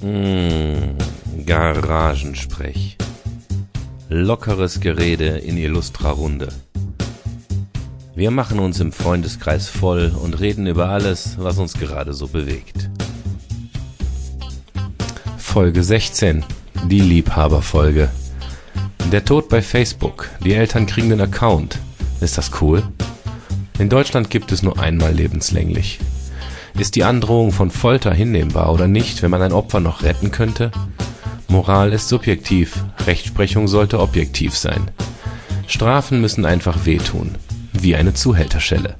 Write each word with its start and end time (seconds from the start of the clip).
Mmh, 0.00 0.96
Garagensprech. 1.44 2.96
Lockeres 4.08 4.78
Gerede 4.78 5.38
in 5.38 5.56
illustrer 5.56 6.10
Runde. 6.10 6.50
Wir 8.14 8.30
machen 8.30 8.60
uns 8.60 8.78
im 8.78 8.92
Freundeskreis 8.92 9.68
voll 9.68 10.12
und 10.22 10.38
reden 10.38 10.68
über 10.68 10.88
alles, 10.90 11.36
was 11.38 11.58
uns 11.58 11.74
gerade 11.74 12.14
so 12.14 12.28
bewegt. 12.28 12.88
Folge 15.36 15.82
16. 15.82 16.44
Die 16.86 17.00
Liebhaberfolge. 17.00 18.08
Der 19.10 19.24
Tod 19.24 19.48
bei 19.48 19.62
Facebook. 19.62 20.28
Die 20.44 20.54
Eltern 20.54 20.86
kriegen 20.86 21.10
den 21.10 21.20
Account. 21.20 21.80
Ist 22.20 22.38
das 22.38 22.52
cool? 22.60 22.84
In 23.80 23.88
Deutschland 23.88 24.30
gibt 24.30 24.52
es 24.52 24.62
nur 24.62 24.78
einmal 24.78 25.12
lebenslänglich. 25.12 25.98
Ist 26.78 26.94
die 26.94 27.02
Androhung 27.02 27.50
von 27.50 27.72
Folter 27.72 28.14
hinnehmbar 28.14 28.72
oder 28.72 28.86
nicht, 28.86 29.20
wenn 29.22 29.32
man 29.32 29.42
ein 29.42 29.52
Opfer 29.52 29.80
noch 29.80 30.04
retten 30.04 30.30
könnte? 30.30 30.70
Moral 31.48 31.92
ist 31.92 32.08
subjektiv, 32.08 32.84
Rechtsprechung 33.04 33.66
sollte 33.66 33.98
objektiv 33.98 34.56
sein. 34.56 34.88
Strafen 35.66 36.20
müssen 36.20 36.44
einfach 36.44 36.86
wehtun, 36.86 37.34
wie 37.72 37.96
eine 37.96 38.14
Zuhälterschelle. 38.14 38.94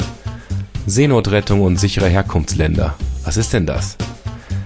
Seenotrettung 0.87 1.61
und 1.61 1.77
sichere 1.77 2.09
Herkunftsländer. 2.09 2.97
Was 3.25 3.37
ist 3.37 3.53
denn 3.53 3.65
das? 3.65 3.97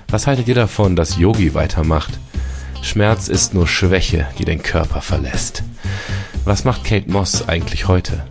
Was 0.08 0.26
haltet 0.26 0.48
ihr 0.48 0.54
davon, 0.54 0.96
dass 0.96 1.18
Yogi 1.18 1.52
weitermacht? 1.52 2.18
Schmerz 2.80 3.28
ist 3.28 3.52
nur 3.52 3.68
Schwäche, 3.68 4.26
die 4.38 4.46
den 4.46 4.62
Körper 4.62 5.02
verlässt. 5.02 5.64
Was 6.46 6.64
macht 6.64 6.84
Kate 6.84 7.10
Moss 7.10 7.46
eigentlich 7.46 7.88
heute? 7.88 8.24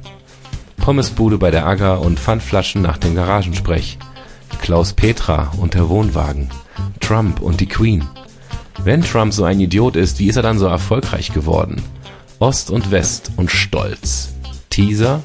Pommesbude 0.77 1.37
bei 1.37 1.51
der 1.51 1.67
Agger 1.67 2.01
und 2.01 2.19
Pfandflaschen 2.19 2.81
nach 2.81 2.97
dem 2.97 3.13
Garagensprech. 3.13 3.99
Klaus 4.61 4.93
Petra 4.93 5.51
und 5.59 5.73
der 5.73 5.89
Wohnwagen, 5.89 6.47
Trump 6.99 7.41
und 7.41 7.59
die 7.59 7.65
Queen. 7.65 8.07
Wenn 8.83 9.01
Trump 9.01 9.33
so 9.33 9.43
ein 9.43 9.59
Idiot 9.59 9.95
ist, 9.95 10.19
wie 10.19 10.27
ist 10.27 10.37
er 10.37 10.43
dann 10.43 10.59
so 10.59 10.67
erfolgreich 10.67 11.33
geworden? 11.33 11.81
Ost 12.39 12.71
und 12.71 12.91
West 12.91 13.31
und 13.37 13.51
Stolz. 13.51 14.33
Teaser, 14.69 15.21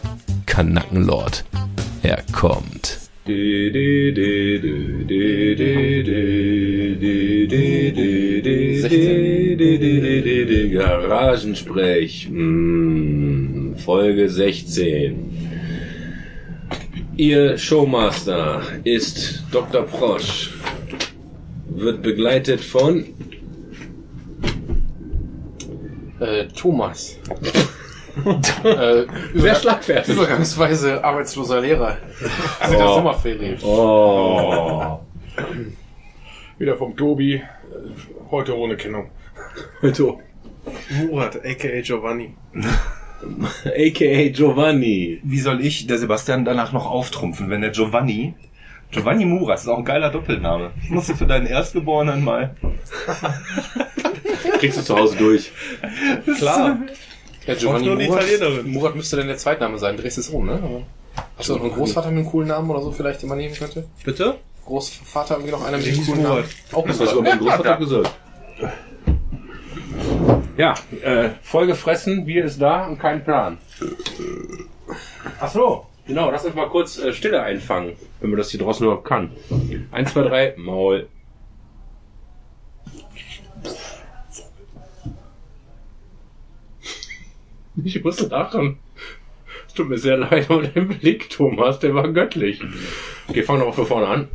Kanackenlord. 0.47 1.45
Er 2.03 2.23
kommt. 2.33 2.99
Garagensprech, 10.73 12.29
mm, 12.31 13.75
Folge 13.77 14.29
16. 14.29 15.56
Ihr 17.17 17.57
Showmaster 17.57 18.63
ist 18.85 19.43
Dr. 19.51 19.83
Prosch. 19.83 20.51
Wird 21.69 22.03
begleitet 22.03 22.61
von 22.61 23.05
Äh, 26.19 26.47
Thomas. 26.49 27.19
äh, 28.65 29.05
Sehr 29.35 29.55
schlagfertig. 29.55 30.15
Übergangsweise 30.15 31.05
arbeitsloser 31.05 31.61
Lehrer. 31.61 31.99
Also 32.59 32.77
der 32.79 32.87
Oh. 32.89 32.95
Sommerferien. 32.95 33.59
Oh. 33.63 35.01
Wieder 36.59 36.77
vom 36.77 36.97
Tobi. 36.97 37.43
Heute 38.31 38.57
ohne 38.57 38.77
Kennung. 38.77 39.11
Murat, 41.11 41.37
aka 41.45 41.81
Giovanni. 41.83 42.35
AKA 43.65 44.29
Giovanni. 44.31 45.21
Wie 45.23 45.41
soll 45.41 45.65
ich, 45.65 45.87
der 45.87 45.99
Sebastian, 45.99 46.45
danach 46.45 46.73
noch 46.73 46.87
auftrumpfen, 46.87 47.51
wenn 47.51 47.61
der 47.61 47.71
Giovanni, 47.71 48.35
Giovanni 48.91 49.25
Murat, 49.25 49.59
ist 49.59 49.69
auch 49.69 49.79
ein 49.79 49.85
geiler 49.85 50.11
Doppelname. 50.11 50.71
Musst 50.89 51.09
du 51.09 51.15
für 51.15 51.27
deinen 51.27 51.47
Erstgeborenen 51.47 52.23
mal. 52.23 52.55
Kriegst 54.59 54.79
du 54.79 54.83
zu 54.83 54.97
Hause 54.97 55.17
durch. 55.17 55.51
Klar. 56.39 56.79
Ja, 57.47 57.55
Giovanni 57.55 57.87
nur 57.87 57.97
Murat, 57.97 58.25
Italienerin. 58.25 58.71
Murat 58.73 58.95
müsste 58.95 59.17
denn 59.17 59.27
der 59.27 59.37
Zweitname 59.37 59.79
sein. 59.79 59.97
Drehst 59.97 60.19
es 60.19 60.29
um, 60.29 60.47
ne? 60.47 60.53
Aber 60.55 60.83
Hast 61.39 61.49
du 61.49 61.55
noch 61.55 61.63
einen 61.63 61.73
Großvater 61.73 62.11
mit 62.11 62.19
einem 62.21 62.29
coolen 62.31 62.49
Namen 62.49 62.71
oder 62.71 62.81
so 62.81 62.93
vielleicht, 62.93 63.23
den 63.23 63.29
man 63.29 63.39
nehmen 63.39 63.55
könnte? 63.55 63.85
Bitte? 64.05 64.37
Großvater 64.65 65.35
irgendwie 65.35 65.53
noch 65.53 65.65
einer 65.65 65.79
mit 65.79 65.87
einem 65.87 66.07
coolen 66.07 66.23
Namen? 66.23 66.35
Murat. 66.37 66.49
Auch 66.73 66.87
Das 66.87 67.01
hast 67.01 67.13
du 67.13 67.23
Murat. 67.23 67.41
mein 67.41 67.49
Großvater 67.49 67.77
gesagt. 67.77 68.15
Ja, 70.57 70.75
äh, 71.03 71.31
vollgefressen, 71.43 72.25
Bier 72.25 72.45
ist 72.45 72.61
da 72.61 72.87
und 72.87 72.99
kein 72.99 73.23
Plan. 73.23 73.59
Ach 75.39 75.51
so, 75.51 75.87
genau, 76.07 76.31
lass 76.31 76.47
uns 76.47 76.55
mal 76.55 76.69
kurz 76.69 76.99
äh, 76.99 77.13
Stille 77.13 77.43
einfangen, 77.43 77.93
wenn 78.21 78.31
man 78.31 78.39
das 78.39 78.51
hier 78.51 78.61
draußen 78.61 78.87
überhaupt 78.87 79.07
kann. 79.07 79.33
Eins, 79.91 80.13
zwei, 80.13 80.23
drei, 80.23 80.55
Maul. 80.57 81.09
Ich 87.85 88.03
muss 88.03 88.21
lachen. 88.31 88.79
Es 89.69 89.75
tut 89.75 89.91
mir 89.91 89.99
sehr 89.99 90.17
leid 90.17 90.49
um 90.49 90.63
den 90.63 90.89
Blick, 90.89 91.29
Thomas, 91.29 91.79
der 91.81 91.95
war 91.95 92.09
göttlich. 92.09 92.63
Okay, 93.29 93.43
fangen 93.43 93.61
wir 93.61 93.67
mal 93.67 93.73
von 93.73 93.87
vorne 93.87 94.07
an. 94.07 94.29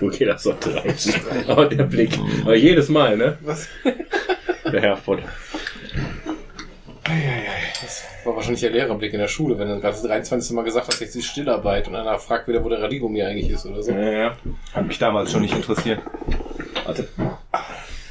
Okay, 0.00 0.24
das 0.24 0.42
sollte 0.42 0.74
reichen. 0.74 1.14
Aber 1.48 1.66
der 1.66 1.84
Blick. 1.84 2.18
Aber 2.42 2.56
jedes 2.56 2.88
Mal, 2.88 3.16
ne? 3.16 3.38
Was? 3.42 3.68
Der 4.72 4.80
Herford. 4.80 5.22
Das 7.04 8.02
war 8.24 8.34
wahrscheinlich 8.34 8.62
der 8.62 8.70
Lehrerblick 8.70 9.12
in 9.12 9.20
der 9.20 9.28
Schule, 9.28 9.58
wenn 9.58 9.68
du 9.68 9.74
gerade 9.78 9.92
das 9.92 10.02
23. 10.02 10.52
Mal 10.52 10.64
gesagt 10.64 10.88
hast, 10.88 11.00
jetzt 11.00 11.14
die 11.14 11.22
Stillarbeit 11.22 11.86
und 11.86 11.94
einer 11.94 12.18
fragt 12.18 12.48
wieder, 12.48 12.64
wo 12.64 12.70
der 12.70 12.80
Radiergummi 12.80 13.22
eigentlich 13.22 13.50
ist 13.50 13.66
oder 13.66 13.82
so. 13.82 13.92
Ja, 13.92 14.10
ja. 14.10 14.36
Hat 14.72 14.86
mich 14.86 14.98
damals 14.98 15.30
schon 15.30 15.42
nicht 15.42 15.54
interessiert. 15.54 16.00
Warte. 16.86 17.08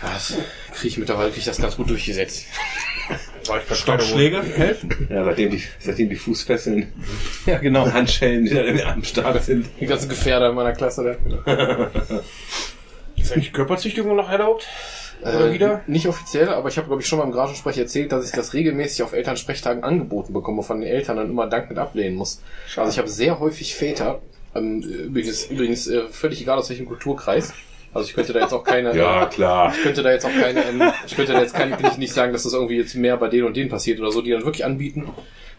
Das 0.01 0.38
kriege 0.73 0.88
ich 0.89 0.97
mittlerweile 0.99 1.29
krieg 1.29 1.39
ich 1.39 1.45
das 1.45 1.59
ganz 1.59 1.75
gut 1.75 1.89
durchgesetzt. 1.89 2.45
Stockschläge 3.71 4.41
helfen. 4.43 5.07
Ja, 5.09 5.23
seitdem 5.23 5.51
die, 5.51 5.63
seitdem 5.79 6.09
die 6.09 6.15
Fußfesseln 6.15 6.91
Ja, 7.45 7.57
genau. 7.59 7.83
und 7.83 7.93
Handschellen 7.93 8.45
wieder 8.45 8.87
am 8.93 9.03
Start 9.03 9.43
sind. 9.43 9.67
Die 9.79 9.85
ganzen 9.85 10.09
Gefährder 10.09 10.49
in 10.49 10.55
meiner 10.55 10.73
Klasse 10.73 11.17
da. 11.45 11.89
Ist 13.15 13.33
eigentlich 13.33 13.53
Körperzüchtigung 13.53 14.15
noch 14.15 14.29
erlaubt? 14.29 14.67
Oder 15.21 15.49
Äh, 15.49 15.53
wieder? 15.53 15.81
Nicht 15.87 16.07
offiziell, 16.07 16.49
aber 16.49 16.67
ich 16.69 16.77
habe, 16.77 16.87
glaube 16.87 17.01
ich, 17.01 17.07
schon 17.07 17.19
mal 17.19 17.25
im 17.25 17.31
Garagensprech 17.31 17.77
erzählt, 17.77 18.11
dass 18.11 18.25
ich 18.25 18.31
das 18.31 18.53
regelmäßig 18.53 19.03
auf 19.03 19.13
Elternsprechtagen 19.13 19.83
angeboten 19.83 20.33
bekomme, 20.33 20.63
von 20.63 20.81
den 20.81 20.89
Eltern 20.89 21.17
dann 21.17 21.29
immer 21.29 21.47
dankend 21.47 21.79
ablehnen 21.79 22.15
muss. 22.17 22.41
Also 22.75 22.91
ich 22.91 22.97
habe 22.97 23.07
sehr 23.07 23.39
häufig 23.39 23.75
Väter, 23.75 24.21
ähm, 24.55 24.81
übrigens, 24.81 25.45
übrigens 25.45 25.87
äh, 25.87 26.07
völlig 26.09 26.41
egal 26.41 26.57
aus 26.57 26.69
welchem 26.69 26.85
Kulturkreis. 26.87 27.53
Also 27.93 28.07
ich 28.09 28.15
könnte 28.15 28.33
da 28.33 28.39
jetzt 28.39 28.53
auch 28.53 28.63
keine, 28.63 28.95
Ja, 28.97 29.27
klar. 29.27 29.71
ich 29.75 29.83
könnte 29.83 30.01
da 30.03 30.11
jetzt 30.11 30.25
auch 30.25 30.31
keine, 30.33 30.63
ähm, 30.65 30.81
ich 31.05 31.15
könnte 31.15 31.33
da 31.33 31.41
jetzt 31.41 31.53
kann, 31.53 31.71
kann 31.71 31.91
ich 31.91 31.97
nicht 31.97 32.13
sagen, 32.13 32.33
dass 32.33 32.43
das 32.43 32.53
irgendwie 32.53 32.77
jetzt 32.77 32.95
mehr 32.95 33.17
bei 33.17 33.27
denen 33.27 33.45
und 33.45 33.55
denen 33.55 33.69
passiert 33.69 33.99
oder 33.99 34.11
so, 34.11 34.21
die 34.21 34.31
dann 34.31 34.43
wirklich 34.45 34.65
anbieten. 34.65 35.09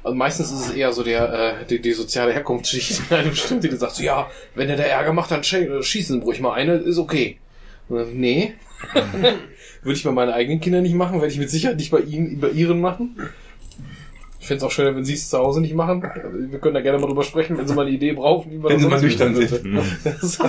Also 0.03 0.17
meistens 0.17 0.51
ist 0.53 0.67
es 0.69 0.71
eher 0.75 0.93
so 0.93 1.03
der, 1.03 1.33
äh, 1.33 1.65
die, 1.71 1.81
die 1.81 1.93
soziale 1.93 2.33
Herkunftsschicht 2.33 3.03
in 3.11 3.17
einem 3.17 3.31
bestimmt, 3.31 3.63
die 3.65 3.71
sagt 3.77 3.95
so, 3.95 4.03
ja, 4.03 4.27
wenn 4.55 4.69
der 4.69 4.77
da 4.77 4.83
Ärger 4.83 5.13
macht, 5.13 5.31
dann 5.31 5.43
sch- 5.43 5.83
schießen 5.83 6.21
ruhig 6.23 6.41
mal 6.41 6.53
eine, 6.55 6.75
ist 6.75 6.99
okay. 6.99 7.39
Dann, 7.89 8.15
nee. 8.19 8.55
Würde 9.83 9.97
ich 9.97 10.03
bei 10.05 10.11
meinen 10.11 10.33
eigenen 10.33 10.61
Kindern 10.61 10.83
nicht 10.83 10.95
machen, 10.95 11.21
werde 11.21 11.33
ich 11.33 11.39
mit 11.39 11.51
Sicherheit 11.51 11.77
nicht 11.77 11.91
bei 11.91 12.01
ihnen, 12.01 12.41
bei 12.41 12.49
ihren 12.51 12.81
machen. 12.81 13.17
Ich 14.41 14.47
fände 14.49 14.59
es 14.59 14.65
auch 14.65 14.71
schöner, 14.71 14.95
wenn 14.95 15.05
sie 15.07 15.15
es 15.15 15.31
zu 15.31 15.39
Hause 15.39 15.63
nicht 15.63 15.75
machen. 15.75 16.03
Wir 16.51 16.59
können 16.59 16.75
da 16.75 16.81
gerne 16.83 16.99
mal 16.99 17.07
drüber 17.07 17.23
sprechen, 17.23 17.57
wenn 17.57 17.67
sie 17.67 17.75
mal 17.75 17.87
eine 17.87 17.95
Idee 17.95 18.13
brauchen, 18.13 18.51
wie 18.53 18.57
man 18.59 18.73
Wenn 18.73 18.77
das 18.77 18.83
sie 18.83 18.89
mal 18.91 19.01
nüchtern 19.01 19.35
sind. 19.37 19.65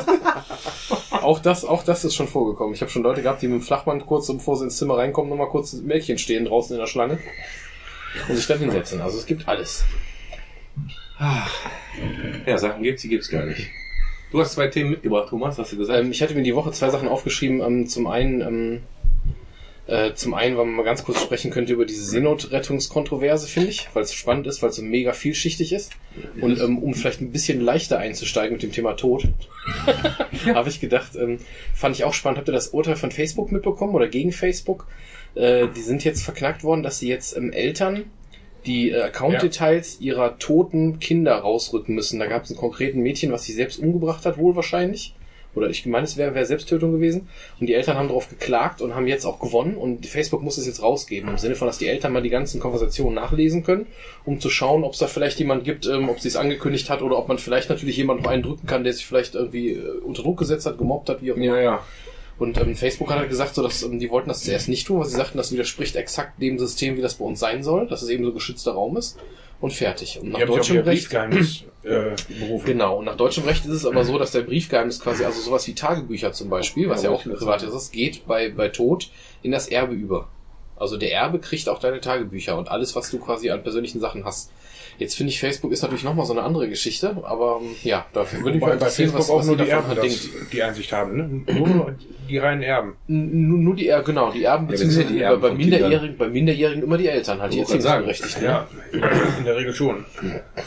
auch 1.25 1.39
das, 1.39 1.65
auch 1.65 1.83
das 1.83 2.05
ist 2.05 2.15
schon 2.15 2.27
vorgekommen. 2.27 2.73
Ich 2.73 2.81
habe 2.81 2.91
schon 2.91 3.03
Leute 3.03 3.21
gehabt, 3.21 3.41
die 3.41 3.47
mit 3.47 3.61
dem 3.61 3.63
Flachband 3.63 4.05
kurz, 4.05 4.27
bevor 4.27 4.57
sie 4.57 4.65
ins 4.65 4.77
Zimmer 4.77 4.97
reinkommen, 4.97 5.29
nochmal 5.29 5.49
kurz 5.49 5.73
ein 5.73 5.85
Mädchen 5.85 6.17
stehen 6.17 6.45
draußen 6.45 6.75
in 6.75 6.79
der 6.79 6.87
Schlange 6.87 7.19
und 8.29 8.35
sich 8.35 8.47
dann 8.47 8.59
hinsetzen. 8.59 9.01
Also 9.01 9.17
es 9.17 9.25
gibt 9.25 9.47
alles. 9.47 9.85
Ja, 12.45 12.57
Sachen 12.57 12.83
gibt's, 12.83 13.01
die 13.01 13.09
gibt's 13.09 13.29
gar 13.29 13.45
nicht. 13.45 13.69
Du 14.31 14.41
hast 14.41 14.53
zwei 14.53 14.67
Themen 14.67 14.91
mitgebracht, 14.91 15.29
Thomas, 15.29 15.57
hast 15.57 15.71
du 15.71 15.77
gesagt? 15.77 15.99
Ähm, 16.03 16.11
ich 16.11 16.21
hatte 16.21 16.35
mir 16.35 16.43
die 16.43 16.55
Woche 16.55 16.71
zwei 16.71 16.89
Sachen 16.89 17.07
aufgeschrieben. 17.07 17.61
Ähm, 17.61 17.87
zum 17.87 18.07
einen, 18.07 18.41
ähm, 18.41 18.83
äh, 19.87 20.13
zum 20.13 20.33
einen, 20.33 20.57
weil 20.57 20.65
man 20.65 20.75
mal 20.75 20.83
ganz 20.83 21.03
kurz 21.03 21.21
sprechen 21.21 21.51
könnte 21.51 21.73
über 21.73 21.85
diese 21.85 22.03
Seenotrettungskontroverse, 22.05 23.47
finde 23.47 23.69
ich, 23.69 23.87
weil 23.93 24.03
es 24.03 24.13
spannend 24.13 24.47
ist, 24.47 24.61
weil 24.61 24.69
es 24.69 24.77
so 24.77 24.81
mega 24.81 25.13
vielschichtig 25.13 25.73
ist. 25.73 25.91
Und 26.41 26.59
ähm, 26.59 26.79
um 26.79 26.93
vielleicht 26.95 27.21
ein 27.21 27.31
bisschen 27.31 27.61
leichter 27.61 27.99
einzusteigen 27.99 28.53
mit 28.53 28.63
dem 28.63 28.71
Thema 28.71 28.93
Tod, 28.93 29.27
habe 30.53 30.69
ich 30.69 30.79
gedacht, 30.79 31.15
ähm, 31.15 31.37
fand 31.73 31.95
ich 31.95 32.03
auch 32.03 32.13
spannend. 32.13 32.39
Habt 32.39 32.49
ihr 32.49 32.53
das 32.53 32.69
Urteil 32.69 32.95
von 32.95 33.11
Facebook 33.11 33.51
mitbekommen 33.51 33.93
oder 33.93 34.07
gegen 34.07 34.31
Facebook? 34.31 34.87
Äh, 35.35 35.67
die 35.75 35.81
sind 35.81 36.03
jetzt 36.03 36.23
verknackt 36.23 36.63
worden, 36.63 36.81
dass 36.81 36.99
sie 36.99 37.09
jetzt 37.09 37.37
ähm, 37.37 37.51
Eltern 37.51 38.05
die 38.65 38.91
äh, 38.91 39.03
Account-Details 39.03 40.01
ihrer 40.01 40.39
toten 40.39 40.99
Kinder 40.99 41.35
rausrücken 41.35 41.93
müssen. 41.93 42.19
Da 42.19 42.25
gab 42.25 42.43
es 42.43 42.49
einen 42.49 42.57
konkreten 42.57 43.01
Mädchen, 43.01 43.31
was 43.31 43.45
sich 43.45 43.55
selbst 43.55 43.79
umgebracht 43.79 44.25
hat, 44.25 44.37
wohl 44.37 44.55
wahrscheinlich. 44.55 45.13
Oder 45.55 45.69
ich 45.69 45.85
meine, 45.85 46.03
es 46.03 46.17
wäre 46.17 46.35
wär 46.35 46.45
Selbsttötung 46.45 46.91
gewesen. 46.91 47.27
Und 47.59 47.67
die 47.67 47.73
Eltern 47.73 47.97
haben 47.97 48.09
darauf 48.09 48.29
geklagt 48.29 48.81
und 48.81 48.93
haben 48.93 49.07
jetzt 49.07 49.25
auch 49.25 49.39
gewonnen. 49.39 49.75
Und 49.75 50.05
Facebook 50.05 50.43
muss 50.43 50.57
es 50.57 50.67
jetzt 50.67 50.81
rausgeben. 50.81 51.29
Im 51.29 51.37
Sinne 51.37 51.55
von, 51.55 51.67
dass 51.67 51.77
die 51.77 51.87
Eltern 51.87 52.13
mal 52.13 52.21
die 52.21 52.29
ganzen 52.29 52.59
Konversationen 52.59 53.15
nachlesen 53.15 53.63
können, 53.63 53.87
um 54.25 54.39
zu 54.39 54.49
schauen, 54.49 54.83
ob 54.83 54.93
es 54.93 54.99
da 54.99 55.07
vielleicht 55.07 55.39
jemand 55.39 55.63
gibt, 55.63 55.87
ähm, 55.87 56.09
ob 56.09 56.19
sie 56.19 56.27
es 56.27 56.35
angekündigt 56.35 56.89
hat 56.89 57.01
oder 57.01 57.17
ob 57.17 57.27
man 57.27 57.37
vielleicht 57.37 57.69
natürlich 57.69 57.97
jemand 57.97 58.23
noch 58.23 58.29
einen 58.29 58.43
drücken 58.43 58.67
kann, 58.67 58.83
der 58.83 58.93
sich 58.93 59.05
vielleicht 59.05 59.35
irgendwie 59.35 59.71
äh, 59.71 59.99
unter 60.03 60.23
Druck 60.23 60.37
gesetzt 60.37 60.65
hat, 60.65 60.77
gemobbt 60.77 61.09
hat, 61.09 61.21
wie 61.21 61.31
auch 61.31 61.37
immer. 61.37 61.61
ja. 61.61 61.83
Und 62.37 62.57
ähm, 62.59 62.75
Facebook 62.75 63.09
hat 63.09 63.19
halt 63.19 63.29
gesagt, 63.29 63.55
so, 63.55 63.63
dass 63.63 63.81
ähm, 63.83 63.99
die 63.99 64.09
wollten 64.09 64.27
das 64.27 64.43
zuerst 64.43 64.67
nicht 64.67 64.87
tun, 64.87 64.99
weil 64.99 65.05
sie 65.05 65.15
sagten, 65.15 65.37
das 65.37 65.53
widerspricht 65.53 65.95
exakt 65.95 66.41
dem 66.41 66.59
System, 66.59 66.97
wie 66.97 67.01
das 67.01 67.15
bei 67.15 67.25
uns 67.25 67.39
sein 67.39 67.63
soll, 67.63 67.87
dass 67.87 68.01
es 68.01 68.09
eben 68.09 68.25
so 68.25 68.33
geschützter 68.33 68.73
Raum 68.73 68.97
ist. 68.97 69.17
Und 69.61 69.73
fertig. 69.73 70.19
Und 70.21 70.29
nach 70.29 70.39
Ihr 70.39 70.45
ja 70.45 70.53
deutschem 70.53 70.77
Recht. 70.77 70.85
Briefgeheimnis 70.85 71.63
äh. 71.83 72.15
Genau, 72.65 72.97
und 72.99 73.05
nach 73.05 73.15
deutschem 73.15 73.45
Recht 73.45 73.65
ist 73.65 73.71
es 73.71 73.85
aber 73.85 74.03
so, 74.03 74.17
dass 74.17 74.31
der 74.31 74.41
Briefgeheimnis 74.41 74.99
quasi, 74.99 75.23
also 75.23 75.39
sowas 75.39 75.67
wie 75.67 75.75
Tagebücher 75.75 76.33
zum 76.33 76.49
Beispiel, 76.49 76.89
was 76.89 77.03
ja, 77.03 77.09
auch 77.09 77.23
privat 77.23 77.63
ist, 77.63 77.73
das 77.73 77.91
geht 77.91 78.27
bei, 78.27 78.49
bei 78.49 78.69
Tod 78.69 79.09
in 79.43 79.51
das 79.51 79.67
Erbe 79.67 79.93
über. 79.93 80.27
Also 80.75 80.97
der 80.97 81.13
Erbe 81.13 81.39
kriegt 81.39 81.69
auch 81.69 81.79
deine 81.79 82.01
Tagebücher 82.01 82.57
und 82.57 82.69
alles, 82.69 82.95
was 82.95 83.09
du 83.09 83.19
quasi 83.19 83.49
an 83.49 83.63
persönlichen 83.63 83.99
Sachen 83.99 84.25
hast. 84.25 84.51
Jetzt 84.97 85.15
finde 85.15 85.31
ich, 85.31 85.39
Facebook 85.39 85.71
ist 85.71 85.81
natürlich 85.81 86.03
nochmal 86.03 86.25
so 86.25 86.33
eine 86.33 86.43
andere 86.43 86.69
Geschichte, 86.69 87.17
aber 87.23 87.59
ähm, 87.61 87.75
ja, 87.83 88.05
dafür 88.13 88.39
würde 88.39 88.53
mich 88.53 88.61
mal 88.61 88.67
bei 88.67 88.73
interessieren, 88.73 89.11
Facebook 89.11 89.19
was, 89.19 89.29
auch 89.29 89.39
was 89.39 89.47
nur 89.47 89.57
die 89.57 89.69
Erben 89.69 89.95
das, 89.95 90.29
die 90.51 90.63
Einsicht 90.63 90.91
haben, 90.93 91.17
ne? 91.17 91.53
Nur 91.53 91.95
die 92.29 92.37
reinen 92.37 92.63
Erben. 92.63 92.95
Nur, 93.07 93.59
nur 93.59 93.75
die 93.75 93.87
Erben, 93.87 94.05
genau, 94.05 94.31
die 94.31 94.43
Erben, 94.43 94.65
Ja, 94.65 94.71
beziehungsweise 94.71 95.07
die 95.07 95.21
Erben 95.21 95.41
bei, 95.41 95.51
Minderjährigen, 95.51 96.17
bei 96.17 96.27
Minderjährigen 96.29 96.83
immer 96.83 96.97
die 96.97 97.07
Eltern 97.07 97.41
halt, 97.41 97.53
die 97.53 97.57
Ich. 97.57 97.63
Erziehungsberechtigten. 97.63 98.43
Ja, 98.43 98.67
in 99.37 99.45
der 99.45 99.55
Regel 99.55 99.73
schon. 99.73 100.05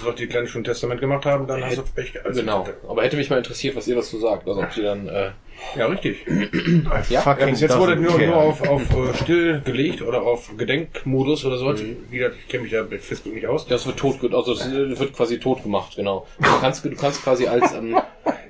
Sollte 0.03 0.23
die 0.23 0.29
Kleine 0.29 0.47
schon 0.47 0.61
ein 0.61 0.65
Testament 0.65 1.01
gemacht 1.01 1.25
haben, 1.25 1.47
dann 1.47 1.65
hast 1.65 1.79
du 1.79 1.83
Pech 1.95 2.13
gehabt. 2.13 2.35
Genau. 2.35 2.67
Aber 2.89 3.03
hätte 3.03 3.17
mich 3.17 3.31
mal 3.31 3.39
interessiert, 3.39 3.77
was 3.77 3.89
ihr 3.89 3.97
dazu 3.97 4.19
sagt. 4.19 4.47
Also 4.47 4.61
ob 4.61 4.71
die 4.73 4.83
dann, 4.83 5.09
äh, 5.09 5.31
Ja, 5.77 5.87
richtig. 5.87 6.25
Ja, 7.09 7.23
Ja, 7.39 7.47
bis 7.47 7.61
jetzt 7.61 7.79
wurde 7.79 7.97
nur, 7.97 8.13
care. 8.13 8.27
nur 8.27 8.37
auf, 8.37 8.67
auf 8.69 8.83
äh, 8.83 9.15
still 9.15 9.61
gelegt 9.65 10.03
oder 10.03 10.23
auf 10.23 10.51
Gedenkmodus 10.57 11.45
oder 11.45 11.57
so. 11.59 11.67
Mhm. 11.71 11.97
Wie 12.11 12.19
gesagt, 12.19 12.37
ich 12.41 12.49
kenne 12.49 12.63
mich 12.65 12.73
da 12.73 12.83
mit 12.85 13.03
Facebook 13.03 13.35
nicht 13.35 13.47
aus. 13.47 13.67
das 13.67 13.87
wird 13.87 13.97
tot, 13.99 14.17
also 14.35 14.53
es 14.53 14.71
wird 14.99 15.13
quasi 15.15 15.39
tot 15.39 15.63
gemacht, 15.63 15.97
genau. 15.97 16.27
Du 16.39 16.49
kannst, 16.61 16.85
du 16.85 16.91
kannst 16.95 17.23
quasi 17.23 17.47
als, 17.47 17.75
ähm, 17.75 17.97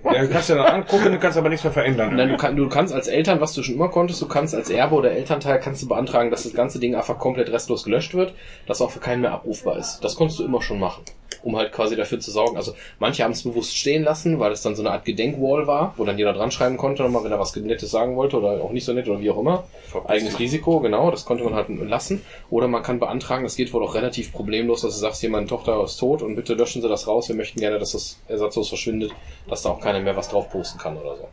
Ja, 0.04 0.22
du 0.22 0.28
kannst 0.28 0.48
ja 0.48 0.56
dann 0.56 0.66
angucken, 0.66 1.12
du 1.12 1.18
kannst 1.18 1.36
aber 1.36 1.48
nichts 1.48 1.64
mehr 1.64 1.72
verändern. 1.72 2.14
nein, 2.16 2.28
du, 2.28 2.36
kann, 2.36 2.56
du 2.56 2.68
kannst 2.68 2.94
als 2.94 3.08
Eltern, 3.08 3.40
was 3.40 3.52
du 3.54 3.62
schon 3.62 3.74
immer 3.74 3.88
konntest, 3.88 4.22
du 4.22 4.26
kannst 4.28 4.54
als 4.54 4.70
Erbe 4.70 4.94
oder 4.94 5.10
Elternteil 5.10 5.58
kannst 5.60 5.82
du 5.82 5.88
beantragen, 5.88 6.30
dass 6.30 6.44
das 6.44 6.54
ganze 6.54 6.78
Ding 6.78 6.94
einfach 6.94 7.18
komplett 7.18 7.50
restlos 7.50 7.84
gelöscht 7.84 8.14
wird, 8.14 8.32
dass 8.66 8.80
auch 8.80 8.90
für 8.90 9.00
keinen 9.00 9.22
mehr 9.22 9.32
abrufbar 9.32 9.76
ist. 9.78 10.00
Das 10.02 10.14
konntest 10.14 10.38
du 10.40 10.44
immer 10.44 10.62
schon 10.62 10.78
machen. 10.78 11.02
Um 11.48 11.56
halt 11.56 11.72
quasi 11.72 11.96
dafür 11.96 12.20
zu 12.20 12.30
sorgen. 12.30 12.58
Also 12.58 12.74
manche 12.98 13.24
haben 13.24 13.30
es 13.30 13.42
bewusst 13.42 13.74
stehen 13.74 14.04
lassen, 14.04 14.38
weil 14.38 14.52
es 14.52 14.60
dann 14.60 14.76
so 14.76 14.82
eine 14.82 14.90
Art 14.90 15.06
Gedenkwall 15.06 15.66
war, 15.66 15.94
wo 15.96 16.04
dann 16.04 16.18
jeder 16.18 16.34
dran 16.34 16.50
schreiben 16.50 16.76
konnte, 16.76 17.02
nochmal, 17.02 17.24
wenn 17.24 17.32
er 17.32 17.40
was 17.40 17.56
Nettes 17.56 17.90
sagen 17.90 18.16
wollte 18.16 18.36
oder 18.36 18.62
auch 18.62 18.70
nicht 18.70 18.84
so 18.84 18.92
nett 18.92 19.08
oder 19.08 19.18
wie 19.20 19.30
auch 19.30 19.38
immer. 19.38 19.64
Eigenes 20.04 20.38
Risiko, 20.38 20.80
genau, 20.80 21.10
das 21.10 21.24
konnte 21.24 21.44
man 21.44 21.54
halt 21.54 21.70
lassen. 21.70 22.22
Oder 22.50 22.68
man 22.68 22.82
kann 22.82 22.98
beantragen, 22.98 23.44
das 23.44 23.56
geht 23.56 23.72
wohl 23.72 23.82
auch 23.82 23.94
relativ 23.94 24.30
problemlos, 24.30 24.82
dass 24.82 24.92
du 24.92 25.00
sagst, 25.00 25.22
hier, 25.22 25.30
meine 25.30 25.46
Tochter 25.46 25.82
ist 25.82 25.96
tot 25.96 26.20
und 26.20 26.36
bitte 26.36 26.52
löschen 26.52 26.82
Sie 26.82 26.88
das 26.90 27.06
raus, 27.06 27.30
wir 27.30 27.36
möchten 27.36 27.60
gerne, 27.60 27.78
dass 27.78 27.92
das 27.92 28.20
ersatzlos 28.28 28.68
verschwindet, 28.68 29.12
dass 29.48 29.62
da 29.62 29.70
auch 29.70 29.80
keiner 29.80 30.00
mehr 30.00 30.18
was 30.18 30.28
drauf 30.28 30.50
posten 30.50 30.78
kann 30.78 30.98
oder 30.98 31.16
so. 31.16 31.28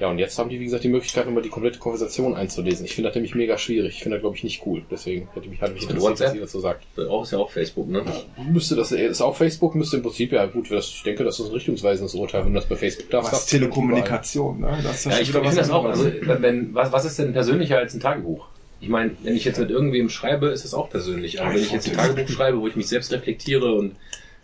Ja, 0.00 0.08
und 0.08 0.18
jetzt 0.18 0.38
haben 0.38 0.48
die, 0.48 0.60
wie 0.60 0.64
gesagt, 0.64 0.84
die 0.84 0.88
Möglichkeit, 0.88 1.26
nochmal 1.26 1.42
die 1.42 1.48
komplette 1.48 1.80
Konversation 1.80 2.36
einzulesen. 2.36 2.84
Ich 2.84 2.94
finde 2.94 3.08
das 3.08 3.16
nämlich 3.16 3.34
mega 3.34 3.58
schwierig. 3.58 3.96
Ich 3.96 4.02
finde 4.02 4.16
das, 4.16 4.22
glaube 4.22 4.36
ich, 4.36 4.44
nicht 4.44 4.62
cool. 4.64 4.82
Deswegen 4.88 5.28
hätte 5.34 5.48
mich, 5.48 5.60
hat 5.60 5.74
mich 5.74 5.82
interessiert, 5.82 6.20
was 6.20 6.34
ihr 6.34 6.40
dazu 6.40 6.60
sagt. 6.60 6.86
Auch 7.08 7.24
ist 7.24 7.32
ja 7.32 7.38
auch 7.38 7.50
Facebook, 7.50 7.88
ne? 7.88 8.04
Müsste 8.48 8.76
das, 8.76 8.92
ist 8.92 9.20
auch 9.20 9.34
Facebook, 9.34 9.74
müsste 9.74 9.96
im 9.96 10.04
Prinzip, 10.04 10.30
ja 10.30 10.46
gut, 10.46 10.70
das, 10.70 10.86
ich 10.88 11.02
denke, 11.02 11.24
das 11.24 11.40
ist 11.40 11.46
ein 11.46 11.52
richtungsweisendes 11.52 12.14
Urteil, 12.14 12.44
wenn 12.44 12.54
du 12.54 12.60
das 12.60 12.68
bei 12.68 12.76
Facebook 12.76 13.10
darfst. 13.10 13.32
Was 13.32 13.46
Telekommunikation, 13.46 14.60
ne? 14.60 14.78
Das 14.84 15.04
ist 15.04 15.12
Ja, 15.12 15.18
ich 15.18 15.32
finde 15.32 15.52
das 15.52 15.70
auch. 15.70 15.84
Also, 15.84 16.04
wenn, 16.22 16.74
was, 16.74 16.92
was 16.92 17.04
ist 17.04 17.18
denn 17.18 17.32
persönlicher 17.32 17.78
als 17.78 17.92
ein 17.94 18.00
Tagebuch? 18.00 18.46
Ich 18.80 18.88
meine, 18.88 19.16
wenn 19.24 19.34
ich 19.34 19.44
jetzt 19.44 19.58
mit 19.58 19.70
irgendwem 19.70 20.08
schreibe, 20.08 20.46
ist 20.48 20.64
es 20.64 20.74
auch 20.74 20.88
persönlich. 20.90 21.40
Aber 21.40 21.52
wenn 21.52 21.60
ich 21.60 21.72
jetzt 21.72 21.88
ein 21.88 21.96
Tagebuch 21.96 22.28
schreibe, 22.28 22.60
wo 22.60 22.68
ich 22.68 22.76
mich 22.76 22.86
selbst 22.86 23.12
reflektiere 23.12 23.74
und 23.74 23.96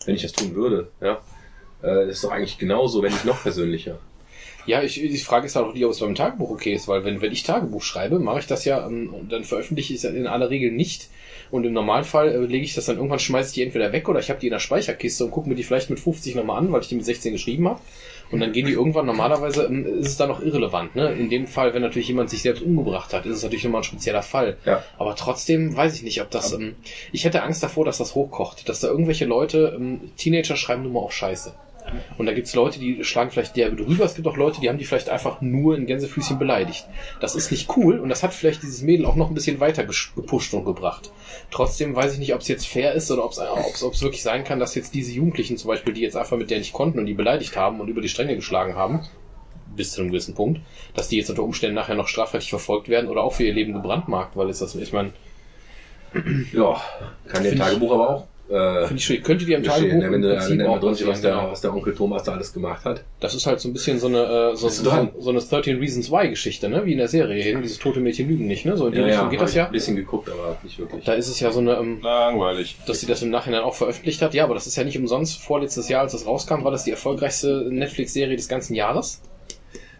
wenn 0.04 0.16
ich 0.16 0.22
das 0.22 0.32
tun 0.32 0.56
würde, 0.56 0.88
ja, 1.00 1.20
äh, 1.84 2.10
ist 2.10 2.24
doch 2.24 2.32
eigentlich 2.32 2.58
genauso, 2.58 3.02
wenn 3.04 3.12
nicht 3.12 3.24
noch 3.24 3.40
persönlicher. 3.40 3.98
Ja, 4.66 4.82
ich, 4.82 4.94
die 4.94 5.18
Frage 5.18 5.46
ist 5.46 5.56
halt 5.56 5.66
auch 5.66 5.74
die, 5.74 5.84
ob 5.84 5.92
es 5.92 6.00
beim 6.00 6.14
Tagebuch 6.14 6.50
okay 6.50 6.72
ist, 6.74 6.88
weil 6.88 7.04
wenn, 7.04 7.20
wenn 7.20 7.32
ich 7.32 7.42
Tagebuch 7.42 7.82
schreibe, 7.82 8.18
mache 8.18 8.40
ich 8.40 8.46
das 8.46 8.64
ja, 8.64 8.86
ähm, 8.86 9.14
dann 9.28 9.44
veröffentliche 9.44 9.94
ich 9.94 10.04
es 10.04 10.10
in 10.10 10.26
aller 10.26 10.50
Regel 10.50 10.70
nicht. 10.72 11.08
Und 11.50 11.64
im 11.64 11.72
Normalfall 11.72 12.30
äh, 12.30 12.38
lege 12.38 12.64
ich 12.64 12.74
das 12.74 12.86
dann 12.86 12.96
irgendwann, 12.96 13.18
schmeiße 13.18 13.50
ich 13.50 13.54
die 13.54 13.62
entweder 13.62 13.92
weg 13.92 14.08
oder 14.08 14.20
ich 14.20 14.30
habe 14.30 14.40
die 14.40 14.46
in 14.46 14.52
der 14.52 14.58
Speicherkiste 14.58 15.24
und 15.24 15.30
gucke 15.30 15.48
mir 15.48 15.54
die 15.54 15.62
vielleicht 15.62 15.90
mit 15.90 16.00
50 16.00 16.34
nochmal 16.34 16.58
an, 16.58 16.72
weil 16.72 16.80
ich 16.80 16.88
die 16.88 16.96
mit 16.96 17.04
16 17.04 17.32
geschrieben 17.32 17.68
habe. 17.68 17.80
Und 18.30 18.40
dann 18.40 18.52
gehen 18.52 18.66
die 18.66 18.72
irgendwann, 18.72 19.06
normalerweise 19.06 19.66
ähm, 19.66 19.86
ist 20.00 20.08
es 20.08 20.16
dann 20.16 20.28
noch 20.28 20.42
irrelevant. 20.42 20.96
Ne? 20.96 21.12
In 21.12 21.28
dem 21.28 21.46
Fall, 21.46 21.74
wenn 21.74 21.82
natürlich 21.82 22.08
jemand 22.08 22.30
sich 22.30 22.42
selbst 22.42 22.62
umgebracht 22.62 23.12
hat, 23.12 23.26
ist 23.26 23.36
es 23.36 23.42
natürlich 23.42 23.64
nochmal 23.64 23.82
ein 23.82 23.84
spezieller 23.84 24.22
Fall. 24.22 24.56
Ja. 24.64 24.82
Aber 24.98 25.14
trotzdem 25.14 25.76
weiß 25.76 25.94
ich 25.94 26.02
nicht, 26.02 26.20
ob 26.22 26.30
das... 26.30 26.52
Ähm, 26.52 26.74
ich 27.12 27.24
hätte 27.24 27.42
Angst 27.42 27.62
davor, 27.62 27.84
dass 27.84 27.98
das 27.98 28.14
hochkocht. 28.14 28.68
Dass 28.68 28.80
da 28.80 28.88
irgendwelche 28.88 29.26
Leute, 29.26 29.74
ähm, 29.76 30.10
Teenager 30.16 30.56
schreiben 30.56 30.82
nur 30.82 30.92
mal 30.92 31.00
auch 31.00 31.12
Scheiße. 31.12 31.54
Und 32.18 32.26
da 32.26 32.32
gibt's 32.32 32.54
Leute, 32.54 32.78
die 32.78 33.04
schlagen 33.04 33.30
vielleicht 33.30 33.56
derbe 33.56 33.76
drüber. 33.76 34.04
Es 34.04 34.14
gibt 34.14 34.26
auch 34.26 34.36
Leute, 34.36 34.60
die 34.60 34.68
haben 34.68 34.78
die 34.78 34.84
vielleicht 34.84 35.08
einfach 35.10 35.40
nur 35.40 35.76
in 35.76 35.86
Gänsefüßchen 35.86 36.38
beleidigt. 36.38 36.86
Das 37.20 37.34
ist 37.34 37.50
nicht 37.50 37.68
cool 37.76 37.98
und 37.98 38.08
das 38.08 38.22
hat 38.22 38.32
vielleicht 38.34 38.62
dieses 38.62 38.82
Mädel 38.82 39.06
auch 39.06 39.16
noch 39.16 39.28
ein 39.28 39.34
bisschen 39.34 39.60
weiter 39.60 39.84
gepusht 39.84 40.54
und 40.54 40.64
gebracht. 40.64 41.10
Trotzdem 41.50 41.94
weiß 41.94 42.14
ich 42.14 42.18
nicht, 42.18 42.34
ob 42.34 42.40
es 42.40 42.48
jetzt 42.48 42.66
fair 42.66 42.94
ist 42.94 43.10
oder 43.10 43.24
ob 43.24 43.32
es 43.32 44.02
wirklich 44.02 44.22
sein 44.22 44.44
kann, 44.44 44.58
dass 44.58 44.74
jetzt 44.74 44.94
diese 44.94 45.12
Jugendlichen 45.12 45.56
zum 45.56 45.68
Beispiel, 45.68 45.92
die 45.92 46.00
jetzt 46.00 46.16
einfach 46.16 46.36
mit 46.36 46.50
der 46.50 46.58
nicht 46.58 46.72
konnten 46.72 46.98
und 46.98 47.06
die 47.06 47.14
beleidigt 47.14 47.56
haben 47.56 47.80
und 47.80 47.88
über 47.88 48.00
die 48.00 48.08
Stränge 48.08 48.34
geschlagen 48.34 48.74
haben, 48.74 49.00
bis 49.76 49.92
zu 49.92 50.00
einem 50.00 50.10
gewissen 50.10 50.34
Punkt, 50.34 50.60
dass 50.94 51.08
die 51.08 51.16
jetzt 51.18 51.30
unter 51.30 51.42
Umständen 51.42 51.74
nachher 51.74 51.94
noch 51.96 52.08
strafrechtlich 52.08 52.50
verfolgt 52.50 52.88
werden 52.88 53.08
oder 53.10 53.22
auch 53.22 53.32
für 53.34 53.44
ihr 53.44 53.52
Leben 53.54 53.72
gebrandmarkt, 53.72 54.36
weil 54.36 54.48
ist 54.48 54.62
das, 54.62 54.74
ich 54.74 54.92
meine, 54.92 55.12
Ja, 56.52 56.80
kann 57.28 57.42
der 57.42 57.52
Find 57.52 57.54
ich- 57.54 57.58
Tagebuch 57.58 57.92
aber 57.92 58.10
auch. 58.10 58.26
Äh, 58.48 58.86
finde 58.86 58.96
ich 58.96 59.04
schwierig. 59.06 59.24
Könnte 59.24 59.46
die 59.46 59.56
am 59.56 59.62
bestehen, 59.62 59.88
Tagebuch 59.88 60.02
ne? 60.02 60.06
wenn 60.06 60.14
im 60.14 60.22
du 60.22 60.28
wenn 60.28 60.38
Prinzip 60.38 60.58
du 60.58 60.68
auch 60.68 60.80
drin 60.80 61.08
was 61.08 61.20
der, 61.22 61.36
was 61.50 61.60
der 61.62 61.72
Onkel 61.72 61.94
Thomas 61.94 62.24
da 62.24 62.32
alles 62.32 62.52
gemacht 62.52 62.84
hat. 62.84 63.02
Das 63.20 63.34
ist 63.34 63.46
halt 63.46 63.60
so 63.60 63.68
ein 63.70 63.72
bisschen 63.72 63.98
so 63.98 64.06
eine, 64.06 64.52
äh, 64.52 64.56
so, 64.56 64.68
so, 64.68 65.08
so 65.18 65.30
eine 65.30 65.40
13 65.40 65.78
Reasons 65.78 66.10
Why 66.10 66.28
Geschichte, 66.28 66.68
ne? 66.68 66.84
Wie 66.84 66.92
in 66.92 66.98
der 66.98 67.08
Serie 67.08 67.42
hin, 67.42 67.62
dieses 67.62 67.78
tote 67.78 68.00
Mädchen 68.00 68.28
lügen 68.28 68.46
nicht, 68.46 68.66
ne? 68.66 68.76
So 68.76 68.88
in 68.88 68.92
die 68.92 69.00
Richtung 69.00 69.30
geht 69.30 69.38
hab 69.38 69.46
das 69.46 69.50
ich 69.52 69.56
ja. 69.56 69.66
Ein 69.66 69.72
bisschen 69.72 69.96
geguckt, 69.96 70.28
aber 70.28 70.58
nicht 70.62 70.78
wirklich. 70.78 71.04
Da 71.04 71.14
ist 71.14 71.28
es 71.28 71.40
ja 71.40 71.52
so 71.52 71.60
eine, 71.60 71.76
ähm, 71.76 72.02
Langweilig. 72.02 72.76
dass 72.86 73.00
sie 73.00 73.06
das 73.06 73.22
im 73.22 73.30
Nachhinein 73.30 73.62
auch 73.62 73.74
veröffentlicht 73.74 74.20
hat. 74.20 74.34
Ja, 74.34 74.44
aber 74.44 74.54
das 74.54 74.66
ist 74.66 74.76
ja 74.76 74.84
nicht 74.84 74.98
umsonst. 74.98 75.40
Vorletztes 75.40 75.88
Jahr, 75.88 76.02
als 76.02 76.12
das 76.12 76.26
rauskam, 76.26 76.64
war 76.64 76.70
das 76.70 76.84
die 76.84 76.90
erfolgreichste 76.90 77.66
Netflix-Serie 77.70 78.36
des 78.36 78.48
ganzen 78.48 78.74
Jahres. 78.74 79.22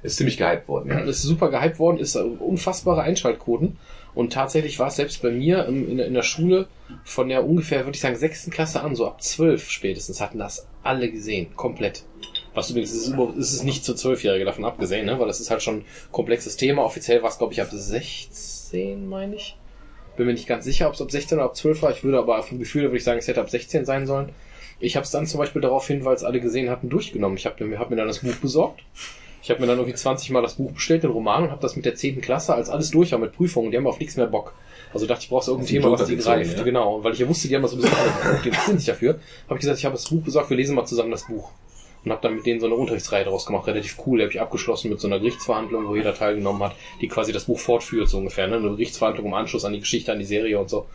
Ist 0.03 0.19
ziemlich 0.19 0.37
gehypt 0.37 0.69
worden, 0.69 0.91
ja. 0.91 0.99
Ist 0.99 1.23
super 1.23 1.51
gehypt 1.51 1.79
worden, 1.79 1.97
ist 1.97 2.15
äh, 2.15 2.19
unfassbare 2.19 3.01
Einschaltquoten. 3.01 3.79
Und 4.15 4.33
tatsächlich 4.33 4.79
war 4.79 4.89
es 4.89 4.97
selbst 4.97 5.23
bei 5.23 5.31
mir 5.31 5.67
in, 5.67 5.97
der- 5.97 6.07
in 6.07 6.15
der 6.15 6.23
Schule 6.23 6.69
von 7.05 7.29
der 7.29 7.45
ungefähr, 7.45 7.85
würde 7.85 7.97
ich 7.97 8.01
sagen, 8.01 8.15
sechsten 8.17 8.51
Klasse 8.51 8.81
an, 8.83 8.95
so 8.95 9.07
ab 9.07 9.23
zwölf 9.23 9.69
spätestens, 9.71 10.21
hatten 10.21 10.39
das 10.39 10.67
alle 10.83 11.11
gesehen. 11.11 11.49
Komplett. 11.57 12.05
Was 12.55 12.71
übrigens 12.71 12.93
ist, 12.93 13.09
ist 13.37 13.53
es 13.53 13.63
nicht 13.65 13.85
zu 13.85 13.95
Zwölfjährige 13.95 14.45
davon 14.45 14.65
abgesehen, 14.65 15.07
ne? 15.07 15.19
weil 15.19 15.27
das 15.27 15.41
ist 15.41 15.51
halt 15.51 15.63
schon 15.63 15.79
ein 15.79 15.85
komplexes 16.13 16.57
Thema. 16.57 16.85
Offiziell 16.85 17.21
war 17.23 17.31
es, 17.31 17.39
glaube 17.39 17.53
ich, 17.53 17.61
ab 17.61 17.69
16, 17.73 19.09
meine 19.09 19.35
ich. 19.37 19.57
Bin 20.17 20.27
mir 20.27 20.33
nicht 20.35 20.47
ganz 20.47 20.65
sicher, 20.65 20.87
ob 20.87 20.95
es 20.95 21.03
ab 21.03 21.11
16 21.11 21.39
oder 21.39 21.47
ab 21.47 21.57
12 21.57 21.83
war. 21.83 21.91
Ich 21.91 22.05
würde 22.05 22.19
aber 22.19 22.41
vom 22.45 22.61
Gefühl, 22.61 22.83
würde 22.85 22.97
ich 22.99 23.05
sagen, 23.05 23.19
es 23.19 23.27
hätte 23.27 23.41
ab 23.41 23.51
16 23.51 23.85
sein 23.85 24.07
sollen. 24.07 24.29
Ich 24.79 24.95
habe 24.95 25.05
es 25.05 25.11
dann 25.11 25.27
zum 25.27 25.39
Beispiel 25.39 25.63
daraufhin, 25.63 26.05
weil 26.05 26.15
es 26.15 26.23
alle 26.23 26.41
gesehen 26.41 26.71
hatten, 26.71 26.89
durchgenommen. 26.89 27.37
Ich 27.37 27.47
habe 27.47 27.79
hab 27.79 27.91
mir 27.91 27.97
dann 27.97 28.07
das 28.07 28.21
Buch 28.21 28.35
besorgt. 28.37 28.83
Ich 29.45 29.51
habe 29.51 29.61
mir 29.61 29.67
dann 29.67 29.77
irgendwie 29.77 29.95
20 29.95 30.31
Mal 30.31 30.41
das 30.41 30.55
Buch 30.55 30.73
bestellt, 30.73 31.03
den 31.03 31.11
Roman, 31.11 31.43
und 31.43 31.51
habe 31.51 31.61
das 31.61 31.77
mit 31.77 31.85
der 31.85 31.95
10. 31.95 32.23
Klasse, 32.23 32.55
als 32.55 32.71
alles 32.71 32.91
durch 32.91 33.13
war 33.13 33.19
mit 33.19 33.35
Prüfungen. 33.35 33.71
Die 33.71 33.77
haben 33.77 33.87
auf 33.87 34.01
nichts 34.01 34.17
mehr 34.17 34.27
Bock. 34.27 34.55
Also 34.95 35.07
dachte 35.07 35.25
ich, 35.25 35.29
brauchst 35.29 35.49
irgendein 35.49 35.67
du 35.67 35.83
Thema, 35.83 35.93
was 35.93 36.07
die 36.07 36.17
greift. 36.17 36.57
ja? 36.57 36.63
Genau, 36.65 37.05
weil 37.05 37.13
ich 37.13 37.19
ja 37.19 37.29
wusste, 37.29 37.49
die 37.49 37.55
haben 37.55 37.61
das 37.61 37.75
alle 37.75 37.83
geguckt, 37.83 38.45
die 38.45 38.49
interessieren 38.49 38.79
sich 38.79 38.87
dafür. 38.87 39.19
Habe 39.45 39.57
ich 39.57 39.61
gesagt, 39.61 39.79
ich 39.79 39.85
habe 39.85 39.97
das 39.97 40.09
Buch 40.09 40.23
besorgt, 40.23 40.49
wir 40.49 40.57
lesen 40.57 40.75
mal 40.75 40.87
zusammen 40.87 41.11
das 41.11 41.27
Buch. 41.27 41.51
Und 42.07 42.11
habe 42.11 42.23
dann 42.23 42.37
mit 42.37 42.47
denen 42.47 42.59
so 42.59 42.65
eine 42.65 42.75
Unterrichtsreihe 42.75 43.25
draus 43.25 43.45
gemacht, 43.45 43.67
relativ 43.67 43.99
cool. 44.07 44.17
Die 44.17 44.25
habe 44.25 44.33
ich 44.33 44.41
abgeschlossen 44.41 44.89
mit 44.89 44.99
so 44.99 45.09
einer 45.09 45.19
Gerichtsverhandlung, 45.19 45.89
wo 45.89 45.95
jeder 45.95 46.15
teilgenommen 46.15 46.63
hat, 46.63 46.75
die 47.03 47.09
quasi 47.09 47.33
das 47.33 47.45
Buch 47.45 47.59
fortführt, 47.59 48.09
so 48.09 48.17
ungefähr. 48.17 48.47
Ne? 48.47 48.57
Eine 48.57 48.71
Gerichtsverhandlung 48.71 49.27
im 49.27 49.35
Anschluss 49.35 49.67
an 49.67 49.75
die 49.75 49.81
Geschichte, 49.81 50.11
an 50.11 50.21
die 50.21 50.25
Serie 50.25 50.59
und 50.59 50.71
so. 50.71 50.87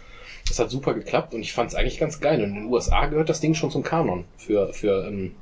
Das 0.48 0.58
hat 0.58 0.72
super 0.72 0.96
geklappt 0.96 1.36
und 1.36 1.42
ich 1.42 1.54
fand 1.54 1.70
es 1.70 1.76
eigentlich 1.76 2.00
ganz 2.00 2.20
geil. 2.20 2.42
Und 2.42 2.50
in 2.50 2.56
den 2.56 2.66
USA 2.66 3.06
gehört 3.06 3.30
das 3.30 3.42
Ding 3.42 3.54
schon 3.54 3.70
zum 3.70 3.84
Kanon 3.84 4.26
für, 4.38 4.74
für 4.74 5.06
ähm, 5.08 5.36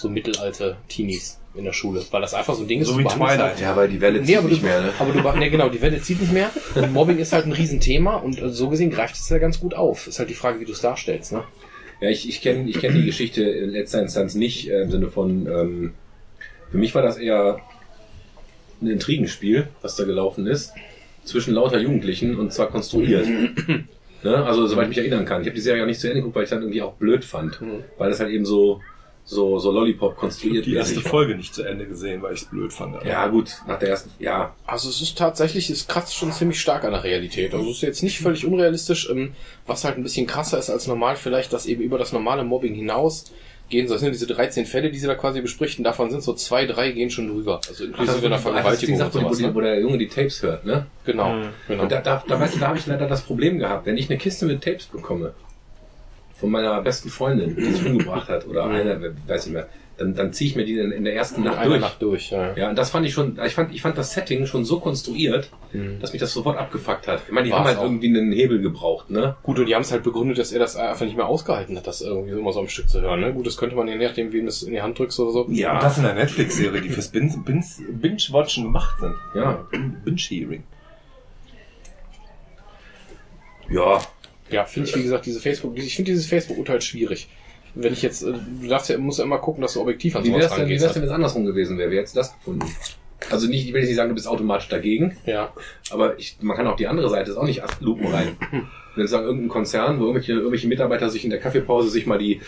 so 0.00 0.08
mittelalte 0.08 0.76
Teenies 0.88 1.38
in 1.54 1.64
der 1.64 1.72
Schule. 1.72 2.02
Weil 2.10 2.22
das 2.22 2.32
einfach 2.34 2.54
so 2.54 2.62
ein 2.62 2.68
Ding 2.68 2.80
ist. 2.80 2.88
So 2.88 2.94
du 2.94 3.00
wie 3.00 3.04
Twilight. 3.04 3.38
halt- 3.40 3.60
Ja, 3.60 3.76
weil 3.76 3.88
die 3.88 4.00
Welle 4.00 4.20
Nee, 4.20 4.26
zieht 4.26 4.36
aber 4.38 4.48
nicht 4.48 4.62
du, 4.62 4.66
mehr, 4.66 4.80
ne? 4.82 4.92
aber 4.98 5.12
du, 5.12 5.38
nee, 5.38 5.50
genau, 5.50 5.68
die 5.68 5.80
Welle 5.82 6.00
zieht 6.00 6.20
nicht 6.20 6.32
mehr. 6.32 6.50
Und 6.74 6.92
Mobbing 6.94 7.18
ist 7.18 7.32
halt 7.32 7.46
ein 7.46 7.52
Riesenthema 7.52 8.16
und 8.16 8.40
äh, 8.40 8.48
so 8.50 8.68
gesehen 8.68 8.90
greift 8.90 9.16
es 9.16 9.28
ja 9.28 9.38
ganz 9.38 9.60
gut 9.60 9.74
auf. 9.74 10.06
Ist 10.06 10.18
halt 10.18 10.30
die 10.30 10.34
Frage, 10.34 10.60
wie 10.60 10.64
du 10.64 10.72
es 10.72 10.80
darstellst, 10.80 11.32
ne? 11.32 11.44
Ja, 12.00 12.08
ich, 12.08 12.28
ich 12.28 12.40
kenne 12.40 12.68
ich 12.68 12.78
kenn 12.80 12.94
die 12.94 13.04
Geschichte 13.04 13.42
in 13.42 13.70
letzter 13.70 14.00
Instanz 14.00 14.34
nicht 14.34 14.70
äh, 14.70 14.82
im 14.82 14.90
Sinne 14.90 15.08
von, 15.08 15.46
ähm, 15.46 15.92
für 16.70 16.78
mich 16.78 16.94
war 16.94 17.02
das 17.02 17.18
eher 17.18 17.60
ein 18.80 18.86
Intrigenspiel, 18.86 19.68
was 19.82 19.96
da 19.96 20.04
gelaufen 20.04 20.46
ist, 20.46 20.72
zwischen 21.24 21.52
lauter 21.52 21.78
Jugendlichen 21.78 22.36
und 22.38 22.52
zwar 22.54 22.68
konstruiert. 22.68 23.26
ne? 24.22 24.44
Also, 24.46 24.66
soweit 24.66 24.84
ich 24.84 24.88
mich 24.90 24.98
erinnern 24.98 25.24
kann. 25.26 25.42
Ich 25.42 25.46
habe 25.48 25.54
die 25.56 25.60
Serie 25.60 25.82
auch 25.82 25.86
nicht 25.86 26.00
zu 26.00 26.06
Ende 26.06 26.20
geguckt, 26.20 26.36
weil 26.36 26.44
ich 26.44 26.50
dann 26.50 26.60
irgendwie 26.62 26.80
auch 26.80 26.94
blöd 26.94 27.24
fand. 27.24 27.60
Mhm. 27.60 27.84
Weil 27.98 28.08
das 28.08 28.20
halt 28.20 28.30
eben 28.30 28.46
so, 28.46 28.80
so, 29.30 29.60
so 29.60 29.70
Lollipop 29.70 30.16
konstruiert. 30.16 30.66
Die 30.66 30.74
erste. 30.74 31.00
Folge 31.00 31.36
nicht 31.36 31.54
zu 31.54 31.62
Ende 31.62 31.86
gesehen, 31.86 32.20
weil 32.20 32.34
ich 32.34 32.42
es 32.42 32.48
blöd 32.48 32.72
fand. 32.72 33.02
Ja, 33.04 33.28
gut, 33.28 33.52
nach 33.68 33.78
der 33.78 33.90
ersten, 33.90 34.10
ja. 34.18 34.54
Also 34.66 34.88
es 34.88 35.00
ist 35.00 35.16
tatsächlich, 35.16 35.70
es 35.70 35.86
kratzt 35.86 36.16
schon 36.16 36.32
ziemlich 36.32 36.60
stark 36.60 36.84
an 36.84 36.92
der 36.92 37.04
Realität. 37.04 37.54
Also 37.54 37.70
es 37.70 37.76
ist 37.76 37.82
jetzt 37.82 38.02
nicht 38.02 38.18
völlig 38.18 38.44
unrealistisch, 38.44 39.08
ähm, 39.08 39.32
was 39.66 39.84
halt 39.84 39.96
ein 39.96 40.02
bisschen 40.02 40.26
krasser 40.26 40.58
ist 40.58 40.68
als 40.68 40.88
normal 40.88 41.14
vielleicht, 41.14 41.52
dass 41.52 41.66
eben 41.66 41.80
über 41.80 41.96
das 41.96 42.12
normale 42.12 42.42
Mobbing 42.42 42.74
hinaus 42.74 43.32
gehen, 43.68 43.86
so 43.86 43.94
das 43.94 44.00
sind 44.00 44.12
diese 44.12 44.26
13 44.26 44.66
Fälle, 44.66 44.90
die 44.90 44.98
sie 44.98 45.06
da 45.06 45.14
quasi 45.14 45.40
besprechen, 45.40 45.84
davon 45.84 46.10
sind 46.10 46.24
so 46.24 46.32
zwei, 46.34 46.66
drei 46.66 46.90
gehen 46.90 47.08
schon 47.08 47.28
drüber. 47.28 47.60
Also 47.68 47.84
inklusive 47.84 48.26
einer 48.26 48.38
Vergewaltigung 48.38 48.96
und 48.96 48.98
Sache, 49.00 49.14
wo, 49.14 49.20
sowas. 49.20 49.38
die, 49.38 49.44
Ne? 49.44 49.54
wo 49.54 49.60
der 49.60 49.80
Junge 49.80 49.96
die 49.98 50.08
Tapes 50.08 50.42
hört, 50.42 50.66
ne? 50.66 50.86
Genau, 51.04 51.36
genau. 51.68 51.84
Und 51.84 51.92
da, 51.92 52.00
da, 52.00 52.22
da, 52.26 52.40
weißt 52.40 52.56
du, 52.56 52.58
da 52.58 52.66
habe 52.66 52.78
ich 52.78 52.86
leider 52.86 53.06
das 53.06 53.22
Problem 53.22 53.60
gehabt, 53.60 53.86
wenn 53.86 53.96
ich 53.96 54.10
eine 54.10 54.18
Kiste 54.18 54.44
mit 54.46 54.64
Tapes 54.64 54.86
bekomme, 54.86 55.34
von 56.40 56.50
meiner 56.50 56.80
besten 56.82 57.10
Freundin, 57.10 57.54
die 57.56 57.64
sich 57.72 57.86
umgebracht 57.90 58.28
hat, 58.28 58.46
oder 58.46 58.64
einer, 58.64 58.98
weiß 59.26 59.46
ich 59.46 59.52
mehr, 59.52 59.68
dann, 59.98 60.14
dann 60.14 60.32
ziehe 60.32 60.48
ich 60.48 60.56
mir 60.56 60.64
die 60.64 60.78
in, 60.78 60.92
in 60.92 61.04
der 61.04 61.14
ersten 61.14 61.42
Nacht 61.44 61.62
durch. 61.66 61.78
Nacht 61.80 62.00
durch, 62.00 62.30
ja. 62.30 62.56
Ja, 62.56 62.70
und 62.70 62.76
das 62.78 62.88
fand 62.88 63.04
ich 63.04 63.12
schon, 63.12 63.38
ich 63.44 63.52
fand, 63.52 63.74
ich 63.74 63.82
fand 63.82 63.98
das 63.98 64.14
Setting 64.14 64.46
schon 64.46 64.64
so 64.64 64.80
konstruiert, 64.80 65.50
dass 66.00 66.12
mich 66.14 66.20
das 66.20 66.32
sofort 66.32 66.56
abgefuckt 66.56 67.06
hat. 67.06 67.20
Ich 67.26 67.32
meine, 67.32 67.44
die 67.44 67.50
War's 67.52 67.58
haben 67.60 67.66
halt 67.66 67.78
auch. 67.78 67.82
irgendwie 67.84 68.08
einen 68.08 68.32
Hebel 68.32 68.62
gebraucht, 68.62 69.10
ne? 69.10 69.36
Gut, 69.42 69.58
und 69.58 69.66
die 69.66 69.74
haben 69.74 69.82
es 69.82 69.92
halt 69.92 70.02
begründet, 70.02 70.38
dass 70.38 70.52
er 70.52 70.58
das 70.58 70.74
einfach 70.76 71.04
nicht 71.04 71.16
mehr 71.18 71.26
ausgehalten 71.26 71.76
hat, 71.76 71.86
das 71.86 72.00
irgendwie 72.00 72.30
immer 72.32 72.50
so 72.52 72.60
am 72.60 72.68
Stück 72.68 72.88
zu 72.88 73.02
hören. 73.02 73.20
Ne? 73.20 73.34
Gut, 73.34 73.46
das 73.46 73.58
könnte 73.58 73.76
man 73.76 73.86
je 73.88 73.96
nachdem, 73.96 74.32
wem 74.32 74.46
das 74.46 74.62
in 74.62 74.72
die 74.72 74.80
Hand 74.80 74.98
drückst 74.98 75.20
oder 75.20 75.32
so. 75.32 75.42
Und 75.44 75.60
das 75.60 75.98
in 75.98 76.04
der 76.04 76.14
Netflix-Serie, 76.14 76.80
die 76.80 76.88
fürs 76.88 77.08
Bin- 77.08 77.44
Bin- 77.44 77.62
Binge-Watchen 77.90 78.64
gemacht 78.64 78.98
sind. 79.00 79.14
Ja. 79.34 79.66
Binge-Hearing. 80.04 80.62
Ja. 83.68 84.00
Ja, 84.50 84.64
finde 84.64 84.88
ich, 84.88 84.96
wie 84.96 85.02
gesagt, 85.02 85.26
diese 85.26 85.40
Facebook, 85.40 85.76
ich 85.78 85.94
finde 85.96 86.10
dieses 86.12 86.26
Facebook-Urteil 86.26 86.80
schwierig. 86.80 87.28
Wenn 87.74 87.92
ich 87.92 88.02
jetzt, 88.02 88.22
äh, 88.22 88.32
du 88.62 88.68
darfst 88.68 88.90
ja, 88.90 88.98
musst 88.98 89.18
ja 89.20 89.24
immer 89.24 89.38
gucken, 89.38 89.62
dass 89.62 89.74
du 89.74 89.80
objektiv 89.80 90.16
an 90.16 90.24
Wie 90.24 90.28
sowas 90.30 90.54
denn, 90.56 90.68
wie 90.68 90.80
wär's 90.80 90.92
denn, 90.92 91.02
wenn 91.02 91.08
es 91.08 91.14
andersrum 91.14 91.44
gewesen 91.46 91.78
wäre? 91.78 91.90
Wer 91.90 92.00
hätte 92.02 92.14
das 92.14 92.34
gefunden? 92.34 92.66
Also 93.30 93.46
nicht, 93.48 93.66
ich 93.66 93.72
will 93.74 93.82
nicht 93.82 93.94
sagen, 93.94 94.08
du 94.08 94.14
bist 94.14 94.26
automatisch 94.26 94.68
dagegen, 94.68 95.16
Ja. 95.26 95.52
aber 95.90 96.18
ich, 96.18 96.38
man 96.40 96.56
kann 96.56 96.66
auch 96.66 96.76
die 96.76 96.86
andere 96.86 97.10
Seite, 97.10 97.30
ist 97.30 97.36
auch 97.36 97.44
nicht 97.44 97.62
lupenrein. 97.80 98.36
Wenn 98.96 99.06
sagen, 99.06 99.24
irgendein 99.26 99.48
Konzern, 99.50 100.00
wo 100.00 100.04
irgendwelche, 100.04 100.32
irgendwelche 100.32 100.66
Mitarbeiter 100.66 101.08
sich 101.10 101.22
in 101.22 101.30
der 101.30 101.38
Kaffeepause 101.38 101.90
sich 101.90 102.06
mal 102.06 102.18
die 102.18 102.40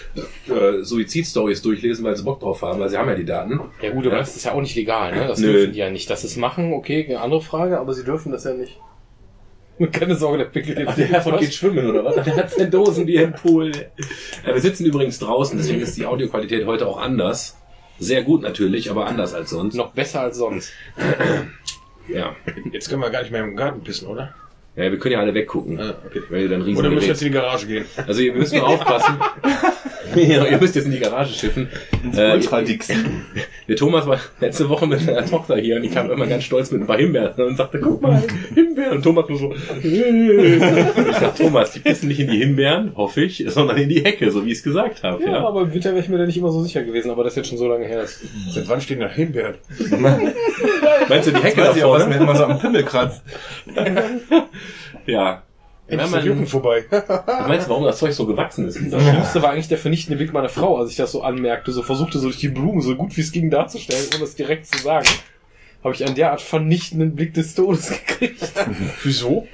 äh, 0.49 0.82
Suizid-Stories 0.82 1.62
durchlesen, 1.62 2.04
weil 2.04 2.16
sie 2.16 2.25
Bock 2.25 2.40
drauf 2.40 2.62
haben, 2.62 2.80
weil 2.80 2.88
sie 2.88 2.97
haben 2.99 3.09
ja 3.09 3.14
die 3.14 3.25
Daten. 3.25 3.61
Ja 3.80 3.90
gut, 3.92 4.06
aber 4.06 4.14
Ja. 4.16 4.21
das 4.23 4.35
ist 4.35 4.44
ja 4.44 4.52
auch 4.52 4.61
nicht 4.61 4.75
legal, 4.75 5.14
ne? 5.14 5.28
Das 5.28 5.38
Nö. 5.38 5.52
dürfen 5.52 5.73
die 5.73 5.78
ja 5.78 5.88
nicht. 5.90 6.11
Dass 6.11 6.23
sie 6.23 6.26
es 6.26 6.37
machen, 6.37 6.73
okay, 6.73 7.04
eine 7.06 7.21
andere 7.21 7.42
Frage, 7.42 7.78
aber 7.78 7.94
sie 7.94 8.02
dürfen 8.02 8.32
das 8.32 8.42
ja 8.42 8.54
nicht. 8.54 8.80
Keine 9.93 10.17
Sorge, 10.17 10.38
der 10.38 10.45
pickelt 10.47 10.79
jetzt 10.79 10.99
Der 10.99 11.07
Herford 11.07 11.41
geht 11.41 11.55
schwimmen, 11.55 11.88
oder 11.88 12.05
was? 12.05 12.14
Der 12.25 12.37
hat 12.37 12.50
sein 12.50 12.71
Dosenbier 12.71 13.25
im 13.25 13.33
Pool. 13.33 13.73
Ja, 14.47 14.55
wir 14.55 14.61
sitzen 14.61 14.85
übrigens 14.85 15.19
draußen, 15.19 15.59
deswegen 15.59 15.81
ist 15.81 15.97
die 15.97 16.07
Audioqualität 16.07 16.67
heute 16.67 16.87
auch 16.87 17.00
anders. 17.00 17.57
Sehr 17.99 18.23
gut 18.23 18.43
natürlich, 18.43 18.91
aber 18.91 19.07
anders 19.07 19.35
als 19.35 19.50
sonst. 19.50 19.75
noch 19.75 19.93
besser 19.93 20.23
als 20.23 20.37
sonst. 20.38 20.73
Ja. 22.09 22.35
Jetzt 22.73 22.88
können 22.88 23.02
wir 23.02 23.11
gar 23.11 23.23
nicht 23.23 23.31
mehr 23.31 23.45
im 23.45 23.57
Garten 23.57 23.83
pissen, 23.83 24.09
oder? 24.09 24.35
Ja, 24.76 24.91
wir 24.91 24.99
können 24.99 25.12
ja 25.12 25.21
alle 25.21 25.35
weggucken. 25.35 25.79
Ah, 25.81 25.95
okay. 26.07 26.23
Weil 26.31 26.43
ihr 26.43 26.49
dann 26.49 26.62
riesen 26.62 26.79
Oder 26.79 26.88
Gerät- 26.91 27.07
jetzt 27.09 27.23
in 27.23 27.29
die 27.29 27.35
Garage 27.35 27.67
gehen? 27.67 27.85
Also 28.07 28.21
ihr 28.23 28.33
müsst 28.35 28.55
nur 28.55 28.67
aufpassen. 28.69 29.17
ja, 30.17 30.45
ihr 30.47 30.59
müsst 30.59 30.75
jetzt 30.75 30.85
in 30.87 30.93
die 30.93 30.99
Garage 30.99 31.33
schiffen. 31.35 31.69
Äh, 32.17 32.33
Ultra-Dix. 32.33 32.88
der 33.69 33.76
Thomas 33.76 34.07
war 34.07 34.19
letzte 34.41 34.69
Woche 34.69 34.87
mit 34.87 35.00
seiner 35.00 35.25
Tochter 35.26 35.57
hier 35.57 35.76
und 35.76 35.85
ich 35.85 35.93
kam 35.93 36.11
immer 36.11 36.26
ganz 36.26 36.45
stolz 36.45 36.71
mit 36.71 36.81
ein 36.83 36.87
paar 36.87 36.97
Himbeeren 36.99 37.33
und 37.47 37.57
sagte, 37.57 37.81
guck 37.81 38.00
mal, 38.02 38.23
Himbeeren. 38.55 38.97
Und 38.97 39.02
Thomas 39.02 39.29
nur 39.29 39.38
so, 39.38 39.55
ich 39.83 40.59
sag, 41.21 41.37
Thomas, 41.37 41.73
die 41.73 41.79
pissen 41.81 42.09
nicht 42.09 42.21
in 42.21 42.31
die 42.31 42.38
Himbeeren, 42.38 42.93
hoffe 42.97 43.23
ich, 43.23 43.45
sondern 43.49 43.76
in 43.79 43.88
die 43.88 44.05
Hecke, 44.05 44.31
so 44.31 44.45
wie 44.45 44.52
ich 44.52 44.59
es 44.59 44.62
gesagt 44.64 45.02
habe. 45.02 45.23
Ja, 45.23 45.33
Ja. 45.33 45.47
aber 45.47 45.62
im 45.62 45.73
Winter 45.73 45.91
wäre 45.91 46.00
ich 46.02 46.09
mir 46.09 46.19
da 46.19 46.26
nicht 46.26 46.37
immer 46.37 46.50
so 46.50 46.62
sicher 46.62 46.83
gewesen, 46.83 47.11
aber 47.11 47.25
das 47.25 47.33
ist 47.35 47.37
jetzt 47.38 47.49
schon 47.49 47.59
so 47.59 47.69
lange 47.69 47.87
her. 47.87 48.02
Ist. 48.02 48.21
Seit 48.50 48.69
wann 48.69 48.81
stehen 48.81 49.00
da 49.00 49.09
Himbeeren? 49.09 49.55
Meinst 51.09 51.29
du 51.29 51.33
die 51.33 51.43
Hecke 51.43 51.61
Weiß 51.62 51.71
da 51.71 51.76
ich 51.76 51.85
auch, 51.85 51.95
was 51.95 52.07
mir 52.09 52.17
immer 52.17 52.37
so 52.37 52.45
am 52.45 52.59
Pimmel 52.59 52.83
kratzt. 52.83 53.23
Ja. 55.06 55.42
Endlich 55.88 56.12
ist 56.12 56.25
Jucken 56.25 56.47
vorbei. 56.47 56.85
Meinst 57.49 57.66
du, 57.66 57.71
warum 57.71 57.85
das 57.85 57.99
Zeug 57.99 58.12
so 58.14 58.25
gewachsen 58.25 58.66
ist? 58.66 58.78
Das 58.90 59.02
Schlimmste 59.02 59.42
war 59.42 59.50
eigentlich 59.50 59.68
der 59.68 59.78
vernichtende 59.78 60.16
Blick 60.16 60.32
meiner 60.32 60.49
Frau, 60.49 60.78
als 60.78 60.90
ich 60.90 60.97
das 60.97 61.12
so 61.12 61.23
anmerkte, 61.23 61.73
so 61.73 61.82
versuchte, 61.82 62.18
so 62.18 62.28
durch 62.28 62.38
die 62.38 62.49
Blumen 62.49 62.80
so 62.80 62.94
gut 62.94 63.16
wie 63.16 63.21
es 63.21 63.32
ging 63.32 63.50
darzustellen, 63.50 64.06
ohne 64.14 64.25
es 64.25 64.35
direkt 64.35 64.66
zu 64.66 64.78
sagen. 64.78 65.09
Habe 65.82 65.94
ich 65.94 66.04
einen 66.04 66.14
derart 66.14 66.40
vernichtenden 66.40 67.16
Blick 67.16 67.35
des 67.35 67.54
Todes 67.54 67.90
gekriegt. 68.06 68.52
Wieso? 69.02 69.49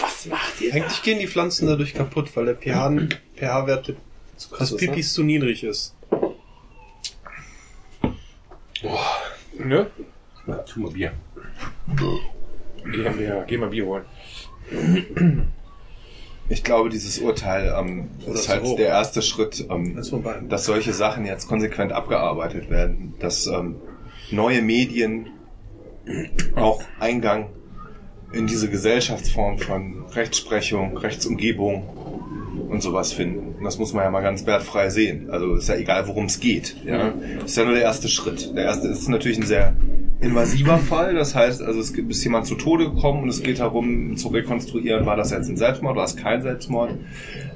Was 0.00 0.26
macht 0.26 0.60
ihr? 0.60 0.74
Eigentlich 0.74 1.02
gehen 1.02 1.18
die 1.18 1.26
Pflanzen 1.26 1.66
dadurch 1.66 1.94
kaputt, 1.94 2.30
weil 2.36 2.44
der 2.44 2.56
pH 2.56 3.08
pH-Wert 3.36 3.94
Zu 4.36 4.50
krass 4.50 4.68
des 4.68 4.72
ist, 4.72 4.82
ne? 4.82 4.88
Pipis 4.88 5.12
zu 5.14 5.22
niedrig 5.22 5.64
ist. 5.64 5.96
Ne? 9.54 9.86
Tu 10.66 10.80
mal 10.80 10.90
Bier. 10.90 11.12
Geh 12.84 12.98
mal, 12.98 13.44
geh 13.46 13.56
mal 13.56 13.68
Bier 13.68 13.86
holen. 13.86 14.04
Ich 16.48 16.64
glaube, 16.64 16.88
dieses 16.88 17.18
Urteil 17.20 17.72
ähm, 17.78 18.08
ist 18.26 18.48
halt 18.48 18.64
hoch. 18.64 18.76
der 18.76 18.88
erste 18.88 19.22
Schritt, 19.22 19.66
ähm, 19.70 20.00
dass 20.48 20.64
solche 20.64 20.92
Sachen 20.92 21.24
jetzt 21.24 21.46
konsequent 21.46 21.92
abgearbeitet 21.92 22.70
werden, 22.70 23.14
dass 23.20 23.46
ähm, 23.46 23.76
neue 24.32 24.60
Medien 24.60 25.28
auch 26.56 26.82
Eingang 26.98 27.50
in 28.32 28.46
diese 28.46 28.68
Gesellschaftsform 28.68 29.58
von 29.58 30.04
Rechtsprechung, 30.12 30.96
Rechtsumgebung 30.96 31.84
und 32.70 32.82
sowas 32.82 33.12
finden. 33.12 33.56
Und 33.58 33.64
das 33.64 33.78
muss 33.78 33.92
man 33.92 34.04
ja 34.04 34.10
mal 34.10 34.22
ganz 34.22 34.46
wertfrei 34.46 34.90
sehen. 34.90 35.28
Also 35.30 35.54
ist 35.54 35.68
ja 35.68 35.76
egal, 35.76 36.06
worum 36.06 36.26
es 36.26 36.40
geht. 36.40 36.76
Ja, 36.84 37.12
ist 37.44 37.56
ja 37.56 37.64
nur 37.64 37.74
der 37.74 37.82
erste 37.82 38.08
Schritt. 38.08 38.54
Der 38.56 38.64
erste 38.64 38.88
ist 38.88 39.08
natürlich 39.08 39.38
ein 39.38 39.46
sehr 39.46 39.74
invasiver 40.20 40.78
Fall. 40.78 41.14
Das 41.14 41.34
heißt, 41.34 41.62
also 41.62 41.80
es 41.80 41.90
ist 41.90 42.24
jemand 42.24 42.46
zu 42.46 42.54
Tode 42.54 42.90
gekommen 42.90 43.24
und 43.24 43.28
es 43.28 43.42
geht 43.42 43.58
darum 43.58 44.16
zu 44.16 44.28
rekonstruieren, 44.28 45.06
war 45.06 45.16
das 45.16 45.30
jetzt 45.30 45.48
ein 45.48 45.56
Selbstmord, 45.56 45.96
war 45.96 46.04
es 46.04 46.16
kein 46.16 46.42
Selbstmord, 46.42 46.94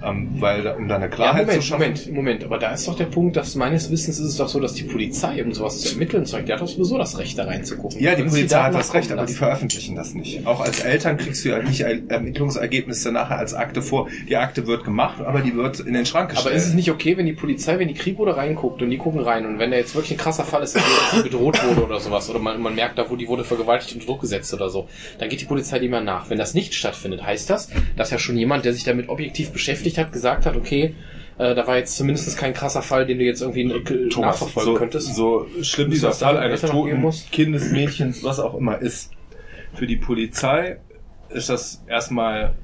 ähm, 0.05 0.37
weil 0.41 0.63
da- 0.63 0.75
um 0.75 0.89
da 0.89 0.97
eine 0.97 1.05
Ja, 1.07 1.11
Klarheit 1.11 1.47
Moment, 1.47 1.63
zu 1.63 1.69
schaffen. 1.69 1.81
Moment, 1.83 2.13
Moment. 2.13 2.45
Aber 2.45 2.59
da 2.59 2.73
ist 2.73 2.87
doch 2.89 2.97
der 2.97 3.05
Punkt, 3.07 3.37
dass 3.37 3.55
meines 3.55 3.91
Wissens 3.91 4.19
ist 4.19 4.27
es 4.27 4.37
doch 4.37 4.49
so, 4.49 4.61
dass 4.61 4.75
die 4.75 4.85
Polizei, 4.85 5.43
um 5.45 5.53
sowas 5.53 5.81
zu 5.81 5.89
ermitteln, 5.91 6.27
Zeug, 6.27 6.47
die 6.47 6.53
hat 6.53 6.61
doch 6.61 6.69
sowieso 6.69 6.99
das 6.99 7.19
Recht, 7.19 7.39
da 7.39 7.45
reinzugucken. 7.45 8.01
Ja, 8.01 8.15
die 8.15 8.23
Polizei 8.23 8.47
Sie 8.49 8.55
hat 8.57 8.75
das 8.75 8.93
Recht, 8.95 9.11
nachkommen 9.11 9.19
aber 9.19 9.27
die 9.27 9.33
lassen? 9.33 9.39
veröffentlichen 9.39 9.97
das 9.97 10.15
nicht. 10.15 10.47
Auch 10.47 10.61
als 10.61 10.81
Eltern 10.81 11.17
kriegst 11.17 11.45
du 11.45 11.51
ja 11.51 11.63
nicht 11.63 11.81
Er- 11.81 12.01
Ermittlungsergebnisse 12.09 13.13
nachher 13.13 13.39
als 13.39 13.55
Akte 13.55 13.83
vor. 13.83 14.09
Die 14.29 14.37
Akte 14.37 14.67
wird 14.67 14.85
gemacht, 14.85 15.21
aber 15.21 15.41
die 15.41 15.55
wird 15.55 15.81
in 15.81 15.95
den 15.95 16.07
Schrank 16.07 16.31
gestellt. 16.31 16.49
Aber 16.49 16.57
ist 16.57 16.67
es 16.69 16.75
nicht 16.75 16.91
okay, 16.91 17.17
wenn 17.17 17.27
die 17.27 17.33
Polizei, 17.33 17.79
wenn 17.79 17.89
die 17.89 17.95
Kriegbude 17.95 18.37
reinguckt 18.37 18.83
und 18.83 18.91
die 18.91 18.99
gucken 18.99 19.21
rein 19.21 19.47
und 19.47 19.59
wenn 19.59 19.71
da 19.71 19.77
jetzt 19.77 19.95
wirklich 19.95 20.13
ein 20.13 20.19
krasser 20.19 20.45
Fall 20.45 20.63
ist, 20.63 20.77
dass 20.77 20.83
sie 21.13 21.23
bedroht 21.23 21.59
wurde 21.67 21.85
oder 21.85 22.01
sowas 22.01 22.29
oder 22.31 22.39
man, 22.39 22.61
man 22.61 22.75
merkt 22.75 22.99
da, 22.99 23.09
wo 23.11 23.17
die 23.17 23.29
wurde 23.29 23.45
vergewaltigt 23.45 23.95
und 23.95 24.07
Druck 24.07 24.21
gesetzt 24.21 24.53
oder 24.55 24.69
so, 24.69 24.89
dann 25.19 25.29
geht 25.29 25.41
die 25.41 25.45
Polizei 25.47 25.79
dem 25.79 25.93
ja 25.93 26.01
nach. 26.01 26.31
Wenn 26.31 26.39
das 26.39 26.55
nicht 26.55 26.75
stattfindet, 26.75 27.25
heißt 27.25 27.49
das, 27.51 27.69
dass 27.97 28.11
ja 28.11 28.19
schon 28.19 28.37
jemand, 28.37 28.65
der 28.65 28.73
sich 28.73 28.85
damit 28.85 29.09
objektiv 29.09 29.51
beschäftigt 29.53 29.94
hat, 29.99 30.13
gesagt 30.13 30.47
hat, 30.47 30.57
okay, 30.57 30.95
äh, 31.39 31.55
da 31.55 31.67
war 31.67 31.77
jetzt 31.79 31.97
zumindest 31.97 32.37
kein 32.39 32.53
krasser 32.55 32.83
Fall, 32.83 33.07
den 33.07 33.19
du 33.19 33.25
jetzt 33.25 33.41
irgendwie 33.43 33.69
Thomas, 34.09 34.41
nachverfolgen 34.41 34.73
so, 34.75 34.79
könntest. 34.79 35.15
so 35.15 35.47
schlimm 35.63 35.91
dieser 35.91 36.13
Fall 36.13 36.37
eines 36.39 36.61
toten 36.61 37.01
muss? 37.01 37.27
Kindes, 37.33 37.71
Mädchens, 37.73 38.23
was 38.23 38.39
auch 38.41 38.55
immer 38.55 38.79
ist. 38.79 39.11
Für 39.75 39.87
die 39.87 39.97
Polizei 39.97 40.79
ist 41.31 41.49
das 41.49 41.83
erstmal 41.89 42.55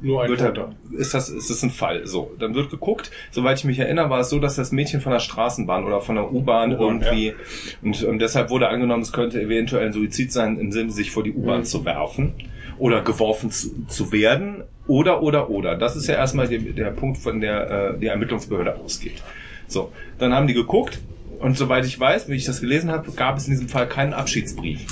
Nur 0.00 0.22
ein 0.22 0.30
wird 0.30 0.40
Toter. 0.40 0.68
halt, 0.68 0.98
ist 0.98 1.12
das 1.12 1.28
ist 1.28 1.50
das 1.50 1.62
ein 1.62 1.68
Fall. 1.70 2.06
So, 2.06 2.30
dann 2.38 2.54
wird 2.54 2.70
geguckt. 2.70 3.10
Soweit 3.30 3.58
ich 3.58 3.64
mich 3.66 3.78
erinnere, 3.78 4.08
war 4.08 4.20
es 4.20 4.30
so, 4.30 4.38
dass 4.38 4.56
das 4.56 4.72
Mädchen 4.72 5.02
von 5.02 5.12
der 5.12 5.18
Straßenbahn 5.20 5.84
oder 5.84 6.00
von 6.00 6.14
der 6.14 6.32
U-Bahn 6.32 6.72
irgendwie 6.72 7.34
und 7.82 8.02
ähm, 8.02 8.18
deshalb 8.18 8.48
wurde 8.48 8.68
angenommen, 8.68 9.02
es 9.02 9.12
könnte 9.12 9.38
eventuell 9.42 9.88
ein 9.88 9.92
Suizid 9.92 10.32
sein, 10.32 10.58
im 10.58 10.72
Sinne 10.72 10.90
sich 10.90 11.10
vor 11.10 11.22
die 11.22 11.32
U-Bahn 11.34 11.60
Mhm. 11.60 11.64
zu 11.64 11.84
werfen 11.84 12.32
oder 12.80 13.02
geworfen 13.02 13.50
zu, 13.50 13.86
zu 13.86 14.10
werden 14.12 14.64
oder 14.86 15.22
oder 15.22 15.50
oder. 15.50 15.76
Das 15.76 15.96
ist 15.96 16.06
ja 16.08 16.14
erstmal 16.14 16.48
der, 16.48 16.58
der 16.58 16.90
Punkt, 16.90 17.18
von 17.18 17.40
der 17.40 17.94
äh, 17.94 17.98
die 17.98 18.06
Ermittlungsbehörde 18.06 18.76
ausgeht. 18.76 19.22
So, 19.68 19.92
dann 20.18 20.34
haben 20.34 20.46
die 20.46 20.54
geguckt 20.54 20.98
und 21.38 21.56
soweit 21.56 21.86
ich 21.86 21.98
weiß, 21.98 22.28
wie 22.28 22.34
ich 22.34 22.44
das 22.44 22.60
gelesen 22.60 22.90
habe, 22.90 23.12
gab 23.12 23.36
es 23.36 23.46
in 23.46 23.52
diesem 23.52 23.68
Fall 23.68 23.86
keinen 23.86 24.12
Abschiedsbrief. 24.12 24.86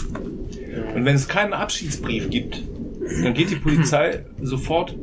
Und 0.95 1.04
wenn 1.04 1.16
es 1.16 1.28
keinen 1.28 1.52
Abschiedsbrief 1.52 2.30
gibt, 2.30 2.62
dann 3.23 3.35
geht 3.35 3.50
die 3.50 3.57
Polizei 3.57 4.25
sofort 4.40 4.95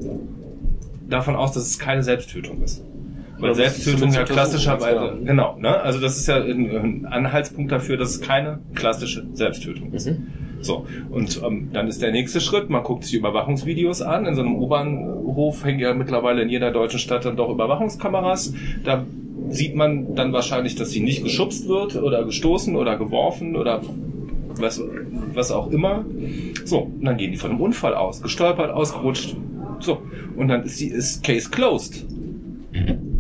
davon 1.10 1.36
aus, 1.36 1.52
dass 1.52 1.68
es 1.68 1.78
keine 1.78 2.04
Selbsttötung 2.04 2.64
ist. 2.64 2.84
Weil 3.38 3.52
Oder 3.52 3.56
Selbsttötung 3.56 4.14
ja 4.14 4.24
klassischerweise, 4.24 5.18
genau, 5.24 5.58
ne? 5.60 5.82
Also 5.82 6.00
das 6.00 6.18
ist 6.18 6.28
ja 6.28 6.38
ein, 6.38 6.70
ein 6.72 7.06
Anhaltspunkt 7.06 7.72
dafür, 7.72 7.98
dass 7.98 8.12
es 8.12 8.22
keine 8.22 8.60
klassische 8.76 9.26
Selbsttötung 9.34 9.92
ist. 9.92 10.08
Mhm. 10.08 10.28
So, 10.62 10.88
und 11.12 11.42
ähm, 11.46 11.70
dann 11.74 11.88
ist 11.88 12.02
der 12.02 12.12
nächste 12.12 12.42
Schritt, 12.42 12.70
man 12.70 12.84
guckt 12.84 13.04
sich 13.04 13.14
Überwachungsvideos 13.14 14.02
an. 14.02 14.26
In 14.26 14.36
so 14.36 14.42
einem 14.42 14.56
U-Bahnhof 14.56 15.64
hängen 15.64 15.80
ja 15.80 15.94
mittlerweile 15.94 16.42
in 16.42 16.50
jeder 16.50 16.72
deutschen 16.72 17.00
Stadt 17.00 17.26
dann 17.26 17.36
doch 17.36 17.50
Überwachungskameras. 17.50 18.54
Da 18.84 19.06
sieht 19.50 19.76
man 19.76 20.16
dann 20.16 20.34
wahrscheinlich, 20.34 20.76
dass 20.76 20.92
sie 20.92 21.02
nicht 21.02 21.24
geschubst 21.24 21.68
wird 21.68 21.96
oder 21.96 22.24
gestoßen 22.24 22.76
oder 22.76 22.98
geworfen 22.98 23.56
oder 23.56 23.82
was, 24.58 24.82
was 25.34 25.52
auch 25.52 25.70
immer. 25.72 26.06
So, 26.64 26.80
und 26.80 27.06
dann 27.06 27.18
gehen 27.18 27.32
die 27.32 27.38
von 27.38 27.52
einem 27.52 27.62
Unfall 27.62 27.94
aus, 27.94 28.22
gestolpert, 28.22 28.72
ausgerutscht. 28.72 29.36
So, 29.80 30.02
und 30.36 30.48
dann 30.48 30.64
ist 30.64 30.80
die 30.80 30.88
ist 30.88 31.24
Case 31.24 31.50
closed. 31.50 32.06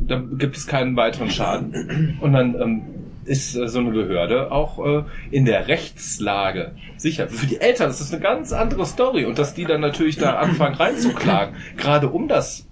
da 0.07 0.23
gibt 0.37 0.57
es 0.57 0.67
keinen 0.67 0.95
weiteren 0.95 1.29
Schaden. 1.29 2.17
Und 2.21 2.33
dann 2.33 2.55
ähm, 2.59 2.81
ist 3.25 3.55
äh, 3.55 3.67
so 3.67 3.79
eine 3.79 3.91
Behörde 3.91 4.51
auch 4.51 4.85
äh, 4.85 5.03
in 5.31 5.45
der 5.45 5.67
Rechtslage 5.67 6.71
sicher. 6.97 7.27
Für 7.27 7.47
die 7.47 7.59
Eltern 7.59 7.89
ist 7.89 8.01
das 8.01 8.13
eine 8.13 8.21
ganz 8.21 8.53
andere 8.53 8.85
Story 8.85 9.25
und 9.25 9.39
dass 9.39 9.53
die 9.53 9.65
dann 9.65 9.81
natürlich 9.81 10.17
da 10.17 10.35
anfangen 10.35 10.75
reinzuklagen, 10.75 11.55
gerade 11.77 12.09
um 12.09 12.27
das 12.27 12.67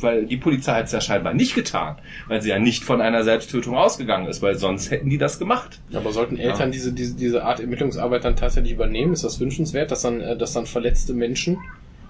weil 0.00 0.26
die 0.26 0.36
Polizei 0.36 0.74
hat 0.74 0.86
es 0.86 0.92
ja 0.92 1.00
scheinbar 1.00 1.34
nicht 1.34 1.54
getan, 1.54 1.96
weil 2.28 2.40
sie 2.40 2.50
ja 2.50 2.58
nicht 2.58 2.84
von 2.84 3.00
einer 3.00 3.24
Selbsttötung 3.24 3.76
ausgegangen 3.76 4.26
ist, 4.26 4.42
weil 4.42 4.54
sonst 4.56 4.90
hätten 4.90 5.10
die 5.10 5.18
das 5.18 5.38
gemacht. 5.38 5.80
Aber 5.92 6.12
sollten 6.12 6.36
Eltern 6.36 6.70
diese, 6.70 6.92
diese, 6.92 7.16
diese 7.16 7.44
Art 7.44 7.60
Ermittlungsarbeit 7.60 8.24
dann 8.24 8.36
tatsächlich 8.36 8.72
übernehmen? 8.72 9.12
Ist 9.12 9.24
das 9.24 9.40
wünschenswert, 9.40 9.90
dass 9.90 10.02
dann, 10.02 10.20
äh, 10.20 10.36
dass 10.36 10.52
dann 10.52 10.66
verletzte 10.66 11.14
Menschen, 11.14 11.58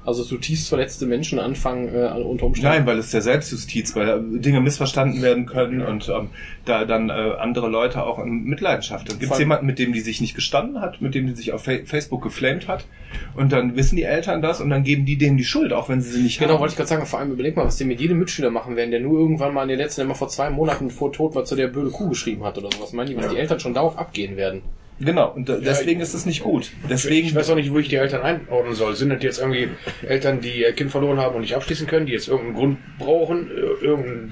also 0.09 0.25
zutiefst 0.25 0.69
verletzte 0.69 1.07
Menschen 1.07 1.39
anfangen, 1.39 1.95
äh, 1.95 2.09
unter 2.21 2.47
Umständen 2.47 2.77
Nein, 2.77 2.87
weil 2.87 2.99
es 2.99 3.11
der 3.11 3.21
Selbstjustiz, 3.21 3.95
weil 3.95 4.07
da 4.07 4.19
Dinge 4.19 4.61
missverstanden 4.61 5.23
werden 5.23 5.45
können 5.47 5.83
und 5.83 6.09
ähm, 6.09 6.31
da 6.65 6.87
dann 6.87 7.11
äh, 7.11 7.13
andere 7.13 7.69
Leute 7.69 8.03
auch 8.03 8.19
in 8.19 8.45
Mitleidenschaft. 8.45 9.11
Dann 9.11 9.19
gibt 9.19 9.33
es 9.33 9.39
jemanden, 9.39 9.67
mit 9.67 9.79
dem 9.79 9.93
die 9.93 10.01
sich 10.01 10.21
nicht 10.21 10.35
gestanden 10.35 10.81
hat, 10.81 11.03
mit 11.03 11.15
dem 11.15 11.27
die 11.27 11.35
sich 11.35 11.53
auf 11.53 11.65
Fa 11.65 11.73
Facebook 11.85 12.23
geflamed 12.23 12.69
hat 12.69 12.87
und 13.37 13.53
dann 13.53 13.77
wissen 13.77 13.97
die 13.97 14.03
Eltern 14.03 14.41
das 14.41 14.61
und 14.61 14.71
dann 14.71 14.83
geben 14.83 15.05
die 15.05 15.19
denen 15.19 15.37
die 15.37 15.45
Schuld, 15.45 15.73
auch 15.73 15.89
wenn 15.89 16.01
sie 16.01 16.11
sie 16.11 16.23
nicht 16.23 16.39
Genau, 16.39 16.55
haben. 16.55 16.61
wollte 16.61 16.73
ich 16.73 16.77
gerade 16.77 16.89
sagen, 16.89 17.07
vor 17.07 17.19
allem 17.19 17.33
überleg 17.33 17.55
mal, 17.55 17.67
was 17.67 17.77
die 17.77 17.85
mit 17.85 18.01
jedem 18.01 18.19
Mitschüler 18.19 18.51
machen 18.51 18.77
werden, 18.77 18.91
der 18.91 19.01
nur 19.01 19.19
irgendwann 19.19 19.53
mal 19.53 19.63
in 19.65 19.69
den 19.69 19.79
letzten, 19.79 20.01
immer 20.01 20.15
vor 20.15 20.29
zwei 20.29 20.49
Monaten 20.51 20.91
vor 20.91 21.13
Tod 21.13 21.35
war, 21.35 21.45
zu 21.45 21.55
der 21.55 21.69
blöde 21.69 21.91
Kuh 21.91 22.09
geschrieben 22.09 22.45
hat 22.45 22.57
oder 22.57 22.71
sowas. 22.73 22.93
Meinen 22.95 23.11
die, 23.11 23.17
was 23.17 23.29
die 23.29 23.37
Eltern 23.37 23.61
schon 23.61 23.75
darauf 23.75 23.99
abgehen 23.99 24.37
werden? 24.37 24.63
Genau, 25.01 25.31
und 25.31 25.49
äh, 25.49 25.61
deswegen 25.61 26.01
ist 26.01 26.15
es 26.15 26.27
nicht 26.27 26.43
gut. 26.43 26.71
Deswegen 26.91 27.29
Ich 27.29 27.35
weiß 27.35 27.51
auch 27.51 27.55
nicht, 27.55 27.73
wo 27.73 27.79
ich 27.79 27.89
die 27.89 27.97
Eltern 27.97 28.23
einordnen 28.23 28.75
soll. 28.75 28.97
Sind 28.97 29.11
das 29.11 29.23
jetzt 29.23 29.39
irgendwie 29.39 29.69
Eltern, 30.07 30.41
die 30.41 30.61
ihr 30.61 30.73
Kind 30.73 30.91
verloren 30.91 31.19
haben 31.19 31.37
und 31.37 31.43
nicht 31.43 31.55
abschließen 31.55 31.87
können, 31.87 32.07
die 32.07 32.13
jetzt 32.13 32.29
irgendeinen 32.29 32.57
Grund 32.57 32.79
brauchen, 32.99 33.49
äh, 33.51 33.85
irgendeinen, 33.85 34.31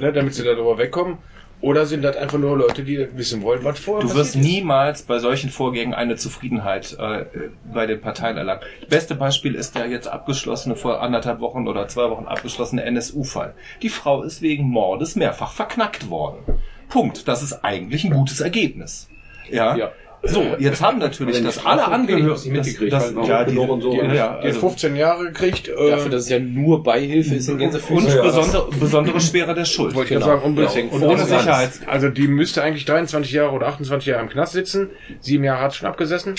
ne, 0.00 0.12
damit 0.12 0.34
sie 0.34 0.44
darüber 0.44 0.78
wegkommen? 0.78 1.18
Oder 1.60 1.86
sind 1.86 2.02
das 2.02 2.16
einfach 2.16 2.38
nur 2.38 2.58
Leute, 2.58 2.82
die 2.82 3.06
wissen 3.16 3.42
wollen, 3.42 3.62
was 3.62 3.78
vorher 3.78 4.08
Du 4.08 4.16
wirst 4.16 4.34
niemals 4.34 5.02
bei 5.02 5.20
solchen 5.20 5.48
Vorgängen 5.48 5.94
eine 5.94 6.16
Zufriedenheit 6.16 6.96
äh, 6.98 7.26
bei 7.72 7.86
den 7.86 8.00
Parteien 8.00 8.36
erlangen. 8.36 8.62
Beste 8.88 9.14
Beispiel 9.14 9.54
ist 9.54 9.76
der 9.76 9.86
jetzt 9.86 10.08
abgeschlossene, 10.08 10.74
vor 10.74 11.00
anderthalb 11.00 11.38
Wochen 11.38 11.68
oder 11.68 11.86
zwei 11.86 12.10
Wochen 12.10 12.26
abgeschlossene 12.26 12.82
NSU-Fall. 12.82 13.54
Die 13.80 13.90
Frau 13.90 14.24
ist 14.24 14.42
wegen 14.42 14.64
Mordes 14.64 15.14
mehrfach 15.14 15.52
verknackt 15.52 16.10
worden. 16.10 16.38
Punkt. 16.88 17.28
Das 17.28 17.44
ist 17.44 17.64
eigentlich 17.64 18.02
ein 18.04 18.12
gutes 18.12 18.40
Ergebnis. 18.40 19.08
Ja. 19.50 19.76
Ja. 19.76 19.92
So, 20.24 20.54
jetzt 20.58 20.80
haben 20.80 20.98
natürlich 20.98 21.42
das 21.42 21.66
alle 21.66 21.84
Angehörigen, 21.84 22.32
ich 22.32 22.50
mitgekriegt 22.50 22.92
das, 22.92 23.12
warum 23.12 23.28
ja, 23.28 23.44
die, 23.44 23.58
und 23.58 23.80
so, 23.80 23.90
die, 23.90 23.96
ja, 23.96 24.14
ja, 24.14 24.36
also, 24.36 24.60
15 24.60 24.94
Jahre 24.94 25.24
gekriegt. 25.24 25.68
Äh, 25.68 25.90
Dafür, 25.90 26.12
dass 26.12 26.22
es 26.22 26.28
ja 26.28 26.38
nur 26.38 26.84
Beihilfe 26.84 27.34
ist 27.34 27.48
in 27.48 27.54
und 27.54 27.58
Gänsefüßchen. 27.58 28.22
besondere, 28.22 28.68
besondere 28.78 29.20
Schwere 29.20 29.52
der 29.54 29.64
Schuld. 29.64 29.96
wollte 29.96 30.14
ich 30.14 30.20
genau. 30.20 30.26
gerade 30.26 30.40
sagen, 30.40 30.48
unbe 30.48 30.62
Deswegen 30.62 30.90
und 30.90 31.02
ohne. 31.02 31.24
Sicherheit. 31.24 31.72
Also 31.86 32.08
die 32.08 32.28
müsste 32.28 32.62
eigentlich 32.62 32.84
23 32.84 33.32
Jahre 33.32 33.50
oder 33.50 33.66
28 33.66 34.06
Jahre 34.06 34.22
im 34.22 34.28
Knast 34.28 34.52
sitzen. 34.52 34.90
Sieben 35.18 35.42
Jahre 35.42 35.60
hat 35.60 35.72
sie 35.72 35.78
schon 35.78 35.88
abgesessen. 35.88 36.36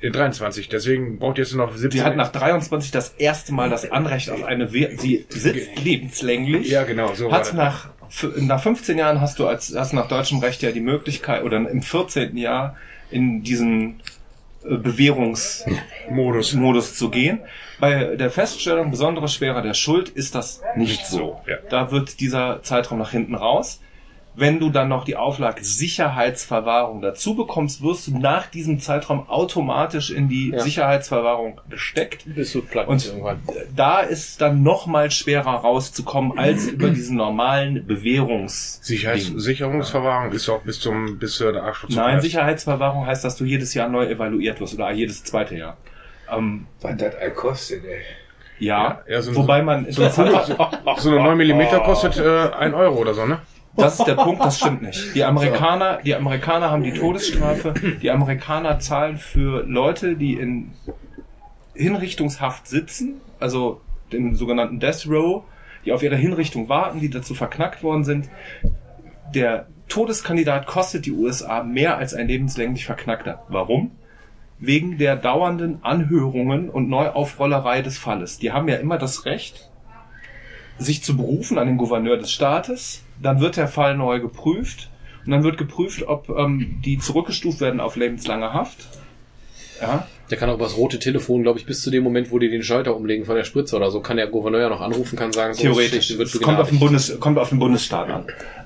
Äh, 0.00 0.10
23. 0.10 0.68
Deswegen 0.68 1.18
braucht 1.18 1.38
jetzt 1.38 1.52
nur 1.52 1.66
noch 1.66 1.76
17. 1.76 1.90
Sie 1.90 2.04
hat 2.04 2.14
nach 2.14 2.30
23 2.30 2.92
das 2.92 3.14
erste 3.18 3.52
Mal 3.52 3.70
das 3.70 3.90
Anrecht 3.90 4.30
auf 4.30 4.44
eine 4.44 4.72
Wehr. 4.72 4.90
Sie 4.96 5.26
sitzt 5.28 5.82
lebenslänglich. 5.82 6.70
Ja, 6.70 6.84
genau, 6.84 7.12
so 7.14 7.32
Hat 7.32 7.40
das. 7.40 7.52
nach, 7.54 7.88
nach 8.36 8.62
15 8.62 8.98
Jahren 8.98 9.20
hast 9.20 9.38
du 9.38 9.46
als, 9.46 9.74
hast 9.76 9.92
nach 9.92 10.08
deutschem 10.08 10.38
Recht 10.38 10.62
ja 10.62 10.72
die 10.72 10.80
Möglichkeit, 10.80 11.44
oder 11.44 11.56
im 11.56 11.82
14. 11.82 12.36
Jahr 12.36 12.76
in 13.10 13.42
diesen 13.42 14.00
äh, 14.64 14.76
Bewährungsmodus 14.76 16.54
Modus. 16.54 16.96
zu 16.96 17.10
gehen. 17.10 17.40
Bei 17.78 18.16
der 18.16 18.30
Feststellung 18.30 18.90
besondere 18.90 19.28
Schwere 19.28 19.62
der 19.62 19.74
Schuld 19.74 20.08
ist 20.08 20.34
das 20.34 20.60
nicht 20.76 21.06
so. 21.06 21.16
so, 21.16 21.40
ja. 21.46 21.56
Da 21.70 21.90
wird 21.90 22.20
dieser 22.20 22.62
Zeitraum 22.62 22.98
nach 22.98 23.10
hinten 23.10 23.34
raus. 23.34 23.80
Wenn 24.40 24.58
du 24.58 24.70
dann 24.70 24.88
noch 24.88 25.04
die 25.04 25.16
Auflage 25.16 25.62
Sicherheitsverwahrung 25.62 27.02
dazu 27.02 27.34
bekommst, 27.34 27.82
wirst 27.82 28.06
du 28.06 28.18
nach 28.18 28.46
diesem 28.46 28.80
Zeitraum 28.80 29.28
automatisch 29.28 30.10
in 30.10 30.28
die 30.28 30.50
Ja. 30.50 30.60
Sicherheitsverwahrung 30.60 31.60
gesteckt. 31.68 32.24
Bist 32.24 32.54
du 32.54 32.62
platt 32.62 32.88
Und 32.88 33.04
irgendwann. 33.06 33.40
da 33.76 34.00
ist 34.00 34.40
dann 34.40 34.62
noch 34.62 34.86
mal 34.86 35.10
schwerer 35.10 35.50
rauszukommen 35.56 36.38
als 36.38 36.68
über 36.68 36.88
diesen 36.88 37.16
normalen 37.18 37.86
Bewährungs. 37.86 38.80
Sicherheits 38.82 39.26
Sicherungsverwahrung 39.26 40.32
ist 40.32 40.48
auch 40.48 40.62
bis 40.62 40.80
zum 40.80 41.18
bis 41.18 41.34
zur 41.34 41.52
der 41.52 41.64
Abschluss. 41.64 41.94
Nein, 41.94 42.20
Sicherheitsverwahrung 42.20 43.06
heißt, 43.06 43.22
dass 43.24 43.36
du 43.36 43.44
jedes 43.44 43.74
Jahr 43.74 43.88
neu 43.88 44.06
evaluiert 44.06 44.58
wirst 44.60 44.74
oder 44.74 44.90
jedes 44.90 45.22
zweite 45.22 45.56
Jahr. 45.56 45.76
Ähm, 46.34 46.66
Was 46.80 46.96
das 46.96 47.14
all 47.16 47.30
kostet, 47.32 47.84
ey. 47.84 48.00
ja, 48.58 49.00
Ja, 49.06 49.14
ja, 49.16 49.22
so 49.22 49.32
ein- 49.32 49.36
wobei 49.36 49.62
man 49.62 49.84
So 49.92 50.02
eine, 50.02 50.14
so 50.96 51.10
eine 51.10 51.22
9 51.22 51.36
mm 51.36 51.82
kostet 51.84 52.16
äh, 52.18 52.54
1 52.56 52.74
Euro 52.74 52.96
oder 53.00 53.12
so, 53.14 53.26
ne? 53.26 53.38
Das 53.76 53.98
ist 53.98 54.06
der 54.06 54.16
Punkt, 54.16 54.44
das 54.44 54.58
stimmt 54.58 54.82
nicht. 54.82 55.14
Die 55.14 55.24
Amerikaner, 55.24 56.00
die 56.04 56.14
Amerikaner 56.14 56.70
haben 56.70 56.82
die 56.82 56.92
Todesstrafe. 56.92 57.74
Die 58.02 58.10
Amerikaner 58.10 58.78
zahlen 58.78 59.16
für 59.16 59.64
Leute, 59.64 60.16
die 60.16 60.34
in 60.34 60.72
Hinrichtungshaft 61.74 62.66
sitzen, 62.66 63.20
also 63.38 63.80
den 64.12 64.34
sogenannten 64.34 64.80
Death 64.80 65.06
Row, 65.08 65.44
die 65.84 65.92
auf 65.92 66.02
ihre 66.02 66.16
Hinrichtung 66.16 66.68
warten, 66.68 67.00
die 67.00 67.10
dazu 67.10 67.34
verknackt 67.34 67.82
worden 67.82 68.04
sind. 68.04 68.28
Der 69.34 69.66
Todeskandidat 69.88 70.66
kostet 70.66 71.06
die 71.06 71.12
USA 71.12 71.62
mehr 71.62 71.96
als 71.96 72.14
ein 72.14 72.28
lebenslänglich 72.28 72.84
Verknackter. 72.84 73.42
Warum? 73.48 73.92
Wegen 74.58 74.98
der 74.98 75.16
dauernden 75.16 75.82
Anhörungen 75.82 76.68
und 76.68 76.88
Neuaufrollerei 76.88 77.82
des 77.82 77.98
Falles. 77.98 78.38
Die 78.38 78.52
haben 78.52 78.68
ja 78.68 78.76
immer 78.76 78.98
das 78.98 79.24
Recht, 79.24 79.70
sich 80.78 81.02
zu 81.02 81.16
berufen 81.16 81.58
an 81.58 81.66
den 81.66 81.76
Gouverneur 81.78 82.18
des 82.18 82.30
Staates. 82.30 83.04
Dann 83.22 83.40
wird 83.40 83.56
der 83.56 83.68
Fall 83.68 83.96
neu 83.96 84.20
geprüft. 84.20 84.88
Und 85.26 85.32
dann 85.32 85.42
wird 85.44 85.58
geprüft, 85.58 86.02
ob 86.06 86.30
ähm, 86.30 86.80
die 86.84 86.98
zurückgestuft 86.98 87.60
werden 87.60 87.80
auf 87.80 87.96
lebenslange 87.96 88.52
Haft. 88.54 88.86
Ja. 89.80 90.06
Der 90.30 90.38
kann 90.38 90.48
auch 90.48 90.54
über 90.54 90.64
das 90.64 90.76
rote 90.76 90.98
Telefon, 90.98 91.42
glaube 91.42 91.58
ich, 91.58 91.66
bis 91.66 91.82
zu 91.82 91.90
dem 91.90 92.04
Moment, 92.04 92.30
wo 92.30 92.38
die 92.38 92.48
den 92.50 92.62
Schalter 92.62 92.94
umlegen 92.96 93.24
von 93.26 93.34
der 93.34 93.44
Spritze 93.44 93.76
oder 93.76 93.90
so, 93.90 94.00
kann 94.00 94.16
der 94.16 94.28
Gouverneur 94.28 94.60
ja 94.60 94.68
noch 94.68 94.80
anrufen, 94.80 95.16
kann 95.18 95.32
sagen, 95.32 95.54
so 95.54 95.62
Theoretisch. 95.62 96.16
wird 96.16 96.28
Es 96.34 96.40
kommt 96.40 96.58
auf, 96.58 96.68
den. 96.70 96.78
Bundes, 96.78 97.18
kommt 97.20 97.38
auf 97.38 97.48
den 97.50 97.58
Bundesstaat 97.58 98.08
an. 98.10 98.24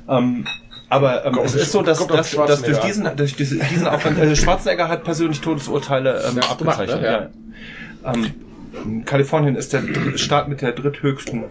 Ähm, 0.09 0.45
aber 0.89 1.25
ähm, 1.25 1.39
es 1.45 1.55
ist 1.55 1.73
so, 1.73 1.83
dass, 1.83 2.07
dass, 2.07 2.31
dass 2.33 2.63
durch 2.63 2.79
diesen, 2.81 3.09
durch 3.17 3.35
diese- 3.35 3.59
diesen 3.59 3.87
Aufwand, 3.89 4.19
äh, 4.19 4.37
Schwarzenegger 4.37 4.89
hat 4.89 5.03
persönlich 5.05 5.41
Todesurteile 5.41 6.23
ähm, 6.29 6.37
Ja, 6.41 6.51
abgezeichnet. 6.51 7.01
gemacht, 7.03 7.31
ja. 8.05 8.13
Ähm, 8.13 9.05
Kalifornien 9.05 9.57
ist 9.57 9.73
der 9.73 9.83
Staat 10.17 10.49
mit 10.49 10.61
der 10.63 10.73
dritthöchsten. 10.73 11.45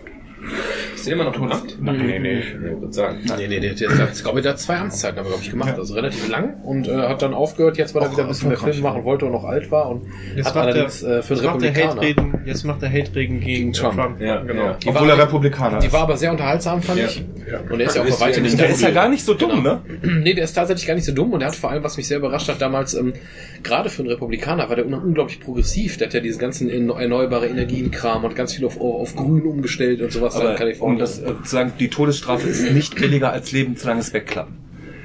Ist 0.96 1.06
der 1.08 1.14
immer 1.14 1.24
noch 1.26 1.34
gemacht? 1.34 1.78
Nee, 1.82 2.20
nee. 2.20 2.40
Ich 2.40 2.60
würde 2.62 2.94
sagen. 2.94 3.20
Nee, 3.38 3.48
nee, 3.48 3.60
der, 3.60 3.74
der, 3.74 3.90
der, 3.90 4.10
ich 4.14 4.24
glaube, 4.24 4.42
der 4.42 4.52
hat 4.54 4.60
zwei 4.60 4.78
Amtszeiten, 4.78 5.20
aber 5.20 5.30
glaube 5.30 5.44
ich, 5.44 5.50
gemacht. 5.52 5.74
Also 5.78 5.94
relativ 5.96 6.30
lang 6.30 6.62
und 6.64 6.88
äh, 6.88 6.96
hat 6.96 7.22
dann 7.22 7.34
aufgehört, 7.34 7.78
jetzt, 7.78 7.94
weil 7.96 8.04
er 8.04 8.12
wieder 8.12 8.24
ein 8.24 8.28
bisschen 8.30 8.50
mehr 8.50 8.58
Film 8.58 8.82
machen 8.82 9.04
wollte 9.04 9.26
und 9.26 9.32
noch 9.34 9.44
alt 9.44 9.70
war 9.72 9.90
und 9.90 10.04
Jetzt 10.36 10.48
hat 10.48 10.56
macht 10.56 10.66
er, 10.68 10.74
allerdings 10.74 11.04
äh, 11.04 11.22
für 11.22 11.34
jetzt 11.34 11.44
den 11.44 11.50
macht 11.52 11.64
er 11.64 11.70
Republikaner. 11.70 11.90
Hate-Reden, 12.02 12.34
jetzt 12.46 12.64
macht 12.64 12.84
er 12.84 12.90
Hate-Reden 12.92 13.40
gegen 13.42 13.74
Trump. 13.74 13.96
Trump. 13.96 14.22
Ja, 14.22 14.42
genau. 14.44 14.74
Die 14.82 14.88
Obwohl 14.90 15.08
war- 15.08 15.18
er 15.18 15.24
Republikaner 15.24 15.80
Die 15.80 15.88
ist. 15.88 15.94
war 15.94 16.02
aber 16.02 16.18
sehr 16.18 16.32
unterhaltsam, 16.32 16.82
fand 16.82 17.00
Ja. 17.00 17.06
ich. 17.06 17.24
Und 17.70 17.80
er 17.80 17.88
ist 17.88 17.96
ja 17.96 18.02
auch 18.04 18.20
bei 18.20 18.32
ja 18.32 18.40
nicht 18.40 18.60
Der 18.60 18.70
ist 18.70 18.82
ja 18.82 18.92
gar 18.92 19.10
nicht 19.10 19.24
so 19.26 19.36
Genau. 19.36 19.56
dumm, 19.56 19.64
ne? 19.64 19.82
Nee, 20.24 20.34
der 20.34 20.46
ist 20.46 20.54
tatsächlich 20.54 20.88
gar 20.88 20.96
nicht 20.96 21.06
so 21.06 21.12
dumm 21.14 21.34
und 21.34 21.40
der 21.42 21.50
hat 21.50 21.56
vor 21.56 21.70
allem, 21.72 21.84
was 21.84 21.98
mich 21.98 22.08
sehr 22.08 22.18
überrascht 22.18 22.48
hat, 22.48 22.62
damals, 22.62 22.94
ähm, 22.94 23.14
gerade 23.62 23.90
für 23.90 24.02
einen 24.02 24.12
Republikaner 24.12 24.70
war 24.70 24.76
der 24.76 24.86
un 24.86 24.94
unglaublich 24.94 25.40
progressiv. 25.42 25.98
Der 25.98 26.08
hat 26.08 26.14
ja 26.14 26.20
diese 26.22 26.40
ganzen 26.40 26.70
erneu- 26.70 27.00
erneuerbare 27.00 27.48
Energien-Kram 27.48 28.24
und 28.24 28.36
ganz 28.36 28.54
viel 28.54 28.66
auf, 28.66 28.80
auf 28.80 29.16
Grün 29.16 29.44
umgestellt 29.44 30.02
und 30.02 30.12
sowas 30.12 30.33
da 30.36 30.40
in 30.42 30.46
Aber 30.46 30.54
um 30.54 30.58
Kalifornien. 30.60 31.00
das 31.00 31.20
äh, 31.20 31.34
zu 31.44 31.50
sagen, 31.50 31.74
die 31.80 31.90
Todesstrafe 31.90 32.48
ist 32.48 32.72
nicht 32.72 32.96
billiger 32.96 33.32
als 33.32 33.52
lebenslanges 33.52 34.14
Wegklappen. 34.14 34.58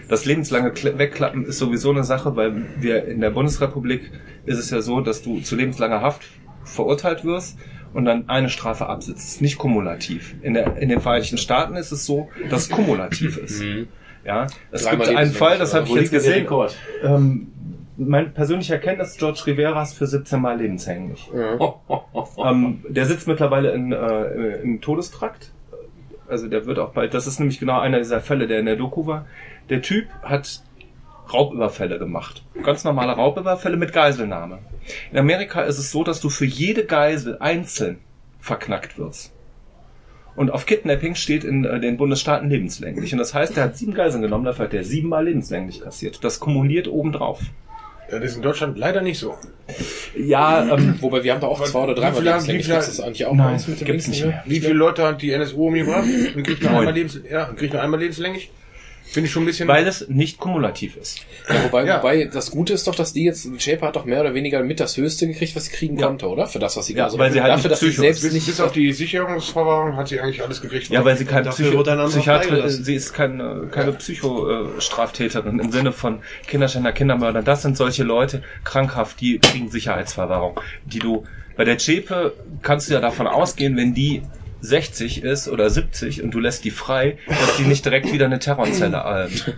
Das 0.08 0.24
lebenslange 0.24 0.70
Kle- 0.70 0.96
Wegklappen 0.98 1.44
ist 1.44 1.58
sowieso 1.58 1.90
eine 1.90 2.04
Sache, 2.04 2.34
weil 2.36 2.62
wir 2.80 3.04
in 3.06 3.20
der 3.20 3.30
Bundesrepublik 3.30 4.10
ist 4.46 4.58
es 4.58 4.70
ja 4.70 4.80
so, 4.80 5.00
dass 5.00 5.22
du 5.22 5.40
zu 5.40 5.54
lebenslanger 5.54 6.00
Haft 6.00 6.22
verurteilt 6.64 7.24
wirst 7.24 7.58
und 7.92 8.04
dann 8.04 8.28
eine 8.28 8.48
Strafe 8.48 8.86
absitzt. 8.86 9.18
Das 9.18 9.28
ist 9.34 9.42
nicht 9.42 9.58
kumulativ. 9.58 10.34
In, 10.42 10.54
der, 10.54 10.76
in 10.78 10.88
den 10.88 11.00
Vereinigten 11.00 11.38
Staaten 11.38 11.76
ist 11.76 11.92
es 11.92 12.06
so, 12.06 12.28
dass 12.50 12.62
es 12.62 12.70
kumulativ 12.70 13.36
ist. 13.38 13.62
Ja, 14.24 14.46
es 14.70 14.82
Dreimal 14.84 15.06
gibt 15.06 15.18
einen 15.18 15.32
Fall, 15.32 15.58
das 15.58 15.74
habe 15.74 15.86
ich 15.88 15.94
jetzt 15.94 16.10
gesehen. 16.10 16.46
Ähm, 17.02 17.48
mein 17.98 18.32
persönlicher 18.32 18.78
Kenntnis 18.78 19.16
George 19.16 19.42
Riveras 19.46 19.92
für 19.92 20.06
17 20.06 20.40
Mal 20.40 20.58
lebenshänglich. 20.58 21.30
Ähm, 22.38 22.84
der 22.88 23.06
sitzt 23.06 23.26
mittlerweile 23.26 23.72
in, 23.72 23.92
äh, 23.92 24.61
im 24.62 24.80
Todestrakt. 24.80 25.50
Also 26.28 26.46
der 26.46 26.66
wird 26.66 26.78
auch 26.78 26.92
bald, 26.92 27.14
das 27.14 27.26
ist 27.26 27.40
nämlich 27.40 27.58
genau 27.58 27.80
einer 27.80 27.98
dieser 27.98 28.20
Fälle, 28.20 28.46
der 28.46 28.61
in 28.61 28.66
der 28.66 28.76
Doku 28.76 29.06
war. 29.06 29.26
Der 29.70 29.82
Typ 29.82 30.06
hat 30.22 30.62
Raubüberfälle 31.32 31.98
gemacht. 31.98 32.44
Ganz 32.62 32.84
normale 32.84 33.12
Raubüberfälle 33.12 33.76
mit 33.76 33.92
Geiselnahme. 33.92 34.61
In 35.11 35.18
Amerika 35.18 35.62
ist 35.62 35.78
es 35.78 35.90
so, 35.90 36.04
dass 36.04 36.20
du 36.20 36.30
für 36.30 36.44
jede 36.44 36.84
Geisel 36.84 37.38
einzeln 37.40 37.98
verknackt 38.38 38.98
wirst. 38.98 39.32
Und 40.37 40.52
auf 40.52 40.66
Kidnapping 40.66 41.16
steht 41.16 41.42
in 41.42 41.64
äh, 41.64 41.80
den 41.80 41.96
Bundesstaaten 41.96 42.48
lebenslänglich. 42.48 43.12
Und 43.12 43.18
das 43.18 43.34
heißt, 43.34 43.56
er 43.56 43.64
hat 43.64 43.76
sieben 43.76 43.94
Geiseln 43.94 44.22
genommen, 44.22 44.44
dafür 44.44 44.66
hat 44.66 44.74
er 44.74 44.84
siebenmal 44.84 45.24
lebenslänglich 45.24 45.80
kassiert. 45.80 46.22
Das 46.22 46.38
kumuliert 46.38 46.87
obendrauf. 46.87 47.40
Das 48.10 48.24
ist 48.24 48.36
in 48.36 48.42
Deutschland 48.42 48.78
leider 48.78 49.02
nicht 49.02 49.18
so. 49.18 49.34
Ja, 50.16 50.74
ähm, 50.74 50.96
Wobei 51.00 51.22
wir 51.22 51.32
haben 51.32 51.40
da 51.40 51.46
auch 51.46 51.62
zwei 51.64 51.80
oder 51.80 51.94
dreimal 51.94 52.22
lebenslänglich. 52.22 52.66
wie 52.66 52.72
das 52.72 53.00
eigentlich 53.00 53.26
auch 53.26 53.34
Nein, 53.34 53.60
mit 53.66 53.80
dem 53.80 53.86
gibt's 53.86 54.08
nicht 54.08 54.24
mehr. 54.24 54.42
Wie 54.46 54.60
viele 54.60 54.74
Leute 54.74 55.02
hat 55.04 55.20
die 55.20 55.30
NSU 55.32 55.66
umgebracht? 55.66 56.04
Und 56.34 56.42
kriegt 56.42 56.62
nur 56.62 56.70
einmal, 56.70 56.94
lebens 56.94 57.20
ja, 57.30 57.44
kriegt 57.52 57.74
nur 57.74 57.82
einmal 57.82 58.00
lebenslänglich? 58.00 58.50
Finde 59.10 59.26
ich 59.26 59.32
schon 59.32 59.44
ein 59.44 59.46
bisschen... 59.46 59.66
weil 59.68 59.86
es 59.86 60.06
nicht 60.08 60.38
kumulativ 60.38 60.96
ist. 60.96 61.20
Ja, 61.48 61.64
wobei, 61.64 61.84
Ja. 61.86 61.98
wobei 61.98 62.24
das 62.26 62.50
Gute 62.50 62.74
ist 62.74 62.86
doch, 62.86 62.94
dass 62.94 63.12
die 63.14 63.24
jetzt, 63.24 63.44
die 63.46 63.58
Shaper 63.58 63.88
hat 63.88 63.96
doch 63.96 64.04
mehr 64.04 64.20
oder 64.20 64.34
weniger 64.34 64.62
mit 64.62 64.80
das 64.80 64.96
Höchste 64.96 65.26
gekriegt, 65.26 65.56
was 65.56 65.64
sie 65.66 65.72
kriegen 65.72 65.98
Ja. 65.98 66.06
konnte, 66.06 66.28
oder? 66.28 66.46
Für 66.46 66.58
das, 66.58 66.76
was 66.76 66.86
sie 66.86 66.94
Ja, 66.94 67.04
also 67.04 67.18
weil 67.18 67.32
sie 67.32 67.40
halt 67.40 67.52
dafür, 67.52 67.70
nicht 67.70 67.72
dass 67.72 67.80
sie 67.80 67.90
selbst 67.90 68.22
bis, 68.22 68.32
nicht 68.34 68.46
bis 68.46 68.60
auf 68.60 68.72
die 68.72 68.92
Sicherungsverwahrung 68.92 69.96
hat 69.96 70.08
sie 70.08 70.20
eigentlich 70.20 70.42
alles 70.42 70.60
gekriegt. 70.60 70.88
Ja, 70.90 71.04
weil 71.04 71.16
sie 71.16 71.24
keine 71.24 71.44
dafür 71.44 71.82
Psycho 71.82 72.54
ist. 72.64 72.84
Sie 72.84 72.94
ist 72.94 73.14
keine, 73.14 73.68
keine 73.70 73.92
Psychostraftäterin 73.92 75.58
im 75.58 75.72
Sinne 75.72 75.92
von 75.92 76.20
Kinderschänder, 76.46 76.92
Kindermörder. 76.92 77.42
Das 77.42 77.62
sind 77.62 77.76
solche 77.76 78.04
Leute, 78.04 78.42
krankhaft, 78.64 79.20
die 79.20 79.38
kriegen 79.38 79.70
Sicherheitsverwahrung. 79.70 80.60
Die 80.84 80.98
du, 80.98 81.24
bei 81.56 81.64
der 81.64 81.76
Chepe 81.78 82.34
kannst 82.62 82.88
du 82.88 82.94
ja 82.94 83.00
davon 83.00 83.26
ausgehen, 83.26 83.76
wenn 83.76 83.94
die 83.94 84.22
60 84.60 85.22
ist 85.22 85.48
oder 85.48 85.70
70 85.70 86.22
und 86.22 86.32
du 86.32 86.40
lässt 86.40 86.64
die 86.64 86.70
frei, 86.70 87.18
dass 87.28 87.56
die 87.56 87.62
nicht 87.62 87.84
direkt 87.84 88.12
wieder 88.12 88.26
eine 88.26 88.38
Terrorzelle 88.38 89.28
ähm, 89.30 89.54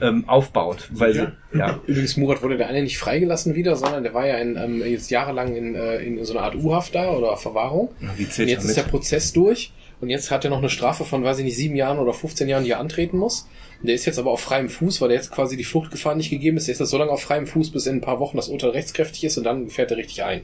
ähm, 0.00 0.28
aufbaut. 0.28 0.88
Weil 0.92 1.14
sie, 1.14 1.32
ja. 1.56 1.80
Übrigens, 1.86 2.16
Murat 2.16 2.42
wurde 2.42 2.56
der 2.56 2.68
eine 2.68 2.82
nicht 2.82 2.98
freigelassen 2.98 3.54
wieder, 3.54 3.76
sondern 3.76 4.02
der 4.02 4.14
war 4.14 4.26
ja 4.26 4.36
in, 4.38 4.56
ähm, 4.56 4.82
jetzt 4.84 5.10
jahrelang 5.10 5.56
in, 5.56 5.74
äh, 5.74 5.96
in 5.98 6.24
so 6.24 6.34
einer 6.34 6.42
Art 6.42 6.54
U-Haft 6.54 6.94
da 6.94 7.10
oder 7.10 7.36
Verwahrung. 7.36 7.90
Wie 8.16 8.24
Und 8.24 8.32
zählt 8.32 8.48
jetzt 8.48 8.64
er 8.64 8.68
ist 8.68 8.76
der? 8.76 8.82
Prozess 8.82 9.32
durch 9.32 9.72
und 10.00 10.10
jetzt 10.10 10.30
hat 10.30 10.44
er 10.44 10.50
noch 10.50 10.58
eine 10.58 10.68
Strafe 10.68 11.04
von, 11.04 11.24
weiß 11.24 11.38
ich 11.38 11.44
nicht, 11.44 11.56
sieben 11.56 11.74
Jahren 11.74 11.98
oder 11.98 12.12
15 12.12 12.48
Jahren, 12.48 12.64
die 12.64 12.70
er 12.70 12.80
antreten 12.80 13.16
muss. 13.16 13.48
Und 13.80 13.86
der 13.88 13.94
ist 13.94 14.04
jetzt 14.04 14.18
aber 14.18 14.30
auf 14.30 14.40
freiem 14.40 14.68
Fuß, 14.68 15.00
weil 15.00 15.08
der 15.08 15.16
jetzt 15.16 15.32
quasi 15.32 15.56
die 15.56 15.64
Fluchtgefahr 15.64 16.14
nicht 16.14 16.30
gegeben 16.30 16.56
ist. 16.56 16.66
Der 16.66 16.72
ist 16.72 16.80
jetzt 16.80 16.90
so 16.90 16.98
lange 16.98 17.10
auf 17.10 17.22
freiem 17.22 17.46
Fuß, 17.46 17.70
bis 17.70 17.86
in 17.86 17.96
ein 17.96 18.00
paar 18.00 18.20
Wochen 18.20 18.36
das 18.36 18.48
Urteil 18.48 18.70
rechtskräftig 18.70 19.24
ist 19.24 19.38
und 19.38 19.44
dann 19.44 19.68
fährt 19.68 19.90
er 19.90 19.96
richtig 19.96 20.22
ein. 20.24 20.42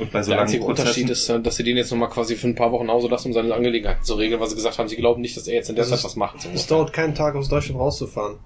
Und 0.00 0.10
bei 0.12 0.22
so 0.22 0.32
der 0.32 0.40
einzige 0.40 0.64
Unterschied 0.64 1.10
ist, 1.10 1.28
äh, 1.28 1.40
dass 1.40 1.56
sie 1.56 1.64
den 1.64 1.76
jetzt 1.76 1.90
nochmal 1.90 2.08
quasi 2.08 2.36
für 2.36 2.48
ein 2.48 2.54
paar 2.54 2.72
Wochen 2.72 2.86
nach 2.86 2.94
Hause 2.94 3.08
lassen, 3.08 3.28
um 3.28 3.34
seine 3.34 3.54
Angelegenheiten 3.54 4.02
zu 4.02 4.14
regeln, 4.14 4.40
weil 4.40 4.48
sie 4.48 4.56
gesagt 4.56 4.78
haben, 4.78 4.88
sie 4.88 4.96
glauben 4.96 5.20
nicht, 5.20 5.36
dass 5.36 5.46
er 5.46 5.54
jetzt 5.54 5.68
in 5.68 5.76
der 5.76 5.84
Das 5.84 5.90
Zeit 5.90 6.04
was 6.04 6.16
macht. 6.16 6.36
Es 6.54 6.66
dauert 6.66 6.92
keinen 6.92 7.14
Tag, 7.14 7.34
aus 7.34 7.48
Deutschland 7.48 7.78
rauszufahren. 7.80 8.36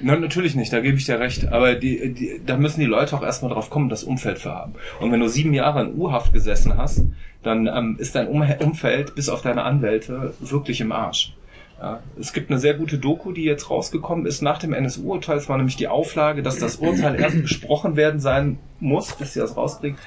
Nein, 0.00 0.20
natürlich 0.20 0.54
nicht, 0.54 0.72
da 0.72 0.80
gebe 0.80 0.98
ich 0.98 1.06
dir 1.06 1.18
recht. 1.18 1.48
Aber 1.48 1.74
die, 1.74 2.12
die, 2.12 2.40
da 2.44 2.56
müssen 2.56 2.80
die 2.80 2.86
Leute 2.86 3.16
auch 3.16 3.22
erstmal 3.22 3.52
drauf 3.52 3.70
kommen, 3.70 3.88
das 3.88 4.04
Umfeld 4.04 4.38
für 4.38 4.50
haben. 4.50 4.74
Und 5.00 5.10
wenn 5.10 5.20
du 5.20 5.28
sieben 5.28 5.54
Jahre 5.54 5.82
in 5.82 5.98
U-Haft 5.98 6.32
gesessen 6.32 6.76
hast, 6.76 7.04
dann 7.42 7.66
ähm, 7.66 7.96
ist 7.98 8.14
dein 8.14 8.28
um 8.28 8.42
Umfeld 8.60 9.14
bis 9.14 9.28
auf 9.28 9.40
deine 9.40 9.62
Anwälte 9.62 10.34
wirklich 10.40 10.80
im 10.80 10.92
Arsch. 10.92 11.34
Ja, 11.80 12.00
es 12.18 12.34
gibt 12.34 12.50
eine 12.50 12.60
sehr 12.60 12.74
gute 12.74 12.98
Doku, 12.98 13.32
die 13.32 13.44
jetzt 13.44 13.70
rausgekommen 13.70 14.26
ist 14.26 14.42
nach 14.42 14.58
dem 14.58 14.74
NSU-Urteil. 14.74 15.38
Es 15.38 15.48
war 15.48 15.56
nämlich 15.56 15.76
die 15.76 15.88
Auflage, 15.88 16.42
dass 16.42 16.58
das 16.58 16.76
Urteil 16.76 17.18
erst 17.18 17.40
besprochen 17.40 17.96
werden 17.96 18.20
sein 18.20 18.58
muss, 18.80 19.14
bis 19.14 19.32
sie 19.32 19.40
das 19.40 19.56
rausbringen, 19.56 19.98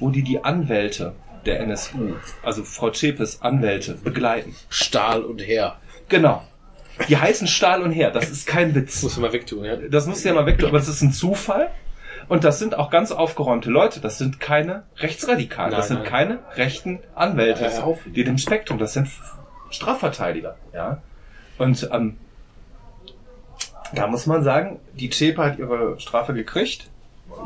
wo 0.00 0.10
die 0.10 0.22
die 0.22 0.42
Anwälte 0.42 1.14
der 1.46 1.60
NSU, 1.60 2.14
also 2.42 2.64
Frau 2.64 2.90
Zschäpes 2.90 3.40
Anwälte, 3.42 3.94
begleiten. 3.94 4.54
Stahl 4.68 5.22
und 5.22 5.40
Heer. 5.40 5.76
Genau. 6.08 6.42
Die 7.08 7.16
heißen 7.16 7.46
Stahl 7.46 7.82
und 7.82 7.92
Heer, 7.92 8.10
das 8.10 8.28
ist 8.28 8.46
kein 8.46 8.74
Witz. 8.74 9.02
Muss 9.02 9.16
man 9.16 9.32
wegtun, 9.32 9.64
ja. 9.64 9.76
Das 9.76 10.06
musst 10.06 10.24
du 10.24 10.28
ja 10.28 10.34
mal 10.34 10.46
weg, 10.46 10.62
aber 10.62 10.78
das 10.78 10.88
ist 10.88 11.00
ein 11.02 11.12
Zufall. 11.12 11.70
Und 12.28 12.44
das 12.44 12.58
sind 12.58 12.76
auch 12.76 12.90
ganz 12.90 13.10
aufgeräumte 13.10 13.70
Leute. 13.70 14.00
Das 14.00 14.18
sind 14.18 14.38
keine 14.38 14.84
Rechtsradikalen. 14.98 15.72
das 15.72 15.88
sind 15.88 16.00
nein. 16.00 16.08
keine 16.08 16.38
rechten 16.54 17.00
Anwälte. 17.14 17.64
Ja, 17.64 17.82
auf. 17.82 18.00
die 18.04 18.22
dem 18.22 18.38
Spektrum, 18.38 18.78
das 18.78 18.92
sind 18.92 19.08
Strafverteidiger. 19.70 20.56
Ja. 20.72 21.02
Und 21.58 21.88
ähm, 21.92 22.18
da 23.94 24.06
muss 24.06 24.26
man 24.26 24.44
sagen, 24.44 24.78
die 24.94 25.10
Chepa 25.10 25.44
hat 25.44 25.58
ihre 25.58 25.98
Strafe 25.98 26.34
gekriegt. 26.34 26.90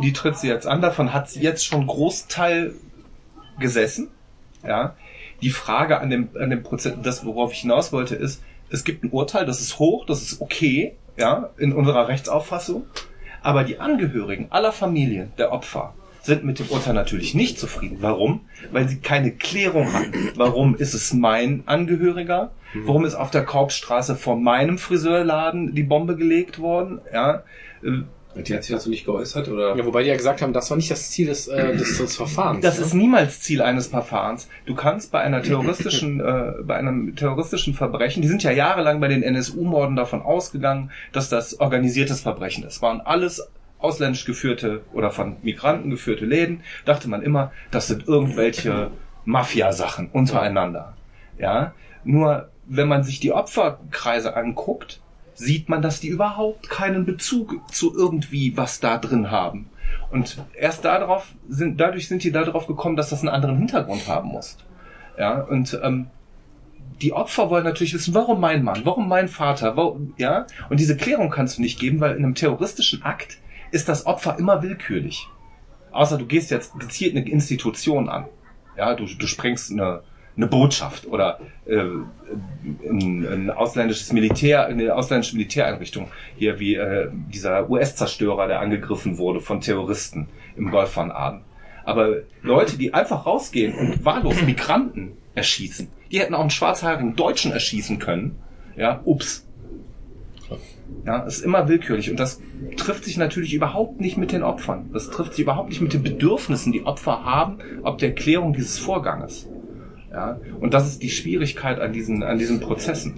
Die 0.03 0.13
tritt 0.13 0.37
sie 0.39 0.49
jetzt 0.49 0.67
an. 0.67 0.81
Davon 0.81 1.13
hat 1.13 1.31
sie 1.31 1.41
jetzt 1.41 1.65
schon 1.65 1.87
Großteil 1.87 2.75
gesessen. 3.59 4.09
Ja. 4.67 4.97
Die 5.43 5.51
Frage 5.51 6.01
an 6.01 6.11
dem, 6.11 6.29
an 6.39 6.51
dem 6.51 6.63
Prozess, 6.63 6.95
das 7.03 7.25
worauf 7.25 7.53
ich 7.53 7.61
hinaus 7.61 7.93
wollte, 7.93 8.15
ist, 8.15 8.43
es 8.71 8.85
gibt 8.85 9.05
ein 9.05 9.11
Urteil, 9.11 9.47
das 9.47 9.61
ist 9.61 9.79
hoch, 9.79 10.07
das 10.07 10.23
ist 10.23 10.41
okay, 10.41 10.95
ja, 11.17 11.51
in 11.59 11.73
unserer 11.73 12.09
Rechtsauffassung. 12.09 12.85
Aber 13.43 13.63
die 13.63 13.79
Angehörigen 13.79 14.47
aller 14.51 14.73
Familien 14.73 15.33
der 15.39 15.53
Opfer 15.53 15.95
sind 16.23 16.45
mit 16.45 16.59
dem 16.59 16.69
Urteil 16.69 16.95
natürlich 16.95 17.35
nicht 17.35 17.59
zufrieden. 17.59 17.99
Warum? 18.01 18.41
Weil 18.73 18.89
sie 18.89 19.01
keine 19.01 19.33
Klärung 19.33 19.93
hatten. 19.93 20.31
Warum 20.37 20.75
ist 20.75 20.95
es 20.95 21.13
mein 21.13 21.63
Angehöriger? 21.67 22.53
Warum 22.75 23.05
ist 23.05 23.15
auf 23.15 23.31
der 23.31 23.45
Kaufstraße 23.45 24.17
vor 24.17 24.37
meinem 24.37 24.79
Friseurladen 24.79 25.75
die 25.75 25.83
Bombe 25.83 26.17
gelegt 26.17 26.59
worden? 26.59 27.01
Ja, 27.13 27.43
äh, 27.85 28.03
Die 28.37 28.55
hat 28.55 28.65
sich 28.65 28.75
dazu 28.75 28.91
nicht 28.91 29.05
geäußert, 29.05 29.49
oder? 29.49 29.77
Ja, 29.77 29.85
wobei 29.87 30.03
die 30.03 30.09
ja 30.09 30.17
gesagt 30.17 30.43
haben, 30.43 30.53
das 30.53 30.71
war 30.71 30.77
nicht 30.77 30.91
das 30.91 31.11
Ziel 31.11 31.27
des, 31.27 31.49
äh, 31.49 31.77
des, 31.77 31.99
des 31.99 32.17
Verfahrens. 32.17 32.63
Das 32.63 32.79
ne? 32.79 32.85
ist 32.85 32.95
niemals 32.95 33.41
Ziel 33.41 33.63
eines 33.63 33.89
Verfahrens. 33.89 34.49
Du 34.67 34.75
kannst 34.75 35.13
bei 35.13 35.21
einer 35.21 35.43
terroristischen, 35.43 36.21
äh, 36.21 36.53
bei 36.63 36.77
einem 36.77 37.15
terroristischen 37.15 37.75
Verbrechen, 37.75 38.23
die 38.23 38.29
sind 38.29 38.43
ja 38.43 38.51
jahrelang 38.51 39.01
bei 39.01 39.09
den 39.09 39.23
NSU-Morden 39.23 39.97
davon 39.97 40.23
ausgegangen, 40.23 40.91
dass 41.13 41.29
das 41.29 41.61
organisiertes 41.61 42.21
Verbrechen 42.21 42.65
ist. 42.65 42.83
Waren 42.83 43.01
alles 43.01 43.49
ausländisch 43.79 44.25
geführte 44.25 44.81
oder 44.93 45.11
von 45.11 45.37
Migranten 45.43 45.91
geführte 45.91 46.25
Läden, 46.25 46.63
dachte 46.85 47.09
man 47.09 47.23
immer, 47.23 47.53
das 47.71 47.87
sind 47.87 48.09
irgendwelche 48.09 48.91
Mafia-Sachen 49.25 50.09
untereinander. 50.11 50.95
Ja, 51.39 51.75
nur 52.05 52.49
wenn 52.67 52.89
man 52.89 53.05
sich 53.05 53.21
die 53.21 53.33
Opferkreise 53.33 54.37
anguckt, 54.37 55.01
sieht 55.35 55.69
man, 55.69 55.83
dass 55.83 56.01
die 56.01 56.09
überhaupt 56.09 56.71
keinen 56.71 57.05
Bezug 57.05 57.61
zu 57.73 57.95
irgendwie 57.95 58.57
was 58.57 58.81
da 58.81 58.99
drin 58.99 59.31
haben. 59.31 59.69
Und 60.11 60.43
erst 60.59 60.85
darauf 60.85 61.35
sind, 61.49 61.81
dadurch 61.81 62.09
sind 62.09 62.25
die 62.25 62.33
darauf 62.33 62.67
gekommen, 62.67 62.97
dass 62.97 63.11
das 63.11 63.21
einen 63.21 63.29
anderen 63.29 63.59
Hintergrund 63.59 64.09
haben 64.09 64.31
muss. 64.31 64.57
Ja, 65.19 65.41
und 65.41 65.79
ähm, 65.83 66.07
die 67.03 67.13
Opfer 67.13 67.51
wollen 67.51 67.65
natürlich 67.65 67.95
wissen, 67.95 68.15
warum 68.15 68.41
mein 68.41 68.63
Mann, 68.63 68.83
warum 68.85 69.09
mein 69.09 69.29
Vater, 69.29 69.77
warum, 69.77 70.15
ja, 70.17 70.47
und 70.71 70.81
diese 70.81 70.97
Klärung 70.97 71.31
kannst 71.31 71.59
du 71.59 71.63
nicht 71.63 71.79
geben, 71.79 72.01
weil 72.01 72.17
in 72.17 72.25
einem 72.25 72.35
terroristischen 72.35 73.03
Akt 73.03 73.39
ist 73.71 73.89
das 73.89 74.07
Opfer 74.07 74.39
immer 74.39 74.63
willkürlich. 74.63 75.29
Außer 75.91 76.19
du 76.19 76.27
gehst 76.27 76.51
jetzt 76.51 76.79
gezielt 76.79 77.17
eine 77.17 77.29
Institution 77.29 78.09
an. 78.09 78.27
Ja, 78.77 78.95
du, 78.95 79.07
du 79.07 79.27
sprengst 79.27 79.71
eine, 79.71 80.03
eine 80.37 80.47
Botschaft 80.47 81.07
oder 81.07 81.41
äh, 81.67 81.79
ein, 81.79 83.27
ein 83.27 83.51
ausländisches 83.51 84.13
Militär, 84.13 84.67
eine 84.67 84.95
ausländische 84.95 85.37
Militäreinrichtung, 85.37 86.09
hier 86.37 86.59
wie 86.59 86.75
äh, 86.75 87.09
dieser 87.33 87.71
US-Zerstörer, 87.71 88.49
der 88.49 88.61
angegriffen 88.61 89.19
wurde 89.19 89.41
von 89.41 89.61
Terroristen 89.61 90.29
im 90.57 90.71
Golf 90.71 90.91
von 90.91 91.13
Aden. 91.13 91.43
Aber 91.85 92.17
Leute, 92.43 92.79
die 92.79 92.95
einfach 92.95 93.27
rausgehen 93.27 93.75
und 93.75 94.05
wahllos 94.05 94.43
Migranten 94.43 95.13
erschießen, 95.35 95.89
die 96.11 96.19
hätten 96.19 96.35
auch 96.35 96.41
einen 96.41 96.51
schwarzhaarigen 96.51 97.15
Deutschen 97.15 97.53
erschießen 97.53 97.99
können. 97.99 98.39
Ja, 98.77 99.01
ups. 99.05 99.47
Ja, 101.07 101.19
ist 101.21 101.41
immer 101.41 101.69
willkürlich 101.69 102.11
und 102.11 102.19
das 102.19 102.41
trifft 102.77 103.05
sich 103.05 103.17
natürlich 103.17 103.53
überhaupt 103.53 104.01
nicht 104.01 104.17
mit 104.17 104.33
den 104.33 104.43
Opfern. 104.43 104.91
Das 104.93 105.11
trifft 105.11 105.35
sich 105.35 105.43
überhaupt 105.43 105.69
nicht 105.69 105.81
mit 105.81 105.93
den 105.93 106.03
Bedürfnissen, 106.03 106.73
die 106.73 106.85
Opfer 106.85 107.25
haben, 107.25 107.59
ob 107.83 107.99
der 107.99 108.15
Klärung 108.15 108.53
dieses 108.53 108.79
Vorganges. 108.79 109.49
Ja, 110.15 110.39
und 110.61 110.73
das 110.75 110.87
ist 110.87 111.03
die 111.03 111.11
Schwierigkeit 111.11 111.81
an 111.81 111.93
diesen, 111.93 112.23
an 112.23 112.39
diesen 112.39 112.61
Prozessen, 112.61 113.15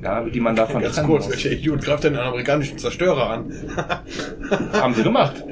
ja, 0.00 0.22
die 0.22 0.38
man 0.38 0.54
davon 0.54 0.80
Ganz 0.80 0.94
trennen 0.94 1.08
kurz, 1.08 1.24
muss. 1.24 1.32
welcher 1.34 1.50
Idiot 1.50 1.82
greift 1.82 2.04
denn 2.04 2.14
einen 2.14 2.28
amerikanischen 2.28 2.78
Zerstörer 2.78 3.30
an? 3.30 3.52
Haben 4.72 4.94
sie 4.94 5.02
gemacht. 5.02 5.44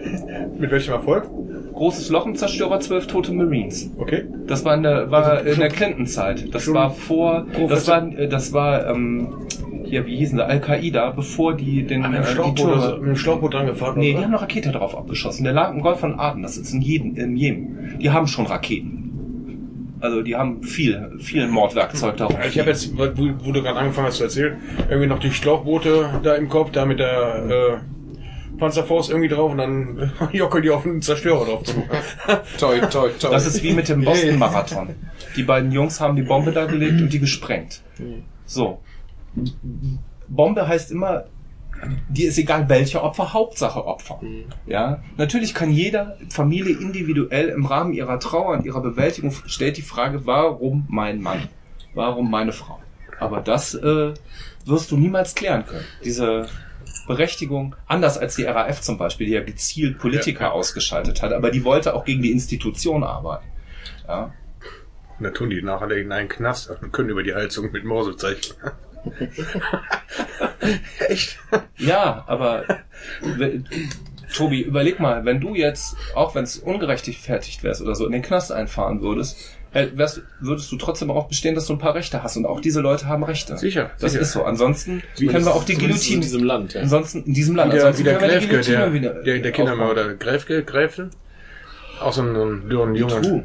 Mit 0.59 0.71
welchem 0.71 0.93
Erfolg? 0.93 1.29
Großes 1.75 2.11
Loch 2.11 2.27
im 2.27 2.35
Zerstörer, 2.37 2.79
zwölf 2.81 3.07
tote 3.09 3.33
Marines. 3.33 3.91
Okay. 3.99 4.25
Das 4.47 4.65
war 4.65 4.75
in 4.75 4.83
der, 4.85 5.11
war 5.11 5.45
in 5.45 5.59
der 5.59 5.69
Clinton-Zeit. 5.69 6.55
Das 6.55 6.73
war 6.73 6.91
vor, 6.91 7.45
das 7.49 7.57
Professor- 7.59 7.95
war, 7.97 8.19
äh, 8.19 8.29
das 8.29 8.53
war, 8.53 8.87
ähm, 8.89 9.29
hier, 9.85 10.07
wie 10.07 10.17
hießen 10.17 10.39
sie, 10.39 10.45
Al-Qaida, 10.45 11.11
bevor 11.11 11.57
die 11.57 11.85
den, 11.85 12.03
Mit 12.03 12.11
äh, 12.11 12.15
dem 12.15 12.23
die 12.23 12.29
Schlauchboot, 12.31 12.59
Türme- 12.59 12.73
also, 12.83 12.97
mit 12.99 13.07
dem 13.09 13.17
Schlauchboot 13.17 13.55
dran 13.55 13.67
gefahren. 13.67 13.99
Nee, 13.99 14.11
die 14.11 14.15
oder? 14.15 14.25
haben 14.25 14.33
eine 14.33 14.43
Rakete 14.43 14.71
drauf 14.73 14.97
abgeschossen. 14.97 15.45
Der 15.45 15.53
lag 15.53 15.73
im 15.73 15.81
Golf 15.81 16.01
von 16.01 16.19
Aden, 16.19 16.43
das 16.43 16.57
ist 16.57 16.73
in 16.73 16.81
jedem, 16.83 17.17
in 17.17 17.37
Jemen. 17.37 17.97
Die 18.01 18.11
haben 18.11 18.27
schon 18.27 18.47
Raketen. 18.47 19.05
Also 20.01 20.23
die 20.23 20.37
haben 20.37 20.63
viel, 20.63 21.19
viel 21.19 21.49
Mordwerkzeug 21.49 22.17
darauf. 22.17 22.37
Ich 22.47 22.59
habe 22.59 22.71
jetzt, 22.71 22.97
wo, 22.97 23.05
wo 23.45 23.53
du 23.53 23.63
gerade 23.63 23.79
angefangen 23.79 24.07
hast 24.07 24.19
zu 24.19 24.25
erzählen, 24.25 24.57
irgendwie 24.89 25.09
noch 25.09 25.19
die 25.19 25.33
Schlauchboote 25.33 26.21
da 26.23 26.35
im 26.35 26.49
Kopf, 26.49 26.71
da 26.71 26.87
mit 26.87 27.01
der 27.01 27.81
äh, 27.83 28.59
Panzerfaust 28.59 29.11
irgendwie 29.11 29.29
drauf 29.29 29.53
und 29.53 29.59
dann 29.59 30.13
jockelt 30.33 30.65
die 30.65 30.71
auf 30.71 30.83
den 30.83 31.03
Zerstörer 31.03 31.45
drauf 31.45 31.63
zu. 31.65 31.75
Toi, 32.59 32.81
toi, 32.81 33.09
toi. 33.19 33.31
Das 33.31 33.47
ist 33.47 33.63
wie 33.63 33.73
mit 33.73 33.89
dem 33.89 34.05
Boston-Marathon. 34.05 34.91
Die 35.37 35.43
beiden 35.43 35.71
Jungs 35.73 36.01
haben 36.01 36.17
die 36.17 36.23
Bombe 36.23 36.51
da 36.53 36.65
gelegt 36.65 37.01
und 37.01 37.13
die 37.13 37.21
gesprengt. 37.21 37.83
So. 38.45 38.81
Bombe 40.27 40.67
heißt 40.67 40.91
immer, 40.91 41.27
dir 42.09 42.29
ist 42.29 42.39
egal 42.39 42.69
welche 42.69 43.03
Opfer, 43.03 43.33
Hauptsache 43.33 43.85
Opfer. 43.85 44.21
Ja, 44.67 45.03
natürlich 45.17 45.55
kann 45.55 45.71
jeder 45.71 46.17
Familie 46.31 46.77
individuell 46.77 47.49
im 47.49 47.67
Rahmen 47.67 47.93
ihrer 47.93 48.19
Trauer 48.21 48.57
und 48.57 48.65
ihrer 48.65 48.81
Bewältigung 48.81 49.33
stellt 49.47 49.77
die 49.77 49.83
Frage, 49.83 50.27
warum 50.27 50.87
mein 50.89 51.21
Mann? 51.21 51.49
Warum 51.95 52.31
meine 52.31 52.53
Frau? 52.53 52.79
Aber 53.19 53.41
das 53.41 53.75
äh, 53.75 54.15
wirst 54.65 54.91
du 54.91 54.97
niemals 54.97 55.35
klären 55.35 55.67
können. 55.67 55.85
Diese 56.05 56.49
Berechtigung, 57.07 57.75
anders 57.87 58.19
als 58.19 58.37
die 58.37 58.45
RAF 58.45 58.81
zum 58.81 58.99
Beispiel, 58.99 59.27
die 59.27 59.33
ja 59.33 59.43
gezielt 59.43 59.99
Politiker 59.99 60.53
ausgeschaltet 60.53 61.23
hat, 61.23 61.33
aber 61.33 61.51
die 61.51 61.65
wollte 61.65 61.95
auch 61.95 62.05
gegen 62.05 62.23
die 62.23 62.31
Institution 62.31 63.03
arbeiten. 63.03 63.47
Ja. 64.07 64.35
Und 65.19 65.25
dann 65.25 65.35
tun 65.35 65.51
die 65.51 65.61
nachher 65.63 65.91
in 65.91 66.13
einen 66.13 66.29
Knast 66.29 66.71
und 66.71 66.93
können 66.93 67.09
über 67.09 67.23
die 67.23 67.35
Heizung 67.35 67.73
mit 67.73 67.85
Morse 67.85 68.17
zeichnen. 68.17 68.57
Echt? 71.09 71.39
Ja, 71.77 72.25
aber 72.27 72.65
Tobi, 74.35 74.63
überleg 74.63 75.01
mal, 75.01 75.25
wenn 75.25 75.41
du 75.41 75.55
jetzt, 75.55 75.97
auch 76.15 76.35
wenn 76.35 76.45
es 76.45 76.59
ungerechtfertigt 76.59 77.63
wärst 77.63 77.83
oder 77.83 77.95
so, 77.95 78.07
in 78.07 78.13
den 78.13 78.23
Knast 78.23 78.53
einfahren 78.53 79.01
würdest, 79.01 79.39
äh, 79.73 79.89
wärst, 79.95 80.23
würdest 80.41 80.71
du 80.73 80.77
trotzdem 80.77 81.09
darauf 81.09 81.29
bestehen, 81.29 81.55
dass 81.55 81.67
du 81.67 81.75
ein 81.75 81.79
paar 81.79 81.95
Rechte 81.95 82.23
hast. 82.23 82.37
Und 82.37 82.47
auch 82.47 82.61
diese 82.61 82.81
Leute 82.81 83.07
haben 83.07 83.23
Rechte. 83.23 83.57
Sicher, 83.59 83.91
Das 84.01 84.13
sicher. 84.13 84.23
ist 84.23 84.33
so. 84.33 84.45
Ansonsten 84.45 85.03
können 85.17 85.45
wir 85.45 85.55
auch 85.55 85.65
die 85.65 85.75
Guillotine 85.75 86.17
in 86.17 86.21
diesem 86.23 86.45
Land, 86.45 86.75
ja. 86.75 86.83
Ansonsten 86.83 87.25
in 87.25 87.35
diesem 87.35 87.57
Land. 87.57 87.73
Wie 87.73 87.77
der, 87.77 87.99
wie 87.99 88.03
der 88.03 88.19
Gräfke, 88.19 88.61
der, 88.61 88.93
wieder 88.93 89.23
der, 89.23 89.39
der 89.41 89.53
Kindermörder. 89.53 90.15
Gräfke, 90.15 90.65
Gräfel? 90.65 91.11
Auch 92.01 92.13
so 92.13 92.23
ein, 92.23 92.35
so 92.35 92.45
ein, 92.45 92.71
so 92.71 92.83
ein 92.83 92.95
junger... 92.95 93.45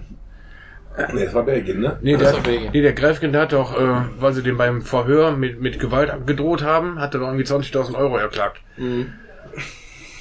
Nee, 1.14 1.26
das 1.26 1.34
war 1.34 1.44
Belgien, 1.44 1.80
ne? 1.80 1.98
Nee, 2.02 2.14
Das 2.14 2.22
der, 2.24 2.34
war 2.34 2.42
Belgien. 2.42 2.70
nee, 2.74 2.82
der 2.82 2.94
Gräfken, 2.94 3.32
der 3.32 3.42
hat 3.42 3.54
doch, 3.54 3.76
äh, 3.80 4.02
weil 4.20 4.34
sie 4.34 4.44
den 4.44 4.58
beim 4.58 4.82
Verhör 4.82 5.32
mit, 5.32 5.60
mit 5.60 5.80
Gewalt 5.80 6.28
gedroht 6.28 6.64
haben, 6.64 7.00
hat 7.00 7.14
er 7.16 7.20
doch 7.22 7.28
irgendwie 7.28 7.46
20.000 7.46 7.96
Euro 7.96 8.18
erklagt. 8.18 8.62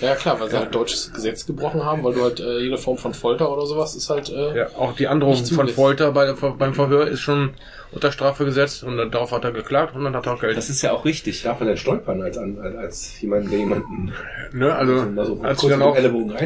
Ja 0.02 0.14
klar, 0.16 0.38
weil 0.40 0.50
sie 0.50 0.56
halt 0.58 0.74
deutsches 0.74 1.12
Gesetz 1.12 1.46
gebrochen 1.46 1.84
haben, 1.84 2.02
weil 2.02 2.12
du 2.14 2.22
halt 2.22 2.40
äh, 2.40 2.58
jede 2.58 2.76
Form 2.76 2.98
von 2.98 3.14
Folter 3.14 3.50
oder 3.52 3.64
sowas 3.66 3.94
ist 3.94 4.10
halt 4.10 4.28
äh, 4.30 4.58
Ja, 4.58 4.66
auch 4.76 4.94
die 4.94 5.06
Androhung 5.06 5.36
von. 5.46 5.68
Folter 5.68 6.10
bei, 6.12 6.32
beim 6.32 6.74
Verhör 6.74 7.06
ist 7.06 7.20
schon 7.20 7.50
unter 7.92 8.10
Strafe 8.10 8.44
gesetzt 8.44 8.82
und 8.84 8.96
darauf 9.12 9.32
hat 9.32 9.44
er 9.44 9.52
geklagt 9.52 9.94
und 9.94 10.02
dann 10.04 10.16
hat 10.16 10.26
er 10.26 10.34
auch 10.34 10.40
Geld. 10.40 10.56
Das 10.56 10.70
ist 10.70 10.82
ja 10.82 10.92
auch 10.92 11.04
richtig. 11.04 11.42
Darf 11.42 11.60
er 11.60 11.66
denn 11.66 11.76
stolpern 11.76 12.20
als, 12.22 12.36
als, 12.38 12.58
als 12.58 13.20
jemand, 13.20 13.52
der 13.52 13.58
jemanden 13.58 14.12
ne, 14.52 14.74
also, 14.74 14.92
mal 15.10 15.24
so 15.26 15.40
als 15.42 15.60
sie 15.60 15.68
dann 15.68 15.82
auch 15.82 15.96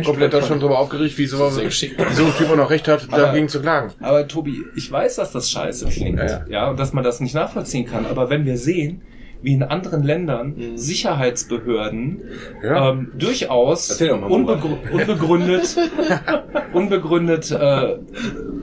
komplett 0.04 0.32
Deutschland 0.32 0.60
darüber 0.60 0.78
aufgeregt, 0.78 1.16
wie 1.16 1.26
so, 1.26 1.48
so 1.48 1.60
ein 1.60 1.70
Typ 1.70 2.50
auch 2.50 2.56
noch 2.56 2.70
recht 2.70 2.88
hat, 2.88 3.06
Aber- 3.08 3.22
dagegen 3.22 3.48
zu 3.48 3.60
klagen. 3.62 3.92
Aber 4.00 4.26
Tobi, 4.28 4.64
ich 4.74 4.90
weiß, 4.90 5.16
dass 5.16 5.32
das 5.32 5.48
scheiße 5.50 5.86
klingt. 5.88 6.18
Ja, 6.18 6.44
Ja, 6.48 6.70
und 6.70 6.78
dass 6.78 6.92
man 6.92 7.04
das 7.04 7.20
nicht 7.20 7.34
nachvollziehen 7.34 7.86
kann. 7.86 8.06
Aber 8.06 8.28
wenn 8.28 8.44
wir 8.44 8.58
sehen, 8.58 9.02
wie 9.42 9.52
in 9.52 9.62
anderen 9.62 10.02
Ländern 10.02 10.54
Sicherheitsbehörden 10.76 12.22
Ja. 12.62 12.90
ähm, 12.90 13.12
durchaus 13.18 13.90
Erzähl 13.90 14.08
doch 14.08 14.20
mal, 14.20 14.30
unbegr 14.30 14.78
unbegründet, 14.92 15.76
unbegründet 16.72 17.50
äh, 17.50 17.98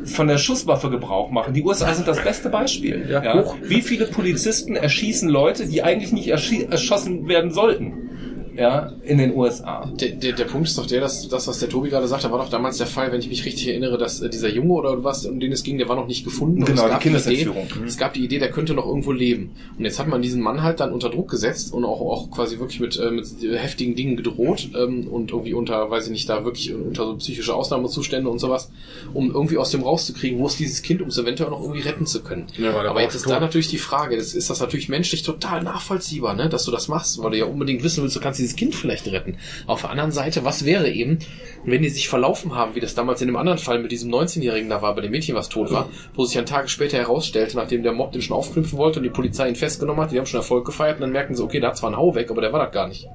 von 0.06 0.28
der 0.28 0.38
Schusswaffe 0.38 0.90
Gebrauch 0.90 1.32
machen. 1.32 1.54
Die 1.54 1.64
USA 1.64 1.94
sind 1.94 2.08
das 2.08 2.24
beste 2.24 2.50
Beispiel. 2.50 3.06
Ja, 3.10 3.42
hoch. 3.44 3.56
Wie 3.62 3.82
viele 3.82 4.08
Polizisten 4.08 4.76
erschießen 4.76 5.30
Leute, 5.30 5.68
die 5.68 5.84
eigentlich 5.84 6.12
nicht 6.12 6.28
erschossen 6.30 7.28
werden 7.28 7.52
sollten? 7.52 8.10
Ja, 8.56 8.92
in 9.04 9.18
den 9.18 9.36
USA. 9.36 9.86
Der, 10.00 10.10
der, 10.10 10.34
der 10.34 10.46
Punkt 10.46 10.68
ist 10.68 10.78
doch 10.78 10.86
der, 10.86 11.02
dass 11.02 11.28
das, 11.28 11.48
was 11.48 11.60
der 11.60 11.70
Tobi 11.70 11.90
gerade 11.90 12.08
sagte, 12.08 12.32
war 12.32 12.40
doch 12.40 12.50
damals 12.50 12.78
der 12.78 12.88
Fall, 12.88 13.12
wenn 13.12 13.20
ich 13.20 13.28
mich 13.30 13.44
richtig 13.46 13.68
erinnere, 13.68 13.98
dass 13.98 14.22
äh, 14.22 14.30
dieser 14.30 14.50
Junge 14.50 14.74
oder 14.74 15.04
was, 15.04 15.26
um 15.26 15.40
den 15.40 15.52
es 15.52 15.64
ging, 15.64 15.78
der 15.78 15.90
war 15.90 15.96
noch 15.96 16.08
nicht 16.08 16.24
gefunden. 16.24 16.60
Und 16.60 16.66
Genau, 16.68 16.84
es 16.84 16.90
gab 16.90 17.02
die 17.02 17.08
Idee, 17.10 17.18
Kindesentführung. 17.24 17.68
es 17.86 17.98
gab 17.98 18.14
die 18.14 18.24
Idee, 18.24 18.40
der 18.40 18.52
könnte 18.52 18.74
noch 18.74 18.86
irgendwo 18.86 19.12
leben. 19.12 19.52
Und 19.78 19.86
jetzt 19.86 20.00
hat 20.00 20.08
man 20.08 20.22
diesen 20.22 20.42
Mann 20.42 20.62
halt 20.62 20.80
dann 20.80 20.92
unter 20.92 21.10
Druck 21.10 21.30
gesetzt 21.32 21.74
und 21.74 21.84
auch, 21.86 22.00
auch 22.02 22.30
quasi 22.32 22.60
wirklich 22.60 22.80
mit, 22.80 22.98
äh, 23.00 23.10
mit 23.12 23.26
heftigen 23.42 23.96
Dingen 23.96 24.16
gedroht 24.18 24.70
ähm, 24.76 25.08
und 25.08 25.32
irgendwie 25.32 25.54
unter, 25.54 25.90
weiß 25.90 26.06
ich 26.06 26.12
nicht, 26.12 26.30
da 26.30 26.46
wirklich 26.46 26.74
unter 26.74 27.06
so 27.06 27.16
psychische 27.16 27.56
Ausnahmezustände 27.56 28.30
und 28.30 28.40
sowas, 28.40 28.72
um 29.14 29.32
irgendwie 29.32 29.58
aus 29.58 29.72
dem 29.72 29.82
rauszukriegen, 29.84 30.38
wo 30.40 30.46
ist 30.48 30.60
dieses 30.60 30.82
Kind, 30.82 31.02
um 31.02 31.08
es 31.08 31.18
eventuell 31.18 31.50
noch 31.50 31.62
irgendwie 31.62 31.82
retten 31.82 32.06
zu 32.06 32.22
können. 32.22 32.48
Ja, 32.58 32.74
Aber 32.76 33.02
jetzt 33.02 33.16
ist 33.16 33.24
tot. 33.24 33.32
da 33.34 33.40
natürlich 33.40 33.68
die 33.70 33.78
Frage, 33.78 34.16
das 34.18 34.34
ist 34.36 34.50
das 34.50 34.60
natürlich 34.60 34.90
menschlich 34.90 35.24
total 35.24 35.64
nachvollziehbar, 35.64 36.36
ne, 36.36 36.50
dass 36.50 36.66
du 36.66 36.72
das 36.72 36.88
machst, 36.88 37.22
weil 37.24 37.32
du 37.32 37.38
ja 37.38 37.46
unbedingt 37.46 37.84
wissen 37.84 38.04
willst, 38.04 38.16
du 38.16 38.20
kannst 38.20 38.40
dieses 38.44 38.56
Kind 38.56 38.76
vielleicht 38.76 39.08
retten. 39.08 39.38
Auf 39.66 39.82
der 39.82 39.90
anderen 39.90 40.12
Seite, 40.12 40.46
was 40.46 40.66
wäre 40.66 40.90
eben, 40.92 41.20
wenn 41.66 41.82
die 41.82 41.90
sich 41.90 42.08
verlaufen 42.10 42.56
haben, 42.56 42.76
wie 42.76 42.80
das 42.80 42.94
damals 42.94 43.22
in 43.22 43.28
dem 43.28 43.38
anderen 43.38 43.58
Fall 43.58 43.80
mit 43.80 43.92
diesem 43.92 44.12
19-Jährigen 44.14 44.70
da 44.70 44.82
war, 44.82 44.94
bei 44.96 45.02
dem 45.02 45.12
Mädchen, 45.12 45.36
was 45.36 45.50
tot 45.50 45.72
war, 45.72 45.90
wo 46.14 46.26
sich 46.26 46.36
dann 46.36 46.46
Tage 46.46 46.68
später 46.68 46.98
herausstellte, 46.98 47.58
nachdem 47.58 47.84
der 47.84 47.94
Mob 47.94 48.12
den 48.12 48.22
schon 48.22 48.36
aufknüpfen 48.36 48.78
wollte 48.78 49.00
und 49.00 49.04
die 49.04 49.10
Polizei 49.10 49.48
ihn 49.48 49.56
festgenommen 49.56 50.04
hat, 50.04 50.12
die 50.12 50.20
haben 50.20 50.26
schon 50.26 50.40
Erfolg 50.40 50.66
gefeiert 50.66 50.96
und 50.96 51.02
dann 51.02 51.12
merken 51.12 51.36
sie, 51.36 51.44
okay, 51.44 51.60
da 51.60 51.70
hat 51.70 51.78
zwar 51.78 51.92
ein 51.92 51.98
Hau 51.98 52.14
weg, 52.16 52.30
aber 52.30 52.42
der 52.42 52.54
war 52.54 52.64
das 52.64 52.74
gar 52.74 52.88
nicht. 52.88 53.08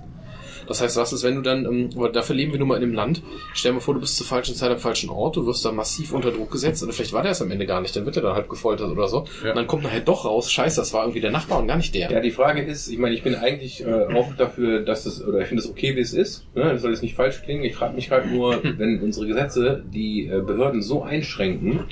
Das 0.68 0.82
heißt, 0.82 0.96
was 0.96 1.12
ist, 1.12 1.24
wenn 1.24 1.36
du 1.36 1.42
dann, 1.42 1.64
ähm, 1.64 1.90
aber 1.96 2.10
dafür 2.10 2.36
leben 2.36 2.52
wir 2.52 2.58
nun 2.58 2.68
mal 2.68 2.76
in 2.76 2.82
einem 2.82 2.94
Land, 2.94 3.22
stell 3.54 3.72
dir 3.72 3.76
mal 3.76 3.80
vor, 3.80 3.94
du 3.94 4.00
bist 4.00 4.16
zur 4.16 4.26
falschen 4.26 4.54
Zeit 4.54 4.70
am 4.70 4.78
falschen 4.78 5.10
Ort, 5.10 5.36
du 5.36 5.46
wirst 5.46 5.64
da 5.64 5.72
massiv 5.72 6.12
unter 6.12 6.30
Druck 6.30 6.50
gesetzt 6.50 6.82
oder 6.82 6.92
vielleicht 6.92 7.12
war 7.12 7.22
der 7.22 7.32
es 7.32 7.42
am 7.42 7.50
Ende 7.50 7.66
gar 7.66 7.80
nicht, 7.80 7.96
dann 7.96 8.04
wird 8.04 8.16
er 8.16 8.22
dann 8.22 8.34
halt 8.34 8.48
gefoltert 8.48 8.90
oder 8.90 9.08
so. 9.08 9.24
Ja. 9.42 9.50
Und 9.50 9.56
dann 9.56 9.66
kommt 9.66 9.82
nachher 9.82 10.00
doch 10.00 10.24
raus, 10.24 10.52
scheiße, 10.52 10.80
das 10.80 10.92
war 10.92 11.02
irgendwie 11.02 11.20
der 11.20 11.30
Nachbar 11.30 11.58
und 11.58 11.66
gar 11.66 11.76
nicht 11.76 11.94
der. 11.94 12.10
Ja, 12.10 12.20
die 12.20 12.30
Frage 12.30 12.62
ist, 12.62 12.88
ich 12.88 12.98
meine, 12.98 13.14
ich 13.14 13.22
bin 13.22 13.34
eigentlich 13.34 13.84
äh, 13.84 14.14
auch 14.14 14.34
dafür, 14.36 14.80
dass 14.80 15.06
es, 15.06 15.24
oder 15.24 15.40
ich 15.40 15.48
finde 15.48 15.62
es 15.62 15.70
okay, 15.70 15.96
wie 15.96 16.00
es 16.00 16.12
ist. 16.12 16.46
Ne? 16.54 16.64
Das 16.64 16.82
soll 16.82 16.90
jetzt 16.90 17.02
nicht 17.02 17.14
falsch 17.14 17.42
klingen. 17.42 17.64
Ich 17.64 17.74
frage 17.74 17.94
mich 17.94 18.10
halt 18.10 18.30
nur, 18.30 18.62
wenn 18.78 19.00
unsere 19.00 19.26
Gesetze 19.26 19.82
die 19.92 20.26
äh, 20.26 20.40
Behörden 20.40 20.82
so 20.82 21.02
einschränken, 21.02 21.84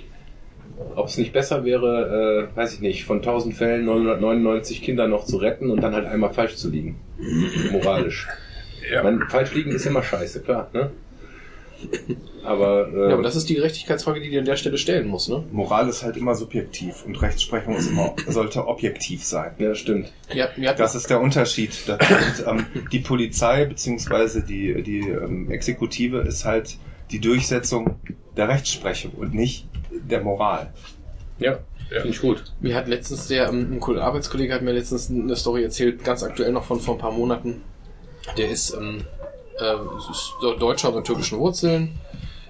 ob 0.94 1.06
es 1.06 1.16
nicht 1.16 1.32
besser 1.32 1.64
wäre, 1.64 2.50
äh, 2.52 2.56
weiß 2.56 2.74
ich 2.74 2.80
nicht, 2.80 3.04
von 3.04 3.18
1000 3.18 3.54
Fällen 3.54 3.86
999 3.86 4.82
Kinder 4.82 5.08
noch 5.08 5.24
zu 5.24 5.38
retten 5.38 5.70
und 5.70 5.80
dann 5.80 5.94
halt 5.94 6.06
einmal 6.06 6.32
falsch 6.32 6.56
zu 6.56 6.70
liegen. 6.70 7.00
Moralisch. 7.72 8.28
Ja. 8.90 9.03
Man, 9.03 9.29
falsch 9.29 9.53
liegen 9.55 9.70
ist 9.72 9.87
immer 9.87 10.03
scheiße, 10.03 10.40
klar. 10.42 10.68
Ne? 10.72 10.90
Aber, 12.42 12.88
äh, 12.92 13.09
Ja, 13.09 13.14
aber 13.14 13.22
das 13.22 13.37
ist 13.37 13.49
die 13.49 13.55
Gerechtigkeitsfrage, 13.57 14.20
die 14.20 14.31
du 14.31 14.38
an 14.38 14.44
der 14.44 14.57
Stelle 14.57 14.79
stellen 14.79 15.09
musst, 15.09 15.29
ne? 15.29 15.44
Moral 15.53 15.88
ist 15.88 16.03
halt 16.03 16.16
immer 16.16 16.35
subjektiv 16.35 17.05
und 17.05 17.20
Rechtsprechung 17.20 17.77
ist 17.77 17.90
immer, 17.90 18.14
sollte 18.29 18.66
objektiv 18.66 19.25
sein. 19.25 19.53
ja, 19.59 19.75
stimmt. 19.75 20.12
Ja, 20.33 20.46
hatten 20.46 20.62
Das 20.79 20.94
ist 20.94 21.11
der 21.11 21.20
Unterschied. 21.20 21.72
Und, 21.88 22.46
ähm, 22.46 22.66
die 22.92 23.01
Polizei 23.01 23.64
beziehungsweise 23.66 24.42
die, 24.42 24.83
die 24.83 25.01
ähm, 25.01 25.51
Exekutive 25.51 26.18
ist 26.20 26.44
halt 26.44 26.79
die 27.11 27.20
Durchsetzung 27.20 28.01
der 28.37 28.49
Rechtsprechung 28.49 29.12
und 29.12 29.35
nicht 29.35 29.68
der 29.90 30.22
Moral. 30.22 30.72
Ja, 31.38 31.59
finde 31.90 32.09
ich 32.09 32.20
gut. 32.20 32.44
Mir 32.61 32.75
hat 32.75 32.88
letztens 32.88 33.29
der, 33.29 33.49
ähm, 33.49 33.75
ein 33.75 33.81
Kollege- 33.81 34.05
Arbeitskollege 34.05 34.55
hat 34.55 34.62
mir 34.62 34.72
letztens 34.72 35.11
eine 35.11 35.37
Story 35.37 35.62
erzählt, 35.62 36.05
ganz 36.05 36.22
aktuell 36.22 36.53
noch 36.53 36.64
von 36.64 36.81
vor 36.81 36.94
ein 36.94 37.01
paar 37.01 37.12
Monaten. 37.12 37.62
Der 38.36 38.50
ist, 38.50 38.74
ähm, 38.74 39.04
äh, 39.58 39.74
ist 40.10 40.34
Deutscher 40.58 40.92
mit 40.92 41.04
türkischen 41.04 41.38
Wurzeln, 41.38 41.98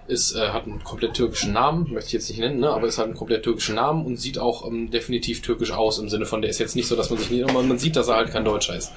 ist, 0.08 0.34
äh, 0.34 0.48
hat 0.48 0.64
einen 0.64 0.82
komplett 0.82 1.14
türkischen 1.14 1.52
Namen, 1.52 1.92
möchte 1.92 2.08
ich 2.08 2.12
jetzt 2.14 2.28
nicht 2.28 2.38
nennen, 2.38 2.60
ne, 2.60 2.70
aber 2.70 2.86
ist 2.86 2.98
halt 2.98 3.08
einen 3.08 3.16
komplett 3.16 3.42
türkischen 3.42 3.74
Namen 3.74 4.06
und 4.06 4.16
sieht 4.16 4.38
auch 4.38 4.66
ähm, 4.66 4.90
definitiv 4.90 5.42
türkisch 5.42 5.72
aus, 5.72 5.98
im 5.98 6.08
Sinne 6.08 6.26
von, 6.26 6.42
der 6.42 6.50
ist 6.50 6.58
jetzt 6.58 6.76
nicht 6.76 6.88
so, 6.88 6.96
dass 6.96 7.10
man 7.10 7.18
sich 7.18 7.30
nicht, 7.30 7.52
man, 7.52 7.68
man 7.68 7.78
sieht, 7.78 7.96
dass 7.96 8.08
er 8.08 8.16
halt 8.16 8.30
kein 8.30 8.44
Deutscher 8.44 8.76
ist. 8.76 8.92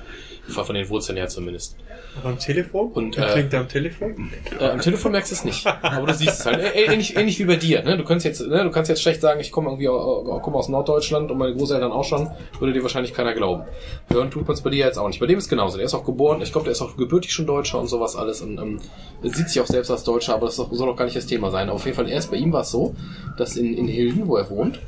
Von 0.50 0.76
den 0.76 0.90
Wurzeln 0.90 1.18
her 1.18 1.28
zumindest. 1.28 1.76
Aber 2.20 2.30
am 2.30 2.40
Telefon? 2.40 2.92
Und, 2.92 3.18
äh, 3.18 3.28
klingt 3.34 3.54
am 3.54 3.68
Telefon? 3.68 4.30
Äh, 4.60 4.66
am 4.72 4.82
Telefon 4.82 5.12
merkst 5.14 5.32
du 5.32 5.36
es 5.36 5.44
nicht, 5.46 5.66
aber 5.66 6.08
du 6.08 6.14
siehst 6.14 6.40
es 6.42 6.46
halt. 6.46 6.60
Ä 6.60 6.86
ähnlich, 6.92 7.16
ähnlich 7.16 7.40
wie 7.40 7.46
bei 7.46 7.56
dir. 7.56 7.82
Ne? 7.84 7.98
Du 7.98 8.04
kannst 8.04 8.26
jetzt, 8.26 8.42
ne? 8.42 8.64
du 8.64 8.72
kannst 8.72 8.90
jetzt 8.90 9.02
schlecht 9.02 9.22
sagen, 9.22 9.40
ich 9.40 9.52
komme 9.52 9.70
irgendwie 9.70 9.88
au- 9.88 10.40
komme 10.42 10.58
aus 10.58 10.68
Norddeutschland 10.70 11.32
und 11.32 11.38
meine 11.38 11.56
Großeltern 11.56 11.92
auch 11.92 12.04
schon, 12.04 12.30
würde 12.60 12.74
dir 12.74 12.82
wahrscheinlich 12.82 13.14
keiner 13.14 13.34
glauben. 13.34 13.64
Hören 14.10 14.32
tut 14.32 14.48
man 14.48 14.56
es 14.56 14.62
bei 14.62 14.70
dir 14.72 14.86
jetzt 14.86 14.98
auch 14.98 15.08
nicht. 15.08 15.20
Bei 15.20 15.28
dem 15.28 15.38
ist 15.38 15.48
genauso. 15.50 15.78
Der 15.78 15.86
ist 15.86 15.94
auch 15.94 16.04
geboren. 16.04 16.42
Ich 16.42 16.52
glaube, 16.52 16.66
der 16.66 16.72
ist 16.74 16.82
auch 16.82 16.98
gebürtig 16.98 17.32
schon 17.32 17.46
Deutscher 17.46 17.80
und 17.80 17.88
sowas 17.88 18.16
alles 18.16 18.42
und 18.42 18.58
ähm, 18.58 18.80
sieht 19.24 19.48
sich 19.50 19.62
auch 19.62 19.68
selbst 19.68 19.92
als 19.92 20.04
Deutscher, 20.04 20.34
aber 20.34 20.48
das 20.48 20.56
soll 20.58 20.68
doch 20.88 20.96
gar 20.98 21.06
nicht 21.06 21.16
das 21.16 21.26
Thema 21.28 21.52
sein. 21.52 21.68
Aber 21.70 21.76
auf 21.76 21.86
jeden 21.86 21.96
Fall 21.96 22.10
erst 22.10 22.32
bei 22.32 22.38
ihm 22.38 22.52
war 22.52 22.62
es 22.62 22.72
so, 22.72 22.96
dass 23.38 23.56
in, 23.56 23.74
in 23.78 23.88
Hilden, 23.88 24.28
wo 24.28 24.36
er 24.36 24.50
wohnt, 24.50 24.80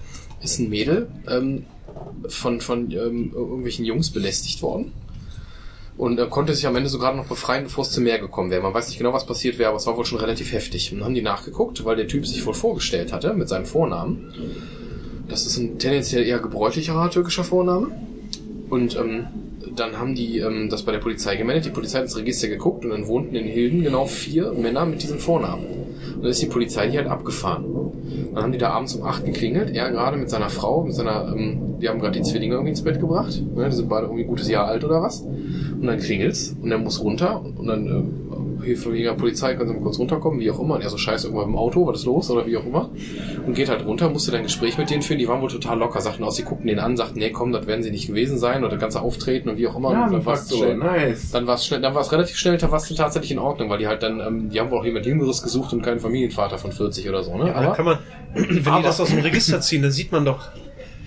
ist 0.42 0.60
ein 0.60 0.70
Mädel 0.70 1.08
ähm, 1.30 1.66
von 2.28 2.60
von 2.62 2.92
ähm, 2.92 3.32
irgendwelchen 3.34 3.86
Jungs 3.86 4.10
belästigt 4.12 4.62
worden 4.62 4.92
und 6.02 6.18
er 6.18 6.26
konnte 6.26 6.56
sich 6.56 6.66
am 6.66 6.76
Ende 6.76 6.90
so 6.90 6.98
gerade 6.98 7.16
noch 7.16 7.28
befreien, 7.28 7.66
bevor 7.66 7.84
es 7.84 7.92
zum 7.92 8.06
Meer 8.06 8.18
gekommen 8.18 8.50
wäre. 8.50 8.64
Man 8.64 8.74
weiß 8.74 8.88
nicht 8.88 8.98
genau, 8.98 9.14
was 9.14 9.28
passiert 9.28 9.60
wäre, 9.60 9.70
aber 9.70 9.78
es 9.78 9.86
war 9.86 9.96
wohl 9.96 10.04
schon 10.04 10.18
relativ 10.18 10.52
heftig. 10.52 10.92
Und 10.92 10.98
dann 10.98 11.06
haben 11.06 11.14
die 11.14 11.22
nachgeguckt, 11.22 11.86
weil 11.86 11.96
der 11.96 12.08
Typ 12.08 12.26
sich 12.26 12.44
wohl 12.44 12.56
vorgestellt 12.56 13.14
hatte 13.14 13.36
mit 13.36 13.48
seinem 13.48 13.68
Vornamen. 13.68 14.34
Das 15.28 15.46
ist 15.46 15.58
ein 15.58 15.78
tendenziell 15.78 16.26
eher 16.26 16.40
gebräuchlicherer 16.40 17.12
türkischer 17.12 17.44
Vorname. 17.44 17.92
Und 18.72 18.96
ähm, 18.96 19.28
dann 19.76 20.00
haben 20.00 20.16
die 20.16 20.40
ähm, 20.40 20.70
das 20.72 20.82
bei 20.82 20.92
der 20.92 20.98
Polizei 20.98 21.36
gemeldet. 21.36 21.66
Die 21.66 21.70
Polizei 21.70 22.00
hat 22.00 22.06
ins 22.06 22.18
Register 22.18 22.48
geguckt 22.48 22.84
und 22.84 22.90
dann 22.90 23.06
wohnten 23.06 23.36
in 23.36 23.46
Hilden 23.46 23.84
genau 23.84 24.08
vier 24.08 24.54
Männer 24.54 24.88
mit 24.88 25.04
diesem 25.04 25.20
Vornamen. 25.20 25.68
Und 26.22 26.26
dann 26.26 26.32
ist 26.34 26.42
die 26.44 26.46
Polizei 26.46 26.88
die 26.88 26.98
halt 26.98 27.08
abgefahren. 27.08 27.66
Dann 28.36 28.44
haben 28.44 28.52
die 28.52 28.60
da 28.60 28.70
abends 28.70 28.94
um 28.94 29.04
acht 29.04 29.26
geklingelt. 29.26 29.76
Er 29.76 29.90
gerade 29.90 30.18
mit 30.18 30.30
seiner 30.30 30.50
Frau, 30.50 30.84
mit 30.84 30.94
seiner, 30.94 31.34
ähm, 31.36 31.80
die 31.82 31.90
haben 31.90 32.00
gerade 32.00 32.20
die 32.20 32.22
Zwillinge 32.22 32.54
irgendwie 32.54 32.70
ins 32.70 32.84
Bett 32.84 33.00
gebracht. 33.00 33.42
Ne, 33.56 33.68
die 33.68 33.76
sind 33.76 33.90
beide 33.90 34.06
irgendwie 34.06 34.26
ein 34.26 34.28
gutes 34.28 34.48
Jahr 34.48 34.68
alt 34.68 34.84
oder 34.84 35.02
was. 35.02 35.22
Und 35.22 35.88
dann 35.88 35.98
klingelt's 35.98 36.56
und 36.62 36.72
er 36.72 36.78
muss 36.78 37.02
runter 37.04 37.42
und 37.44 37.66
dann 37.66 37.88
äh, 37.88 38.31
Hilfe 38.62 38.92
wegen 38.94 39.04
der 39.06 39.14
Polizei, 39.14 39.54
können 39.56 39.70
Sie 39.70 39.74
mal 39.76 39.82
kurz 39.82 40.00
runterkommen, 40.00 40.40
wie 40.40 40.50
auch 40.52 40.60
immer. 40.60 40.76
Und 40.76 40.82
er 40.82 40.90
so 40.90 40.98
scheiße 40.98 41.28
irgendwann 41.28 41.50
im 41.50 41.56
Auto, 41.56 41.86
was 41.88 42.00
ist 42.00 42.06
los 42.06 42.30
oder 42.30 42.46
wie 42.46 42.58
auch 42.58 42.66
immer. 42.66 42.92
Und 43.46 43.54
geht 43.56 43.70
halt 43.70 43.86
runter, 43.86 44.10
musste 44.10 44.32
dann 44.32 44.42
ein 44.42 44.44
Gespräch 44.44 44.78
mit 44.78 44.90
denen 44.90 45.02
führen. 45.02 45.20
Die 45.20 45.28
waren 45.28 45.42
wohl 45.42 45.50
total 45.50 45.78
locker, 45.80 46.02
sagten 46.02 46.24
aus, 46.24 46.36
sie 46.36 46.44
guckten 46.44 46.68
den 46.68 46.80
an, 46.80 46.96
sagten, 46.98 47.20
nee, 47.20 47.30
komm, 47.32 47.52
das 47.52 47.68
werden 47.68 47.84
sie 47.84 47.92
nicht 47.92 48.08
gewesen 48.08 48.38
sein 48.38 48.64
oder 48.64 48.72
das 48.74 48.80
ganze 48.82 49.02
Auftreten 49.02 49.50
und 49.50 49.58
wie 49.58 49.68
auch 49.68 49.76
immer. 49.76 49.90
und 49.90 50.12
dann 50.14 50.24
nice. 50.80 51.32
war 51.48 51.56
es 51.56 51.66
schnell, 51.66 51.82
dann 51.82 51.96
war 51.96 52.02
es 52.02 52.12
relativ 52.12 52.38
schnell, 52.38 52.58
da 52.58 52.70
war 52.72 52.78
es 52.78 52.88
tatsächlich 52.90 53.32
in 53.32 53.40
Ordnung, 53.40 53.70
weil 53.70 53.80
die 53.80 53.88
halt 53.88 54.04
dann, 54.04 54.20
ähm, 54.20 54.50
die 54.50 54.60
haben 54.60 54.72
wohl 54.72 54.80
auch 54.80 54.86
jemand 54.86 55.06
Jüngeres 55.06 55.42
gesucht 55.42 55.74
und 55.74 55.82
keinen 55.82 56.00
Familienvater 56.00 56.58
von 56.58 56.72
40 56.72 57.08
oder 57.10 57.24
so, 57.24 57.38
ne? 57.38 57.48
Ja, 57.48 57.56
aber 57.56 57.66
dann 57.66 57.76
kann 57.76 57.86
man, 57.86 57.98
wenn 58.34 58.76
die 58.78 58.84
das 58.84 59.00
aus 59.00 59.10
dem 59.10 59.20
Register 59.20 59.62
ziehen, 59.62 59.82
dann 59.82 59.92
sieht 59.92 60.12
man 60.12 60.26
doch, 60.26 60.50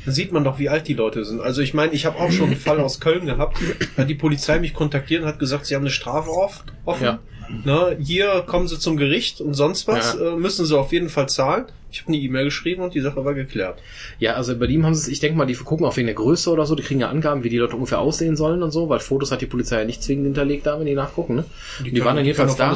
Da 0.06 0.12
sieht 0.12 0.32
man 0.32 0.44
doch, 0.44 0.58
wie 0.58 0.68
alt 0.68 0.86
die 0.86 0.92
Leute 0.94 1.24
sind. 1.24 1.40
Also 1.40 1.62
ich 1.62 1.72
meine, 1.72 1.92
ich 1.92 2.04
habe 2.04 2.18
auch 2.18 2.30
schon 2.30 2.48
einen 2.48 2.56
Fall 2.56 2.78
aus 2.78 3.00
Köln 3.00 3.24
gehabt. 3.24 3.56
Da 3.96 4.02
hat 4.02 4.10
die 4.10 4.14
Polizei 4.14 4.58
mich 4.58 4.74
kontaktiert 4.74 5.22
und 5.22 5.28
hat 5.28 5.38
gesagt, 5.38 5.64
sie 5.64 5.74
haben 5.74 5.82
eine 5.82 5.90
Strafe 5.90 6.28
off- 6.30 6.64
offen. 6.84 7.04
Ja. 7.04 7.18
Ne, 7.64 7.96
hier 8.00 8.42
kommen 8.46 8.68
sie 8.68 8.78
zum 8.78 8.96
Gericht 8.96 9.40
und 9.40 9.54
sonst 9.54 9.86
was, 9.86 10.14
äh, 10.16 10.36
müssen 10.36 10.64
sie 10.66 10.76
auf 10.78 10.92
jeden 10.92 11.08
Fall 11.08 11.28
zahlen. 11.28 11.66
Ich 11.90 12.00
habe 12.00 12.08
eine 12.08 12.16
E-Mail 12.16 12.46
geschrieben 12.46 12.82
und 12.82 12.94
die 12.94 13.00
Sache 13.00 13.24
war 13.24 13.34
geklärt. 13.34 13.80
Ja, 14.18 14.32
also 14.34 14.58
bei 14.58 14.66
ihm 14.66 14.84
haben 14.84 14.94
sie 14.94 15.02
es, 15.02 15.08
ich 15.08 15.20
denke 15.20 15.38
mal, 15.38 15.46
die 15.46 15.54
gucken 15.54 15.86
auch 15.86 15.96
wegen 15.96 16.06
der 16.06 16.16
Größe 16.16 16.50
oder 16.50 16.66
so, 16.66 16.74
die 16.74 16.82
kriegen 16.82 16.98
ja 17.00 17.08
Angaben, 17.08 17.44
wie 17.44 17.48
die 17.50 17.58
Leute 17.58 17.76
ungefähr 17.76 18.00
aussehen 18.00 18.36
sollen 18.36 18.62
und 18.64 18.72
so, 18.72 18.88
weil 18.88 18.98
Fotos 18.98 19.30
hat 19.30 19.42
die 19.42 19.46
Polizei 19.46 19.78
ja 19.78 19.84
nicht 19.84 20.02
zwingend 20.02 20.24
hinterlegt 20.26 20.66
da, 20.66 20.78
wenn 20.80 20.86
die 20.86 20.94
nachgucken, 20.94 21.36
ne? 21.36 21.44
Die, 21.78 21.84
die 21.84 21.90
können- 21.92 22.04
waren 22.04 22.16
dann 22.16 22.24
jedenfalls 22.24 22.56
da, 22.56 22.70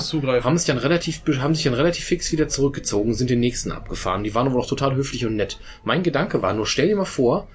haben 0.44 0.57
sich 0.59 0.66
dann 0.68 0.78
relativ, 0.78 1.22
haben 1.40 1.54
sich 1.57 1.64
dann 1.64 1.74
relativ 1.74 2.04
fix 2.04 2.31
wieder 2.31 2.46
zurückgezogen, 2.48 3.14
sind 3.14 3.28
den 3.31 3.40
nächsten 3.40 3.72
abgefahren. 3.72 4.22
Die 4.22 4.35
waren 4.37 4.46
aber 4.46 4.61
auch 4.61 4.68
total 4.68 4.94
höflich 4.94 5.26
und 5.26 5.35
nett. 5.35 5.59
Mein 5.85 6.04
Gedanke 6.04 6.40
war 6.42 6.54
nur, 6.54 6.66
stell 6.66 6.87
dir 6.87 6.96
mal 6.96 7.04
vor, 7.04 7.48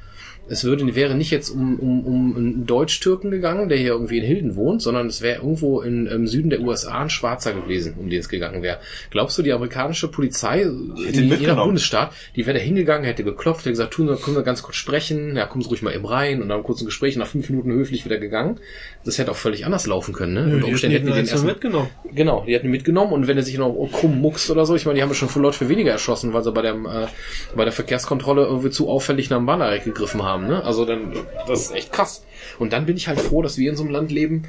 es 0.48 0.64
würde, 0.66 0.96
wäre 0.96 1.16
nicht 1.16 1.32
jetzt 1.32 1.50
um, 1.50 1.80
um, 1.80 2.06
um 2.06 2.36
einen 2.36 2.66
Deutsch-Türken 2.66 3.32
gegangen, 3.32 3.70
der 3.70 3.78
hier 3.78 3.92
irgendwie 3.92 4.18
in 4.18 4.26
Hilden 4.26 4.56
wohnt, 4.56 4.82
sondern 4.82 5.08
es 5.08 5.22
wäre 5.22 5.38
irgendwo 5.38 5.82
in, 5.82 6.06
im 6.06 6.28
Süden 6.28 6.50
der 6.50 6.60
USA 6.62 7.02
ein 7.02 7.10
Schwarzer 7.10 7.54
gewesen, 7.54 7.96
um 7.98 8.10
den 8.10 8.20
es 8.20 8.28
gegangen 8.28 8.62
wäre. 8.62 8.80
Glaubst 9.10 9.38
du, 9.38 9.42
die 9.42 9.54
amerikanische 9.54 10.10
Polizei, 10.10 10.64
ihn 10.64 10.96
je 10.96 11.22
nach 11.22 11.30
mitgenommen. 11.30 11.66
Bundesstaat, 11.66 12.12
die 12.36 12.46
wäre 12.46 12.58
da 12.58 12.64
hingegangen, 12.64 13.06
hätte 13.06 13.24
geklopft, 13.24 13.62
hätte 13.62 13.72
gesagt, 13.72 13.94
tun 13.94 14.08
wir, 14.08 14.18
können 14.18 14.36
wir 14.36 14.44
ganz 14.44 14.64
kurz 14.64 14.76
sprechen, 14.76 15.36
ja, 15.38 15.46
kommen 15.46 15.64
Sie 15.64 15.70
ruhig 15.70 15.82
mal 15.82 15.94
eben 15.94 16.06
rein 16.06 16.42
und 16.42 16.50
dann 16.50 16.64
kurz 16.64 16.82
ein 16.82 16.86
Gespräch, 16.86 17.16
nach 17.16 17.28
fünf 17.28 17.50
Minuten 17.50 17.72
höflich 17.72 18.04
wieder 18.04 18.18
gegangen. 18.18 18.60
Das 19.06 19.18
hätte 19.18 19.32
auch 19.32 19.38
völlig 19.38 19.66
anders 19.66 19.88
laufen 19.88 20.14
können, 20.14 20.34
ne? 20.34 20.56
Unter 20.56 20.68
Umständen 20.68 20.96
hätten 20.96 21.06
die 21.06 21.12
den 21.14 21.20
einzeln 21.20 21.36
erst 21.36 21.46
mitgenommen. 21.46 21.90
Genau, 22.12 22.44
die 22.46 22.56
hatten 22.56 22.66
ihn 22.66 22.72
mitgenommen 22.72 23.14
und 23.14 23.28
wenn 23.28 23.38
er 23.38 23.44
sich 23.44 23.58
noch 23.58 23.74
krumm 23.92 24.20
muckst 24.20 24.52
oder 24.52 24.66
so, 24.66 24.76
ich 24.76 24.86
meine, 24.86 24.98
die 24.98 25.02
haben 25.02 25.10
ja 25.10 25.16
schon 25.16 25.30
für 25.30 25.40
Leute 25.40 25.58
für 25.58 25.70
weniger 25.70 25.92
erschossen, 25.92 26.34
weil 26.34 26.44
sie 26.44 26.52
bei 26.52 26.62
der, 26.62 26.74
äh, 26.74 27.08
bei 27.56 27.64
der 27.64 27.72
Verkehrskontrolle 27.72 28.44
irgendwie 28.44 28.70
zu 28.70 28.90
auffällig 28.90 29.30
nach 29.30 29.38
dem 29.38 29.46
Bannerreck 29.46 29.86
gegriffen 29.86 30.24
haben, 30.24 30.33
ne? 30.38 30.64
Also 30.64 30.86
dann, 30.86 31.14
das 31.48 31.62
ist 31.62 31.72
echt 31.76 31.92
krass. 31.92 32.26
Und 32.60 32.74
dann 32.74 32.86
bin 32.86 32.98
ich 32.98 33.08
halt 33.08 33.20
froh, 33.20 33.42
dass 33.42 33.58
wir 33.58 33.70
in 33.70 33.76
so 33.76 33.84
einem 33.84 33.92
Land 33.92 34.12
leben, 34.12 34.44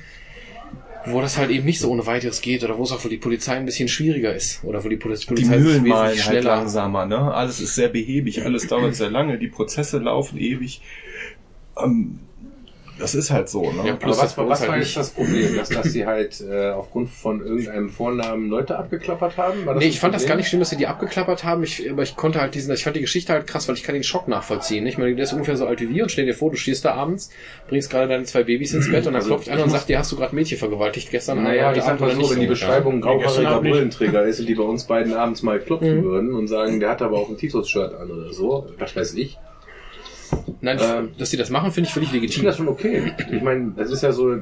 wo 1.06 1.20
das 1.20 1.36
halt 1.36 1.50
eben 1.50 1.66
nicht 1.66 1.80
so 1.80 1.90
ohne 1.90 2.06
weiteres 2.06 2.40
geht 2.40 2.64
oder 2.64 2.78
wo 2.78 2.82
es 2.82 2.92
auch 2.92 3.00
für 3.00 3.10
die 3.10 3.18
Polizei 3.18 3.54
ein 3.56 3.66
bisschen 3.66 3.88
schwieriger 3.88 4.34
ist 4.34 4.64
oder 4.64 4.82
wo 4.84 4.88
die 4.88 4.96
Poli- 4.96 5.18
Polizei 5.26 5.56
Die 5.58 5.62
Mühlen 5.62 5.86
malen 5.86 6.12
wesentlich 6.12 6.26
halt 6.26 6.44
langsamer, 6.44 7.04
ne? 7.06 7.34
Alles 7.34 7.60
ist 7.60 7.74
sehr 7.74 7.88
behäbig, 7.88 8.44
alles 8.44 8.66
dauert 8.66 8.94
sehr 8.94 9.10
lange, 9.10 9.38
die 9.38 9.48
Prozesse 9.48 9.98
laufen 9.98 10.38
ewig. 10.38 10.80
Ähm, 11.76 12.20
das 12.98 13.14
ist 13.14 13.30
halt 13.30 13.48
so, 13.48 13.72
ne? 13.72 13.88
Ja, 13.88 13.96
plus 13.96 14.18
was, 14.18 14.36
was 14.38 14.60
halt 14.60 14.70
war 14.70 14.78
jetzt 14.78 14.96
das 14.96 15.10
Problem? 15.10 15.56
Dass, 15.56 15.68
dass 15.68 15.92
sie 15.92 16.06
halt 16.06 16.40
äh, 16.40 16.70
aufgrund 16.70 17.10
von 17.10 17.40
irgendeinem 17.44 17.88
Vornamen 17.90 18.48
Leute 18.48 18.78
abgeklappert 18.78 19.36
haben? 19.36 19.66
War 19.66 19.74
Nee, 19.74 19.86
ich 19.86 19.98
fand 20.00 20.14
das 20.14 20.26
gar 20.26 20.36
nicht 20.36 20.48
schlimm, 20.48 20.60
dass 20.60 20.70
sie 20.70 20.76
die 20.76 20.86
abgeklappert 20.86 21.44
haben. 21.44 21.62
Ich, 21.64 21.90
aber 21.90 22.02
ich 22.02 22.14
konnte 22.16 22.40
halt 22.40 22.54
diesen, 22.54 22.72
ich 22.72 22.84
fand 22.84 22.96
die 22.96 23.00
Geschichte 23.00 23.32
halt 23.32 23.46
krass, 23.46 23.66
weil 23.68 23.74
ich 23.74 23.82
kann 23.82 23.94
den 23.94 24.04
Schock 24.04 24.28
nachvollziehen. 24.28 24.86
Ich 24.86 24.96
meine, 24.98 25.14
der 25.14 25.24
ist 25.24 25.32
ungefähr 25.32 25.56
so 25.56 25.66
alt 25.66 25.80
wie 25.80 25.88
wir 25.88 26.04
und 26.04 26.08
stell 26.10 26.26
dir 26.26 26.34
vor, 26.34 26.50
du 26.50 26.56
stehst 26.56 26.84
da 26.84 26.94
abends, 26.94 27.30
bringst 27.68 27.90
gerade 27.90 28.08
deine 28.08 28.24
zwei 28.24 28.44
Babys 28.44 28.74
ins 28.74 28.86
Bett 28.90 28.98
und 29.06 29.14
dann 29.14 29.16
Also, 29.16 29.28
klopft 29.28 29.48
einer 29.48 29.64
und 29.64 29.70
sagt 29.70 29.88
dir, 29.88 29.98
hast 29.98 30.12
du 30.12 30.16
gerade 30.16 30.34
Mädchen 30.34 30.58
vergewaltigt 30.58 31.10
gestern 31.10 31.42
Naja, 31.42 31.72
ich 31.74 31.82
sag 31.82 31.98
mal 32.00 32.10
so, 32.14 32.30
wenn 32.30 32.40
die? 32.40 32.46
Beschreibung 32.46 33.00
grauhaariger. 33.00 33.60
Brillenträger 33.60 34.24
ist 34.24 34.46
die 34.48 34.54
bei 34.54 34.62
uns 34.62 34.84
beiden 34.84 35.14
abends 35.14 35.42
mal 35.42 35.58
klopfen 35.58 35.98
Mhm. 35.98 36.04
würden 36.04 36.34
und 36.34 36.46
sagen, 36.48 36.80
der 36.80 36.90
hat 36.90 37.02
aber 37.02 37.18
auch 37.18 37.28
ein 37.28 37.36
Titus-Shirt 37.36 37.94
an 37.94 38.10
oder 38.10 38.32
so, 38.32 38.68
was 38.78 38.94
weiß 38.94 39.14
ich. 39.14 39.38
Nein, 40.60 40.78
Ähm, 40.80 41.10
dass 41.18 41.30
die 41.30 41.36
das 41.36 41.50
machen, 41.50 41.70
finde 41.72 41.88
ich 41.88 41.94
völlig 41.94 42.08
Ich 42.08 42.12
finde 42.12 42.26
legitim. 42.26 42.44
das 42.46 42.56
schon 42.56 42.68
okay. 42.68 43.12
Ich 43.32 43.42
meine, 43.42 43.72
das 43.76 43.90
ist 43.90 44.02
ja 44.02 44.12
so, 44.12 44.32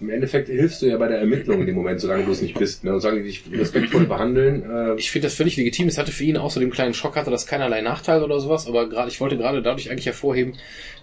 im 0.00 0.08
Endeffekt 0.10 0.48
hilfst 0.48 0.80
du 0.82 0.86
ja 0.86 0.96
bei 0.96 1.08
der 1.08 1.18
Ermittlung 1.18 1.60
in 1.60 1.66
dem 1.66 1.74
Moment, 1.76 2.00
solange 2.00 2.24
du 2.24 2.32
es 2.32 2.40
nicht 2.42 2.58
bist. 2.58 2.84
Ne? 2.84 2.94
Und 2.94 3.00
solange 3.00 3.20
die 3.22 3.28
dich 3.28 3.42
respektvoll 3.52 4.06
behandeln, 4.06 4.62
äh, 4.68 4.94
Ich 4.96 5.10
finde 5.10 5.26
das 5.26 5.34
völlig 5.34 5.56
legitim. 5.56 5.88
Es 5.88 5.98
hatte 5.98 6.10
für 6.10 6.24
ihn 6.24 6.36
auch 6.38 6.50
so 6.50 6.58
den 6.58 6.70
kleinen 6.70 6.94
Schock, 6.94 7.16
hatte 7.16 7.30
das 7.30 7.46
keinerlei 7.46 7.80
Nachteil 7.82 8.22
oder 8.22 8.40
sowas, 8.40 8.66
aber 8.66 8.88
gerade, 8.88 9.08
ich 9.10 9.20
wollte 9.20 9.36
gerade 9.36 9.62
dadurch 9.62 9.90
eigentlich 9.90 10.06
hervorheben, 10.06 10.54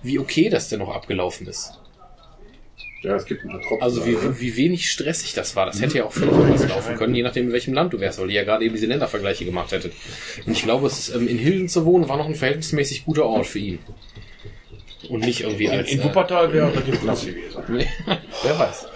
wie 0.04 0.20
okay 0.20 0.50
das 0.50 0.70
denn 0.70 0.80
noch 0.80 0.94
abgelaufen 0.94 1.48
ist. 1.48 1.74
Ja, 3.02 3.16
es 3.16 3.26
gibt 3.26 3.44
ein 3.44 3.50
paar 3.50 3.62
Tropfen. 3.62 3.82
Also 3.82 4.06
wie, 4.06 4.12
ne? 4.12 4.40
wie 4.40 4.56
wenig 4.58 4.90
stressig 4.90 5.34
das 5.34 5.56
war. 5.56 5.66
Das 5.66 5.82
hätte 5.82 6.00
ja 6.00 6.06
auch 6.06 6.12
völlig 6.12 6.34
anders 6.34 6.68
laufen 6.68 6.96
können, 6.96 7.16
je 7.16 7.24
nachdem 7.24 7.48
in 7.48 7.54
welchem 7.54 7.74
Land 7.74 7.94
du 7.94 8.00
wärst, 8.00 8.20
weil 8.20 8.30
ihr 8.30 8.38
ja 8.38 8.44
gerade 8.44 8.66
eben 8.66 8.74
diese 8.74 8.88
Ländervergleiche 8.88 9.46
gemacht 9.46 9.72
hättet. 9.72 9.94
Und 10.46 10.52
ich 10.54 10.64
glaube, 10.64 10.88
es 10.88 11.00
ist, 11.00 11.16
ähm, 11.16 11.28
in 11.28 11.38
Hilden 11.38 11.70
zu 11.70 11.86
wohnen 11.86 12.10
war 12.10 12.18
noch 12.18 12.28
ein 12.28 12.36
verhältnismäßig 12.36 13.06
guter 13.06 13.26
Ort 13.26 13.48
für 13.48 13.60
ihn. 13.60 13.80
Und 15.10 15.22
nicht 15.22 15.42
irgendwie 15.42 15.66
In, 15.66 15.72
als... 15.72 15.92
in 15.92 16.02
äh, 16.02 16.04
Wuppertal 16.04 16.52
wäre 16.52 16.72
relativ 16.72 17.02
Platz 17.02 17.26
gewesen. 17.26 17.64
Wer 18.44 18.60
weiß. 18.60 18.88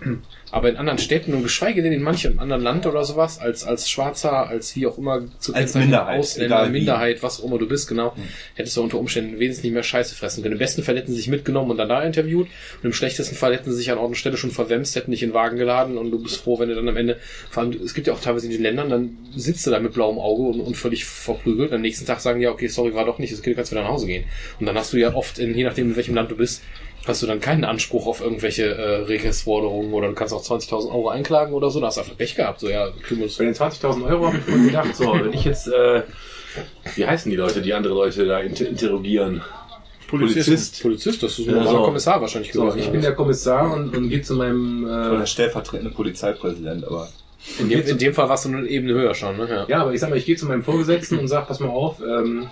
Aber 0.52 0.68
in 0.68 0.76
anderen 0.76 0.98
Städten 0.98 1.34
und 1.34 1.42
geschweige 1.42 1.82
denn 1.82 1.92
in 1.92 2.02
manchem 2.02 2.38
anderen 2.38 2.62
Land 2.62 2.86
oder 2.86 3.04
sowas, 3.04 3.40
als, 3.40 3.64
als 3.64 3.90
Schwarzer, 3.90 4.46
als 4.46 4.76
wie 4.76 4.86
auch 4.86 4.96
immer 4.96 5.24
zu 5.40 5.52
Als 5.54 5.74
Minderheit, 5.74 6.20
Ausländer. 6.20 6.68
Minderheit, 6.68 7.22
was 7.22 7.40
auch 7.40 7.44
immer 7.44 7.58
du 7.58 7.66
bist, 7.66 7.88
genau, 7.88 8.14
hättest 8.54 8.76
du 8.76 8.82
unter 8.82 8.98
Umständen 8.98 9.40
wesentlich 9.40 9.72
mehr 9.72 9.82
Scheiße 9.82 10.14
fressen 10.14 10.42
können. 10.42 10.52
Im 10.52 10.58
besten 10.58 10.84
Fall 10.84 10.96
hätten 10.96 11.10
sie 11.10 11.16
sich 11.16 11.28
mitgenommen 11.28 11.72
und 11.72 11.78
dann 11.78 11.88
da 11.88 12.02
interviewt 12.02 12.46
und 12.46 12.84
im 12.84 12.92
schlechtesten 12.92 13.34
Fall 13.34 13.54
hätten 13.54 13.70
sie 13.72 13.76
sich 13.76 13.90
an 13.90 13.98
Ort 13.98 14.08
und 14.08 14.14
Stelle 14.14 14.36
schon 14.36 14.52
verwemst, 14.52 14.94
hätten 14.94 15.10
dich 15.10 15.22
in 15.22 15.30
den 15.30 15.34
Wagen 15.34 15.56
geladen 15.56 15.98
und 15.98 16.12
du 16.12 16.22
bist 16.22 16.36
froh, 16.36 16.60
wenn 16.60 16.68
du 16.68 16.76
dann 16.76 16.88
am 16.88 16.96
Ende, 16.96 17.18
vor 17.50 17.64
allem, 17.64 17.72
es 17.72 17.94
gibt 17.94 18.06
ja 18.06 18.12
auch 18.12 18.20
teilweise 18.20 18.46
in 18.46 18.52
den 18.52 18.62
Ländern, 18.62 18.88
dann 18.88 19.18
sitzt 19.34 19.66
du 19.66 19.70
da 19.70 19.80
mit 19.80 19.94
blauem 19.94 20.18
Auge 20.18 20.42
und, 20.42 20.60
und 20.60 20.76
völlig 20.76 21.04
verprügelt. 21.04 21.72
Am 21.72 21.80
nächsten 21.80 22.06
Tag 22.06 22.20
sagen 22.20 22.38
die, 22.38 22.44
ja, 22.44 22.52
okay, 22.52 22.68
sorry, 22.68 22.94
war 22.94 23.04
doch 23.04 23.18
nicht, 23.18 23.32
das 23.32 23.42
Kind 23.42 23.56
kannst 23.56 23.72
wieder 23.72 23.82
nach 23.82 23.90
Hause 23.90 24.06
gehen. 24.06 24.24
Und 24.60 24.66
dann 24.66 24.76
hast 24.76 24.92
du 24.92 24.96
ja 24.96 25.14
oft, 25.14 25.40
in, 25.40 25.56
je 25.56 25.64
nachdem 25.64 25.90
in 25.90 25.96
welchem 25.96 26.14
Land 26.14 26.30
du 26.30 26.36
bist, 26.36 26.62
hast 27.08 27.22
du 27.22 27.26
dann 27.26 27.40
keinen 27.40 27.64
Anspruch 27.64 28.06
auf 28.06 28.20
irgendwelche 28.20 28.64
äh, 28.74 28.96
Regressforderungen 29.04 29.92
oder 29.92 30.08
du 30.08 30.14
kannst 30.14 30.32
auch 30.34 30.42
20.000 30.42 30.88
Euro 30.88 31.08
einklagen 31.08 31.54
oder 31.54 31.70
so, 31.70 31.80
da 31.80 31.86
hast 31.88 31.96
du 31.96 32.02
einfach 32.02 32.16
Pech 32.16 32.34
gehabt. 32.34 32.60
So, 32.60 32.68
ja, 32.68 32.88
kümmern 33.02 33.24
uns. 33.24 33.36
Bei 33.36 33.44
den 33.44 33.54
20.000 33.54 34.06
Euro 34.06 34.26
habe 34.26 34.38
ich 34.38 34.44
vorhin 34.44 34.66
gedacht, 34.66 34.96
so, 34.96 35.12
wenn 35.12 35.32
ich 35.32 35.44
jetzt, 35.44 35.68
äh, 35.68 36.02
wie 36.94 37.06
heißen 37.06 37.30
die 37.30 37.36
Leute, 37.36 37.62
die 37.62 37.74
andere 37.74 37.94
Leute 37.94 38.24
da 38.26 38.40
inter 38.40 38.66
interrogieren? 38.66 39.42
Polizist. 40.08 40.82
Polizist, 40.82 41.22
das 41.22 41.38
ist 41.38 41.48
ein 41.48 41.56
Ja, 41.56 41.66
so. 41.66 41.82
Kommissar 41.82 42.20
wahrscheinlich 42.20 42.52
So, 42.52 42.62
gewesen. 42.62 42.78
ich 42.78 42.88
bin 42.90 43.00
der 43.02 43.14
Kommissar 43.14 43.72
und, 43.74 43.96
und 43.96 44.08
gehe 44.08 44.22
zu 44.22 44.34
meinem, 44.34 44.84
Oder 44.84 45.22
äh, 45.22 45.26
stellvertretende 45.26 45.92
Polizeipräsident, 45.92 46.84
aber 46.86 47.08
in, 47.58 47.68
dem, 47.68 47.82
in 47.82 47.98
dem 47.98 48.14
Fall 48.14 48.28
warst 48.28 48.44
du 48.44 48.48
eine 48.50 48.66
Ebene 48.66 48.94
höher 48.94 49.14
schon, 49.14 49.36
ne? 49.36 49.48
Ja. 49.48 49.64
ja, 49.68 49.82
aber 49.82 49.92
ich 49.92 50.00
sag 50.00 50.10
mal, 50.10 50.16
ich 50.16 50.26
gehe 50.26 50.36
zu 50.36 50.46
meinem 50.46 50.62
Vorgesetzten 50.62 51.18
und 51.18 51.28
sag, 51.28 51.46
pass 51.48 51.60
mal 51.60 51.68
auf, 51.68 52.00
ähm, 52.00 52.48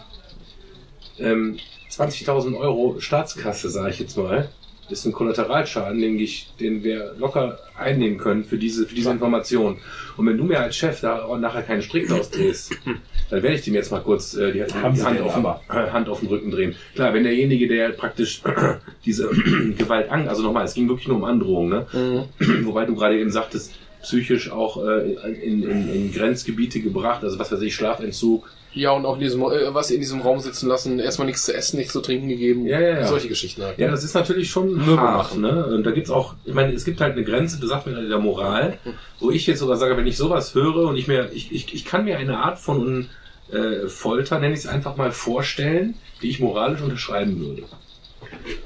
ähm, 1.18 1.58
20.000 1.98 2.56
Euro 2.58 2.96
Staatskasse, 2.98 3.70
sage 3.70 3.90
ich 3.90 3.98
jetzt 4.00 4.16
mal, 4.16 4.48
ist 4.90 5.06
ein 5.06 5.12
Kollateralschaden, 5.12 6.00
den, 6.00 6.18
ich, 6.18 6.52
den 6.60 6.84
wir 6.84 7.14
locker 7.18 7.58
einnehmen 7.76 8.18
können 8.18 8.44
für 8.44 8.58
diese, 8.58 8.86
für 8.86 8.94
diese 8.94 9.10
Information. 9.10 9.78
Und 10.16 10.26
wenn 10.26 10.36
du 10.36 10.44
mir 10.44 10.60
als 10.60 10.76
Chef 10.76 11.00
da 11.00 11.26
nachher 11.38 11.62
keinen 11.62 11.82
Strick 11.82 12.10
ausdrehst, 12.10 12.76
dann 13.30 13.42
werde 13.42 13.56
ich 13.56 13.62
dem 13.62 13.74
jetzt 13.74 13.90
mal 13.90 14.00
kurz 14.00 14.34
äh, 14.34 14.52
die, 14.52 14.58
die 14.58 14.74
Hand, 14.74 15.20
auf 15.20 15.34
den, 15.34 15.44
äh, 15.44 15.90
Hand 15.90 16.08
auf 16.08 16.20
den 16.20 16.28
Rücken 16.28 16.50
drehen. 16.50 16.74
Klar, 16.94 17.14
wenn 17.14 17.24
derjenige, 17.24 17.66
der 17.66 17.90
praktisch 17.90 18.42
diese 19.04 19.28
Gewalt 19.78 20.10
an, 20.10 20.28
also 20.28 20.42
nochmal, 20.42 20.64
es 20.64 20.74
ging 20.74 20.88
wirklich 20.88 21.08
nur 21.08 21.16
um 21.16 21.24
Androhung, 21.24 21.68
ne? 21.68 21.86
Mhm. 21.92 22.66
Wobei 22.66 22.84
du 22.84 22.94
gerade 22.94 23.18
eben 23.18 23.30
sagtest, 23.30 23.72
psychisch 24.02 24.50
auch 24.50 24.84
äh, 24.86 25.14
in, 25.42 25.62
in, 25.62 25.94
in 25.94 26.12
Grenzgebiete 26.12 26.80
gebracht, 26.80 27.24
also 27.24 27.38
was 27.38 27.50
weiß 27.50 27.62
ich, 27.62 27.74
Schlafentzug. 27.74 28.50
Ja, 28.74 28.90
und 28.90 29.06
auch 29.06 29.14
in 29.14 29.20
diesem, 29.20 29.42
äh, 29.42 29.72
was 29.72 29.90
in 29.90 30.00
diesem 30.00 30.20
Raum 30.20 30.40
sitzen 30.40 30.68
lassen, 30.68 30.98
erstmal 30.98 31.26
nichts 31.26 31.44
zu 31.44 31.54
essen, 31.54 31.76
nichts 31.76 31.92
zu 31.92 32.00
trinken 32.00 32.28
gegeben. 32.28 32.66
Ja, 32.66 32.80
ja, 32.80 33.00
ja. 33.00 33.06
Solche 33.06 33.28
Geschichten 33.28 33.62
halt. 33.62 33.78
Ja, 33.78 33.90
das 33.90 34.02
ist 34.02 34.14
natürlich 34.14 34.50
schon 34.50 34.84
hart, 34.98 35.36
ne? 35.36 35.66
Und 35.66 35.84
da 35.84 35.92
gibt's 35.92 36.10
auch, 36.10 36.34
ich 36.44 36.54
meine, 36.54 36.72
es 36.72 36.84
gibt 36.84 37.00
halt 37.00 37.12
eine 37.12 37.24
Grenze, 37.24 37.60
das 37.60 37.68
sagt 37.68 37.86
man 37.86 37.96
in 37.96 38.08
der 38.08 38.18
Moral, 38.18 38.78
wo 39.20 39.30
ich 39.30 39.46
jetzt 39.46 39.60
sogar 39.60 39.76
sage, 39.76 39.96
wenn 39.96 40.06
ich 40.06 40.16
sowas 40.16 40.54
höre 40.54 40.88
und 40.88 40.96
ich 40.96 41.06
mir, 41.06 41.30
ich, 41.32 41.52
ich, 41.52 41.72
ich 41.72 41.84
kann 41.84 42.04
mir 42.04 42.18
eine 42.18 42.38
Art 42.38 42.58
von 42.58 43.08
äh, 43.52 43.86
Folter, 43.88 44.40
nenne 44.40 44.54
ich 44.54 44.60
es 44.60 44.66
einfach 44.66 44.96
mal, 44.96 45.12
vorstellen, 45.12 45.94
die 46.22 46.30
ich 46.30 46.40
moralisch 46.40 46.80
unterschreiben 46.80 47.38
würde. 47.40 47.62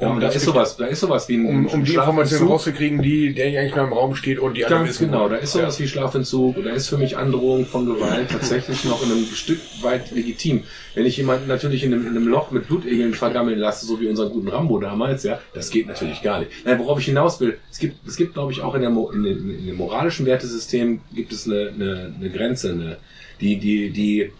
Ja, 0.00 0.08
und 0.08 0.20
da 0.20 0.28
ist 0.28 0.44
sowas, 0.44 0.76
da 0.76 0.86
ist 0.86 1.00
sowas 1.00 1.28
wie 1.28 1.36
ein 1.36 1.46
Um, 1.46 1.66
um 1.66 1.84
die. 1.84 1.94
Information 1.94 2.48
rauszukriegen, 2.48 3.02
die, 3.02 3.34
der 3.34 3.46
eigentlich 3.46 3.74
noch 3.74 3.84
im 3.84 3.92
Raum 3.92 4.14
steht 4.14 4.38
und 4.38 4.54
die 4.56 4.64
anderen 4.64 4.84
Ganz 4.84 5.00
wissen. 5.00 5.10
genau, 5.10 5.28
da 5.28 5.36
ist 5.36 5.52
sowas 5.52 5.78
wie 5.80 5.88
Schlafentzug 5.88 6.56
oder 6.56 6.72
ist 6.72 6.88
für 6.88 6.98
mich 6.98 7.16
Androhung 7.16 7.66
von 7.66 7.86
Gewalt 7.86 8.30
tatsächlich 8.30 8.84
noch 8.84 9.02
in 9.04 9.12
einem 9.12 9.26
Stück 9.26 9.58
weit 9.82 10.10
legitim. 10.10 10.62
Wenn 10.94 11.06
ich 11.06 11.16
jemanden 11.16 11.48
natürlich 11.48 11.84
in 11.84 11.92
einem, 11.92 12.06
in 12.06 12.16
einem 12.16 12.28
Loch 12.28 12.50
mit 12.50 12.68
Blutegeln 12.68 13.14
vergammeln 13.14 13.58
lasse, 13.58 13.86
so 13.86 14.00
wie 14.00 14.08
unseren 14.08 14.30
guten 14.30 14.48
Rambo 14.48 14.78
damals, 14.78 15.22
ja, 15.24 15.40
das 15.54 15.70
geht 15.70 15.86
natürlich 15.86 16.22
gar 16.22 16.40
nicht. 16.40 16.50
Nein, 16.64 16.78
worauf 16.78 16.98
ich 16.98 17.06
hinaus 17.06 17.40
will, 17.40 17.58
es 17.70 17.78
gibt, 17.78 18.06
es 18.06 18.16
gibt, 18.16 18.34
glaube 18.34 18.52
ich, 18.52 18.62
auch 18.62 18.74
in, 18.74 18.82
der, 18.82 18.90
in, 18.90 19.22
dem, 19.22 19.50
in 19.50 19.66
dem 19.66 19.76
moralischen 19.76 20.26
Wertesystem 20.26 21.00
gibt 21.14 21.32
es 21.32 21.46
eine, 21.46 21.72
eine, 21.74 22.14
eine 22.18 22.30
Grenze, 22.30 22.72
eine, 22.72 22.96
die, 23.40 23.58
die, 23.58 23.90
die, 23.90 24.32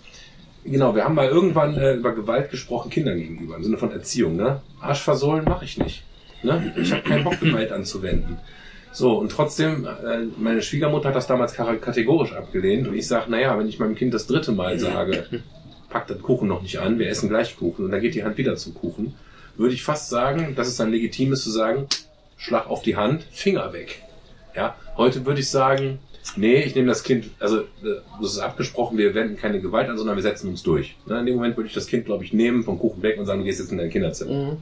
Genau, 0.64 0.94
wir 0.94 1.04
haben 1.04 1.14
mal 1.14 1.28
irgendwann 1.28 1.76
äh, 1.76 1.94
über 1.94 2.14
Gewalt 2.14 2.50
gesprochen, 2.50 2.90
Kindern 2.90 3.18
gegenüber, 3.18 3.56
im 3.56 3.64
Sinne 3.64 3.78
von 3.78 3.90
Erziehung. 3.90 4.36
Ne? 4.36 4.60
Arsch 4.80 5.02
versohlen 5.02 5.44
mache 5.44 5.64
ich 5.64 5.78
nicht. 5.78 6.04
Ne? 6.42 6.74
Ich 6.76 6.92
habe 6.92 7.02
keinen 7.02 7.24
Bock, 7.24 7.40
Gewalt 7.40 7.72
anzuwenden. 7.72 8.38
So, 8.92 9.18
und 9.18 9.30
trotzdem, 9.30 9.86
äh, 9.86 10.24
meine 10.38 10.62
Schwiegermutter 10.62 11.08
hat 11.08 11.16
das 11.16 11.26
damals 11.26 11.54
kategorisch 11.54 12.32
abgelehnt. 12.32 12.88
Und 12.88 12.94
ich 12.94 13.06
sage, 13.06 13.30
naja, 13.30 13.58
wenn 13.58 13.68
ich 13.68 13.78
meinem 13.78 13.94
Kind 13.94 14.14
das 14.14 14.26
dritte 14.26 14.52
Mal 14.52 14.78
sage, 14.78 15.26
pack 15.88 16.06
den 16.06 16.22
Kuchen 16.22 16.48
noch 16.48 16.62
nicht 16.62 16.78
an, 16.78 16.98
wir 16.98 17.08
essen 17.08 17.28
gleich 17.28 17.56
Kuchen 17.56 17.84
und 17.84 17.90
dann 17.90 18.00
geht 18.00 18.14
die 18.14 18.24
Hand 18.24 18.36
wieder 18.38 18.56
zum 18.56 18.74
Kuchen, 18.74 19.14
würde 19.56 19.74
ich 19.74 19.82
fast 19.82 20.08
sagen, 20.08 20.54
dass 20.54 20.68
es 20.68 20.76
dann 20.76 20.90
legitim 20.90 21.32
ist 21.32 21.44
zu 21.44 21.50
sagen, 21.50 21.86
Schlag 22.36 22.68
auf 22.68 22.82
die 22.82 22.96
Hand, 22.96 23.24
Finger 23.32 23.72
weg. 23.72 24.02
Ja, 24.54 24.76
heute 24.96 25.26
würde 25.26 25.40
ich 25.40 25.50
sagen, 25.50 25.98
Nee, 26.36 26.62
ich 26.62 26.74
nehme 26.74 26.88
das 26.88 27.02
Kind, 27.02 27.30
also 27.40 27.60
äh, 27.60 28.00
das 28.20 28.32
ist 28.32 28.38
abgesprochen, 28.38 28.98
wir 28.98 29.14
wenden 29.14 29.36
keine 29.36 29.60
Gewalt 29.60 29.88
an, 29.88 29.96
sondern 29.96 30.16
wir 30.16 30.22
setzen 30.22 30.48
uns 30.48 30.62
durch. 30.62 30.96
Ne, 31.06 31.20
in 31.20 31.26
dem 31.26 31.36
Moment 31.36 31.56
würde 31.56 31.68
ich 31.68 31.74
das 31.74 31.86
Kind, 31.86 32.06
glaube 32.06 32.24
ich, 32.24 32.32
nehmen, 32.32 32.62
vom 32.62 32.78
Kuchen 32.78 33.02
weg 33.02 33.18
und 33.18 33.26
sagen, 33.26 33.40
du 33.40 33.44
gehst 33.44 33.60
jetzt 33.60 33.72
in 33.72 33.78
dein 33.78 33.90
Kinderzimmer. 33.90 34.30
Mhm. 34.32 34.56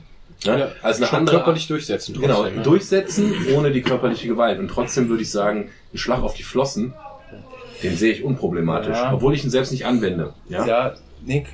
Ne? 0.45 0.73
Also 0.83 1.05
eine 1.05 1.13
andere 1.13 1.37
körperlich 1.37 1.67
durchsetzen. 1.67 2.19
Genau, 2.21 2.45
ne? 2.45 2.63
durchsetzen 2.63 3.33
ohne 3.55 3.71
die 3.73 3.83
körperliche 3.83 4.29
Gewalt. 4.29 4.59
Und 4.59 4.69
trotzdem 4.69 5.09
würde 5.09 5.23
ich 5.23 5.31
sagen, 5.31 5.71
ein 5.95 5.99
Schlag 5.99 6.23
auf 6.23 6.35
die 6.35 6.43
Flossen, 6.43 6.93
den 7.83 7.97
sehe 7.97 8.13
ich 8.13 8.23
unproblematisch, 8.23 8.97
Ja. 8.97 9.15
obwohl 9.15 9.35
ich 9.35 9.45
ihn 9.45 9.51
selbst 9.51 9.73
nicht 9.73 9.87
anwende. 9.87 10.35
Ja? 10.49 10.67
Ja, 10.67 10.95
Nick, 11.27 11.49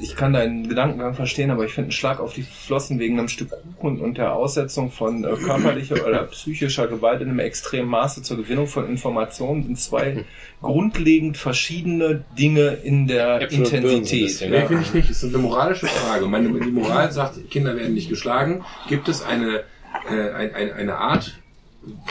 ich 0.00 0.14
kann 0.14 0.32
deinen 0.32 0.68
Gedankengang 0.68 1.14
verstehen, 1.14 1.50
aber 1.50 1.64
ich 1.64 1.72
finde 1.72 1.86
einen 1.86 1.92
Schlag 1.92 2.20
auf 2.20 2.32
die 2.32 2.42
Flossen 2.42 3.00
wegen 3.00 3.18
einem 3.18 3.28
Stück 3.28 3.50
Kuchen 3.78 4.00
und 4.00 4.18
der 4.18 4.34
Aussetzung 4.34 4.90
von 4.90 5.24
äh, 5.24 5.34
körperlicher 5.34 6.06
oder 6.06 6.22
psychischer 6.24 6.86
Gewalt 6.86 7.20
in 7.20 7.28
einem 7.28 7.40
extremen 7.40 7.88
Maße 7.88 8.22
zur 8.22 8.36
Gewinnung 8.36 8.68
von 8.68 8.88
Informationen 8.88 9.64
sind 9.64 9.78
zwei 9.78 10.24
grundlegend 10.62 11.36
verschiedene 11.36 12.24
Dinge 12.38 12.78
in 12.84 13.08
der 13.08 13.42
Äpfel 13.42 13.64
Intensität. 13.64 14.26
bisschen, 14.26 14.50
Nee, 14.50 14.66
finde 14.66 14.82
ich 14.82 14.94
nicht. 14.94 15.10
Es 15.10 15.22
ist 15.22 15.34
eine 15.34 15.42
moralische 15.42 15.86
Frage. 15.86 16.26
Meine, 16.26 16.48
die 16.48 16.70
Moral 16.70 17.10
sagt, 17.10 17.50
Kinder 17.50 17.76
werden 17.76 17.94
nicht 17.94 18.08
geschlagen. 18.08 18.64
Gibt 18.88 19.08
es 19.08 19.22
eine, 19.22 19.64
äh, 20.08 20.30
ein, 20.34 20.54
ein, 20.54 20.72
eine 20.72 20.96
Art, 20.96 21.36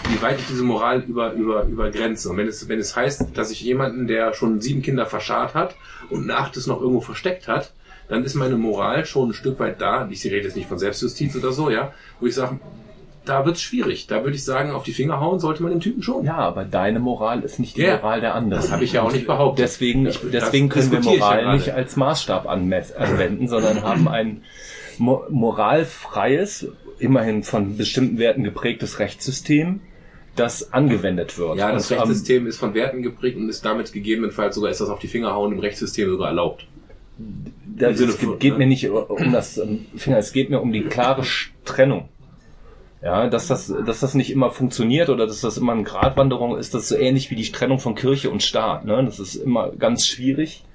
wie 0.09 0.21
weit 0.21 0.39
ich 0.39 0.47
diese 0.47 0.63
Moral 0.63 1.01
über, 1.07 1.33
über, 1.33 1.63
übergrenze? 1.65 2.29
Und 2.29 2.37
wenn 2.37 2.47
es, 2.47 2.67
wenn 2.69 2.79
es 2.79 2.95
heißt, 2.95 3.25
dass 3.37 3.51
ich 3.51 3.61
jemanden, 3.61 4.07
der 4.07 4.33
schon 4.33 4.61
sieben 4.61 4.81
Kinder 4.81 5.05
verscharrt 5.05 5.53
hat 5.53 5.75
und 6.09 6.25
ein 6.27 6.31
achtes 6.31 6.67
noch 6.67 6.79
irgendwo 6.79 7.01
versteckt 7.01 7.47
hat, 7.47 7.71
dann 8.07 8.23
ist 8.23 8.35
meine 8.35 8.55
Moral 8.55 9.05
schon 9.05 9.29
ein 9.29 9.33
Stück 9.33 9.59
weit 9.59 9.81
da. 9.81 10.07
Ich 10.09 10.23
rede 10.25 10.37
jetzt 10.45 10.55
nicht 10.55 10.69
von 10.69 10.77
Selbstjustiz 10.79 11.35
oder 11.35 11.51
so, 11.51 11.69
ja, 11.69 11.91
wo 12.19 12.27
ich 12.27 12.35
sage, 12.35 12.59
da 13.25 13.43
wird's 13.43 13.61
schwierig. 13.63 14.05
Da 14.05 14.23
würde 14.23 14.35
ich 14.35 14.45
sagen, 14.45 14.69
auf 14.71 14.83
die 14.83 14.93
Finger 14.93 15.19
hauen 15.19 15.39
sollte 15.39 15.63
man 15.63 15.71
dem 15.71 15.81
Typen 15.81 16.03
schon. 16.03 16.23
Ja, 16.23 16.37
aber 16.37 16.63
deine 16.65 16.99
Moral 16.99 17.41
ist 17.41 17.57
nicht 17.59 17.75
die 17.75 17.81
Ja. 17.81 17.95
Moral 17.97 18.21
der 18.21 18.35
anderen. 18.35 18.61
Das 18.61 18.71
habe 18.71 18.83
ich 18.83 18.93
ja 18.93 19.01
auch 19.01 19.11
nicht 19.11 19.25
behauptet. 19.25 19.63
Deswegen, 19.65 20.05
Ich- 20.05 20.19
deswegen 20.31 20.69
können 20.69 20.91
wir 20.91 20.99
ja 20.99 21.17
Moral 21.17 21.41
gerade. 21.41 21.57
nicht 21.57 21.71
als 21.73 21.95
Maßstab 21.95 22.47
anwenden, 22.47 23.47
sondern 23.47 23.81
haben 23.81 24.07
ein 24.07 24.43
mo 24.99 25.23
moralfreies, 25.31 26.67
immerhin 26.99 27.43
von 27.43 27.77
bestimmten 27.77 28.17
Werten 28.17 28.43
geprägtes 28.43 28.99
Rechtssystem, 28.99 29.81
das 30.35 30.73
angewendet 30.73 31.37
wird. 31.37 31.57
Ja, 31.57 31.71
das 31.71 31.89
Und, 31.89 31.97
ähm, 31.97 32.03
Rechtssystem 32.03 32.47
ist 32.47 32.57
von 32.57 32.73
Werten 32.73 33.01
geprägt 33.01 33.37
und 33.37 33.49
ist 33.49 33.63
damit 33.63 33.93
gegebenenfalls 33.93 34.55
sogar 34.55 34.71
ist 34.71 34.81
das 34.81 34.89
auf 34.89 34.99
die 34.99 35.07
Finger 35.07 35.33
hauen 35.33 35.53
im 35.53 35.59
Rechtssystem 35.59 36.09
sogar 36.09 36.29
erlaubt. 36.29 36.67
Das, 37.77 37.99
es 37.99 38.15
von, 38.15 38.39
geht 38.39 38.53
ne? 38.53 38.59
mir 38.59 38.67
nicht 38.67 38.89
um 38.89 39.31
das 39.31 39.57
ähm, 39.57 39.85
Finger, 39.95 40.17
es 40.17 40.33
geht 40.33 40.49
mir 40.49 40.59
um 40.59 40.71
die 40.73 40.81
klare 40.81 41.23
Trennung. 41.63 42.09
Ja, 43.01 43.29
dass 43.29 43.47
das, 43.47 43.71
dass 43.85 43.99
das 43.99 44.15
nicht 44.15 44.31
immer 44.31 44.49
funktioniert 44.49 45.09
oder 45.09 45.27
dass 45.27 45.41
das 45.41 45.57
immer 45.57 45.73
eine 45.73 45.83
Gratwanderung 45.83 46.57
ist, 46.57 46.73
das 46.73 46.83
ist 46.83 46.89
so 46.89 46.95
ähnlich 46.95 47.29
wie 47.29 47.35
die 47.35 47.51
Trennung 47.51 47.77
von 47.77 47.93
Kirche 47.93 48.31
und 48.31 48.41
Staat. 48.41 48.85
Ne? 48.85 49.03
Das 49.05 49.19
ist 49.19 49.35
immer 49.35 49.71
ganz 49.71 50.07
schwierig. 50.07 50.65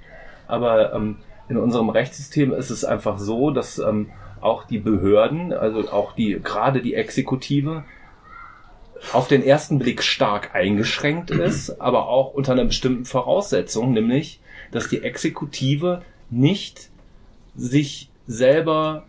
Aber 0.46 0.94
ähm, 0.94 1.16
in 1.48 1.56
unserem 1.56 1.88
Rechtssystem 1.88 2.52
ist 2.52 2.70
es 2.70 2.84
einfach 2.84 3.18
so, 3.18 3.50
dass 3.50 3.78
ähm, 3.78 4.10
auch 4.40 4.64
die 4.64 4.78
Behörden, 4.78 5.52
also 5.52 5.90
auch 5.90 6.14
die, 6.14 6.40
gerade 6.42 6.80
die 6.82 6.94
Exekutive, 6.94 7.84
auf 9.12 9.28
den 9.28 9.42
ersten 9.42 9.78
Blick 9.78 10.02
stark 10.02 10.54
eingeschränkt 10.54 11.30
ist, 11.30 11.70
aber 11.80 12.08
auch 12.08 12.34
unter 12.34 12.52
einer 12.52 12.64
bestimmten 12.64 13.04
Voraussetzung, 13.04 13.92
nämlich, 13.92 14.40
dass 14.72 14.88
die 14.88 15.02
Exekutive 15.02 16.02
nicht 16.30 16.90
sich 17.56 18.10
selber 18.26 19.04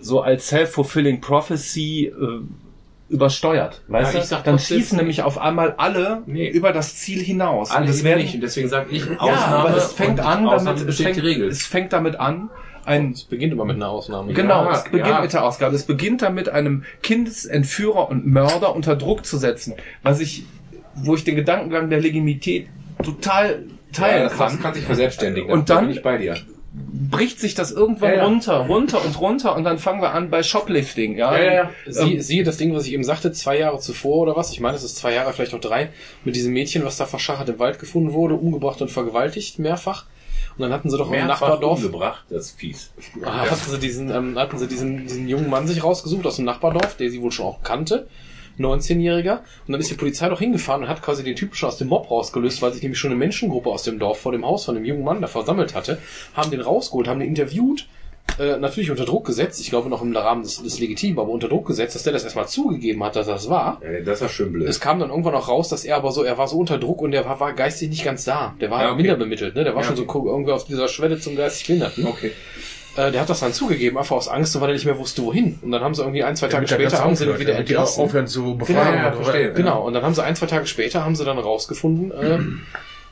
so 0.00 0.20
als 0.20 0.48
self-fulfilling 0.48 1.20
prophecy 1.20 2.06
äh, 2.06 2.40
übersteuert. 3.08 3.82
Weißt 3.88 4.14
Ja, 4.14 4.20
du? 4.20 4.26
sag 4.26 4.44
Dann 4.44 4.58
schießen 4.58 4.98
nämlich 4.98 5.22
auf 5.22 5.38
einmal 5.38 5.74
alle 5.76 6.22
Nee. 6.26 6.48
über 6.48 6.72
das 6.72 6.96
Ziel 6.96 7.22
hinaus. 7.22 7.70
Alle 7.70 7.90
Und 7.90 8.04
werden, 8.04 8.22
nicht. 8.22 8.34
Und 8.34 8.40
deswegen 8.40 8.68
sage 8.68 8.90
ich, 8.90 9.04
ja, 9.06 9.16
Ausnahme 9.18 9.56
aber 9.68 9.76
es 9.76 9.92
fängt 9.92 10.20
an 10.20 10.44
damit, 10.44 10.88
es 10.88 11.00
fängt, 11.00 11.18
es 11.18 11.66
fängt 11.66 11.92
damit 11.92 12.16
an, 12.16 12.50
ein 12.86 13.12
Es 13.12 13.24
beginnt 13.24 13.52
immer 13.52 13.64
mit 13.64 13.76
einer 13.76 13.88
Ausnahme. 13.88 14.32
Genau, 14.32 14.64
Ja, 14.64 14.72
es 14.72 14.84
beginnt 14.84 15.06
ja. 15.06 15.20
mit 15.20 15.32
der 15.32 15.44
Ausgabe. 15.44 15.74
Es 15.76 15.84
beginnt 15.84 16.22
damit, 16.22 16.48
einem 16.48 16.84
Kindesentführer 17.02 18.08
und 18.10 18.26
Mörder 18.26 18.74
unter 18.74 18.96
Druck 18.96 19.24
zu 19.24 19.38
setzen. 19.38 19.74
Was 20.02 20.20
ich, 20.20 20.44
wo 20.94 21.14
ich 21.14 21.24
den 21.24 21.36
Gedankengang 21.36 21.90
der 21.90 22.00
Legitimität 22.00 22.68
total 23.02 23.64
teilen 23.92 24.22
ja, 24.22 24.28
das, 24.28 24.36
kann. 24.38 24.52
das 24.52 24.60
kann 24.62 24.74
sich 24.74 24.84
verselbstständigen. 24.84 25.50
Und 25.50 25.70
Da 25.70 25.76
dann- 25.76 25.86
bin 25.86 25.96
ich 25.96 26.02
bei 26.02 26.18
dir. 26.18 26.36
bricht 26.76 27.38
sich 27.38 27.54
das 27.54 27.70
irgendwann 27.70 28.10
Ja, 28.10 28.16
ja. 28.16 28.24
runter, 28.24 28.56
runter 28.66 29.04
und 29.04 29.20
runter 29.20 29.54
und 29.54 29.62
dann 29.62 29.78
fangen 29.78 30.02
wir 30.02 30.12
an 30.12 30.28
bei 30.30 30.42
Shoplifting. 30.42 31.16
Ja, 31.16 31.70
Sie, 31.86 32.14
Ähm, 32.14 32.20
siehe 32.20 32.42
das 32.42 32.56
Ding, 32.56 32.74
was 32.74 32.84
ich 32.86 32.92
eben 32.94 33.04
sagte, 33.04 33.30
zwei 33.30 33.56
Jahre 33.58 33.78
zuvor 33.78 34.16
oder 34.22 34.34
was? 34.34 34.50
Ich 34.50 34.58
meine, 34.58 34.74
es 34.76 34.82
ist 34.82 34.96
zwei 34.96 35.14
Jahre, 35.14 35.32
vielleicht 35.32 35.54
auch 35.54 35.60
drei, 35.60 35.90
mit 36.24 36.34
diesem 36.34 36.52
Mädchen, 36.52 36.84
was 36.84 36.96
da 36.96 37.06
verschachert 37.06 37.48
im 37.48 37.58
Wald 37.60 37.78
gefunden 37.78 38.12
wurde, 38.12 38.34
umgebracht 38.34 38.82
und 38.82 38.90
vergewaltigt, 38.90 39.60
mehrfach. 39.60 40.06
Und 40.56 40.62
dann 40.62 40.72
hatten 40.72 40.88
sie 40.88 40.96
doch 40.96 41.10
im 41.10 41.26
Nachbardorf, 41.26 41.78
umgebracht, 41.78 42.24
das 42.30 42.46
ist 42.46 42.58
fies. 42.58 42.92
Ah, 43.24 43.50
hatten 43.50 43.70
sie 43.70 43.78
diesen, 43.78 44.10
ähm, 44.10 44.38
hatten 44.38 44.56
sie 44.58 44.68
diesen, 44.68 45.02
diesen 45.02 45.28
jungen 45.28 45.50
Mann 45.50 45.66
sich 45.66 45.82
rausgesucht 45.82 46.26
aus 46.26 46.36
dem 46.36 46.44
Nachbardorf, 46.44 46.96
der 46.96 47.10
sie 47.10 47.20
wohl 47.20 47.32
schon 47.32 47.46
auch 47.46 47.62
kannte. 47.62 48.06
19-Jähriger. 48.58 49.40
Und 49.66 49.72
dann 49.72 49.80
ist 49.80 49.90
die 49.90 49.96
Polizei 49.96 50.28
doch 50.28 50.38
hingefahren 50.38 50.82
und 50.82 50.88
hat 50.88 51.02
quasi 51.02 51.24
den 51.24 51.34
Typen 51.34 51.54
schon 51.54 51.68
aus 51.68 51.78
dem 51.78 51.88
Mob 51.88 52.10
rausgelöst, 52.10 52.62
weil 52.62 52.72
sich 52.72 52.82
nämlich 52.82 52.98
schon 52.98 53.10
eine 53.10 53.18
Menschengruppe 53.18 53.70
aus 53.70 53.82
dem 53.82 53.98
Dorf 53.98 54.20
vor 54.20 54.30
dem 54.30 54.44
Haus 54.44 54.64
von 54.64 54.76
dem 54.76 54.84
jungen 54.84 55.04
Mann 55.04 55.20
da 55.20 55.26
versammelt 55.26 55.74
hatte, 55.74 55.98
haben 56.34 56.50
den 56.50 56.60
rausgeholt, 56.60 57.08
haben 57.08 57.20
den 57.20 57.28
interviewt, 57.28 57.88
äh, 58.38 58.56
natürlich 58.58 58.90
unter 58.90 59.04
Druck 59.04 59.26
gesetzt, 59.26 59.60
ich 59.60 59.70
glaube 59.70 59.88
noch 59.88 60.02
im 60.02 60.14
Rahmen 60.16 60.42
des, 60.42 60.62
des 60.62 60.80
Legitimen, 60.80 61.18
aber 61.18 61.28
unter 61.30 61.48
Druck 61.48 61.66
gesetzt, 61.66 61.94
dass 61.94 62.02
der 62.02 62.12
das 62.12 62.24
erstmal 62.24 62.48
zugegeben 62.48 63.02
hat, 63.04 63.14
dass 63.16 63.26
das 63.28 63.48
war. 63.48 63.80
Ja, 63.82 64.00
das 64.00 64.20
war 64.20 64.28
schön 64.28 64.52
blöd. 64.52 64.68
Es 64.68 64.80
kam 64.80 64.98
dann 64.98 65.10
irgendwann 65.10 65.34
auch 65.34 65.48
raus, 65.48 65.68
dass 65.68 65.84
er 65.84 65.96
aber 65.96 66.10
so, 66.10 66.24
er 66.24 66.36
war 66.36 66.48
so 66.48 66.58
unter 66.58 66.78
Druck 66.78 67.00
und 67.02 67.12
der 67.12 67.24
war, 67.26 67.38
war 67.38 67.52
geistig 67.52 67.90
nicht 67.90 68.04
ganz 68.04 68.24
da. 68.24 68.54
Der 68.60 68.70
war 68.70 68.82
Ja, 68.82 68.88
okay. 68.88 68.96
minder 69.02 69.16
bemittelt, 69.16 69.54
ne? 69.54 69.62
Der 69.64 69.74
war 69.74 69.82
Ja, 69.82 69.86
schon 69.88 69.96
so 69.96 70.04
ko- 70.04 70.26
irgendwie 70.28 70.52
auf 70.52 70.64
dieser 70.64 70.88
Schwelle 70.88 71.20
zum 71.20 71.36
geistig 71.36 71.66
Behinderten. 71.68 72.06
okay. 72.06 72.32
Äh, 72.96 73.10
der 73.10 73.20
hat 73.22 73.28
das 73.28 73.40
dann 73.40 73.52
zugegeben, 73.52 73.98
einfach 73.98 74.14
aus 74.14 74.28
Angst, 74.28 74.60
weil 74.60 74.68
er 74.70 74.72
nicht 74.74 74.84
mehr 74.86 74.96
wusste, 74.98 75.24
wohin. 75.24 75.58
Und 75.62 75.72
dann 75.72 75.82
haben 75.82 75.94
sie 75.96 76.02
irgendwie 76.02 76.22
ein, 76.22 76.36
zwei 76.36 76.46
Tage 76.46 76.68
später 76.68 77.00
haben 77.02 77.16
sie 77.16 77.26
wieder 77.40 77.56
entlassen. 77.56 78.04
aufhören 78.04 78.28
zu 78.28 78.56
befragen. 78.56 79.00
Genau, 79.02 79.16
verstehe. 79.22 79.52
Genau, 79.52 79.84
und 79.84 79.94
dann 79.94 80.04
haben 80.04 80.14
sie 80.14 80.22
ein, 80.22 80.36
zwei 80.36 80.46
Tage 80.46 80.66
später 80.66 81.04
haben 81.04 81.16
sie 81.16 81.24
dann 81.24 81.38
rausgefunden, 81.38 82.12
äh, 82.12 82.38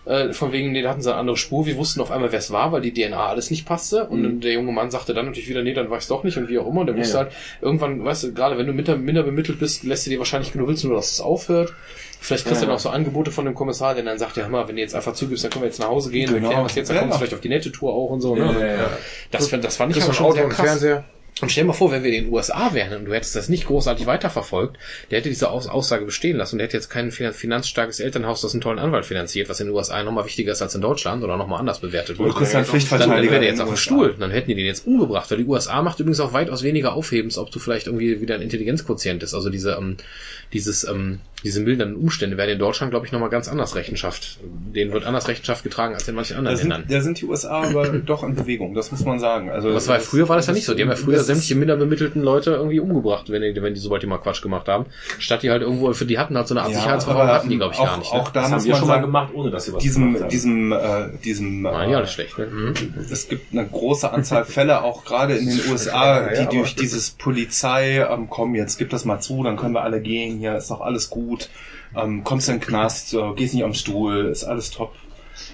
äh, 0.05 0.33
von 0.33 0.53
wegen, 0.53 0.73
nee, 0.73 0.83
da 0.83 0.91
hatten 0.91 1.03
sie 1.03 1.11
eine 1.11 1.19
andere 1.21 1.37
Spur. 1.37 1.65
Wir 1.67 1.77
wussten 1.77 2.01
auf 2.01 2.11
einmal, 2.11 2.33
wer 2.33 2.39
es 2.39 2.51
war, 2.51 2.73
weil 2.73 2.81
die 2.81 2.93
DNA 2.93 3.27
alles 3.27 3.51
nicht 3.51 3.67
passte. 3.67 4.07
Und 4.09 4.23
dann 4.23 4.41
der 4.41 4.53
junge 4.53 4.73
Mann 4.73 4.91
sagte 4.91 5.15
dann 5.15 5.27
natürlich 5.27 5.49
wieder, 5.49 5.63
nee, 5.63 5.75
dann 5.75 5.91
war 5.91 5.99
ich 5.99 6.07
doch 6.09 6.25
nicht 6.25 6.37
und 6.37 6.49
wie 6.49 6.59
auch 6.59 6.67
immer. 6.67 6.81
Und 6.81 6.89
der 6.89 6.97
wusste 6.97 7.15
ja. 7.19 7.23
halt, 7.25 7.33
irgendwann, 7.61 8.05
weißt 8.05 8.25
du, 8.25 8.33
gerade 8.35 8.59
wenn 8.59 8.67
du 8.67 8.73
minder, 8.73 8.97
minder 8.97 9.23
bemittelt 9.23 9.59
bist, 9.61 9.85
lässt 9.85 10.07
du 10.07 10.11
dir 10.11 10.19
wahrscheinlich 10.19 10.53
willst 10.55 10.83
du 10.85 10.89
nur, 10.89 10.97
dass 10.97 11.13
es 11.13 11.21
aufhört. 11.21 11.73
Vielleicht 12.21 12.47
kriegst 12.47 12.63
du 12.63 12.67
dann 12.67 12.75
auch 12.77 12.81
so 12.81 12.89
Angebote 12.91 13.33
von 13.33 13.45
dem 13.45 13.55
Kommissar, 13.55 13.95
der 13.95 14.05
dann 14.05 14.19
sagt, 14.19 14.37
ja, 14.37 14.45
hör 14.45 14.51
mal, 14.51 14.69
wenn 14.69 14.77
du 14.77 14.83
jetzt 14.83 14.95
einfach 14.95 15.13
zugibst, 15.13 15.43
dann 15.43 15.51
können 15.51 15.63
wir 15.65 15.69
jetzt 15.69 15.81
nach 15.81 15.89
Hause 15.89 16.11
gehen, 16.13 16.33
Genau. 16.33 16.49
klären 16.51 16.65
was 16.65 16.75
jetzt, 16.77 16.89
dann 16.89 16.97
Ja. 16.97 17.03
kommst 17.03 17.17
du 17.17 17.19
vielleicht 17.19 17.35
auf 17.35 17.41
die 17.41 17.49
nette 17.49 17.73
Tour 17.73 17.93
auch 17.93 18.11
und 18.11 18.21
so. 18.21 18.37
Ne? 18.37 18.45
Ja, 18.45 18.59
ja, 18.61 18.75
ja. 18.75 18.91
Das, 19.33 19.49
fand- 19.49 19.65
das 19.65 19.77
fand 19.77 19.97
ich 19.97 20.03
aber 20.03 20.13
schon 20.13 20.33
sehr 20.33 20.49
krass. 20.49 20.67
Fernseher. 20.67 21.05
Und 21.41 21.51
stell 21.51 21.65
dir 21.65 21.69
mal 21.69 21.73
vor, 21.73 21.91
wenn 21.91 22.05
wir 22.05 22.13
in 22.13 22.25
den 22.25 22.33
USA 22.33 22.73
wären 22.75 22.99
und 23.01 23.05
du 23.07 23.15
hättest 23.15 23.35
das 23.35 23.49
nicht 23.49 23.67
großartig 23.67 24.07
weiterverfolgt, 24.07 24.77
der 25.11 25.19
hätte 25.19 25.31
diese 25.31 25.51
Aus 25.51 25.67
Aussage 25.67 26.05
bestehen 26.05 26.37
lassen 26.37 26.55
und 26.55 26.59
der 26.59 26.67
hätte 26.67 26.77
jetzt 26.77 26.89
kein 26.91 27.11
finan- 27.11 27.33
finanzstarkes 27.33 28.01
Elternhaus, 28.01 28.43
das 28.43 28.53
einen 28.53 28.61
tollen 28.61 28.79
Anwalt 28.79 29.07
finanziert, 29.07 29.49
was 29.49 29.59
in 29.59 29.67
den 29.67 29.75
USA 29.75 30.03
nochmal 30.05 30.25
wichtiger 30.27 30.53
ist 30.53 30.63
als 30.63 30.75
in 30.75 30.83
Deutschland 30.83 31.25
oder 31.25 31.37
nochmal 31.37 31.59
anders 31.59 31.81
bewertet 31.81 32.21
einen 32.21 32.33
Dann, 32.33 32.53
dann 32.53 32.65
Pflichtverteidiger. 32.65 33.33
wäre 33.33 33.41
der 33.41 33.49
jetzt 33.51 33.61
auf 33.61 33.69
dem. 33.69 33.77
Stuhl. 33.77 34.15
Dann 34.19 34.31
hätten 34.31 34.51
die 34.51 34.55
den 34.55 34.67
jetzt 34.67 34.87
umgebracht. 34.87 35.31
Weil 35.31 35.39
die 35.39 35.45
USA 35.47 35.83
macht 35.83 35.99
übrigens 35.99 36.21
auch 36.21 36.33
weitaus 36.33 36.63
weniger 36.63 36.93
Aufhebens, 36.93 37.39
ob 37.39 37.51
du 37.51 37.59
vielleicht 37.59 37.87
irgendwie 37.87 38.21
wieder 38.21 38.35
ein 38.37 38.43
Intelligenzquotient 38.43 39.23
ist. 39.23 39.35
Also 39.35 39.49
diese, 39.51 39.73
ähm, 39.73 39.97
dieses, 40.53 40.85
ähm, 40.85 41.21
diese 41.45 41.61
mildernden 41.61 41.97
Umstände 41.97 42.37
werden 42.37 42.51
in 42.51 42.59
Deutschland, 42.59 42.91
glaube 42.93 43.07
ich, 43.07 43.13
nochmal 43.13 43.29
ganz 43.31 43.49
anders 43.49 43.75
Rechenschaft. 43.75 44.39
Denen 44.75 44.93
wird 44.93 45.05
anders 45.05 45.29
Rechenschaft 45.29 45.63
getragen 45.65 45.95
als 45.95 46.07
in 46.09 46.15
manchen 46.15 46.35
Da 46.35 46.39
anderen 46.39 46.57
sind, 46.57 46.69
Ländern. 46.71 46.89
da 46.89 47.01
sind 47.01 47.21
die 47.21 47.27
USA 47.27 47.63
aber 47.63 47.89
doch 48.07 48.23
in 48.23 48.35
Bewegung, 48.35 48.75
das 48.75 48.91
muss 48.93 49.05
man 49.05 49.19
sagen. 49.19 49.51
Also 49.51 49.75
Was 49.75 49.89
war 49.89 49.97
das- 49.99 50.07
früher 50.07 50.29
war 50.29 50.37
das 50.37 50.47
ja 50.47 50.53
nicht 50.53 50.65
so. 50.65 50.75
Die 50.75 50.83
haben 50.83 50.89
ja 50.91 50.97
früher 50.97 51.17
das 51.17 51.27
sämtliche 51.27 51.55
minder 51.57 51.77
bemittelten 51.77 52.23
Leute 52.23 52.51
irgendwie 52.53 52.81
umgebracht, 52.81 53.31
wenn 53.31 53.43
die, 53.43 53.61
wenn 53.63 53.75
die 53.75 53.81
sobald 53.81 54.03
die 54.03 54.07
mal 54.07 54.19
Quatsch 54.19 54.43
gemacht 54.43 54.69
haben. 54.69 54.87
Statt 55.19 55.43
die 55.43 55.51
halt 55.51 55.63
irgendwo, 55.63 55.93
für 55.93 56.07
die 56.07 56.19
hatten 56.19 56.37
halt 56.37 56.49
so 56.49 56.55
eine 56.55 56.63
Art 56.63 56.71
Ja, 56.73 56.79
Sicherheitsverwahrung, 56.79 57.29
aber 57.29 57.35
hatten 57.39 57.49
die, 57.51 57.57
glaube 57.57 57.75
ich, 57.75 57.81
auch, 57.81 57.87
gar 57.87 57.99
nicht. 57.99 58.13
Ne? 58.13 58.21
Auch 58.21 58.31
da 58.31 58.43
Das 58.43 58.51
muss 58.51 58.59
haben 58.61 58.65
wir 58.65 58.71
man 58.73 58.79
schon 58.79 58.89
mal 58.89 58.95
sagen, 58.95 59.07
gemacht, 59.07 59.35
ohne 59.35 59.51
dass 59.51 59.65
sie 59.65 59.73
was 59.73 59.83
diesem, 59.83 60.03
gemacht 60.05 60.23
haben. 60.23 60.31
diesem, 60.31 60.73
äh, 60.73 60.79
diesem, 61.25 61.63
Nein, 61.63 61.89
äh, 61.89 61.93
ja, 61.93 61.99
alles 61.99 62.13
schlecht. 62.13 62.39
Ne? 62.39 62.47
Mhm. 62.47 62.75
es 63.11 63.29
gibt 63.29 63.53
eine 63.53 63.67
große 63.67 64.11
Anzahl 64.13 64.45
Fälle, 64.45 64.83
auch 64.83 65.05
gerade 65.05 65.35
in 65.37 65.47
den 65.49 65.61
USA, 65.71 66.29
die 66.29 66.47
durch 66.57 66.75
dieses 66.77 67.11
Polizei, 67.11 67.99
ähm, 68.09 68.27
komm, 68.29 68.55
jetzt 68.55 68.79
gib 68.79 68.91
das 68.91 69.05
mal 69.05 69.21
zu, 69.21 69.43
dann 69.43 69.57
können 69.57 69.75
wir 69.75 69.83
alle 69.83 70.01
gehen, 70.01 70.39
hier 70.39 70.57
ist 70.57 70.71
doch 70.71 70.81
alles 70.81 71.11
gut, 71.11 71.32
ähm, 71.97 72.25
kommst 72.25 72.49
in 72.49 72.57
den 72.57 72.61
Knast, 72.61 73.15
äh, 73.15 73.33
gehst 73.35 73.55
nicht 73.55 73.65
am 73.65 73.75
Stuhl, 73.75 74.27
ist 74.27 74.45
alles 74.45 74.71
top. 74.71 74.95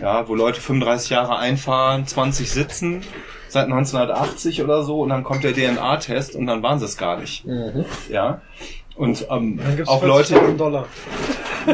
Ja, 0.00 0.28
wo 0.28 0.34
Leute 0.34 0.60
35 0.60 1.10
Jahre 1.10 1.38
einfahren, 1.38 2.06
20 2.06 2.50
sitzen, 2.50 3.02
seit 3.48 3.64
1980 3.66 4.62
oder 4.62 4.82
so, 4.82 5.00
und 5.02 5.08
dann 5.08 5.24
kommt 5.24 5.44
der 5.44 5.52
DNA-Test 5.54 6.34
und 6.36 6.46
dann 6.46 6.62
waren 6.62 6.78
sie 6.78 6.84
es 6.84 6.96
gar 6.96 7.18
nicht. 7.18 7.44
Ja. 8.10 8.40
Und 8.96 9.26
ähm, 9.30 9.58
Dann 9.58 9.76
gibt's 9.76 9.88
auch 9.88 10.02
40 10.02 10.36
Leute, 10.36 10.84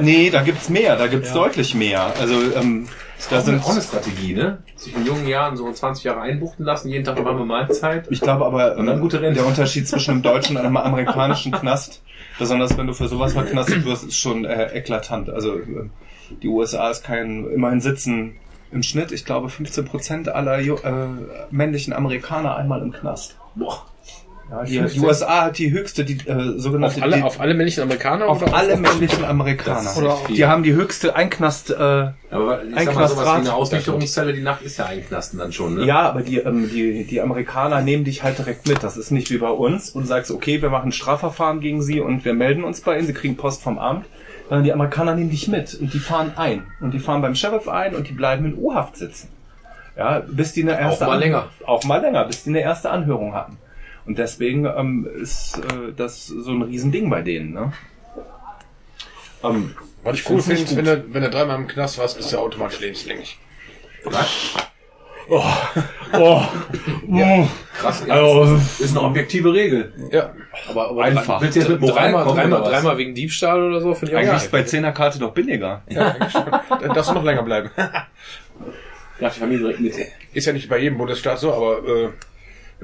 nee, 0.03 0.31
da 0.31 0.43
gibt's 0.43 0.69
mehr, 0.69 0.97
da 0.97 1.07
gibt's 1.07 1.29
Ja. 1.31 1.35
deutlich 1.35 1.75
mehr. 1.75 2.13
Also 2.21 2.35
ähm, 2.35 2.87
da 3.31 3.37
Das 3.37 3.39
ist 3.41 3.47
sind 3.47 3.65
auch 3.65 3.71
eine 3.71 3.81
Strategie, 3.81 4.35
ne? 4.35 4.59
Sich 4.77 4.95
in 4.95 5.07
jungen 5.07 5.27
Jahren 5.27 5.57
so 5.57 5.71
20 5.73 6.05
Jahre 6.05 6.21
einbuchten 6.21 6.65
lassen, 6.65 6.89
jeden 6.91 7.05
Tag 7.05 7.17
eine 7.17 7.25
warme 7.25 7.45
Mahlzeit. 7.47 8.07
Ich 8.11 8.21
glaube 8.21 8.45
aber, 8.45 8.77
ähm, 8.77 9.01
gute 9.01 9.21
Rente. 9.23 9.41
der 9.41 9.47
Unterschied 9.49 9.89
zwischen 9.89 10.11
einem 10.13 10.23
deutschen 10.23 10.57
und 10.57 10.65
einem 10.65 10.77
amerikanischen 10.77 11.53
Knast, 11.53 12.03
besonders 12.39 12.77
wenn 12.77 12.87
du 12.87 12.95
für 12.95 13.09
sowas 13.09 13.33
verknastet 13.33 13.85
wirst, 13.85 14.05
ist 14.05 14.19
schon 14.19 14.45
äh, 14.45 14.77
eklatant. 14.77 15.31
Also 15.31 15.57
äh, 15.57 15.89
die 16.43 16.49
USA 16.49 16.91
ist 16.91 17.05
kein, 17.05 17.51
immerhin 17.51 17.81
sitzen 17.81 18.37
im 18.73 18.83
Schnitt, 18.83 19.13
ich 19.13 19.25
glaube, 19.25 19.49
15 19.49 19.85
Prozent 19.85 20.29
aller 20.29 20.59
äh, 20.59 21.09
männlichen 21.51 21.93
Amerikaner 21.93 22.57
einmal 22.57 22.83
im 22.83 22.93
Knast. 22.93 23.39
Boah. 23.55 23.87
Ja, 24.67 24.85
die, 24.87 24.93
die 24.95 25.01
USA 25.01 25.45
hat 25.47 25.59
die 25.59 25.71
höchste, 25.73 26.05
die 26.05 26.15
äh, 26.29 26.59
sogenannte 26.59 26.97
Auf 26.99 27.03
alle, 27.03 27.17
die, 27.17 27.23
auf 27.23 27.41
alle 27.41 27.55
männlichen 27.55 27.83
Amerikaner 27.83 28.27
auf 28.29 28.43
oder 28.43 28.55
alle 28.55 28.77
männlichen 28.77 29.25
Amerikaner. 29.25 29.91
Die 30.29 30.45
haben 30.47 30.63
die 30.63 30.73
höchste 30.75 31.17
Einknast. 31.17 31.71
Äh, 31.71 31.75
Aber 31.75 32.15
ich 32.65 32.77
Ein 32.77 32.85
sag 32.87 32.95
mal, 32.95 33.09
sowas 33.09 33.27
wie 33.27 33.31
eine 33.41 33.55
Ausnüchterungszelle, 33.55 34.33
die 34.33 34.43
Nacht 34.43 34.63
ist 34.63 34.79
ja 34.79 34.87
einknasten 34.87 35.39
dann 35.39 35.53
schon, 35.53 35.75
ne? 35.75 35.85
Ja, 35.85 36.03
aber 36.09 36.23
die, 36.23 36.39
ähm, 36.39 36.71
die, 36.73 37.05
die 37.05 37.21
Amerikaner 37.21 37.81
nehmen 37.81 38.05
dich 38.05 38.23
halt 38.23 38.39
direkt 38.39 38.69
mit. 38.69 38.83
Das 38.83 38.97
ist 38.97 39.11
nicht 39.11 39.31
wie 39.31 39.39
bei 39.39 39.51
uns, 39.51 39.93
du 39.93 40.03
sagst, 40.03 40.31
okay, 40.31 40.63
wir 40.63 40.71
machen 40.71 40.91
ein 40.91 40.93
Strafverfahren 40.93 41.61
gegen 41.61 41.83
sie 41.83 42.01
und 42.01 42.25
wir 42.25 42.35
melden 42.35 42.65
uns 42.65 42.81
bei 42.81 42.97
ihnen, 42.99 43.07
sie 43.07 43.15
kriegen 43.15 43.37
Post 43.37 43.63
vom 43.63 43.79
Amt. 43.79 44.07
Sondern 44.49 44.65
die 44.65 44.73
Amerikaner 44.75 45.15
nehmen 45.15 45.31
dich 45.31 45.49
mit 45.49 45.75
und 45.75 45.95
die 45.95 45.99
fahren 45.99 46.33
ein. 46.37 46.65
Und 46.81 46.93
die 46.93 46.99
fahren 46.99 47.23
beim 47.23 47.35
Sheriff 47.35 47.67
ein 47.67 47.95
und 47.95 48.09
die 48.09 48.13
bleiben 48.13 48.45
in 48.45 48.55
U-Haft 48.59 48.97
sitzen. 48.97 49.29
Ja, 49.97 50.23
bis 50.27 50.53
die 50.53 50.63
eine 50.63 50.79
erste 50.79 51.05
Auch 51.05 51.09
mal 51.09 51.15
An- 51.15 51.21
länger. 51.21 51.47
Auch 51.67 51.85
mal 51.85 52.01
länger, 52.03 52.25
bis 52.27 52.43
die 52.45 52.51
eine 52.51 52.61
erste 52.61 52.91
Anhörung 52.91 53.33
hatten. 53.35 53.57
Und 54.07 54.19
deswegen 54.19 54.67
ähm, 54.67 55.09
ist 55.21 55.59
äh, 55.59 55.93
das 55.97 56.27
so 56.27 56.51
ein 56.51 56.63
Riesending 56.63 57.09
bei 57.09 57.23
denen. 57.23 57.53
Ne? 57.53 57.73
Ähm, 59.43 59.75
Was 60.03 60.19
ich 60.19 60.29
cool 60.31 60.43
finde, 60.43 60.77
wenn 60.77 60.85
du, 60.85 61.05
wenn 61.15 61.23
du 61.23 61.31
dreimal 61.31 61.57
im 61.57 61.67
Knast 61.67 61.99
warst, 61.99 62.19
ist 62.19 62.33
er 62.33 62.41
automatisch 62.41 62.81
lebenslänglich. 62.81 63.39
Krass, 67.81 68.05
ja, 68.07 68.15
Also, 68.15 68.55
das 68.57 68.81
ist 68.81 68.97
eine 68.97 69.07
objektive 69.07 69.53
Regel. 69.53 69.93
ja. 70.13 70.35
Aber, 70.69 70.91
aber 70.91 71.05
Einfach. 71.05 71.41
Willst 71.41 71.57
du 71.57 71.61
jetzt 71.61 71.69
mit 71.71 71.81
Moral 71.81 71.95
dreimal, 71.97 72.25
kommen, 72.25 72.37
dreimal, 72.37 72.61
was? 72.61 72.69
dreimal 72.69 72.99
wegen 72.99 73.15
Diebstahl 73.15 73.63
oder 73.63 73.81
so, 73.81 73.95
finde 73.95 74.13
ich 74.13 74.19
eigentlich 74.19 74.31
auch 74.31 74.37
ist 74.37 74.53
bei 74.53 74.61
10er 74.61 74.93
Karte 74.93 75.19
doch 75.19 75.33
billiger. 75.33 75.83
Dann 75.89 76.95
darfst 76.95 77.11
du 77.11 77.15
noch 77.15 77.25
länger 77.25 77.43
bleiben. 77.43 77.71
Ja, 79.21 79.31
die 79.31 79.41
Familie 79.41 79.59
direkt 79.61 79.81
mit. 79.81 79.95
Ist 80.33 80.47
ja 80.47 80.53
nicht 80.53 80.69
bei 80.69 80.79
jedem 80.79 80.99
Bundesstaat 80.99 81.39
so, 81.39 81.53
aber 81.53 81.79
äh, 81.87 82.09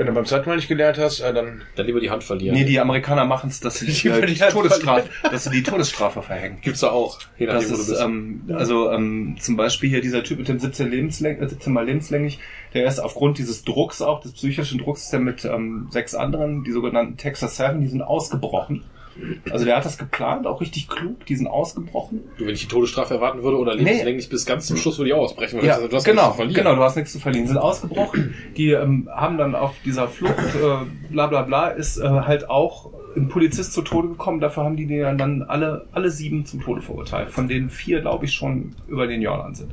wenn 0.00 0.06
du 0.06 0.12
beim 0.14 0.24
zweiten 0.24 0.48
Mal 0.48 0.56
nicht 0.56 0.68
gelernt 0.68 0.96
hast, 0.96 1.20
äh, 1.20 1.34
dann 1.34 1.60
Dann 1.76 1.84
lieber 1.84 2.00
die 2.00 2.10
Hand 2.10 2.24
verlieren. 2.24 2.56
Nee, 2.56 2.64
die 2.64 2.80
Amerikaner 2.80 3.26
machen 3.26 3.50
es, 3.50 3.60
dass 3.60 3.80
sie 3.80 3.86
die, 3.92 4.08
äh, 4.08 4.24
die 4.24 4.34
Todesstrafe, 4.34 5.10
dass 5.30 5.44
sie 5.44 5.50
die 5.50 5.62
Todesstrafe 5.62 6.22
verhängen. 6.22 6.56
Gibt's 6.62 6.80
da 6.80 6.88
auch. 6.90 7.18
Je 7.36 7.44
Das 7.44 7.56
nachdem, 7.56 7.70
wo 7.70 7.74
du 7.76 7.82
ist, 7.82 7.88
bist. 7.88 8.00
ähm, 8.02 8.42
also 8.54 8.90
ähm, 8.92 9.36
zum 9.38 9.56
Beispiel 9.58 9.90
hier 9.90 10.00
dieser 10.00 10.24
Typ 10.24 10.38
mit 10.38 10.48
dem 10.48 10.58
17, 10.58 10.90
Lebensläng 10.90 11.38
äh, 11.42 11.46
17 11.46 11.70
Mal 11.70 11.84
lebenslänglich, 11.84 12.38
der 12.72 12.86
ist 12.86 12.98
aufgrund 12.98 13.36
dieses 13.36 13.62
Drucks 13.62 14.00
auch, 14.00 14.22
des 14.22 14.32
psychischen 14.32 14.78
Drucks, 14.78 15.04
ist 15.04 15.12
er 15.12 15.20
mit 15.20 15.44
ähm, 15.44 15.88
sechs 15.90 16.14
anderen, 16.14 16.64
die 16.64 16.72
sogenannten 16.72 17.18
Texas 17.18 17.58
Seven, 17.58 17.82
die 17.82 17.88
sind 17.88 18.00
ausgebrochen. 18.00 18.84
Also 19.50 19.64
der 19.64 19.76
hat 19.76 19.84
das 19.84 19.98
geplant, 19.98 20.46
auch 20.46 20.60
richtig 20.60 20.88
klug, 20.88 21.24
die 21.26 21.36
sind 21.36 21.46
ausgebrochen. 21.46 22.20
du, 22.38 22.46
wenn 22.46 22.54
ich 22.54 22.60
die 22.62 22.68
Todesstrafe 22.68 23.14
erwarten 23.14 23.42
würde 23.42 23.58
oder 23.58 23.74
lebenslänglich 23.74 24.28
bis 24.28 24.46
ganz 24.46 24.66
zum 24.66 24.76
Schluss 24.76 24.98
würde 24.98 25.10
ich 25.10 25.14
auch 25.14 25.22
ausbrechen. 25.22 25.58
weil 25.58 25.66
Ja, 25.66 25.78
du 25.78 25.94
hast 25.96 26.04
genau, 26.04 26.22
nichts 26.22 26.30
zu 26.32 26.36
verlieren. 26.36 26.64
genau, 26.64 26.76
du 26.76 26.82
hast 26.82 26.96
nichts 26.96 27.12
zu 27.12 27.18
verlieren. 27.18 27.46
Sind 27.46 27.58
ausgebrochen. 27.58 28.34
Die 28.56 28.70
ähm, 28.70 29.08
haben 29.14 29.38
dann 29.38 29.54
auf 29.54 29.74
dieser 29.84 30.08
Flucht, 30.08 30.32
äh, 30.38 31.12
bla 31.12 31.26
bla 31.26 31.42
bla, 31.42 31.68
ist 31.68 31.98
äh, 31.98 32.08
halt 32.08 32.48
auch 32.48 32.90
ein 33.16 33.28
Polizist 33.28 33.72
zu 33.72 33.82
Tode 33.82 34.08
gekommen. 34.08 34.40
Dafür 34.40 34.64
haben 34.64 34.76
die 34.76 34.86
den 34.86 35.18
dann 35.18 35.42
alle, 35.42 35.86
alle 35.92 36.10
sieben 36.10 36.44
zum 36.46 36.60
Tode 36.60 36.80
verurteilt. 36.82 37.30
Von 37.30 37.48
denen 37.48 37.70
vier, 37.70 38.00
glaube 38.00 38.24
ich, 38.24 38.32
schon 38.34 38.74
über 38.88 39.06
den 39.06 39.20
Jordan 39.22 39.54
sind. 39.54 39.72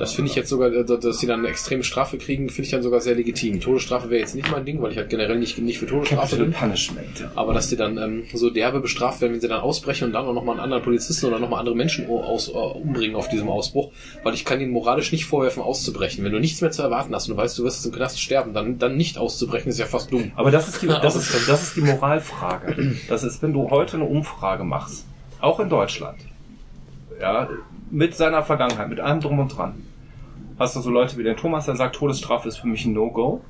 Das 0.00 0.14
finde 0.14 0.30
ich 0.30 0.34
jetzt 0.34 0.48
sogar, 0.48 0.72
äh, 0.72 0.82
dass 0.82 1.18
sie 1.18 1.26
dann 1.26 1.40
eine 1.40 1.48
extreme 1.48 1.84
Strafe 1.84 2.16
kriegen, 2.16 2.48
finde 2.48 2.62
ich 2.64 2.70
dann 2.70 2.82
sogar 2.82 3.02
sehr 3.02 3.14
legitim. 3.14 3.60
Todesstrafe 3.60 4.08
wäre 4.08 4.20
jetzt 4.20 4.34
nicht 4.34 4.50
mein 4.50 4.64
Ding, 4.64 4.80
weil 4.80 4.92
ich 4.92 4.96
halt 4.96 5.10
generell 5.10 5.38
nicht, 5.38 5.58
nicht 5.58 5.78
für 5.78 5.86
Todesstrafe 5.86 6.36
bin. 6.36 6.52
Punishment. 6.52 7.28
Aber 7.34 7.52
dass 7.52 7.68
die 7.68 7.76
dann 7.76 7.98
ähm, 7.98 8.24
so 8.32 8.48
derbe 8.48 8.80
bestraft 8.80 9.20
werden, 9.20 9.34
wenn 9.34 9.42
sie 9.42 9.48
dann 9.48 9.60
ausbrechen 9.60 10.06
und 10.06 10.12
dann 10.14 10.24
auch 10.24 10.32
nochmal 10.32 10.54
einen 10.54 10.64
anderen 10.64 10.82
Polizisten 10.82 11.26
oder 11.26 11.38
nochmal 11.38 11.58
andere 11.58 11.74
Menschen 11.74 12.08
aus, 12.08 12.48
äh, 12.48 12.52
umbringen 12.52 13.14
auf 13.14 13.28
diesem 13.28 13.50
Ausbruch, 13.50 13.92
weil 14.22 14.32
ich 14.32 14.46
kann 14.46 14.58
ihnen 14.58 14.72
moralisch 14.72 15.12
nicht 15.12 15.26
vorwerfen, 15.26 15.62
auszubrechen. 15.62 16.24
Wenn 16.24 16.32
du 16.32 16.40
nichts 16.40 16.62
mehr 16.62 16.70
zu 16.70 16.80
erwarten 16.80 17.14
hast 17.14 17.28
und 17.28 17.36
du 17.36 17.42
weißt, 17.42 17.58
du 17.58 17.64
wirst 17.64 17.84
jetzt 17.84 17.92
im 17.92 17.92
Knast 17.92 18.18
sterben, 18.18 18.54
dann, 18.54 18.78
dann 18.78 18.96
nicht 18.96 19.18
auszubrechen, 19.18 19.68
ist 19.68 19.78
ja 19.78 19.84
fast 19.84 20.10
dumm. 20.10 20.32
Aber 20.34 20.50
das 20.50 20.66
ist 20.66 20.80
die, 20.80 20.86
das 20.86 21.14
ist, 21.14 21.46
das 21.46 21.62
ist 21.62 21.76
die 21.76 21.82
Moralfrage. 21.82 22.96
Das 23.10 23.22
ist, 23.22 23.42
wenn 23.42 23.52
du 23.52 23.68
heute 23.68 23.98
eine 23.98 24.06
Umfrage 24.06 24.64
machst, 24.64 25.04
auch 25.40 25.60
in 25.60 25.68
Deutschland, 25.68 26.16
ja, 27.20 27.50
mit 27.90 28.14
seiner 28.14 28.42
Vergangenheit, 28.42 28.88
mit 28.88 29.00
allem 29.00 29.20
drum 29.20 29.38
und 29.40 29.48
dran, 29.48 29.74
hast 30.60 30.76
du 30.76 30.80
so 30.80 30.90
Leute 30.90 31.16
wie 31.18 31.24
den 31.24 31.36
Thomas, 31.36 31.64
der 31.66 31.74
sagt, 31.74 31.96
Todesstrafe 31.96 32.46
ist 32.48 32.58
für 32.58 32.68
mich 32.68 32.84
ein 32.84 32.92
No-Go. 32.92 33.40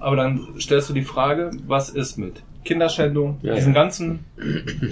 Aber 0.00 0.16
dann 0.16 0.40
stellst 0.60 0.88
du 0.88 0.94
die 0.94 1.02
Frage, 1.02 1.50
was 1.66 1.90
ist 1.90 2.16
mit 2.16 2.42
Kinderschändung, 2.64 3.38
Ja, 3.42 3.54
diesen 3.54 3.74
ja. 3.74 3.80
ganzen 3.82 4.24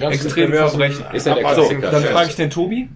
ganz 0.01 0.17
extremen 0.25 0.53
Verbrechen. 0.55 1.05
Ist 1.13 1.27
ja 1.27 1.35
der 1.35 1.55
So, 1.55 1.71
dann 1.81 2.03
frage 2.03 2.29
ich 2.31 2.37
den 2.37 2.51
Tobi, 2.51 2.89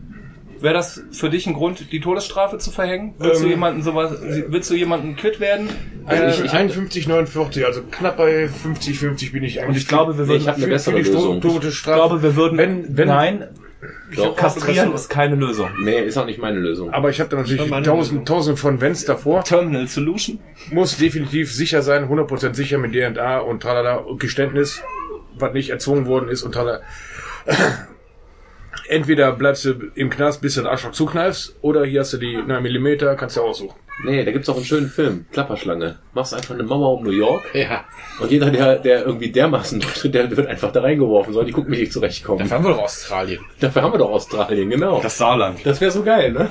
wäre 0.61 0.75
das 0.75 1.03
für 1.13 1.29
dich 1.31 1.47
ein 1.47 1.53
Grund, 1.55 1.93
die 1.93 2.01
Todesstrafe 2.01 2.57
zu 2.59 2.71
verhängen? 2.71 3.15
Willst 3.19 3.41
du 3.41 3.45
Ähm, 3.45 3.51
jemanden 3.51 3.83
sowas, 3.83 4.13
willst 4.49 4.71
du 4.71 4.75
jemanden 4.75 5.15
quitt 5.17 5.41
werden? 5.41 5.69
Eigentlich 6.07 6.43
ich- 6.45 6.53
51, 6.53 7.07
49, 7.07 7.65
also 7.67 7.83
knapp 7.91 8.17
bei 8.17 8.49
50, 8.49 8.99
50 8.99 9.33
bin 9.33 9.45
ich 9.45 9.59
eigentlich. 9.61 9.69
Und 9.69 9.77
ich 9.77 9.89
glaube, 9.89 10.17
wir 10.19 10.27
würden 10.29 10.41
Ich 10.43 10.49
hab 10.49 10.57
eine 10.57 10.65
für, 10.65 10.71
bessere 10.71 10.97
für 10.99 11.03
die 11.03 11.11
Lösung. 11.11 11.41
Tote 11.41 11.69
Ich 11.69 11.83
glaube, 11.83 12.23
wir 12.23 12.35
würden. 12.37 12.57
Wenn- 12.59 12.97
wenn- 12.97 13.09
nein, 13.09 13.45
Doch. 14.15 14.37
kastrieren 14.37 14.95
ist 14.95 15.09
keine 15.11 15.35
Lösung. 15.35 15.69
Nee, 15.83 16.01
ist 16.01 16.17
auch 16.17 16.25
nicht 16.25 16.39
meine 16.39 16.59
Lösung. 16.59 16.91
aber 16.91 17.11
ich 17.11 17.21
habe 17.21 17.29
da 17.31 17.37
natürlich 17.37 17.71
tausend, 17.85 18.27
tausend 18.27 18.59
von 18.59 18.81
Wenns 18.81 19.05
davor. 19.05 19.45
Terminal 19.45 19.87
Solution. 19.87 20.39
Muss 20.71 20.97
definitiv 20.97 21.53
sicher 21.53 21.83
sein, 21.83 22.09
100% 22.09 22.55
sicher 22.55 22.79
mit 22.79 22.93
DNA 22.93 23.39
und 23.39 23.63
tralala 23.63 23.97
und 23.97 24.19
Geständnis, 24.19 24.83
was 25.39 25.53
nicht 25.53 25.71
erzwungen 25.71 26.07
worden 26.07 26.29
ist 26.31 26.43
und 26.43 26.53
tralala. 26.53 26.81
Entweder 28.89 29.33
bleibst 29.33 29.65
du 29.65 29.75
im 29.95 30.11
Knast, 30.11 30.41
bis 30.41 30.55
du 30.55 30.63
den 30.63 30.67
Arschloch 30.69 30.93
zukneifst, 30.93 31.57
oder 31.63 31.85
hier 31.85 32.01
hast 32.01 32.13
du 32.13 32.19
die 32.19 32.37
9 32.37 32.63
mm, 32.63 33.17
kannst 33.17 33.37
du 33.37 33.43
aussuchen. 33.43 33.77
Nee, 34.05 34.25
da 34.25 34.31
gibt's 34.31 34.49
auch 34.49 34.57
einen 34.57 34.65
schönen 34.65 34.89
Film, 34.89 35.25
Klapperschlange. 35.33 35.99
Machst 36.13 36.35
einfach 36.35 36.55
eine 36.55 36.65
Mauer 36.65 36.99
um 36.99 37.05
New 37.05 37.13
York 37.13 37.45
Ja, 37.55 37.85
und 38.21 38.31
jeder, 38.31 38.51
der, 38.51 38.79
der 38.79 39.07
irgendwie 39.07 39.33
dermaßen 39.33 39.81
durchtritt, 39.81 40.15
der 40.15 40.37
wird 40.37 40.47
einfach 40.49 40.71
da 40.71 40.83
reingeworfen. 40.83 41.33
Soll 41.33 41.47
die 41.47 41.53
gucken, 41.53 41.73
wie 41.73 41.81
ich 41.81 41.93
zurechtkomme. 41.93 42.41
dafür 42.41 42.59
haben 42.59 42.65
wir 42.65 42.75
doch 42.75 42.83
Australien. 42.83 43.41
Dafür 43.59 43.83
haben 43.83 43.95
wir 43.95 43.99
doch 43.99 44.11
Australien, 44.11 44.69
genau. 44.69 45.01
Das 45.01 45.17
Saarland. 45.17 45.65
Das 45.65 45.81
wäre 45.81 45.91
so 45.91 46.03
geil, 46.03 46.33
ne? 46.33 46.51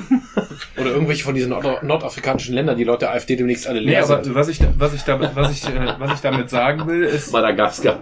Oder 0.77 0.91
irgendwelche 0.91 1.23
von 1.23 1.33
diesen 1.35 1.49
nord 1.51 1.83
nordafrikanischen 1.83 2.53
Ländern, 2.53 2.77
die 2.77 2.83
laut 2.83 3.01
der 3.01 3.11
AfD 3.11 3.35
demnächst 3.35 3.65
alle 3.67 3.79
Nee, 3.79 3.91
leer 3.91 4.03
aber 4.03 4.23
sind. 4.23 4.35
was 4.35 4.47
ich, 4.49 4.59
was 4.77 4.93
ich 4.93 5.03
damit, 5.03 5.31
was 5.35 5.51
ich, 5.51 5.65
äh, 5.73 5.93
was 5.99 6.13
ich 6.13 6.19
damit 6.19 6.49
sagen 6.49 6.85
will, 6.87 7.03
ist, 7.03 7.31
Madagaskar. 7.31 7.99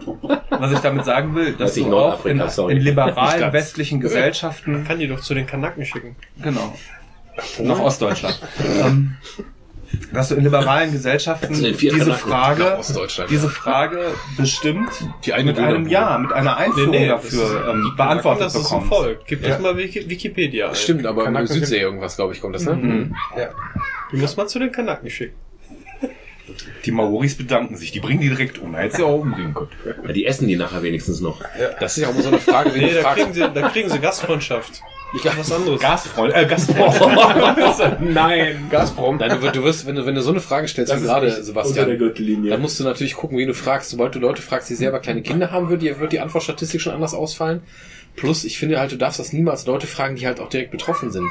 was 0.49 0.71
ich 0.71 0.80
damit 0.80 1.05
sagen 1.05 1.36
will, 1.36 1.53
dass 1.53 1.76
du 1.76 1.95
auch 1.95 2.26
in, 2.26 2.39
in 2.39 2.78
liberalen 2.78 3.53
westlichen 3.53 3.99
Gesellschaften, 3.99 4.84
Kann 4.86 4.99
die 4.99 5.07
doch 5.07 5.21
zu 5.21 5.34
den 5.34 5.45
Kanaken 5.45 5.86
schicken. 5.86 6.15
genau, 6.41 6.74
nach 7.59 7.80
Ostdeutschland, 7.80 8.39
ähm, 8.84 9.17
dass 10.12 10.30
du 10.30 10.36
in 10.36 10.44
liberalen 10.44 10.91
Gesellschaften 10.91 11.54
vier 11.76 11.94
diese 11.94 12.14
Frage, 12.14 12.80
diese 13.30 13.50
Frage 13.50 14.00
bestimmt 14.38 14.89
Die 15.26 15.34
eine 15.34 15.46
mit 15.46 15.60
einem 15.60 15.88
Ja, 15.88 16.18
mit 16.18 16.32
einer 16.34 16.58
Einführung 16.58 16.94
das 16.94 17.24
dafür 17.24 17.68
ähm, 17.70 17.94
beantwortet 17.98 18.46
das 18.46 18.56
ist 18.56 18.72
ein 18.72 18.82
bekommst. 18.84 18.89
Volk. 18.89 19.20
Gib 19.28 19.41
Ja. 19.44 19.50
das 19.50 19.60
mal 19.60 19.78
Wiki 19.78 20.10
Wikipedia 20.10 20.70
ein. 20.70 20.76
Stimmt, 20.76 21.06
aber 21.06 21.22
in 21.22 21.26
Kanaken 21.26 21.48
sind- 21.48 21.60
Südsee 21.60 21.80
irgendwas, 21.82 22.16
glaube 22.16 22.34
ich, 22.34 22.41
kommt 22.41 22.56
das, 22.56 22.66
ne? 22.66 22.76
Mhm. 22.76 23.16
Die 24.12 24.18
muss 24.18 24.36
man 24.38 24.48
zu 24.48 24.60
den 24.60 24.72
Kanaken 24.72 25.10
schicken. 25.10 25.36
Die 26.86 26.91
Maoris 26.91 27.36
bedanken 27.38 27.78
sich, 27.78 27.91
die 27.94 28.02
bringen 28.02 28.20
die 28.20 28.28
direkt 28.28 28.60
um. 28.60 28.76
Hätte 28.76 28.98
sie 28.98 29.04
auch 29.04 29.20
umbringen 29.22 29.54
können. 29.54 29.70
Ja, 30.06 30.12
die 30.12 30.26
essen 30.26 30.48
die 30.48 30.58
nachher 30.58 30.84
wenigstens 30.84 31.22
noch. 31.22 31.41
Das 31.80 31.96
ist 31.98 32.04
ja 32.04 32.10
auch 32.10 32.14
immer 32.14 32.22
so 32.22 32.28
eine 32.28 32.39
Frage, 32.39 32.76
wie 32.76 32.80
Nee, 32.80 32.94
da 33.02 33.14
kriegen, 33.14 33.34
sie, 33.34 33.39
da 33.52 33.70
kriegen 33.70 33.89
sie 33.89 34.00
Gastfreundschaft. 34.00 34.82
Ich 35.16 35.24
was 35.38 35.51
anderes. 35.51 35.80
Gasfreund, 35.80 36.34
äh, 36.36 36.45
Gazprom. 36.45 36.91
Nein. 38.14 38.68
Gazprom. 38.70 39.18
Nein, 39.18 39.30
du, 39.30 39.41
wirst- 39.41 39.55
du 39.55 39.64
wirst, 39.64 39.86
wenn 39.86 39.95
du, 39.95 40.05
wenn 40.05 40.16
du 40.16 40.22
so 40.22 40.32
eine 40.32 40.39
Frage 40.39 40.68
stellst, 40.68 40.91
wie 40.95 41.01
gerade, 41.01 41.30
Sebastian, 41.43 41.88
dann 42.49 42.61
musst 42.61 42.80
du 42.80 42.84
natürlich 42.84 43.14
gucken, 43.14 43.38
wie 43.38 43.45
du 43.45 43.53
fragst. 43.53 43.89
Sobald 43.91 44.16
du 44.16 44.20
Leute 44.20 44.41
fragst, 44.41 44.70
die 44.70 44.76
selber 44.76 44.99
kleine 44.99 45.22
Kinder 45.22 45.51
haben, 45.51 45.70
wird 45.70 45.82
die, 45.82 45.99
wird 45.99 46.11
die 46.11 46.20
Antwortstatistik 46.20 46.82
schon 46.82 46.93
anders 46.93 47.14
ausfallen. 47.14 47.61
Plus, 48.16 48.43
ich 48.43 48.57
finde 48.57 48.80
halt, 48.80 48.91
du 48.91 48.95
darfst 48.97 49.20
das 49.20 49.34
niemals 49.34 49.66
Leute 49.66 49.88
fragen, 49.88 50.16
die 50.16 50.26
halt 50.26 50.39
auch 50.39 50.49
direkt 50.49 50.72
betroffen 50.72 51.11
sind. 51.11 51.30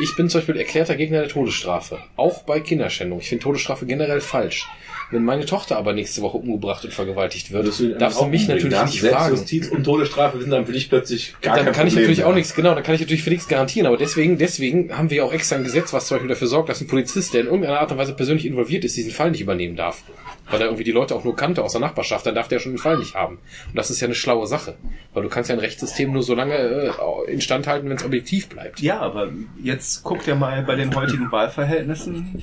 Ich 0.00 0.16
bin 0.16 0.28
zum 0.28 0.40
Beispiel 0.40 0.56
erklärter 0.56 0.96
Gegner 0.96 1.20
der 1.20 1.28
Todesstrafe. 1.28 1.98
Auch 2.16 2.42
bei 2.42 2.58
Kinderschändung. 2.58 3.20
Ich 3.20 3.28
finde 3.28 3.44
Todesstrafe 3.44 3.86
generell 3.86 4.20
falsch. 4.20 4.66
Wenn 5.14 5.22
meine 5.22 5.46
Tochter 5.46 5.76
aber 5.76 5.92
nächste 5.92 6.22
Woche 6.22 6.38
umgebracht 6.38 6.84
und 6.84 6.92
vergewaltigt 6.92 7.52
wird, 7.52 7.66
darfst 8.00 8.20
du 8.20 8.24
mich 8.24 8.48
natürlich 8.48 8.82
nicht 8.82 9.00
fragen. 9.00 9.36
Selbstjustiz 9.36 9.68
und 9.68 9.84
Todesstrafe 9.84 10.40
sind 10.40 10.50
dann 10.50 10.66
für 10.66 10.72
dich 10.72 10.88
plötzlich 10.88 11.36
gar 11.40 11.54
dann 11.54 11.66
kein 11.66 11.72
kann 11.72 11.86
ich 11.86 11.92
Problem 11.92 12.02
natürlich 12.02 12.18
mehr. 12.18 12.26
auch 12.26 12.34
nichts, 12.34 12.52
genau, 12.56 12.74
dann 12.74 12.82
kann 12.82 12.96
ich 12.96 13.00
natürlich 13.00 13.22
für 13.22 13.30
nichts 13.30 13.46
garantieren, 13.46 13.86
aber 13.86 13.96
deswegen, 13.96 14.38
deswegen 14.38 14.98
haben 14.98 15.10
wir 15.10 15.18
ja 15.18 15.22
auch 15.22 15.32
extra 15.32 15.54
ein 15.54 15.62
Gesetz, 15.62 15.92
was 15.92 16.08
zum 16.08 16.16
Beispiel 16.16 16.30
dafür 16.30 16.48
sorgt, 16.48 16.68
dass 16.68 16.80
ein 16.80 16.88
Polizist, 16.88 17.32
der 17.32 17.42
in 17.42 17.46
irgendeiner 17.46 17.78
Art 17.78 17.92
und 17.92 17.98
Weise 17.98 18.12
persönlich 18.14 18.44
involviert 18.44 18.84
ist, 18.84 18.96
diesen 18.96 19.12
Fall 19.12 19.30
nicht 19.30 19.40
übernehmen 19.40 19.76
darf. 19.76 20.02
Weil 20.50 20.60
er 20.60 20.66
irgendwie 20.66 20.82
die 20.84 20.90
Leute 20.90 21.14
auch 21.14 21.22
nur 21.22 21.36
kannte 21.36 21.62
aus 21.62 21.72
der 21.72 21.80
Nachbarschaft, 21.80 22.26
dann 22.26 22.34
darf 22.34 22.48
der 22.48 22.58
schon 22.58 22.72
den 22.72 22.78
Fall 22.78 22.98
nicht 22.98 23.14
haben. 23.14 23.36
Und 23.68 23.76
das 23.76 23.90
ist 23.90 24.00
ja 24.00 24.06
eine 24.06 24.16
schlaue 24.16 24.48
Sache. 24.48 24.74
Weil 25.12 25.22
du 25.22 25.28
kannst 25.28 25.48
ja 25.48 25.54
ein 25.54 25.60
Rechtssystem 25.60 26.12
nur 26.12 26.24
so 26.24 26.34
lange 26.34 26.56
äh, 26.56 26.90
instand 27.32 27.68
halten, 27.68 27.88
wenn 27.88 27.96
es 27.96 28.04
objektiv 28.04 28.48
bleibt. 28.48 28.80
Ja, 28.80 28.98
aber 28.98 29.30
jetzt 29.62 30.02
guckt 30.02 30.26
ihr 30.26 30.34
mal 30.34 30.62
bei 30.64 30.74
den 30.74 30.92
heutigen 30.94 31.30
Wahlverhältnissen 31.30 32.42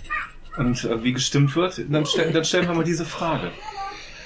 und 0.57 0.83
äh, 0.83 1.03
wie 1.03 1.13
gestimmt 1.13 1.55
wird, 1.55 1.81
dann, 1.89 2.05
stell, 2.05 2.31
dann 2.31 2.45
stellen 2.45 2.67
wir 2.67 2.75
mal 2.75 2.83
diese 2.83 3.05
Frage. 3.05 3.51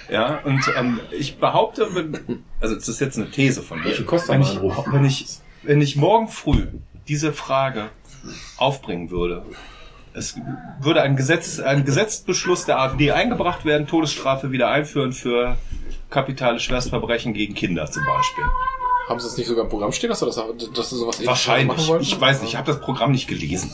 Ja, 0.10 0.40
und 0.44 0.62
ähm, 0.78 1.00
ich 1.12 1.38
behaupte, 1.38 1.96
wenn, 1.96 2.44
also 2.60 2.76
das 2.76 2.88
ist 2.88 3.00
jetzt 3.02 3.18
eine 3.18 3.32
These 3.32 3.62
von 3.64 3.80
mir, 3.80 3.86
Wie 3.86 3.94
viel 3.94 4.06
kostet 4.06 4.30
wenn 4.30 4.42
ich, 4.42 4.60
wenn 4.60 5.06
ich, 5.06 5.26
wenn 5.64 5.82
ich 5.82 5.96
morgen 5.96 6.28
früh 6.28 6.68
diese 7.08 7.34
Frage 7.34 7.90
aufbringen 8.58 9.10
würde, 9.10 9.44
es 10.14 10.40
würde 10.80 11.02
ein 11.02 11.16
Gesetz, 11.16 11.60
ein 11.60 11.84
Gesetzbeschluss 11.84 12.66
der 12.66 12.80
AfD 12.80 13.12
eingebracht 13.12 13.66
werden, 13.66 13.86
Todesstrafe 13.86 14.52
wieder 14.52 14.70
einführen 14.70 15.12
für 15.12 15.58
kapitale 16.10 16.60
Schwerstverbrechen 16.60 17.34
gegen 17.34 17.54
Kinder 17.54 17.90
zum 17.92 18.06
Beispiel. 18.06 18.46
Haben 19.10 19.20
sie 19.20 19.28
das 19.28 19.38
nicht 19.38 19.48
sogar 19.48 19.66
im 19.66 19.70
Programm 19.70 19.92
stehen, 19.92 20.10
dass 20.10 20.20
du, 20.20 20.26
das, 20.26 20.36
dass 20.36 20.90
du 20.90 20.96
sowas 20.96 21.24
Wahrscheinlich. 21.26 21.68
machen 21.68 21.88
wollten? 21.88 22.04
Ich 22.04 22.20
weiß 22.20 22.42
nicht, 22.42 22.52
ich 22.52 22.56
habe 22.56 22.72
das 22.72 22.80
Programm 22.80 23.12
nicht 23.12 23.28
gelesen. 23.28 23.72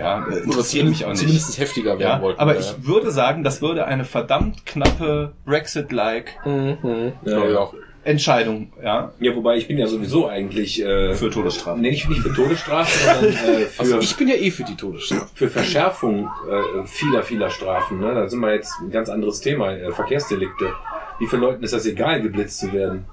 Ja, 0.00 0.18
äh, 0.18 0.22
Oder 0.28 0.42
interessiert 0.44 0.86
mich 0.88 1.04
auch 1.04 1.10
nicht. 1.10 1.18
Zumindest 1.20 1.58
heftiger 1.58 1.98
werden 1.98 2.00
Ja, 2.00 2.22
wollten. 2.22 2.40
aber 2.40 2.54
ja. 2.54 2.60
ich 2.60 2.86
würde 2.86 3.10
sagen, 3.10 3.44
das 3.44 3.60
würde 3.62 3.84
eine 3.86 4.04
verdammt 4.04 4.64
knappe 4.66 5.32
Brexit-like 5.44 6.32
Mhm. 6.46 7.12
Ja. 7.24 7.70
Entscheidung 8.02 8.72
ja, 8.82 9.12
Ja, 9.20 9.36
wobei 9.36 9.56
ich 9.56 9.68
bin 9.68 9.76
ja 9.76 9.86
sowieso 9.86 10.26
eigentlich 10.26 10.82
äh, 10.82 11.12
für 11.14 11.28
Todesstrafe. 11.30 11.78
nee, 11.78 11.90
nicht, 11.90 12.08
nicht 12.08 12.22
für 12.22 12.32
Todesstrafe, 12.32 12.90
sondern 12.98 13.34
äh, 13.34 13.36
für, 13.66 13.80
Also 13.80 13.98
ich 13.98 14.16
bin 14.16 14.26
ja 14.28 14.36
eh 14.36 14.50
für 14.50 14.64
die 14.64 14.74
Todesstrafe. 14.74 15.26
für 15.34 15.48
Verschärfung 15.48 16.30
äh, 16.50 16.86
vieler, 16.86 17.22
vieler 17.22 17.50
Strafen. 17.50 18.00
Ne? 18.00 18.14
Da 18.14 18.26
sind 18.26 18.40
wir 18.40 18.54
jetzt 18.54 18.72
ein 18.80 18.90
ganz 18.90 19.10
anderes 19.10 19.40
Thema, 19.42 19.72
äh, 19.72 19.92
Verkehrsdelikte. 19.92 20.72
Wie 21.18 21.26
vielen 21.26 21.42
Leuten 21.42 21.62
ist 21.62 21.74
das 21.74 21.84
egal, 21.84 22.22
geblitzt 22.22 22.58
zu 22.60 22.72
werden? 22.72 23.04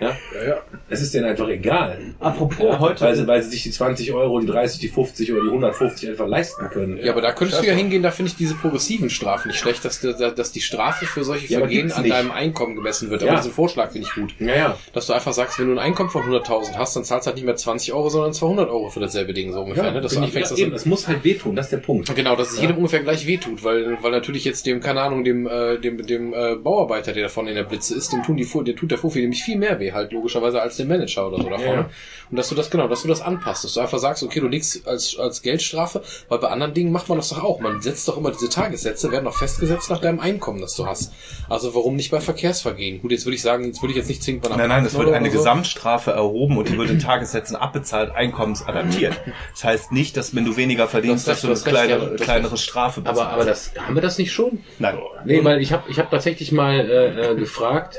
Ja? 0.00 0.16
Ja, 0.34 0.48
ja. 0.48 0.56
Es 0.88 1.00
ist 1.02 1.14
denen 1.14 1.26
einfach 1.26 1.48
egal. 1.48 1.98
Apropos 2.18 2.58
Ja, 2.64 2.78
heute, 2.78 3.00
weil, 3.02 3.14
sie, 3.16 3.26
weil 3.26 3.42
sie 3.42 3.50
sich 3.50 3.62
die 3.64 3.70
20 3.70 4.12
Euro, 4.12 4.40
die 4.40 4.46
30, 4.46 4.80
die 4.80 4.88
50 4.88 5.32
oder 5.32 5.42
die 5.42 5.48
150 5.48 6.08
einfach 6.10 6.26
leisten 6.26 6.68
können. 6.70 6.98
Ja, 7.02 7.12
aber 7.12 7.20
da 7.20 7.32
könntest 7.32 7.62
du 7.62 7.66
ja 7.66 7.74
hingehen, 7.74 8.02
da 8.02 8.10
finde 8.10 8.30
ich 8.30 8.36
diese 8.36 8.54
progressiven 8.54 9.10
Strafen 9.10 9.48
nicht 9.48 9.58
schlecht, 9.58 9.84
dass, 9.84 10.00
dass 10.00 10.52
die 10.52 10.60
Strafe 10.60 11.06
für 11.06 11.24
solche 11.24 11.46
Vergehen 11.46 11.92
an 11.92 12.02
nicht. 12.02 12.14
deinem 12.14 12.30
Einkommen 12.30 12.74
gemessen 12.76 13.10
wird. 13.10 13.22
Ja. 13.22 13.28
Aber 13.28 13.36
diesen 13.38 13.52
Vorschlag 13.52 13.90
finde 13.92 14.08
ich 14.08 14.14
gut. 14.14 14.34
Ja, 14.40 14.56
ja. 14.56 14.78
Dass 14.92 15.06
du 15.06 15.12
einfach 15.12 15.32
sagst, 15.32 15.58
wenn 15.58 15.66
du 15.66 15.72
ein 15.72 15.78
Einkommen 15.78 16.10
von 16.10 16.22
100.000 16.22 16.76
hast, 16.76 16.96
dann 16.96 17.04
zahlst 17.04 17.26
du 17.26 17.28
halt 17.28 17.36
nicht 17.36 17.44
mehr 17.46 17.56
20 17.56 17.92
Euro, 17.92 18.08
sondern 18.08 18.32
200 18.32 18.68
Euro 18.70 18.88
für 18.90 19.00
dasselbe 19.00 19.32
Ding, 19.34 19.52
so 19.52 19.60
ungefähr. 19.62 19.90
ne? 19.90 20.00
Dass 20.00 20.12
du 20.12 20.16
genau. 20.16 20.26
anfängst, 20.26 20.50
ja, 20.50 20.56
dass 20.56 20.66
eben, 20.66 20.74
es 20.74 20.86
muss 20.86 21.06
halt 21.08 21.24
wehtun, 21.24 21.56
das 21.56 21.66
ist 21.66 21.72
der 21.72 21.78
Punkt. 21.78 22.14
Genau, 22.14 22.36
dass 22.36 22.50
es 22.50 22.56
Ja. 22.56 22.62
jedem 22.62 22.76
ungefähr 22.78 23.00
gleich 23.02 23.26
wehtut, 23.26 23.62
weil, 23.64 23.98
weil 24.02 24.10
natürlich 24.10 24.44
jetzt 24.44 24.66
dem, 24.66 24.80
keine 24.80 25.00
Ahnung, 25.02 25.24
dem, 25.24 25.46
äh, 25.46 25.78
dem, 25.78 26.06
dem 26.06 26.32
äh, 26.32 26.56
Bauarbeiter, 26.56 27.12
der 27.12 27.24
davon 27.24 27.46
in 27.46 27.54
der 27.54 27.64
Blitze 27.64 27.94
ist, 27.94 28.12
dem 28.12 28.22
tun 28.22 28.36
die, 28.36 28.46
der 28.64 28.74
tut 28.76 28.90
der 28.90 28.98
Fufi 28.98 29.20
nämlich 29.20 29.42
viel 29.42 29.56
mehr 29.58 29.78
weh, 29.78 29.89
halt 29.92 30.12
logischerweise 30.12 30.60
als 30.60 30.76
dem 30.76 30.88
Manager 30.88 31.28
oder 31.28 31.42
so 31.42 31.48
davon. 31.48 31.64
Ja, 31.66 31.74
ja. 31.74 31.90
Und 32.30 32.36
dass 32.36 32.48
du 32.48 32.54
das, 32.54 32.70
genau, 32.70 32.88
dass 32.88 33.02
du 33.02 33.08
das 33.08 33.20
anpasst, 33.20 33.64
dass 33.64 33.74
du 33.74 33.80
einfach 33.80 33.98
sagst, 33.98 34.22
okay, 34.22 34.40
du 34.40 34.48
legst 34.48 34.86
als, 34.86 35.18
als 35.18 35.42
Geldstrafe, 35.42 36.02
weil 36.28 36.38
bei 36.38 36.48
anderen 36.48 36.74
Dingen 36.74 36.92
macht 36.92 37.08
man 37.08 37.18
das 37.18 37.30
doch 37.30 37.42
auch. 37.42 37.60
Man 37.60 37.80
setzt 37.82 38.06
doch 38.08 38.16
immer 38.16 38.30
diese 38.30 38.48
Tagessätze, 38.48 39.10
werden 39.10 39.24
doch 39.24 39.36
festgesetzt 39.36 39.90
nach 39.90 40.00
deinem 40.00 40.20
Einkommen, 40.20 40.60
das 40.60 40.74
du 40.76 40.86
hast. 40.86 41.12
Also 41.48 41.74
warum 41.74 41.96
nicht 41.96 42.10
bei 42.10 42.20
Verkehrsvergehen? 42.20 43.02
Gut, 43.02 43.12
jetzt 43.12 43.26
würde 43.26 43.34
ich 43.36 43.42
sagen, 43.42 43.64
jetzt 43.64 43.82
würde 43.82 43.92
ich 43.92 43.98
jetzt 43.98 44.08
nicht 44.08 44.22
zwingend 44.22 44.42
bei 44.42 44.48
einer 44.48 44.58
Nein, 44.58 44.68
nein, 44.68 44.84
es 44.84 44.96
wird 44.96 45.12
eine 45.12 45.30
so. 45.30 45.38
Gesamtstrafe 45.38 46.12
erhoben 46.12 46.56
und 46.58 46.68
die 46.68 46.78
wird 46.78 46.90
in 46.90 46.98
Tagessätzen 46.98 47.56
abbezahlt, 47.56 48.10
einkommensadaptiert. 48.12 49.20
Das 49.52 49.64
heißt 49.64 49.92
nicht, 49.92 50.16
dass 50.16 50.34
wenn 50.34 50.44
du 50.44 50.56
weniger 50.56 50.86
verdienst, 50.88 51.26
Du 51.26 51.32
hast 51.32 51.44
dass 51.44 51.62
du 51.62 51.68
eine 51.68 51.76
kleinere, 51.76 52.10
ja, 52.10 52.16
kleinere. 52.16 52.56
Strafe 52.56 53.00
bezahlst. 53.00 53.20
Aber, 53.20 53.32
aber 53.32 53.44
das, 53.44 53.72
haben 53.78 53.94
wir 53.94 54.02
das 54.02 54.18
nicht 54.18 54.32
schon? 54.32 54.62
Nein. 54.78 54.98
Nee, 55.24 55.44
weil 55.44 55.60
ich 55.60 55.72
habe 55.72 55.90
ich 55.90 55.98
hab 55.98 56.10
tatsächlich 56.10 56.52
mal 56.52 56.78
äh, 56.80 57.32
äh, 57.32 57.34
gefragt, 57.36 57.98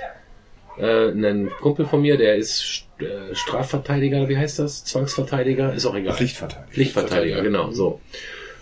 äh, 0.77 1.09
einen 1.09 1.49
Kumpel 1.61 1.85
von 1.85 2.01
mir, 2.01 2.17
der 2.17 2.35
ist 2.35 2.61
St- 2.61 3.03
äh, 3.03 3.35
Strafverteidiger, 3.35 4.27
wie 4.29 4.37
heißt 4.37 4.59
das? 4.59 4.83
Zwangsverteidiger, 4.85 5.73
ist 5.73 5.85
auch 5.85 5.95
egal. 5.95 6.15
Pflichtverteidigung. 6.15 6.73
Pflichtverteidiger, 6.73 7.41
genau, 7.41 7.71
so. 7.71 7.99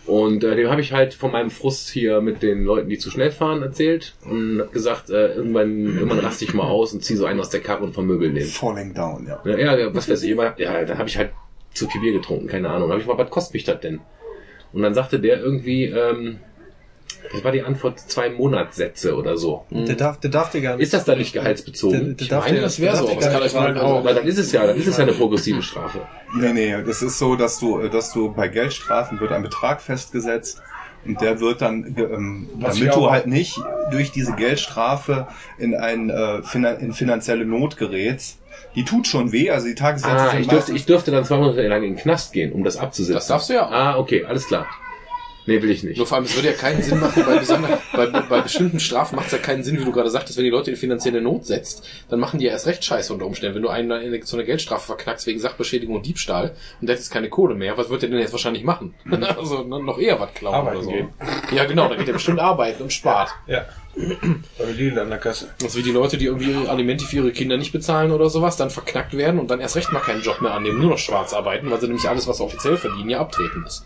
Und 0.05 0.43
äh, 0.43 0.55
dem 0.55 0.69
habe 0.71 0.81
ich 0.81 0.91
halt 0.91 1.13
von 1.13 1.31
meinem 1.31 1.51
Frust 1.51 1.89
hier 1.89 2.19
mit 2.19 2.41
den 2.41 2.63
Leuten, 2.63 2.89
die 2.89 2.97
zu 2.97 3.11
schnell 3.11 3.29
fahren, 3.29 3.61
erzählt 3.61 4.15
und 4.25 4.59
hab 4.59 4.71
gesagt, 4.73 5.11
äh, 5.11 5.33
irgendwann, 5.35 5.85
irgendwann 5.85 6.19
raste 6.19 6.45
ich 6.45 6.53
mal 6.55 6.63
aus 6.63 6.93
und 6.93 7.03
zieh 7.03 7.15
so 7.15 7.25
einen 7.25 7.39
aus 7.39 7.51
der 7.51 7.59
Karre 7.59 7.83
und 7.83 7.93
vermöbel 7.93 8.33
den. 8.33 8.47
Falling 8.47 8.93
down, 8.95 9.27
ja. 9.27 9.39
Ja, 9.45 9.77
ja, 9.77 9.93
was 9.93 10.09
weiß 10.09 10.23
ich 10.23 10.31
immer. 10.31 10.55
Ja, 10.57 10.83
dann 10.83 10.97
habe 10.97 11.07
ich 11.09 11.17
halt 11.17 11.31
zu 11.75 11.87
viel 11.87 12.01
Bier 12.01 12.13
getrunken, 12.13 12.47
keine 12.47 12.69
Ahnung. 12.69 12.89
Dann 12.89 12.93
habe 12.93 13.01
ich 13.01 13.07
mal, 13.07 13.19
was 13.19 13.29
kostet 13.29 13.53
mich 13.53 13.65
das 13.65 13.81
denn? 13.81 13.99
Und 14.73 14.81
dann 14.81 14.95
sagte 14.95 15.19
der 15.19 15.39
irgendwie, 15.41 15.85
ähm, 15.85 16.39
das 17.31 17.43
war 17.43 17.51
die 17.51 17.61
Antwort 17.61 17.99
zwei 17.99 18.29
Monatssätze 18.29 19.15
oder 19.15 19.37
so. 19.37 19.65
Der 19.69 19.95
darf, 19.95 20.19
der 20.19 20.29
darf 20.31 20.49
dir 20.51 20.61
gar 20.61 20.75
nicht. 20.75 20.83
Ist 20.83 20.93
das 20.93 21.05
da 21.05 21.15
nicht 21.15 21.35
der, 21.35 21.41
gehaltsbezogen? 21.43 22.17
der 22.17 22.25
Ich 22.25 22.31
meine, 22.31 22.61
das 22.61 22.79
wäre 22.79 22.93
der 22.97 23.01
so, 23.01 23.07
gar 23.07 23.19
kann 23.19 23.33
nicht 23.33 23.41
euch 23.43 23.53
mal 23.53 23.77
auch- 23.79 24.03
Weil 24.03 24.15
dann 24.15 24.25
ist 24.27 24.37
es 24.39 24.51
ja, 24.51 24.65
dann 24.65 24.77
ist 24.77 24.87
es 24.87 24.97
ja 24.97 25.03
eine 25.03 25.13
progressive 25.13 25.61
Strafe. 25.61 26.01
Nee, 26.35 26.53
nee, 26.53 26.75
das 26.85 27.01
ist 27.01 27.19
so, 27.19 27.35
dass 27.35 27.59
du, 27.59 27.87
dass 27.87 28.13
du 28.13 28.31
bei 28.33 28.47
Geldstrafen 28.47 29.19
wird 29.19 29.31
ein 29.31 29.43
Betrag 29.43 29.81
festgesetzt 29.81 30.61
und 31.05 31.21
der 31.21 31.39
wird 31.39 31.61
dann, 31.61 31.95
ähm, 31.97 32.49
Was 32.59 32.75
damit 32.75 32.89
ich 32.89 32.95
du 32.95 33.09
halt 33.09 33.27
nicht 33.27 33.59
durch 33.91 34.11
diese 34.11 34.33
Geldstrafe 34.33 35.27
in 35.57 35.75
ein 35.75 36.09
äh, 36.09 36.41
finan 36.43 36.79
in 36.79 36.93
finanzielle 36.93 37.45
Not 37.45 37.77
gerätst. 37.77 38.37
Die 38.75 38.83
tut 38.85 39.07
schon 39.07 39.31
weh, 39.31 39.49
also 39.49 39.67
die 39.67 39.75
Tagessätze 39.75 40.13
Ah, 40.15 40.29
sind 40.31 40.41
ich 40.41 40.47
dürfte, 40.47 40.71
ich 40.73 40.85
dürfte 40.85 41.11
dann 41.11 41.23
zwei 41.25 41.37
Monate 41.37 41.65
lang 41.67 41.81
in 41.83 41.93
den 41.95 41.97
Knast 42.01 42.33
gehen, 42.33 42.51
um 42.51 42.63
das 42.63 42.77
abzusitzen. 42.77 43.15
Das 43.15 43.27
darfst 43.27 43.49
du 43.49 43.53
ja 43.53 43.65
auch. 43.65 43.71
Ah, 43.71 43.97
okay, 43.97 44.25
alles 44.25 44.45
klar. 44.47 44.67
Nee, 45.49 45.61
will 45.63 45.71
ich 45.71 45.83
nicht. 45.83 45.97
Nur 45.97 46.05
vor 46.05 46.17
allem, 46.17 46.25
es 46.25 46.35
würde 46.35 46.49
ja 46.49 46.53
keinen 46.53 46.81
Sinn 46.83 46.99
machen, 46.99 47.25
bei, 47.25 48.05
bei, 48.05 48.19
bei 48.21 48.41
bestimmten 48.41 48.79
Strafen 48.79 49.15
macht 49.15 49.25
es 49.27 49.31
ja 49.31 49.37
keinen 49.39 49.63
Sinn, 49.63 49.79
wie 49.79 49.83
du 49.83 49.91
gerade 49.91 50.09
sagtest, 50.09 50.37
wenn 50.37 50.43
die 50.43 50.49
Leute 50.51 50.69
in 50.71 50.77
finanzielle 50.77 51.21
Not 51.21 51.45
setzt, 51.47 51.83
dann 52.09 52.19
machen 52.19 52.39
die 52.39 52.45
ja 52.45 52.51
erst 52.51 52.67
recht 52.67 52.85
Scheiße 52.85 53.11
unter 53.11 53.25
Umständen. 53.25 53.55
Wenn 53.55 53.63
du 53.63 53.69
einen 53.69 53.89
in 53.91 54.13
eine- 54.13 54.25
so 54.25 54.37
eine 54.37 54.45
Geldstrafe 54.45 54.85
verknackst 54.85 55.25
wegen 55.27 55.39
Sachbeschädigung 55.39 55.95
und 55.95 56.05
Diebstahl 56.05 56.55
und 56.79 56.87
der 56.87 56.95
hat 56.95 56.99
jetzt 56.99 57.09
keine 57.11 57.29
Kohle 57.29 57.55
mehr, 57.55 57.77
was 57.77 57.89
wird 57.89 58.03
der 58.03 58.09
denn 58.09 58.19
jetzt 58.19 58.31
wahrscheinlich 58.31 58.63
machen? 58.63 58.93
also 59.37 59.63
ne, 59.63 59.81
noch 59.83 59.97
eher 59.99 60.19
was 60.19 60.33
klauen 60.35 60.55
Arbeiten 60.55 60.77
oder 60.77 60.85
so. 60.85 60.91
gehen. 60.91 61.09
Ja, 61.53 61.65
genau, 61.65 61.89
da 61.89 61.95
geht 61.95 62.07
er 62.07 62.13
bestimmt 62.13 62.39
arbeiten 62.39 62.83
und 62.83 62.93
spart. 62.93 63.29
Ja. 63.47 63.65
Beim 63.95 64.43
Lidl 64.77 64.99
an 64.99 65.09
der 65.09 65.17
Kasse. 65.17 65.49
Das 65.59 65.75
wie 65.75 65.81
die 65.81 65.91
Leute, 65.91 66.17
die 66.17 66.25
irgendwie 66.25 66.51
ihre 66.51 66.69
Alimente 66.69 67.05
für 67.05 67.17
ihre 67.17 67.31
Kinder 67.31 67.57
nicht 67.57 67.71
bezahlen 67.71 68.11
oder 68.11 68.29
sowas, 68.29 68.55
dann 68.55 68.69
verknackt 68.69 69.17
werden 69.17 69.39
und 69.39 69.49
dann 69.49 69.59
erst 69.59 69.75
recht 69.75 69.91
mal 69.91 69.99
keinen 69.99 70.21
Job 70.21 70.41
mehr 70.41 70.53
annehmen, 70.53 70.79
nur 70.79 70.91
noch 70.91 70.97
schwarz 70.99 71.33
arbeiten, 71.33 71.69
weil 71.71 71.81
sie 71.81 71.87
nämlich 71.87 72.07
alles, 72.07 72.27
was 72.27 72.37
sie 72.37 72.43
offiziell 72.43 72.77
verdienen, 72.77 73.09
ja 73.09 73.19
abtreten 73.19 73.61
müssen. 73.61 73.85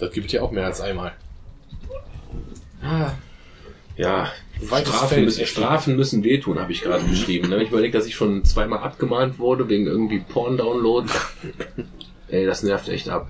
Das 0.00 0.12
gibt 0.12 0.32
ja 0.32 0.42
auch 0.42 0.50
mehr 0.50 0.66
als 0.66 0.80
einmal. 0.80 1.12
Ah, 2.82 3.12
Ja, 3.96 4.30
Weites 4.62 4.88
Strafen 4.90 5.08
Feld, 5.08 5.24
müssen, 5.24 5.40
echt. 5.40 5.50
Strafen 5.52 5.96
müssen 5.96 6.22
wehtun, 6.24 6.58
habe 6.58 6.72
ich 6.72 6.82
gerade 6.82 7.04
geschrieben. 7.04 7.48
Ne? 7.48 7.56
Wenn 7.56 7.62
ich 7.62 7.70
überlege, 7.70 7.96
dass 7.96 8.06
ich 8.06 8.14
schon 8.14 8.44
zweimal 8.44 8.80
abgemahnt 8.80 9.38
wurde 9.38 9.68
wegen 9.68 9.86
irgendwie 9.86 10.18
Porn-Download. 10.20 11.08
Ey, 12.28 12.44
das 12.46 12.62
nervt 12.62 12.88
echt 12.88 13.08
ab. 13.08 13.28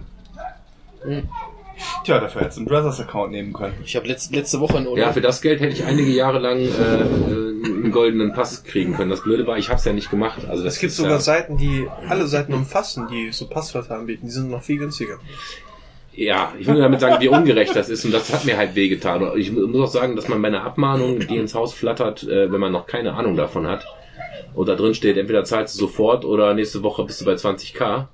Tja, 2.05 2.19
dafür 2.21 2.43
hättest 2.43 2.59
du 2.59 2.61
einen 2.63 2.69
Brothers-Account 2.69 3.31
nehmen 3.33 3.53
können. 3.53 3.75
Ich 3.85 3.97
habe 3.97 4.07
letzte, 4.07 4.35
letzte 4.35 4.61
Woche 4.61 4.79
in 4.79 4.85
Ja, 4.85 4.91
Urlaub. 4.91 5.15
für 5.15 5.21
das 5.21 5.41
Geld 5.41 5.61
hätte 5.61 5.73
ich 5.73 5.85
einige 5.85 6.11
Jahre 6.11 6.39
lang 6.39 6.59
äh, 6.59 6.65
äh, 6.65 7.05
einen 7.05 7.91
goldenen 7.91 8.33
Pass 8.33 8.65
kriegen 8.65 8.95
können. 8.95 9.11
Das 9.11 9.23
Blöde 9.23 9.47
war, 9.47 9.57
ich 9.57 9.69
habe 9.69 9.79
es 9.79 9.85
ja 9.85 9.93
nicht 9.93 10.11
gemacht. 10.11 10.41
Also 10.49 10.63
das 10.65 10.75
Es 10.75 10.81
gibt 10.81 10.93
sogar 10.93 11.13
ja, 11.13 11.21
Seiten, 11.21 11.57
die 11.57 11.87
alle 12.09 12.27
Seiten 12.27 12.53
umfassen, 12.53 13.07
die 13.11 13.33
so 13.33 13.47
Passwörter 13.49 13.97
anbieten. 13.99 14.27
Die 14.27 14.33
sind 14.33 14.51
noch 14.51 14.63
viel 14.63 14.79
günstiger. 14.79 15.19
Ja, 16.13 16.53
ich 16.59 16.67
will 16.67 16.75
nur 16.75 16.83
damit 16.83 17.01
sagen, 17.01 17.21
wie 17.21 17.29
ungerecht 17.29 17.75
das 17.75 17.89
ist 17.89 18.05
und 18.05 18.13
das 18.13 18.33
hat 18.33 18.45
mir 18.45 18.57
halt 18.57 18.75
wehgetan. 18.75 19.31
Ich 19.37 19.53
muss 19.53 19.89
auch 19.89 19.93
sagen, 19.93 20.17
dass 20.17 20.29
man 20.29 20.43
bei 20.43 20.49
einer 20.49 20.65
Abmahnung, 20.65 21.21
die 21.21 21.37
ins 21.37 21.55
Haus 21.55 21.73
flattert, 21.73 22.25
äh, 22.25 22.51
wenn 22.53 22.61
man 22.61 22.73
noch 22.73 22.87
keine 22.87 23.15
Ahnung 23.15 23.37
davon 23.37 23.67
hat, 23.67 23.87
und 24.55 24.69
da 24.69 24.75
drin 24.75 24.95
steht, 24.95 25.17
entweder 25.17 25.45
zahlst 25.45 25.77
du 25.77 25.81
sofort 25.87 26.25
oder 26.25 26.53
nächste 26.55 26.83
Woche 26.83 27.05
bist 27.05 27.21
du 27.21 27.25
bei 27.25 27.35
20k, 27.35 28.07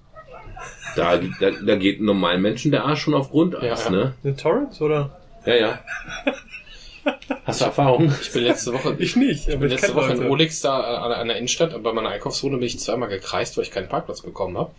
da, 0.95 1.17
da, 1.41 1.51
da 1.51 1.77
geht 1.77 1.97
einem 1.97 2.07
normalen 2.07 2.43
Menschen 2.43 2.71
der 2.71 2.85
Arsch 2.85 3.01
schon 3.03 3.15
auf 3.15 3.31
Grundeis, 3.31 3.85
Ja, 3.87 3.91
ja. 3.91 3.97
ne? 3.97 4.15
Eine 4.23 4.37
Torrent 4.37 4.81
oder? 4.81 5.11
Ja, 5.47 5.55
ja. 5.55 5.79
Hast 7.45 7.61
du 7.61 7.67
Erfahrung? 7.67 8.13
Ich 8.21 8.33
bin 8.33 8.43
letzte 8.45 8.73
Woche, 8.73 8.97
Ich 8.99 9.15
nicht, 9.17 9.49
Ich 9.49 9.59
bin 9.59 9.69
letzte 9.71 9.95
Woche 9.95 10.13
in 10.13 10.19
Leute. 10.19 10.31
Olix 10.31 10.61
da 10.61 10.81
äh, 10.81 10.97
an, 10.97 11.13
an 11.13 11.29
der 11.29 11.37
Innenstadt 11.37 11.73
und 11.75 11.83
bei 11.83 11.93
meiner 11.93 12.09
Einkaufszone 12.11 12.57
bin 12.57 12.67
ich 12.67 12.81
zweimal 12.81 13.09
gekreist, 13.09 13.57
weil 13.57 13.65
ich 13.65 13.71
keinen 13.71 13.89
Parkplatz 13.89 14.23
bekommen 14.23 14.59
habe. 14.59 14.71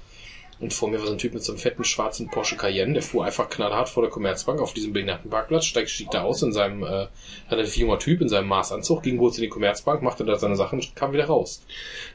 Und 0.59 0.73
vor 0.73 0.89
mir 0.89 0.99
war 0.99 1.05
so 1.05 1.11
ein 1.13 1.17
Typ 1.19 1.33
mit 1.33 1.43
so 1.43 1.51
einem 1.51 1.59
fetten 1.59 1.83
schwarzen 1.83 2.29
Porsche 2.29 2.55
Cayenne, 2.55 2.93
der 2.93 3.03
fuhr 3.03 3.25
einfach 3.25 3.47
knallhart 3.49 3.89
vor 3.89 4.01
der 4.03 4.09
Commerzbank 4.11 4.59
auf 4.59 4.73
diesem 4.73 4.91
Behindertenparkplatz, 4.93 5.65
steigt, 5.65 5.89
stieg 5.89 6.09
da 6.11 6.23
aus 6.23 6.41
in 6.41 6.51
seinem 6.51 6.83
äh, 6.83 7.07
relativ 7.51 7.77
junger 7.77 7.99
Typ 7.99 8.21
in 8.21 8.29
seinem 8.29 8.47
Maßanzug, 8.47 9.03
ging 9.03 9.17
kurz 9.17 9.37
in 9.37 9.43
die 9.43 9.49
Commerzbank, 9.49 10.01
machte 10.01 10.25
da 10.25 10.35
seine 10.37 10.55
Sachen 10.55 10.79
und 10.79 10.95
kam 10.95 11.13
wieder 11.13 11.25
raus. 11.25 11.61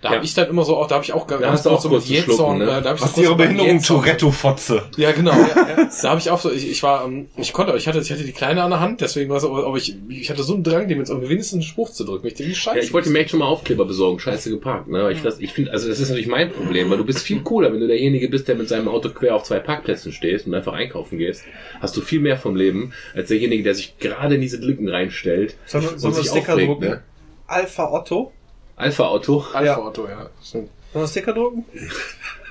Da 0.00 0.08
Ja. 0.10 0.16
habe 0.16 0.24
ich 0.24 0.34
dann 0.34 0.48
immer 0.48 0.64
so 0.64 0.76
auch, 0.76 0.88
da 0.88 0.96
habe 0.96 1.04
ich 1.04 1.12
auch 1.12 1.26
Da 1.26 1.38
hast 1.52 1.66
du 1.66 1.70
auch 1.70 1.80
so 1.80 1.88
kurz 1.88 2.06
zu 2.06 2.14
schlucken, 2.14 2.58
ne? 2.58 2.64
äh, 2.64 2.82
da 2.82 2.90
hab 2.90 2.96
ich 2.96 3.02
Was 3.02 3.14
so 3.14 3.22
Ihre 3.22 3.36
Behinderung? 3.36 3.80
Tourette-Fotze. 3.80 4.82
Ja, 4.96 5.12
genau. 5.12 5.32
Ja. 5.32 5.88
Da 6.02 6.10
habe 6.10 6.20
ich 6.20 6.30
auch 6.30 6.40
so, 6.40 6.50
ich, 6.50 6.68
ich 6.68 6.82
war, 6.82 7.04
ähm, 7.04 7.28
ich 7.36 7.52
konnte, 7.52 7.76
ich 7.76 7.86
hatte, 7.86 7.98
ich 8.00 8.10
hatte 8.10 8.24
die 8.24 8.32
Kleine 8.32 8.62
an 8.62 8.70
der 8.70 8.80
Hand, 8.80 9.00
deswegen 9.00 9.30
war 9.30 9.36
es, 9.36 9.44
aber 9.44 9.66
aber 9.66 9.76
ich, 9.76 9.94
ich 10.08 10.30
hatte 10.30 10.42
so 10.42 10.54
einen 10.54 10.64
Drang, 10.64 10.88
dem 10.88 10.98
jetzt 10.98 11.10
irgendwie 11.10 11.28
wenigstens 11.28 11.54
einen 11.58 11.62
Spruch 11.62 11.90
zu 11.90 12.04
drücken. 12.04 12.26
Ich 12.26 12.34
denke, 12.34 12.50
wie 12.50 12.56
scheiße. 12.56 12.78
Ja, 12.78 12.82
ich 12.82 12.92
wollte 12.92 13.10
mir 13.10 13.20
echt 13.20 13.30
schon 13.30 13.38
mal 13.38 13.46
Aufkleber 13.46 13.84
besorgen, 13.84 14.18
scheiße 14.18 14.50
geparkt. 14.50 14.88
Ne? 14.88 15.04
Weil 15.04 15.12
Ich, 15.12 15.22
das, 15.22 15.38
ich 15.38 15.52
finde, 15.52 15.70
also 15.72 15.88
das 15.88 16.00
ist 16.00 16.08
natürlich 16.08 16.26
mein 16.28 16.50
Problem, 16.52 16.90
weil 16.90 16.98
du 16.98 17.04
bist 17.04 17.20
viel 17.20 17.40
cooler, 17.42 17.72
wenn 17.72 17.80
du 17.80 17.86
derjenige 17.86 18.28
bist, 18.32 18.48
der 18.48 18.56
mit 18.56 18.68
seinem 18.68 18.88
Auto 18.88 19.10
quer 19.10 19.36
auf 19.36 19.44
zwei 19.44 19.60
Parkplätzen 19.60 20.10
stehst 20.12 20.46
und 20.48 20.54
einfach 20.54 20.72
einkaufen 20.72 21.18
gehst. 21.18 21.44
Hast 21.80 21.96
du 21.96 22.00
viel 22.00 22.18
mehr 22.18 22.36
vom 22.36 22.56
Leben, 22.56 22.92
als 23.14 23.28
derjenige, 23.28 23.62
der 23.62 23.76
sich 23.76 23.96
gerade 23.98 24.34
in 24.34 24.40
diese 24.40 24.56
Lücken 24.56 24.88
reinstellt 24.88 25.54
Sollen 25.66 25.84
wir, 25.84 25.92
und 25.92 25.98
sollen 26.00 26.16
wir 26.16 26.22
sich 26.22 26.30
Sticker 26.32 26.54
aufregt. 26.54 26.68
drucken? 26.68 26.88
Ne? 26.88 27.02
Alpha 27.46 27.90
Otto. 27.92 28.32
Alpha-Auto. 28.76 29.44
Alpha 29.52 29.86
Otto, 29.86 30.08
ja. 30.08 30.30
Sollen 30.40 30.68
wir 30.92 31.06
Sticker 31.06 31.34
drucken? 31.34 31.64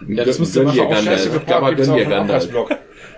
Ja, 0.07 0.23
das 0.23 0.39
müsste 0.39 0.63
man 0.63 0.79
auch 0.79 0.95
scheiße 1.03 1.29
geparkt, 1.31 1.77
gibt's. 1.77 2.47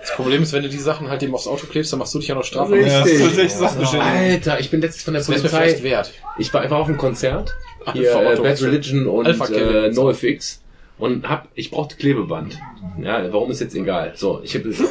Das 0.00 0.16
Problem 0.16 0.42
ist, 0.42 0.52
wenn 0.52 0.62
du 0.62 0.68
die 0.68 0.78
Sachen 0.78 1.08
halt 1.08 1.22
dem 1.22 1.34
aufs 1.34 1.46
Auto 1.46 1.66
klebst, 1.66 1.92
dann 1.92 1.98
machst 1.98 2.14
du 2.14 2.18
dich 2.18 2.28
ja 2.28 2.34
noch 2.34 2.44
strafbar. 2.44 2.76
Richtig. 2.76 3.92
Ja. 3.92 4.00
Alter, 4.00 4.60
ich 4.60 4.70
bin 4.70 4.82
letztens 4.82 5.02
von 5.02 5.14
der 5.14 5.22
Das 5.22 5.30
Polizei. 5.30 5.82
wert. 5.82 6.12
Ich 6.38 6.52
war 6.52 6.60
einfach 6.60 6.78
auf 6.78 6.88
einem 6.88 6.98
Konzert. 6.98 7.54
Hier, 7.92 8.14
Alpha 8.14 8.22
äh, 8.22 8.32
Otto. 8.34 8.42
Bad 8.42 8.62
Religion 8.62 9.06
und 9.06 9.26
Alpha 9.26 9.46
äh. 9.46 9.90
NoFX. 9.90 10.60
Und 10.96 11.28
hab, 11.28 11.48
ich 11.54 11.70
brauchte 11.70 11.96
Klebeband. 11.96 12.58
Ja, 13.02 13.32
warum 13.32 13.50
ist 13.50 13.60
jetzt 13.60 13.74
egal? 13.74 14.12
So, 14.14 14.40
ich 14.44 14.54
habe 14.54 14.72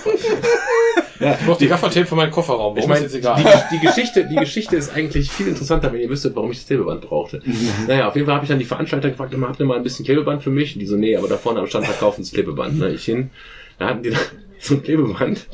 Ich 1.20 1.46
brauche 1.46 1.60
die 1.60 1.68
Gaffertape 1.68 2.06
für 2.06 2.16
meinen 2.16 2.32
Kofferraum. 2.32 2.76
Ich 2.76 2.84
Warum 2.84 2.90
meine, 2.90 3.06
ist 3.06 3.14
die, 3.14 3.20
jetzt 3.20 3.40
egal? 3.40 3.68
die, 3.72 3.80
Geschichte, 3.80 4.26
die 4.26 4.36
Geschichte 4.36 4.76
ist 4.76 4.94
eigentlich 4.94 5.32
viel 5.32 5.48
interessanter, 5.48 5.94
wenn 5.94 6.02
ihr 6.02 6.10
wüsstet, 6.10 6.36
warum 6.36 6.52
ich 6.52 6.58
das 6.58 6.68
Klebeband 6.68 7.02
brauchte. 7.02 7.42
Naja, 7.88 8.10
auf 8.10 8.16
jeden 8.16 8.26
Fall 8.26 8.36
habe 8.36 8.46
ich 8.46 8.50
dann 8.50 8.60
die 8.60 8.66
Veranstalter 8.66 9.10
gefragt, 9.10 9.34
habt 9.40 9.60
ihr 9.60 9.66
mal 9.66 9.78
ein 9.78 9.84
bisschen 9.84 10.06
Klebeband 10.06 10.44
für 10.44 10.50
mich? 10.50 10.76
Und 10.76 10.80
die 10.80 10.86
so, 10.86 10.98
nee, 10.98 11.16
aber 11.16 11.28
da 11.28 11.38
vorne 11.38 11.60
am 11.60 11.68
Stand 11.68 11.86
verkaufen 11.86 12.24
sie 12.24 12.34
Klebeband. 12.34 12.78
Ne? 12.78 12.90
Ich 12.90 13.06
hin, 13.06 13.30
da 13.78 13.90
hatten 13.90 14.04
die 14.04 14.12
da 14.12 14.18
so 14.64 14.76
ein 14.76 14.84
Klebeband, 14.84 15.48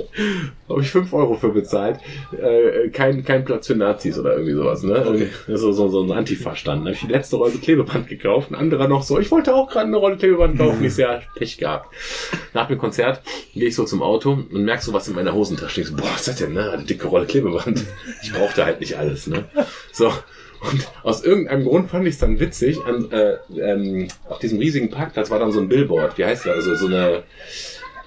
habe 0.70 0.82
ich 0.82 0.92
5 0.92 1.12
Euro 1.14 1.34
für 1.34 1.50
bezahlt. 1.50 2.00
Äh, 2.32 2.90
kein, 2.90 3.26
kein 3.26 3.44
Platz 3.44 3.66
für 3.66 3.76
Nazis 3.76 4.20
oder 4.20 4.34
irgendwie 4.34 4.54
sowas. 4.54 4.84
Ne? 4.84 4.94
Irgendwie 4.94 5.30
So, 5.48 5.72
so, 5.72 5.88
so 5.90 6.04
ein 6.04 6.12
Antifa-Stand. 6.12 6.82
Da 6.82 6.86
habe 6.86 6.94
ich 6.94 7.02
die 7.02 7.12
letzte 7.12 7.38
Rolle 7.38 7.54
Klebeband 7.54 8.08
gekauft. 8.08 8.52
Ein 8.52 8.56
anderer 8.56 8.88
noch 8.88 9.02
so, 9.02 9.20
ich 9.20 9.32
wollte 9.32 9.56
auch 9.56 9.68
gerade 9.68 9.88
eine 9.88 9.98
Rolle 9.98 10.18
Klebeband 10.18 10.60
kaufen. 10.60 10.86
Ich 10.86 10.94
sehr 10.94 11.24
Pech 11.36 11.58
gehabt. 11.58 11.92
Nach 12.54 12.68
dem 12.68 12.78
Konzert 12.78 13.22
gehe 13.54 13.70
ich 13.70 13.76
so 13.76 13.84
zum 13.84 14.04
Auto 14.04 14.32
und 14.32 14.64
merk 14.64 14.84
so 14.84 14.94
was 14.94 15.08
in 15.08 15.16
meiner 15.16 15.34
Hosentasche. 15.34 15.82
Ich 15.82 15.88
so, 15.88 15.96
boah, 15.96 16.04
was 16.04 16.20
ist 16.20 16.28
das 16.28 16.36
denn, 16.36 16.54
ne? 16.54 16.70
Eine 16.70 16.84
dicke 16.84 17.08
Rolle 17.08 17.26
Klebeband. 17.26 17.84
Ich 18.22 18.32
brauchte 18.32 18.64
halt 18.64 18.80
nicht 18.80 18.96
alles, 18.96 19.26
ne? 19.26 19.46
So. 19.92 20.14
Und 20.62 20.88
aus 21.04 21.24
irgendeinem 21.24 21.64
Grund 21.64 21.90
fand 21.90 22.06
ich 22.06 22.16
es 22.16 22.20
dann 22.20 22.40
witzig, 22.40 22.78
an, 22.86 23.10
äh, 23.12 23.38
ähm, 23.58 24.10
auf 24.28 24.40
diesem 24.40 24.60
riesigen 24.60 24.90
Parkplatz 24.90 25.32
war 25.32 25.40
dann 25.40 25.54
so 25.54 25.60
ein 25.62 25.70
Billboard, 25.70 26.18
wie 26.18 26.26
heißt 26.26 26.46
das, 26.46 26.54
also 26.54 26.76
so 26.76 26.88
eine 26.88 27.24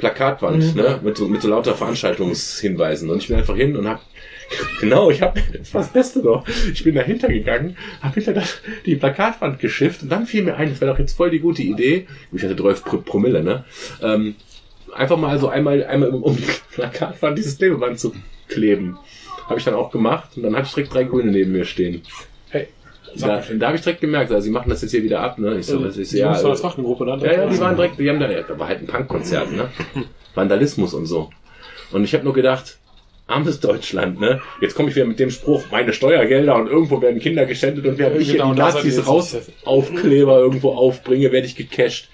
Plakatwand, 0.02 0.74
ne? 0.74 1.00
Mit 1.02 1.16
so, 1.16 1.28
mit 1.28 1.40
so 1.42 1.48
lauter 1.48 1.74
Veranstaltungshinweisen. 1.74 3.08
Und 3.08 3.18
ich 3.22 3.28
bin 3.28 3.36
einfach 3.36 3.56
hin 3.56 3.76
und 3.76 3.86
hab 3.88 4.00
Genau, 4.80 5.10
ich 5.10 5.22
habe 5.22 5.40
das 5.56 5.72
war 5.72 5.80
das 5.82 5.92
Beste 5.92 6.22
doch. 6.22 6.44
Ich 6.72 6.84
bin 6.84 6.94
dahinter 6.94 7.28
gegangen, 7.28 7.76
habe 8.02 8.14
hinter 8.16 8.34
das, 8.34 8.58
die 8.84 8.96
Plakatwand 8.96 9.58
geschifft 9.60 10.02
und 10.02 10.10
dann 10.10 10.26
fiel 10.26 10.42
mir 10.42 10.56
ein, 10.56 10.68
das 10.70 10.80
wäre 10.80 10.90
doch 10.92 10.98
jetzt 10.98 11.16
voll 11.16 11.30
die 11.30 11.38
gute 11.38 11.62
Idee. 11.62 12.06
Ich 12.32 12.42
hatte 12.42 12.56
12 12.56 12.84
Pro- 12.84 12.96
Promille, 12.98 13.42
ne? 13.42 13.64
Ähm, 14.02 14.34
einfach 14.94 15.16
mal 15.16 15.38
so 15.38 15.48
einmal, 15.48 15.84
einmal 15.86 16.10
um- 16.10 16.22
um 16.22 16.36
die 16.36 16.42
Plakatwand 16.74 17.38
dieses 17.38 17.56
Klebeband 17.56 17.98
zu 17.98 18.12
kleben. 18.48 18.98
Habe 19.48 19.58
ich 19.58 19.64
dann 19.64 19.74
auch 19.74 19.90
gemacht 19.90 20.30
und 20.36 20.42
dann 20.42 20.54
hatte 20.54 20.66
ich 20.66 20.74
direkt 20.74 20.92
drei 20.94 21.04
Grüne 21.04 21.30
neben 21.30 21.52
mir 21.52 21.64
stehen. 21.64 22.02
Da, 23.16 23.42
da 23.58 23.66
habe 23.66 23.76
ich 23.76 23.82
direkt 23.82 24.00
gemerkt, 24.00 24.30
also 24.30 24.42
sie 24.42 24.50
machen 24.50 24.70
das 24.70 24.82
jetzt 24.82 24.90
hier 24.90 25.02
wieder 25.02 25.20
ab, 25.20 25.38
ne? 25.38 25.58
Ich 25.58 25.66
so, 25.66 25.78
das 25.78 25.96
ist 25.96 26.12
die 26.12 26.18
ja. 26.18 26.26
Jungs 26.26 26.40
von 26.40 26.50
der 26.50 26.58
äh, 26.58 26.62
Trachtengruppe, 26.62 27.04
ne? 27.04 27.18
ja, 27.22 27.32
ja, 27.32 27.46
die 27.46 27.60
waren 27.60 27.76
direkt, 27.76 27.98
die 27.98 28.08
haben 28.08 28.20
da, 28.20 28.30
ja, 28.30 28.42
da 28.42 28.58
war 28.58 28.68
halt 28.68 28.80
ein 28.80 28.86
Punkkonzert, 28.86 29.52
ne? 29.52 29.68
Vandalismus 30.34 30.94
und 30.94 31.06
so. 31.06 31.30
Und 31.92 32.04
ich 32.04 32.14
habe 32.14 32.24
nur 32.24 32.32
gedacht, 32.32 32.78
armes 33.26 33.60
Deutschland, 33.60 34.20
ne? 34.20 34.40
Jetzt 34.60 34.74
komme 34.74 34.88
ich 34.88 34.96
wieder 34.96 35.06
mit 35.06 35.18
dem 35.18 35.30
Spruch, 35.30 35.64
meine 35.70 35.92
Steuergelder 35.92 36.56
und 36.56 36.68
irgendwo 36.68 37.00
werden 37.02 37.20
Kinder 37.20 37.46
geschändet 37.46 37.86
und 37.86 37.98
während 37.98 38.20
ich 38.20 38.30
hier 38.30 38.40
Genau, 38.40 38.54
die 38.54 38.60
Nazis 38.60 39.06
raus. 39.06 39.36
Aufkleber 39.64 40.38
irgendwo 40.38 40.72
aufbringe, 40.72 41.32
werde 41.32 41.46
ich 41.46 41.56
gecasht. 41.56 42.08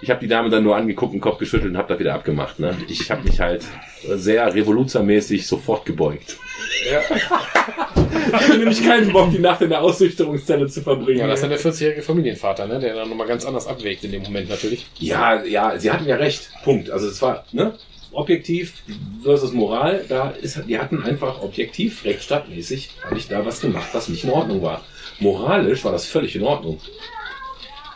Ich 0.00 0.10
habe 0.10 0.20
die 0.20 0.28
Dame 0.28 0.48
dann 0.48 0.62
nur 0.62 0.76
angeguckt, 0.76 1.12
den 1.12 1.20
Kopf 1.20 1.38
geschüttelt 1.38 1.72
und 1.72 1.76
habe 1.76 1.92
da 1.92 1.98
wieder 1.98 2.14
abgemacht. 2.14 2.60
Ne? 2.60 2.76
Ich 2.88 3.10
habe 3.10 3.24
mich 3.24 3.40
halt 3.40 3.64
sehr 4.08 4.54
revoluzermäßig 4.54 5.46
sofort 5.46 5.84
gebeugt. 5.84 6.38
Ich 6.84 8.32
hatte 8.32 8.58
nämlich 8.58 8.84
keinen 8.84 9.12
Bock, 9.12 9.30
die 9.30 9.38
Nacht 9.38 9.62
in 9.62 9.70
der 9.70 9.82
Aussüchterungszelle 9.82 10.68
zu 10.68 10.82
verbringen. 10.82 11.20
Ja, 11.20 11.26
das 11.26 11.36
ist 11.36 11.42
dann 11.42 11.50
der 11.50 11.60
40-jährige 11.60 12.02
Familienvater, 12.02 12.66
ne? 12.66 12.78
Der 12.78 12.94
dann 12.94 13.08
nochmal 13.08 13.26
ganz 13.26 13.44
anders 13.44 13.66
abwägt 13.66 14.04
in 14.04 14.12
dem 14.12 14.22
Moment 14.22 14.48
natürlich. 14.48 14.86
Ja, 14.98 15.42
ja, 15.44 15.78
sie 15.78 15.90
hatten 15.90 16.06
ja 16.06 16.16
recht. 16.16 16.50
Punkt. 16.64 16.90
Also 16.90 17.08
es 17.08 17.20
war, 17.22 17.44
ne? 17.52 17.74
Objektiv 18.12 18.74
versus 19.22 19.52
Moral, 19.52 20.04
da 20.08 20.30
ist, 20.30 20.62
die 20.66 20.78
hatten 20.78 21.02
einfach 21.02 21.42
objektiv, 21.42 22.04
rechtsstaatmäßig, 22.04 22.90
habe 23.04 23.18
ich 23.18 23.28
da 23.28 23.44
was 23.44 23.60
gemacht, 23.60 23.88
was 23.92 24.08
nicht 24.08 24.24
in 24.24 24.30
Ordnung 24.30 24.62
war. 24.62 24.82
Moralisch 25.20 25.84
war 25.84 25.92
das 25.92 26.06
völlig 26.06 26.34
in 26.34 26.42
Ordnung. 26.42 26.80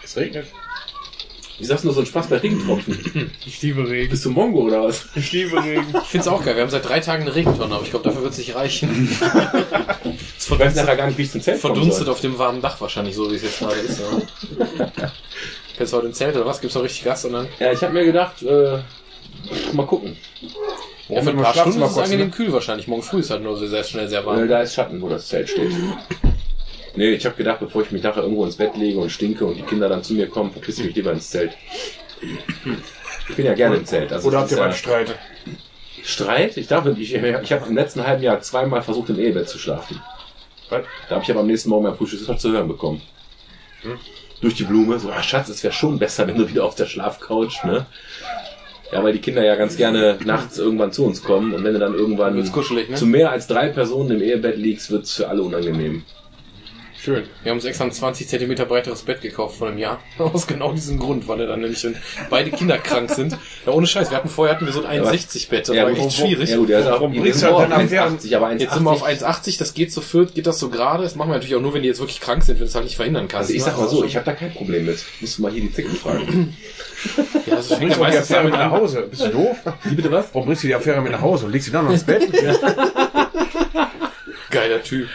Es 0.04 0.16
regnet. 0.16 0.46
Wie 1.59 1.64
sagst 1.64 1.84
du 1.84 1.88
nur 1.88 1.94
so 1.94 2.00
ein 2.00 2.07
Spaß 2.07 2.26
bei 2.28 2.38
Regentropfen? 2.38 3.30
Ich 3.46 3.61
liebe 3.62 3.88
Regen. 3.88 4.11
Bist 4.11 4.24
du 4.24 4.30
Mongo 4.30 4.62
oder 4.62 4.84
was? 4.84 5.07
Ich 5.14 5.32
liebe 5.32 5.62
Regen. 5.62 5.86
Ich 6.03 6.09
find's 6.09 6.26
auch 6.26 6.44
geil. 6.44 6.57
Wir 6.57 6.62
haben 6.62 6.70
seit 6.70 6.88
drei 6.88 7.00
Tagen 7.00 7.22
eine 7.22 7.34
Regentonne, 7.34 7.74
aber 7.74 7.84
ich 7.84 7.90
glaube, 7.90 8.05
dafür 8.09 8.22
wird's 8.22 8.38
nicht 8.38 8.55
reichen. 8.55 9.09
Es 10.38 10.46
Ich 10.50 10.59
weiß 10.59 10.74
nachher 10.74 10.96
gar 10.96 11.07
nicht, 11.07 11.18
wie 11.18 11.22
ich 11.22 11.30
zum 11.30 11.40
Zelt 11.40 11.61
verdunstet 11.61 12.05
soll. 12.07 12.12
auf 12.14 12.20
dem 12.20 12.38
warmen 12.38 12.61
Dach 12.62 12.80
wahrscheinlich, 12.80 13.14
so 13.14 13.30
wie 13.30 13.36
es 13.36 13.42
jetzt 13.42 13.59
gerade 13.61 13.76
ist. 13.76 14.00
Ja. 14.00 15.12
Kennst 15.76 15.92
du 15.92 15.96
heute 15.96 16.09
ein 16.09 16.14
Zelt 16.14 16.34
oder 16.36 16.46
was? 16.46 16.61
Gibt's 16.61 16.74
noch 16.74 16.82
richtig 16.82 17.05
Gas? 17.05 17.24
Und 17.24 17.32
dann, 17.34 17.48
Ja, 17.61 17.72
ich 17.72 17.82
habe 17.82 17.92
mir 17.92 18.05
gedacht, 18.05 18.42
äh, 18.42 18.78
mal 19.72 19.86
gucken. 19.86 20.16
ja, 21.09 21.22
für 21.22 21.30
ein 21.30 21.36
mal 21.36 21.42
paar 21.44 21.53
schlafen 21.53 21.72
Stunden 21.72 21.84
ist 21.84 21.90
es 21.90 21.94
kurz, 21.96 22.05
angenehm 22.07 22.26
ne? 22.28 22.32
kühl 22.34 22.53
wahrscheinlich. 22.53 22.88
Morgen 22.88 23.03
früh 23.03 23.20
ist 23.20 23.30
halt 23.30 23.42
nur 23.42 23.57
so 23.57 23.66
sehr 23.66 23.84
schnell 23.84 24.09
sehr 24.09 24.24
warm. 24.26 24.48
da 24.48 24.62
ist 24.62 24.74
Schatten, 24.74 25.00
wo 25.00 25.09
das 25.09 25.28
Zelt 25.28 25.48
steht. 25.50 25.70
Nee, 26.95 27.11
ich 27.11 27.24
habe 27.24 27.36
gedacht, 27.36 27.61
bevor 27.61 27.82
ich 27.82 27.90
mich 27.90 28.03
nachher 28.03 28.22
irgendwo 28.22 28.45
ins 28.45 28.57
Bett 28.57 28.76
lege 28.76 28.99
und 28.99 29.11
stinke 29.11 29.47
und 29.47 29.57
die 29.57 29.62
Kinder 29.62 29.88
dann 29.88 30.03
zu 30.03 30.14
mir 30.14 30.28
kommen, 30.28 30.53
verpisse 30.53 30.82
ich 30.82 30.88
mich 30.88 30.97
lieber 30.97 31.12
ins 31.12 31.30
Zelt. 31.30 31.53
Ich 33.28 33.36
bin 33.36 33.47
ja 33.47 33.55
gerne 33.55 33.76
im 33.76 33.86
Zelt. 33.86 34.12
Also 34.12 34.28
Oder 34.28 34.40
habt 34.40 34.51
ihr 34.51 34.59
mal 34.59 34.72
Streit? 34.72 35.14
Streit? 36.03 36.57
Ich 36.57 36.66
darf, 36.66 36.86
ich, 36.86 37.14
ich 37.14 37.53
habe 37.53 37.66
im 37.66 37.76
letzten 37.76 38.07
halben 38.07 38.22
Jahr 38.22 38.40
zweimal 38.40 38.82
versucht, 38.82 39.09
im 39.11 39.18
Ehebett 39.18 39.49
zu 39.49 39.59
schlafen. 39.59 40.01
Was? 40.68 40.84
Da 41.09 41.14
habe 41.14 41.24
ich 41.24 41.30
aber 41.30 41.40
am 41.40 41.47
nächsten 41.47 41.70
Morgen 41.70 41.84
beim 41.84 41.97
Frühstück 41.97 42.38
zu 42.38 42.53
hören 42.53 42.68
bekommen. 42.68 43.01
Durch 44.40 44.55
die 44.55 44.64
Blume, 44.64 44.99
so, 44.99 45.11
ah, 45.11 45.22
Schatz, 45.22 45.49
es 45.49 45.62
wäre 45.62 45.72
schon 45.72 45.99
besser, 45.99 46.26
wenn 46.26 46.36
du 46.36 46.49
wieder 46.49 46.64
auf 46.64 46.74
der 46.74 46.86
Schlafcouch, 46.86 47.64
ne? 47.64 47.86
Ja, 48.93 49.03
weil 49.03 49.14
die 49.14 49.20
Kinder 49.20 49.43
ja 49.43 49.57
ganz 49.57 49.76
gerne 49.76 50.18
nachts 50.24 50.59
irgendwann 50.59 50.93
zu 50.93 51.07
uns 51.07 51.22
kommen 51.22 51.55
und 51.55 51.64
wenn 51.64 51.72
du 51.72 51.78
dann 51.78 51.95
irgendwann 51.95 52.36
ne? 52.36 52.45
zu 52.95 53.07
mehr 53.07 53.30
als 53.30 53.47
drei 53.47 53.68
Personen 53.68 54.11
im 54.11 54.22
Ehebett 54.22 54.59
liegst, 54.59 54.90
wird's 54.90 55.14
für 55.14 55.28
alle 55.28 55.43
unangenehm. 55.43 56.05
Schön. 57.03 57.24
Wir 57.42 57.50
haben 57.50 57.59
uns 57.59 57.64
extra 57.64 57.82
ein 57.84 57.90
20 57.90 58.28
Zentimeter 58.28 58.64
breiteres 58.64 59.03
Bett 59.03 59.22
gekauft 59.22 59.57
vor 59.59 59.66
einem 59.66 59.78
Jahr. 59.78 60.00
Aus 60.18 60.46
genau 60.46 60.72
diesem 60.72 61.00
Grund, 61.00 61.26
weil 61.26 61.40
er 61.40 61.48
dann 61.48 61.61
nämlich, 61.61 61.82
wenn 61.82 61.96
beide 62.30 62.53
Kinder 62.53 62.78
krank 62.78 63.11
sind. 63.11 63.36
Ja, 63.66 63.72
ohne 63.72 63.88
Scheiß. 63.88 64.11
Wir 64.11 64.18
hatten 64.18 64.28
vorher 64.28 64.55
hatten 64.55 64.66
wir 64.66 64.72
so 64.72 64.84
ein 64.84 65.03
1,60 65.03 65.48
Bett. 65.48 65.68
Das 65.68 65.76
war 65.76 65.90
gut, 65.90 65.98
echt 65.98 66.12
schwierig. 66.16 66.50
Ja 66.50 66.57
gut, 66.59 66.68
Warum 66.70 67.12
die 67.12 67.18
bringst 67.18 67.40
sind 67.40 67.50
du 67.50 67.59
halt 67.59 67.72
dann 67.72 67.80
am 67.80 67.86
1,80, 67.88 68.36
aber 68.36 68.46
1,80. 68.50 68.59
Jetzt 68.61 68.74
sind 68.74 68.84
wir 68.84 68.90
auf 68.92 69.05
1,80, 69.05 69.59
das 69.59 69.74
geht 69.74 69.92
so 69.92 70.00
viert, 70.00 70.36
geht 70.36 70.46
das 70.46 70.61
so 70.61 70.68
gerade. 70.70 71.03
Das 71.03 71.16
machen 71.16 71.30
wir 71.30 71.34
natürlich 71.34 71.57
auch 71.57 71.61
nur, 71.61 71.74
wenn 71.74 71.82
die 71.82 71.88
jetzt 71.88 71.98
wirklich 71.98 72.20
krank 72.20 72.44
sind, 72.44 72.55
wenn 72.61 72.66
du 72.66 72.68
es 72.68 72.74
halt 72.76 72.84
nicht 72.84 72.94
verhindern 72.96 73.26
kannst. 73.26 73.50
Also 73.50 73.55
ich 73.55 73.64
sag 73.64 73.76
mal 73.76 73.88
so, 73.88 74.03
Ne? 74.03 74.07
ich 74.07 74.14
habe 74.14 74.24
da 74.24 74.32
kein 74.34 74.53
Problem 74.53 74.86
mit. 74.86 75.05
Musst 75.20 75.38
du 75.38 75.42
mal 75.42 75.50
hier 75.50 75.62
die 75.62 75.72
Zicken 75.72 75.96
fragen. 75.96 76.57
Ja, 77.46 77.57
das 77.57 77.66
fängt 77.66 77.80
Bringst 77.80 77.80
ja 77.80 77.88
du 77.88 77.94
die 77.94 77.98
meistens 77.98 78.30
Affäre 78.30 78.44
mit 78.44 78.55
damit 78.55 78.66
nach. 78.72 78.80
Hause? 78.80 79.09
Bist 79.11 79.22
du 79.22 79.28
doof? 79.30 79.57
Wie 79.82 79.94
bitte 79.96 80.12
was? 80.12 80.26
Warum 80.32 80.46
bringst 80.46 80.62
du 80.62 80.68
die 80.68 80.74
Affäre 80.76 81.00
mit 81.00 81.11
nach 81.11 81.20
Hause 81.20 81.46
und 81.46 81.53
legst 81.53 81.66
sie 81.66 81.72
dann 81.72 81.84
noch 81.84 81.90
ins 81.90 82.05
Bett? 82.05 82.22
Geiler 84.53 84.82
Typ. 84.82 85.09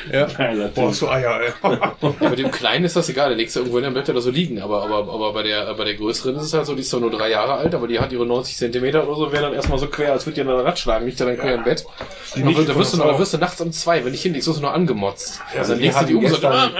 Boah, 0.76 0.92
so 0.94 1.10
Eier, 1.10 1.40
ey. 1.42 1.52
Ja, 2.02 2.30
bei 2.30 2.36
dem 2.36 2.52
Kleinen 2.52 2.84
ist 2.86 2.96
das 2.96 3.08
egal, 3.08 3.30
der 3.30 3.38
legst 3.38 3.56
du 3.56 3.60
irgendwo 3.62 3.78
hin, 3.78 3.84
dann 3.86 3.94
bleibt 3.94 4.08
er 4.10 4.14
da 4.16 4.20
so 4.22 4.30
liegen. 4.32 4.60
Aber, 4.62 4.84
aber, 4.84 4.98
aber 5.14 5.32
bei 5.34 5.44
der, 5.44 5.74
bei 5.76 5.86
der 5.86 5.94
Größeren 5.96 6.36
ist 6.36 6.44
es 6.44 6.54
halt 6.54 6.66
so, 6.66 6.74
die 6.76 6.82
ist 6.82 6.90
zwar 6.90 7.00
nur 7.00 7.12
drei 7.12 7.30
Jahre 7.30 7.54
alt, 7.54 7.74
aber 7.74 7.88
die 7.88 8.00
hat 8.00 8.12
ihre 8.12 8.26
90 8.26 8.58
Zentimeter 8.58 9.08
oder 9.08 9.16
so, 9.16 9.32
wäre 9.32 9.44
dann 9.44 9.54
erstmal 9.54 9.78
so 9.80 9.88
quer, 9.88 10.12
als 10.12 10.26
würde 10.26 10.36
die 10.36 10.42
an 10.42 10.50
einer 10.50 10.66
Rad 10.66 10.78
schlagen, 10.80 11.06
liegt 11.06 11.20
dann 11.22 11.38
quer 11.38 11.56
im 11.56 11.64
Bett. 11.64 11.86
Nichte 12.36 12.66
da 12.66 12.76
wirst 12.76 12.94
du, 12.94 12.98
da 12.98 13.18
wirst 13.20 13.34
du 13.34 13.38
nachts 13.38 13.62
um 13.62 13.72
zwei, 13.72 14.04
wenn 14.04 14.14
ich 14.14 14.22
hinlegst, 14.22 14.48
wirst 14.48 14.58
du 14.58 14.62
nur 14.64 14.74
angemotzt. 14.74 15.40
Also 15.58 15.72
dann 15.74 15.80
wir 15.80 15.86
legst 15.86 16.02
du 16.02 16.06
die 16.06 16.16
um 16.16 16.24
so, 16.28 16.30
gestern- 16.34 16.72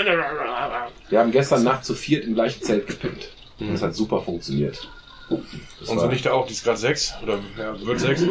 Wir 1.10 1.20
haben 1.20 1.32
gestern 1.32 1.64
Nacht 1.64 1.86
zu 1.86 1.94
viert 1.94 2.26
im 2.26 2.34
gleichen 2.34 2.62
Zelt 2.64 2.88
gepennt. 2.88 3.30
Mhm. 3.60 3.72
Das 3.74 3.82
hat 3.82 3.96
super 3.96 4.22
funktioniert. 4.22 4.90
Das 5.30 5.90
Unsere 5.90 6.08
war- 6.08 6.08
Nichte 6.14 6.34
auch, 6.34 6.48
die 6.48 6.54
ist 6.54 6.64
gerade 6.64 6.78
sechs, 6.78 7.14
oder 7.22 7.40
ja, 7.58 7.80
wird 7.86 8.00
sechs, 8.00 8.22
äh, 8.22 8.28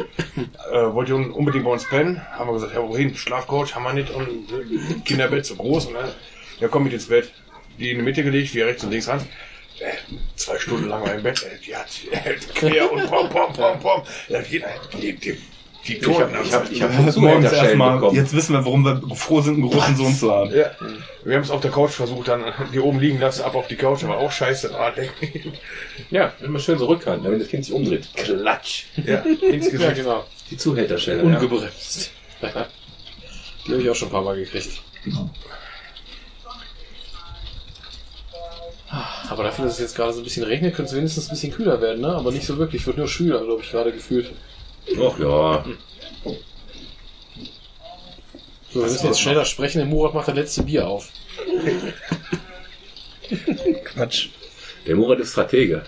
wollte 0.73 1.15
un- 1.15 1.31
unbedingt 1.31 1.65
bei 1.65 1.71
uns 1.71 1.85
pennen. 1.89 2.21
Haben 2.33 2.49
wir 2.49 2.55
gesagt, 2.55 2.75
ja, 2.75 2.83
wohin? 2.83 3.15
Schlafcoach 3.15 3.75
haben 3.75 3.85
wir 3.85 3.93
nicht 3.93 4.11
und 4.11 4.29
äh, 4.53 5.01
Kinderbett 5.05 5.45
so 5.47 5.57
groß. 5.57 5.87
Und, 5.87 5.97
äh, 5.97 5.99
ja, 6.61 6.69
komm 6.69 6.85
mit 6.85 6.93
ins 6.95 7.07
Bett. 7.07 7.31
Die 7.79 7.91
in 7.91 7.99
die 7.99 8.03
Mitte 8.05 8.23
gelegt, 8.25 8.55
wir 8.55 8.67
rechts 8.67 8.83
und 8.85 8.91
links 8.91 9.09
ran. 9.09 9.21
Äh, 9.79 9.93
zwei 10.37 10.59
Stunden 10.59 10.89
lang 10.89 11.05
im 11.07 11.23
Bett, 11.23 11.43
ey, 11.43 11.59
die 11.67 11.77
hat, 11.77 11.89
hält 12.13 12.49
quer 12.55 12.91
und 12.91 13.07
pom, 13.09 13.29
pom, 13.29 13.53
pom, 13.53 13.79
pom. 13.81 14.03
Ja, 14.29 14.41
die, 14.41 14.63
die, 14.99 15.13
die, 15.17 15.39
die 15.89 15.99
Toten 15.99 16.35
Ich 16.45 16.53
habe 16.53 16.67
ich 16.71 16.83
hab 16.83 16.91
Morgens 16.93 17.15
Zuhälterschellen 17.15 17.65
erstmal, 17.65 17.95
bekommen. 17.95 18.17
jetzt 18.17 18.35
wissen 18.35 18.53
wir, 18.55 18.65
warum 18.65 18.85
wir 18.85 19.17
froh 19.17 19.41
sind, 19.41 19.55
einen 19.55 19.71
großen 19.71 19.97
Sohn 19.97 20.15
zu 20.15 20.33
haben. 20.33 20.51
Ja, 20.55 20.71
wir 21.25 21.37
haben 21.37 21.43
es 21.43 21.51
auf 21.51 21.61
der 21.61 21.71
Couch 21.71 21.91
versucht, 21.93 22.29
dann 22.29 22.45
die 22.73 22.81
oben 22.81 23.01
liegen 23.01 23.21
lassen, 23.21 23.43
ab 23.43 23.55
auf 23.55 23.67
die 23.69 23.77
Couch, 23.77 24.05
aber 24.05 24.19
auch 24.19 24.31
scheiße. 24.33 24.71
Ja, 26.11 26.33
immer 26.43 26.59
schön 26.59 26.79
so 26.79 26.87
Rückhand, 26.87 27.25
wenn 27.25 27.39
das 27.39 27.49
Kind 27.49 27.65
sich 27.65 27.75
umdreht. 27.75 28.09
Klatsch. 28.15 28.85
ja, 29.05 29.19
ins 29.51 29.73
Ja, 29.73 29.93
genau. 29.93 30.25
Die 30.51 30.57
Zuhälterschelle. 30.57 31.19
ja. 31.19 31.25
Ungebremst. 31.25 32.11
Die 33.67 33.73
habe 33.73 33.83
ich 33.83 33.91
auch 33.91 33.97
schon 33.97 34.09
ein 34.09 34.13
paar 34.13 34.23
Mal 34.23 34.37
gekriegt. 34.37 34.81
Aber 39.29 39.43
dafür, 39.43 39.65
dass 39.65 39.75
es 39.75 39.81
jetzt 39.81 39.97
gerade 39.97 40.13
so 40.13 40.21
ein 40.21 40.25
bisschen 40.25 40.45
regnet, 40.45 40.75
könnte 40.75 40.91
es 40.91 40.97
wenigstens 40.97 41.27
ein 41.27 41.31
bisschen 41.31 41.53
kühler 41.53 41.81
werden, 41.81 42.01
ne? 42.01 42.09
Aber 42.15 42.31
nicht 42.31 42.47
so 42.47 42.57
wirklich. 42.59 42.87
Wird 42.87 42.97
nur 42.97 43.09
schwüler, 43.09 43.43
glaube 43.45 43.63
ich, 43.63 43.71
gerade 43.71 43.93
gefühlt. 43.93 44.31
Ach 44.95 45.19
ja. 45.19 45.65
So, 48.73 48.81
wir 48.81 48.83
müssen 48.83 49.07
jetzt 49.07 49.21
schneller 49.21 49.45
sprechen. 49.45 49.79
Der 49.79 49.87
Murat 49.87 50.15
macht 50.15 50.29
das 50.29 50.35
letzte 50.35 50.63
Bier 50.63 50.87
auf. 50.87 51.09
Quatsch. 53.85 54.29
Der 54.87 54.97
Murat 54.97 55.19
ist 55.21 55.33
Stratege. 55.33 55.83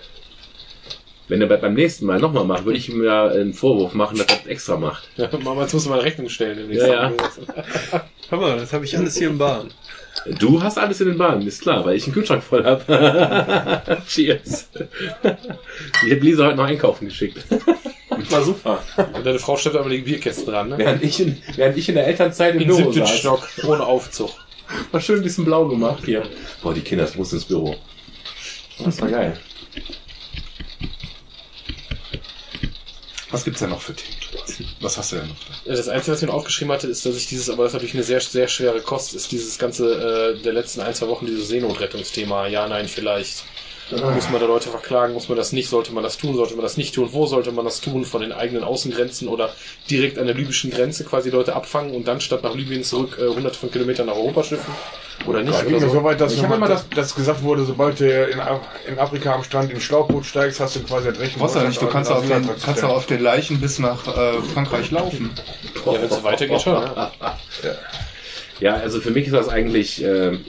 Wenn 1.28 1.42
er 1.42 1.46
bei- 1.46 1.58
beim 1.58 1.74
nächsten 1.74 2.06
Mal 2.06 2.18
nochmal 2.18 2.44
macht, 2.44 2.64
würde 2.64 2.78
ich 2.78 2.88
ihm 2.88 3.04
ja 3.04 3.28
einen 3.28 3.52
Vorwurf 3.52 3.92
machen, 3.92 4.16
dass 4.16 4.26
er 4.28 4.36
das 4.36 4.46
extra 4.46 4.76
macht. 4.78 5.08
Ja, 5.16 5.28
Mama, 5.42 5.62
jetzt 5.62 5.74
musst 5.74 5.84
du 5.86 5.90
mal 5.90 5.96
eine 5.98 6.04
Rechnung 6.06 6.28
stellen. 6.30 6.72
Ja, 6.72 6.86
ja. 6.86 7.12
Hör 8.30 8.38
mal, 8.38 8.58
das 8.58 8.72
habe 8.72 8.84
ich 8.86 8.96
alles 8.96 9.16
hier 9.18 9.28
im 9.28 9.36
Bahn. 9.38 9.70
Du 10.38 10.60
hast 10.62 10.78
alles 10.78 11.00
in 11.02 11.08
den 11.08 11.18
Bahnen, 11.18 11.46
ist 11.46 11.60
klar, 11.62 11.84
weil 11.84 11.96
ich 11.96 12.04
einen 12.04 12.14
Kühlschrank 12.14 12.42
voll 12.42 12.64
habe. 12.64 14.00
Cheers. 14.08 14.68
Ich 14.72 16.10
habe 16.12 16.20
Lisa 16.20 16.46
heute 16.46 16.56
noch 16.56 16.64
einkaufen 16.64 17.04
geschickt. 17.06 17.38
War 18.30 18.42
super. 18.42 18.82
Und 19.14 19.24
deine 19.26 19.38
Frau 19.38 19.56
stellt 19.56 19.76
aber 19.76 19.90
die 19.90 19.98
Bierkästen 19.98 20.46
dran, 20.46 20.68
ne? 20.70 20.78
Während 20.78 21.02
ich 21.02 21.20
in, 21.20 21.42
während 21.56 21.76
ich 21.76 21.88
in 21.88 21.94
der 21.94 22.06
Elternzeit 22.06 22.54
im 22.54 22.62
Im 22.62 22.66
Büro 22.68 22.92
siebten 22.92 23.06
saß. 23.06 23.18
Stock, 23.18 23.48
ohne 23.66 23.84
Aufzug. 23.84 24.30
War 24.90 25.00
schön 25.00 25.16
ein 25.16 25.22
bisschen 25.22 25.44
blau 25.44 25.66
gemacht 25.66 26.04
hier. 26.04 26.24
Boah, 26.62 26.74
die 26.74 26.80
Kinder, 26.82 27.04
das 27.04 27.14
muss 27.14 27.32
ins 27.32 27.44
Büro. 27.44 27.76
Das 28.84 29.00
war 29.00 29.08
geil. 29.08 29.38
Was 33.30 33.44
gibt's 33.44 33.60
denn 33.60 33.70
noch 33.70 33.80
für 33.80 33.94
Themen? 33.94 34.16
Was 34.80 34.96
hast 34.96 35.12
du 35.12 35.16
denn 35.16 35.28
noch? 35.28 35.36
Ja, 35.66 35.74
Das 35.74 35.88
Einzige, 35.88 36.12
was 36.12 36.22
ich 36.22 36.28
mir 36.28 36.34
aufgeschrieben 36.34 36.72
hatte, 36.72 36.86
ist, 36.86 37.04
dass 37.04 37.16
ich 37.16 37.26
dieses, 37.26 37.50
aber 37.50 37.64
das 37.64 37.72
ist 37.72 37.74
natürlich 37.74 37.94
eine 37.94 38.02
sehr, 38.04 38.20
sehr 38.20 38.48
schwere 38.48 38.80
Kost, 38.80 39.14
ist 39.14 39.30
dieses 39.32 39.58
ganze 39.58 40.36
äh, 40.38 40.42
der 40.42 40.54
letzten 40.54 40.80
ein, 40.80 40.94
zwei 40.94 41.08
Wochen, 41.08 41.26
dieses 41.26 41.48
Seenotrettungsthema. 41.48 42.46
Ja, 42.46 42.66
nein, 42.68 42.88
vielleicht. 42.88 43.44
Muss 43.90 44.28
man 44.28 44.40
da 44.40 44.46
Leute 44.46 44.68
verklagen? 44.68 45.14
Muss 45.14 45.28
man 45.28 45.38
das 45.38 45.52
nicht? 45.52 45.68
Sollte 45.68 45.92
man 45.92 46.02
das 46.02 46.18
tun? 46.18 46.36
Sollte 46.36 46.54
man 46.54 46.62
das 46.62 46.76
nicht 46.76 46.94
tun? 46.94 47.08
Wo 47.12 47.26
sollte 47.26 47.52
man 47.52 47.64
das 47.64 47.80
tun? 47.80 48.04
Von 48.04 48.20
den 48.20 48.32
eigenen 48.32 48.62
Außengrenzen 48.64 49.28
oder 49.28 49.54
direkt 49.90 50.18
an 50.18 50.26
der 50.26 50.34
libyschen 50.34 50.70
Grenze 50.70 51.04
quasi 51.04 51.30
Leute 51.30 51.54
abfangen 51.56 51.94
und 51.94 52.06
dann 52.06 52.20
statt 52.20 52.42
nach 52.42 52.54
Libyen 52.54 52.84
zurück 52.84 53.18
äh, 53.18 53.26
hunderte 53.28 53.58
von 53.58 53.70
Kilometern 53.70 54.06
nach 54.06 54.14
Europa 54.16 54.42
schiffen? 54.44 54.74
Oder 55.26 55.42
nicht? 55.42 55.58
Oder 55.64 55.80
mir 55.80 55.88
so 55.88 56.04
weit, 56.04 56.20
dass, 56.20 56.34
Ich 56.34 56.42
habe 56.44 56.54
immer 56.54 56.68
das, 56.68 56.88
dass 56.90 57.14
gesagt 57.14 57.42
wurde, 57.42 57.64
sobald 57.64 57.98
du 57.98 58.24
in, 58.26 58.40
Af- 58.40 58.60
in 58.86 58.98
Afrika 58.98 59.34
am 59.34 59.42
Strand 59.42 59.70
in 59.70 59.76
ein 59.76 59.80
Schlauchboot 59.80 60.24
steigst, 60.26 60.60
hast 60.60 60.76
du 60.76 60.80
quasi 60.80 61.08
das 61.08 61.18
Recht, 61.18 61.36
Du 61.40 61.44
ja 61.44 61.64
nicht, 61.64 61.80
du 61.82 61.86
kannst 61.88 62.10
auf 62.10 62.26
den, 62.26 62.48
kannst 62.62 62.84
auf 62.84 63.06
den 63.06 63.20
Leichen 63.22 63.60
bis 63.60 63.78
nach 63.78 64.06
äh, 64.06 64.40
Frankreich 64.42 64.90
laufen. 64.90 65.30
ja, 65.86 65.92
wenn 65.94 66.04
es 66.04 66.14
so 66.14 66.22
weitergeht 66.24 66.60
schon. 66.62 66.74
Ne? 66.74 67.10
Ja, 68.60 68.74
also 68.74 69.00
für 69.00 69.12
mich 69.12 69.26
ist 69.26 69.34
das 69.34 69.48
eigentlich, 69.48 70.02
ähm, 70.02 70.44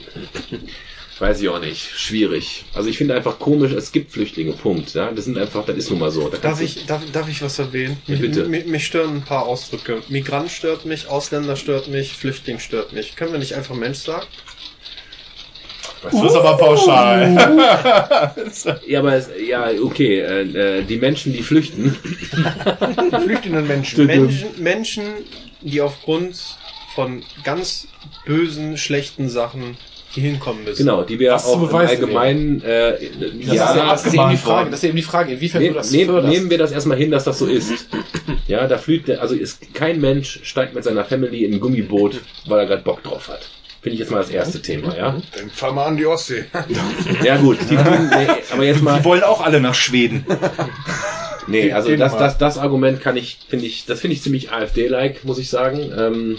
weiß 1.20 1.40
ich 1.42 1.48
auch 1.48 1.60
nicht, 1.60 1.86
schwierig. 1.96 2.64
Also 2.74 2.88
ich 2.88 2.96
finde 2.96 3.14
einfach 3.14 3.38
komisch, 3.38 3.72
es 3.72 3.92
gibt 3.92 4.10
Flüchtlinge, 4.10 4.52
Punkt. 4.52 4.94
Ja? 4.94 5.12
Das 5.12 5.26
sind 5.26 5.36
einfach, 5.36 5.66
das 5.66 5.76
ist 5.76 5.90
nun 5.90 5.98
mal 5.98 6.10
so. 6.10 6.28
Da 6.28 6.38
Darf 6.38 6.60
ich, 6.60 6.86
darf, 6.86 7.02
darf 7.12 7.28
ich 7.28 7.42
was 7.42 7.58
erwähnen? 7.58 7.98
Ja, 8.06 8.16
bitte. 8.16 8.46
Mich, 8.46 8.64
mich 8.64 8.86
stören 8.86 9.16
ein 9.16 9.22
paar 9.22 9.46
Ausdrücke. 9.46 10.02
Migrant 10.08 10.50
stört 10.50 10.86
mich, 10.86 11.08
Ausländer 11.08 11.56
stört 11.56 11.88
mich, 11.88 12.14
Flüchtling 12.14 12.58
stört 12.58 12.92
mich. 12.94 13.16
Können 13.16 13.32
wir 13.32 13.38
nicht 13.38 13.54
einfach 13.54 13.74
Mensch 13.74 13.98
sagen? 13.98 14.26
Das 16.02 16.14
ist 16.14 16.34
aber 16.34 16.56
pauschal. 16.56 17.36
Ja, 18.86 19.00
aber 19.00 19.14
es, 19.14 19.28
ja, 19.46 19.68
okay, 19.82 20.20
äh, 20.20 20.78
äh, 20.78 20.82
die 20.82 20.96
Menschen, 20.96 21.32
die 21.32 21.42
flüchten, 21.42 21.96
Die 22.02 23.20
flüchtenden 23.22 23.66
Menschen. 23.66 24.06
Menschen, 24.06 24.48
Menschen, 24.58 25.04
die 25.60 25.82
aufgrund 25.82 26.36
von 26.94 27.22
ganz 27.44 27.88
bösen, 28.24 28.78
schlechten 28.78 29.28
Sachen 29.28 29.76
hinkommen 30.12 30.64
müssen. 30.64 30.78
genau, 30.78 31.02
die 31.02 31.18
wir 31.18 31.36
auch 31.36 31.62
im 31.68 31.74
Allgemeinen, 31.74 32.62
äh, 32.62 32.92
Das, 32.92 33.00
ist 33.00 33.46
ja, 33.52 33.76
ja, 33.76 33.90
das, 33.90 34.06
ist 34.06 34.14
eben 34.14 34.30
die 34.30 34.36
Frage, 34.36 34.70
das 34.70 34.80
ist 34.80 34.88
eben 34.88 34.96
die 34.96 35.02
Frage, 35.02 35.32
inwiefern 35.32 35.60
du 35.60 35.66
Nehm, 35.68 35.74
das 35.74 35.90
nehm, 35.92 36.06
förderst. 36.08 36.32
nehmen 36.34 36.50
wir 36.50 36.58
das 36.58 36.72
erstmal 36.72 36.98
hin, 36.98 37.10
dass 37.10 37.24
das 37.24 37.38
so 37.38 37.46
ist. 37.46 37.88
Ja, 38.48 38.66
da 38.66 38.78
flügt, 38.78 39.10
also 39.10 39.34
ist 39.34 39.74
kein 39.74 40.00
Mensch 40.00 40.40
steigt 40.42 40.74
mit 40.74 40.82
seiner 40.84 41.04
Family 41.04 41.44
in 41.44 41.54
ein 41.54 41.60
Gummiboot, 41.60 42.20
weil 42.46 42.58
er 42.60 42.66
gerade 42.66 42.82
Bock 42.82 43.02
drauf 43.02 43.28
hat. 43.28 43.48
Finde 43.82 43.94
ich 43.94 44.00
jetzt 44.00 44.10
mal 44.10 44.18
das 44.18 44.28
erste 44.30 44.60
Thema, 44.60 44.94
ja? 44.94 45.16
Dann 45.36 45.48
fahr 45.50 45.72
mal 45.72 45.86
an 45.86 45.96
die 45.96 46.04
Ostsee. 46.06 46.44
Ja 47.24 47.36
gut, 47.38 47.58
die 47.70 47.76
tun, 47.76 48.10
nee, 48.14 48.26
aber 48.52 48.64
jetzt 48.64 48.82
mal, 48.82 48.98
Die 48.98 49.04
wollen 49.04 49.22
auch 49.22 49.40
alle 49.40 49.60
nach 49.60 49.74
Schweden. 49.74 50.26
nee, 51.46 51.72
also 51.72 51.94
das, 51.96 52.16
das, 52.16 52.36
das 52.36 52.58
Argument 52.58 53.00
kann 53.00 53.16
ich, 53.16 53.38
finde 53.48 53.64
ich, 53.66 53.86
das 53.86 54.00
finde 54.00 54.14
ich 54.16 54.22
ziemlich 54.22 54.52
AfD-like, 54.52 55.24
muss 55.24 55.38
ich 55.38 55.48
sagen. 55.48 55.92
Ähm, 55.96 56.36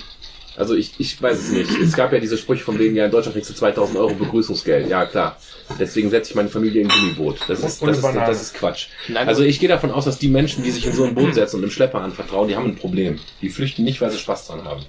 also 0.58 0.76
ich, 0.76 0.93
ich 0.99 1.22
weiß 1.22 1.38
es 1.39 1.52
nicht. 1.52 1.72
Es 1.80 1.95
gab 1.95 2.12
ja 2.12 2.20
diese 2.20 2.38
Sprüche 2.38 2.64
von 2.64 2.78
wegen, 2.78 2.95
ja, 2.95 3.06
in 3.06 3.12
Deutschland 3.12 3.36
kriegst 3.36 3.49
du 3.49 3.54
2000 3.54 3.97
Euro 3.97 4.14
Begrüßungsgeld. 4.14 4.89
Ja, 4.89 5.06
klar. 5.06 5.38
Deswegen 5.80 6.10
setze 6.10 6.32
ich 6.32 6.36
meine 6.36 6.49
Familie 6.49 6.82
in 6.82 6.91
ein 6.91 6.97
Gummiboot. 6.97 7.39
Das 7.47 7.60
ist, 7.64 7.82
das 7.82 7.97
ist, 7.97 8.04
das 8.04 8.41
ist 8.41 8.54
Quatsch. 8.56 8.88
Nein, 9.08 9.28
Also 9.28 9.43
ich 9.43 9.60
gehe 9.60 9.70
davon 9.70 9.91
aus, 9.91 10.06
dass 10.06 10.20
die 10.20 10.28
Menschen, 10.28 10.64
die 10.64 10.72
sich 10.72 10.86
in 10.86 10.93
so 10.93 11.06
ein 11.06 11.16
Boot 11.16 11.36
setzen 11.36 11.58
und 11.58 11.62
dem 11.62 11.72
Schlepper 11.72 12.02
anvertrauen, 12.02 12.49
die 12.49 12.56
haben 12.56 12.66
ein 12.66 12.76
Problem. 12.76 13.20
Die 13.41 13.49
flüchten 13.49 13.84
nicht, 13.84 14.02
weil 14.02 14.12
sie 14.12 14.18
Spaß 14.18 14.47
dran 14.47 14.66
haben. 14.66 14.84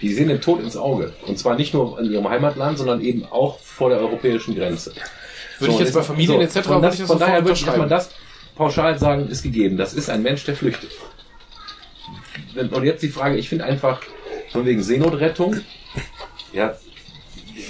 Die 0.00 0.12
sehen 0.12 0.28
den 0.28 0.40
Tod 0.40 0.62
ins 0.62 0.76
Auge. 0.76 1.12
Und 1.26 1.38
zwar 1.38 1.56
nicht 1.56 1.74
nur 1.74 1.98
in 2.00 2.10
ihrem 2.10 2.28
Heimatland, 2.28 2.78
sondern 2.78 3.00
eben 3.02 3.24
auch 3.24 3.60
vor 3.60 3.90
der 3.90 3.98
europäischen 3.98 4.54
Grenze. 4.54 4.92
Würde 5.58 5.74
ich 5.74 5.80
jetzt 5.80 5.94
bei 5.94 6.02
Familien 6.02 6.40
etc. 6.40 6.60
Von, 6.60 6.74
würde 6.76 6.86
das, 6.86 6.94
ich 6.94 7.00
das 7.00 7.10
von 7.10 7.18
daher 7.18 7.44
würde 7.44 7.52
ich 7.52 7.66
erstmal 7.66 7.88
das 7.88 8.10
pauschal 8.56 8.98
sagen, 8.98 9.28
ist 9.28 9.42
gegeben. 9.42 9.76
Das 9.76 9.94
ist 9.94 10.10
ein 10.10 10.22
Mensch, 10.22 10.44
der 10.44 10.56
flüchtet. 10.56 10.90
Und 12.56 12.84
jetzt 12.84 13.02
die 13.02 13.08
Frage, 13.08 13.36
ich 13.36 13.48
finde 13.48 13.64
einfach, 13.64 14.00
von 14.56 14.64
wegen 14.64 14.82
Seenotrettung, 14.82 15.56
ja, 16.54 16.74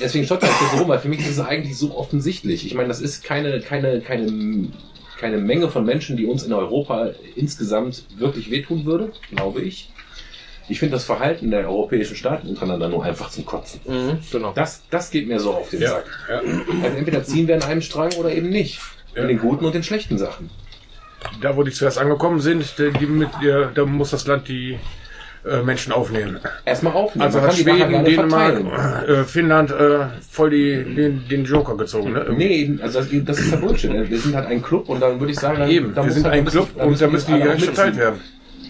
deswegen 0.01 0.25
stotter 0.25 0.47
ich 0.47 0.57
hier 0.59 0.69
so 0.69 0.77
rum, 0.79 0.89
weil 0.89 1.01
für 1.01 1.09
mich 1.09 1.19
ist 1.19 1.31
es 1.31 1.41
eigentlich 1.41 1.77
so 1.77 1.97
offensichtlich. 1.97 2.65
Ich 2.65 2.75
meine, 2.75 2.87
das 2.87 3.01
ist 3.01 3.25
keine, 3.25 3.61
keine, 3.61 4.01
keine, 4.01 4.69
keine 5.19 5.39
Menge 5.39 5.69
von 5.69 5.85
Menschen, 5.85 6.17
die 6.17 6.27
uns 6.27 6.45
in 6.45 6.53
Europa 6.53 7.11
insgesamt 7.35 8.05
wirklich 8.17 8.53
wehtun 8.53 8.85
würde, 8.85 9.11
glaube 9.33 9.63
ich. 9.63 9.91
Ich 10.69 10.79
finde 10.79 10.95
das 10.95 11.05
Verhalten 11.05 11.51
der 11.51 11.69
europäischen 11.69 12.15
Staaten 12.15 12.49
untereinander 12.49 12.89
nur 12.89 13.03
einfach 13.05 13.31
zum 13.31 13.45
Kotzen. 13.45 13.81
Mhm, 13.85 14.19
genau. 14.31 14.53
Das, 14.53 14.83
das 14.91 15.11
geht 15.11 15.27
mir 15.27 15.41
so 15.41 15.55
auf 15.55 15.71
den 15.71 15.81
Ja, 15.81 15.91
Sack. 15.91 16.05
ja. 16.29 16.39
Also 16.85 16.97
entweder 16.99 17.25
ziehen 17.25 17.49
wir 17.49 17.57
an 17.57 17.63
einem 17.65 17.83
Strang 17.83 18.13
oder 18.15 18.31
eben 18.33 18.49
nicht. 18.49 18.79
In 19.17 19.23
Ja. 19.23 19.29
den 19.29 19.39
guten 19.39 19.65
und 19.65 19.75
den 19.75 19.83
schlechten 19.83 20.19
Sachen. 20.19 20.51
Da, 21.41 21.57
wo 21.57 21.65
die 21.65 21.73
zuerst 21.73 21.99
angekommen 21.99 22.41
sind, 22.41 22.75
die, 22.79 23.07
mit, 23.07 23.31
ihr, 23.43 23.73
da 23.75 23.85
muss 23.87 24.11
das 24.11 24.27
Land 24.29 24.47
die 24.49 24.79
äh, 25.49 25.63
Menschen 25.63 25.93
aufnehmen. 25.93 26.39
Erstmal 26.65 26.93
aufnehmen. 26.95 27.25
Also 27.27 27.39
Man 27.39 27.47
hat 27.49 27.57
Schweden, 27.57 28.05
Dänemark, 28.05 29.09
äh, 29.09 29.25
Finnland 29.25 29.71
äh, 29.71 30.07
voll 30.29 30.51
die, 30.51 30.83
den, 30.95 31.29
den 31.29 31.45
Joker 31.45 31.77
gezogen. 31.77 32.13
Ne? 32.13 32.27
Nee, 32.37 32.79
also 32.83 33.01
das, 33.01 33.09
das 33.25 33.39
ist 33.39 33.51
ja 33.53 33.57
Bullshit. 33.57 33.93
Wir 34.11 34.19
sind 34.19 34.35
halt 34.35 34.49
ein 34.49 34.63
Club 34.63 34.89
und 34.89 35.01
dann 35.01 35.21
würde 35.21 35.33
ich 35.33 35.39
sagen, 35.39 35.59
dann, 35.61 35.71
Eben, 35.71 35.95
da 35.95 36.05
wir 36.05 36.13
sind 36.13 36.25
halt- 36.25 36.35
ein 36.35 36.45
Club 36.45 36.69
und 36.77 37.01
da 37.01 37.07
müssen 37.07 37.35
die 37.35 37.41
verteilt 37.41 37.61
mitziehen. 37.61 37.97
werden. 37.97 38.21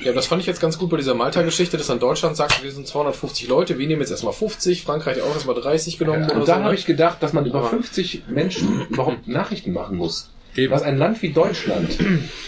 Ja, 0.03 0.13
das 0.13 0.27
fand 0.27 0.41
ich 0.43 0.47
jetzt 0.47 0.61
ganz 0.61 0.79
gut 0.79 0.91
bei 0.91 0.99
dieser 0.99 1.15
Malta-Geschichte, 1.15 1.79
dass 1.79 1.87
dann 1.87 1.99
Deutschland 1.99 2.37
sagt, 2.37 2.63
wir 2.63 2.71
sind 2.71 2.87
250 2.87 3.49
Leute, 3.49 3.79
wir 3.79 3.87
nehmen 3.89 4.03
jetzt 4.03 4.11
erstmal 4.11 4.35
50, 4.35 4.83
Frankreich 4.83 5.21
auch 5.23 5.33
erstmal 5.35 5.57
30 5.57 5.99
genommen 5.99 6.25
oder 6.27 6.35
Und 6.35 6.41
so. 6.43 6.47
da 6.47 6.59
ne? 6.59 6.65
habe 6.67 6.75
ich 6.75 6.85
gedacht, 6.87 7.23
dass 7.23 7.33
man 7.33 7.47
über 7.47 7.59
Aber- 7.61 7.71
50 7.71 8.25
Menschen 8.29 8.87
überhaupt 8.91 9.27
Nachrichten 9.27 9.73
machen 9.73 9.97
muss. 9.97 10.31
Eben. 10.55 10.73
Was 10.73 10.83
ein 10.83 10.97
Land 10.99 11.23
wie 11.23 11.31
Deutschland 11.33 11.99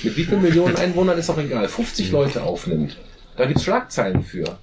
mit 0.02 0.16
wie 0.16 0.24
vielen 0.24 0.42
Millionen 0.42 0.76
Einwohnern 0.76 1.18
ist 1.18 1.28
auch 1.30 1.38
egal, 1.38 1.68
50 1.68 2.10
Leute 2.12 2.42
aufnimmt. 2.42 2.96
Da 3.39 3.47
gibt's 3.47 3.62
Schlagzeilen 3.64 4.22
für. 4.24 4.59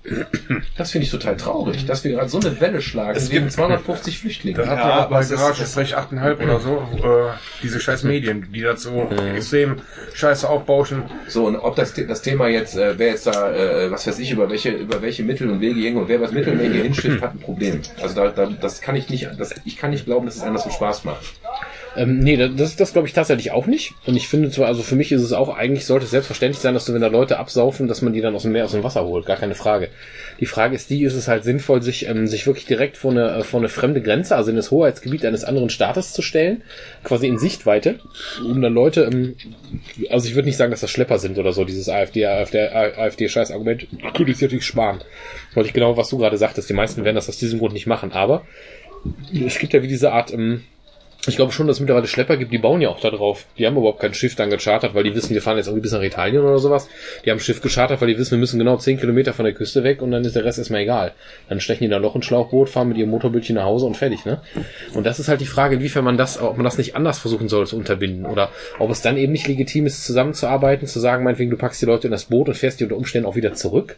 Das 0.78 0.92
finde 0.92 1.06
ich 1.06 1.12
total 1.12 1.38
traurig, 1.38 1.86
dass 1.86 2.04
wir 2.04 2.12
gerade 2.12 2.30
so 2.30 2.40
eine 2.40 2.60
Welle 2.60 2.82
schlagen 2.82 3.18
Es 3.18 3.30
gibt- 3.30 3.52
250 3.52 4.20
Flüchtlinge. 4.20 4.58
Da 4.58 4.68
hat 4.68 4.78
Ja, 4.78 4.84
man 4.86 4.92
aber 5.00 5.10
bei 5.20 5.26
Garage 5.26 5.64
ist 5.64 5.78
recht 5.78 5.96
8,5 5.96 6.44
oder 6.44 6.60
so, 6.60 6.84
äh, 7.04 7.34
diese 7.64 7.80
scheiß 7.80 8.04
Medien, 8.04 8.52
die 8.54 8.62
das 8.62 8.84
so 8.84 9.10
extrem 9.34 9.78
scheiße 10.14 10.48
aufbauschen. 10.50 11.04
So, 11.28 11.46
und 11.48 11.56
ob 11.56 11.76
das, 11.78 11.94
das 11.94 12.22
Thema 12.22 12.48
jetzt, 12.50 12.76
äh, 12.78 13.00
wer 13.00 13.08
jetzt 13.08 13.26
da, 13.28 13.54
äh, 13.54 13.90
was 13.92 14.06
weiß 14.08 14.20
ich, 14.20 14.32
über 14.32 14.50
welche, 14.50 14.72
über 14.72 15.02
welche 15.02 15.24
Mittel 15.24 15.50
und 15.50 15.62
Wege 15.62 15.80
ging 15.80 15.96
und 15.96 16.10
wer 16.10 16.20
was 16.20 16.32
Mittelmeer 16.32 16.70
hier 16.70 16.84
hinschifft, 16.84 17.22
hat 17.22 17.34
ein 17.34 17.40
Problem. 17.40 17.82
Also 18.02 18.16
da, 18.16 18.28
da, 18.30 18.46
das 18.60 18.82
kann 18.82 18.96
ich 18.98 19.10
nicht, 19.10 19.30
das, 19.38 19.56
ich 19.64 19.78
kann 19.78 19.92
nicht 19.92 20.06
glauben, 20.06 20.26
dass 20.26 20.36
es 20.36 20.44
anders 20.44 20.66
so 20.66 20.70
Spaß 20.70 21.06
macht. 21.06 21.24
Ähm, 21.96 22.20
nee, 22.20 22.36
das, 22.36 22.76
das, 22.76 22.94
glaube 22.94 23.08
ich 23.08 23.14
tatsächlich 23.14 23.52
auch 23.52 23.68
nicht. 23.68 23.94
Und 24.06 24.16
ich 24.16 24.28
finde 24.28 24.50
zwar, 24.50 24.68
also 24.68 24.84
für 24.84 24.96
mich 24.96 25.12
ist 25.12 25.22
es 25.22 25.32
auch, 25.32 25.56
eigentlich 25.56 25.86
sollte 25.86 26.06
es 26.06 26.12
selbstverständlich 26.12 26.62
sein, 26.62 26.74
dass 26.74 26.86
du, 26.86 26.94
wenn 26.94 27.02
da 27.02 27.08
Leute 27.08 27.40
absaufen, 27.40 27.88
dass 27.88 28.02
man 28.02 28.14
die 28.14 28.22
dann 28.22 28.36
aus 28.36 28.44
dem 28.44 28.52
Meer, 28.52 28.66
aus 28.66 28.72
dem 28.72 28.84
Wasser 28.84 29.06
holt. 29.06 29.26
Gar 29.26 29.38
keine 29.38 29.56
Frage. 29.56 29.90
Die 30.40 30.46
Frage 30.46 30.76
ist 30.76 30.90
die, 30.90 31.04
ist 31.04 31.14
es 31.14 31.28
halt 31.28 31.44
sinnvoll, 31.44 31.82
sich, 31.82 32.08
ähm, 32.08 32.28
sich 32.28 32.48
wirklich 32.48 32.66
direkt 32.66 32.98
vor 32.98 33.12
eine, 33.12 33.38
äh, 33.38 33.44
vor 33.44 33.60
eine 33.60 33.70
fremde 33.70 34.02
Grenze, 34.02 34.36
also 34.36 34.50
in 34.50 34.56
das 34.58 34.72
Hoheitsgebiet 34.72 35.26
eines 35.26 35.44
anderen 35.46 35.70
Staates 35.70 36.12
zu 36.14 36.22
stellen, 36.22 36.64
quasi 37.04 37.28
in 37.28 37.38
Sichtweite, 37.38 38.00
um 38.44 38.62
dann 38.62 38.74
Leute, 38.74 39.10
ähm, 39.12 39.36
also 40.10 40.28
ich 40.28 40.36
würde 40.36 40.48
nicht 40.48 40.58
sagen, 40.58 40.72
dass 40.72 40.82
das 40.82 40.92
Schlepper 40.92 41.20
sind 41.20 41.38
oder 41.38 41.54
so, 41.54 41.64
dieses 41.64 41.88
AfD, 41.88 42.26
AfD, 42.26 42.60
AfD-Scheiß-Argument, 42.60 43.88
könnte 44.14 44.32
ich 44.32 44.42
natürlich 44.42 44.66
sparen. 44.66 45.00
Wollte 45.54 45.68
ich 45.68 45.74
genau, 45.74 45.96
was 45.96 46.10
du 46.10 46.18
gerade 46.18 46.38
sagtest, 46.38 46.70
die 46.70 46.74
meisten 46.74 47.06
werden 47.06 47.16
das 47.16 47.30
aus 47.30 47.38
diesem 47.38 47.60
Grund 47.60 47.74
nicht 47.74 47.88
machen, 47.88 48.12
aber 48.12 48.44
es 49.34 49.60
gibt 49.60 49.74
ja 49.74 49.82
wie 49.82 49.88
diese 49.88 50.12
Art, 50.12 50.34
ähm, 50.34 50.64
ich 51.28 51.38
glaube 51.38 51.52
schon, 51.52 51.68
dass 51.68 51.78
es 51.78 51.80
mittlerweile 51.80 52.08
Schlepper 52.08 52.38
gibt, 52.38 52.52
die 52.52 52.58
bauen 52.58 52.82
ja 52.82 52.90
auch 52.90 53.00
da 53.00 53.10
drauf. 53.10 53.46
Die 53.58 53.66
haben 53.66 53.78
überhaupt 53.78 54.00
kein 54.00 54.14
Schiff 54.14 54.36
dann 54.36 54.50
gechartert, 54.50 54.94
weil 54.94 55.04
die 55.04 55.16
wissen, 55.16 55.34
wir 55.34 55.42
fahren 55.42 55.58
jetzt 55.58 55.68
irgendwie 55.68 55.84
bis 55.84 55.92
nach 55.92 56.02
Italien 56.02 56.44
oder 56.44 56.60
sowas. 56.60 56.88
Die 57.24 57.32
haben 57.32 57.38
ein 57.38 57.42
Schiff 57.42 57.62
gechartert, 57.62 58.02
weil 58.02 58.08
die 58.08 58.18
wissen, 58.18 58.32
wir 58.32 58.38
müssen 58.38 58.60
genau 58.60 58.78
10 58.78 59.00
Kilometer 59.00 59.34
von 59.34 59.46
der 59.46 59.54
Küste 59.54 59.84
weg 59.84 60.02
und 60.02 60.12
dann 60.12 60.24
ist 60.24 60.36
der 60.36 60.46
Rest 60.46 60.58
erstmal 60.58 60.82
egal. 60.82 61.14
Dann 61.50 61.60
stechen 61.60 61.84
die 61.84 61.90
da 61.90 62.00
noch 62.00 62.16
ein 62.16 62.22
Schlauchboot, 62.22 62.70
fahren 62.70 62.90
mit 62.90 62.98
ihrem 62.98 63.10
Motorbötchen 63.10 63.56
nach 63.56 63.66
Hause 63.66 63.86
und 63.86 63.98
fertig, 63.98 64.26
ne? 64.26 64.42
Und 64.94 65.06
das 65.06 65.20
ist 65.20 65.28
halt 65.28 65.42
die 65.42 65.46
Frage, 65.46 65.76
inwiefern 65.76 66.04
man 66.04 66.18
das, 66.18 66.42
ob 66.42 66.58
man 66.58 66.64
das 66.64 66.78
nicht 66.78 66.96
anders 66.96 67.20
versuchen 67.20 67.50
soll 67.50 67.68
zu 67.68 67.78
unterbinden 67.78 68.26
oder 68.26 68.50
ob 68.80 68.90
es 68.90 69.02
dann 69.02 69.18
eben 69.18 69.32
nicht 69.32 69.48
legitim 69.48 69.86
ist, 69.86 70.06
zusammenzuarbeiten, 70.06 70.88
zu 70.88 71.00
sagen, 71.00 71.24
meinetwegen, 71.24 71.52
du 71.52 71.58
packst 71.58 71.82
die 71.82 71.86
Leute 71.86 72.08
in 72.08 72.12
das 72.12 72.26
Boot 72.26 72.48
und 72.48 72.56
fährst 72.56 72.80
die 72.80 72.84
unter 72.84 72.98
Umständen 72.98 73.28
auch 73.28 73.36
wieder 73.36 73.54
zurück. 73.54 73.98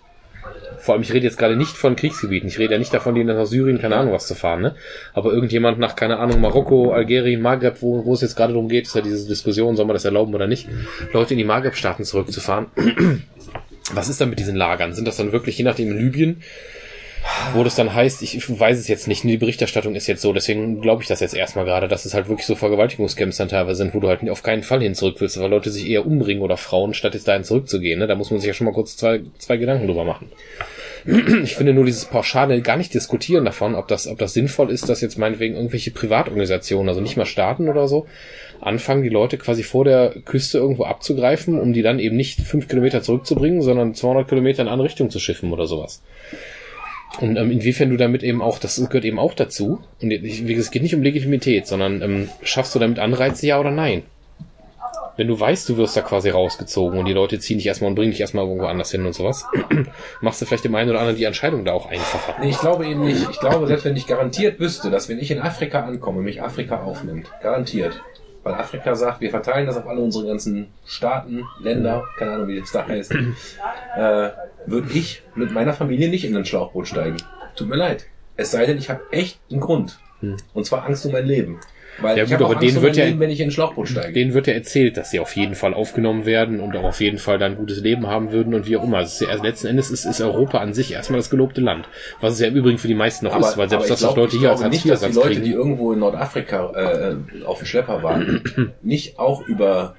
Vor 0.87 0.93
allem, 0.93 1.03
ich 1.03 1.11
rede 1.11 1.25
jetzt 1.25 1.37
gerade 1.37 1.57
nicht 1.57 1.75
von 1.75 1.97
Kriegsgebieten. 1.97 2.47
Ich 2.47 2.59
rede 2.59 2.75
ja 2.75 2.79
nicht 2.79 2.93
davon, 2.93 3.13
die 3.13 3.25
nach 3.25 3.45
Syrien, 3.45 3.77
keine 3.77 3.97
Ahnung 3.97 4.13
was 4.13 4.25
zu 4.25 4.35
fahren, 4.35 4.61
ne? 4.61 4.75
Aber 5.13 5.33
irgendjemand 5.33 5.79
nach, 5.79 5.97
keine 5.97 6.17
Ahnung, 6.17 6.39
Marokko, 6.39 6.93
Algerien, 6.93 7.41
Maghreb, 7.41 7.81
wo, 7.81 8.05
wo 8.05 8.13
es 8.13 8.21
jetzt 8.21 8.37
gerade 8.37 8.53
darum 8.53 8.69
geht, 8.69 8.85
ist 8.85 8.95
ja 8.95 9.01
diese 9.01 9.27
Diskussion, 9.27 9.75
soll 9.75 9.85
man 9.85 9.95
das 9.95 10.05
erlauben 10.05 10.33
oder 10.33 10.47
nicht, 10.47 10.69
Leute 11.11 11.33
in 11.33 11.39
die 11.39 11.43
Maghreb-Staaten 11.43 12.05
zurückzufahren. 12.05 12.67
Was 13.91 14.07
ist 14.07 14.21
dann 14.21 14.29
mit 14.29 14.39
diesen 14.39 14.55
Lagern? 14.55 14.93
Sind 14.93 15.09
das 15.09 15.17
dann 15.17 15.33
wirklich, 15.33 15.57
je 15.57 15.65
nachdem, 15.65 15.91
in 15.91 15.97
Libyen, 15.97 16.41
wo 17.53 17.63
das 17.63 17.75
dann 17.75 17.93
heißt, 17.93 18.21
ich 18.21 18.59
weiß 18.59 18.77
es 18.77 18.87
jetzt 18.87 19.07
nicht, 19.07 19.23
die 19.23 19.37
Berichterstattung 19.37 19.95
ist 19.95 20.07
jetzt 20.07 20.21
so, 20.21 20.33
deswegen 20.33 20.81
glaube 20.81 21.01
ich 21.01 21.07
das 21.07 21.19
jetzt 21.19 21.35
erstmal 21.35 21.65
gerade, 21.65 21.87
dass 21.87 22.05
es 22.05 22.13
halt 22.13 22.29
wirklich 22.29 22.45
so 22.45 22.55
Vergewaltigungscamps 22.55 23.37
dann 23.37 23.49
teilweise 23.49 23.77
sind, 23.77 23.93
wo 23.93 23.99
du 23.99 24.07
halt 24.07 24.27
auf 24.29 24.43
keinen 24.43 24.63
Fall 24.63 24.81
hin 24.81 24.95
zurück 24.95 25.17
willst, 25.19 25.39
weil 25.39 25.49
Leute 25.49 25.69
sich 25.69 25.89
eher 25.89 26.05
umbringen 26.05 26.43
oder 26.43 26.57
Frauen, 26.57 26.93
statt 26.93 27.13
jetzt 27.13 27.27
dahin 27.27 27.43
zurückzugehen. 27.43 27.99
Ne? 27.99 28.07
Da 28.07 28.15
muss 28.15 28.31
man 28.31 28.39
sich 28.39 28.47
ja 28.47 28.53
schon 28.53 28.65
mal 28.65 28.73
kurz 28.73 28.97
zwei, 28.97 29.21
zwei 29.37 29.57
Gedanken 29.57 29.87
drüber 29.87 30.05
machen. 30.05 30.31
Ich 31.43 31.55
finde 31.55 31.73
nur 31.73 31.85
dieses 31.85 32.03
Pauschale 32.05 32.61
gar 32.61 32.75
nicht 32.75 32.93
diskutieren 32.93 33.45
davon, 33.45 33.75
ob 33.75 33.87
das, 33.87 34.07
ob 34.07 34.17
das 34.17 34.33
sinnvoll 34.33 34.69
ist, 34.69 34.89
dass 34.89 34.99
jetzt 34.99 35.17
meinetwegen 35.17 35.55
irgendwelche 35.55 35.91
Privatorganisationen, 35.91 36.89
also 36.89 36.99
nicht 36.99 37.15
mal 37.15 37.25
Staaten 37.25 37.69
oder 37.69 37.87
so, 37.87 38.07
anfangen, 38.59 39.03
die 39.03 39.09
Leute 39.09 39.37
quasi 39.37 39.63
vor 39.63 39.85
der 39.85 40.15
Küste 40.25 40.57
irgendwo 40.57 40.83
abzugreifen, 40.83 41.59
um 41.59 41.71
die 41.71 41.81
dann 41.81 41.99
eben 41.99 42.17
nicht 42.17 42.41
fünf 42.41 42.67
Kilometer 42.67 43.01
zurückzubringen, 43.01 43.61
sondern 43.61 43.93
200 43.93 44.27
Kilometer 44.27 44.63
in 44.63 44.67
eine 44.67 44.83
Richtung 44.83 45.09
zu 45.09 45.19
schiffen 45.19 45.53
oder 45.53 45.65
sowas. 45.65 46.03
Und 47.21 47.37
ähm, 47.37 47.51
inwiefern 47.51 47.89
du 47.89 47.95
damit 47.95 48.21
eben 48.21 48.41
auch, 48.41 48.59
das 48.59 48.75
gehört 48.75 49.05
eben 49.05 49.17
auch 49.17 49.33
dazu. 49.33 49.79
Und 50.01 50.11
ich, 50.11 50.41
es 50.41 50.71
geht 50.71 50.83
nicht 50.83 50.93
um 50.93 51.01
Legitimität, 51.01 51.67
sondern 51.67 52.01
ähm, 52.01 52.29
schaffst 52.43 52.75
du 52.75 52.79
damit 52.79 52.99
Anreize, 52.99 53.47
ja 53.47 53.59
oder 53.59 53.71
nein? 53.71 54.03
Wenn 55.17 55.27
du 55.27 55.39
weißt, 55.39 55.67
du 55.67 55.77
wirst 55.77 55.97
da 55.97 56.01
quasi 56.01 56.29
rausgezogen 56.29 56.99
und 56.99 57.05
die 57.05 57.13
Leute 57.13 57.39
ziehen 57.39 57.57
dich 57.57 57.67
erstmal 57.67 57.89
und 57.89 57.95
bringen 57.95 58.11
dich 58.11 58.21
erstmal 58.21 58.45
irgendwo 58.45 58.67
anders 58.67 58.91
hin 58.91 59.05
und 59.05 59.13
sowas, 59.13 59.45
machst 60.21 60.41
du 60.41 60.45
vielleicht 60.45 60.63
dem 60.63 60.75
einen 60.75 60.91
oder 60.91 60.99
anderen 60.99 61.17
die 61.17 61.23
Entscheidung 61.23 61.65
da 61.65 61.73
auch 61.73 61.89
einfacher. 61.89 62.35
Nee, 62.39 62.49
ich 62.49 62.59
glaube 62.59 62.87
eben 62.87 63.03
nicht. 63.03 63.27
Ich 63.29 63.39
glaube, 63.39 63.67
selbst 63.67 63.85
wenn 63.85 63.95
ich 63.95 64.07
garantiert 64.07 64.59
wüsste, 64.59 64.91
dass 64.91 65.09
wenn 65.09 65.19
ich 65.19 65.31
in 65.31 65.41
Afrika 65.41 65.81
ankomme, 65.81 66.21
mich 66.21 66.41
Afrika 66.41 66.83
aufnimmt, 66.83 67.31
garantiert, 67.41 68.01
weil 68.43 68.53
Afrika 68.53 68.95
sagt, 68.95 69.19
wir 69.21 69.31
verteilen 69.31 69.65
das 69.65 69.75
auf 69.75 69.87
alle 69.87 70.01
unsere 70.01 70.27
ganzen 70.27 70.67
Staaten, 70.85 71.45
Länder, 71.59 72.05
keine 72.17 72.31
Ahnung, 72.31 72.47
wie 72.47 72.59
das 72.59 72.71
da 72.71 72.87
heißt, 72.87 73.11
äh, 73.97 74.29
würde 74.65 74.89
ich 74.93 75.23
mit 75.35 75.51
meiner 75.51 75.73
Familie 75.73 76.09
nicht 76.09 76.25
in 76.25 76.37
ein 76.37 76.45
Schlauchboot 76.45 76.87
steigen. 76.87 77.17
Tut 77.55 77.67
mir 77.67 77.75
leid. 77.75 78.05
Es 78.35 78.51
sei 78.51 78.67
denn, 78.67 78.77
ich 78.77 78.89
habe 78.89 79.01
echt 79.11 79.39
einen 79.49 79.61
Grund. 79.61 79.99
Und 80.53 80.65
zwar 80.65 80.85
Angst 80.85 81.05
um 81.05 81.11
mein 81.11 81.25
Leben. 81.25 81.59
Weil 81.99 82.17
Ja 82.17 82.23
ich 82.23 82.29
gut, 82.29 82.41
aber 82.41 82.51
Angst 82.51 82.63
denen 82.63 82.77
um 82.77 82.83
wird 82.83 82.95
mein 82.95 82.99
ja- 82.99 83.05
Leben, 83.07 83.19
wenn 83.19 83.29
ich 83.29 83.39
in 83.39 83.47
ein 83.47 83.51
Schlauchboot 83.51 83.89
steige. 83.89 84.13
Denen 84.13 84.33
wird 84.33 84.47
ja 84.47 84.53
erzählt, 84.53 84.97
dass 84.97 85.11
sie 85.11 85.19
auf 85.19 85.35
jeden 85.35 85.55
Fall 85.55 85.73
aufgenommen 85.73 86.25
werden 86.25 86.59
und 86.59 86.75
auch 86.75 86.83
auf 86.83 87.01
jeden 87.01 87.17
Fall 87.17 87.37
dann 87.37 87.53
ein 87.53 87.57
gutes 87.57 87.81
Leben 87.81 88.07
haben 88.07 88.31
würden 88.31 88.53
und 88.53 88.67
wie 88.67 88.77
auch 88.77 88.83
immer. 88.83 88.97
Also 88.97 89.25
letzten 89.41 89.67
Endes 89.67 89.89
ist, 89.89 90.05
ist 90.05 90.21
Europa 90.21 90.59
an 90.59 90.73
sich 90.73 90.93
erstmal 90.93 91.19
das 91.19 91.29
gelobte 91.29 91.61
Land. 91.61 91.87
Was 92.21 92.33
es 92.33 92.39
ja 92.39 92.47
im 92.47 92.55
Übrigen 92.55 92.77
für 92.77 92.87
die 92.87 92.95
meisten 92.95 93.25
noch 93.25 93.37
ist, 93.39 93.57
weil 93.57 93.69
selbst 93.69 93.89
das, 93.89 94.03
was 94.03 94.15
Leute 94.15 94.37
hier 94.37 94.51
als 94.51 94.59
glaube 94.59 94.75
nicht, 94.75 94.89
dass 94.89 95.01
die 95.01 95.11
Leute, 95.11 95.29
die 95.29 95.35
kriegen. 95.35 95.53
irgendwo 95.53 95.93
in 95.93 95.99
Nordafrika 95.99 96.71
äh, 96.73 97.45
auf 97.45 97.59
dem 97.59 97.65
Schlepper 97.67 98.03
waren, 98.03 98.41
nicht 98.81 99.19
auch 99.19 99.41
über 99.47 99.95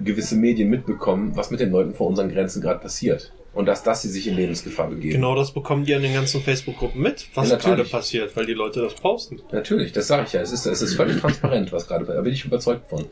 gewisse 0.00 0.36
Medien 0.36 0.68
mitbekommen, 0.68 1.32
was 1.34 1.50
mit 1.50 1.60
den 1.60 1.70
Leuten 1.70 1.94
vor 1.94 2.06
unseren 2.06 2.30
Grenzen 2.30 2.62
gerade 2.62 2.80
passiert. 2.80 3.32
Und 3.54 3.66
dass 3.66 3.82
das 3.82 4.02
sie 4.02 4.08
sich 4.08 4.28
in 4.28 4.36
Lebensgefahr 4.36 4.88
begeben. 4.88 5.14
Genau 5.14 5.34
das 5.34 5.52
bekommen 5.52 5.84
die 5.84 5.92
in 5.92 6.02
den 6.02 6.12
ganzen 6.14 6.42
Facebook-Gruppen 6.42 7.00
mit, 7.02 7.26
was 7.34 7.48
Ja, 7.48 7.56
natürlich. 7.56 7.76
gerade 7.76 7.88
passiert, 7.88 8.36
weil 8.36 8.46
die 8.46 8.52
Leute 8.52 8.82
das 8.82 8.94
posten. 8.94 9.40
Natürlich, 9.50 9.92
das 9.92 10.06
sage 10.06 10.24
ich 10.26 10.32
ja. 10.34 10.40
Es 10.42 10.52
ist, 10.52 10.66
es 10.66 10.82
ist 10.82 10.94
völlig 10.94 11.16
transparent, 11.20 11.72
was 11.72 11.88
gerade 11.88 12.04
Da 12.04 12.20
bin 12.20 12.32
ich 12.32 12.44
überzeugt 12.44 12.88
von. 12.88 13.06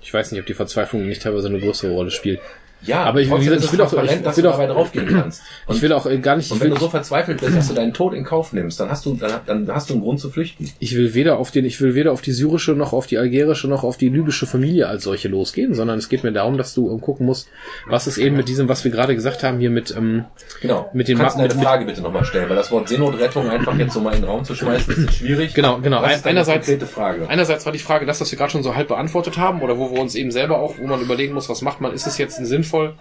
Ich 0.00 0.12
weiß 0.12 0.32
nicht, 0.32 0.40
ob 0.40 0.46
die 0.46 0.54
Verzweiflung 0.54 1.06
nicht 1.06 1.22
teilweise 1.22 1.48
eine 1.48 1.60
größere 1.60 1.92
Rolle 1.92 2.10
spielt. 2.10 2.40
Ja, 2.82 3.04
Aber 3.04 3.20
ich- 3.20 3.30
wie 3.30 3.44
gesagt, 3.44 3.64
ich 3.64 3.72
will 3.72 3.80
auch- 3.82 3.92
ich 3.92 4.22
dass 4.22 4.36
will 4.36 4.44
du 4.44 4.50
auch- 4.50 4.58
draufgehen 4.58 5.06
kannst. 5.08 5.42
Und, 5.66 5.76
ich 5.76 5.82
will 5.82 5.92
auch 5.92 6.06
äh, 6.06 6.18
gar 6.18 6.36
nicht, 6.36 6.50
und 6.50 6.60
wenn 6.60 6.68
will, 6.70 6.74
du 6.76 6.80
so 6.80 6.88
verzweifelt 6.88 7.40
bist, 7.40 7.56
dass 7.56 7.68
du 7.68 7.74
deinen 7.74 7.92
Tod 7.92 8.14
in 8.14 8.24
Kauf 8.24 8.52
nimmst, 8.52 8.80
dann 8.80 8.88
hast 8.90 9.04
du, 9.06 9.14
dann, 9.14 9.32
dann 9.46 9.68
hast 9.74 9.90
du 9.90 9.94
einen 9.94 10.02
Grund 10.02 10.18
zu 10.20 10.30
flüchten. 10.30 10.70
ich 10.78 10.96
will 10.96 11.14
weder 11.14 11.38
auf 11.38 11.50
den, 11.50 11.64
ich 11.64 11.80
will 11.80 11.94
weder 11.94 12.12
auf 12.12 12.22
die 12.22 12.32
syrische 12.32 12.72
noch 12.72 12.92
auf 12.92 13.06
die 13.06 13.18
algerische 13.18 13.68
noch 13.68 13.84
auf 13.84 13.96
die 13.96 14.08
libysche 14.08 14.46
Familie 14.46 14.88
als 14.88 15.04
solche 15.04 15.28
losgehen, 15.28 15.74
sondern 15.74 15.98
es 15.98 16.08
geht 16.08 16.24
mir 16.24 16.32
darum, 16.32 16.56
dass 16.56 16.74
du 16.74 16.90
ähm, 16.90 17.00
gucken 17.00 17.26
musst, 17.26 17.48
was 17.86 18.06
ist 18.06 18.18
eben 18.18 18.36
mit 18.36 18.48
diesem, 18.48 18.68
was 18.68 18.82
wir 18.84 18.90
gerade 18.90 19.14
gesagt 19.14 19.42
haben 19.42 19.58
hier 19.60 19.70
mit, 19.70 19.94
ähm, 19.96 20.24
Genau. 20.62 20.88
Mit 20.92 21.08
den 21.08 21.18
Kannst 21.18 21.36
Ma- 21.36 21.42
deine 21.42 21.54
mit- 21.54 21.64
Frage 21.64 21.84
bitte 21.84 22.00
nochmal 22.02 22.24
stellen, 22.24 22.48
weil 22.48 22.56
das 22.56 22.70
Wort 22.70 22.88
Seenotrettung 22.88 23.48
einfach 23.50 23.76
jetzt 23.78 23.92
so 23.94 24.00
mal 24.00 24.14
in 24.14 24.22
den 24.22 24.30
Raum 24.30 24.44
zu 24.44 24.54
schmeißen, 24.54 25.06
ist 25.06 25.14
schwierig. 25.16 25.54
Genau, 25.54 25.78
genau. 25.80 26.00
Deine 26.02 26.24
Einerseits- 26.24 26.70
Frage. 26.90 27.28
Einerseits 27.28 27.66
war 27.66 27.72
die 27.72 27.78
Frage, 27.78 28.06
das, 28.06 28.20
was 28.20 28.30
wir 28.32 28.38
gerade 28.38 28.50
schon 28.52 28.62
so 28.62 28.74
halb 28.74 28.88
beantwortet 28.88 29.36
haben, 29.38 29.60
oder 29.62 29.78
wo 29.78 29.90
wir 29.92 30.00
uns 30.00 30.14
eben 30.14 30.30
selber 30.30 30.58
auch, 30.60 30.74
wo 30.78 30.86
man 30.86 31.00
überlegen 31.00 31.34
muss, 31.34 31.48
was 31.48 31.62
macht 31.62 31.80
man, 31.80 31.92
ist 31.92 32.06
es 32.06 32.16
jetzt 32.18 32.38
sinnvoll, 32.70 32.94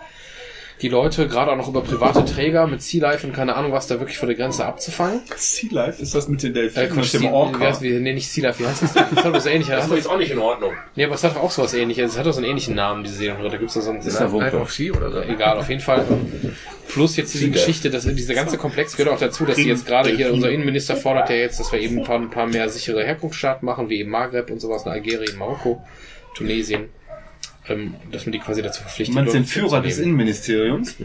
die 0.82 0.88
Leute 0.88 1.28
gerade 1.28 1.52
auch 1.52 1.58
noch 1.58 1.68
über 1.68 1.82
private 1.82 2.24
Träger 2.24 2.66
mit 2.66 2.82
Sea 2.82 3.02
Life 3.02 3.28
und 3.28 3.34
keine 3.34 3.58
Ahnung 3.58 3.74
was 3.74 3.88
da 3.88 4.00
wirklich 4.00 4.18
vor 4.18 4.28
der 4.28 4.38
Grenze 4.38 4.64
abzufangen? 4.66 5.20
Sea 5.36 5.68
Life, 5.74 6.02
ist 6.02 6.16
das 6.16 6.30
mit 6.30 6.42
den 6.42 6.52
Äh, 6.52 6.54
Delfinen? 6.54 6.92
Quatsch, 6.92 7.14
mit 7.16 7.24
dem 7.24 7.34
Orca? 7.34 7.60
wie 7.60 7.64
heißt- 7.66 7.82
wie- 7.82 8.00
nee, 8.00 8.14
nicht 8.14 8.30
Sea 8.32 8.46
Life, 8.48 8.64
wie 8.64 8.66
heißt 8.68 8.84
das? 8.84 8.94
Das 8.94 9.26
hat 9.26 9.34
was 9.34 9.46
ähnliches. 9.46 9.76
Das 9.76 9.92
hat, 9.92 10.08
auch 10.08 10.18
nicht 10.18 10.32
in 10.32 10.40
Ordnung. 10.40 10.72
nee, 10.96 11.04
aber 11.04 11.16
es 11.16 11.24
hat 11.26 11.36
doch 11.36 11.44
auch 11.44 11.52
so 11.52 11.64
was 11.64 11.74
ähnliches. 11.74 12.14
Es 12.14 12.18
hat 12.18 12.26
doch 12.26 12.32
so 12.32 12.38
einen 12.40 12.48
ähnlichen 12.50 12.76
Namen, 12.76 13.04
diese 13.04 13.16
Serie. 13.18 13.50
Da 13.50 13.58
gibt's 13.58 13.74
da 13.74 13.82
so 13.82 13.90
einen, 13.90 14.00
Ist 14.00 14.32
Wumpe. 14.32 14.58
of 14.58 14.72
Sea 14.72 14.94
oder 14.94 15.12
so. 15.12 15.20
Egal, 15.22 15.58
auf 15.58 15.68
jeden 15.68 15.82
Fall. 15.82 16.06
Plus 16.88 17.18
jetzt 17.18 17.34
diese. 17.34 17.50
Geschichte, 17.50 17.90
dass 17.90 18.04
dieser 18.06 18.34
ganze 18.34 18.58
Komplex 18.58 18.96
gehört 18.96 19.14
auch 19.14 19.20
dazu, 19.20 19.46
dass 19.46 19.58
die 19.58 19.64
jetzt 19.68 19.86
gerade 19.86 20.12
hier, 20.12 20.32
unser 20.34 20.50
Innenminister 20.50 20.96
fordert 20.96 21.30
ja 21.30 21.36
jetzt, 21.36 21.60
dass 21.60 21.74
wir 21.74 21.80
eben 21.82 22.00
ein 22.00 22.04
paar, 22.06 22.16
ein 22.20 22.30
paar 22.30 22.48
mehr 22.48 22.70
sichere 22.70 23.04
Herkunftsstaaten 23.04 23.66
machen, 23.66 23.90
wie 23.90 24.00
eben 24.00 24.10
Maghreb 24.12 24.50
und 24.50 24.62
sowas, 24.62 24.88
Algerien, 24.88 25.38
Marokko, 25.38 25.84
Tunesien. 26.36 26.86
Ähm, 27.70 27.96
dass 28.12 28.26
man 28.26 28.34
die 28.34 28.40
quasi 28.40 28.62
dazu 28.62 28.82
verpflichtet. 28.82 29.16
Du 29.16 29.20
meinst 29.20 29.34
den 29.34 29.46
Führer 29.46 29.82
des. 29.82 30.00
Innenministeriums? 30.00 30.96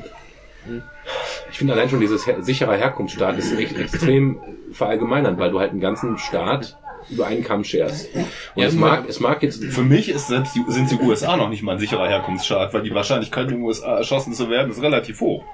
Ich 1.50 1.58
finde 1.58 1.74
allein 1.74 1.90
schon 1.90 2.00
dieses 2.00 2.26
her 2.26 2.42
sicherer 2.42 2.76
Herkunftsstaat 2.76 3.36
ist 3.38 3.56
echt 3.58 3.76
extrem 3.78 4.38
verallgemeinern, 4.72 5.38
weil 5.38 5.50
du 5.50 5.60
halt 5.60 5.72
einen 5.72 5.80
ganzen 5.80 6.16
Staat 6.16 6.78
über 7.10 7.26
einen 7.26 7.44
Kamm 7.44 7.64
scherst. 7.64 8.14
Und 8.14 8.22
Ja, 8.56 8.66
es 8.66 8.72
es 8.72 8.78
mag, 8.78 9.04
es 9.08 9.20
mag 9.20 9.42
jetzt, 9.42 9.62
Für 9.62 9.82
mich 9.82 10.08
ist 10.08 10.28
selbst 10.28 10.56
die, 10.56 10.64
sind 10.68 10.90
die 10.90 10.96
USA 10.96 11.36
noch 11.36 11.50
nicht 11.50 11.62
mal 11.62 11.72
ein 11.72 11.78
sicherer 11.78 12.08
Herkunftsstaat, 12.08 12.72
weil 12.72 12.82
die 12.82 12.94
Wahrscheinlichkeit, 12.94 13.48
in 13.48 13.56
den 13.56 13.62
USA 13.62 13.98
erschossen 13.98 14.32
zu 14.32 14.48
werden, 14.48 14.70
ist 14.70 14.80
relativ 14.80 15.20
hoch. 15.20 15.44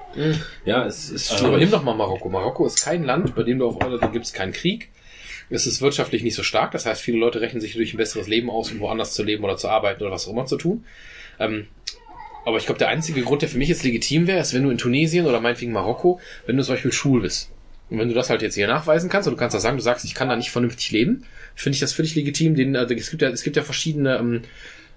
ja, 0.65 0.85
es 0.85 1.09
ist 1.09 1.43
Aber 1.43 1.57
nimm 1.57 1.71
doch 1.71 1.83
mal 1.83 1.95
Marokko. 1.95 2.29
Marokko 2.29 2.65
ist 2.65 2.81
kein 2.81 3.03
Land, 3.03 3.35
bei 3.35 3.43
dem 3.43 3.59
du 3.59 3.67
auf 3.67 3.77
da 3.79 4.07
gibt 4.07 4.25
es 4.25 4.33
keinen 4.33 4.53
Krieg. 4.53 4.89
Es 5.51 5.67
ist 5.67 5.81
wirtschaftlich 5.81 6.23
nicht 6.23 6.35
so 6.35 6.43
stark, 6.43 6.71
das 6.71 6.85
heißt, 6.85 7.01
viele 7.01 7.17
Leute 7.17 7.41
rechnen 7.41 7.61
sich 7.61 7.73
durch 7.73 7.93
ein 7.93 7.97
besseres 7.97 8.27
Leben 8.27 8.49
aus, 8.49 8.71
um 8.71 8.79
woanders 8.79 9.13
zu 9.13 9.23
leben 9.23 9.43
oder 9.43 9.57
zu 9.57 9.67
arbeiten 9.67 10.01
oder 10.01 10.11
was 10.11 10.27
auch 10.27 10.31
immer 10.31 10.45
zu 10.45 10.57
tun. 10.57 10.85
Ähm, 11.39 11.67
aber 12.45 12.57
ich 12.57 12.65
glaube, 12.65 12.79
der 12.79 12.87
einzige 12.87 13.21
Grund, 13.21 13.41
der 13.41 13.49
für 13.49 13.57
mich 13.57 13.69
jetzt 13.69 13.83
legitim 13.83 14.27
wäre, 14.27 14.39
ist, 14.39 14.53
wenn 14.53 14.63
du 14.63 14.69
in 14.69 14.77
Tunesien 14.77 15.27
oder 15.27 15.39
meinetwegen 15.41 15.73
Marokko, 15.73 16.19
wenn 16.45 16.57
du 16.57 16.63
zum 16.63 16.75
Beispiel 16.75 16.91
schwul 16.91 17.21
bist. 17.21 17.51
Und 17.89 17.99
wenn 17.99 18.07
du 18.07 18.15
das 18.15 18.29
halt 18.29 18.41
jetzt 18.41 18.55
hier 18.55 18.67
nachweisen 18.67 19.09
kannst, 19.09 19.27
und 19.27 19.33
du 19.33 19.37
kannst 19.37 19.55
auch 19.55 19.59
sagen, 19.59 19.77
du 19.77 19.83
sagst, 19.83 20.05
ich 20.05 20.15
kann 20.15 20.29
da 20.29 20.35
nicht 20.35 20.49
vernünftig 20.49 20.91
leben, 20.91 21.25
finde 21.55 21.75
ich 21.75 21.81
das 21.81 21.93
völlig 21.93 22.15
legitim. 22.15 22.55
Den, 22.55 22.75
also 22.75 22.93
es 22.93 23.09
gibt 23.09 23.21
ja, 23.21 23.29
es 23.29 23.43
gibt 23.43 23.57
ja 23.57 23.63
verschiedene 23.63 24.17
ähm, 24.17 24.41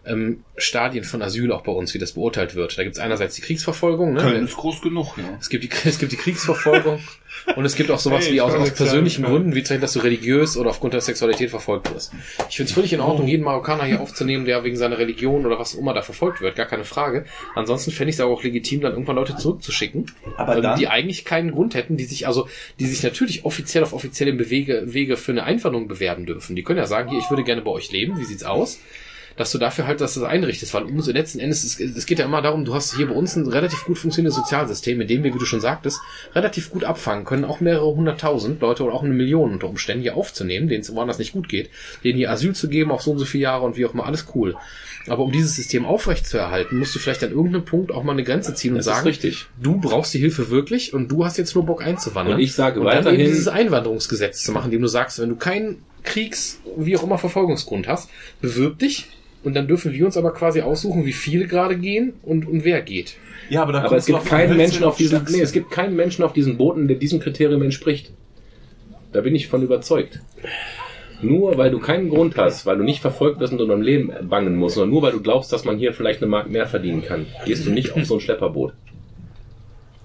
ähm, 0.06 0.44
Stadien 0.56 1.04
von 1.04 1.22
Asyl 1.22 1.50
auch 1.52 1.62
bei 1.62 1.72
uns, 1.72 1.94
wie 1.94 1.98
das 1.98 2.12
beurteilt 2.12 2.54
wird. 2.54 2.76
Da 2.78 2.82
gibt 2.84 2.96
es 2.96 3.00
einerseits 3.02 3.34
die 3.36 3.42
Kriegsverfolgung, 3.42 4.12
ne? 4.14 4.20
Köln 4.20 4.44
ist 4.44 4.56
groß 4.56 4.82
genug, 4.82 5.16
ja. 5.16 5.24
Es 5.40 5.48
gibt 5.48 5.64
die, 5.64 5.70
es 5.88 5.98
gibt 5.98 6.12
die 6.12 6.16
Kriegsverfolgung 6.16 7.00
und 7.56 7.64
es 7.64 7.74
gibt 7.74 7.90
auch 7.90 7.98
sowas 7.98 8.26
Hey, 8.26 8.34
wie 8.34 8.40
aus, 8.40 8.54
aus 8.54 8.70
persönlichen 8.72 9.22
Köln. 9.24 9.34
Gründen, 9.34 9.54
wie 9.54 9.62
zum 9.62 9.74
Beispiel, 9.74 9.80
dass 9.80 9.92
du 9.94 9.98
religiös 10.00 10.56
oder 10.56 10.70
aufgrund 10.70 10.94
der 10.94 11.00
Sexualität 11.00 11.50
verfolgt 11.50 11.92
wirst. 11.92 12.12
Ich 12.48 12.56
finde 12.56 12.68
es 12.68 12.74
völlig 12.74 12.92
in 12.92 13.00
Ordnung, 13.00 13.26
jeden 13.26 13.42
Marokkaner 13.42 13.84
hier 13.84 14.00
aufzunehmen, 14.00 14.44
der 14.44 14.62
wegen 14.64 14.76
seiner 14.76 14.98
Religion 14.98 15.44
oder 15.46 15.58
was 15.58 15.74
auch 15.74 15.78
immer 15.80 15.94
da 15.94 16.02
verfolgt 16.02 16.40
wird, 16.40 16.54
gar 16.56 16.66
keine 16.66 16.84
Frage. 16.84 17.24
Ansonsten 17.54 17.90
fände 17.90 18.10
ich 18.10 18.16
es 18.16 18.20
auch 18.20 18.42
legitim, 18.42 18.80
dann 18.82 18.92
irgendwann 18.92 19.16
Leute 19.16 19.36
zurückzuschicken, 19.36 20.06
Aber 20.36 20.56
ähm, 20.56 20.62
dann- 20.62 20.78
die 20.78 20.88
eigentlich 20.88 21.24
keinen 21.24 21.50
Grund 21.52 21.74
hätten, 21.74 21.96
die 21.96 22.04
sich 22.04 22.26
also, 22.26 22.48
die 22.78 22.86
sich 22.86 23.02
natürlich 23.02 23.44
offiziell 23.44 23.82
auf 23.82 23.92
offiziellen 23.92 24.36
Bewege, 24.36 24.82
Wege 24.86 25.16
für 25.16 25.32
eine 25.32 25.44
Einwanderung 25.44 25.88
bewerben 25.88 26.26
dürfen. 26.26 26.54
Die 26.56 26.62
können 26.62 26.78
ja 26.78 26.86
sagen, 26.86 27.08
hier, 27.10 27.18
ich 27.18 27.30
würde 27.30 27.42
gerne 27.44 27.62
bei 27.62 27.70
euch 27.70 27.90
leben, 27.90 28.18
wie 28.18 28.24
sieht's 28.24 28.44
aus? 28.44 28.78
Dass 29.36 29.50
du 29.50 29.58
dafür 29.58 29.86
halt 29.86 30.00
dass 30.00 30.14
du 30.14 30.20
das 30.20 30.28
einrichtest, 30.28 30.72
weil 30.74 30.84
umso 30.84 31.12
letzten 31.12 31.40
Endes, 31.40 31.64
es, 31.64 31.80
es 31.80 32.06
geht 32.06 32.18
ja 32.18 32.24
immer 32.24 32.42
darum, 32.42 32.64
du 32.64 32.74
hast 32.74 32.96
hier 32.96 33.06
bei 33.08 33.14
uns 33.14 33.36
ein 33.36 33.46
relativ 33.46 33.84
gut 33.84 33.98
funktionierendes 33.98 34.36
Sozialsystem, 34.36 35.00
in 35.00 35.08
dem 35.08 35.24
wir, 35.24 35.34
wie 35.34 35.38
du 35.38 35.44
schon 35.44 35.60
sagtest, 35.60 36.00
relativ 36.34 36.70
gut 36.70 36.84
abfangen 36.84 37.24
können, 37.24 37.44
auch 37.44 37.60
mehrere 37.60 37.94
hunderttausend 37.94 38.60
Leute 38.60 38.84
oder 38.84 38.94
auch 38.94 39.02
eine 39.02 39.14
Million 39.14 39.52
unter 39.52 39.68
Umständen 39.68 40.02
hier 40.02 40.16
aufzunehmen, 40.16 40.68
denen 40.68 40.82
es 40.82 40.94
woanders 40.94 41.18
nicht 41.18 41.32
gut 41.32 41.48
geht, 41.48 41.70
denen 42.04 42.16
hier 42.18 42.30
Asyl 42.30 42.54
zu 42.54 42.68
geben 42.68 42.90
auf 42.90 43.02
so 43.02 43.10
und 43.12 43.18
so 43.18 43.24
viele 43.24 43.42
Jahre 43.44 43.64
und 43.64 43.76
wie 43.76 43.86
auch 43.86 43.94
immer, 43.94 44.06
alles 44.06 44.26
cool. 44.34 44.56
Aber 45.06 45.24
um 45.24 45.32
dieses 45.32 45.56
System 45.56 45.84
aufrechtzuerhalten, 45.84 46.78
musst 46.78 46.94
du 46.94 46.98
vielleicht 46.98 47.22
an 47.24 47.30
irgendeinem 47.30 47.64
Punkt 47.64 47.92
auch 47.92 48.04
mal 48.04 48.12
eine 48.12 48.24
Grenze 48.24 48.54
ziehen 48.54 48.72
und 48.72 48.78
Das 48.78 48.86
sagen, 48.86 49.04
du 49.60 49.78
brauchst 49.78 50.14
die 50.14 50.18
Hilfe 50.18 50.48
wirklich 50.48 50.94
und 50.94 51.08
du 51.08 51.24
hast 51.24 51.36
jetzt 51.36 51.54
nur 51.54 51.66
Bock 51.66 51.82
einzuwandern. 51.82 52.36
Und 52.36 52.40
ich 52.40 52.54
sage 52.54 52.80
und 52.80 52.86
dann 52.86 52.98
weiterhin- 53.04 53.18
dieses 53.26 53.48
Einwanderungsgesetz 53.48 54.42
zu 54.42 54.52
machen, 54.52 54.70
dem 54.70 54.80
du 54.80 54.88
sagst, 54.88 55.18
wenn 55.20 55.28
du 55.28 55.36
keinen 55.36 55.82
Kriegs-, 56.04 56.60
wie 56.76 56.96
auch 56.96 57.02
immer 57.02 57.18
Verfolgungsgrund 57.18 57.86
hast, 57.88 58.08
bewirb 58.40 58.78
dich 58.78 59.08
und 59.44 59.54
dann 59.54 59.68
dürfen 59.68 59.92
wir 59.92 60.04
uns 60.06 60.16
aber 60.16 60.32
quasi 60.32 60.62
aussuchen, 60.62 61.04
wie 61.04 61.12
viele 61.12 61.46
gerade 61.46 61.76
gehen 61.76 62.14
und, 62.22 62.46
und 62.46 62.64
wer 62.64 62.82
geht. 62.82 63.16
Ja, 63.50 63.62
aber, 63.62 63.72
da 63.72 63.84
Aber 63.84 63.96
es 63.96 64.06
gibt 64.06 64.24
keinen 64.24 64.56
Menschen 64.56 64.84
auf 64.84 64.96
diesen, 64.96 65.24
nee, 65.30 65.40
es 65.40 65.52
gibt 65.52 65.70
keinen 65.70 65.94
Menschen 65.94 66.24
auf 66.24 66.32
diesen 66.32 66.56
Booten, 66.56 66.88
der 66.88 66.96
diesem 66.96 67.20
Kriterium 67.20 67.62
entspricht. 67.62 68.12
Da 69.12 69.20
bin 69.20 69.34
ich 69.34 69.48
von 69.48 69.62
überzeugt. 69.62 70.20
Nur 71.22 71.56
weil 71.56 71.70
du 71.70 71.78
keinen 71.78 72.08
Grund 72.08 72.36
hast, 72.36 72.66
weil 72.66 72.76
du 72.76 72.82
nicht 72.82 73.00
verfolgt 73.00 73.38
wirst 73.40 73.52
und 73.52 73.60
um 73.60 73.68
dein 73.68 73.82
Leben 73.82 74.12
bangen 74.28 74.56
musst, 74.56 74.74
sondern 74.74 74.90
nur 74.90 75.02
weil 75.02 75.12
du 75.12 75.22
glaubst, 75.22 75.52
dass 75.52 75.64
man 75.64 75.78
hier 75.78 75.92
vielleicht 75.92 76.20
eine 76.20 76.30
Mark 76.30 76.50
mehr 76.50 76.66
verdienen 76.66 77.04
kann, 77.04 77.26
gehst 77.44 77.66
du 77.66 77.70
nicht 77.70 77.92
auf 77.92 78.04
so 78.04 78.14
ein 78.14 78.20
Schlepperboot. 78.20 78.72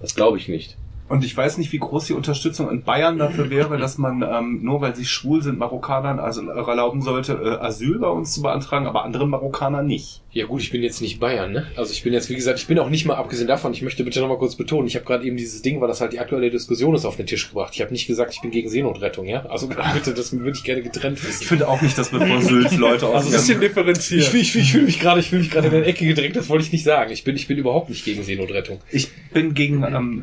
Das 0.00 0.14
glaube 0.14 0.38
ich 0.38 0.48
nicht. 0.48 0.76
Und 1.10 1.24
ich 1.24 1.36
weiß 1.36 1.58
nicht, 1.58 1.72
wie 1.72 1.80
groß 1.80 2.06
die 2.06 2.12
Unterstützung 2.12 2.70
in 2.70 2.84
Bayern 2.84 3.18
dafür 3.18 3.50
wäre, 3.50 3.78
dass 3.78 3.98
man 3.98 4.22
ähm, 4.22 4.60
nur 4.62 4.80
weil 4.80 4.94
sie 4.94 5.04
schwul 5.04 5.42
sind, 5.42 5.58
Marokkanern 5.58 6.20
also 6.20 6.48
erlauben 6.48 7.02
sollte, 7.02 7.32
äh, 7.32 7.66
Asyl 7.66 7.98
bei 7.98 8.06
uns 8.06 8.32
zu 8.32 8.42
beantragen, 8.42 8.86
aber 8.86 9.04
anderen 9.04 9.28
Marokkanern 9.28 9.84
nicht. 9.84 10.22
Ja 10.32 10.46
gut, 10.46 10.62
ich 10.62 10.70
bin 10.70 10.80
jetzt 10.80 11.00
nicht 11.00 11.18
Bayern, 11.18 11.50
ne? 11.50 11.66
Also 11.74 11.92
ich 11.92 12.04
bin 12.04 12.12
jetzt, 12.12 12.30
wie 12.30 12.36
gesagt, 12.36 12.60
ich 12.60 12.68
bin 12.68 12.78
auch 12.78 12.88
nicht 12.88 13.04
mal, 13.04 13.16
abgesehen 13.16 13.48
davon, 13.48 13.72
ich 13.72 13.82
möchte 13.82 14.04
bitte 14.04 14.20
nochmal 14.20 14.38
kurz 14.38 14.54
betonen, 14.54 14.86
ich 14.86 14.94
habe 14.94 15.04
gerade 15.04 15.24
eben 15.24 15.36
dieses 15.36 15.60
Ding, 15.60 15.80
weil 15.80 15.88
das 15.88 16.00
halt 16.00 16.12
die 16.12 16.20
aktuelle 16.20 16.50
Diskussion 16.50 16.94
ist, 16.94 17.04
auf 17.04 17.16
den 17.16 17.26
Tisch 17.26 17.48
gebracht. 17.48 17.72
Ich 17.74 17.80
habe 17.80 17.90
nicht 17.90 18.06
gesagt, 18.06 18.32
ich 18.32 18.40
bin 18.40 18.52
gegen 18.52 18.68
Seenotrettung, 18.70 19.26
ja? 19.26 19.44
Also 19.46 19.66
bitte, 19.94 20.14
das 20.14 20.32
würde 20.32 20.56
ich 20.56 20.62
gerne 20.62 20.82
getrennt 20.82 21.18
Ich 21.18 21.26
wissen. 21.26 21.44
finde 21.46 21.66
auch 21.66 21.82
nicht, 21.82 21.98
dass 21.98 22.12
wir 22.12 22.24
vor 22.24 22.40
Sylt 22.42 22.76
Leute 22.76 23.08
aus 23.08 23.26
Also 23.34 23.52
ihrem- 23.52 23.60
differenziert. 23.60 24.20
Ich, 24.22 24.28
fühl- 24.28 24.40
ich, 24.40 24.54
ich 24.56 24.70
fühle 24.70 24.84
mich 24.84 25.00
gerade, 25.00 25.18
ich 25.18 25.28
fühle 25.30 25.42
mich 25.42 25.50
gerade 25.50 25.66
in 25.66 25.74
eine 25.74 25.84
Ecke 25.84 26.06
gedrängt, 26.06 26.36
das 26.36 26.48
wollte 26.48 26.64
ich 26.64 26.70
nicht 26.70 26.84
sagen. 26.84 27.10
Ich 27.10 27.24
bin, 27.24 27.34
ich 27.34 27.48
bin 27.48 27.58
überhaupt 27.58 27.90
nicht 27.90 28.04
gegen 28.04 28.22
Seenotrettung. 28.22 28.80
Ich 28.92 29.08
bin 29.34 29.52
gegen, 29.54 29.82
ähm, 29.82 30.22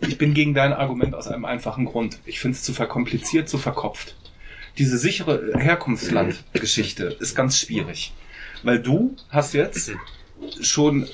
ich 0.00 0.18
bin 0.18 0.34
gegen 0.34 0.52
dein 0.52 0.72
Argument 0.72 1.14
aus 1.14 1.28
einem 1.28 1.44
einfachen 1.44 1.84
Grund. 1.84 2.18
Ich 2.26 2.40
finde 2.40 2.56
es 2.56 2.64
zu 2.64 2.72
verkompliziert, 2.72 3.48
zu 3.48 3.58
verkopft. 3.58 4.16
Diese 4.78 4.98
sichere 4.98 5.52
Herkunftslandgeschichte 5.56 7.16
ist 7.20 7.34
ganz 7.36 7.58
schwierig. 7.58 8.12
Weil 8.62 8.80
du 8.80 9.16
hast 9.30 9.54
jetzt 9.54 9.92
schon 10.60 11.08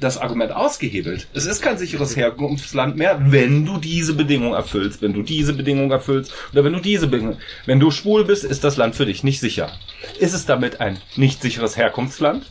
das 0.00 0.18
Argument 0.18 0.52
ausgehebelt. 0.52 1.26
Es 1.32 1.46
ist 1.46 1.62
kein 1.62 1.78
sicheres 1.78 2.16
Herkunftsland 2.16 2.96
mehr, 2.96 3.18
wenn 3.32 3.64
du 3.64 3.78
diese 3.78 4.12
Bedingung 4.14 4.52
erfüllst, 4.52 5.00
wenn 5.00 5.14
du 5.14 5.22
diese 5.22 5.54
Bedingung 5.54 5.90
erfüllst 5.90 6.32
oder 6.52 6.64
wenn 6.64 6.74
du 6.74 6.80
diese 6.80 7.06
Bedingung. 7.06 7.38
Wenn 7.64 7.80
du 7.80 7.90
schwul 7.90 8.24
bist, 8.24 8.44
ist 8.44 8.62
das 8.62 8.76
Land 8.76 8.94
für 8.94 9.06
dich 9.06 9.24
nicht 9.24 9.40
sicher. 9.40 9.70
Ist 10.18 10.34
es 10.34 10.44
damit 10.44 10.80
ein 10.80 10.98
nicht 11.16 11.40
sicheres 11.40 11.76
Herkunftsland? 11.76 12.44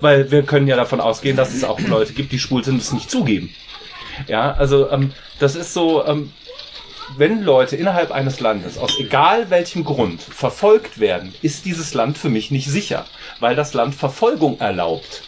Weil 0.00 0.30
wir 0.30 0.42
können 0.42 0.66
ja 0.66 0.76
davon 0.76 1.00
ausgehen, 1.00 1.36
dass 1.36 1.54
es 1.54 1.64
auch 1.64 1.80
Leute 1.80 2.12
gibt, 2.12 2.32
die 2.32 2.38
schwul 2.38 2.64
sind, 2.64 2.80
es 2.80 2.92
nicht 2.92 3.10
zugeben. 3.10 3.50
Ja, 4.28 4.52
also 4.52 4.90
ähm, 4.90 5.12
das 5.38 5.56
ist 5.56 5.72
so, 5.72 6.04
ähm, 6.04 6.32
wenn 7.16 7.42
Leute 7.42 7.76
innerhalb 7.76 8.10
eines 8.10 8.40
Landes 8.40 8.78
aus 8.78 8.98
egal 8.98 9.50
welchem 9.50 9.84
Grund 9.84 10.22
verfolgt 10.22 11.00
werden, 11.00 11.34
ist 11.42 11.64
dieses 11.64 11.94
Land 11.94 12.18
für 12.18 12.28
mich 12.28 12.50
nicht 12.50 12.68
sicher, 12.68 13.06
weil 13.40 13.56
das 13.56 13.74
Land 13.74 13.94
Verfolgung 13.94 14.58
erlaubt. 14.60 15.22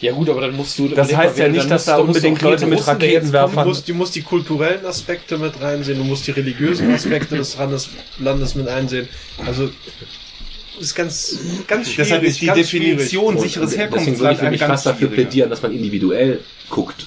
Ja 0.00 0.12
gut, 0.12 0.30
aber 0.30 0.40
dann 0.40 0.56
musst 0.56 0.78
du... 0.78 0.88
Das 0.88 1.14
heißt 1.14 1.36
ja 1.38 1.48
nicht, 1.48 1.70
dass 1.70 1.84
da 1.84 1.98
unbedingt 1.98 2.40
Leute 2.40 2.66
mit 2.66 2.78
jetzt 2.78 2.88
Du 2.88 2.92
Raketenwerfern- 2.92 3.64
musst, 3.66 3.88
du 3.88 3.94
musst 3.94 4.14
die 4.14 4.22
kulturellen 4.22 4.86
Aspekte 4.86 5.36
mit 5.36 5.60
reinsehen, 5.60 5.98
du 5.98 6.04
musst 6.04 6.26
die 6.26 6.30
religiösen 6.30 6.90
Aspekte 6.92 7.36
des 7.36 7.58
Landes, 7.58 7.90
Landes 8.18 8.54
mit 8.54 8.66
einsehen. 8.66 9.08
Also 9.44 9.70
ist 10.80 10.94
ganz, 10.94 11.38
ganz 11.66 11.90
schwierig. 11.90 12.08
Deshalb 12.08 12.22
ist 12.22 12.40
die 12.40 12.46
Definition 12.46 13.36
Und 13.36 13.42
sicheres 13.42 13.70
deswegen 13.70 13.92
würde 13.92 14.06
Herkunftsland 14.06 14.54
ich 14.54 14.60
fast 14.62 14.86
dafür 14.86 15.08
plädieren, 15.08 15.50
dass 15.50 15.60
man 15.60 15.72
individuell 15.72 16.40
guckt. 16.70 17.06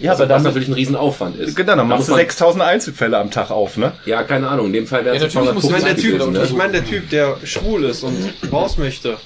Ja, 0.00 0.10
also, 0.12 0.24
aber 0.24 0.32
dann 0.32 0.42
natürlich 0.42 0.68
ein 0.68 0.74
Riesenaufwand 0.74 1.38
ist. 1.38 1.54
Genau, 1.56 1.68
dann 1.68 1.78
Da 1.78 1.84
machst 1.84 2.08
du 2.08 2.12
man- 2.12 2.20
6000 2.20 2.64
Einzelfälle 2.64 3.16
am 3.18 3.30
Tag 3.30 3.50
auf, 3.50 3.76
ne? 3.76 3.92
Ja, 4.06 4.22
keine 4.24 4.48
Ahnung. 4.48 4.66
In 4.66 4.72
dem 4.72 4.86
Fall 4.86 5.04
wäre 5.04 5.16
Ja, 5.16 5.24
es 5.24 5.34
natürlich 5.34 5.54
muss 5.54 5.64
Ich 5.64 5.70
meine, 5.70 5.84
der 5.84 5.96
250 5.96 6.02
Typ, 6.04 6.18
gewesen, 6.20 6.32
ne? 6.32 6.44
ich 6.44 6.52
meine, 6.56 6.72
der 6.72 6.84
Typ, 6.84 7.10
der 7.10 7.36
schwul 7.44 7.84
ist 7.84 8.02
und 8.02 8.16
raus 8.52 8.76
möchte, 8.76 9.18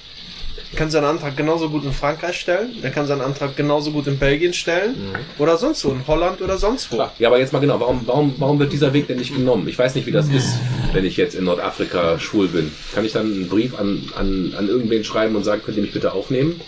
kann 0.75 0.91
seinen 0.91 1.05
Antrag 1.05 1.35
genauso 1.35 1.69
gut 1.71 1.83
in 1.83 1.91
Frankreich 1.91 2.39
stellen, 2.39 2.79
der 2.83 2.91
kann 2.91 3.07
seinen 3.07 3.21
Antrag 3.21 3.55
genauso 3.55 3.89
gut 3.91 4.05
in 4.05 4.19
Belgien 4.19 4.53
stellen 4.53 4.95
oder 5.39 5.57
sonst 5.57 5.83
wo, 5.83 5.89
in 5.89 6.05
Holland 6.05 6.41
oder 6.41 6.59
sonst 6.59 6.91
wo. 6.91 6.97
Klar. 6.97 7.15
Ja, 7.17 7.29
aber 7.29 7.39
jetzt 7.39 7.51
mal 7.51 7.57
genau, 7.59 7.79
warum, 7.79 8.01
warum, 8.05 8.35
warum 8.37 8.59
wird 8.59 8.71
dieser 8.71 8.93
Weg 8.93 9.07
denn 9.07 9.17
nicht 9.17 9.33
genommen? 9.35 9.67
Ich 9.67 9.79
weiß 9.79 9.95
nicht, 9.95 10.05
wie 10.05 10.11
das 10.11 10.29
ist, 10.29 10.53
wenn 10.93 11.03
ich 11.05 11.17
jetzt 11.17 11.33
in 11.33 11.45
Nordafrika 11.45 12.19
schwul 12.19 12.47
bin. 12.49 12.71
Kann 12.93 13.03
ich 13.03 13.11
dann 13.13 13.25
einen 13.25 13.49
Brief 13.49 13.73
an, 13.79 14.03
an, 14.15 14.53
an 14.55 14.67
irgendwen 14.69 15.03
schreiben 15.03 15.35
und 15.35 15.43
sagen, 15.43 15.63
könnt 15.65 15.77
ihr 15.77 15.81
mich 15.83 15.93
bitte 15.93 16.13
aufnehmen? 16.13 16.61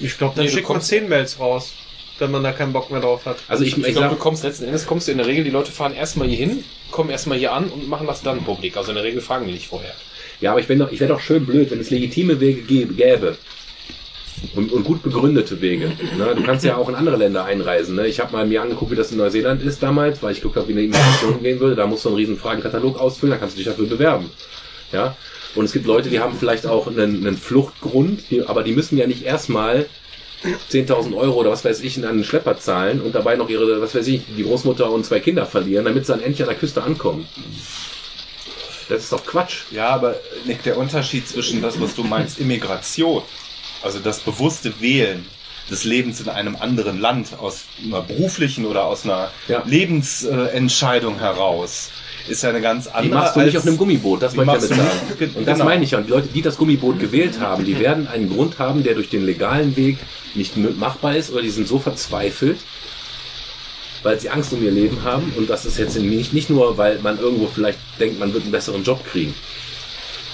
Ich 0.00 0.16
glaube, 0.16 0.34
dann 0.36 0.46
Nee, 0.46 0.50
schickt 0.50 0.68
man 0.70 0.80
zehn 0.80 1.06
Mails 1.10 1.38
raus, 1.38 1.74
wenn 2.18 2.30
man 2.30 2.42
da 2.42 2.52
keinen 2.52 2.72
Bock 2.72 2.90
mehr 2.90 3.00
drauf 3.00 3.26
hat. 3.26 3.38
Also 3.48 3.64
ich, 3.64 3.76
Ich 3.76 3.86
ich, 3.86 3.94
glaube, 3.94 4.14
du 4.14 4.20
kommst 4.20 4.44
letzten 4.44 4.64
Endes 4.64 4.86
kommst 4.86 5.08
du 5.08 5.12
in 5.12 5.18
der 5.18 5.26
Regel, 5.26 5.44
die 5.44 5.50
Leute 5.50 5.72
fahren 5.72 5.94
erstmal 5.94 6.28
hier 6.28 6.38
hin, 6.38 6.64
kommen 6.90 7.10
erstmal 7.10 7.38
hier 7.38 7.52
an 7.52 7.68
und 7.70 7.88
machen 7.88 8.06
das 8.06 8.22
dann 8.22 8.44
publik. 8.44 8.76
Also 8.76 8.90
in 8.90 8.96
der 8.96 9.04
Regel 9.04 9.20
fragen 9.20 9.46
die 9.46 9.52
nicht 9.52 9.68
vorher. 9.68 9.94
ja, 10.40 10.52
aber 10.52 10.60
ich 10.60 10.68
wäre 10.68 10.78
doch, 10.78 10.92
ich 10.92 11.00
wär 11.00 11.08
doch 11.08 11.20
schön 11.20 11.46
blöd, 11.46 11.70
wenn 11.70 11.80
es 11.80 11.90
legitime 11.90 12.40
Wege 12.40 12.62
gäbe, 12.62 12.94
gäbe. 12.94 13.36
Und, 14.54 14.70
und 14.70 14.84
gut 14.84 15.02
begründete 15.02 15.60
Wege. 15.60 15.92
Ne? 16.16 16.34
Du 16.36 16.44
kannst 16.44 16.64
ja 16.64 16.76
auch 16.76 16.88
in 16.88 16.94
andere 16.94 17.16
Länder 17.16 17.44
einreisen. 17.44 17.96
Ne? 17.96 18.06
Ich 18.06 18.20
habe 18.20 18.32
mal 18.32 18.46
mir 18.46 18.62
angeguckt, 18.62 18.92
wie 18.92 18.96
das 18.96 19.10
in 19.10 19.18
Neuseeland 19.18 19.62
ist 19.62 19.82
damals, 19.82 20.22
weil 20.22 20.30
ich 20.30 20.40
geguckt 20.40 20.56
habe, 20.56 20.68
wie 20.68 20.72
eine 20.72 20.82
Immigration 20.82 21.42
gehen 21.42 21.58
würde. 21.58 21.74
Da 21.74 21.86
musst 21.88 22.04
du 22.04 22.10
einen 22.10 22.18
riesen 22.18 22.38
Fragenkatalog 22.38 23.00
ausfüllen, 23.00 23.32
da 23.32 23.38
kannst 23.38 23.56
du 23.56 23.58
dich 23.58 23.66
dafür 23.66 23.86
bewerben. 23.86 24.30
Ja? 24.92 25.16
Und 25.56 25.64
es 25.64 25.72
gibt 25.72 25.86
Leute, 25.86 26.08
die 26.08 26.20
haben 26.20 26.36
vielleicht 26.38 26.66
auch 26.66 26.86
einen, 26.86 27.26
einen 27.26 27.36
Fluchtgrund, 27.36 28.30
die, 28.30 28.46
aber 28.46 28.62
die 28.62 28.72
müssen 28.72 28.96
ja 28.96 29.08
nicht 29.08 29.24
erstmal 29.24 29.86
10.000 30.70 31.16
Euro 31.16 31.40
oder 31.40 31.50
was 31.50 31.64
weiß 31.64 31.80
ich 31.80 31.96
in 31.96 32.04
einen 32.04 32.24
Schlepper 32.24 32.58
zahlen 32.58 33.00
und 33.00 33.14
dabei 33.14 33.36
noch 33.36 33.48
ihre, 33.48 33.80
was 33.80 33.94
weiß 33.94 34.06
ich, 34.06 34.22
die 34.36 34.42
Großmutter 34.44 34.90
und 34.90 35.04
zwei 35.04 35.20
Kinder 35.20 35.46
verlieren, 35.46 35.84
damit 35.84 36.06
sie 36.06 36.12
dann 36.12 36.20
endlich 36.20 36.42
an 36.42 36.48
der 36.48 36.58
Küste 36.58 36.82
ankommen. 36.82 37.26
Das 38.88 39.02
ist 39.02 39.12
doch 39.12 39.26
Quatsch. 39.26 39.64
Ja, 39.70 39.88
aber 39.90 40.16
Nick, 40.44 40.62
der 40.62 40.78
Unterschied 40.78 41.28
zwischen 41.28 41.60
das, 41.60 41.80
was 41.80 41.94
du 41.94 42.04
meinst, 42.04 42.38
Immigration, 42.38 43.22
also 43.82 43.98
das 43.98 44.20
bewusste 44.20 44.80
Wählen 44.80 45.26
des 45.70 45.84
Lebens 45.84 46.20
in 46.20 46.28
einem 46.28 46.56
anderen 46.56 46.98
Land 46.98 47.38
aus 47.38 47.66
einer 47.84 48.00
beruflichen 48.00 48.64
oder 48.64 48.84
aus 48.86 49.04
einer 49.04 49.32
Ja. 49.48 49.62
Lebensentscheidung 49.66 51.18
heraus, 51.18 51.90
ist 52.26 52.42
ja 52.42 52.50
eine 52.50 52.60
ganz 52.60 52.86
andere. 52.86 53.02
Die 53.04 53.08
machst 53.14 53.36
du 53.36 53.40
nicht 53.40 53.56
auf 53.56 53.66
einem 53.66 53.76
Gummiboot, 53.76 54.22
das 54.22 54.36
wollte 54.36 54.52
ich 54.56 54.68
damit 54.68 54.68
sagen. 54.68 55.00
nicht- 55.18 55.36
Und 55.36 55.46
das 55.46 55.54
genau. 55.54 55.64
meine 55.64 55.84
ich 55.84 55.90
ja. 55.92 55.98
Und 55.98 56.06
die 56.06 56.10
Leute, 56.10 56.28
die 56.28 56.42
das 56.42 56.56
Gummiboot 56.56 56.98
gewählt 56.98 57.40
haben, 57.40 57.64
die 57.64 57.78
werden 57.78 58.08
einen 58.08 58.28
Grund 58.28 58.58
haben, 58.58 58.82
der 58.82 58.94
durch 58.94 59.08
den 59.08 59.24
legalen 59.24 59.76
Weg 59.76 59.98
nicht 60.34 60.56
machbar 60.56 61.16
ist 61.16 61.30
oder 61.32 61.42
die 61.42 61.50
sind 61.50 61.68
so 61.68 61.78
verzweifelt, 61.78 62.58
weil 64.02 64.18
sie 64.20 64.30
Angst 64.30 64.52
um 64.52 64.62
ihr 64.62 64.70
Leben 64.70 65.02
haben. 65.04 65.32
Und 65.36 65.48
das 65.50 65.64
ist 65.64 65.78
jetzt 65.78 65.96
nicht, 65.98 66.32
nicht 66.32 66.50
nur, 66.50 66.76
weil 66.78 66.98
man 67.00 67.18
irgendwo 67.18 67.46
vielleicht 67.46 67.78
denkt, 67.98 68.18
man 68.18 68.32
wird 68.32 68.42
einen 68.44 68.52
besseren 68.52 68.82
Job 68.84 69.04
kriegen. 69.06 69.34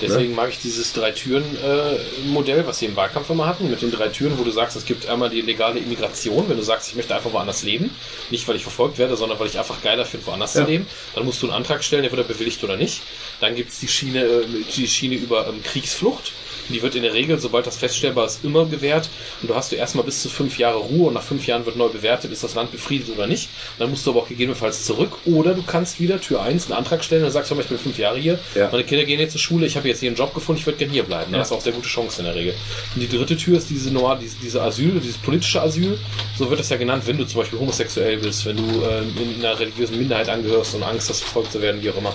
Deswegen 0.00 0.34
mag 0.34 0.50
ich 0.50 0.58
dieses 0.58 0.92
Drei-Türen-Modell, 0.92 2.66
was 2.66 2.78
sie 2.78 2.86
im 2.86 2.96
Wahlkampf 2.96 3.30
immer 3.30 3.46
hatten, 3.46 3.70
mit 3.70 3.80
den 3.82 3.90
drei 3.90 4.08
Türen, 4.08 4.38
wo 4.38 4.44
du 4.44 4.50
sagst, 4.50 4.76
es 4.76 4.84
gibt 4.84 5.06
einmal 5.06 5.30
die 5.30 5.40
legale 5.40 5.78
Immigration, 5.78 6.48
wenn 6.48 6.56
du 6.56 6.62
sagst, 6.62 6.88
ich 6.88 6.96
möchte 6.96 7.14
einfach 7.14 7.32
woanders 7.32 7.62
leben, 7.62 7.90
nicht 8.30 8.46
weil 8.48 8.56
ich 8.56 8.62
verfolgt 8.62 8.98
werde, 8.98 9.16
sondern 9.16 9.38
weil 9.38 9.46
ich 9.46 9.58
einfach 9.58 9.80
geiler 9.82 10.04
finde, 10.04 10.26
woanders 10.26 10.54
Ja. 10.54 10.62
zu 10.64 10.70
leben, 10.70 10.86
dann 11.14 11.24
musst 11.24 11.42
du 11.42 11.46
einen 11.46 11.54
Antrag 11.56 11.84
stellen, 11.84 12.02
der 12.02 12.10
wird 12.12 12.20
er 12.22 12.28
bewilligt 12.28 12.62
oder 12.64 12.76
nicht. 12.76 13.02
Dann 13.40 13.54
gibt's 13.54 13.78
die 13.78 13.88
Schiene, 13.88 14.24
äh, 14.24 14.64
die 14.76 14.88
Schiene 14.88 15.14
über 15.16 15.46
ähm, 15.48 15.62
Kriegsflucht. 15.62 16.32
Die 16.68 16.82
wird 16.82 16.94
in 16.94 17.02
der 17.02 17.12
Regel, 17.14 17.38
sobald 17.38 17.66
das 17.66 17.76
feststellbar 17.76 18.26
ist, 18.26 18.44
immer 18.44 18.64
gewährt. 18.66 19.08
Und 19.42 19.50
du 19.50 19.54
hast 19.54 19.72
du 19.72 19.76
erstmal 19.76 20.04
bis 20.04 20.22
zu 20.22 20.28
fünf 20.28 20.58
Jahre 20.58 20.78
Ruhe 20.78 21.08
und 21.08 21.14
nach 21.14 21.22
fünf 21.22 21.46
Jahren 21.46 21.66
wird 21.66 21.76
neu 21.76 21.88
bewertet, 21.88 22.32
ist 22.32 22.42
das 22.44 22.54
Land 22.54 22.72
befriedet 22.72 23.10
oder 23.14 23.26
nicht. 23.26 23.48
Dann 23.78 23.90
musst 23.90 24.06
du 24.06 24.10
aber 24.10 24.20
auch 24.20 24.28
gegebenenfalls 24.28 24.84
zurück 24.84 25.18
oder 25.26 25.54
du 25.54 25.62
kannst 25.62 26.00
wieder 26.00 26.20
Tür 26.20 26.42
1 26.42 26.66
einen 26.66 26.78
Antrag 26.78 27.04
stellen 27.04 27.24
und 27.24 27.30
sagst, 27.30 27.50
ich 27.52 27.66
bin 27.66 27.78
fünf 27.78 27.98
Jahre 27.98 28.18
hier, 28.18 28.38
Ja. 28.54 28.68
meine 28.70 28.84
Kinder 28.84 29.04
gehen 29.04 29.20
jetzt 29.20 29.32
zur 29.32 29.40
Schule, 29.40 29.66
ich 29.66 29.76
habe 29.76 29.88
jetzt 29.88 30.00
hier 30.00 30.08
einen 30.08 30.16
Job 30.16 30.34
gefunden, 30.34 30.60
ich 30.60 30.66
würde 30.66 30.78
gerne 30.78 30.92
hier 30.92 31.02
bleiben. 31.04 31.32
Das 31.32 31.48
ist 31.48 31.52
auch 31.52 31.60
sehr 31.60 31.72
gute 31.72 31.88
Chance 31.88 32.20
in 32.20 32.24
der 32.26 32.34
Regel. 32.34 32.54
Und 32.94 33.00
die 33.00 33.08
dritte 33.08 33.36
Tür 33.36 33.58
ist 33.58 33.70
diese 33.70 33.92
Noir, 33.92 34.18
diese, 34.20 34.36
diese 34.42 34.62
Asyl, 34.62 35.00
dieses 35.00 35.18
politische 35.18 35.60
Asyl. 35.62 35.98
So 36.38 36.48
wird 36.50 36.60
das 36.60 36.68
ja 36.70 36.76
genannt, 36.76 37.04
wenn 37.06 37.18
du 37.18 37.24
zum 37.26 37.40
Beispiel 37.40 37.58
homosexuell 37.58 38.16
bist, 38.18 38.44
wenn 38.46 38.56
du 38.56 38.62
äh, 38.84 39.02
in 39.02 39.44
einer 39.44 39.58
religiösen 39.58 39.98
Minderheit 39.98 40.28
angehörst 40.28 40.74
und 40.74 40.82
Angst 40.82 41.08
hast, 41.10 41.20
verfolgt 41.20 41.52
zu 41.52 41.60
werden, 41.62 41.82
wie 41.82 41.90
auch 41.90 41.96
immer. 41.96 42.14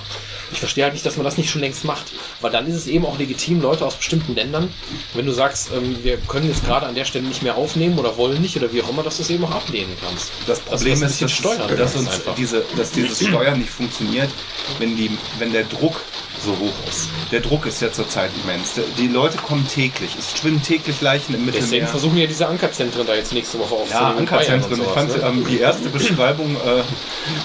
Ich 0.51 0.59
verstehe 0.59 0.83
halt 0.83 0.93
nicht, 0.93 1.05
dass 1.05 1.17
man 1.17 1.23
das 1.23 1.37
nicht 1.37 1.49
schon 1.49 1.61
längst 1.61 1.83
macht. 1.85 2.05
Weil 2.41 2.51
dann 2.51 2.67
ist 2.67 2.75
es 2.75 2.87
eben 2.87 3.05
auch 3.05 3.17
legitim, 3.17 3.61
Leute 3.61 3.85
aus 3.85 3.95
bestimmten 3.95 4.35
Ländern, 4.35 4.69
wenn 5.13 5.25
du 5.25 5.31
sagst, 5.31 5.71
ähm, 5.71 6.03
wir 6.03 6.17
können 6.17 6.47
jetzt 6.47 6.65
gerade 6.65 6.85
an 6.85 6.95
der 6.95 7.05
Stelle 7.05 7.25
nicht 7.25 7.41
mehr 7.41 7.55
aufnehmen 7.55 7.99
oder 7.99 8.17
wollen 8.17 8.41
nicht 8.41 8.57
oder 8.57 8.71
wie 8.73 8.81
auch 8.81 8.89
immer, 8.89 9.03
dass 9.03 9.17
du 9.17 9.23
es 9.23 9.29
eben 9.29 9.43
auch 9.45 9.51
ablehnen 9.51 9.95
kannst. 9.99 10.31
Das 10.45 10.59
Problem 10.61 10.99
Dass 10.99 11.11
ist, 11.11 11.21
dass, 11.21 11.29
das 11.29 11.37
steuern 11.37 11.77
dass, 11.77 11.95
uns 11.95 12.09
einfach. 12.09 12.35
diese, 12.35 12.65
dass 12.75 12.91
dieses 12.91 13.19
Steuern 13.19 13.59
nicht 13.59 13.69
funktioniert, 13.71 14.33
wenn, 14.77 14.95
die, 14.95 15.17
wenn 15.33 15.51
der 15.51 15.65
Druck 15.65 16.05
so 16.41 16.57
hoch 16.57 16.73
ist. 16.87 17.09
Der 17.31 17.41
Druck 17.41 17.65
ist 17.65 17.81
ja 17.81 17.91
zurzeit 17.91 18.31
immens. 18.43 18.73
Die 18.97 19.07
Leute 19.07 19.37
kommen 19.37 19.67
täglich. 19.67 20.15
Es 20.17 20.31
schwimmen 20.37 20.61
täglich 20.61 21.01
Leichen 21.01 21.35
im 21.35 21.45
Deswegen 21.45 21.63
Mittelmeer. 21.63 21.87
versuchen 21.87 22.17
ja 22.17 22.27
diese 22.27 22.47
Ankerzentren 22.47 23.05
da 23.05 23.15
jetzt 23.15 23.33
nächste 23.33 23.59
Woche 23.59 23.75
aufzunehmen. 23.75 24.09
Ja, 24.11 24.15
Ankerzentren. 24.15 24.81
Ich 24.81 24.87
fand 24.89 25.17
ne? 25.17 25.23
ähm, 25.27 25.45
die 25.47 25.59
erste 25.59 25.89
Beschreibung, 25.89 26.55
äh, 26.55 26.83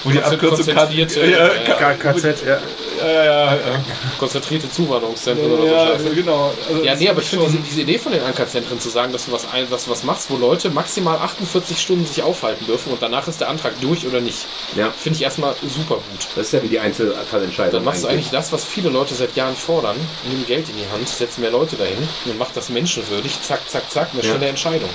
wo 0.03 0.09
die 0.11 0.21
Abkürzung 0.21 0.49
konzentrierte, 0.49 1.19
K- 1.19 1.25
ja, 1.27 1.47
K- 1.49 1.79
ja. 1.81 1.93
KZ, 1.93 2.43
ja. 2.45 2.59
Ja, 2.97 3.23
ja, 3.25 3.55
ja. 3.55 3.83
Konzentrierte 4.17 4.71
Zuwanderungszentren 4.71 5.51
oder 5.51 5.61
so. 5.63 5.67
ja, 5.67 5.87
Scheiße. 5.87 6.15
genau. 6.15 6.53
Also 6.67 6.83
Ja, 6.83 6.95
nee, 6.95 7.09
aber 7.09 7.21
ich 7.21 7.27
finde 7.27 7.45
diese, 7.45 7.57
diese 7.59 7.81
Idee 7.81 7.97
von 7.99 8.13
den 8.13 8.21
Ankerzentren 8.23 8.79
zu 8.79 8.89
sagen, 8.89 9.11
dass 9.11 9.25
du 9.25 9.31
was, 9.33 9.45
ein, 9.51 9.69
dass 9.69 9.85
du 9.85 9.91
was 9.91 10.03
machst, 10.03 10.29
wo 10.29 10.37
Leute 10.37 10.69
maximal 10.69 11.17
48 11.17 11.79
Stunden 11.81 12.05
sich 12.05 12.23
aufhalten 12.23 12.65
dürfen 12.65 12.93
und 12.93 13.01
danach 13.01 13.27
ist 13.27 13.41
der 13.41 13.49
Antrag 13.49 13.73
durch 13.81 14.07
oder 14.07 14.21
nicht, 14.21 14.45
Ja, 14.75 14.93
finde 14.97 15.17
ich 15.17 15.23
erstmal 15.23 15.55
super 15.61 15.95
gut. 15.95 16.27
das 16.35 16.47
ist 16.47 16.53
ja 16.53 16.63
wie 16.63 16.69
die 16.69 16.79
Einzelfallentscheidung. 16.79 17.73
Dann 17.73 17.83
machst 17.83 18.03
du 18.03 18.07
eigentlich 18.07 18.29
das, 18.29 18.51
was 18.53 18.63
viele 18.63 18.84
Leute 18.89 19.13
seit 19.15 19.35
Jahren 19.35 19.55
fordern. 19.55 19.95
Nimm 20.29 20.45
Geld 20.45 20.67
in 20.69 20.75
die 20.77 20.87
Hand, 20.91 21.07
setz 21.07 21.37
mehr 21.37 21.51
Leute 21.51 21.75
dahin 21.75 21.97
und 22.25 22.37
mach 22.37 22.51
das 22.53 22.69
menschenwürdig. 22.69 23.41
Zack, 23.41 23.61
zack, 23.69 23.89
zack, 23.91 24.09
eine 24.13 24.21
Ja. 24.21 24.29
schnelle 24.29 24.47
Entscheidung. 24.47 24.89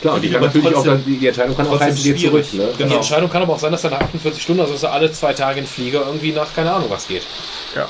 Klar, 0.00 0.14
und 0.14 0.22
die 0.22 0.28
kann 0.28 0.36
Aber 0.36 0.46
natürlich 0.46 0.68
auch, 0.68 0.84
trotzdem- 0.84 1.04
dann- 1.04 1.18
die 1.20 1.26
Entscheidung 1.26 1.56
kann 1.56 1.66
auch 1.66 1.80
heißen, 1.80 2.02
geh 2.04 2.16
schwierig. 2.18 2.50
zurück. 2.50 2.54
Ne? 2.54 2.72
Genau. 2.78 2.90
Die 2.90 2.96
Entscheidung 2.96 3.30
kann 3.30 3.42
aber 3.42 3.54
auch 3.54 3.58
sein, 3.58 3.72
dass 3.72 3.82
er 3.82 3.90
nach 3.90 4.00
48 4.00 4.40
Stunden, 4.42 4.60
also 4.60 4.72
dass 4.74 4.82
er 4.84 4.92
alle 4.92 5.10
zwei 5.12 5.32
Tage 5.32 5.58
in 5.58 5.66
Flieger 5.66 6.04
irgendwie 6.06 6.30
nach 6.32 6.54
keine 6.54 6.72
Ahnung 6.72 6.88
was 6.88 7.08
geht. 7.08 7.22
Ja. 7.74 7.88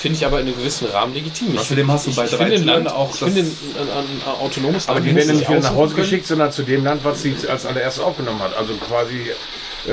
Finde 0.00 0.16
ich 0.16 0.24
aber 0.24 0.38
in 0.40 0.46
einem 0.46 0.56
gewissen 0.56 0.86
Rahmen 0.86 1.12
legitim. 1.12 1.54
Ich 1.54 1.60
Außerdem 1.60 1.90
hast 1.90 2.06
du 2.06 2.14
bei 2.14 2.24
ich 2.26 2.30
drei 2.30 2.54
Land, 2.56 2.88
auch 2.92 3.12
ich 3.12 3.18
das- 3.18 3.28
finde 3.32 3.40
ein, 3.40 3.48
ein, 3.80 3.88
ein, 3.98 4.40
autonomes 4.40 4.86
Aber 4.88 5.00
Land 5.00 5.06
die 5.08 5.12
muss 5.12 5.26
werden 5.26 5.36
nicht 5.38 5.48
wieder 5.50 5.58
nach 5.60 5.74
Hause 5.74 5.94
können. 5.96 6.04
geschickt, 6.06 6.26
sondern 6.28 6.52
zu 6.52 6.62
dem 6.62 6.84
Land, 6.84 7.04
was 7.04 7.22
sie 7.22 7.34
als 7.48 7.66
allererstes 7.66 8.02
aufgenommen 8.04 8.38
hat. 8.40 8.56
Also 8.56 8.74
quasi 8.74 9.32
äh, 9.88 9.92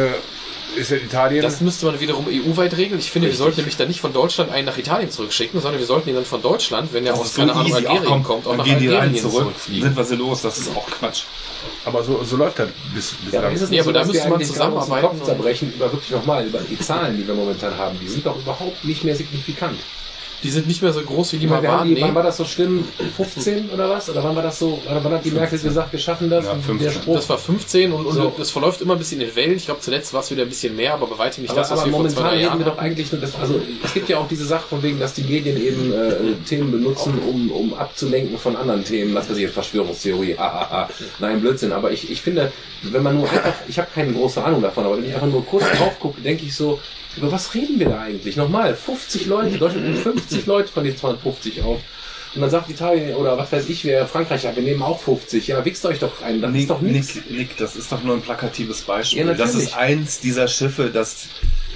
ist 0.77 0.91
ja 0.91 0.97
Italien. 0.97 1.41
Das 1.41 1.61
müsste 1.61 1.85
man 1.85 1.99
wiederum 1.99 2.27
EU-weit 2.27 2.76
regeln. 2.77 2.99
Ich 2.99 3.11
finde, 3.11 3.27
wir 3.30 3.35
sollten 3.35 3.57
nämlich 3.57 3.77
dann 3.77 3.88
nicht 3.88 4.02
von 4.02 4.14
Deutschland 4.14 4.52
einen 4.52 4.65
nach 4.65 4.77
Italien 4.77 5.10
zurückschicken, 5.11 5.61
sondern 5.61 5.80
wir 5.80 5.85
sollten 5.85 6.10
ihn 6.10 6.15
dann 6.15 6.26
von 6.26 6.41
Deutschland, 6.41 6.93
wenn 6.93 7.06
er 7.06 7.14
aus, 7.14 7.34
so 7.34 7.41
keine 7.41 7.53
Ahnung, 7.53 7.73
Algerien 7.73 8.03
komm, 8.06 8.23
kommt, 8.23 8.45
auch 8.45 8.52
dann 8.52 8.57
nach 8.60 8.65
gehen 8.65 8.80
die 8.80 8.88
rein 8.89 8.99
Algerien 9.02 9.22
zurück. 9.22 9.43
zurückfliegen. 9.43 9.84
Sind 9.84 9.97
wir 9.97 10.03
sie 10.03 10.15
los? 10.15 10.41
Das 10.41 10.57
ist 10.57 10.76
auch 10.76 10.85
Quatsch. 10.88 11.23
aber 11.85 12.03
so, 12.03 12.23
so 12.23 12.38
läuft 12.38 12.60
das 12.60 12.69
bis, 12.93 13.14
bis 13.23 13.34
Ja, 13.34 13.47
ist 13.49 13.61
es 13.61 13.69
nicht 13.69 13.80
aber 13.80 13.85
so, 13.88 13.91
da 13.93 14.06
müsste 14.06 14.30
man 14.30 14.43
zusammenarbeiten 14.43 15.07
Kopf 15.07 15.23
zerbrechen 15.26 15.73
über 15.76 15.91
wirklich 15.91 16.11
nochmal, 16.11 16.45
über 16.45 16.60
die 16.60 16.80
Zahlen, 16.80 17.18
die 17.18 17.27
wir 17.27 17.34
momentan 17.35 17.77
haben. 17.77 17.97
Die 17.99 18.07
sind 18.07 18.26
doch 18.26 18.38
überhaupt 18.38 18.84
nicht 18.84 19.03
mehr 19.03 19.15
signifikant. 19.15 19.80
Die 20.44 20.49
sind 20.52 20.68
nicht 20.68 20.82
mehr 20.82 20.94
so 20.94 21.02
groß, 21.02 21.34
wie 21.34 21.38
die 21.38 21.48
mal 21.48 21.64
waren. 21.64 21.88
die, 21.88 21.99
wann 22.02 22.14
war 22.14 22.22
Nee. 22.22 22.28
das 22.28 22.38
so 22.38 22.45
schlimm? 22.45 22.86
15 23.18 23.70
oder 23.70 23.90
was? 23.90 24.10
Oder 24.10 24.24
wann 24.24 24.36
war 24.36 24.44
das 24.44 24.60
so? 24.60 24.80
Oder 24.86 25.03
wann 25.03 25.14
hat 25.14 25.26
die 25.26 25.32
Merkel 25.32 25.57
gesagt, 25.57 25.91
wir 25.91 25.99
schaffen 25.99 26.30
das? 26.30 26.45
Ja, 26.45 26.52
Und 26.52 26.64
15. 26.64 26.86
der 26.88 26.94
Spruch. 26.94 27.16
Das 27.16 27.30
war 27.30 27.38
15 27.38 27.91
und, 27.91 28.06
und 28.06 28.14
So. 28.14 28.34
das 28.38 28.52
verläuft 28.52 28.82
immer 28.82 28.94
ein 28.94 28.99
bisschen 28.99 29.22
in 29.22 29.36
Wellen. 29.36 29.56
Ich 29.56 29.66
glaube, 29.66 29.80
zuletzt 29.82 30.14
war 30.14 30.22
es 30.22 30.30
wieder 30.32 30.44
ein 30.44 30.49
bisschen 30.49 30.76
mehr, 30.76 30.94
aber 30.94 31.07
bei 31.07 31.18
weitem 31.18 31.41
nicht 31.44 31.52
aber, 31.52 31.62
das, 31.62 31.72
was 31.72 31.80
aber 31.80 31.90
wir 31.90 31.98
vor 31.98 32.07
zwei, 32.10 32.22
momentan 32.22 32.38
drei 32.40 32.45
reden 32.48 32.60
wir 32.60 32.66
doch 32.66 32.78
eigentlich 32.78 33.12
nur 33.12 33.22
das, 33.22 33.36
also 33.36 33.60
es 33.84 33.94
gibt 33.94 34.10
ja 34.10 34.18
auch 34.20 34.28
diese 34.28 34.45
Sache 34.45 34.68
von 34.68 34.84
wegen, 34.84 34.99
dass 34.99 35.14
die 35.14 35.24
Medien 35.24 35.60
eben 35.62 35.94
äh, 35.94 36.14
Themen 36.48 36.72
benutzen, 36.72 37.18
um, 37.28 37.52
um 37.52 37.74
abzulenken 37.74 38.38
von 38.38 38.56
anderen 38.56 38.84
Themen, 38.84 39.16
was 39.16 39.30
weiß 39.30 39.38
ich, 39.38 39.49
Verschwörungstheorie, 39.49 40.36
hahaha, 40.38 40.90
nein, 41.20 41.41
Blödsinn, 41.41 41.72
aber 41.72 41.91
ich, 41.91 42.12
ich 42.12 42.22
finde, 42.22 42.52
wenn 42.84 43.02
man 43.03 43.16
nur 43.18 43.30
einfach, 43.30 43.53
ich 43.68 43.78
habe 43.80 43.88
keine 43.94 44.14
große 44.14 44.44
Ahnung 44.44 44.62
davon, 44.62 44.86
aber 44.86 44.98
wenn 44.98 45.06
ich 45.07 45.14
einfach 45.14 45.28
nur 45.28 45.45
kurz 45.45 45.64
drauf 45.78 45.99
gucke, 45.99 46.22
denke 46.22 46.45
ich 46.45 46.56
so, 46.56 46.80
über 47.17 47.31
was 47.31 47.53
reden 47.53 47.79
wir 47.79 47.89
da 47.89 48.01
eigentlich? 48.01 48.35
Nochmal, 48.35 48.75
50 48.75 49.25
Leute, 49.27 49.57
Deutschland 49.57 49.85
nimmt 49.87 49.99
50 49.99 50.45
Leute 50.45 50.71
von 50.71 50.83
den 50.83 50.95
250 50.97 51.61
auf. 51.63 51.79
Und 52.33 52.41
dann 52.41 52.49
sagt 52.49 52.69
Italien 52.69 53.15
oder 53.15 53.37
was 53.37 53.49
weiß 53.53 53.69
ich, 53.69 53.85
wer 53.85 54.05
Frankreich, 54.07 54.43
ja, 54.43 54.53
wir 54.53 54.61
nehmen 54.63 54.81
auch 54.81 54.99
50. 55.01 55.47
Ja, 55.47 55.63
wichst 55.63 55.85
euch 55.85 55.99
doch 55.99 56.21
ein, 56.21 56.41
das 56.41 56.53
ist 56.53 56.69
doch 56.69 56.81
nichts. 56.81 57.15
Nick, 57.15 57.31
Nick, 57.31 57.57
das 57.57 57.77
ist 57.77 57.89
doch 57.91 58.03
nur 58.03 58.13
ein 58.15 58.21
plakatives 58.21 58.81
Beispiel. 58.81 59.25
Ja, 59.25 59.33
das 59.33 59.55
ist 59.55 59.77
eins 59.77 60.19
dieser 60.19 60.49
Schiffe, 60.49 60.89
das 60.93 61.27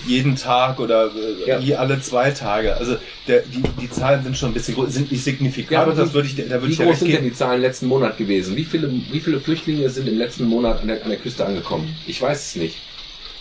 jeden 0.06 0.36
Tag 0.36 0.80
oder 0.82 1.12
äh, 1.16 1.48
Ja. 1.50 1.60
je 1.60 1.76
alle 1.76 2.02
zwei 2.02 2.32
Tage. 2.32 2.76
Also 2.76 2.98
der, 3.28 3.42
die, 3.44 3.62
die 3.82 3.90
Zahlen 3.90 4.22
sind 4.24 4.38
schon 4.38 4.52
ein 4.52 4.54
bisschen 4.54 4.76
groß, 4.76 4.92
sind 4.94 5.12
nicht 5.12 5.24
signifikant. 5.24 5.72
Ja, 5.72 5.82
aber 5.84 5.94
das 5.94 6.10
wie- 6.10 6.14
würde 6.14 6.28
ich, 6.28 6.36
da 6.36 6.44
würde 6.50 6.68
Wie 6.68 6.72
ich 6.74 6.78
groß 6.80 7.00
sind 7.00 7.08
denn 7.12 7.18
geben. 7.22 7.30
die 7.30 7.38
Zahlen 7.38 7.62
letzten 7.62 7.86
Monat 7.88 8.18
gewesen? 8.18 8.58
Wie 8.58 8.66
viele, 8.66 8.92
wie 9.12 9.20
viele 9.22 9.40
Flüchtlinge 9.40 9.90
sind 9.90 10.10
im 10.10 10.18
letzten 10.18 10.44
Monat 10.46 10.82
an 10.82 10.88
der, 10.90 11.04
an 11.04 11.10
der 11.10 11.20
Küste 11.20 11.46
angekommen? 11.46 11.96
Ich 12.06 12.22
weiß 12.22 12.48
es 12.48 12.56
nicht. 12.56 12.76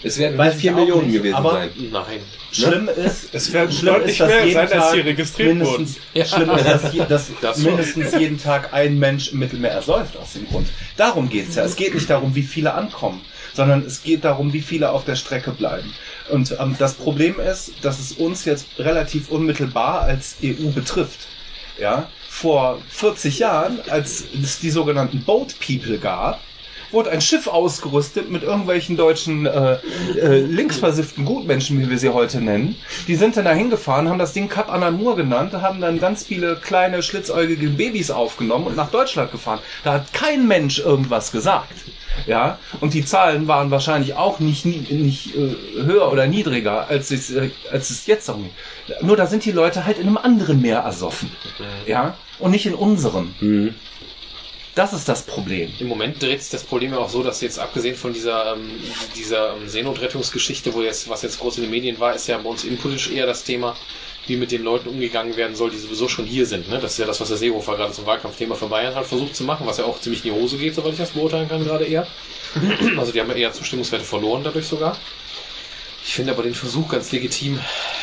Es 0.03 0.17
werden 0.19 0.39
Weiß 0.39 0.55
nicht 0.55 0.61
vier 0.63 0.73
Millionen 0.73 1.07
nicht, 1.09 1.17
gewesen 1.17 1.35
aber- 1.35 1.53
sein. 1.53 1.71
Nein. 1.91 2.21
Schlimm 2.53 2.89
ist, 2.89 3.29
Es 3.35 3.53
werden 3.53 3.73
schlimm 3.73 3.95
deutlich 3.95 4.13
ist, 4.13 4.21
dass 4.21 4.29
mehr 4.29 4.45
jeden 4.47 4.55
sein, 4.55 4.73
als 4.73 4.85
Tag 4.87 4.95
hier 4.95 5.05
registriert 5.05 5.49
mindestens, 5.57 5.97
Ja. 6.15 6.25
schlimm 6.25 6.51
ist, 6.51 6.67
dass, 6.67 6.93
je, 6.93 7.03
dass 7.09 7.27
Das 7.43 7.59
mindestens 7.59 8.13
jeden 8.19 8.41
Tag 8.41 8.73
ein 8.73 8.99
Mensch 8.99 9.33
im 9.33 9.39
Mittelmeer 9.41 9.73
ersäuft 9.73 10.17
aus 10.17 10.33
dem 10.35 10.47
Grund. 10.49 10.69
Darum 10.97 11.29
geht's 11.29 11.57
ja. 11.57 11.65
Es 11.65 11.77
geht 11.77 11.95
nicht 11.95 12.09
darum, 12.09 12.35
wie 12.35 12.43
viele 12.43 12.75
ankommen, 12.75 13.21
sondern 13.55 13.85
es 13.85 14.03
geht 14.03 14.25
darum, 14.25 14.53
wie 14.53 14.63
viele 14.63 14.91
auf 14.93 15.05
der 15.05 15.17
Strecke 15.17 15.51
bleiben. 15.51 15.93
Und 16.31 16.55
ähm, 16.59 16.77
das 16.79 16.95
Problem 16.95 17.41
ist, 17.41 17.73
dass 17.83 17.99
es 17.99 18.13
uns 18.13 18.45
jetzt 18.45 18.67
relativ 18.79 19.31
unmittelbar 19.31 20.03
als 20.03 20.37
EU 20.43 20.71
betrifft. 20.71 21.27
Ja, 21.79 22.09
vor 22.29 22.81
40 22.89 23.41
Jahren, 23.41 23.79
als 23.89 24.25
es 24.43 24.59
die 24.61 24.71
sogenannten 24.71 25.23
Boat 25.23 25.55
People 25.61 25.99
gab, 25.99 26.41
wurde 26.91 27.11
ein 27.11 27.21
Schiff 27.21 27.47
ausgerüstet 27.47 28.31
mit 28.31 28.43
irgendwelchen 28.43 28.97
deutschen 28.97 29.47
äh, 29.47 29.79
äh, 30.17 30.41
linksversifften 30.41 31.25
Gutmenschen, 31.25 31.81
wie 31.81 31.91
wir 31.91 31.99
sie 31.99 32.11
heute 32.11 32.41
nennen. 32.41 32.77
Die 33.07 33.17
sind 33.17 33.37
dann 33.37 33.45
da 33.45 33.53
hingefahren, 33.53 34.09
haben 34.09 34.19
das 34.19 34.33
Ding 34.33 34.49
Cap 34.49 34.73
Anamur 34.73 35.17
genannt, 35.17 35.53
haben 35.55 35.81
dann 35.81 36.01
ganz 36.01 36.25
viele 36.25 36.57
kleine 36.57 37.03
schlitzäugige 37.03 37.69
Babys 37.69 38.11
aufgenommen 38.11 38.67
und 38.67 38.77
nach 38.77 38.91
Deutschland 38.91 39.33
gefahren. 39.33 39.61
Da 39.85 39.95
hat 39.95 40.13
kein 40.13 40.47
Mensch 40.47 40.79
irgendwas 40.79 41.33
gesagt. 41.33 41.75
Ja, 42.27 42.59
und 42.81 42.95
die 42.95 43.05
Zahlen 43.05 43.47
waren 43.47 43.71
wahrscheinlich 43.71 44.15
auch 44.15 44.41
nicht, 44.41 44.65
nicht 44.65 45.37
äh, 45.37 45.55
höher 45.85 46.11
oder 46.11 46.27
niedriger, 46.27 46.89
als 46.89 47.13
es, 47.13 47.31
äh, 47.31 47.51
als 47.71 47.91
es 47.91 48.07
jetzt 48.07 48.29
darum 48.29 48.45
geht. 48.45 49.03
Nur 49.03 49.17
da 49.17 49.27
sind 49.27 49.45
die 49.45 49.53
Leute 49.53 49.85
halt 49.87 49.99
in 49.99 50.07
einem 50.07 50.17
anderen 50.17 50.61
Meer 50.61 50.81
ersoffen. 50.81 51.31
Ja, 51.87 52.17
und 52.39 52.51
nicht 52.51 52.67
in 52.67 52.75
unserem. 52.75 53.35
Das 54.79 54.93
ist 54.93 55.09
das 55.09 55.23
Problem. 55.23 55.75
Im 55.81 55.89
Moment 55.89 56.23
dreht 56.23 56.41
sich 56.41 56.53
das 56.53 56.63
Problem 56.63 56.93
ja 56.93 56.99
auch 56.99 57.09
so, 57.09 57.25
dass 57.25 57.41
jetzt 57.41 57.59
abgesehen 57.59 57.97
von 57.97 58.13
dieser, 58.13 58.55
ähm, 58.55 58.71
dieser 59.17 59.57
ähm, 59.57 59.69
Seenotrettungsgeschichte, 59.69 60.73
wo 60.73 60.83
jetzt, 60.83 61.09
was 61.09 61.23
jetzt 61.23 61.41
groß 61.41 61.57
in 61.57 61.63
den 61.65 61.73
Medien 61.73 61.99
war, 61.99 62.15
ist 62.15 62.29
ja 62.29 62.39
bei 62.39 62.49
uns 62.49 62.63
innenpolitisch 62.63 63.11
eher 63.11 63.27
das 63.27 63.43
Thema, 63.43 63.77
wie 64.29 64.37
mit 64.37 64.53
den 64.53 64.63
Leuten 64.63 64.89
umgegangen 64.89 65.37
werden 65.37 65.57
soll, 65.57 65.73
die 65.73 65.79
sowieso 65.79 66.07
schon 66.07 66.27
hier 66.27 66.47
sind. 66.47 66.69
Ne? 66.69 66.79
Das 66.79 66.93
ist 66.93 66.99
ja 66.99 67.07
das, 67.07 67.21
was 67.21 67.27
der 67.27 67.39
Seehofer 67.39 67.75
gerade 67.75 67.93
zum 67.93 68.07
Wahlkampfthema 68.07 68.55
für 68.55 68.69
Bayern 68.69 68.95
hat 68.95 69.07
versucht 69.07 69.35
zu 69.35 69.43
machen, 69.43 69.67
was 69.67 69.79
ja 69.79 69.85
auch 69.85 70.01
ziemlich 70.01 70.25
in 70.25 70.33
die 70.33 70.41
Hose 70.41 70.57
geht, 70.59 70.77
soweit 70.77 70.93
ich 70.93 70.99
das 70.99 71.11
beurteilen 71.11 71.49
kann 71.49 71.65
gerade 71.65 71.85
eher. 71.85 72.07
Also 72.97 73.11
die 73.11 73.21
haben 73.21 73.31
ja 73.31 73.35
eher 73.35 73.53
Zustimmungswerte 73.53 74.05
verloren 74.05 74.45
dadurch 74.45 74.69
sogar. 74.69 74.97
Ich 76.05 76.15
finde 76.15 76.33
aber 76.33 76.45
den 76.45 76.55
Versuch 76.55 76.89
ganz 76.89 77.11
legitim, 77.11 77.59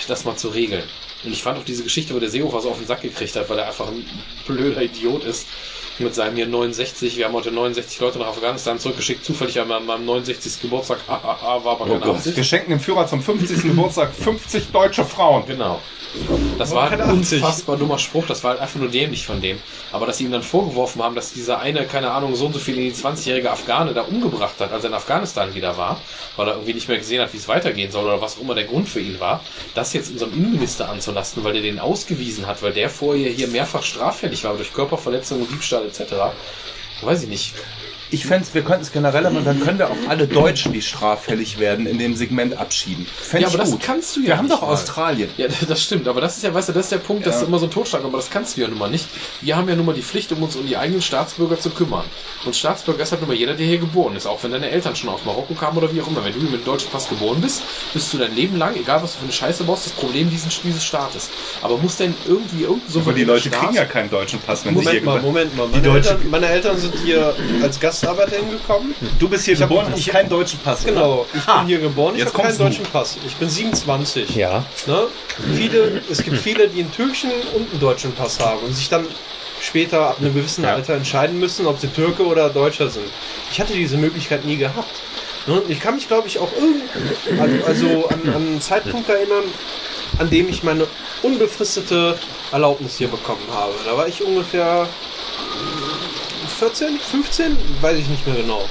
das 0.09 0.25
mal 0.25 0.35
zu 0.35 0.49
regeln. 0.49 0.83
Und 1.23 1.31
ich 1.31 1.41
fand 1.41 1.57
auch 1.57 1.63
diese 1.63 1.83
Geschichte, 1.83 2.13
wo 2.13 2.19
der 2.19 2.29
Seehofer 2.29 2.59
so 2.59 2.69
auf 2.69 2.79
den 2.79 2.85
Sack 2.85 3.01
gekriegt 3.01 3.33
hat, 3.37 3.49
weil 3.49 3.59
er 3.59 3.67
einfach 3.67 3.87
ein 3.87 4.05
blöder 4.45 4.81
Idiot 4.81 5.23
ist. 5.23 5.47
Mit 5.97 6.13
seinem 6.13 6.35
hier 6.35 6.47
69, 6.47 7.15
wir 7.15 7.25
haben 7.25 7.33
heute 7.33 7.53
69 7.53 8.01
Leute 8.01 8.19
nach 8.19 8.27
Afghanistan 8.27 8.77
zurückgeschickt, 8.77 9.23
zufällig 9.23 9.57
an 9.61 9.69
meinem, 9.69 9.85
meinem 9.85 10.05
69. 10.05 10.61
Geburtstag, 10.61 10.99
hahaha, 11.07 11.63
war 11.63 11.79
aber 11.79 11.87
keine 11.87 12.05
Absicht. 12.05 12.35
Wir 12.35 12.43
schenken 12.43 12.71
dem 12.71 12.81
Führer 12.81 13.07
zum 13.07 13.21
50. 13.21 13.61
Geburtstag 13.61 14.13
50 14.13 14.71
deutsche 14.71 15.05
Frauen. 15.05 15.45
Genau. 15.47 15.79
Das 16.57 16.71
war 16.73 16.91
ein 16.91 17.01
unfassbar 17.01 17.77
dummer 17.77 17.97
Spruch, 17.97 18.25
das 18.25 18.43
war 18.43 18.51
halt 18.51 18.61
einfach 18.61 18.79
nur 18.79 18.89
dämlich 18.89 19.25
von 19.25 19.41
dem. 19.41 19.57
Aber 19.91 20.05
dass 20.05 20.17
sie 20.17 20.25
ihm 20.25 20.31
dann 20.31 20.43
vorgeworfen 20.43 21.01
haben, 21.03 21.15
dass 21.15 21.33
dieser 21.33 21.59
eine, 21.59 21.85
keine 21.85 22.11
Ahnung, 22.11 22.35
so 22.35 22.45
und 22.45 22.53
so 22.53 22.59
viele 22.59 22.81
20-jährige 22.81 23.51
Afghane 23.51 23.93
da 23.93 24.01
umgebracht 24.01 24.55
hat, 24.59 24.71
als 24.71 24.83
er 24.83 24.89
in 24.89 24.95
Afghanistan 24.95 25.53
wieder 25.53 25.77
war, 25.77 25.99
weil 26.35 26.47
er 26.47 26.53
irgendwie 26.53 26.73
nicht 26.73 26.87
mehr 26.87 26.97
gesehen 26.97 27.21
hat, 27.21 27.33
wie 27.33 27.37
es 27.37 27.47
weitergehen 27.47 27.91
soll 27.91 28.05
oder 28.05 28.21
was 28.21 28.37
auch 28.37 28.41
immer 28.41 28.55
der 28.55 28.65
Grund 28.65 28.87
für 28.87 28.99
ihn 28.99 29.19
war, 29.19 29.41
das 29.73 29.93
jetzt 29.93 30.11
unserem 30.11 30.33
Innenminister 30.33 30.89
anzulasten, 30.89 31.43
weil 31.43 31.53
der 31.53 31.61
den 31.61 31.79
ausgewiesen 31.79 32.47
hat, 32.47 32.61
weil 32.63 32.73
der 32.73 32.89
vorher 32.89 33.31
hier 33.31 33.47
mehrfach 33.47 33.83
straffällig 33.83 34.43
war 34.45 34.55
durch 34.55 34.73
Körperverletzung 34.73 35.41
und 35.41 35.51
Diebstahl 35.51 35.84
etc. 35.85 36.13
Weiß 37.01 37.23
ich 37.23 37.29
nicht. 37.29 37.53
Ich 38.15 38.25
fände 38.25 38.47
wir 38.53 38.61
könnten 38.63 38.83
es 38.83 38.93
generell, 38.93 39.25
aber 39.25 39.41
dann 39.41 39.59
können 39.59 39.77
wir 39.77 39.89
auch 39.89 39.97
alle 40.07 40.25
Deutschen, 40.25 40.71
die 40.71 40.81
straffällig 40.81 41.59
werden, 41.59 41.85
in 41.85 41.97
dem 41.99 42.15
Segment 42.15 42.57
abschieben. 42.57 43.05
Fänd 43.05 43.41
Ja, 43.43 43.49
aber 43.49 43.57
das 43.57 43.71
gut. 43.71 43.81
kannst 43.81 44.15
du 44.15 44.21
ja 44.21 44.27
Wir 44.27 44.37
haben 44.37 44.47
doch 44.47 44.61
mal. 44.61 44.69
Australien. 44.69 45.29
Ja, 45.35 45.47
das 45.67 45.83
stimmt, 45.83 46.07
aber 46.07 46.21
das 46.21 46.37
ist 46.37 46.43
ja, 46.43 46.53
weißt 46.53 46.69
du, 46.69 46.73
das 46.73 46.85
ist 46.85 46.91
der 46.93 46.99
Punkt, 46.99 47.27
das 47.27 47.37
ist 47.41 47.47
immer 47.47 47.59
so 47.59 47.65
ein 47.65 47.71
Totschlag, 47.71 48.05
aber 48.05 48.17
das 48.17 48.29
kannst 48.29 48.55
du 48.55 48.61
ja 48.61 48.69
nun 48.69 48.77
mal 48.79 48.89
nicht. 48.89 49.09
Wir 49.41 49.57
haben 49.57 49.67
ja 49.67 49.75
nun 49.75 49.85
mal 49.85 49.93
die 49.93 50.01
Pflicht, 50.01 50.31
um 50.31 50.41
uns 50.43 50.55
um 50.55 50.65
die 50.65 50.77
eigenen 50.77 51.01
Staatsbürger 51.01 51.59
zu 51.59 51.71
kümmern. 51.71 52.05
Und 52.45 52.55
Staatsbürger 52.55 53.03
ist 53.03 53.11
halt 53.11 53.19
nun 53.19 53.27
mal 53.27 53.35
jeder, 53.35 53.53
der 53.53 53.65
hier 53.65 53.79
geboren 53.79 54.15
ist, 54.15 54.27
auch 54.27 54.41
wenn 54.43 54.51
deine 54.51 54.69
Eltern 54.69 54.95
schon 54.95 55.09
aus 55.09 55.25
Marokko 55.25 55.53
kamen 55.55 55.77
oder 55.77 55.93
wie 55.93 56.01
auch 56.01 56.07
immer. 56.07 56.23
Wenn 56.23 56.31
du 56.33 56.39
mit 56.39 56.53
dem 56.61 56.63
deutschen 56.63 56.89
Pass 56.91 57.09
geboren 57.09 57.41
bist, 57.41 57.63
bist 57.93 58.13
du 58.13 58.17
dein 58.17 58.33
Leben 58.33 58.55
lang, 58.55 58.75
egal 58.77 59.03
was 59.03 59.11
du 59.13 59.17
für 59.19 59.23
eine 59.25 59.33
Scheiße 59.33 59.65
baust, 59.65 59.85
das 59.87 59.93
Problem 59.93 60.29
dieses, 60.29 60.61
dieses 60.61 60.85
Staates. 60.85 61.29
Aber 61.61 61.77
muss 61.77 61.97
denn 61.97 62.13
irgendwie 62.25 62.61
irgend 62.61 62.89
so 62.89 63.01
Aber 63.01 63.11
die 63.11 63.25
Leute 63.25 63.49
Staat- 63.49 63.59
kriegen 63.59 63.73
ja 63.73 63.83
keinen 63.85 64.09
deutschen 64.09 64.39
Pass, 64.39 64.63
wenn 64.65 64.77
sie 64.77 64.89
hier 64.89 65.01
Moment 65.03 65.05
mal, 65.05 65.21
Moment 65.21 65.57
mal. 65.57 65.65
Die 65.67 65.71
Meine 65.73 65.83
Deutsche- 65.83 66.09
Eltern, 66.11 66.29
meine 66.29 66.47
Eltern 66.47 66.77
sind 66.77 66.93
hier 67.03 67.35
als 67.61 67.79
Gastarbeiter 68.05 68.37
hingekommen. 68.37 68.93
Du 69.19 69.27
bist 69.29 69.45
hier 69.45 69.55
hab- 69.55 69.69
geboren, 69.69 69.87
hast 69.91 69.99
ich- 69.99 70.07
keinen 70.07 70.29
deutschen 70.29 70.59
Pass. 70.59 70.83
Genau, 70.85 71.25
ich 71.33 71.43
bin 71.45 71.65
hier 71.67 71.79
geboren, 71.79 72.15
ich 72.15 72.25
habe 72.25 72.31
keinen 72.37 72.57
deutschen 72.57 72.85
Pass. 72.85 73.17
Ich 73.25 73.35
bin 73.35 73.49
27. 73.49 74.35
Ja. 74.35 74.63
Ne? 74.85 75.07
Viele, 75.55 76.01
es 76.09 76.21
gibt 76.23 76.37
viele, 76.37 76.67
die 76.67 76.81
einen 76.81 76.91
türkischen 76.91 77.31
und 77.53 77.69
einen 77.71 77.79
deutschen 77.79 78.11
Pass 78.13 78.39
haben 78.39 78.59
und 78.59 78.73
sich 78.75 78.89
dann 78.89 79.07
später 79.61 80.09
ab 80.09 80.17
einem 80.19 80.33
gewissen 80.33 80.63
Ja. 80.63 80.75
Alter 80.75 80.93
entscheiden 80.93 81.39
müssen, 81.39 81.65
ob 81.65 81.79
sie 81.79 81.87
Türke 81.87 82.25
oder 82.25 82.49
Deutscher 82.49 82.89
sind. 82.89 83.05
Ich 83.51 83.59
hatte 83.59 83.73
diese 83.73 83.97
Möglichkeit 83.97 84.45
nie 84.45 84.57
gehabt. 84.57 84.91
Ne? 85.47 85.61
Und 85.61 85.69
ich 85.69 85.79
kann 85.79 85.95
mich, 85.95 86.07
glaube 86.07 86.27
ich, 86.27 86.39
auch 86.39 86.49
irgend, 86.53 86.83
also, 87.39 87.65
also 87.65 88.07
an, 88.09 88.21
an 88.27 88.35
einen 88.35 88.61
Zeitpunkt 88.61 89.09
erinnern, 89.09 89.43
an 90.19 90.29
dem 90.29 90.49
ich 90.49 90.63
meine 90.63 90.85
unbefristete 91.23 92.17
Erlaubnis 92.51 92.97
hier 92.97 93.07
bekommen 93.07 93.45
habe. 93.53 93.73
Da 93.85 93.97
war 93.97 94.07
ich 94.07 94.23
ungefähr 94.23 94.87
14, 96.57 96.99
15, 96.99 97.57
weiß 97.81 97.97
ich 97.97 98.07
nicht 98.07 98.25
mehr 98.25 98.35
genau. 98.35 98.65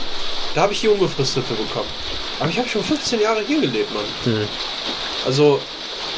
Da 0.55 0.63
habe 0.63 0.73
ich 0.73 0.81
die 0.81 0.89
unbefristete 0.89 1.55
bekommen. 1.55 1.89
Aber 2.41 2.51
ich 2.51 2.59
habe 2.59 2.69
schon 2.69 2.83
15 2.83 3.21
Jahre 3.21 3.43
hier 3.47 3.61
gelebt, 3.61 3.93
Mann. 3.95 4.05
Also, 5.27 5.61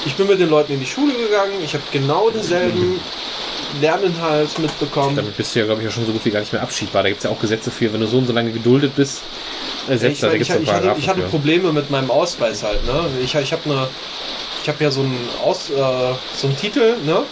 ich 0.04 0.14
bin 0.14 0.26
mit 0.26 0.40
den 0.40 0.48
Leuten 0.48 0.72
in 0.72 0.80
die 0.80 0.86
Schule 0.86 1.12
gegangen, 1.14 1.54
ich 1.64 1.74
habe 1.74 1.82
genau 1.92 2.30
denselben 2.30 3.00
Lerninhalt 3.80 4.58
mitbekommen. 4.58 5.16
Damit 5.16 5.36
bist 5.36 5.54
du 5.54 5.60
ja, 5.60 5.64
glaube 5.66 5.82
ich, 5.82 5.88
auch 5.88 5.92
schon 5.92 6.06
so 6.06 6.12
gut 6.12 6.24
wie 6.24 6.30
gar 6.30 6.40
nicht 6.40 6.52
mehr 6.52 6.62
abschiebbar. 6.62 7.02
Da 7.02 7.08
gibt 7.08 7.18
es 7.18 7.24
ja 7.24 7.30
auch 7.30 7.40
Gesetze 7.40 7.70
für, 7.70 7.92
wenn 7.92 8.00
du 8.00 8.06
so 8.06 8.18
und 8.18 8.26
so 8.26 8.32
lange 8.32 8.52
geduldet 8.52 8.94
bist. 8.96 9.22
Äh, 9.88 9.96
selbst 9.98 10.16
ich, 10.16 10.20
da, 10.20 10.28
da 10.28 10.34
ich, 10.34 10.42
ich, 10.42 10.72
hatte, 10.72 10.94
ich 10.98 11.08
hatte. 11.08 11.22
Probleme 11.22 11.72
mit 11.72 11.90
meinem 11.90 12.10
Ausweis 12.10 12.62
halt, 12.62 12.84
ne? 12.86 13.06
Ich, 13.22 13.34
ich 13.34 13.52
habe 13.52 13.62
eine. 13.64 13.88
Ich 14.66 14.68
habe 14.68 14.82
ja 14.82 14.90
so 14.90 15.02
einen 15.02 15.28
Aus, 15.44 15.70
äh, 15.70 15.74
so 16.34 16.48
einen 16.48 16.56
Titel, 16.56 16.96
ne? 17.04 17.22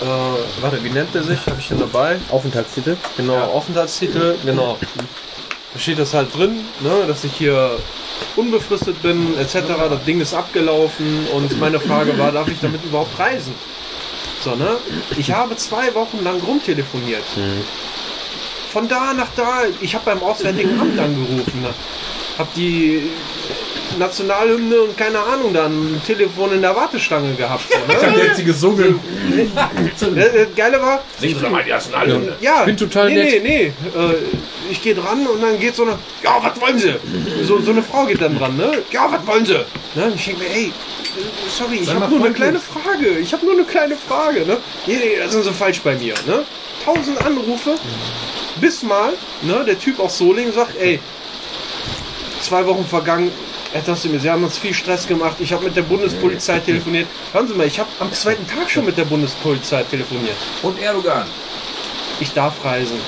äh, 0.00 0.62
warte, 0.62 0.84
wie 0.84 0.90
nennt 0.90 1.12
der 1.12 1.24
sich? 1.24 1.44
Habe 1.44 1.56
ich 1.58 1.66
den 1.66 1.80
dabei? 1.80 2.20
Aufenthaltstitel. 2.30 2.96
Genau, 3.16 3.36
Aufenthaltstitel, 3.36 4.36
genau. 4.44 4.78
Da 5.72 5.80
steht 5.80 5.98
das 5.98 6.14
halt 6.14 6.32
drin, 6.32 6.60
ne, 6.82 7.04
dass 7.08 7.24
ich 7.24 7.32
hier 7.32 7.80
unbefristet 8.36 9.02
bin, 9.02 9.36
etc. 9.40 9.66
Das 9.90 10.04
Ding 10.04 10.20
ist 10.20 10.34
abgelaufen 10.34 11.26
und 11.34 11.58
meine 11.58 11.80
Frage 11.80 12.16
war, 12.16 12.30
darf 12.30 12.46
ich 12.46 12.60
damit 12.60 12.84
überhaupt 12.84 13.18
reisen? 13.18 13.52
So, 14.44 14.54
ne? 14.54 14.76
Ich 15.16 15.32
habe 15.32 15.56
zwei 15.56 15.92
Wochen 15.96 16.22
lang 16.22 16.40
rumtelefoniert. 16.46 17.24
Von 18.72 18.86
da 18.86 19.14
nach 19.14 19.30
da, 19.34 19.62
ich 19.80 19.96
habe 19.96 20.04
beim 20.04 20.22
Auswärtigen 20.22 20.78
Amt 20.78 20.96
angerufen, 20.96 21.60
ne? 21.60 21.70
hab 22.38 22.54
die 22.54 23.10
Nationalhymne 23.98 24.80
und 24.82 24.96
keine 24.96 25.18
Ahnung, 25.20 25.52
dann 25.52 25.94
ein 25.94 26.02
Telefon 26.06 26.52
in 26.52 26.62
der 26.62 26.74
Warteschlange 26.74 27.34
gehabt. 27.34 27.64
So, 27.70 27.78
ne? 27.78 28.14
Der 28.14 28.30
hat 28.30 28.36
sie 28.36 28.44
gesungen. 28.44 29.00
Das 29.96 30.54
Geile 30.56 30.80
war, 30.80 31.02
Singen 31.18 31.36
Sie 31.36 31.42
doch 31.42 31.50
mal 31.50 31.62
die 31.62 31.70
Nationalhymne. 31.70 32.36
ja, 32.40 32.64
bin 32.64 32.76
total 32.76 33.08
nee, 33.08 33.14
nett. 33.14 33.42
Nee, 33.42 33.72
nee, 33.94 34.00
äh, 34.00 34.14
ich 34.70 34.82
gehe 34.82 34.94
dran 34.94 35.26
und 35.26 35.42
dann 35.42 35.58
geht 35.58 35.74
so 35.74 35.82
eine, 35.82 35.98
ja, 36.22 36.38
was 36.40 36.60
wollen 36.60 36.78
Sie? 36.78 36.94
So, 37.42 37.60
so 37.60 37.70
eine 37.70 37.82
Frau 37.82 38.04
geht 38.06 38.20
dann 38.20 38.38
dran, 38.38 38.56
ne? 38.56 38.82
Ja, 38.90 39.10
was 39.10 39.26
wollen 39.26 39.44
Sie? 39.44 39.54
Ne? 39.94 40.04
Und 40.06 40.14
ich 40.14 40.24
denke 40.24 40.42
mir, 40.42 40.50
ey, 40.50 40.72
sorry, 41.48 41.76
ich 41.82 41.94
habe 41.94 42.08
nur 42.14 42.24
eine 42.24 42.34
kleine 42.34 42.58
Frage. 42.58 43.18
Ich 43.20 43.32
habe 43.32 43.44
nur 43.44 43.54
eine 43.54 43.64
kleine 43.64 43.96
Frage, 43.96 44.40
ne? 44.46 44.58
Nee, 44.86 44.96
nee, 44.96 45.16
das 45.18 45.32
sind 45.32 45.44
Sie 45.44 45.52
falsch 45.52 45.80
bei 45.82 45.94
mir, 45.96 46.14
ne? 46.26 46.44
Tausend 46.84 47.24
Anrufe, 47.24 47.76
bis 48.60 48.82
mal, 48.82 49.12
ne, 49.42 49.64
der 49.66 49.78
Typ 49.78 49.98
aus 50.00 50.18
Solingen 50.18 50.52
sagt, 50.52 50.76
ey, 50.78 51.00
zwei 52.42 52.66
Wochen 52.66 52.84
vergangen, 52.84 53.32
er 53.74 54.10
mir, 54.10 54.20
Sie 54.20 54.30
haben 54.30 54.44
uns 54.44 54.56
viel 54.58 54.72
Stress 54.72 55.06
gemacht, 55.06 55.36
ich 55.40 55.52
habe 55.52 55.64
mit 55.64 55.76
der 55.76 55.82
Bundespolizei 55.82 56.60
telefoniert. 56.60 57.08
Hören 57.32 57.48
Sie 57.48 57.54
mal, 57.54 57.66
ich 57.66 57.78
habe 57.78 57.88
am 57.98 58.12
zweiten 58.12 58.46
Tag 58.46 58.70
schon 58.70 58.84
mit 58.84 58.96
der 58.96 59.04
Bundespolizei 59.04 59.82
telefoniert. 59.82 60.36
Und 60.62 60.80
Erdogan. 60.80 61.26
Ich 62.20 62.32
darf 62.32 62.64
reisen. 62.64 62.98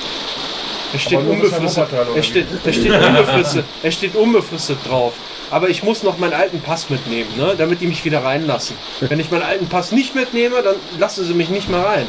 Es 0.93 1.01
steht 1.01 1.19
unbefristet. 1.19 1.87
Es 2.15 2.25
steht, 2.25 2.47
es 2.65 2.75
steht 2.75 2.91
unbefristet. 2.91 3.65
Es 3.83 3.93
steht 3.93 4.15
unbefristet 4.15 4.77
drauf. 4.87 5.13
Aber 5.49 5.69
ich 5.69 5.83
muss 5.83 6.03
noch 6.03 6.17
meinen 6.17 6.33
alten 6.33 6.59
Pass 6.59 6.89
mitnehmen, 6.89 7.29
ne, 7.37 7.55
damit 7.57 7.79
die 7.79 7.87
mich 7.87 8.03
wieder 8.03 8.23
reinlassen. 8.23 8.75
Wenn 8.99 9.19
ich 9.19 9.31
meinen 9.31 9.43
alten 9.43 9.67
Pass 9.67 9.93
nicht 9.93 10.13
mitnehme, 10.13 10.61
dann 10.61 10.75
lassen 10.99 11.25
sie 11.25 11.33
mich 11.33 11.49
nicht 11.49 11.69
mehr 11.69 11.85
rein. 11.85 12.07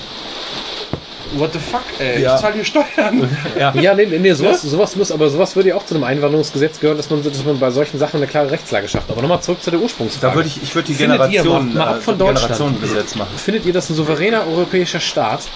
What 1.37 1.53
the 1.53 1.59
fuck, 1.59 1.83
ey? 1.99 2.23
Ja. 2.23 2.35
Ich 2.35 2.41
zahle 2.41 2.55
hier 2.55 2.65
Steuern. 2.65 3.29
Ja, 3.59 3.95
nee, 3.95 4.07
nee, 4.07 4.19
nee 4.19 4.33
sowas, 4.33 4.63
sowas 4.63 4.97
muss, 4.97 5.11
aber 5.13 5.29
sowas 5.29 5.57
würde 5.57 5.71
ja 5.71 5.75
auch 5.77 5.85
zu 5.85 5.95
einem 5.95 6.05
Einwanderungsgesetz 6.05 6.81
gehören, 6.81 6.97
dass 6.97 7.11
man, 7.11 7.23
dass 7.23 7.45
man 7.45 7.59
bei 7.59 7.71
solchen 7.71 7.99
Sachen 7.99 8.19
eine 8.19 8.27
klare 8.27 8.51
Rechtslage 8.51 8.89
schafft. 8.89 9.11
Aber 9.11 9.21
nochmal 9.21 9.41
zurück 9.41 9.63
zu 9.63 9.71
der 9.71 9.81
Ursprungsfrage. 9.81 10.31
Da 10.31 10.35
würde 10.35 10.49
ich, 10.49 10.63
ich 10.63 10.75
würde 10.75 10.87
die 10.87 10.95
Findet 10.95 11.21
ihr, 11.31 11.43
Generation, 11.43 11.75
mal 11.75 11.89
ab 11.89 12.03
von 12.03 12.19
Deutschland. 12.19 12.41
Generationengesetz 12.41 13.15
machen. 13.17 13.37
Findet 13.37 13.67
ihr 13.67 13.73
das 13.73 13.91
ein 13.91 13.95
souveräner 13.95 14.47
europäischer 14.47 15.01
Staat, 15.01 15.49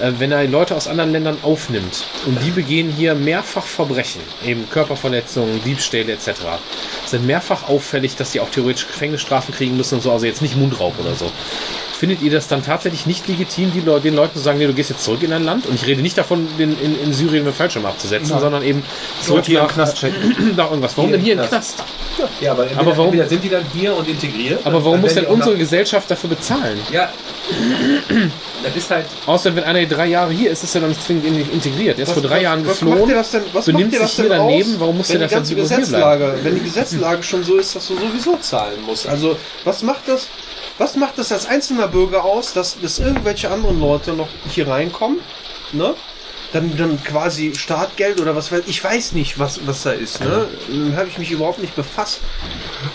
äh, 0.00 0.12
wenn 0.18 0.32
er 0.32 0.44
Leute 0.46 0.74
aus 0.74 0.88
anderen 0.88 1.12
Ländern 1.12 1.38
aufnimmt 1.42 2.04
und 2.26 2.42
die 2.42 2.50
begehen 2.50 2.90
hier 2.90 3.14
mehrfach 3.14 3.64
Verbrechen, 3.64 4.20
eben 4.44 4.68
Körperverletzungen, 4.70 5.62
Diebstähle 5.64 6.12
etc., 6.12 6.32
sind 7.06 7.26
mehrfach 7.26 7.68
auffällig, 7.68 8.16
dass 8.16 8.32
die 8.32 8.40
auch 8.40 8.50
theoretisch 8.50 8.86
Gefängnisstrafen 8.86 9.54
kriegen 9.54 9.76
müssen 9.76 9.96
und 9.96 10.00
so, 10.02 10.12
also 10.12 10.26
jetzt 10.26 10.42
nicht 10.42 10.56
Mundraub 10.56 10.98
oder 10.98 11.14
so. 11.14 11.30
Findet 11.98 12.22
ihr 12.22 12.30
das 12.32 12.48
dann 12.48 12.62
tatsächlich 12.62 13.06
nicht 13.06 13.28
legitim, 13.28 13.72
die 13.72 13.80
Leu 13.80 14.00
den 14.00 14.14
Leuten 14.14 14.36
zu 14.36 14.42
sagen, 14.42 14.58
nee, 14.58 14.66
du 14.66 14.74
gehst 14.74 14.90
jetzt 14.90 15.04
zurück 15.04 15.22
in 15.22 15.30
dein 15.30 15.44
Land? 15.44 15.66
Und 15.66 15.76
ich 15.76 15.86
rede 15.86 16.02
nicht 16.02 16.18
davon, 16.18 16.46
den 16.58 16.76
in, 16.80 17.00
in 17.00 17.12
Syrien 17.12 17.44
mit 17.44 17.54
Fallschirm 17.54 17.86
abzusetzen, 17.86 18.38
sondern 18.40 18.62
eben 18.64 18.82
zurück 19.22 19.44
hier 19.46 19.62
nach, 19.62 19.72
Knast 19.72 19.96
checken. 19.98 20.54
nach 20.56 20.70
irgendwas. 20.70 20.96
Warum 20.96 21.12
denn 21.12 21.20
hier 21.20 21.34
im 21.34 21.46
Knast? 21.48 21.82
Ja, 22.40 22.52
aber, 22.52 22.66
Aber 22.76 22.96
warum- 22.96 23.06
entweder 23.06 23.28
sind 23.28 23.44
die 23.44 23.48
dann 23.48 23.64
hier 23.72 23.94
und 23.94 24.08
integriert? 24.08 24.60
Aber 24.64 24.84
warum 24.84 24.92
dann 24.94 25.00
muss 25.02 25.14
denn 25.14 25.26
unsere 25.26 25.56
Gesellschaft 25.56 26.10
dafür 26.10 26.30
bezahlen? 26.30 26.78
Ja. 26.92 27.10
Das 28.62 28.74
ist 28.76 28.90
halt. 28.90 29.06
Außer 29.26 29.54
wenn 29.54 29.64
einer 29.64 29.78
hier 29.80 29.88
drei 29.88 30.06
Jahre 30.06 30.32
hier 30.32 30.50
ist, 30.50 30.64
ist 30.64 30.74
er 30.74 30.80
dann 30.82 30.90
nicht 30.90 31.02
zwingend 31.02 31.26
in- 31.26 31.50
integriert. 31.52 31.98
Er 31.98 32.04
ist 32.04 32.12
vor 32.12 32.22
drei 32.22 32.42
Jahren 32.42 32.66
was 32.66 32.80
macht 32.80 32.90
geflohen. 32.90 33.08
dir 33.08 33.14
das 33.16 33.30
denn, 33.30 33.42
was 33.52 33.66
benimmt 33.66 33.92
macht 33.92 34.02
sich 34.08 34.12
hier 34.16 34.28
denn 34.28 34.38
daneben, 34.38 34.74
warum 34.80 34.96
muss 34.98 35.08
die 35.08 35.18
das 35.18 35.30
dann 35.30 35.44
hier 35.44 35.56
bleiben? 35.56 35.68
Gesetzlage, 35.80 36.38
wenn 36.42 36.54
die 36.54 36.62
Gesetzlage 36.62 37.22
schon 37.22 37.44
so 37.44 37.56
ist, 37.56 37.76
dass 37.76 37.86
du 37.88 37.96
sowieso 37.98 38.36
zahlen 38.38 38.80
musst? 38.86 39.06
Also, 39.06 39.36
was 39.64 39.82
macht 39.82 40.02
das, 40.08 40.28
was 40.78 40.96
macht 40.96 41.18
das 41.18 41.30
als 41.32 41.46
einzelner 41.46 41.88
Bürger 41.88 42.24
aus, 42.24 42.52
dass, 42.52 42.80
dass 42.80 42.98
irgendwelche 42.98 43.50
anderen 43.50 43.80
Leute 43.80 44.12
noch 44.12 44.28
hier 44.52 44.68
reinkommen, 44.68 45.20
ne? 45.72 45.94
Dann, 46.54 46.74
dann 46.76 47.02
quasi 47.02 47.52
Startgeld 47.54 48.20
oder 48.20 48.36
was 48.36 48.52
weiß 48.52 48.62
ich, 48.68 48.82
weiß 48.82 49.12
nicht, 49.12 49.40
was, 49.40 49.66
was 49.66 49.82
da 49.82 49.90
ist, 49.90 50.20
ne? 50.20 50.46
Dann 50.68 50.96
habe 50.96 51.08
ich 51.08 51.18
mich 51.18 51.32
überhaupt 51.32 51.58
nicht 51.58 51.74
befasst. 51.74 52.20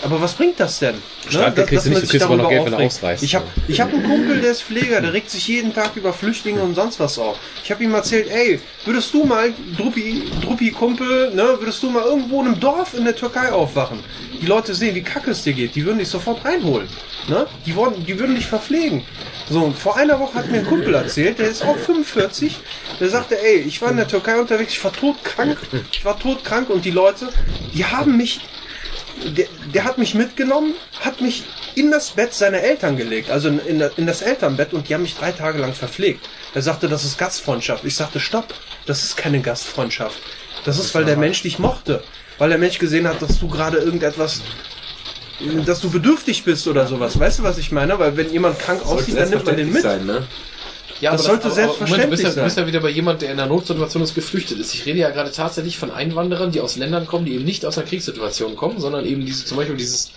Aber 0.02 0.20
was 0.22 0.32
bringt 0.32 0.58
das 0.58 0.78
denn? 0.78 0.94
Ne? 0.94 1.02
Startgeld 1.28 1.68
kriegst 1.68 1.84
du 1.84 1.90
man 1.90 2.00
nicht, 2.00 2.06
du 2.06 2.10
kriegst 2.10 2.24
aber 2.24 2.36
noch 2.36 2.48
Geld, 2.48 2.64
wenn 2.64 2.70
du 2.72 2.76
aufregt. 2.76 2.92
ausreist. 2.94 3.22
Ich 3.22 3.34
habe 3.34 3.44
ich 3.68 3.80
hab 3.80 3.92
einen 3.92 4.02
Kumpel, 4.02 4.40
der 4.40 4.52
ist 4.52 4.62
Pfleger, 4.62 5.02
der 5.02 5.12
regt 5.12 5.30
sich 5.30 5.46
jeden 5.46 5.74
Tag 5.74 5.94
über 5.94 6.14
Flüchtlinge 6.14 6.62
und 6.62 6.74
sonst 6.74 6.98
was 6.98 7.18
auf. 7.18 7.36
Ich 7.62 7.70
habe 7.70 7.84
ihm 7.84 7.92
erzählt, 7.92 8.30
ey, 8.30 8.60
würdest 8.86 9.12
du 9.12 9.24
mal, 9.24 9.52
Druppi, 9.76 10.22
Druppi 10.42 10.70
Kumpel, 10.70 11.34
ne, 11.34 11.56
würdest 11.58 11.82
du 11.82 11.90
mal 11.90 12.04
irgendwo 12.04 12.40
in 12.40 12.48
einem 12.48 12.60
Dorf 12.60 12.94
in 12.94 13.04
der 13.04 13.14
Türkei 13.14 13.52
aufwachen? 13.52 13.98
Die 14.40 14.46
Leute 14.46 14.74
sehen, 14.74 14.94
wie 14.94 15.02
kacke 15.02 15.32
es 15.32 15.42
dir 15.42 15.52
geht, 15.52 15.74
die 15.74 15.84
würden 15.84 15.98
dich 15.98 16.08
sofort 16.08 16.42
reinholen. 16.46 16.88
Ne? 17.28 17.46
Die, 17.66 17.76
wollen, 17.76 18.04
die 18.06 18.18
würden 18.18 18.34
dich 18.34 18.46
verpflegen. 18.46 19.02
So, 19.50 19.72
vor 19.72 19.96
einer 19.96 20.18
Woche 20.20 20.34
hat 20.34 20.50
mir 20.50 20.58
ein 20.58 20.66
Kumpel 20.66 20.94
erzählt, 20.94 21.38
der 21.40 21.48
ist 21.48 21.64
auch 21.64 21.76
45, 21.76 22.56
der 23.00 23.08
sagte, 23.08 23.36
ey, 23.42 23.49
ich 23.54 23.80
war 23.82 23.90
in 23.90 23.96
der 23.96 24.08
Türkei 24.08 24.38
unterwegs, 24.38 24.72
ich 24.72 24.84
war 24.84 24.92
todkrank, 24.92 25.58
ich 25.92 26.04
war 26.04 26.18
todkrank 26.18 26.70
und 26.70 26.84
die 26.84 26.90
Leute, 26.90 27.28
die 27.74 27.84
haben 27.84 28.16
mich 28.16 28.40
der, 29.36 29.46
der 29.74 29.84
hat 29.84 29.98
mich 29.98 30.14
mitgenommen, 30.14 30.74
hat 31.00 31.20
mich 31.20 31.44
in 31.74 31.90
das 31.90 32.10
Bett 32.10 32.34
seiner 32.34 32.58
Eltern 32.58 32.96
gelegt, 32.96 33.30
also 33.30 33.48
in, 33.48 33.58
in, 33.60 33.84
in 33.96 34.06
das 34.06 34.22
Elternbett 34.22 34.72
und 34.72 34.88
die 34.88 34.94
haben 34.94 35.02
mich 35.02 35.16
drei 35.16 35.32
Tage 35.32 35.58
lang 35.58 35.72
verpflegt. 35.74 36.26
Er 36.54 36.62
sagte, 36.62 36.88
das 36.88 37.04
ist 37.04 37.18
Gastfreundschaft. 37.18 37.84
Ich 37.84 37.94
sagte, 37.94 38.18
stopp, 38.18 38.54
das 38.86 39.04
ist 39.04 39.16
keine 39.16 39.40
Gastfreundschaft. 39.40 40.18
Das 40.64 40.78
ist, 40.78 40.94
weil 40.94 41.04
der 41.04 41.16
Mensch 41.16 41.42
dich 41.42 41.58
mochte. 41.58 42.02
Weil 42.38 42.48
der 42.48 42.58
Mensch 42.58 42.78
gesehen 42.78 43.06
hat, 43.06 43.22
dass 43.22 43.38
du 43.38 43.48
gerade 43.48 43.78
irgendetwas, 43.78 44.42
dass 45.64 45.80
du 45.80 45.90
bedürftig 45.90 46.44
bist 46.44 46.66
oder 46.66 46.86
sowas. 46.86 47.18
Weißt 47.18 47.38
du, 47.38 47.42
was 47.42 47.58
ich 47.58 47.70
meine? 47.70 47.98
Weil 47.98 48.16
wenn 48.16 48.32
jemand 48.32 48.58
krank 48.58 48.84
aussieht, 48.84 49.16
dann 49.16 49.30
nimmt 49.30 49.44
man 49.44 49.56
den 49.56 49.72
mit. 49.72 49.82
Sein, 49.82 50.06
ne? 50.06 50.26
Ja, 51.00 51.12
Das 51.12 51.24
sollte 51.24 51.50
selbstverständlich 51.50 51.90
Moment, 51.90 52.04
du 52.04 52.10
bist 52.10 52.22
ja, 52.22 52.30
sein. 52.30 52.42
Du 52.42 52.44
bist 52.44 52.58
ja 52.58 52.66
wieder 52.66 52.80
bei 52.80 52.90
jemand, 52.90 53.22
der 53.22 53.32
in 53.32 53.40
einer 53.40 53.48
Notsituation 53.48 54.02
ist, 54.02 54.14
geflüchtet 54.14 54.58
ist. 54.58 54.74
Ich 54.74 54.84
rede 54.84 54.98
ja 54.98 55.10
gerade 55.10 55.32
tatsächlich 55.32 55.78
von 55.78 55.90
Einwanderern, 55.90 56.52
die 56.52 56.60
aus 56.60 56.76
Ländern 56.76 57.06
kommen, 57.06 57.24
die 57.24 57.34
eben 57.34 57.44
nicht 57.44 57.64
aus 57.64 57.78
einer 57.78 57.86
Kriegssituation 57.86 58.54
kommen, 58.54 58.80
sondern 58.80 59.06
eben 59.06 59.24
diese, 59.24 59.44
zum 59.46 59.56
Beispiel 59.56 59.76
dieses 59.76 60.10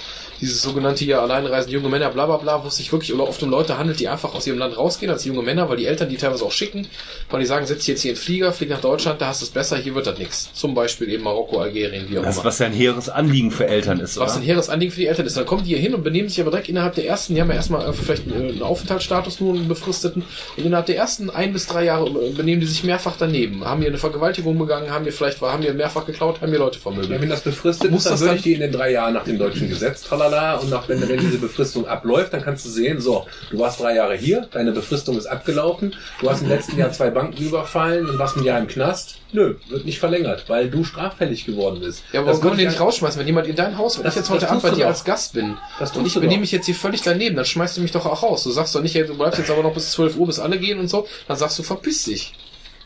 dieses 0.44 0.61
sogenannte 0.61 1.03
hier 1.06 1.22
alleinreisende 1.22 1.74
junge 1.76 1.90
Männer, 1.90 2.10
bla 2.10 2.26
bla 2.26 2.38
bla, 2.38 2.64
wo 2.64 2.68
es 2.68 2.76
sich 2.76 2.91
wirklich 2.91 3.14
oder 3.14 3.28
oft 3.28 3.41
um 3.44 3.49
Leute 3.49 3.78
handelt, 3.78 3.99
die 3.99 4.07
einfach 4.07 4.34
aus 4.36 4.45
ihrem 4.45 4.60
Land 4.60 4.78
rausgehen 4.78 5.11
als 5.11 5.26
junge 5.26 5.41
Männer, 5.41 5.70
weil 5.70 5.78
die 5.78 5.86
Eltern 5.86 6.10
die 6.10 6.18
teilweise 6.18 6.45
auch 6.45 6.52
schicken, 6.52 6.88
weil 7.30 7.40
die 7.40 7.45
sagen, 7.45 7.65
setz 7.65 7.80
dich 7.80 7.88
jetzt 7.88 8.02
hier 8.02 8.11
in 8.11 8.18
den 8.18 8.22
Flieger, 8.22 8.52
flieg 8.53 8.70
nach 8.70 8.82
Deutschland, 8.82 9.22
da 9.22 9.28
hast 9.28 9.41
du 9.41 9.45
es 9.45 9.52
besser, 9.52 9.78
hier 9.78 9.95
wird 9.95 10.06
das 10.07 10.20
nichts. 10.20 10.49
Zum 10.53 10.74
Beispiel 10.76 11.10
eben 11.10 11.24
Marokko, 11.24 11.60
Algerien, 11.60 12.06
wie 12.10 12.20
auch 12.20 12.24
Das, 12.24 12.36
immer. 12.36 12.45
was 12.45 12.60
ja 12.60 12.65
ein 12.68 12.74
hehres 12.74 13.10
Anliegen 13.10 13.52
für 13.52 13.68
Eltern 13.68 13.99
ist, 13.99 14.18
Was 14.18 14.32
oder? 14.34 14.41
ein 14.41 14.45
hehres 14.45 14.70
Anliegen 14.70 14.91
für 14.91 14.99
die 14.99 15.07
Eltern 15.07 15.26
ist. 15.26 15.38
Dann 15.38 15.45
kommen 15.45 15.64
die 15.64 15.70
hier 15.70 15.80
hin 15.80 15.94
und 15.95 16.03
benehmen 16.03 16.30
sich 16.30 16.40
aber 16.41 16.52
direkt 16.52 16.70
innerhalb 16.70 16.95
der 16.95 17.06
ersten, 17.07 17.36
die 17.36 17.41
haben 17.41 17.49
ja 17.49 17.56
erstmal 17.56 17.88
äh, 17.90 17.94
vielleicht 17.94 18.28
einen, 18.28 18.49
einen 18.49 18.61
Aufenthaltsstatus, 18.64 19.40
nur 19.40 19.53
einen 19.53 19.68
befristeten, 19.68 20.24
und 20.57 20.65
innerhalb 20.65 20.86
der 20.88 20.98
ersten 20.98 21.30
ein 21.30 21.53
bis 21.53 21.68
drei 21.68 21.86
Jahre 21.86 22.07
äh, 22.10 22.30
benehmen 22.32 22.60
die 22.61 22.68
sich 22.68 22.84
mehrfach 22.84 23.14
daneben. 23.18 23.64
Haben 23.65 23.80
hier 23.82 23.90
eine 23.90 23.98
Vergewaltigung 23.98 24.57
begangen, 24.57 24.91
haben 24.91 25.03
hier 25.03 25.14
vielleicht, 25.14 25.40
haben 25.41 25.61
hier 25.64 25.74
mehrfach 25.74 26.06
geklaut, 26.06 26.41
haben 26.41 26.49
hier 26.49 26.60
Leute 26.60 26.78
Ja, 26.78 26.82
vermöbelt. 26.82 27.22
wenn 27.22 27.30
das 27.30 27.41
befristet 27.41 27.91
Muss 27.91 27.99
ist, 28.02 28.06
dann 28.07 28.14
das 28.14 28.20
würde 28.22 28.30
dann- 28.32 28.38
ich 28.38 28.44
die 28.44 28.53
in 28.53 28.60
den 28.61 28.72
drei 28.72 28.91
Jahren 28.91 29.14
nach 29.14 29.24
dem 29.24 29.38
deutschen 29.38 29.70
Gesetz, 29.70 30.02
tralala, 30.02 30.32
und 30.61 30.69
nach, 30.69 30.88
wenn, 30.89 31.07
wenn 31.07 31.19
diese 31.19 31.38
Befristung 31.38 31.88
abläuft, 31.88 32.34
dann 32.34 32.41
kannst 32.41 32.65
du 32.65 32.69
sehen, 32.69 32.99
so, 33.01 33.26
du 33.51 33.60
warst 33.60 33.80
drei 33.80 33.95
Jahre 33.95 34.15
hier, 34.15 34.47
deine 34.51 34.72
Befristung 34.72 35.18
ist 35.18 35.26
abgelaufen, 35.26 35.95
du 36.22 36.30
hast 36.30 36.41
im 36.41 36.49
letzten 36.49 36.77
Jahr 36.77 36.91
zwei 36.91 37.10
Banken 37.10 37.41
überfallen 37.41 38.07
und 38.07 38.18
warst 38.19 38.38
ein 38.38 38.43
Jahr 38.43 38.60
im 38.60 38.68
Knast. 38.68 39.15
Nö, 39.31 39.55
wird 39.69 39.85
nicht 39.85 39.99
verlängert, 39.99 40.45
weil 40.47 40.69
du 40.69 40.84
straffällig 40.84 41.45
geworden 41.45 41.80
bist. 41.80 42.03
Ja, 42.11 42.19
aber 42.22 42.31
Das 42.31 42.41
können 42.41 42.57
die 42.57 42.64
ich 42.64 42.69
nicht 42.69 42.80
rausschmeißen, 42.80 43.19
wenn 43.19 43.27
jemand 43.27 43.47
in 43.47 43.55
dein 43.55 43.77
Haus, 43.77 43.97
wenn 43.97 44.03
Das- 44.03 44.14
ich 44.14 44.19
jetzt 44.19 44.30
heute 44.30 44.47
Abend 44.49 44.61
bei 44.61 44.69
dir 44.72 44.88
als 44.88 45.03
Gast 45.03 45.34
bin 45.34 45.57
Das 45.80 45.91
und 45.95 46.05
ich 46.05 46.14
du 46.14 46.19
benehme 46.22 46.41
mich 46.41 46.51
jetzt 46.51 46.65
hier 46.68 46.76
völlig 46.76 47.01
daneben, 47.01 47.35
dann 47.35 47.45
schmeißt 47.45 47.77
du 47.77 47.81
mich 47.81 47.91
doch 47.91 48.05
auch 48.05 48.22
raus. 48.23 48.43
Du 48.43 48.51
sagst 48.51 48.76
doch 48.76 48.81
nicht, 48.81 48.93
hey, 48.95 49.05
du 49.07 49.15
bleibst 49.18 49.39
jetzt 49.39 49.49
aber 49.49 49.64
noch 49.64 49.73
bis 49.73 49.91
12 49.91 50.18
Uhr, 50.18 50.27
bis 50.27 50.39
alle 50.39 50.60
gehen 50.60 50.80
und 50.80 50.88
so, 50.89 51.07
dann 51.27 51.38
sagst 51.38 51.57
du, 51.57 51.64
verpiss 51.64 52.03
dich. 52.05 52.34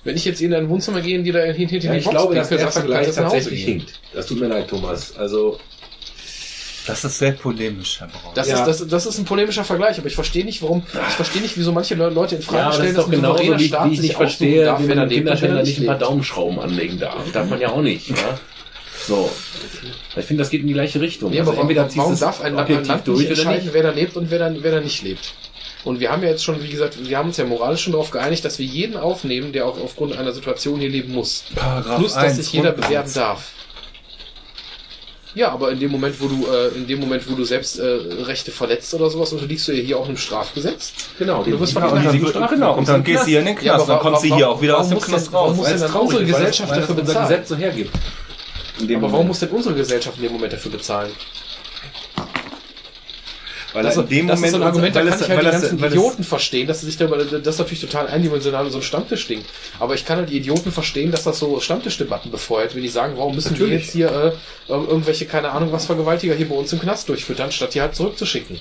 Wenn 0.05 0.15
ich 0.15 0.23
jetzt 0.23 0.41
in 0.41 0.51
dein 0.51 0.69
Wohnzimmer 0.69 1.01
gehe 1.01 1.17
und 1.17 1.25
dir 1.25 1.33
da 1.33 1.39
hinter 1.41 1.71
hinter 1.71 1.87
Ja, 1.87 1.91
die 1.93 1.97
ich 1.99 2.05
Box 2.05 2.15
glaube, 2.15 2.35
dass 2.35 2.47
der 2.47 2.71
Vergleich 2.71 3.11
tatsächlich 3.13 3.65
hinkt. 3.65 3.99
Das 4.13 4.25
tut 4.27 4.39
mir 4.39 4.47
leid, 4.47 4.69
Thomas. 4.69 5.17
Also, 5.17 5.59
Das 6.87 7.03
ist 7.03 7.19
sehr 7.19 7.33
polemisch, 7.33 7.99
Herr 7.99 8.07
Braun. 8.07 8.33
Das, 8.33 8.47
Ja. 8.47 8.59
ist, 8.65 8.81
das, 8.81 8.87
das 8.87 9.05
ist 9.05 9.17
ein 9.19 9.25
polemischer 9.25 9.63
Vergleich, 9.63 9.97
aber 9.97 10.07
ich 10.07 10.15
verstehe 10.15 10.45
nicht, 10.45 10.61
warum, 10.61 10.83
ich 11.09 11.13
verstehe 11.15 11.41
nicht, 11.41 11.57
wieso 11.57 11.71
manche 11.71 11.95
Le- 11.95 12.09
Leute 12.09 12.35
in 12.37 12.41
Frage 12.41 12.57
ja, 12.57 12.63
aber 12.63 12.69
das 12.71 12.77
stellen, 12.77 12.89
ist 12.95 12.97
doch 12.97 13.11
ein 13.11 13.21
souveräner 13.21 13.59
wie, 13.59 13.67
Staat 13.67 13.85
wie 13.89 13.93
ich 13.93 13.99
sich 13.99 14.07
nicht 14.09 14.15
aussuchen 14.15 14.27
verstehe, 14.27 14.65
darf, 14.65 14.81
wie 14.81 14.87
wer 14.87 14.95
man 14.95 15.09
lebt 15.09 15.17
Kinderständer 15.19 15.55
da 15.57 15.63
nicht 15.63 15.79
ein 15.79 15.85
paar 15.85 15.95
lebt. 15.95 16.07
Daumenschrauben 16.07 16.59
anlegen 16.59 16.99
darf. 16.99 17.31
Darf 17.33 17.49
man 17.49 17.59
ja 17.59 17.69
auch 17.69 17.81
nicht. 17.81 18.09
Ja? 18.09 18.39
So. 19.07 19.29
Ich 20.15 20.25
finde, 20.25 20.41
das 20.43 20.49
geht 20.49 20.61
in 20.61 20.67
die 20.67 20.73
gleiche 20.73 20.99
Richtung. 20.99 21.31
Ja, 21.31 21.41
Also 21.41 21.51
aber 21.51 21.61
entweder 21.61 21.87
warum, 21.95 22.17
darf 22.19 22.41
ein 22.41 22.55
Land, 22.55 22.69
ein 22.69 22.85
Land 22.85 23.07
durch 23.07 23.25
entscheiden, 23.27 23.65
nicht? 23.65 23.73
wer 23.73 23.83
da 23.83 23.91
lebt 23.91 24.15
und 24.17 24.31
wer 24.31 24.39
da, 24.39 24.51
wer 24.59 24.71
da 24.71 24.79
nicht 24.81 25.01
lebt? 25.03 25.33
Und 25.83 25.99
wir 25.99 26.11
haben 26.11 26.23
ja 26.23 26.29
jetzt 26.29 26.43
schon, 26.43 26.61
wie 26.63 26.69
gesagt, 26.69 26.97
wir 27.07 27.17
haben 27.17 27.27
uns 27.27 27.37
ja 27.37 27.45
moralisch 27.45 27.83
schon 27.83 27.93
darauf 27.93 28.11
geeinigt, 28.11 28.43
dass 28.43 28.59
wir 28.59 28.65
jeden 28.65 28.97
aufnehmen, 28.97 29.53
der 29.53 29.65
auch 29.65 29.79
aufgrund 29.79 30.17
einer 30.17 30.33
Situation 30.33 30.79
hier 30.79 30.89
leben 30.89 31.13
muss. 31.13 31.43
Paragraph 31.55 31.99
Plus, 31.99 32.13
dass 32.13 32.23
1, 32.23 32.35
sich 32.37 32.51
jeder 32.51 32.71
bewerben 32.71 33.13
darf. 33.13 33.51
Ja, 35.35 35.51
aber 35.51 35.71
in 35.71 35.79
dem 35.79 35.91
Moment, 35.91 36.19
wo 36.19 36.27
du, 36.27 36.47
äh, 36.47 36.69
in 36.69 36.87
dem 36.87 36.99
Moment, 36.99 37.29
wo 37.29 37.35
du 37.35 37.43
selbst 37.43 37.77
äh, 37.79 37.83
Rechte 37.85 38.49
verletzt 38.51 38.93
oder 38.93 39.09
sowas, 39.09 39.33
unterliegst 39.33 39.67
du 39.67 39.71
ja 39.73 39.83
hier 39.83 39.99
auch 39.99 40.07
einem 40.07 40.17
Strafgesetz. 40.17 40.93
Genau, 41.19 41.43
Du 41.43 41.59
wirst 41.59 41.73
von 41.73 41.83
Ja, 41.83 41.89
und 41.89 42.35
dann, 42.35 42.47
genau, 42.49 42.73
und 42.75 42.87
dann 42.87 43.03
gehst 43.03 43.23
du 43.23 43.27
hier 43.27 43.39
in 43.39 43.45
den 43.45 43.55
Knast, 43.55 43.65
Ja, 43.65 43.73
aber 43.75 43.85
dann 43.85 43.99
kommst 43.99 44.23
du 44.23 44.35
hier 44.35 44.49
auch 44.49 44.61
wieder 44.61 44.79
aus 44.79 44.89
dem 44.89 44.99
Knast 44.99 45.27
denn- 45.27 45.33
warum 45.33 45.49
raus. 45.49 45.57
muss 45.57 45.67
denn 45.67 45.79
traurig 45.79 46.07
unsere 46.19 46.25
Gesellschaft 46.25 46.71
dafür 46.75 46.95
bezahlen? 46.95 47.27
Gesetz 47.27 47.49
so 47.49 47.55
hergibt. 47.55 47.95
Aber 48.95 49.11
warum 49.11 49.27
muss 49.27 49.39
denn 49.39 49.49
unsere 49.49 49.75
Gesellschaft 49.75 50.17
in 50.17 50.23
dem 50.23 50.33
Moment 50.33 50.53
dafür 50.53 50.71
bezahlen? 50.71 51.11
Weil 53.73 53.83
Das, 53.83 53.97
in 53.97 54.07
dem 54.07 54.27
das 54.27 54.39
ist 54.39 54.45
Moment 54.45 54.51
so 54.51 54.57
ein 54.57 54.63
Argument, 54.67 54.95
da 54.95 54.99
kann 55.01 55.09
es- 55.13 55.21
ich 55.21 55.29
halt 55.29 55.39
die 55.41 55.45
ganzen 55.45 55.83
es- 55.83 55.91
Idioten 55.91 56.23
verstehen, 56.23 56.67
dass 56.67 56.79
sie 56.81 56.85
sich 56.85 56.97
darüber, 56.97 57.17
das 57.17 57.33
ist 57.55 57.59
natürlich 57.59 57.81
total 57.81 58.07
eindimensional 58.07 58.69
so 58.71 58.77
ein 58.77 58.81
Stammtischding. 58.83 59.43
Aber 59.79 59.93
ich 59.93 60.05
kann 60.05 60.17
halt 60.17 60.29
die 60.29 60.37
Idioten 60.37 60.71
verstehen, 60.71 61.11
dass 61.11 61.23
das 61.23 61.39
so 61.39 61.59
Stammtischdebatten 61.59 62.31
befeuert, 62.31 62.75
wenn 62.75 62.81
die 62.83 62.87
sagen, 62.89 63.13
warum 63.17 63.35
müssen 63.35 63.57
wir 63.57 63.65
Natürlich. 63.65 63.83
jetzt 63.87 63.93
hier 63.93 64.07
äh, 64.07 64.71
ir- 64.71 64.87
irgendwelche, 64.87 65.25
keine 65.25 65.51
Ahnung, 65.51 65.71
was 65.71 65.85
Vergewaltiger 65.85 66.33
hier 66.33 66.47
bei 66.47 66.55
uns 66.55 66.71
im 66.73 66.79
Knast 66.79 67.09
durchfüttern, 67.09 67.51
statt 67.51 67.73
die 67.73 67.81
halt 67.81 67.93
zurückzuschicken. 67.95 68.59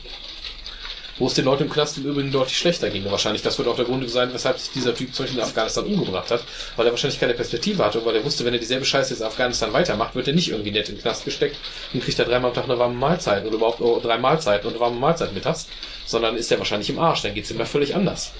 Wo 1.19 1.27
es 1.27 1.35
den 1.35 1.45
Leuten 1.45 1.65
im 1.65 1.71
Knast 1.71 1.97
im 1.99 2.05
Übrigen 2.05 2.31
deutlich 2.31 2.59
schlechter 2.59 2.91
ging. 2.91 3.05
Wahrscheinlich, 3.11 3.43
das 3.43 3.59
wird 3.59 3.69
auch 3.69 3.77
der 3.77 3.87
Grund 3.87 4.09
sein, 4.11 4.33
weshalb 4.33 4.59
sich 4.59 4.71
dieser 4.73 4.95
Typ 4.95 5.15
zum 5.15 5.25
Beispiel 5.25 5.41
in 5.41 5.47
Afghanistan 5.47 5.85
umgebracht 5.85 6.31
hat, 6.31 6.45
weil 6.77 6.87
er 6.87 6.93
wahrscheinlich 6.93 7.19
keine 7.19 7.35
Perspektive 7.35 7.85
hatte 7.85 8.01
und 8.01 8.07
weil 8.07 8.17
er 8.17 8.25
wusste, 8.25 8.45
wenn 8.45 8.53
er 8.53 8.61
dieselbe 8.61 8.85
Scheiße 8.85 9.11
jetzt 9.11 9.21
in 9.21 9.27
Afghanistan 9.27 9.73
weitermacht, 9.73 10.15
wird 10.15 10.29
er 10.29 10.35
nicht 10.35 10.51
irgendwie 10.51 10.71
nett 10.71 10.89
den 10.89 11.01
Knast 11.01 11.25
gesteckt 11.25 11.57
und 11.93 12.03
kriegt 12.03 12.19
er 12.19 12.27
dreimal 12.27 12.51
am 12.51 12.55
Tag 12.55 12.65
eine 12.65 12.79
warme 12.79 12.95
Mahlzeit 12.95 13.45
oder 13.47 13.57
überhaupt 13.57 13.81
oh, 13.81 13.99
drei 14.01 14.19
Mahlzeiten 14.19 14.67
und 14.67 14.75
eine 14.75 14.81
warme 14.81 15.01
Mahlzeit 15.01 15.33
mittags, 15.33 15.67
sondern 16.05 16.37
ist 16.37 16.53
er 16.53 16.59
wahrscheinlich 16.59 16.91
im 16.91 16.99
Arsch, 16.99 17.23
dann 17.23 17.35
geht's 17.35 17.51
ihm 17.51 17.59
ja 17.59 17.65
völlig 17.65 17.95
anders. 17.95 18.33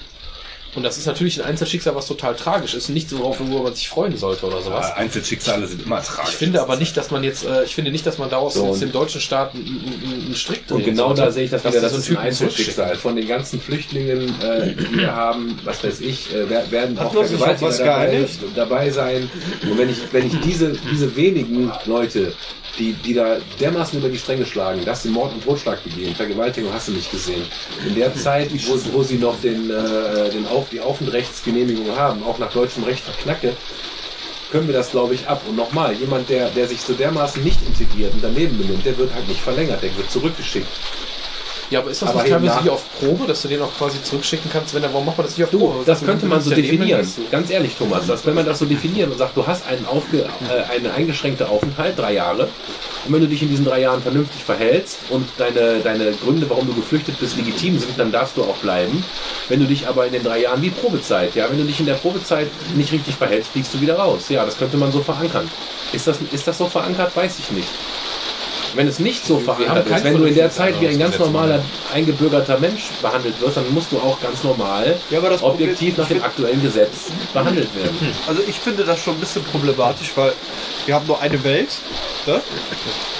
Und 0.77 0.83
das 0.83 0.99
ist 0.99 1.07
natürlich 1.07 1.41
ein 1.41 1.47
Einzelschicksal, 1.49 1.95
was 1.95 2.05
total 2.05 2.35
tragisch 2.35 2.75
ist 2.75 2.87
und 2.87 2.93
nicht 2.93 3.09
so, 3.09 3.17
worüber 3.17 3.63
man 3.63 3.73
sich 3.73 3.89
freuen 3.89 4.15
sollte 4.15 4.45
oder 4.45 4.61
sowas. 4.61 4.91
Einzelschicksale 4.95 5.65
sind 5.65 5.81
immer 5.83 6.03
tragisch. 6.03 6.33
Ich 6.33 6.37
finde 6.37 6.61
aber 6.61 6.75
nicht, 6.75 6.95
dass 6.95 7.09
man 7.09 7.23
jetzt, 7.23 7.43
äh, 7.45 7.63
ich 7.63 7.73
finde 7.73 7.89
nicht, 7.89 8.05
dass 8.05 8.19
man 8.19 8.29
daraus 8.29 8.53
So, 8.53 8.65
jetzt 8.65 8.73
und- 8.75 8.81
dem 8.81 8.91
deutschen 8.91 9.19
Staat 9.19 9.55
einen, 9.55 10.35
Strick 10.35 10.61
Und 10.69 10.77
drehen 10.81 10.85
genau 10.91 11.07
sollte, 11.07 11.21
da 11.23 11.31
sehe 11.31 11.45
ich 11.45 11.49
das 11.49 11.63
dass 11.63 11.73
wieder, 11.73 11.81
das 11.81 11.93
so 11.93 11.97
ist 11.97 12.09
ein 12.11 12.17
Einzelschicksal. 12.17 12.95
Von 12.97 13.15
den 13.15 13.27
ganzen 13.27 13.59
Flüchtlingen, 13.59 14.35
äh, 14.39 14.75
die 14.75 14.99
wir 14.99 15.15
haben, 15.15 15.57
was 15.63 15.83
weiß 15.83 15.99
ich, 16.01 16.31
äh, 16.31 16.47
wer- 16.47 16.69
werden 16.69 16.99
Hat 16.99 17.07
auch 17.07 17.13
Vergewaltiger 17.13 17.69
dabei, 17.83 18.27
dabei 18.55 18.89
sein. 18.91 19.31
Und 19.63 19.79
wenn 19.79 19.89
ich, 19.89 19.97
wenn 20.13 20.27
ich 20.27 20.39
diese, 20.41 20.73
diese 20.91 21.15
wenigen 21.15 21.71
Leute, 21.85 22.33
die, 22.77 22.93
die 22.93 23.15
da 23.15 23.37
dermaßen 23.59 23.97
über 23.97 24.07
die 24.07 24.19
Stränge 24.19 24.45
schlagen, 24.45 24.85
dass 24.85 25.01
sie 25.01 25.09
Mord 25.09 25.33
und 25.33 25.43
Totschlag 25.43 25.83
begehen, 25.83 26.13
Vergewaltigung 26.13 26.71
hast 26.71 26.87
du 26.89 26.91
nicht 26.91 27.09
gesehen. 27.09 27.41
In 27.87 27.95
der 27.95 28.13
Zeit, 28.15 28.49
wo, 28.67 28.77
wo 28.93 29.01
sie 29.01 29.17
noch 29.17 29.41
den, 29.41 29.71
äh, 29.71 30.29
den 30.31 30.45
Auf, 30.45 30.66
die 30.71 30.81
Aufentrechtsgenehmigung 30.81 31.95
haben, 31.95 32.23
auch 32.23 32.39
nach 32.39 32.51
deutschem 32.51 32.83
Recht 32.83 33.03
verknacke, 33.05 33.61
können 34.49 34.67
wir 34.67 34.73
das, 34.73 34.91
glaube 34.91 35.15
ich, 35.15 35.27
ab. 35.27 35.45
Und 35.45 35.55
nochmal, 35.55 35.97
jemand, 35.99 36.29
der, 36.29 36.51
der 36.51 36.67
sich 36.67 36.85
so 36.85 36.95
dermaßen 36.95 37.43
nicht 37.43 37.61
integriert 37.63 38.13
und 38.13 38.21
daneben 38.21 38.57
benimmt, 38.57 38.85
der 38.85 38.97
wird 38.97 39.13
halt 39.13 39.27
nicht 39.27 39.43
verlängert, 39.43 39.83
der 39.83 39.95
wird 39.97 40.09
zurückgeschickt. 40.09 40.83
Ja, 41.69 41.79
aber 41.79 41.91
ist 41.91 42.01
das 42.01 42.09
Aber 42.09 42.23
nicht 42.23 42.31
teilweise 42.31 42.63
wie 42.63 42.69
auf 42.69 42.85
Probe, 42.93 43.27
dass 43.27 43.41
du 43.41 43.47
den 43.49 43.61
auch 43.61 43.73
quasi 43.77 44.01
zurückschicken 44.01 44.49
kannst, 44.51 44.73
wenn 44.73 44.83
er, 44.83 44.93
warum 44.93 45.05
macht 45.05 45.17
man 45.17 45.25
das 45.25 45.37
nicht 45.37 45.43
auf 45.45 45.51
Du, 45.51 45.59
Probe? 45.59 45.83
das 45.85 46.03
könnte 46.03 46.25
man 46.25 46.41
so 46.41 46.49
definieren. 46.49 47.07
Ganz 47.29 47.49
ehrlich, 47.49 47.75
Thomas, 47.75 48.07
dass 48.07 48.25
wenn 48.25 48.35
man 48.35 48.45
das 48.45 48.59
so 48.59 48.65
definiert 48.65 49.11
und 49.11 49.17
sagt, 49.17 49.35
du 49.35 49.45
hast 49.45 49.65
einen, 49.67 49.85
aufge, 49.85 50.23
äh, 50.47 50.63
einen 50.63 50.87
eingeschränkten 50.87 51.45
Aufenthalt, 51.47 51.99
drei 51.99 52.13
Jahre, 52.13 52.53
und 53.05 53.13
wenn 53.13 53.21
du 53.21 53.27
dich 53.27 53.41
in 53.41 53.49
diesen 53.49 53.65
drei 53.65 53.81
Jahren 53.81 54.01
vernünftig 54.01 54.43
verhältst 54.43 54.97
und 55.09 55.39
deine, 55.39 55.79
deine 55.81 56.11
Gründe, 56.15 56.49
warum 56.49 56.67
du 56.67 56.73
geflüchtet 56.75 57.19
bist, 57.19 57.35
legitim 57.37 57.77
sind, 57.79 57.97
dann 57.99 58.11
darfst 58.11 58.35
du 58.37 58.43
auch 58.43 58.57
bleiben. 58.57 59.03
Wenn 59.47 59.59
du 59.59 59.65
dich 59.65 59.87
aber 59.87 60.05
in 60.07 60.13
den 60.13 60.23
drei 60.23 60.39
Jahren 60.41 60.61
wie 60.61 60.71
Probezeit, 60.71 61.35
ja, 61.35 61.49
wenn 61.49 61.57
du 61.57 61.63
dich 61.63 61.79
in 61.79 61.85
der 61.85 61.95
Probezeit 61.95 62.47
nicht 62.75 62.91
richtig 62.91 63.15
verhältst, 63.15 63.51
fliegst 63.51 63.73
du 63.73 63.79
wieder 63.81 63.95
raus. 63.95 64.29
Ja, 64.29 64.45
das 64.45 64.57
könnte 64.57 64.77
man 64.77 64.91
so 64.91 65.01
verankern. 65.01 65.49
Ist 65.93 66.07
das, 66.07 66.17
ist 66.21 66.47
das 66.47 66.57
so 66.57 66.67
verankert? 66.67 67.15
Weiß 67.15 67.39
ich 67.39 67.51
nicht. 67.51 67.69
Wenn 68.77 68.87
es 68.87 68.99
nicht 68.99 69.25
so 69.25 69.39
kein 69.39 69.85
ist, 69.85 70.03
wenn 70.03 70.17
du 70.17 70.25
in 70.25 70.35
der 70.35 70.51
Zeit 70.51 70.79
wie 70.79 70.87
ein 70.87 70.99
ganz 70.99 71.17
normaler, 71.17 71.63
eingebürgerter 71.91 72.59
Mensch 72.59 72.83
behandelt 73.01 73.33
wirst, 73.41 73.57
dann 73.57 73.73
musst 73.73 73.91
du 73.91 73.97
auch 73.97 74.21
ganz 74.21 74.43
normal 74.43 74.95
Ja, 75.09 75.17
aber 75.17 75.31
das 75.31 75.41
Problem- 75.41 75.69
objektiv 75.69 75.97
nach 75.97 76.07
dem 76.07 76.21
aktuellen 76.21 76.61
Gesetz 76.61 77.09
behandelt 77.33 77.73
werden. 77.75 78.13
Also 78.27 78.43
ich 78.47 78.59
finde 78.59 78.83
das 78.83 79.03
schon 79.03 79.15
ein 79.15 79.19
bisschen 79.19 79.43
problematisch, 79.45 80.11
weil 80.15 80.31
wir 80.85 80.93
haben 80.93 81.07
nur 81.07 81.19
eine 81.19 81.43
Welt. 81.43 81.69
Ne? 82.27 82.39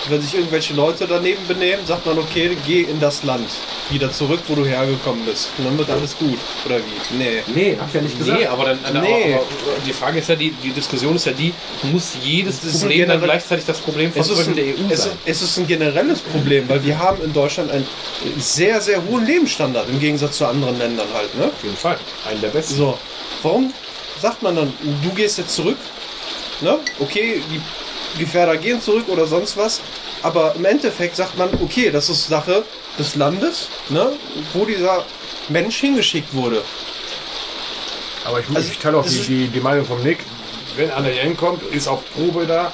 Wenn 0.10 0.22
sich 0.22 0.36
irgendwelche 0.36 0.74
Leute 0.74 1.06
daneben 1.08 1.46
benehmen, 1.48 1.86
sagt 1.86 2.06
man, 2.06 2.18
okay, 2.20 2.56
geh 2.66 2.82
in 2.84 3.00
das 3.00 3.24
Land. 3.24 3.50
Wieder 3.90 4.12
zurück, 4.12 4.40
wo 4.48 4.56
du 4.56 4.66
hergekommen 4.66 5.26
bist. 5.26 5.50
Und 5.58 5.66
dann 5.66 5.78
wird 5.78 5.90
alles 5.90 6.18
gut. 6.18 6.38
Oder 6.66 6.78
wie? 6.78 7.18
Nee. 7.18 7.44
Nee, 7.54 7.78
hab 7.80 7.88
ich 7.90 7.94
ja 7.96 8.02
nicht 8.02 8.18
gesagt. 8.18 8.40
Nee, 8.40 8.46
aber 8.46 8.66
dann, 8.66 8.80
dann 8.84 9.02
Nee. 9.02 9.34
aber, 9.34 9.42
aber 9.42 9.46
die 9.86 9.94
Frage 9.94 10.20
ist 10.20 10.30
ja, 10.30 10.36
die, 10.36 10.52
die 10.52 10.70
Diskussion 10.72 11.16
ist 11.16 11.26
ja 11.26 11.32
die, 11.34 11.54
muss 11.84 12.14
jedes 12.22 12.64
ist 12.64 12.80
Problem 12.80 13.08
dann 13.08 13.22
gleichzeitig 13.22 13.66
das 13.66 13.80
Problem 13.80 14.12
von 14.14 14.22
ist, 14.22 14.30
der 14.56 14.66
EU 14.66 14.70
es, 14.90 15.04
sein? 15.04 15.12
es 15.26 15.42
ist 15.50 15.58
ein 15.58 15.68
generelles 15.68 16.20
Problem, 16.20 16.68
weil 16.70 16.84
wir 16.84 16.98
haben 16.98 17.22
in 17.24 17.34
Deutschland 17.34 17.72
einen 17.72 17.88
sehr, 18.38 18.82
sehr 18.82 19.04
hohen 19.06 19.26
Lebensstandard 19.26 19.90
im 19.90 20.00
Gegensatz 20.00 20.38
zu 20.38 20.46
anderen 20.46 20.78
Ländern 20.78 21.08
halt. 21.14 21.34
Ne? 21.36 21.46
Auf 21.46 21.64
jeden 21.64 21.78
Fall. 21.78 21.98
Einen 22.30 22.42
der 22.42 22.50
besten. 22.50 22.76
So, 22.76 22.98
warum 23.44 23.74
sagt 24.22 24.42
man 24.42 24.56
dann, 24.56 24.74
du 25.04 25.10
gehst 25.10 25.38
jetzt 25.38 25.54
zurück? 25.56 25.78
Ne? 26.62 26.80
Okay, 27.00 27.42
die 27.52 27.62
Gefährder 28.20 28.58
gehen 28.58 28.82
zurück 28.82 29.06
oder 29.08 29.28
sonst 29.28 29.58
was. 29.58 29.82
Aber 30.24 30.56
im 30.56 30.66
Endeffekt 30.66 31.16
sagt 31.16 31.38
man, 31.38 31.50
okay, 31.62 31.92
das 31.92 32.10
ist 32.10 32.28
Sache 32.28 32.64
des 32.98 33.16
Landes, 33.16 33.70
ne? 33.90 34.14
wo 34.54 34.66
dieser 34.66 35.06
Mensch 35.50 35.78
hingeschickt 35.78 36.34
wurde. 36.34 36.64
Aber 38.26 38.40
ich, 38.40 38.46
Also, 38.54 38.70
ich 38.72 38.80
teile 38.80 38.98
auch 38.98 39.06
die, 39.06 39.20
die, 39.20 39.48
die 39.48 39.60
Meinung 39.60 39.86
vom 39.86 40.02
Nick. 40.02 40.20
Wenn 40.76 40.92
einer 40.92 41.10
hier 41.10 41.24
hinkommt, 41.24 41.64
ist 41.72 41.88
auf 41.88 42.02
Probe 42.14 42.46
da 42.46 42.72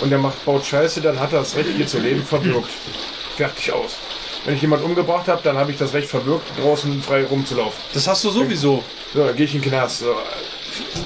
und 0.00 0.10
der 0.10 0.18
macht, 0.18 0.44
baut 0.44 0.64
Scheiße, 0.64 1.00
dann 1.00 1.18
hat 1.18 1.32
er 1.32 1.40
das 1.40 1.56
Recht, 1.56 1.70
hier 1.76 1.86
zu 1.86 1.98
leben, 1.98 2.24
verbürgt. 2.24 2.70
Fertig 3.36 3.72
aus. 3.72 3.96
Wenn 4.44 4.54
ich 4.54 4.62
jemanden 4.62 4.86
umgebracht 4.86 5.28
habe, 5.28 5.40
dann 5.42 5.56
habe 5.56 5.72
ich 5.72 5.78
das 5.78 5.92
Recht 5.92 6.08
verbürgt, 6.08 6.46
draußen 6.58 7.02
frei 7.02 7.24
rumzulaufen. 7.24 7.78
Das 7.92 8.06
hast 8.06 8.24
du 8.24 8.30
sowieso. 8.30 8.82
So, 9.12 9.26
dann 9.26 9.36
gehe 9.36 9.46
ich 9.46 9.54
in 9.54 9.60
den 9.60 9.70
Knast. 9.70 10.00
So. 10.00 10.14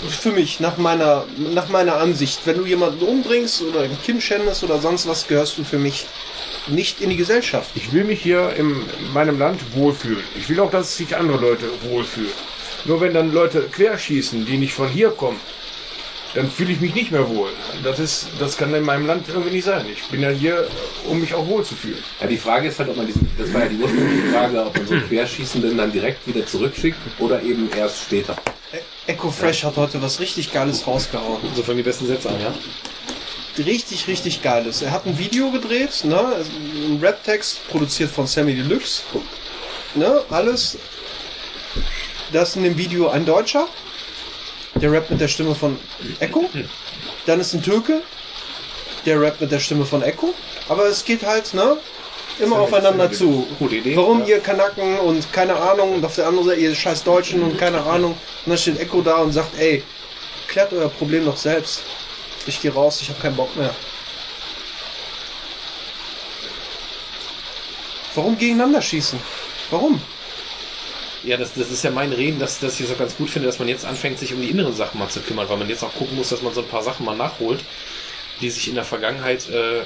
Für 0.09 0.32
mich, 0.32 0.60
nach 0.60 0.77
meiner, 0.77 1.24
nach 1.36 1.69
meiner 1.69 1.97
Ansicht. 1.97 2.40
Wenn 2.44 2.59
du 2.59 2.66
jemanden 2.66 3.05
umbringst 3.05 3.62
oder 3.62 3.81
ein 3.81 3.97
Kind 4.05 4.23
schändest 4.23 4.62
oder 4.64 4.78
sonst 4.78 5.09
was, 5.09 5.27
gehörst 5.27 5.56
du 5.59 5.64
für 5.64 5.78
mich 5.78 6.06
nicht 6.69 7.01
in 7.01 7.10
die 7.10 7.16
Gesellschaft. 7.16 7.70
Ich 7.74 7.93
will 7.93 8.05
mich 8.05 8.23
hier 8.23 8.55
in 8.56 8.77
meinem 9.12 9.39
Land 9.39 9.60
wohlfühlen. 9.74 10.23
Ich 10.36 10.48
will 10.48 10.60
auch, 10.60 10.70
dass 10.70 10.97
sich 10.97 11.16
andere 11.16 11.39
Leute 11.39 11.64
wohlfühlen. 11.82 12.32
Nur 12.85 13.01
wenn 13.01 13.14
dann 13.14 13.32
Leute 13.32 13.62
querschießen, 13.62 14.44
die 14.44 14.59
nicht 14.59 14.74
von 14.74 14.89
hier 14.89 15.10
kommen, 15.10 15.40
dann 16.34 16.50
fühle 16.50 16.72
ich 16.72 16.80
mich 16.80 16.94
nicht 16.94 17.10
mehr 17.12 17.28
wohl. 17.28 17.50
Das 17.82 17.98
ist, 17.98 18.28
das 18.38 18.56
kann 18.56 18.72
in 18.74 18.84
meinem 18.84 19.06
Land 19.06 19.28
irgendwie 19.28 19.50
nicht 19.50 19.64
sein. 19.64 19.84
Ich 19.92 20.02
bin 20.09 20.22
ja 20.22 20.30
hier, 20.30 20.68
um 21.09 21.20
mich 21.20 21.34
auch 21.34 21.46
wohl 21.46 21.64
zu 21.64 21.74
fühlen. 21.74 22.02
Ja, 22.20 22.26
die 22.26 22.38
Frage 22.38 22.68
ist 22.68 22.78
halt, 22.78 22.88
ob 22.88 22.96
man 22.96 23.06
diesen, 23.06 23.30
das 23.38 23.52
war 23.52 23.62
ja 23.62 23.68
die 23.68 23.76
ursprüngliche 23.76 24.28
Frage, 24.28 24.64
ob 24.64 24.76
man 24.76 24.86
so 24.86 24.94
Querschießenden 24.94 25.76
dann 25.76 25.92
direkt 25.92 26.26
wieder 26.26 26.46
zurückschickt 26.46 26.98
oder 27.18 27.42
eben 27.42 27.68
erst 27.76 28.02
später. 28.02 28.36
Echo 29.06 29.30
Fresh 29.30 29.64
hat 29.64 29.76
heute 29.76 30.00
was 30.00 30.20
richtig 30.20 30.52
Geiles 30.52 30.86
rausgehauen. 30.86 31.40
So 31.54 31.62
fangen 31.62 31.78
die 31.78 31.82
besten 31.82 32.06
Sätze 32.06 32.30
an, 32.30 32.40
ja? 32.40 32.54
Richtig, 33.59 34.06
richtig 34.06 34.42
Geiles. 34.42 34.80
Er 34.80 34.92
hat 34.92 35.06
ein 35.06 35.18
Video 35.18 35.50
gedreht, 35.50 36.04
ne? 36.04 36.18
Ein 36.18 36.98
Rap-Text, 37.02 37.68
produziert 37.68 38.10
von 38.10 38.26
Sammy 38.26 38.54
Deluxe. 38.54 39.02
Ne? 39.94 40.22
Alles. 40.30 40.78
Das 42.32 42.50
ist 42.50 42.56
in 42.56 42.62
dem 42.62 42.78
Video 42.78 43.09
ein 43.09 43.26
Deutscher. 43.26 43.68
Der 44.77 44.93
rappt 44.93 45.11
mit 45.11 45.20
der 45.20 45.28
Stimme 45.28 45.55
von 45.55 45.78
Echo. 46.20 46.49
Dann 47.27 47.40
ist 47.40 47.55
ein 47.55 47.62
Türke. 47.62 48.03
Der 49.07 49.20
rappt 49.20 49.40
mit 49.40 49.53
der 49.53 49.61
Stimme 49.61 49.85
von 49.85 50.03
Echo. 50.03 50.35
Aber 50.69 50.86
es 50.86 51.05
geht 51.05 51.24
halt, 51.24 51.53
ne? 51.55 51.77
Immer 52.39 52.61
aufeinander 52.61 53.12
zu. 53.12 53.47
Gute 53.59 53.77
Idee. 53.77 53.97
Warum 53.97 54.27
ihr 54.27 54.40
Kanaken 54.40 54.99
und 55.01 55.32
keine 55.32 55.55
Ahnung 55.55 55.94
und 55.94 56.05
auf 56.05 56.15
der 56.15 56.27
anderen 56.27 56.49
Seite 56.49 56.61
ihr 56.61 56.74
scheiß 56.74 57.05
Deutschen 57.05 57.43
und 57.43 57.59
keine 57.59 57.82
Ahnung. 57.82 58.12
Und 58.12 58.51
dann 58.51 58.59
steht 58.59 58.81
Echo 58.81 59.03
da 59.03 59.16
und 59.16 59.32
sagt, 59.32 59.59
ey, 59.59 59.82
klärt 60.49 60.73
euer 60.73 60.89
Problem 60.89 61.24
doch 61.27 61.36
selbst. 61.36 61.82
Ich 62.47 62.61
gehe 62.61 62.73
raus, 62.73 63.01
ich 63.01 63.09
habe 63.09 63.20
keinen 63.20 63.36
Bock 63.36 63.55
mehr. 63.57 63.74
Warum 68.15 68.36
gegeneinander 68.36 68.82
schießen? 68.82 69.19
Warum? 69.70 70.01
Ja, 71.23 71.36
das, 71.36 71.55
das 71.55 71.70
ist 71.70 71.85
ja 71.85 71.90
mein 71.93 72.12
Reden, 72.12 72.40
dass, 72.40 72.59
dass 72.59 72.81
ich 72.81 72.86
so 72.89 72.97
ganz 72.97 73.16
gut 73.16 73.31
finde, 73.31 73.47
dass 73.47 73.59
man 73.61 73.69
jetzt 73.69 73.85
anfängt, 73.85 74.19
sich 74.19 74.35
um 74.35 74.40
die 74.40 74.51
inneren 74.51 74.74
Sachen 74.74 74.99
mal 74.99 75.09
zu 75.09 75.20
kümmern, 75.20 75.49
weil 75.49 75.57
man 75.57 75.69
jetzt 75.69 75.85
auch 75.85 75.94
gucken 75.94 76.16
muss, 76.16 76.31
dass 76.31 76.43
man 76.43 76.53
so 76.53 76.62
ein 76.62 76.69
paar 76.69 76.82
Sachen 76.82 77.07
mal 77.07 77.16
nachholt, 77.16 77.65
die 78.40 78.51
sich 78.51 78.69
in 78.69 78.74
der 78.74 78.85
Vergangenheit, 78.85 79.49
äh, 79.49 79.85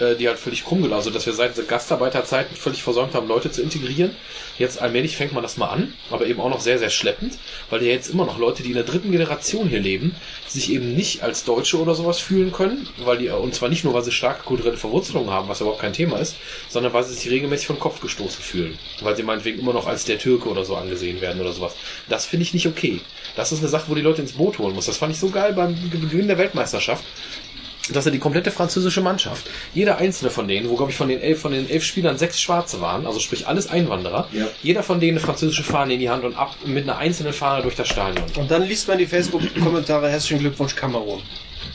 die 0.00 0.28
halt 0.28 0.38
völlig 0.38 0.64
krumm 0.64 0.82
gelaufen. 0.82 0.96
Also, 0.96 1.10
dass 1.10 1.26
wir 1.26 1.32
seit 1.32 1.68
Gastarbeiterzeit 1.68 2.46
völlig 2.54 2.82
versäumt 2.82 3.14
haben, 3.14 3.28
Leute 3.28 3.50
zu 3.50 3.62
integrieren. 3.62 4.14
Jetzt 4.58 4.80
allmählich 4.80 5.16
fängt 5.16 5.32
man 5.32 5.42
das 5.42 5.56
mal 5.56 5.68
an, 5.68 5.92
aber 6.10 6.26
eben 6.26 6.40
auch 6.40 6.48
noch 6.48 6.60
sehr, 6.60 6.78
sehr 6.78 6.88
schleppend, 6.90 7.38
weil 7.68 7.82
ja 7.82 7.92
jetzt 7.92 8.08
immer 8.08 8.24
noch 8.24 8.38
Leute, 8.38 8.62
die 8.62 8.70
in 8.70 8.74
der 8.74 8.84
dritten 8.84 9.10
Generation 9.10 9.68
hier 9.68 9.80
leben, 9.80 10.16
sich 10.46 10.72
eben 10.72 10.94
nicht 10.94 11.22
als 11.22 11.44
Deutsche 11.44 11.78
oder 11.78 11.94
sowas 11.94 12.20
fühlen 12.20 12.52
können, 12.52 12.88
weil 13.04 13.18
die, 13.18 13.28
und 13.28 13.54
zwar 13.54 13.68
nicht 13.68 13.84
nur, 13.84 13.92
weil 13.92 14.02
sie 14.02 14.12
starke 14.12 14.44
kulturelle 14.44 14.78
Verwurzelungen 14.78 15.30
haben, 15.30 15.48
was 15.48 15.60
überhaupt 15.60 15.80
kein 15.80 15.92
Thema 15.92 16.18
ist, 16.18 16.36
sondern 16.68 16.92
weil 16.92 17.04
sie 17.04 17.14
sich 17.14 17.30
regelmäßig 17.30 17.66
vom 17.66 17.78
Kopf 17.78 18.00
gestoßen 18.00 18.42
fühlen, 18.42 18.78
weil 19.02 19.16
sie 19.16 19.22
meinetwegen 19.22 19.60
immer 19.60 19.74
noch 19.74 19.86
als 19.86 20.04
der 20.04 20.18
Türke 20.18 20.48
oder 20.48 20.64
so 20.64 20.76
angesehen 20.76 21.20
werden 21.20 21.40
oder 21.40 21.52
sowas. 21.52 21.74
Das 22.08 22.24
finde 22.24 22.44
ich 22.44 22.54
nicht 22.54 22.66
okay. 22.66 23.00
Das 23.34 23.52
ist 23.52 23.58
eine 23.58 23.68
Sache, 23.68 23.86
wo 23.88 23.94
die 23.94 24.02
Leute 24.02 24.22
ins 24.22 24.32
Boot 24.32 24.58
holen 24.58 24.74
muss. 24.74 24.86
Das 24.86 24.96
fand 24.96 25.12
ich 25.12 25.20
so 25.20 25.28
geil 25.28 25.52
beim 25.52 25.76
Beginn 25.90 26.28
der 26.28 26.38
Weltmeisterschaft 26.38 27.04
dass 27.92 28.06
er 28.06 28.12
die 28.12 28.18
komplette 28.18 28.50
französische 28.50 29.00
Mannschaft, 29.00 29.48
jeder 29.72 29.98
einzelne 29.98 30.30
von 30.30 30.48
denen, 30.48 30.68
wo 30.68 30.76
glaube 30.76 30.90
ich 30.90 30.96
von 30.96 31.08
den 31.08 31.20
elf, 31.20 31.40
von 31.40 31.52
den 31.52 31.68
elf 31.68 31.84
Spielern 31.84 32.18
sechs 32.18 32.40
Schwarze 32.40 32.80
waren, 32.80 33.06
also 33.06 33.20
sprich 33.20 33.46
alles 33.46 33.68
Einwanderer, 33.68 34.28
Ja. 34.32 34.46
jeder 34.62 34.82
von 34.82 35.00
denen 35.00 35.18
eine 35.18 35.26
französische 35.26 35.62
Fahne 35.62 35.94
in 35.94 36.00
die 36.00 36.10
Hand 36.10 36.24
und 36.24 36.34
ab 36.36 36.56
mit 36.64 36.84
einer 36.84 36.98
einzelnen 36.98 37.32
Fahne 37.32 37.62
durch 37.62 37.76
das 37.76 37.88
Stadion. 37.88 38.24
Und 38.36 38.50
dann 38.50 38.62
liest 38.62 38.88
man 38.88 38.98
die 38.98 39.06
Facebook-Kommentare, 39.06 40.08
herzlichen 40.08 40.40
Glückwunsch 40.40 40.74
Kamerun. 40.74 41.22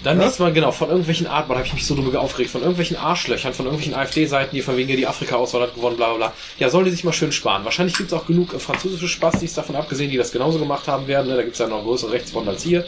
Dann 0.04 0.20
Ja? 0.20 0.26
liest 0.26 0.40
man 0.40 0.54
genau 0.54 0.72
von 0.72 0.90
irgendwelchen 0.90 1.28
Arten, 1.28 1.50
da 1.50 1.56
habe 1.56 1.68
ich 1.68 1.74
mich 1.74 1.86
so 1.86 1.94
drüber 1.96 2.20
aufgeregt, 2.22 2.50
von 2.52 2.62
irgendwelchen 2.62 2.98
Arschlöchern, 2.98 3.54
von 3.54 3.66
irgendwelchen 3.66 3.94
AfD-Seiten, 3.94 4.56
die 4.56 4.62
von 4.62 4.76
wegen 4.76 4.90
ja 4.90 4.96
die 4.96 5.06
Afrika-Auswahl 5.06 5.62
hat 5.62 5.76
gewonnen, 5.76 5.96
bla 5.98 6.08
bla 6.10 6.18
bla. 6.18 6.34
Ja, 6.58 6.70
sollen 6.70 6.86
die 6.86 6.92
sich 6.92 7.04
mal 7.04 7.14
schön 7.14 7.32
sparen. 7.32 7.64
Wahrscheinlich 7.66 7.96
gibt 7.96 8.12
es 8.12 8.18
auch 8.18 8.26
genug 8.26 8.54
äh, 8.54 8.60
französische 8.60 9.08
Spastis 9.08 9.54
davon 9.54 9.76
abgesehen, 9.76 10.10
die 10.10 10.18
das 10.18 10.32
genauso 10.32 10.58
gemacht 10.58 10.88
haben 10.88 11.08
werden. 11.08 11.28
Ne? 11.28 11.36
Da 11.36 11.44
gibt 11.44 11.54
es 11.54 11.60
ja 11.60 11.68
noch 11.68 11.84
größere 11.84 12.12
Rechtsfront 12.12 12.48
als 12.48 12.64
hier. 12.64 12.86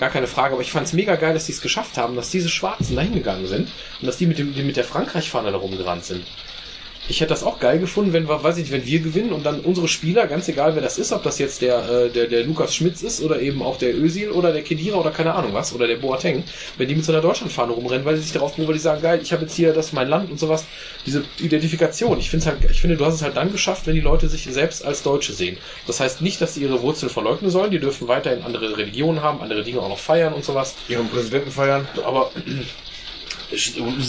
Gar 0.00 0.10
keine 0.10 0.26
Frage, 0.26 0.54
aber 0.54 0.62
ich 0.62 0.70
fand 0.70 0.86
es 0.86 0.92
mega 0.92 1.16
geil, 1.16 1.34
dass 1.34 1.46
die 1.46 1.52
es 1.52 1.60
geschafft 1.60 1.96
haben, 1.98 2.16
dass 2.16 2.30
diese 2.30 2.48
Schwarzen 2.48 2.96
da 2.96 3.02
hingegangen 3.02 3.46
sind 3.46 3.70
und 4.00 4.06
dass 4.06 4.16
die 4.16 4.26
mit, 4.26 4.38
dem, 4.38 4.54
die 4.54 4.62
mit 4.62 4.76
der 4.76 4.84
Frankreich-Fahne 4.84 5.52
da 5.52 5.58
rumgerannt 5.58 6.04
sind. 6.04 6.24
Ich 7.08 7.20
hätte 7.20 7.30
das 7.30 7.44
auch 7.44 7.60
geil 7.60 7.78
gefunden, 7.78 8.12
wenn 8.12 8.28
wir, 8.28 8.42
weiß 8.42 8.56
ich 8.56 8.64
nicht, 8.64 8.72
wenn 8.72 8.84
wir 8.84 8.98
gewinnen 9.00 9.32
und 9.32 9.46
dann 9.46 9.60
unsere 9.60 9.86
Spieler, 9.86 10.26
ganz 10.26 10.48
egal 10.48 10.74
wer 10.74 10.82
das 10.82 10.98
ist, 10.98 11.12
ob 11.12 11.22
das 11.22 11.38
jetzt 11.38 11.62
der, 11.62 11.88
äh, 11.88 12.10
der, 12.10 12.26
der 12.26 12.42
Lukas 12.44 12.74
Schmitz 12.74 13.02
ist 13.02 13.22
oder 13.22 13.40
eben 13.40 13.62
auch 13.62 13.76
der 13.76 13.96
Özil 13.96 14.30
oder 14.30 14.52
der 14.52 14.62
Kedira 14.62 14.98
oder 14.98 15.12
keine 15.12 15.34
Ahnung 15.34 15.54
was 15.54 15.72
oder 15.72 15.86
der 15.86 15.96
Boateng, 15.96 16.42
wenn 16.76 16.88
die 16.88 16.96
mit 16.96 17.04
so 17.04 17.12
einer 17.12 17.20
Deutschlandfahne 17.20 17.72
rumrennen, 17.72 18.04
weil 18.04 18.16
sie 18.16 18.22
sich 18.22 18.32
darauf 18.32 18.54
beruhen, 18.54 18.68
weil 18.68 18.74
die 18.74 18.80
sagen, 18.80 19.02
geil, 19.02 19.20
ich 19.22 19.32
habe 19.32 19.42
jetzt 19.42 19.54
hier 19.54 19.72
das 19.72 19.92
mein 19.92 20.08
Land 20.08 20.30
und 20.30 20.40
sowas, 20.40 20.66
diese 21.06 21.24
Identifikation. 21.38 22.18
Ich 22.18 22.28
finde 22.28 22.46
halt, 22.46 22.58
ich 22.68 22.80
finde, 22.80 22.96
du 22.96 23.04
hast 23.04 23.14
es 23.14 23.22
halt 23.22 23.36
dann 23.36 23.52
geschafft, 23.52 23.86
wenn 23.86 23.94
die 23.94 24.00
Leute 24.00 24.28
sich 24.28 24.42
selbst 24.44 24.84
als 24.84 25.02
Deutsche 25.02 25.32
sehen. 25.32 25.58
Das 25.86 26.00
heißt 26.00 26.22
nicht, 26.22 26.40
dass 26.40 26.54
sie 26.54 26.62
ihre 26.62 26.82
Wurzeln 26.82 27.10
verleugnen 27.10 27.50
sollen, 27.50 27.70
die 27.70 27.78
dürfen 27.78 28.08
weiterhin 28.08 28.42
andere 28.42 28.76
Religionen 28.76 29.22
haben, 29.22 29.40
andere 29.40 29.62
Dinge 29.62 29.80
auch 29.80 29.88
noch 29.88 29.98
feiern 29.98 30.32
und 30.32 30.44
sowas, 30.44 30.74
Ihren 30.88 31.08
Präsidenten 31.08 31.52
feiern. 31.52 31.86
aber 32.04 32.32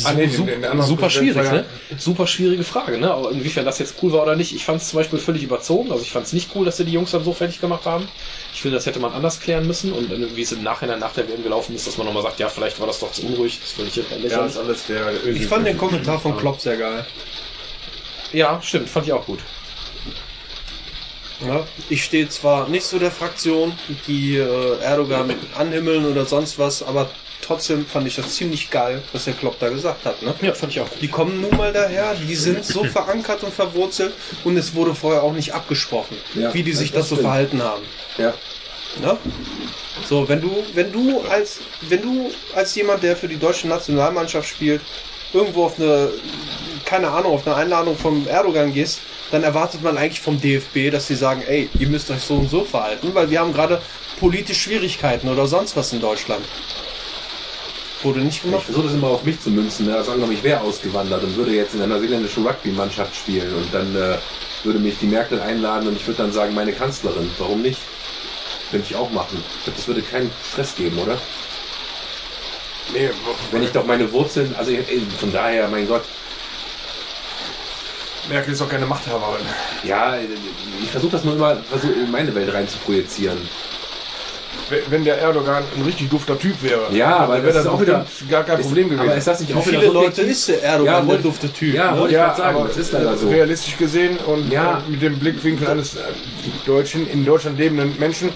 Ah, 0.04 0.14
nee, 0.14 0.22
den- 0.28 0.32
Su- 0.32 0.46
den 0.46 0.66
anderen 0.66 0.82
super 0.82 1.10
schwierig, 1.10 1.36
ne? 1.52 1.66
Super 1.98 2.26
schwierige 2.26 2.64
Frage, 2.64 2.98
ne? 2.98 3.12
Aber 3.12 3.32
inwiefern 3.32 3.66
das 3.66 3.78
jetzt 3.78 4.02
cool 4.02 4.12
war 4.12 4.24
oder 4.24 4.36
nicht. 4.36 4.54
Ich 4.56 4.66
fand 4.66 4.82
es 4.82 4.90
zum 4.90 4.98
Beispiel 4.98 5.20
völlig 5.20 5.44
überzogen. 5.44 5.92
Also 5.92 6.04
ich 6.04 6.12
fand 6.12 6.26
es 6.26 6.34
nicht 6.34 6.56
cool, 6.56 6.66
dass 6.66 6.78
sie 6.78 6.86
die 6.86 6.92
Jungs 6.94 7.12
dann 7.12 7.24
so 7.24 7.34
fertig 7.34 7.60
gemacht 7.60 7.86
haben. 7.86 8.10
Ich 8.52 8.62
finde, 8.62 8.78
das 8.78 8.86
hätte 8.88 9.00
man 9.00 9.14
anders 9.14 9.40
klären 9.40 9.68
müssen. 9.68 9.94
Und 9.94 10.10
wie 10.36 10.42
es 10.42 10.52
im 10.52 10.64
Nachhinein 10.64 11.00
nach 11.00 11.14
der 11.14 11.28
WM 11.28 11.44
gelaufen 11.44 11.76
ist, 11.76 11.86
dass 11.86 11.98
man 11.98 12.08
nochmal 12.08 12.24
sagt, 12.24 12.40
ja, 12.40 12.50
vielleicht 12.50 12.80
war 12.80 12.88
das 12.88 13.00
doch 13.00 13.12
zu 13.12 13.28
unruhig. 13.28 13.60
Das 13.62 13.72
finde 13.74 13.90
ich 13.90 13.96
jetzt 13.98 14.10
Ja, 14.10 14.18
lächerlich. 14.18 14.52
ist 14.52 14.58
alles 14.58 14.86
der, 14.86 15.12
der 15.14 15.24
Ich 15.28 15.46
fand 15.46 15.68
den 15.68 15.78
Kommentar 15.78 16.20
von 16.20 16.36
Klopp 16.36 16.60
sehr 16.60 16.78
geil. 16.78 17.06
Ja, 18.32 18.62
stimmt. 18.62 18.90
Fand 18.90 19.06
ich 19.06 19.14
auch 19.14 19.26
gut. 19.26 19.44
Ja, 21.40 21.68
ich 21.88 22.04
stehe 22.04 22.28
zwar 22.30 22.68
nicht 22.68 22.88
zu 22.88 22.98
der 22.98 23.12
Fraktion, 23.12 23.80
die 23.88 24.36
äh, 24.36 24.80
Erdogan 24.80 25.30
anhimmeln 25.54 26.06
oder 26.06 26.26
sonst 26.26 26.58
was, 26.58 26.82
aber 26.82 27.20
trotzdem 27.42 27.86
fand 27.86 28.08
ich 28.08 28.16
das 28.16 28.34
ziemlich 28.36 28.70
geil, 28.72 29.02
was 29.14 29.26
der 29.26 29.34
Klopp 29.34 29.60
da 29.60 29.70
gesagt 29.70 30.06
hat. 30.06 30.22
Ne? 30.22 30.34
Ja, 30.42 30.54
fand 30.54 30.72
ich 30.74 30.80
auch. 30.82 30.88
Die 31.02 31.08
kommen 31.08 31.42
nun 31.42 31.56
mal 31.56 31.72
daher, 31.74 32.16
die 32.16 32.36
sind 32.36 32.66
so 32.66 32.84
verankert 32.98 33.44
und 33.44 33.54
verwurzelt 33.54 34.14
und 34.44 34.58
es 34.58 34.74
wurde 34.76 34.94
vorher 34.96 35.24
auch 35.24 35.34
nicht 35.34 35.54
abgesprochen, 35.54 36.18
Ja, 36.36 36.54
wie 36.54 36.64
die 36.64 36.74
sich 36.74 36.92
das 36.92 37.02
das 37.02 37.10
so 37.10 37.16
stimmt. 37.16 37.28
verhalten 37.28 37.64
haben. 37.64 37.84
Ja. 38.18 38.34
Ne? 39.02 39.18
So, 40.08 40.28
wenn 40.30 40.42
du, 40.42 40.64
wenn 40.74 40.92
du 40.92 41.22
als, 41.22 41.60
wenn 41.82 42.02
du 42.02 42.32
als 42.56 42.74
jemand, 42.76 43.04
der 43.04 43.16
für 43.16 43.28
die 43.28 43.38
deutsche 43.38 43.68
Nationalmannschaft 43.68 44.48
spielt, 44.48 44.82
irgendwo 45.34 45.66
auf 45.66 45.80
eine, 45.80 46.10
keine 46.86 47.10
Ahnung, 47.10 47.34
auf 47.34 47.46
eine 47.46 47.56
Einladung 47.56 47.98
vom 47.98 48.28
Erdogan 48.28 48.74
gehst, 48.74 49.00
dann 49.32 49.44
erwartet 49.44 49.82
man 49.84 49.98
eigentlich 49.98 50.22
vom 50.22 50.40
DFB, 50.40 50.90
dass 50.92 51.08
sie 51.08 51.16
sagen, 51.16 51.42
ey, 51.48 51.70
ihr 51.78 51.88
müsst 51.90 52.10
euch 52.12 52.22
so 52.24 52.36
und 52.36 52.50
so 52.50 52.64
verhalten, 52.64 53.14
weil 53.14 53.30
wir 53.30 53.40
haben 53.42 53.52
gerade 53.54 53.82
politisch 54.16 54.62
Schwierigkeiten 54.62 55.28
oder 55.28 55.48
sonst 55.48 55.76
was 55.76 55.92
in 55.92 56.00
Deutschland. 56.00 56.46
Wurde 58.04 58.20
nicht 58.20 58.38
Ich 58.38 58.42
gemacht. 58.44 58.64
versuche 58.64 58.86
das 58.86 58.94
immer 58.94 59.08
auf 59.08 59.24
mich 59.24 59.42
zu 59.42 59.50
münzen. 59.50 59.88
Ne? 59.88 59.96
Also 59.96 60.12
angenommen, 60.12 60.34
ich 60.34 60.44
wäre 60.44 60.62
ausgewandert 60.62 61.24
und 61.24 61.36
würde 61.36 61.52
jetzt 61.52 61.74
in 61.74 61.82
einer 61.82 61.96
neuseeländischen 61.96 62.46
Rugby-Mannschaft 62.46 63.16
spielen 63.16 63.54
und 63.56 63.74
dann 63.74 63.96
äh, 63.96 64.18
würde 64.64 64.80
mich 64.80 64.98
die 65.00 65.08
Merkel 65.08 65.40
einladen 65.42 65.88
und 65.88 65.96
ich 65.96 66.06
würde 66.06 66.22
dann 66.22 66.32
sagen, 66.32 66.54
meine 66.54 66.74
Kanzlerin. 66.74 67.30
Warum 67.40 67.62
nicht? 67.62 67.80
Könnte 68.70 68.86
ich 68.90 68.96
auch 68.96 69.10
machen. 69.12 69.42
Ich 69.58 69.64
glaube, 69.64 69.78
das 69.78 69.88
würde 69.88 70.02
keinen 70.04 70.30
Stress 70.52 70.76
geben, 70.76 70.98
oder? 71.00 71.18
Nee, 72.94 73.10
Wenn 73.52 73.64
ich 73.64 73.72
doch 73.72 73.86
meine 73.86 74.10
Wurzeln, 74.12 74.54
also 74.58 74.72
ey, 74.72 75.02
von 75.20 75.32
daher, 75.32 75.68
mein 75.68 75.88
Gott, 75.88 76.04
Merkel 78.30 78.52
ist 78.54 78.62
doch 78.62 78.70
keine 78.70 78.86
Machthaberin. 78.86 79.42
ja, 79.84 80.18
ich 80.84 80.90
versuche 80.92 81.12
das 81.14 81.24
nur 81.24 81.34
immer 81.36 81.58
versuch, 81.70 81.90
in 81.92 82.12
meine 82.12 82.34
Welt 82.36 82.54
rein 82.54 82.68
zu 82.68 82.78
projizieren. 82.80 83.38
Wenn- 84.70 84.82
Wenn 84.90 85.06
der 85.06 85.18
Erdogan 85.20 85.64
ein 85.76 85.82
richtig 85.84 86.10
dufter 86.10 86.38
Typ 86.38 86.62
wäre, 86.62 86.88
Ja, 86.92 87.18
aber 87.18 87.36
dann 87.36 87.44
wäre 87.44 87.54
das 87.54 87.64
das 87.64 87.74
auch 87.74 87.80
wieder 87.82 88.06
gar 88.30 88.44
kein 88.44 88.60
ist- 88.60 88.68
Problem 88.68 88.90
gewesen. 88.90 89.08
Aber 89.08 89.18
ist 89.18 89.28
das 89.28 89.40
nicht 89.40 89.54
auch 89.56 89.66
wieder 89.66 89.80
viele 89.80 89.94
Leute 89.94 90.22
ist 90.24 90.48
der 90.50 90.64
Erdogan, 90.64 90.94
Ja, 90.94 91.00
der 91.00 91.08
wollte- 91.08 91.24
dufte 91.24 91.54
Typ? 91.54 91.74
Ja, 91.74 91.92
ne? 91.92 92.00
wollte 92.02 92.14
ich 92.14 92.20
gerade 92.20 92.38
sagen, 92.38 92.58
aber 92.58 92.68
das 92.68 92.78
ist 92.78 92.92
leider 92.92 93.18
so. 93.18 93.30
realistisch 93.30 93.78
gesehen 93.78 94.18
und 94.26 94.52
Ja. 94.52 94.84
äh, 94.88 94.92
mit 94.92 95.02
dem 95.02 95.18
Blickwinkel 95.20 95.68
eines 95.68 95.96
äh, 95.96 96.00
deutschen, 96.66 97.08
in 97.10 97.26
Deutschland 97.26 97.58
lebenden 97.60 97.96
Menschen 98.00 98.30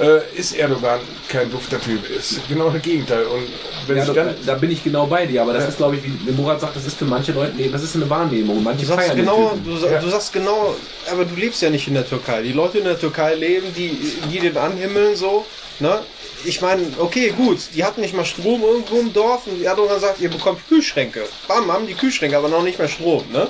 äh, 0.00 0.20
ist 0.38 0.52
Erdogan 0.56 1.00
kein 1.28 1.50
dufter 1.50 1.80
Typ. 1.80 2.08
Ist 2.10 2.40
genau 2.48 2.68
das 2.70 2.82
Gegenteil. 2.82 3.26
Und 3.26 3.42
wenn 3.86 3.96
Ja, 3.98 4.06
da, 4.06 4.12
dann 4.12 4.34
da 4.44 4.54
bin 4.54 4.70
ich 4.70 4.82
genau 4.82 5.06
bei 5.06 5.26
dir, 5.26 5.42
aber 5.42 5.52
das 5.52 5.64
Ja. 5.64 5.68
ist, 5.68 5.76
glaube 5.76 5.96
ich, 5.96 6.02
wie 6.04 6.32
Murat 6.32 6.60
sagt, 6.60 6.74
das 6.76 6.84
ist 6.86 6.98
für 6.98 7.04
manche 7.04 7.30
Leute, 7.32 7.52
nee, 7.56 7.68
das 7.70 7.82
ist 7.82 7.94
eine 7.94 8.08
Wahrnehmung. 8.10 8.62
Manche 8.62 8.80
Du 8.86 8.92
sagst 8.92 9.14
genau, 9.14 9.52
du, 9.64 9.76
sa- 9.76 9.90
Ja. 9.90 10.00
du 10.00 10.08
sagst 10.08 10.32
genau, 10.32 10.74
aber 11.12 11.24
du 11.24 11.34
lebst 11.36 11.62
ja 11.62 11.70
nicht 11.70 11.86
in 11.86 11.94
der 11.94 12.08
Türkei. 12.08 12.42
Die 12.42 12.52
Leute 12.52 12.78
in 12.78 12.84
der 12.84 12.98
Türkei 12.98 13.34
leben, 13.34 13.66
die, 13.76 13.96
die 14.32 14.40
den 14.40 14.56
anhimmeln 14.56 15.14
so, 15.14 15.46
ne? 15.80 16.00
Ich 16.44 16.60
meine, 16.60 16.82
okay, 16.98 17.30
gut, 17.30 17.58
die 17.74 17.84
hatten 17.84 18.00
nicht 18.00 18.14
mal 18.14 18.24
Strom 18.24 18.62
irgendwo 18.62 18.98
im 19.00 19.12
Dorf 19.12 19.46
und 19.46 19.62
Erdogan 19.62 19.98
sagt, 20.00 20.20
ihr 20.20 20.30
bekommt 20.30 20.66
Kühlschränke. 20.68 21.24
Bam, 21.48 21.72
haben 21.72 21.86
die 21.86 21.94
Kühlschränke, 21.94 22.36
aber 22.36 22.48
noch 22.48 22.62
nicht 22.62 22.78
mehr 22.78 22.88
Strom, 22.88 23.24
ne? 23.32 23.48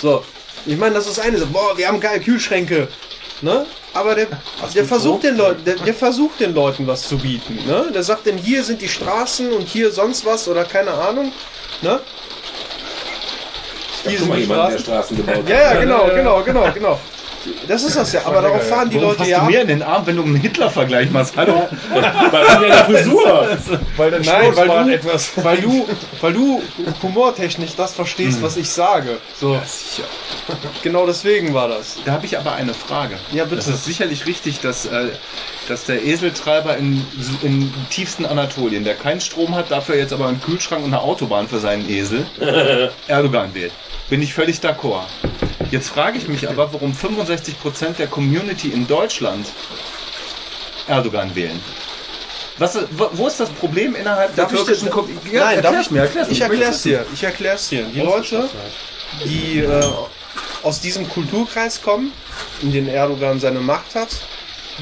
So. 0.00 0.24
Ich 0.66 0.76
meine, 0.76 0.94
das 0.94 1.06
ist 1.06 1.18
eine 1.18 1.38
so, 1.38 1.46
boah, 1.46 1.76
wir 1.76 1.88
haben 1.88 2.00
geil 2.00 2.20
Kühlschränke, 2.20 2.88
ne? 3.40 3.66
Aber 3.94 4.14
der, 4.14 4.26
der 4.74 4.84
versucht 4.84 5.22
den 5.22 5.36
Leuten, 5.36 5.64
der, 5.64 5.76
der 5.76 5.94
versucht 5.94 6.40
den 6.40 6.54
Leuten 6.54 6.86
was 6.86 7.08
zu 7.08 7.16
bieten, 7.16 7.58
ne? 7.66 7.90
Der 7.94 8.02
sagt 8.02 8.26
denn, 8.26 8.36
hier 8.36 8.62
sind 8.62 8.82
die 8.82 8.88
Straßen 8.88 9.52
und 9.52 9.66
hier 9.66 9.90
sonst 9.90 10.26
was 10.26 10.46
oder 10.48 10.64
keine 10.64 10.92
Ahnung, 10.92 11.32
ne? 11.80 12.00
Hab 14.04 14.12
schon 14.12 14.28
mal 14.28 14.38
jemanden 14.38 14.72
der 14.72 14.78
Straßen 14.78 15.16
gebaut. 15.16 15.48
Ja, 15.48 15.74
ja, 15.74 15.80
genau, 15.80 16.06
genau, 16.14 16.42
genau, 16.42 16.72
genau. 16.72 17.00
Das 17.68 17.82
ist 17.82 17.96
das 17.96 18.12
ja. 18.12 18.20
Aber 18.24 18.42
darauf 18.42 18.62
fahren 18.68 18.90
die 18.90 18.96
Warum 18.96 19.10
Leute 19.10 19.28
ja. 19.28 19.40
du 19.40 19.46
mir 19.46 19.60
in 19.62 19.68
den 19.68 19.82
Arm, 19.82 20.06
wenn 20.06 20.16
du 20.16 20.22
einen 20.22 20.36
Hitler-Vergleich 20.36 21.10
machst? 21.10 21.36
Hallo? 21.36 21.68
Frisur. 22.86 23.58
Weil 23.96 24.10
dann 24.10 24.22
Nein, 24.22 24.56
weil 24.56 24.84
du, 24.84 24.90
etwas. 24.90 25.32
weil 25.36 25.56
du, 25.58 25.86
weil 26.20 26.32
du 26.32 26.62
humortechnisch 27.02 27.74
das 27.76 27.94
verstehst, 27.94 28.42
was 28.42 28.56
ich 28.56 28.68
sage. 28.68 29.18
So. 29.38 29.60
Genau 30.82 31.06
deswegen 31.06 31.54
war 31.54 31.68
das. 31.68 31.96
Da 32.04 32.12
habe 32.12 32.26
ich 32.26 32.38
aber 32.38 32.52
eine 32.54 32.74
Frage. 32.74 33.16
Ja, 33.32 33.44
bitte. 33.44 33.56
Das 33.56 33.68
ist 33.68 33.84
sicherlich 33.84 34.26
richtig, 34.26 34.60
dass, 34.60 34.86
äh, 34.86 35.08
dass 35.68 35.84
der 35.84 36.04
Eseltreiber 36.04 36.76
in, 36.76 37.04
in 37.42 37.72
tiefsten 37.90 38.24
Anatolien, 38.26 38.84
der 38.84 38.94
keinen 38.94 39.20
Strom 39.20 39.54
hat, 39.54 39.70
dafür 39.70 39.96
jetzt 39.96 40.12
aber 40.12 40.26
einen 40.28 40.40
Kühlschrank 40.40 40.84
und 40.84 40.92
eine 40.94 41.02
Autobahn 41.02 41.48
für 41.48 41.58
seinen 41.58 41.88
Esel, 41.88 42.26
Erdogan 43.08 43.54
wählt. 43.54 43.72
Bin 44.08 44.22
ich 44.22 44.32
völlig 44.34 44.58
d'accord. 44.58 45.06
Jetzt 45.70 45.88
frage 45.88 46.16
ich 46.18 46.28
mich 46.28 46.48
aber, 46.48 46.72
warum 46.72 46.92
65% 46.92 47.94
der 47.98 48.06
Community 48.06 48.68
in 48.68 48.86
Deutschland 48.86 49.46
Erdogan 50.86 51.34
wählen. 51.34 51.60
Was, 52.58 52.78
wo 52.90 53.26
ist 53.26 53.38
das 53.40 53.50
Problem 53.50 53.94
innerhalb 53.96 54.34
Darf 54.34 54.48
der 54.48 54.58
türkischen 54.58 54.86
das- 54.86 54.94
Com- 54.94 55.08
Nein, 55.30 55.60
darf 55.62 55.80
ich 55.80 55.90
mir, 55.90 56.00
erklär's 56.02 56.28
Ich 56.30 56.38
mir. 56.38 56.44
erklär's 56.44 56.82
dir. 56.82 57.06
Ich 57.12 57.22
erklär's 57.22 57.68
dir. 57.68 57.84
Die 57.92 58.00
Leute, 58.00 58.48
die 59.24 59.58
äh, 59.60 59.84
aus 60.62 60.80
diesem 60.80 61.06
Kulturkreis 61.08 61.82
kommen, 61.82 62.12
in 62.62 62.72
den 62.72 62.88
Erdogan 62.88 63.40
seine 63.40 63.60
Macht 63.60 63.94
hat, 63.94 64.08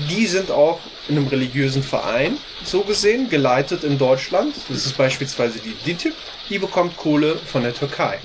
die 0.08 0.26
sind 0.26 0.50
auch 0.50 0.80
in 1.08 1.16
einem 1.16 1.28
religiösen 1.28 1.82
Verein, 1.82 2.38
so 2.64 2.82
gesehen, 2.82 3.28
geleitet 3.28 3.84
in 3.84 3.98
Deutschland. 3.98 4.54
Das 4.68 4.86
ist 4.86 4.96
beispielsweise 4.96 5.58
die 5.58 5.74
DITIB, 5.86 6.14
die 6.48 6.58
bekommt 6.58 6.96
Kohle 6.96 7.36
von 7.36 7.62
der 7.62 7.74
Türkei. 7.74 8.18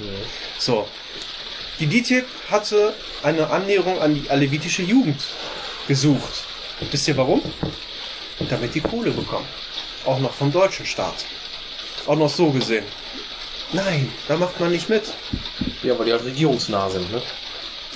So. 0.57 0.87
Die 1.79 1.87
DITIB 1.87 2.25
hatte 2.49 2.93
eine 3.23 3.49
Annäherung 3.49 4.01
an 4.01 4.15
die 4.15 4.29
alevitische 4.29 4.83
Jugend 4.83 5.21
gesucht. 5.87 6.45
Wisst 6.91 7.07
ihr 7.07 7.17
warum? 7.17 7.41
Damit 8.49 8.75
die 8.75 8.81
Kohle 8.81 9.11
bekommen. 9.11 9.47
Auch 10.05 10.19
noch 10.19 10.33
vom 10.33 10.51
deutschen 10.51 10.85
Staat. 10.85 11.25
Auch 12.05 12.15
noch 12.15 12.29
so 12.29 12.51
gesehen. 12.51 12.85
Nein, 13.71 14.11
da 14.27 14.37
macht 14.37 14.59
man 14.59 14.71
nicht 14.71 14.89
mit. 14.89 15.13
Ja, 15.83 15.97
weil 15.99 16.05
die 16.05 16.11
halt 16.11 16.25
regierungsnah 16.25 16.89
sind, 16.89 17.11
ne? 17.11 17.21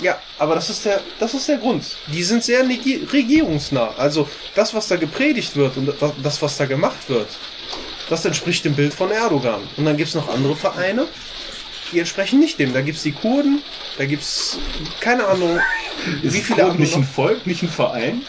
Ja, 0.01 0.19
aber 0.39 0.55
das 0.55 0.69
ist 0.69 0.85
der, 0.85 1.01
das 1.19 1.33
ist 1.33 1.47
der 1.47 1.57
Grund. 1.57 1.83
Die 2.07 2.23
sind 2.23 2.43
sehr 2.43 2.63
regierungsnah. 2.67 3.93
Also 3.97 4.27
das, 4.55 4.73
was 4.73 4.87
da 4.87 4.95
gepredigt 4.95 5.55
wird 5.55 5.77
und 5.77 5.93
das- 6.23 6.41
was 6.41 6.57
da 6.57 6.65
gemacht 6.65 7.07
wird, 7.09 7.27
das 8.09 8.25
entspricht 8.25 8.65
dem 8.65 8.75
Bild 8.75 8.93
von 8.93 9.11
Erdogan. 9.11 9.61
Und 9.77 9.85
dann 9.85 9.95
gibt's 9.95 10.15
noch 10.15 10.27
andere 10.29 10.55
Vereine, 10.55 11.07
die 11.91 11.99
entsprechen 11.99 12.39
nicht 12.39 12.59
dem. 12.59 12.73
Da 12.73 12.81
gibt's 12.81 13.03
die 13.03 13.11
Kurden, 13.11 13.61
da 13.97 14.05
gibt's 14.05 14.57
keine 14.99 15.25
Ahnung, 15.27 15.59
wie 16.21 16.29
viele 16.29 16.45
Kurd 16.47 16.59
andere. 16.61 16.77
nicht 16.79 16.95
ein. 16.95 17.03
Volk, 17.03 17.45
nicht 17.47 17.61
ein 17.63 17.69
Verein? 17.69 18.21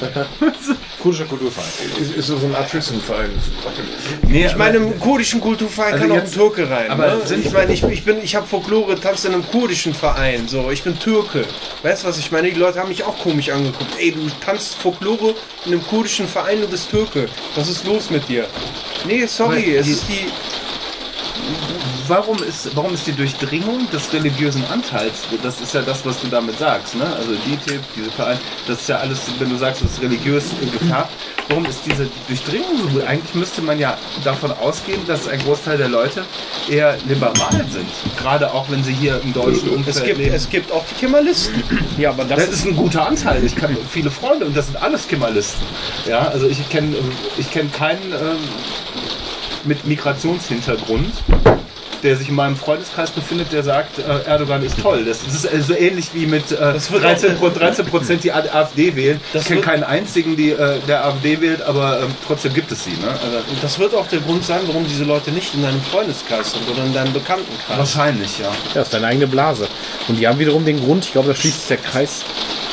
Kurdischer 1.02 1.24
Kulturverein. 1.26 1.66
Ist, 2.00 2.16
ist 2.16 2.26
so 2.26 2.36
ein 2.36 2.54
Art 2.54 2.70
Schützenverein. 2.70 3.30
Nee, 4.28 4.46
Ich 4.46 4.56
meine, 4.56 4.78
im 4.78 4.98
kurdischen 5.00 5.40
Kulturverein 5.40 5.94
Also 5.94 6.06
kann 6.08 6.12
auch 6.18 6.22
ein 6.24 6.30
Türke 6.30 6.68
rein. 6.68 6.90
aber 6.90 7.06
ne? 7.16 7.20
sind- 7.26 7.46
ich 7.46 7.52
meine, 7.52 7.72
ich, 7.72 7.82
ich 7.84 8.04
bin, 8.04 8.18
ich 8.22 8.34
habe 8.34 8.46
Folklore, 8.46 8.98
tanze 9.00 9.28
in 9.28 9.34
einem 9.34 9.46
kurdischen 9.46 9.94
Verein. 9.94 10.48
So, 10.48 10.70
ich 10.70 10.82
bin 10.82 10.98
Türke. 10.98 11.44
Weißt 11.82 12.02
du 12.04 12.08
was? 12.08 12.18
Ich 12.18 12.30
meine, 12.32 12.50
die 12.50 12.58
Leute 12.58 12.80
haben 12.80 12.88
mich 12.88 13.04
auch 13.04 13.16
komisch 13.18 13.50
angeguckt. 13.50 13.90
Ey, 13.98 14.12
du 14.12 14.28
tanzt 14.44 14.74
Folklore 14.76 15.34
in 15.64 15.72
einem 15.72 15.86
kurdischen 15.86 16.26
Verein, 16.28 16.60
du 16.60 16.68
bist 16.68 16.90
Türke. 16.90 17.28
Was 17.54 17.68
ist 17.68 17.84
los 17.86 18.10
mit 18.10 18.28
dir? 18.28 18.46
Nee, 19.06 19.26
sorry, 19.26 19.62
Aber 19.70 19.80
es 19.80 19.86
die- 19.86 19.92
ist 19.92 20.08
die. 20.08 20.26
Warum 22.08 22.42
ist, 22.42 22.74
warum 22.74 22.92
ist 22.94 23.06
die 23.06 23.12
Durchdringung 23.12 23.88
des 23.90 24.12
religiösen 24.12 24.64
Anteils, 24.72 25.22
das 25.42 25.60
ist 25.60 25.74
ja 25.74 25.82
das, 25.82 26.04
was 26.04 26.20
du 26.20 26.28
damit 26.28 26.58
sagst, 26.58 26.94
ne? 26.96 27.04
Also 27.16 27.32
DTIP, 27.34 27.80
diese 27.96 28.10
Verein, 28.10 28.38
das 28.66 28.80
ist 28.80 28.88
ja 28.88 28.96
alles, 28.98 29.20
wenn 29.38 29.50
du 29.50 29.56
sagst, 29.56 29.82
das 29.82 29.92
ist 29.92 30.02
religiös 30.02 30.44
gefärbt, 30.72 31.12
warum 31.48 31.64
ist 31.66 31.80
diese 31.86 32.08
Durchdringung 32.28 32.78
so 32.82 32.88
gut? 32.88 33.06
Eigentlich 33.06 33.34
müsste 33.34 33.62
man 33.62 33.78
ja 33.78 33.96
davon 34.24 34.52
ausgehen, 34.52 35.00
dass 35.06 35.28
ein 35.28 35.38
Großteil 35.40 35.78
der 35.78 35.88
Leute 35.88 36.24
eher 36.68 36.96
liberal 37.08 37.64
sind. 37.70 37.88
Gerade 38.18 38.52
auch 38.52 38.68
wenn 38.70 38.82
sie 38.82 38.92
hier 38.92 39.20
im 39.22 39.32
deutschen 39.32 39.70
Umfeld 39.70 39.96
Es 39.96 40.02
gibt, 40.04 40.18
leben. 40.18 40.34
es 40.34 40.48
gibt 40.48 40.72
auch 40.72 40.84
die 40.90 40.94
Kemalisten. 41.06 41.62
Ja, 41.98 42.10
aber 42.10 42.24
das, 42.24 42.38
Das 42.46 42.48
ist 42.50 42.66
ein 42.66 42.76
guter 42.76 43.06
Anteil. 43.06 43.44
Ich 43.44 43.56
habe 43.62 43.76
viele 43.90 44.10
Freunde 44.10 44.46
und 44.46 44.56
das 44.56 44.66
sind 44.66 44.76
alles 44.82 45.06
Kimmerlisten. 45.08 45.62
Ja, 46.06 46.28
also 46.28 46.46
ich 46.46 46.68
kenne 46.68 46.94
ich 47.38 47.50
kenn 47.50 47.70
keinen 47.72 48.12
ähm, 48.12 48.38
mit 49.64 49.84
Migrationshintergrund, 49.86 51.12
der 52.06 52.16
sich 52.16 52.28
in 52.28 52.34
meinem 52.36 52.56
Freundeskreis 52.56 53.10
befindet, 53.10 53.52
der 53.52 53.62
sagt, 53.62 53.98
äh, 53.98 54.02
Erdogan 54.26 54.62
ist 54.62 54.78
toll. 54.80 55.04
Das, 55.04 55.18
das 55.24 55.34
ist 55.34 55.52
äh, 55.52 55.60
so 55.60 55.74
ähnlich 55.74 56.06
wie 56.14 56.26
mit 56.26 56.50
äh, 56.52 56.56
Das 56.72 56.90
wird 56.90 57.02
13, 57.02 57.34
auch- 57.36 57.40
Pro- 57.40 57.48
13 57.50 57.84
Prozent, 57.86 58.24
die 58.24 58.32
AfD 58.32 58.94
wählen. 58.96 59.20
Das 59.32 59.42
ich 59.42 59.48
kenne 59.48 59.60
keinen 59.60 59.84
einzigen, 59.84 60.36
die, 60.36 60.50
äh, 60.52 60.78
der 60.88 61.04
AfD 61.04 61.40
wählt, 61.40 61.60
aber 61.62 62.00
ähm, 62.02 62.08
trotzdem 62.26 62.54
gibt 62.54 62.70
es 62.72 62.84
sie. 62.84 62.90
Ne? 62.92 63.08
Also, 63.08 63.38
Und 63.50 63.62
das 63.62 63.78
wird 63.78 63.94
auch 63.94 64.06
der 64.06 64.20
Grund 64.20 64.44
sein, 64.44 64.60
warum 64.66 64.86
diese 64.86 65.04
Leute 65.04 65.30
nicht 65.32 65.52
in 65.54 65.62
deinem 65.62 65.80
Freundeskreis 65.82 66.52
sind 66.52 66.62
oder 66.70 66.84
in 66.84 66.94
deinem 66.94 67.12
Bekanntenkreis. 67.12 67.76
wahrscheinlich, 67.76 68.38
ja. 68.38 68.50
ja, 68.74 68.82
ist 68.82 68.94
deine 68.94 69.08
eigene 69.08 69.26
Blase. 69.26 69.66
Und 70.08 70.16
die 70.18 70.26
haben 70.28 70.38
wiederum 70.38 70.64
den 70.64 70.78
Grund, 70.82 71.04
ich 71.04 71.12
glaube, 71.12 71.28
da 71.28 71.34
schließt 71.34 71.58
sich 71.60 71.68
der 71.68 71.76
Kreis, 71.78 72.24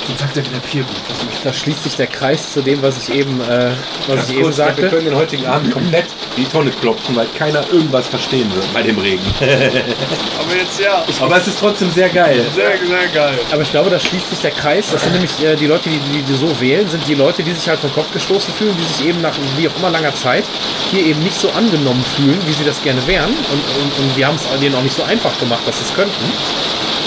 Dann 0.08 0.18
sagt 0.18 0.38
er 0.38 0.44
wieder 0.46 0.60
Peergut. 0.60 0.96
da 1.44 1.52
schließt 1.54 1.84
sich 1.84 1.96
der 1.96 2.08
Kreis 2.08 2.54
zu 2.54 2.62
dem, 2.62 2.82
was 2.84 2.98
ich 2.98 3.16
eben, 3.16 3.40
äh, 3.42 3.72
was 4.08 4.30
ich 4.30 4.36
eben 4.36 4.44
Kurz, 4.44 4.58
wir 4.58 4.66
sagte. 4.66 4.90
können 4.90 5.06
den 5.06 5.16
heutigen 5.16 5.46
Abend 5.48 5.72
komplett 5.72 6.06
die 6.38 6.46
Tonne 6.46 6.72
klopfen, 6.82 7.16
weil 7.16 7.28
keiner 7.38 7.64
irgendwas 7.72 8.08
verstehen 8.08 8.54
wird 8.54 8.72
bei 8.74 8.82
dem 8.84 8.98
Regen. 9.00 9.23
Aber 9.40 10.56
jetzt 10.56 10.80
ja. 10.80 11.04
Aber 11.20 11.38
es 11.38 11.48
ist 11.48 11.60
trotzdem 11.60 11.92
sehr 11.92 12.10
geil. 12.10 12.46
Sehr, 12.54 12.78
sehr 12.86 13.08
geil. 13.14 13.40
Aber 13.52 13.62
ich 13.62 13.72
glaube, 13.72 13.90
da 13.90 14.00
schließt 14.00 14.30
sich 14.30 14.40
der 14.40 14.52
Kreis. 14.52 14.88
Das 14.92 15.02
sind 15.02 15.14
nämlich 15.14 15.44
äh, 15.44 15.56
die 15.56 15.68
Leute, 15.68 15.90
die, 15.90 16.00
die, 16.12 16.22
die 16.22 16.34
so 16.36 16.50
wählen, 16.60 16.88
sind 16.90 17.08
die 17.08 17.16
Leute, 17.16 17.44
die 17.44 17.52
sich 17.54 17.68
halt 17.68 17.80
vom 17.80 17.94
Kopf 17.94 18.12
gestoßen 18.14 18.54
fühlen, 18.54 18.76
die 18.78 18.86
sich 18.86 19.08
eben 19.08 19.22
nach 19.22 19.34
wie 19.58 19.68
auch 19.68 19.76
immer 19.78 19.90
langer 19.90 20.14
Zeit 20.16 20.44
hier 20.92 21.06
eben 21.06 21.24
nicht 21.24 21.40
so 21.40 21.50
angenommen 21.52 22.04
fühlen, 22.16 22.40
wie 22.46 22.54
sie 22.54 22.66
das 22.66 22.82
gerne 22.84 23.06
wären. 23.08 23.30
Und, 23.30 23.64
und, 23.82 24.00
und 24.00 24.18
wir 24.18 24.28
haben 24.28 24.36
es 24.36 24.44
denen 24.60 24.76
auch 24.76 24.84
nicht 24.84 24.96
so 24.96 25.04
einfach 25.04 25.38
gemacht, 25.40 25.62
dass 25.66 25.78
sie 25.78 25.86
es 25.86 25.94
könnten. 25.94 26.26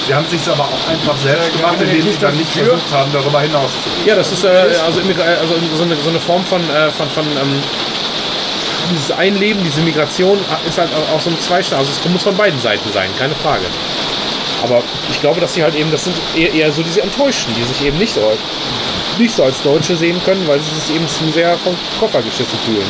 Sie 0.07 0.15
haben 0.15 0.27
sich 0.27 0.47
aber 0.49 0.63
auch 0.63 0.89
einfach 0.89 1.17
selbst 1.17 1.53
gemacht, 1.53 1.77
indem 1.81 2.03
sie 2.03 2.19
dann 2.21 2.37
nicht 2.37 2.53
versucht 2.53 2.93
haben, 2.93 3.11
darüber 3.13 3.41
hinaus 3.41 3.71
zu 3.83 3.91
gehen. 3.91 4.07
Ja, 4.07 4.15
das 4.15 4.31
ist 4.31 4.45
äh, 4.45 4.49
also, 4.49 5.01
also 5.01 5.55
so, 5.77 5.83
eine, 5.83 5.97
so 5.97 6.11
eine 6.11 6.21
Form 6.21 6.45
von, 6.45 6.61
äh, 6.71 6.91
von, 6.93 7.11
von 7.11 7.25
ähm, 7.25 7.61
dieses 8.91 9.11
Einleben, 9.11 9.63
diese 9.65 9.81
Migration 9.81 10.39
ist 10.69 10.79
halt 10.79 10.91
auch 11.13 11.21
so 11.21 11.31
ein 11.31 11.41
Zweischlag. 11.41 11.81
Also 11.81 11.91
es 11.93 12.11
muss 12.11 12.23
von 12.23 12.37
beiden 12.37 12.61
Seiten 12.61 12.91
sein, 12.93 13.11
keine 13.19 13.35
Frage. 13.37 13.65
Aber 14.63 14.83
ich 15.11 15.21
glaube, 15.21 15.41
dass 15.41 15.55
sie 15.55 15.63
halt 15.63 15.75
eben, 15.75 15.91
das 15.91 16.05
sind 16.05 16.17
eher, 16.35 16.53
eher 16.53 16.73
so 16.73 16.83
diese 16.83 17.03
Enttäuschten, 17.03 17.55
die 17.55 17.63
sich 17.65 17.85
eben 17.85 17.99
nicht 17.99 18.15
so, 18.15 18.33
nicht 19.19 19.35
so 19.35 19.45
als 19.45 19.63
Deutsche 19.63 19.97
sehen 19.97 20.21
können, 20.25 20.47
weil 20.47 20.61
sie 20.61 20.75
sich 20.81 20.97
eben 20.97 21.07
zu 21.09 21.31
sehr 21.31 21.57
vom 21.59 21.77
Koffer 22.01 22.23
geschissen 22.23 22.59
fühlen. 22.65 22.87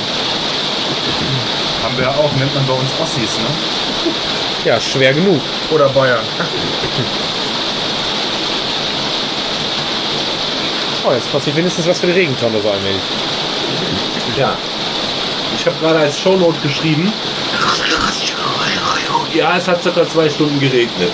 Haben 1.82 1.97
wir 1.97 2.05
ja 2.05 2.10
auch, 2.10 2.32
nennt 2.36 2.55
man 2.55 2.66
bei 2.66 2.73
uns 2.74 2.90
Ossis, 3.01 3.39
ne? 3.39 4.12
Ja, 4.64 4.81
schwer 4.81 5.12
genug. 5.12 5.40
Oder 5.70 5.89
Bayern. 5.90 6.24
Oh, 11.09 11.12
jetzt 11.12 11.31
passiert 11.31 11.56
wenigstens 11.56 11.86
was 11.86 12.01
für 12.01 12.06
die 12.06 12.12
Regentonne 12.12 12.60
so 12.60 12.68
allmählich. 12.68 13.02
Ja. 14.36 14.56
Ich 15.66 15.72
habe 15.72 15.84
gerade 15.84 15.98
als 15.98 16.20
Shownote 16.20 16.60
geschrieben. 16.60 17.12
Ja, 19.34 19.56
es 19.56 19.66
hat 19.66 19.82
circa 19.82 20.09
zwei 20.09 20.30
Stunden 20.30 20.60
geregnet. 20.60 21.10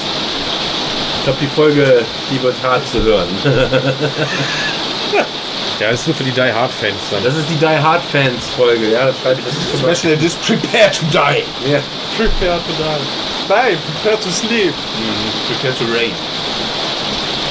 Ich 1.17 1.25
glaube, 1.25 1.39
die 1.41 1.47
Folge, 1.47 2.05
die 2.31 2.43
wird 2.43 2.55
hart 2.63 2.87
zu 2.87 3.03
hören. 3.03 3.29
Ja, 5.81 5.91
das 5.91 6.01
ist 6.03 6.07
nur 6.07 6.15
für 6.15 6.23
die 6.23 6.31
Die 6.31 6.41
Hard 6.53 6.71
Fans 6.71 6.95
dann. 7.11 7.25
Das 7.25 7.35
ist 7.35 7.49
die 7.49 7.57
Die 7.57 7.67
Hard 7.67 8.03
Fans 8.13 8.51
Folge, 8.57 8.93
ja, 8.93 9.07
das 9.07 9.19
schreibe 9.19 9.41
ich. 9.41 9.47
Das 9.83 9.97
Special 9.99 10.13
Edition 10.13 10.61
Prepare 10.61 10.91
to 10.93 11.05
Die. 11.07 11.73
ja. 11.73 11.81
Prepare 12.17 12.61
to 12.61 12.73
die. 12.79 13.49
Nein, 13.49 13.79
prepare 14.03 14.21
to 14.23 14.31
sleep. 14.31 14.73
Prepare 15.49 15.75
to 15.75 15.85
Rain. 15.93 16.13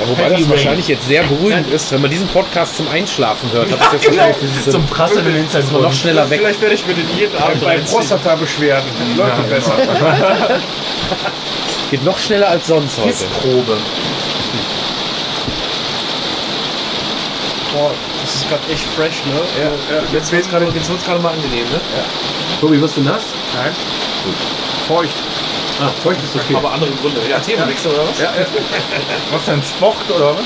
Ja, 0.01 0.07
wobei 0.09 0.23
Heavy 0.23 0.33
das 0.33 0.41
Rain. 0.41 0.49
wahrscheinlich 0.49 0.87
jetzt 0.87 1.07
sehr 1.07 1.23
beruhigend 1.23 1.69
ist, 1.71 1.91
wenn 1.91 2.01
man 2.01 2.09
diesen 2.09 2.27
Podcast 2.29 2.75
zum 2.75 2.87
Einschlafen 2.87 3.51
hört. 3.51 3.71
Hat 3.71 3.79
das 3.79 3.93
jetzt 3.93 4.07
wahrscheinlich 4.07 4.37
diese, 4.41 4.71
Zum 4.71 4.85
Prasseln 4.87 5.25
im 5.27 5.35
Hintergrund. 5.35 5.83
noch 5.83 5.93
schneller 5.93 6.29
weg. 6.29 6.39
Vielleicht 6.39 6.61
werde 6.61 6.75
ich 6.75 6.85
mir 6.87 6.93
den 6.95 7.07
jeden 7.15 7.37
Abend 7.37 7.61
Bei. 7.63 7.77
Prostata-Beschwerden. 7.77 8.89
Läuft 9.15 9.49
besser. 9.49 9.73
Geht 11.91 12.03
noch 12.03 12.17
schneller 12.17 12.49
als 12.49 12.67
sonst 12.67 12.97
heute. 12.97 13.25
Probe. 13.41 13.77
Boah, 17.73 17.91
das 18.21 18.35
ist 18.35 18.49
gerade 18.49 18.61
echt 18.71 18.85
fresh, 18.95 19.23
ne? 19.25 19.39
Jetzt 20.11 20.31
wird's 20.31 20.49
gerade 20.49 20.65
jetzt 20.73 20.89
wird's 20.89 21.05
gerade 21.05 21.21
mal 21.21 21.33
angenehm, 21.33 21.65
ne? 21.69 21.79
Tobi, 22.59 22.81
wirst 22.81 22.97
du 22.97 23.01
nass? 23.01 23.23
Nein. 23.55 23.71
Feucht. 24.87 25.15
Ah, 25.81 25.89
feucht 26.03 26.19
ist 26.23 26.35
okay. 26.35 26.55
Aber 26.55 26.71
andere 26.73 26.91
Gründe. 27.01 27.21
Ja, 27.27 27.39
Themenwechsel 27.39 27.91
oder 27.91 28.07
was? 28.07 28.19
Ja, 28.19 28.25
ja. 28.25 28.45
Was 29.31 29.45
denn? 29.45 29.63
Sport 29.63 29.97
oder 30.15 30.35
was? 30.35 30.45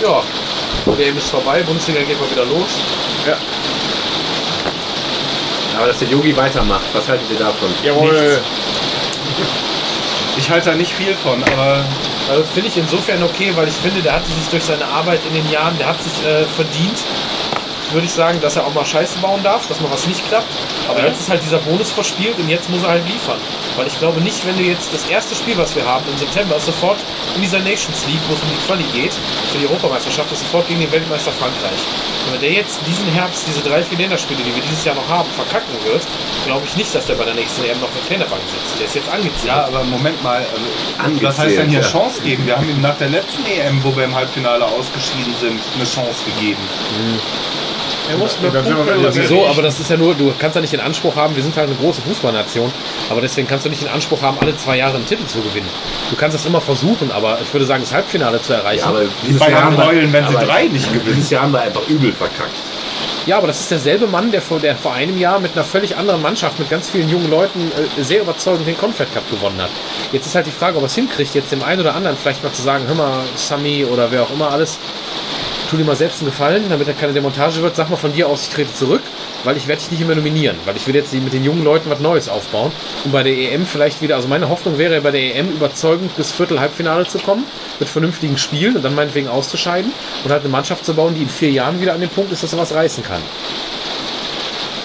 Ja. 0.00 0.22
WM 0.96 1.16
ist 1.16 1.28
vorbei, 1.28 1.62
Bundesliga 1.62 2.02
geht 2.02 2.20
mal 2.20 2.30
wieder 2.30 2.44
los. 2.44 2.68
Aber 5.76 5.86
dass 5.86 5.98
der 5.98 6.08
Yogi 6.08 6.36
weitermacht, 6.36 6.84
was 6.92 7.08
haltet 7.08 7.28
ihr 7.30 7.38
davon? 7.38 7.68
Jawohl. 7.82 8.40
Ich 10.36 10.48
halte 10.48 10.70
da 10.70 10.76
nicht 10.76 10.92
viel 10.92 11.14
von, 11.16 11.42
aber 11.44 11.84
Also 12.30 12.44
finde 12.54 12.68
ich 12.68 12.76
insofern 12.76 13.22
okay, 13.22 13.52
weil 13.54 13.68
ich 13.68 13.74
finde, 13.74 14.00
der 14.00 14.14
hat 14.14 14.26
sich 14.26 14.48
durch 14.50 14.62
seine 14.64 14.86
Arbeit 14.86 15.20
in 15.26 15.34
den 15.34 15.50
Jahren, 15.50 15.76
der 15.78 15.88
hat 15.88 16.02
sich 16.02 16.24
äh, 16.24 16.44
verdient, 16.46 16.98
würde 17.92 18.06
ich 18.06 18.12
sagen, 18.12 18.40
dass 18.40 18.56
er 18.56 18.66
auch 18.66 18.74
mal 18.74 18.84
Scheiße 18.84 19.18
bauen 19.18 19.42
darf, 19.42 19.66
dass 19.68 19.80
mal 19.80 19.90
was 19.90 20.06
nicht 20.06 20.26
klappt. 20.28 20.52
Aber 20.88 21.04
jetzt 21.04 21.20
ist 21.20 21.28
halt 21.28 21.42
dieser 21.42 21.58
Bonus 21.58 21.90
verspielt 21.90 22.38
und 22.38 22.48
jetzt 22.48 22.68
muss 22.70 22.82
er 22.82 22.90
halt 22.90 23.06
liefern. 23.06 23.38
Weil 23.76 23.86
ich 23.86 23.98
glaube 23.98 24.20
nicht, 24.20 24.46
wenn 24.46 24.56
du 24.56 24.62
jetzt 24.62 24.92
das 24.92 25.06
erste 25.08 25.34
Spiel, 25.34 25.56
was 25.56 25.74
wir 25.74 25.84
haben 25.86 26.04
im 26.10 26.18
September, 26.18 26.56
ist 26.56 26.66
sofort 26.66 26.98
in 27.34 27.42
dieser 27.42 27.60
Nations 27.60 28.06
League, 28.06 28.20
wo 28.28 28.34
es 28.34 28.40
um 28.40 28.48
die 28.50 28.66
Quali 28.66 28.84
geht, 28.92 29.12
für 29.52 29.58
die 29.58 29.66
Europameisterschaft, 29.66 30.30
ist 30.32 30.40
sofort 30.40 30.68
gegen 30.68 30.80
den 30.80 30.92
Weltmeister 30.92 31.32
Frankreich. 31.32 31.80
Und 32.26 32.34
wenn 32.34 32.40
der 32.40 32.52
jetzt 32.52 32.78
diesen 32.86 33.06
Herbst, 33.12 33.44
diese 33.46 33.60
drei, 33.60 33.82
vier 33.82 33.98
Länderspiele, 33.98 34.42
die 34.42 34.54
wir 34.54 34.62
dieses 34.62 34.84
Jahr 34.84 34.94
noch 34.94 35.08
haben, 35.08 35.28
verkacken 35.30 35.74
wird, 35.84 36.02
glaube 36.46 36.66
ich 36.66 36.76
nicht, 36.76 36.94
dass 36.94 37.06
der 37.06 37.14
bei 37.14 37.24
der 37.24 37.34
nächsten 37.34 37.64
EM 37.64 37.80
noch 37.80 37.88
auf 37.88 37.94
der 37.94 38.08
Trainerbank 38.08 38.42
sitzt. 38.46 38.78
Der 38.78 38.86
ist 38.86 38.94
jetzt 38.94 39.08
angezählt. 39.08 39.46
Ja, 39.46 39.66
aber 39.66 39.84
Moment 39.84 40.22
mal, 40.22 40.44
also, 40.98 41.22
was 41.22 41.38
heißt 41.38 41.58
denn 41.58 41.70
hier 41.70 41.80
ja. 41.80 41.86
Chance 41.86 42.20
geben? 42.22 42.46
Wir 42.46 42.56
haben 42.56 42.68
ihm 42.68 42.80
nach 42.80 42.96
der 42.98 43.08
letzten 43.08 43.44
EM, 43.46 43.82
wo 43.82 43.94
wir 43.96 44.04
im 44.04 44.14
Halbfinale 44.14 44.64
ausgeschieden 44.64 45.34
sind, 45.40 45.60
eine 45.74 45.84
Chance 45.84 46.24
gegeben. 46.24 46.62
Er 48.08 48.16
muss 48.16 48.38
mehr 48.40 48.52
wir 48.52 48.62
Punkte 48.62 48.98
oder 48.98 49.14
Wieso? 49.14 49.46
Aber 49.46 49.62
das 49.62 49.78
ist 49.78 49.88
ja 49.88 49.96
nur, 49.96 50.14
du 50.14 50.32
kannst 50.38 50.54
ja 50.56 50.60
nicht 50.60 50.72
den 50.72 50.80
Anspruch 50.80 51.14
haben, 51.16 51.36
wir 51.36 51.42
sind 51.42 51.56
halt 51.56 51.68
eine 51.68 51.76
große 51.76 52.02
Fußballnation, 52.02 52.70
aber 53.10 53.20
deswegen 53.20 53.46
kannst 53.46 53.64
du 53.64 53.70
nicht 53.70 53.82
den 53.82 53.88
Anspruch 53.88 54.20
haben, 54.22 54.38
alle 54.40 54.56
zwei 54.56 54.76
Jahre 54.76 54.96
einen 54.96 55.06
Titel 55.06 55.24
zu 55.26 55.40
gewinnen. 55.40 55.68
Du 56.10 56.16
kannst 56.16 56.34
das 56.36 56.44
immer 56.44 56.60
versuchen, 56.60 57.12
aber 57.12 57.40
ich 57.40 57.52
würde 57.52 57.64
sagen, 57.66 57.82
das 57.82 57.92
Halbfinale 57.92 58.42
zu 58.42 58.52
erreichen. 58.54 58.80
Ja, 58.80 58.88
aber 58.88 59.04
Die 59.04 59.26
dieses 59.26 59.40
Jahr 59.40 59.50
Bayern 59.50 59.64
haben 59.64 59.76
wir- 59.76 59.86
heulen, 59.86 60.12
wenn 60.12 60.26
sie 60.28 60.34
drei 60.34 60.64
nicht 60.68 60.92
gewinnen. 60.92 61.14
Dieses 61.16 61.30
Jahr 61.30 61.42
haben 61.42 61.52
wir 61.52 61.62
einfach 61.62 61.86
übel 61.88 62.12
verkackt. 62.12 62.50
Ja, 63.24 63.38
aber 63.38 63.46
das 63.46 63.60
ist 63.60 63.70
derselbe 63.70 64.08
Mann, 64.08 64.32
der 64.32 64.42
vor, 64.42 64.58
der 64.58 64.74
vor 64.74 64.94
einem 64.94 65.16
Jahr 65.16 65.38
mit 65.38 65.52
einer 65.52 65.62
völlig 65.64 65.96
anderen 65.96 66.20
Mannschaft, 66.22 66.58
mit 66.58 66.68
ganz 66.68 66.90
vielen 66.90 67.08
jungen 67.08 67.30
Leuten, 67.30 67.70
äh, 67.96 68.02
sehr 68.02 68.20
überzeugend 68.20 68.66
den 68.66 68.76
Confed 68.76 69.14
Cup 69.14 69.30
gewonnen 69.30 69.62
hat. 69.62 69.70
Jetzt 70.10 70.26
ist 70.26 70.34
halt 70.34 70.46
die 70.46 70.50
Frage, 70.50 70.76
ob 70.76 70.82
er 70.82 70.86
es 70.86 70.96
hinkriegt, 70.96 71.32
jetzt 71.36 71.52
dem 71.52 71.62
einen 71.62 71.80
oder 71.82 71.94
anderen 71.94 72.16
vielleicht 72.16 72.42
mal 72.42 72.52
zu 72.52 72.62
sagen, 72.62 72.84
hör 72.88 72.96
mal, 72.96 73.20
Sami 73.36 73.84
oder 73.84 74.10
wer 74.10 74.22
auch 74.24 74.30
immer 74.34 74.50
alles, 74.50 74.76
tu 75.72 75.78
dir 75.78 75.84
mal 75.84 75.96
selbst 75.96 76.20
einen 76.20 76.30
Gefallen, 76.30 76.64
damit 76.68 76.86
er 76.86 76.92
keine 76.92 77.14
Demontage 77.14 77.62
wird, 77.62 77.74
sag 77.76 77.88
mal 77.88 77.96
von 77.96 78.12
dir 78.12 78.28
aus, 78.28 78.42
ich 78.42 78.50
trete 78.50 78.74
zurück, 78.74 79.00
weil 79.42 79.56
ich 79.56 79.66
werde 79.68 79.80
dich 79.80 79.90
nicht 79.90 80.06
mehr 80.06 80.14
nominieren, 80.14 80.56
weil 80.66 80.76
ich 80.76 80.86
will 80.86 80.94
jetzt 80.94 81.14
mit 81.14 81.32
den 81.32 81.44
jungen 81.44 81.64
Leuten 81.64 81.88
was 81.88 81.98
Neues 81.98 82.28
aufbauen 82.28 82.70
und 83.04 83.12
bei 83.12 83.22
der 83.22 83.32
EM 83.32 83.64
vielleicht 83.64 84.02
wieder, 84.02 84.16
also 84.16 84.28
meine 84.28 84.50
Hoffnung 84.50 84.76
wäre 84.76 85.00
bei 85.00 85.10
der 85.10 85.34
EM 85.34 85.50
überzeugend 85.50 86.14
bis 86.14 86.30
Viertel-Halbfinale 86.30 87.06
zu 87.06 87.18
kommen, 87.18 87.46
mit 87.80 87.88
vernünftigen 87.88 88.36
Spielen 88.36 88.76
und 88.76 88.82
dann 88.82 88.94
meinetwegen 88.94 89.28
auszuscheiden 89.28 89.90
und 90.24 90.30
halt 90.30 90.42
eine 90.42 90.50
Mannschaft 90.50 90.84
zu 90.84 90.92
bauen, 90.92 91.14
die 91.14 91.22
in 91.22 91.30
vier 91.30 91.50
Jahren 91.50 91.80
wieder 91.80 91.94
an 91.94 92.02
dem 92.02 92.10
Punkt 92.10 92.32
ist, 92.32 92.42
dass 92.42 92.52
er 92.52 92.58
was 92.58 92.74
reißen 92.74 93.02
kann. 93.02 93.22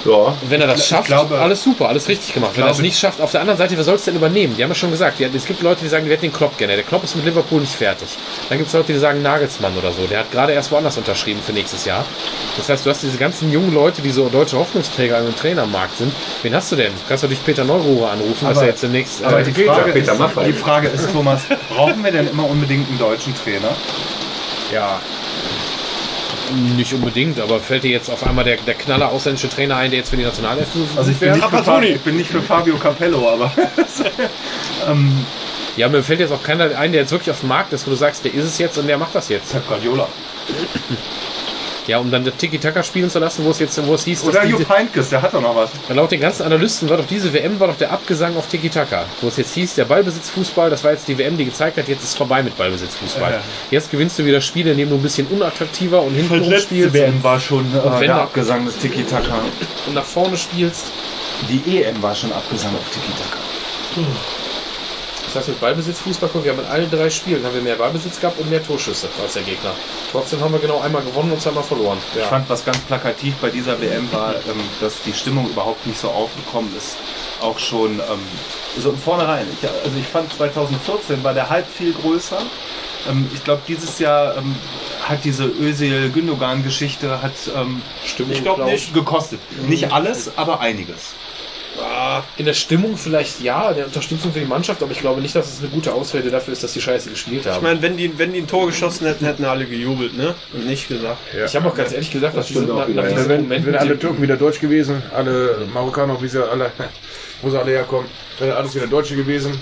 Ja. 0.07 0.13
Und 0.13 0.49
wenn 0.49 0.61
er 0.61 0.67
das 0.67 0.87
schafft, 0.87 1.07
glaube- 1.07 1.37
alles 1.37 1.61
super, 1.61 1.89
alles 1.89 2.07
richtig 2.07 2.33
gemacht. 2.33 2.51
Wenn 2.55 2.63
er 2.63 2.71
es 2.71 2.79
nicht 2.79 2.97
schafft, 2.97 3.19
auf 3.19 3.31
der 3.31 3.41
anderen 3.41 3.57
Seite, 3.57 3.75
wer 3.75 3.83
soll 3.83 3.95
es 3.95 4.05
denn 4.05 4.15
übernehmen? 4.15 4.55
Die 4.55 4.63
haben 4.63 4.69
ja 4.71 4.75
schon 4.75 4.89
gesagt, 4.89 5.19
die, 5.19 5.25
es 5.25 5.45
gibt 5.45 5.61
Leute, 5.61 5.81
die 5.83 5.89
sagen, 5.89 6.05
die 6.05 6.11
hätten 6.11 6.21
den 6.21 6.31
Klopp 6.33 6.57
gerne. 6.57 6.75
Der 6.75 6.83
Klopp 6.85 7.03
ist 7.03 7.15
mit 7.17 7.25
Liverpool 7.25 7.59
nicht 7.59 7.75
fertig. 7.75 8.07
Dann 8.47 8.57
gibt 8.57 8.69
es 8.69 8.73
Leute, 8.73 8.93
die 8.93 8.99
sagen 8.99 9.21
Nagelsmann 9.21 9.77
oder 9.77 9.91
so. 9.91 10.07
Der 10.07 10.19
hat 10.19 10.31
gerade 10.31 10.53
erst 10.53 10.71
woanders 10.71 10.97
unterschrieben 10.97 11.41
für 11.45 11.51
nächstes 11.51 11.83
Jahr. 11.85 12.05
Das 12.55 12.69
heißt, 12.69 12.85
du 12.85 12.89
hast 12.89 13.03
diese 13.03 13.17
ganzen 13.17 13.51
jungen 13.51 13.73
Leute, 13.73 14.01
die 14.01 14.11
so 14.11 14.29
deutsche 14.29 14.57
Hoffnungsträger 14.57 15.19
im 15.19 15.35
Trainermarkt 15.35 15.97
sind. 15.97 16.13
Wen 16.41 16.55
hast 16.55 16.71
du 16.71 16.77
denn? 16.77 16.93
Du 16.93 16.99
kannst 17.09 17.23
natürlich 17.23 17.43
Peter 17.43 17.65
Neururer 17.65 18.11
anrufen, 18.11 18.47
dass 18.47 18.57
Aber- 18.57 18.61
er 18.61 18.67
jetzt 18.71 18.83
demnächst... 18.83 19.23
Aber 19.23 19.41
äh, 19.41 19.43
die 19.43 19.51
Frage, 19.65 19.91
Peter 19.91 20.13
ist, 20.13 20.19
Maffay. 20.19 20.45
die 20.45 20.53
Frage 20.53 20.87
ist, 20.87 21.11
Thomas, 21.11 21.41
brauchen 21.69 22.01
wir 22.03 22.11
denn 22.13 22.27
immer 22.27 22.49
unbedingt 22.49 22.87
einen 22.87 22.97
deutschen 22.97 23.35
Trainer? 23.35 23.69
ja, 24.73 24.99
nicht 26.55 26.93
unbedingt, 26.93 27.39
aber 27.39 27.59
fällt 27.59 27.83
dir 27.83 27.91
jetzt 27.91 28.09
auf 28.09 28.25
einmal 28.25 28.45
der, 28.45 28.57
der 28.57 28.73
knaller 28.73 29.11
ausländische 29.11 29.49
Trainer 29.49 29.77
ein, 29.77 29.91
der 29.91 29.99
jetzt 29.99 30.09
für 30.09 30.17
die 30.17 30.23
Nationalelf 30.23 30.67
Also 30.95 31.11
ich 31.11 31.17
bin, 31.17 31.33
nicht 31.33 31.43
für 31.43 31.63
Fabio, 31.63 31.89
ich 31.89 32.01
bin 32.01 32.17
nicht 32.17 32.29
für 32.29 32.41
Fabio 32.41 32.77
Capello, 32.77 33.29
aber 33.29 33.51
ähm, 34.87 35.25
Ja, 35.75 35.89
mir 35.89 36.03
fällt 36.03 36.19
jetzt 36.19 36.31
auch 36.31 36.43
keiner 36.43 36.75
ein, 36.77 36.91
der 36.91 37.01
jetzt 37.01 37.11
wirklich 37.11 37.31
auf 37.31 37.41
dem 37.41 37.49
Markt 37.49 37.73
ist, 37.73 37.85
wo 37.85 37.91
du 37.91 37.97
sagst, 37.97 38.25
der 38.25 38.33
ist 38.33 38.45
es 38.45 38.57
jetzt 38.57 38.77
und 38.77 38.87
der 38.87 38.97
macht 38.97 39.13
das 39.13 39.29
jetzt. 39.29 39.51
Pep 39.51 39.67
Guardiola. 39.67 40.07
Ja, 41.87 41.99
um 41.99 42.11
dann 42.11 42.25
das 42.25 42.35
Tiki-Taka 42.35 42.83
spielen 42.83 43.09
zu 43.09 43.19
lassen, 43.19 43.45
wo 43.45 43.51
es 43.51 43.59
jetzt, 43.59 43.85
wo 43.85 43.93
es 43.95 44.03
hieß, 44.03 44.25
dass 44.25 44.29
Oder 44.29 44.45
Jupp 44.45 44.67
Heynckes, 44.69 45.09
der 45.09 45.21
hat 45.21 45.33
doch 45.33 45.41
noch 45.41 45.55
was. 45.55 45.69
laut 45.89 46.11
den 46.11 46.19
ganzen 46.19 46.43
Analysten 46.43 46.89
war 46.89 46.97
doch 46.97 47.07
diese 47.07 47.31
WM 47.31 47.59
war 47.59 47.67
doch 47.67 47.77
der 47.77 47.91
Abgesang 47.91 48.35
auf 48.35 48.47
Tiki-Taka. 48.47 49.05
Wo 49.21 49.29
es 49.29 49.37
jetzt 49.37 49.53
hieß, 49.53 49.75
der 49.75 49.85
Ballbesitzfußball, 49.85 50.69
das 50.69 50.83
war 50.83 50.91
jetzt 50.91 51.07
die 51.07 51.17
WM, 51.17 51.37
die 51.37 51.45
gezeigt 51.45 51.77
hat, 51.77 51.87
jetzt 51.87 52.03
ist 52.03 52.17
vorbei 52.17 52.43
mit 52.43 52.57
Ballbesitzfußball. 52.57 53.31
Ja. 53.31 53.41
Jetzt 53.71 53.89
gewinnst 53.89 54.19
du 54.19 54.25
wieder 54.25 54.41
Spiele, 54.41 54.71
indem 54.71 54.89
du 54.89 54.95
ein 54.95 55.01
bisschen 55.01 55.27
unattraktiver 55.27 56.01
und 56.01 56.13
hinten 56.13 56.39
rumspielst 56.39 56.95
und, 56.95 57.23
war 57.23 57.39
schon 57.39 57.65
äh, 57.73 57.99
der 58.05 58.15
Abgesang 58.15 58.65
des 58.65 58.77
Tiki-Taka. 58.77 59.39
und 59.87 59.93
nach 59.93 60.05
vorne 60.05 60.37
spielst. 60.37 60.87
Die 61.49 61.81
EM 61.83 62.01
war 62.01 62.15
schon 62.15 62.33
Abgesang 62.33 62.71
auf 62.75 62.89
Tiki-Taka. 62.91 63.37
Das 65.27 65.35
heißt, 65.35 65.49
mit 65.49 65.59
Ballbesitzfußball, 65.59 66.29
guck, 66.31 66.45
wir 66.45 66.51
haben 66.51 66.59
in 66.59 66.65
allen 66.67 66.89
drei 66.89 67.09
Spielen 67.09 67.43
haben 67.45 67.53
wir 67.53 67.61
mehr 67.61 67.75
Ballbesitz 67.75 68.19
gehabt 68.19 68.39
und 68.39 68.49
mehr 68.49 68.63
Torschüsse 68.63 69.09
als 69.21 69.33
der 69.33 69.43
Gegner. 69.43 69.71
Trotzdem 70.11 70.39
haben 70.39 70.53
wir 70.53 70.59
genau 70.59 70.79
einmal 70.79 71.01
gewonnen 71.03 71.33
und 71.33 71.41
zweimal 71.41 71.63
verloren. 71.63 71.97
Ich 72.15 72.23
fand, 72.23 72.49
was 72.49 72.63
ganz 72.63 72.77
plakativ 72.79 73.35
bei 73.41 73.49
dieser 73.49 73.79
WM 73.81 74.09
war, 74.13 74.35
ähm, 74.35 74.61
dass 74.79 75.01
die 75.05 75.13
Stimmung 75.13 75.49
überhaupt 75.49 75.85
nicht 75.85 75.99
so 75.99 76.09
aufgekommen 76.09 76.73
ist. 76.77 76.95
Auch 77.41 77.59
schon 77.59 77.99
ähm, 77.99 78.19
so 78.79 78.91
im 78.91 78.97
Vornherein. 78.97 79.45
Ich, 79.61 79.67
also 79.67 79.97
ich 79.99 80.07
fand 80.07 80.31
2014 80.33 81.23
war 81.23 81.33
der 81.33 81.49
Hype 81.49 81.67
viel 81.67 81.91
größer. 81.93 82.41
Ähm, 83.09 83.29
ich 83.33 83.43
glaube, 83.43 83.61
dieses 83.67 83.99
Jahr 83.99 84.37
ähm, 84.37 84.55
hat 85.07 85.25
diese 85.25 85.43
Özil-Gündogan-Geschichte 85.45 87.21
hat 87.21 87.33
ähm, 87.53 87.81
Stimmung, 88.05 88.31
ich 88.31 88.43
glaube 88.43 88.61
glaub 88.61 88.71
nicht 88.71 88.93
gekostet. 88.93 89.39
Nicht 89.67 89.91
alles, 89.91 90.37
aber 90.37 90.61
einiges. 90.61 91.13
Ah, 91.81 92.23
In 92.37 92.45
der 92.45 92.53
Stimmung 92.53 92.97
vielleicht 92.97 93.41
ja, 93.41 93.73
der 93.73 93.85
Unterstützung 93.85 94.31
für 94.31 94.39
die 94.39 94.45
Mannschaft, 94.45 94.81
aber 94.81 94.91
ich 94.91 94.99
glaube 94.99 95.21
nicht, 95.21 95.35
dass 95.35 95.51
es 95.51 95.59
eine 95.59 95.69
gute 95.69 95.93
Ausrede 95.93 96.29
dafür 96.29 96.53
ist, 96.53 96.63
dass 96.63 96.73
die 96.73 96.81
Scheiße 96.81 97.09
gespielt 97.09 97.45
haben. 97.45 97.57
Ich 97.57 97.61
meine, 97.61 97.81
wenn 97.81 97.97
die, 97.97 98.17
wenn 98.17 98.33
die 98.33 98.39
ein 98.39 98.47
Tor 98.47 98.67
geschossen 98.67 99.05
hätten, 99.07 99.25
hätten 99.25 99.45
alle 99.45 99.65
gejubelt, 99.65 100.17
ne? 100.17 100.33
Und 100.53 100.65
nicht 100.65 100.87
gesagt. 100.87 101.17
Ich 101.45 101.55
habe 101.55 101.67
auch 101.67 101.75
ganz 101.75 101.91
ehrlich 101.91 102.11
gesagt, 102.11 102.35
dass 102.35 102.49
stimmt 102.49 102.65
diese, 102.65 102.73
auch 102.73 102.79
nach, 102.79 102.87
wieder, 102.87 103.03
nach 103.03 103.09
ja. 103.09 103.15
diesem 103.15 103.29
wenn, 103.29 103.41
Moment 103.41 103.65
wenn 103.65 103.75
alle 103.75 103.99
Türken 103.99 104.21
wieder 104.21 104.37
deutsch 104.37 104.59
gewesen, 104.59 105.01
alle 105.15 105.67
Marokkaner, 105.73 106.21
wie 106.21 106.27
sie 106.27 106.47
alle, 106.47 106.71
wo 107.41 107.49
sie 107.49 107.59
alle 107.59 107.71
herkommen, 107.71 108.09
wäre 108.39 108.55
alles 108.55 108.75
wieder 108.75 108.87
Deutsche 108.87 109.15
gewesen. 109.15 109.57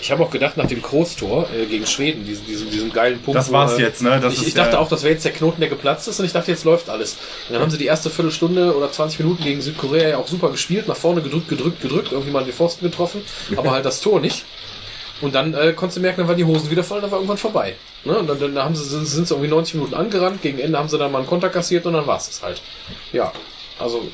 ich 0.00 0.10
habe 0.10 0.22
auch 0.22 0.30
gedacht, 0.30 0.56
nach 0.56 0.66
dem 0.66 0.80
Großtor 0.80 1.48
äh, 1.50 1.66
gegen 1.66 1.86
Schweden, 1.86 2.24
diesen, 2.24 2.46
diesen, 2.46 2.70
diesen 2.70 2.92
geilen 2.92 3.20
Punkt. 3.20 3.38
Das 3.38 3.48
wo, 3.48 3.54
war's 3.54 3.78
äh, 3.78 3.82
jetzt, 3.82 4.02
ne? 4.02 4.18
Das 4.20 4.34
ich 4.34 4.40
ist 4.40 4.48
ich 4.48 4.54
dachte 4.54 4.78
auch, 4.78 4.88
das 4.88 5.02
wäre 5.02 5.12
jetzt 5.12 5.24
der 5.24 5.32
Knoten, 5.32 5.60
der 5.60 5.68
geplatzt 5.68 6.08
ist 6.08 6.18
und 6.18 6.26
ich 6.26 6.32
dachte, 6.32 6.50
jetzt 6.50 6.64
läuft 6.64 6.88
alles. 6.88 7.16
Und 7.48 7.54
dann 7.54 7.62
haben 7.62 7.70
sie 7.70 7.78
die 7.78 7.86
erste 7.86 8.10
Viertelstunde 8.10 8.74
oder 8.76 8.90
20 8.90 9.20
Minuten 9.20 9.42
gegen 9.42 9.60
Südkorea 9.60 10.08
ja 10.08 10.18
auch 10.18 10.28
super 10.28 10.50
gespielt, 10.50 10.88
nach 10.88 10.96
vorne 10.96 11.22
gedrückt, 11.22 11.48
gedrückt, 11.48 11.80
gedrückt, 11.80 12.12
irgendwie 12.12 12.30
mal 12.30 12.44
den 12.44 12.54
Pfosten 12.54 12.84
getroffen, 12.84 13.22
aber 13.56 13.72
halt 13.72 13.84
das 13.84 14.00
Tor 14.00 14.20
nicht. 14.20 14.44
Und 15.20 15.34
dann 15.34 15.52
äh, 15.52 15.74
konntest 15.74 15.98
du 15.98 16.00
merken, 16.00 16.20
dann 16.20 16.28
waren 16.28 16.36
die 16.36 16.44
Hosen 16.44 16.70
wieder 16.70 16.82
voll, 16.82 17.00
dann 17.00 17.10
war 17.10 17.18
irgendwann 17.18 17.36
vorbei. 17.36 17.74
Ne? 18.04 18.18
Und 18.18 18.26
dann, 18.26 18.40
dann 18.40 18.58
haben 18.58 18.74
sie, 18.74 18.84
sind, 18.84 19.06
sind 19.06 19.28
sie 19.28 19.34
irgendwie 19.34 19.50
90 19.50 19.74
Minuten 19.74 19.94
angerannt, 19.94 20.40
gegen 20.40 20.58
Ende 20.58 20.78
haben 20.78 20.88
sie 20.88 20.96
dann 20.96 21.12
mal 21.12 21.18
einen 21.18 21.26
Konter 21.26 21.50
kassiert 21.50 21.84
und 21.84 21.92
dann 21.92 22.06
war's 22.06 22.28
es 22.28 22.42
halt. 22.42 22.62
Ja, 23.12 23.30
also 23.78 24.08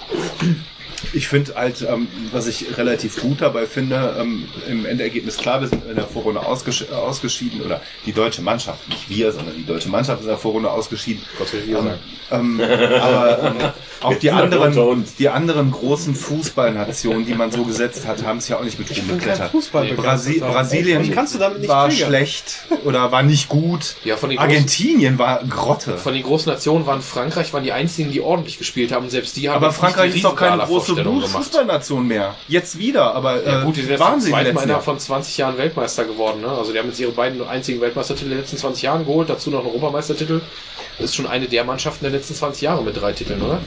Ich 1.12 1.28
finde 1.28 1.54
halt, 1.54 1.82
ähm, 1.82 2.08
was 2.32 2.46
ich 2.46 2.76
relativ 2.76 3.20
gut 3.20 3.40
dabei 3.40 3.66
finde, 3.66 4.16
ähm, 4.18 4.48
im 4.68 4.86
Endergebnis 4.86 5.36
klar, 5.36 5.60
wir 5.60 5.68
sind 5.68 5.86
in 5.88 5.96
der 5.96 6.06
Vorrunde 6.06 6.44
ausgesch 6.44 6.90
ausgeschieden, 6.90 7.60
oder 7.62 7.80
die 8.04 8.12
deutsche 8.12 8.42
Mannschaft, 8.42 8.88
nicht 8.88 9.08
wir, 9.08 9.32
sondern 9.32 9.56
die 9.56 9.66
deutsche 9.66 9.88
Mannschaft 9.88 10.20
ist 10.20 10.26
in 10.26 10.30
der 10.30 10.38
Vorrunde 10.38 10.70
ausgeschieden. 10.70 11.22
Gott 11.38 11.52
will 11.52 11.66
wir 11.66 11.82
sagen. 11.82 12.00
Ähm, 12.30 12.60
aber 13.00 13.42
ähm, 13.42 13.72
auch 14.00 14.14
die 14.14 14.30
anderen, 14.30 15.04
die 15.18 15.28
anderen 15.28 15.70
großen 15.70 16.14
Fußballnationen, 16.14 17.26
die 17.26 17.34
man 17.34 17.50
so 17.50 17.64
gesetzt 17.64 18.06
hat, 18.06 18.24
haben 18.24 18.38
es 18.38 18.48
ja 18.48 18.58
auch 18.58 18.64
nicht 18.64 18.78
mit 18.78 18.90
Ruhm 18.90 19.08
beklettert. 19.08 19.50
Fußball 19.50 19.86
Brasi. 19.94 20.40
Brasilien 20.40 21.02
Mich 21.02 21.12
kannst 21.12 21.34
du 21.34 21.38
damit 21.38 21.60
nicht 21.60 21.68
war 21.68 21.88
triggern. 21.88 22.08
schlecht 22.08 22.66
oder 22.84 23.12
war 23.12 23.22
nicht 23.22 23.48
gut. 23.48 23.96
Ja, 24.04 24.16
von 24.16 24.30
den 24.30 24.38
Argentinien 24.38 25.18
war 25.18 25.42
Grotte. 25.44 25.96
Von 25.96 26.14
den 26.14 26.22
großen 26.22 26.50
Nationen 26.52 26.86
waren 26.86 27.02
Frankreich 27.02 27.52
waren 27.52 27.64
die 27.64 27.72
einzigen, 27.72 28.10
die 28.10 28.20
ordentlich 28.20 28.58
gespielt 28.58 28.92
haben. 28.92 29.08
Selbst 29.08 29.36
die 29.36 29.48
haben 29.48 29.56
Aber 29.56 29.72
Frankreich 29.72 30.12
die 30.12 30.18
ist 30.18 30.24
doch 30.24 30.36
keine 30.36 30.62
große 30.62 30.85
Gemacht. 30.94 31.28
Fußballnation 31.28 32.06
mehr. 32.06 32.34
Jetzt 32.48 32.78
wieder, 32.78 33.14
aber 33.14 33.44
äh, 33.44 33.50
Ja 33.50 33.64
gut, 33.64 33.76
die 33.76 33.80
sind 33.80 33.90
jetzt 33.90 34.00
waren 34.00 34.20
zum 34.20 34.30
zweiten 34.30 34.80
von 34.80 34.98
20 34.98 35.36
Jahren 35.38 35.58
Weltmeister 35.58 36.04
geworden. 36.04 36.40
Ne? 36.40 36.48
Also 36.48 36.72
die 36.72 36.78
haben 36.78 36.88
jetzt 36.88 37.00
ihre 37.00 37.12
beiden 37.12 37.46
einzigen 37.46 37.80
Weltmeistertitel 37.80 38.30
der 38.30 38.38
letzten 38.38 38.56
20 38.56 38.82
Jahren 38.82 39.06
geholt, 39.06 39.28
dazu 39.28 39.50
noch 39.50 39.60
einen 39.60 39.68
Europameistertitel. 39.68 40.40
Das 40.98 41.10
ist 41.10 41.16
schon 41.16 41.26
eine 41.26 41.46
der 41.46 41.64
Mannschaften 41.64 42.04
der 42.04 42.12
letzten 42.12 42.34
20 42.34 42.62
Jahre 42.62 42.82
mit 42.82 43.00
drei 43.00 43.12
Titeln, 43.12 43.42
oder? 43.42 43.60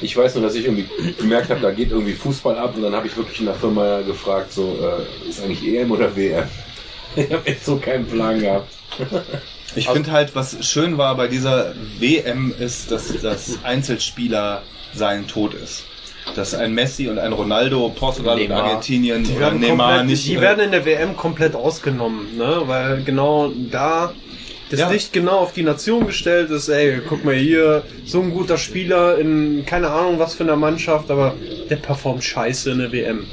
Ich 0.00 0.16
weiß 0.16 0.34
nur, 0.36 0.44
dass 0.44 0.54
ich 0.54 0.64
irgendwie 0.64 0.88
gemerkt 1.18 1.50
habe, 1.50 1.60
da 1.60 1.70
geht 1.72 1.90
irgendwie 1.90 2.12
Fußball 2.12 2.56
ab 2.56 2.74
und 2.76 2.82
dann 2.82 2.94
habe 2.94 3.08
ich 3.08 3.16
wirklich 3.16 3.40
in 3.40 3.46
der 3.46 3.56
Firma 3.56 4.00
gefragt, 4.00 4.52
so, 4.52 4.78
äh, 4.80 5.28
ist 5.28 5.42
eigentlich 5.42 5.66
EM 5.66 5.90
oder 5.90 6.14
WM? 6.14 6.44
Ich 7.16 7.32
habe 7.32 7.46
echt 7.46 7.64
so 7.64 7.78
keinen 7.78 8.06
Plan 8.06 8.38
gehabt. 8.38 8.70
Ich 9.74 9.88
finde 9.88 10.12
halt, 10.12 10.36
was 10.36 10.64
schön 10.64 10.98
war 10.98 11.16
bei 11.16 11.26
dieser 11.26 11.74
WM 11.98 12.54
ist, 12.56 12.90
dass 12.90 13.12
das 13.20 13.58
Einzelspieler 13.64 14.62
sein 14.94 15.26
Tod 15.26 15.54
ist. 15.54 15.84
Dass 16.36 16.54
ein 16.54 16.74
Messi 16.74 17.08
und 17.08 17.18
ein 17.18 17.32
Ronaldo, 17.32 17.88
Portugal 17.90 18.36
Neymar. 18.36 18.58
und 18.58 18.64
Argentinien 18.68 19.24
Die 19.24 19.30
oder 19.32 19.40
werden, 19.40 19.60
Neymar 19.60 19.88
komplett, 19.88 20.06
nicht. 20.10 20.26
die 20.26 20.34
äh, 20.34 20.40
werden 20.40 20.60
in 20.66 20.70
der 20.72 20.84
WM 20.84 21.16
komplett 21.16 21.54
ausgenommen, 21.54 22.36
ne? 22.36 22.62
Weil 22.66 23.02
genau 23.02 23.50
da 23.70 24.12
das 24.70 24.80
Ja. 24.80 24.90
Licht 24.90 25.14
genau 25.14 25.38
auf 25.38 25.52
die 25.54 25.62
Nation 25.62 26.06
gestellt 26.06 26.50
ist, 26.50 26.68
ey, 26.68 27.00
guck 27.08 27.24
mal 27.24 27.34
hier, 27.34 27.82
so 28.04 28.20
ein 28.20 28.30
guter 28.30 28.58
Spieler 28.58 29.16
in 29.18 29.64
keine 29.64 29.88
Ahnung 29.88 30.18
was 30.18 30.34
für 30.34 30.44
einer 30.44 30.56
Mannschaft, 30.56 31.10
aber 31.10 31.34
der 31.70 31.76
performt 31.76 32.22
scheiße 32.22 32.72
in 32.72 32.78
der 32.80 32.92
WM. 32.92 33.26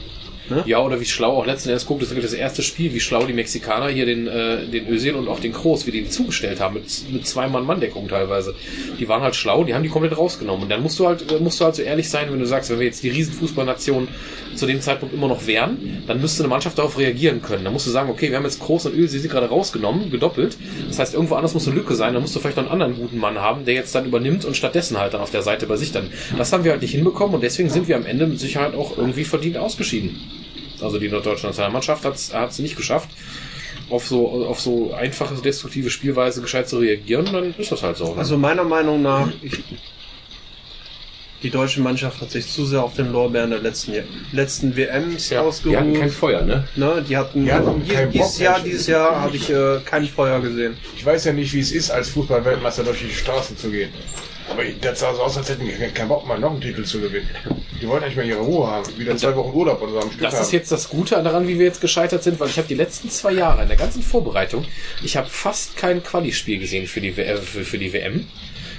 Ja, 0.66 0.80
oder 0.80 1.00
wie 1.00 1.06
schlau 1.06 1.38
auch 1.38 1.46
letzten 1.46 1.70
Endes 1.70 1.86
guckt, 1.86 2.02
das 2.02 2.10
ist 2.10 2.16
wirklich 2.16 2.32
das 2.32 2.40
erste 2.40 2.62
Spiel, 2.62 2.94
wie 2.94 3.00
schlau 3.00 3.26
die 3.26 3.34
Mexikaner 3.34 3.90
hier 3.90 4.06
den, 4.06 4.28
äh, 4.28 4.66
den 4.68 4.88
Özil 4.88 5.16
und 5.16 5.28
auch 5.28 5.40
den 5.40 5.54
Kroos, 5.54 5.88
wie 5.88 5.92
die 5.92 6.04
die 6.04 6.10
zugestellt 6.10 6.60
haben, 6.60 6.76
mit, 6.76 6.86
mit 7.12 7.28
zwei 7.28 7.48
Mann-Mann-Deckung 7.48 8.08
teilweise. 8.08 8.56
Die 9.00 9.08
waren 9.08 9.22
halt 9.22 9.36
schlau, 9.36 9.64
die 9.64 9.74
haben 9.74 9.84
die 9.84 9.90
komplett 9.90 10.18
rausgenommen. 10.18 10.64
Und 10.64 10.70
dann 10.70 10.82
musst 10.82 11.00
du 11.00 11.08
halt, 11.08 11.32
äh, 11.32 11.40
musst 11.40 11.60
du 11.60 11.66
halt 11.66 11.76
so 11.76 11.82
ehrlich 11.82 12.10
sein, 12.10 12.32
wenn 12.32 12.40
du 12.40 12.46
sagst, 12.46 12.70
wenn 12.70 12.80
wir 12.80 12.86
jetzt 12.86 13.04
die 13.04 13.10
Riesenfußballnation 13.10 14.08
zu 14.56 14.66
dem 14.66 14.82
Zeitpunkt 14.82 15.14
immer 15.14 15.28
noch 15.28 15.48
wären, 15.48 16.04
dann 16.08 16.22
müsste 16.22 16.44
eine 16.44 16.50
Mannschaft 16.50 16.78
darauf 16.78 16.98
reagieren 16.98 17.42
können. 17.42 17.64
Dann 17.64 17.74
musst 17.74 17.88
du 17.88 17.92
sagen, 17.92 18.10
okay, 18.10 18.30
wir 18.30 18.38
haben 18.38 18.46
jetzt 18.46 18.60
Kroos 18.60 18.86
und 18.86 18.96
Özil 18.96 19.20
sie 19.20 19.28
gerade 19.28 19.48
rausgenommen, 19.48 20.12
gedoppelt. 20.12 20.58
Das 20.88 21.00
heißt, 21.00 21.14
irgendwo 21.14 21.36
anders 21.36 21.54
muss 21.54 21.68
eine 21.68 21.76
Lücke 21.76 21.96
sein, 21.96 22.14
dann 22.14 22.22
musst 22.22 22.36
du 22.36 22.40
vielleicht 22.40 22.58
noch 22.58 22.64
einen 22.64 22.82
anderen 22.82 22.96
guten 22.96 23.18
Mann 23.18 23.40
haben, 23.40 23.66
der 23.66 23.74
jetzt 23.74 23.94
dann 23.96 24.06
übernimmt 24.06 24.46
und 24.46 24.56
stattdessen 24.56 24.98
halt 24.98 25.14
dann 25.14 25.22
auf 25.22 25.32
der 25.32 25.42
Seite 25.42 25.66
bei 25.66 25.76
sich 25.76 25.92
dann. 25.92 26.10
Das 26.38 26.54
haben 26.54 26.64
wir 26.64 26.72
halt 26.72 26.82
nicht 26.82 26.92
hinbekommen 26.92 27.36
und 27.36 27.44
deswegen 27.44 27.70
sind 27.70 27.88
wir 27.88 27.96
am 27.96 28.06
Ende 28.06 28.28
mit 28.28 28.40
Sicherheit 28.40 28.76
auch 28.76 28.98
irgendwie 28.98 29.24
verdient 29.24 29.58
ausgeschieden. 29.58 30.20
Also 30.82 31.00
die 31.00 31.10
norddeutsche 31.10 31.48
Nationalmannschaft 31.48 32.04
hat 32.06 32.50
es 32.50 32.60
nicht 32.60 32.76
geschafft, 32.76 33.10
auf 33.90 34.08
so, 34.08 34.46
auf 34.48 34.60
so 34.60 34.94
einfache, 34.94 35.36
destruktive 35.36 35.90
Spielweise 35.90 36.42
gescheit 36.42 36.68
zu 36.68 36.80
reagieren, 36.80 37.26
dann 37.32 37.54
ist 37.58 37.72
das 37.72 37.84
halt 37.84 37.98
so. 37.98 38.14
Ne? 38.14 38.20
Also 38.20 38.38
meiner 38.38 38.64
Meinung 38.64 39.02
nach, 39.02 39.28
ich, 39.42 39.64
die 41.44 41.50
deutsche 41.52 41.82
Mannschaft 41.82 42.20
hat 42.22 42.32
sich 42.32 42.48
zu 42.52 42.66
sehr 42.66 42.82
auf 42.84 42.96
den 42.96 43.12
Lorbeeren 43.12 43.52
der 43.52 43.60
letzten, 43.60 43.94
letzten 44.32 44.76
WMs 44.76 45.30
Die 45.30 45.38
hatten 45.38 45.44
kein 45.44 45.46
ausgeruht. 45.48 46.12
Feuer, 46.12 46.42
ne? 46.42 46.68
Ne, 46.76 47.06
die 47.08 47.16
hatten, 47.16 47.46
Die 47.46 47.52
hatten 47.54 47.84
die- 47.84 47.90
dieses 48.12 48.34
Bock, 48.34 48.40
Jahr, 48.42 48.60
dieses 48.62 48.88
Jahr 48.88 49.22
habe 49.22 49.36
ich 49.36 49.50
äh, 49.52 49.80
kein 49.86 50.06
Feuer 50.08 50.40
gesehen. 50.42 50.76
Ich 50.96 51.06
weiß 51.06 51.26
ja 51.26 51.34
nicht, 51.34 51.54
wie 51.54 51.60
es 51.60 51.72
ist, 51.72 51.92
als 51.92 52.10
Fußballweltmeister 52.10 52.84
durch 52.84 53.02
die 53.02 53.14
Straßen 53.14 53.56
zu 53.58 53.70
gehen. 53.70 53.92
Aber 54.50 54.64
das 54.82 55.00
sah 55.00 55.14
so 55.14 55.22
aus, 55.24 55.38
als 55.38 55.50
hätten 55.50 55.66
die 55.66 55.72
keinen 55.92 56.08
Bock, 56.08 56.28
mal 56.28 56.40
noch 56.40 56.52
einen 56.52 56.62
Titel 56.62 56.84
zu 56.84 57.00
gewinnen. 57.02 57.28
Die 57.82 57.88
wollten 57.88 58.06
eigentlich 58.06 58.16
mal 58.18 58.26
ihre 58.26 58.40
Ruhe 58.42 58.68
haben. 58.68 58.98
Wieder 58.98 59.18
zwei 59.18 59.36
Wochen 59.36 59.56
Urlaub 59.56 59.82
oder 59.82 59.92
so 59.94 60.00
am 60.02 60.10
Stück 60.12 60.22
Das 60.22 60.36
haben. 60.36 60.42
ist 60.44 60.52
jetzt 60.54 60.72
das 60.72 60.88
Gute 60.90 61.16
daran, 61.22 61.48
wie 61.48 61.58
wir 61.60 61.66
jetzt 61.66 61.82
gescheitert 61.82 62.24
sind, 62.24 62.40
weil 62.40 62.50
ich 62.50 62.58
habe 62.58 62.68
die 62.68 62.76
letzten 62.76 63.10
zwei 63.10 63.32
Jahre 63.34 63.64
in 63.64 63.68
der 63.68 63.78
ganzen 63.78 64.04
Vorbereitung, 64.04 64.66
ich 65.04 65.18
habe 65.18 65.28
fast 65.28 65.76
kein 65.78 66.04
Quali-Spiel 66.04 66.60
gesehen 66.60 66.88
für 66.88 67.02
die, 67.02 67.18
W- 67.18 67.24
äh, 67.24 67.38
für, 67.38 67.66
für 67.66 67.78
die 67.78 67.92
WM. 67.92 68.28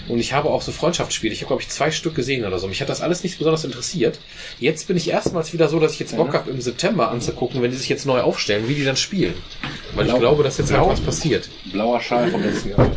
Und 0.09 0.20
ich 0.20 0.32
habe 0.32 0.51
auch 0.51 0.62
so 0.62 0.70
Freundschaftsspiele. 0.70 1.32
Ich 1.32 1.40
habe, 1.40 1.48
glaube 1.48 1.62
ich, 1.62 1.68
zwei 1.68 1.90
Stück 1.90 2.14
gesehen 2.14 2.44
oder 2.44 2.60
so. 2.60 2.68
Mich 2.68 2.80
hat 2.80 2.88
das 2.88 3.01
alles 3.01 3.24
nicht 3.24 3.38
besonders 3.38 3.64
interessiert. 3.64 4.20
Jetzt 4.60 4.86
bin 4.86 4.97
ich 4.97 5.10
erstmals 5.10 5.52
wieder 5.52 5.68
so, 5.68 5.80
dass 5.80 5.94
ich 5.94 5.98
jetzt 5.98 6.16
Bock 6.16 6.32
habe, 6.32 6.48
im 6.48 6.60
September 6.60 7.10
anzugucken, 7.10 7.60
wenn 7.60 7.72
die 7.72 7.76
sich 7.76 7.88
jetzt 7.88 8.06
neu 8.06 8.20
aufstellen, 8.20 8.68
wie 8.68 8.74
die 8.76 8.84
dann 8.84 8.97
spielen. 8.97 9.34
Weil 9.97 10.06
ich 10.06 10.14
glaube, 10.14 10.44
dass 10.44 10.59
jetzt 10.59 10.72
halt 10.72 10.88
was 10.88 11.01
passiert. 11.01 11.48
Blauer 11.72 12.01
Schal 12.01 12.30
vom 12.30 12.40
letzten 12.40 12.70
Jahr. 12.70 12.88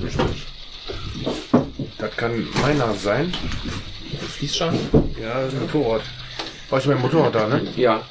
Das 1.99 2.15
kann 2.15 2.47
meiner 2.61 2.93
sein. 2.93 3.31
Fließschal? 4.37 4.73
Ja, 5.21 5.41
das 5.41 5.53
ist 5.53 5.59
ein 5.59 5.67
Motorrad. 5.67 6.01
War 6.69 6.79
ich 6.79 6.85
mit 6.85 6.97
dem 6.97 7.01
Motorrad 7.01 7.35
da, 7.35 7.47
ne? 7.47 7.67
Ja. 7.75 8.01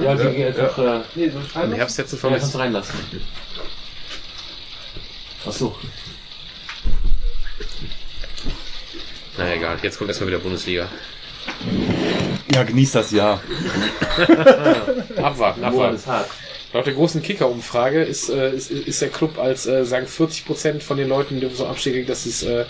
Ja, 0.00 0.14
die 0.14 0.22
gehen 0.22 0.40
jetzt 0.40 0.60
auch, 0.60 0.78
äh, 0.78 1.64
Im 1.64 1.72
Herbst 1.72 1.98
jetzt 1.98 2.12
ja, 2.12 2.18
von 2.18 2.32
kannst 2.32 2.54
du 2.54 2.58
reinlassen. 2.58 2.94
Ach 5.46 5.52
so. 5.52 5.76
Na 9.36 9.54
egal, 9.54 9.78
jetzt 9.82 9.98
kommt 9.98 10.10
erstmal 10.10 10.28
wieder 10.28 10.38
Bundesliga. 10.38 10.88
Ja, 12.52 12.62
genießt 12.62 12.94
das 12.96 13.10
Jahr. 13.10 13.40
Abwarten, 15.16 15.64
abwarten. 15.64 15.96
ist 15.96 16.06
hart. 16.06 16.28
Laut 16.72 16.86
der 16.86 16.94
großen 16.94 17.22
Kicker-Umfrage 17.22 18.02
ist, 18.02 18.28
äh, 18.28 18.54
ist, 18.54 18.70
ist 18.70 19.00
der 19.00 19.08
Club 19.08 19.38
als, 19.38 19.66
äh, 19.66 19.84
sagen 19.84 20.06
40 20.06 20.44
Prozent 20.44 20.82
von 20.82 20.98
den 20.98 21.08
Leuten 21.08 21.40
die 21.40 21.48
so 21.48 21.66
abschlägig, 21.66 22.06
dass 22.06 22.24
sie 22.24 22.30
es 22.30 22.42
äh, 22.42 22.66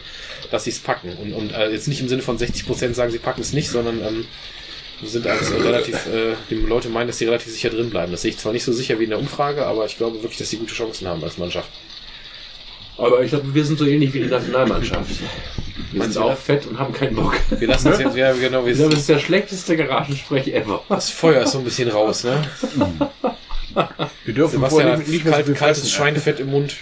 dass 0.51 0.65
sie 0.65 0.71
es 0.71 0.79
packen. 0.79 1.17
Und, 1.21 1.33
und 1.33 1.53
äh, 1.53 1.71
jetzt 1.71 1.89
nicht 1.89 2.01
im 2.01 2.09
Sinne 2.09 2.23
von 2.23 2.39
60 2.39 2.67
Prozent 2.67 2.97
sagen, 2.97 3.11
sie 3.11 3.19
packen 3.19 3.41
es 3.41 3.53
nicht, 3.53 3.71
sondern 3.71 4.01
ähm, 4.03 4.27
sind 5.03 5.27
als 5.27 5.51
äh, 5.51 5.57
relativ, 5.57 5.95
äh, 6.07 6.35
die 6.51 6.57
Leute 6.57 6.89
meinen, 6.89 7.07
dass 7.07 7.19
sie 7.19 7.27
relativ 7.27 7.53
sicher 7.53 7.71
drin 7.71 7.91
bleiben. 7.91 8.13
Das 8.13 8.23
sehe 8.23 8.31
ich 8.31 8.39
zwar 8.39 8.53
nicht 8.53 8.65
so 8.65 8.73
sicher 8.73 8.99
wie 8.99 9.05
in 9.05 9.11
der 9.11 9.19
Umfrage, 9.19 9.67
aber 9.67 9.87
ich 9.87 9.97
glaube 9.97 10.23
wirklich, 10.23 10.39
dass 10.39 10.51
sie 10.51 10.57
gute 10.57 10.75
Chancen 10.75 11.07
haben 11.07 11.23
als 11.23 11.39
Mannschaft. 11.39 11.71
Aber 12.97 13.23
ich 13.23 13.31
glaube, 13.31 13.55
wir 13.55 13.65
sind 13.65 13.79
so 13.79 13.87
ähnlich 13.87 14.13
wie 14.13 14.21
die 14.21 14.27
Nationalmannschaft. 14.27 15.09
Wir 15.93 16.01
Meinst 16.01 16.15
sind 16.15 16.23
auch 16.23 16.37
fett 16.37 16.67
und 16.67 16.79
haben 16.79 16.93
keinen 16.93 17.15
Bock. 17.15 17.37
Wir 17.51 17.69
lassen 17.69 17.91
das 17.91 18.01
jetzt, 18.01 18.17
ja, 18.17 18.33
genau, 18.33 18.65
wir 18.65 18.73
Ich 18.73 18.79
glaube, 18.79 18.91
das 18.91 19.01
ist 19.01 19.09
der 19.09 19.21
schlechteste 19.21 19.77
Garagensprech 19.77 20.49
ever. 20.49 20.83
das 20.89 21.11
Feuer 21.11 21.45
ist 21.45 21.53
so 21.53 21.59
ein 21.59 21.65
bisschen 21.65 21.89
raus, 21.89 22.25
ne? 22.25 22.49
Wir 24.25 24.35
dürfen 24.35 24.57
Sebastian 24.57 24.99
nicht, 24.99 25.09
nicht 25.09 25.25
mehr 25.25 25.45
so 25.45 25.53
kaltes 25.53 25.59
fressen. 25.59 25.89
Schweinefett 25.89 26.41
im 26.41 26.51
Mund. 26.51 26.75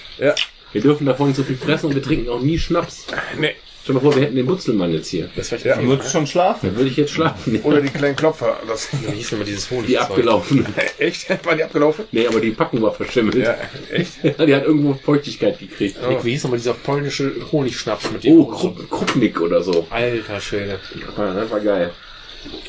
Wir 0.72 0.80
dürfen 0.80 1.06
davon 1.06 1.28
nicht 1.28 1.36
so 1.36 1.43
viel 1.43 1.56
fressen 1.56 1.86
und 1.86 1.94
wir 1.94 2.02
trinken 2.02 2.28
auch 2.28 2.40
nie 2.40 2.59
Schnaps. 2.59 3.06
Nee. 3.38 3.55
Stell 3.86 3.94
dir 3.94 4.01
mal 4.01 4.10
vor, 4.10 4.16
wir 4.16 4.24
hätten 4.24 4.34
den 4.34 4.47
Butzelmann 4.47 4.93
jetzt 4.93 5.06
hier. 5.06 5.30
Das 5.36 5.52
war 5.52 5.60
Ja. 5.60 5.80
Würdest 5.80 6.10
schon 6.10 6.26
schlafen? 6.26 6.66
Dann 6.70 6.76
würde 6.76 6.90
ich 6.90 6.97
jetzt 6.97 7.12
schlafen. 7.12 7.60
Oder 7.62 7.80
die 7.80 7.88
kleinen 7.88 8.16
Klopfer. 8.16 8.59
Das, 8.66 8.88
Wie 8.90 9.12
hieß 9.12 9.30
denn 9.30 9.38
mal 9.38 9.44
dieses 9.44 9.70
Honig? 9.70 9.86
Die 9.86 9.97
abgelaufen. 9.97 10.66
echt? 10.98 11.30
Waren 11.47 11.56
die 11.59 11.62
abgelaufen? 11.62 12.05
Nee, 12.10 12.26
aber 12.26 12.40
die 12.40 12.51
Packung 12.51 12.82
war 12.82 12.93
verschimmelt. 12.93 13.36
Ja, 13.36 13.56
echt? 13.93 14.14
Die 14.24 14.55
hat 14.55 14.64
irgendwo 14.64 14.94
Feuchtigkeit 14.94 15.60
gekriegt. 15.60 15.98
Nick, 16.09 16.24
wie 16.24 16.32
hieß 16.32 16.43
nochmal 16.43 16.59
dieser 16.59 16.74
polnische 16.74 17.32
Honigschnaps 17.52 18.10
mit 18.10 18.24
dem? 18.24 18.32
Oh, 18.40 18.47
Krupp, 18.47 18.90
Kruppnick 18.90 19.40
oder 19.40 19.62
so. 19.62 19.86
Alter 19.88 20.40
Schwede. 20.40 20.80
Ja, 21.16 21.32
das 21.34 21.48
war 21.48 21.60
geil. 21.60 21.93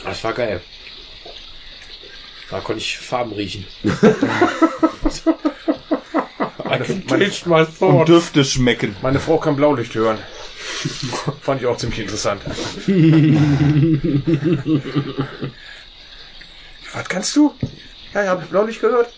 Das 0.05 0.23
war 0.23 0.33
geil. 0.33 0.61
Da 2.51 2.59
konnte 2.59 2.79
ich 2.79 2.95
Farben 2.95 3.33
riechen. 3.33 3.65
Meine, 6.69 6.85
meine. 7.45 7.67
Und 7.79 8.07
Düfte 8.09 8.43
schmecken. 8.45 8.95
meine 9.01 9.19
Frau 9.19 9.37
kann 9.37 9.55
Blaulicht 9.55 9.95
hören. 9.95 10.17
Fand 11.41 11.61
ich 11.61 11.67
auch 11.67 11.77
ziemlich 11.77 11.99
interessant. 11.99 12.41
Was 16.93 17.09
kannst 17.09 17.35
du? 17.35 17.53
Ja, 18.13 18.23
ja, 18.23 18.31
hab 18.31 18.43
ich 18.43 18.49
Blaulicht 18.49 18.81
gehört? 18.81 19.09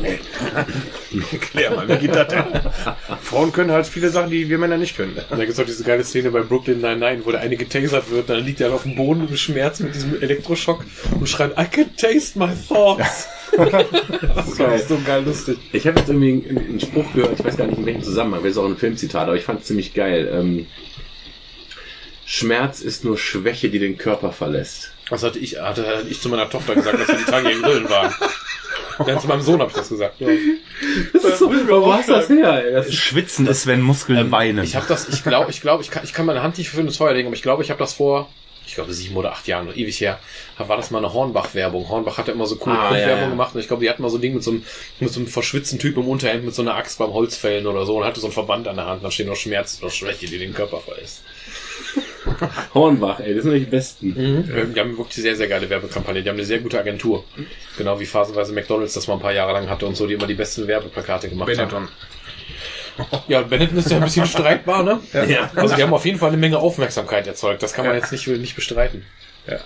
Nee. 0.00 0.18
Klär 1.40 1.70
mal, 1.70 1.88
wie 1.88 1.98
geht 1.98 2.14
das 2.16 2.28
denn? 2.28 2.44
Frauen 3.22 3.52
können 3.52 3.70
halt 3.70 3.86
viele 3.86 4.10
Sachen, 4.10 4.30
die 4.30 4.48
wir 4.48 4.58
Männer 4.58 4.76
nicht 4.76 4.96
können. 4.96 5.16
Da 5.30 5.36
gibt 5.36 5.50
es 5.50 5.60
auch 5.60 5.64
diese 5.64 5.84
geile 5.84 6.02
Szene 6.02 6.30
bei 6.30 6.40
Brooklyn 6.40 6.80
Nine-Nine, 6.80 7.24
wo 7.24 7.30
der 7.30 7.40
eine 7.40 7.56
getasert 7.56 8.10
wird, 8.10 8.28
dann 8.28 8.44
liegt 8.44 8.60
er 8.60 8.74
auf 8.74 8.82
dem 8.82 8.96
Boden 8.96 9.28
im 9.28 9.36
Schmerz 9.36 9.78
mit 9.80 9.94
diesem 9.94 10.20
Elektroschock 10.20 10.84
und 11.18 11.28
schreit, 11.28 11.52
I 11.58 11.64
can 11.64 11.94
taste 11.96 12.38
my 12.38 12.50
thoughts. 12.68 13.28
Das 13.56 14.58
war 14.58 14.78
so 14.78 14.98
geil 15.04 15.24
lustig. 15.24 15.58
Ich 15.72 15.86
habe 15.86 15.98
jetzt 15.98 16.08
irgendwie 16.08 16.48
einen, 16.48 16.58
einen 16.58 16.80
Spruch 16.80 17.12
gehört, 17.12 17.38
ich 17.38 17.44
weiß 17.44 17.56
gar 17.56 17.66
nicht 17.66 17.78
in 17.78 17.86
welchem 17.86 18.02
Zusammenhang, 18.02 18.42
das 18.42 18.52
ist 18.52 18.58
auch 18.58 18.66
ein 18.66 18.76
Filmzitat, 18.76 19.28
aber 19.28 19.36
ich 19.36 19.44
fand 19.44 19.60
es 19.60 19.66
ziemlich 19.66 19.94
geil. 19.94 20.30
Ähm, 20.32 20.66
Schmerz 22.26 22.80
ist 22.80 23.04
nur 23.04 23.18
Schwäche, 23.18 23.68
die 23.68 23.78
den 23.78 23.98
Körper 23.98 24.32
verlässt. 24.32 24.92
Das 25.10 25.22
hatte 25.22 25.38
ich, 25.38 25.60
hatte, 25.60 25.86
hatte 25.86 26.08
ich 26.08 26.20
zu 26.20 26.28
meiner 26.28 26.48
Tochter 26.48 26.74
gesagt, 26.74 26.98
als 26.98 27.08
wir 27.08 27.18
die 27.18 27.24
Tage 27.24 27.50
in 27.50 27.62
Grillen 27.62 27.88
waren. 27.90 28.14
Ja, 29.06 29.18
zu 29.18 29.26
meinem 29.26 29.42
Sohn 29.42 29.60
habe 29.60 29.70
ich 29.70 29.76
das 29.76 29.88
gesagt. 29.88 30.20
Ja. 30.20 30.28
Wo 30.28 31.92
hast 31.92 32.08
du 32.08 32.12
das 32.12 32.28
her? 32.28 32.70
Das 32.72 32.94
Schwitzen 32.94 33.46
ist, 33.46 33.66
wenn 33.66 33.80
Muskeln 33.80 34.30
weinen. 34.30 34.64
Ich 34.64 34.76
habe 34.76 34.86
das, 34.88 35.08
ich 35.08 35.24
glaube, 35.24 35.50
ich 35.50 35.60
glaube, 35.60 35.82
ich 35.82 35.90
kann, 35.90 36.04
ich 36.04 36.12
kann 36.12 36.26
meine 36.26 36.42
Hand 36.42 36.58
nicht 36.58 36.70
für 36.70 36.80
ins 36.80 36.96
Feuer 36.96 37.14
legen, 37.14 37.26
aber 37.26 37.36
ich 37.36 37.42
glaube, 37.42 37.62
ich 37.62 37.70
habe 37.70 37.78
das 37.78 37.92
vor, 37.94 38.30
ich 38.74 38.76
glaube 38.76 38.92
sieben 38.92 39.14
oder 39.16 39.30
acht 39.30 39.46
Jahren, 39.46 39.68
ewig 39.72 40.00
her, 40.00 40.18
war 40.58 40.76
das 40.76 40.90
mal 40.90 40.98
eine 40.98 41.12
Hornbach-Werbung. 41.12 41.88
Hornbach 41.88 42.18
hat 42.18 42.26
ja 42.26 42.34
immer 42.34 42.46
so 42.46 42.56
coole 42.56 42.76
Ah, 42.76 42.90
Werbung 42.92 42.98
ja, 43.00 43.20
ja. 43.22 43.28
gemacht 43.28 43.54
und 43.54 43.60
ich 43.60 43.68
glaube, 43.68 43.84
die 43.84 43.88
hatten 43.88 44.02
mal 44.02 44.08
so 44.10 44.18
ein 44.18 44.20
Ding 44.20 44.34
mit 44.34 44.42
so 44.42 44.50
einem, 44.50 44.64
mit 44.98 45.12
so 45.12 45.20
einem 45.20 45.28
verschwitzten 45.28 45.78
Typ 45.78 45.96
im 45.96 46.08
Unterhemd 46.08 46.44
mit 46.44 46.56
so 46.56 46.62
einer 46.62 46.74
Axt 46.74 46.98
beim 46.98 47.12
Holzfällen 47.12 47.68
oder 47.68 47.86
so 47.86 47.98
und 47.98 48.04
hatte 48.04 48.18
so 48.18 48.26
einen 48.26 48.32
Verband 48.34 48.66
an 48.66 48.74
der 48.74 48.86
Hand, 48.86 49.04
da 49.04 49.12
steht 49.12 49.28
noch 49.28 49.36
Schmerz 49.36 49.78
oder 49.80 49.92
Schwäche, 49.92 50.26
die 50.26 50.38
den 50.38 50.52
Körper 50.54 50.80
verlässt. 50.80 51.22
Hornbach, 52.74 53.20
ey, 53.20 53.34
das 53.34 53.44
sind 53.44 53.54
die 53.54 53.60
Besten. 53.60 54.08
Mhm. 54.08 54.74
Die 54.74 54.80
haben 54.80 54.96
wirklich 54.98 55.14
sehr, 55.22 55.36
sehr 55.36 55.46
geile 55.46 55.68
Werbekampagne. 55.70 56.22
Die 56.22 56.28
haben 56.28 56.36
eine 56.36 56.44
sehr 56.46 56.58
gute 56.58 56.78
Agentur. 56.78 57.24
Genau 57.78 58.00
wie 58.00 58.06
phasenweise 58.06 58.52
McDonalds 58.52 58.94
das 58.94 59.06
mal 59.06 59.14
ein 59.14 59.20
paar 59.20 59.32
Jahre 59.32 59.52
lang 59.52 59.68
hatte 59.68 59.86
und 59.86 59.96
so, 59.96 60.06
die 60.06 60.14
immer 60.14 60.26
die 60.26 60.34
besten 60.34 60.66
Werbeplakate 60.66 61.28
gemacht 61.28 61.46
Benetton. 61.46 61.72
haben. 61.72 61.88
Ja, 63.28 63.42
Benetton 63.42 63.78
ist 63.78 63.90
ja 63.90 63.96
ein 63.96 64.04
bisschen 64.04 64.26
streitbar, 64.26 64.82
ne? 64.82 65.00
Ja. 65.28 65.50
Also 65.54 65.74
die 65.74 65.82
haben 65.82 65.94
auf 65.94 66.04
jeden 66.04 66.18
Fall 66.18 66.28
eine 66.28 66.36
Menge 66.36 66.58
Aufmerksamkeit 66.58 67.26
erzeugt. 67.26 67.62
Das 67.62 67.72
kann 67.72 67.86
man 67.86 67.94
jetzt 67.96 68.12
nicht, 68.12 68.26
nicht 68.26 68.54
bestreiten. 68.54 69.04
Ja. 69.46 69.58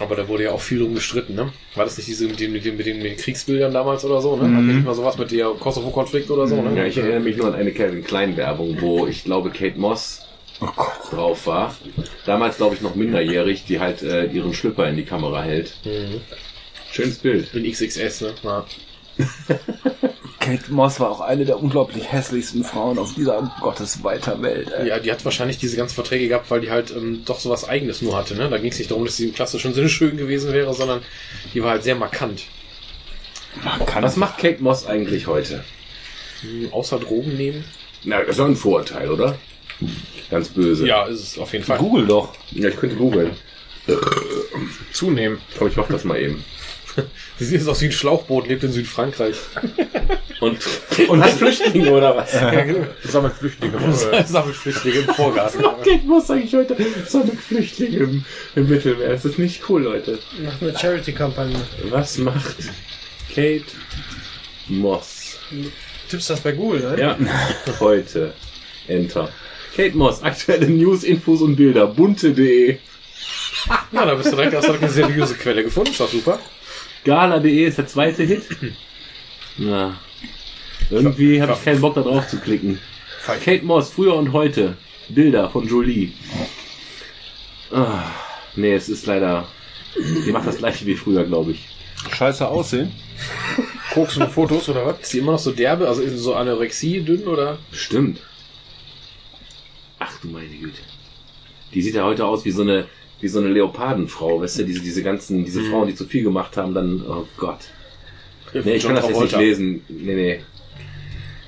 Aber 0.00 0.16
da 0.16 0.26
wurde 0.28 0.44
ja 0.44 0.52
auch 0.52 0.60
viel 0.60 0.78
drum 0.78 0.94
gestritten, 0.94 1.34
ne? 1.34 1.52
War 1.74 1.84
das 1.84 1.98
nicht 1.98 2.08
diese 2.08 2.26
mit 2.26 2.40
den, 2.40 2.52
mit 2.52 2.64
den, 2.64 2.76
mit 2.76 2.86
den, 2.86 2.96
mit 2.98 3.06
den 3.06 3.16
Kriegsbildern 3.18 3.72
damals 3.72 4.02
oder 4.04 4.22
so, 4.22 4.34
ne? 4.36 4.44
Hatten 4.44 4.66
wir 4.66 4.74
nicht 4.74 4.86
mal 4.86 4.94
sowas 4.94 5.18
mit 5.18 5.30
der 5.30 5.48
Kosovo-Konflikt 5.50 6.30
oder 6.30 6.46
so, 6.46 6.60
ne? 6.62 6.74
Ja, 6.74 6.86
ich 6.86 6.96
erinnere 6.96 7.20
mich 7.20 7.36
nur 7.36 7.48
an 7.48 7.54
eine 7.54 7.70
Calvin 7.72 8.02
Klein 8.02 8.36
Werbung, 8.36 8.80
wo 8.80 9.06
ich 9.06 9.24
glaube 9.24 9.50
Kate 9.50 9.78
Moss 9.78 10.22
drauf 11.10 11.46
war. 11.46 11.74
Damals 12.24 12.56
glaube 12.56 12.74
ich 12.76 12.80
noch 12.80 12.94
minderjährig, 12.94 13.64
die 13.66 13.80
halt 13.80 14.02
äh, 14.02 14.24
ihren 14.24 14.54
Schlüpper 14.54 14.88
in 14.88 14.96
die 14.96 15.04
Kamera 15.04 15.42
hält. 15.42 15.74
Schönes 16.92 17.18
Bild. 17.18 17.54
In 17.54 17.70
XXS, 17.70 18.22
ne? 18.22 18.34
Ja. 18.42 18.64
Kate 20.40 20.72
Moss 20.72 20.98
war 20.98 21.10
auch 21.10 21.20
eine 21.20 21.44
der 21.44 21.62
unglaublich 21.62 22.10
hässlichsten 22.10 22.64
Frauen 22.64 22.98
auf 22.98 23.14
dieser 23.14 23.54
gottesweiter 23.60 24.40
Welt. 24.42 24.72
Ey. 24.72 24.88
Ja, 24.88 24.98
die 24.98 25.12
hat 25.12 25.24
wahrscheinlich 25.24 25.58
diese 25.58 25.76
ganzen 25.76 25.94
Verträge 25.94 26.28
gehabt, 26.28 26.50
weil 26.50 26.62
die 26.62 26.70
halt 26.70 26.90
ähm, 26.90 27.22
doch 27.26 27.38
sowas 27.38 27.68
Eigenes 27.68 28.00
nur 28.00 28.16
hatte. 28.16 28.34
Ne? 28.34 28.48
Da 28.48 28.56
ging 28.56 28.72
es 28.72 28.78
nicht 28.78 28.90
darum, 28.90 29.04
dass 29.04 29.18
sie 29.18 29.28
im 29.28 29.34
klassischen 29.34 29.74
Sinne 29.74 29.90
schön 29.90 30.16
gewesen 30.16 30.52
wäre, 30.52 30.72
sondern 30.72 31.02
die 31.52 31.62
war 31.62 31.72
halt 31.72 31.84
sehr 31.84 31.94
markant. 31.94 32.44
Kann 33.84 34.02
Was 34.02 34.16
macht 34.16 34.38
Kate 34.38 34.62
Moss 34.62 34.86
eigentlich 34.86 35.26
heute? 35.26 35.62
Hm, 36.40 36.72
außer 36.72 36.98
Drogen 36.98 37.36
nehmen? 37.36 37.64
Na, 38.04 38.20
das 38.20 38.30
ist 38.30 38.38
doch 38.38 38.46
ein 38.46 38.56
Vorurteil, 38.56 39.10
oder? 39.10 39.36
Ganz 40.30 40.48
böse. 40.48 40.86
Ja, 40.86 41.04
ist 41.04 41.20
es 41.20 41.38
auf 41.38 41.52
jeden 41.52 41.64
Fall. 41.64 41.78
Google 41.78 42.06
doch. 42.06 42.32
Ja, 42.52 42.68
ich 42.68 42.76
könnte 42.76 42.96
googeln. 42.96 43.32
Zunehmen. 44.92 45.38
Komm, 45.58 45.68
ich 45.68 45.76
mach 45.76 45.88
das 45.88 46.04
mal 46.04 46.18
eben. 46.18 46.44
Sie 47.38 47.44
sieht 47.44 47.60
jetzt 47.60 47.68
aus 47.68 47.80
wie 47.80 47.86
ein 47.86 47.92
Schlauchboot, 47.92 48.48
lebt 48.48 48.64
in 48.64 48.72
Südfrankreich. 48.72 49.36
Und, 50.40 50.58
und 51.08 51.22
hat 51.22 51.30
Flüchtlinge 51.38 51.90
oder 51.90 52.16
was? 52.16 52.32
Ja, 52.32 52.64
genau. 52.64 52.86
Sammelt 53.04 53.34
Flüchtlinge. 53.34 53.76
Sammelt 54.24 54.56
Flüchtlinge 54.56 55.00
im 55.00 55.14
Vorgarten. 55.14 55.60
Kate 55.60 56.06
Moss 56.06 56.28
sage 56.28 56.40
ich 56.40 56.54
heute. 56.54 56.74
Sammelt 57.06 57.38
Flüchtlinge 57.38 57.98
im, 57.98 58.24
im 58.54 58.66
Mittelmeer. 58.66 59.10
Das 59.10 59.26
ist 59.26 59.38
nicht 59.38 59.68
cool, 59.68 59.82
Leute. 59.82 60.18
Nach 60.42 60.62
einer 60.62 60.78
Charity-Kampagne. 60.78 61.60
Was 61.90 62.16
macht 62.16 62.56
Kate 63.28 63.66
Moss? 64.68 65.36
Tippst 66.08 66.30
das 66.30 66.40
bei 66.40 66.52
Google, 66.52 66.80
ne? 66.80 66.98
Ja, 66.98 67.18
heute. 67.78 68.32
Enter. 68.88 69.28
Kate 69.76 69.94
Moss, 69.94 70.22
aktuelle 70.22 70.70
News, 70.70 71.04
Infos 71.04 71.42
und 71.42 71.56
Bilder. 71.56 71.86
Bunte.de. 71.86 72.78
Ja, 73.92 74.06
da 74.06 74.14
bist 74.14 74.32
du 74.32 74.36
direkt, 74.36 74.54
hast 74.54 74.64
du 74.64 74.72
direkt 74.72 74.84
eine 74.84 74.92
seriöse 74.92 75.34
Quelle 75.34 75.62
gefunden. 75.62 75.90
Ist 75.90 76.00
doch 76.00 76.10
super. 76.10 76.38
Gala.de 77.04 77.66
ist 77.66 77.78
der 77.78 77.86
zweite 77.86 78.24
Hit. 78.24 78.44
Na. 79.56 79.98
Irgendwie 80.90 81.40
habe 81.40 81.52
ich 81.52 81.64
keinen 81.64 81.80
Bock 81.80 81.94
da 81.94 82.02
drauf 82.02 82.28
zu 82.28 82.38
klicken. 82.38 82.78
Kate 83.24 83.64
Moss, 83.64 83.90
früher 83.90 84.14
und 84.14 84.32
heute. 84.32 84.76
Bilder 85.08 85.50
von 85.50 85.66
Jolie. 85.66 86.12
Ah, 87.72 88.02
nee, 88.56 88.74
es 88.74 88.88
ist 88.88 89.06
leider. 89.06 89.46
Die 89.96 90.32
macht 90.32 90.46
das 90.46 90.58
gleiche 90.58 90.86
wie 90.86 90.96
früher, 90.96 91.24
glaube 91.24 91.52
ich. 91.52 91.68
Scheiße 92.12 92.46
aussehen. 92.46 92.92
Koks 93.92 94.16
und 94.16 94.30
Fotos 94.30 94.68
oder 94.68 94.86
was? 94.86 95.00
Ist 95.00 95.12
die 95.12 95.18
immer 95.18 95.32
noch 95.32 95.38
so 95.38 95.52
derbe? 95.52 95.88
Also 95.88 96.02
ist 96.02 96.12
sie 96.12 96.18
so 96.18 96.34
Anorexie 96.34 97.02
dünn 97.02 97.26
oder? 97.26 97.58
Stimmt. 97.72 98.20
Ach 99.98 100.12
du 100.20 100.28
meine 100.28 100.46
Güte. 100.46 100.80
Die 101.74 101.82
sieht 101.82 101.94
ja 101.94 102.04
heute 102.04 102.24
aus 102.24 102.44
wie 102.44 102.50
so 102.50 102.62
eine, 102.62 102.86
wie 103.20 103.28
so 103.28 103.38
eine 103.38 103.48
Leopardenfrau, 103.48 104.40
weißt 104.40 104.60
du, 104.60 104.64
diese, 104.64 104.80
diese 104.80 105.02
ganzen, 105.02 105.44
diese 105.44 105.62
Frauen, 105.64 105.88
die 105.88 105.94
zu 105.94 106.06
viel 106.06 106.22
gemacht 106.22 106.56
haben, 106.56 106.74
dann, 106.74 107.04
oh 107.06 107.26
Gott. 107.36 107.68
Nee, 108.52 108.76
ich 108.76 108.84
kann 108.84 108.94
das 108.94 109.08
jetzt 109.08 109.20
nicht 109.20 109.36
lesen. 109.36 109.84
Nee, 109.88 110.14
nee. 110.14 110.40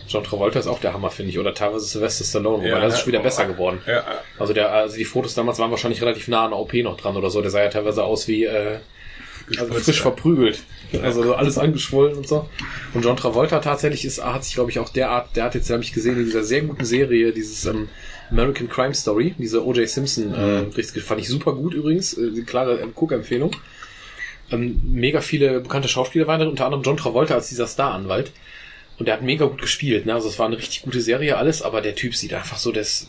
John 0.09 0.25
Travolta 0.25 0.59
ist 0.59 0.67
auch 0.67 0.79
der 0.79 0.93
Hammer, 0.93 1.11
finde 1.11 1.31
ich. 1.31 1.39
Oder 1.39 1.55
teilweise 1.55 1.87
Sylvester 1.87 2.25
Stallone, 2.25 2.59
wobei 2.59 2.69
Ja, 2.69 2.81
das 2.81 2.95
ist 2.95 2.99
ja. 2.99 3.05
schon 3.05 3.13
wieder 3.13 3.23
besser 3.23 3.47
geworden. 3.47 3.81
Ja, 3.87 4.05
Also 4.39 4.53
der, 4.53 4.71
also 4.71 4.97
die 4.97 5.05
Fotos 5.05 5.35
damals 5.35 5.59
waren 5.59 5.71
wahrscheinlich 5.71 6.03
relativ 6.03 6.29
nah 6.29 6.45
an 6.45 6.51
der 6.51 6.59
OP 6.59 6.75
noch 6.75 6.99
dran 6.99 7.17
oder 7.17 7.31
so. 7.31 7.41
Der 7.41 7.51
sah 7.51 7.63
ja 7.63 7.71
teilweise 7.71 8.05
aus 8.05 8.29
wie 8.29 8.45
äh, 8.45 8.79
also 9.59 9.73
frisch 9.73 10.03
verprügelt. 10.03 10.63
Also 11.03 11.23
so 11.23 11.35
alles 11.35 11.57
angeschwollen 11.57 12.17
und 12.17 12.29
so. 12.29 12.49
Und 12.93 13.05
John 13.05 13.17
Travolta 13.17 13.61
tatsächlich 13.61 14.05
ist, 14.05 14.23
hat 14.23 14.45
sich, 14.45 14.55
glaube 14.55 14.71
ich, 14.71 14.79
auch 14.79 14.91
der 14.91 15.11
Art, 15.11 15.35
der 15.35 15.45
hat 15.45 15.55
jetzt, 15.55 15.71
habe 15.71 15.83
ich 15.83 15.93
gesehen, 15.93 16.19
in 16.19 16.27
dieser 16.27 16.45
sehr 16.45 16.63
guten 16.63 16.85
Serie, 16.85 17.33
dieses 17.33 17.65
ähm, 17.65 17.89
American 18.33 18.69
Crime 18.69 18.95
Story, 18.95 19.35
diese 19.39 19.65
O.J. 19.65 19.89
Simpson, 19.89 20.33
äh, 20.35 20.65
Berichts- 20.71 20.99
fand 21.03 21.21
ich 21.21 21.29
super 21.29 21.55
gut 21.55 21.75
übrigens, 21.75 22.17
äh, 22.17 22.43
klare 22.43 22.81
äh, 22.81 22.87
Guckempfehlung. 22.95 23.55
Ähm, 24.51 24.81
mega 24.85 25.21
viele 25.21 25.61
bekannte 25.61 25.89
Schauspieler 25.89 26.27
waren 26.27 26.41
drin, 26.41 26.49
unter 26.49 26.65
anderem 26.65 26.83
John 26.83 26.97
Travolta 26.97 27.35
als 27.35 27.49
dieser 27.49 27.67
Star-Anwalt. 27.67 28.33
Und 28.99 29.07
der 29.07 29.15
hat 29.15 29.23
mega 29.23 29.47
gut 29.47 29.61
gespielt, 29.61 30.07
ne? 30.07 30.15
Also 30.15 30.29
es 30.29 30.39
war 30.39 30.47
eine 30.47 30.59
richtig 30.59 30.83
gute 30.83 31.01
Serie 31.01 31.37
alles, 31.37 31.63
aber 31.63 31.81
der 31.81 31.95
Typ 31.95 32.15
sieht 32.15 32.35
einfach 32.35 32.59
so, 32.59 32.73
das 32.73 33.09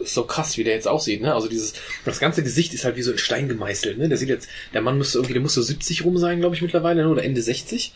ist 0.00 0.14
so 0.14 0.24
krass, 0.24 0.56
wie 0.56 0.64
der 0.64 0.74
jetzt 0.74 0.88
aussieht, 0.88 1.20
ne? 1.22 1.34
Also 1.34 1.48
dieses, 1.48 1.74
das 2.04 2.18
ganze 2.20 2.42
Gesicht 2.42 2.74
ist 2.74 2.84
halt 2.84 2.96
wie 2.96 3.02
so 3.02 3.12
in 3.12 3.18
Stein 3.18 3.48
gemeißelt, 3.48 3.98
ne? 3.98 4.08
Der 4.08 4.18
sieht 4.18 4.28
jetzt, 4.28 4.48
der 4.74 4.82
Mann 4.82 4.98
müsste 4.98 5.18
irgendwie, 5.18 5.34
der 5.34 5.42
muss 5.42 5.54
so 5.54 5.62
70 5.62 6.04
rum 6.04 6.18
sein, 6.18 6.40
glaube 6.40 6.54
ich, 6.56 6.62
mittlerweile, 6.62 7.02
ne? 7.02 7.08
oder 7.08 7.22
Ende 7.22 7.42
60. 7.42 7.92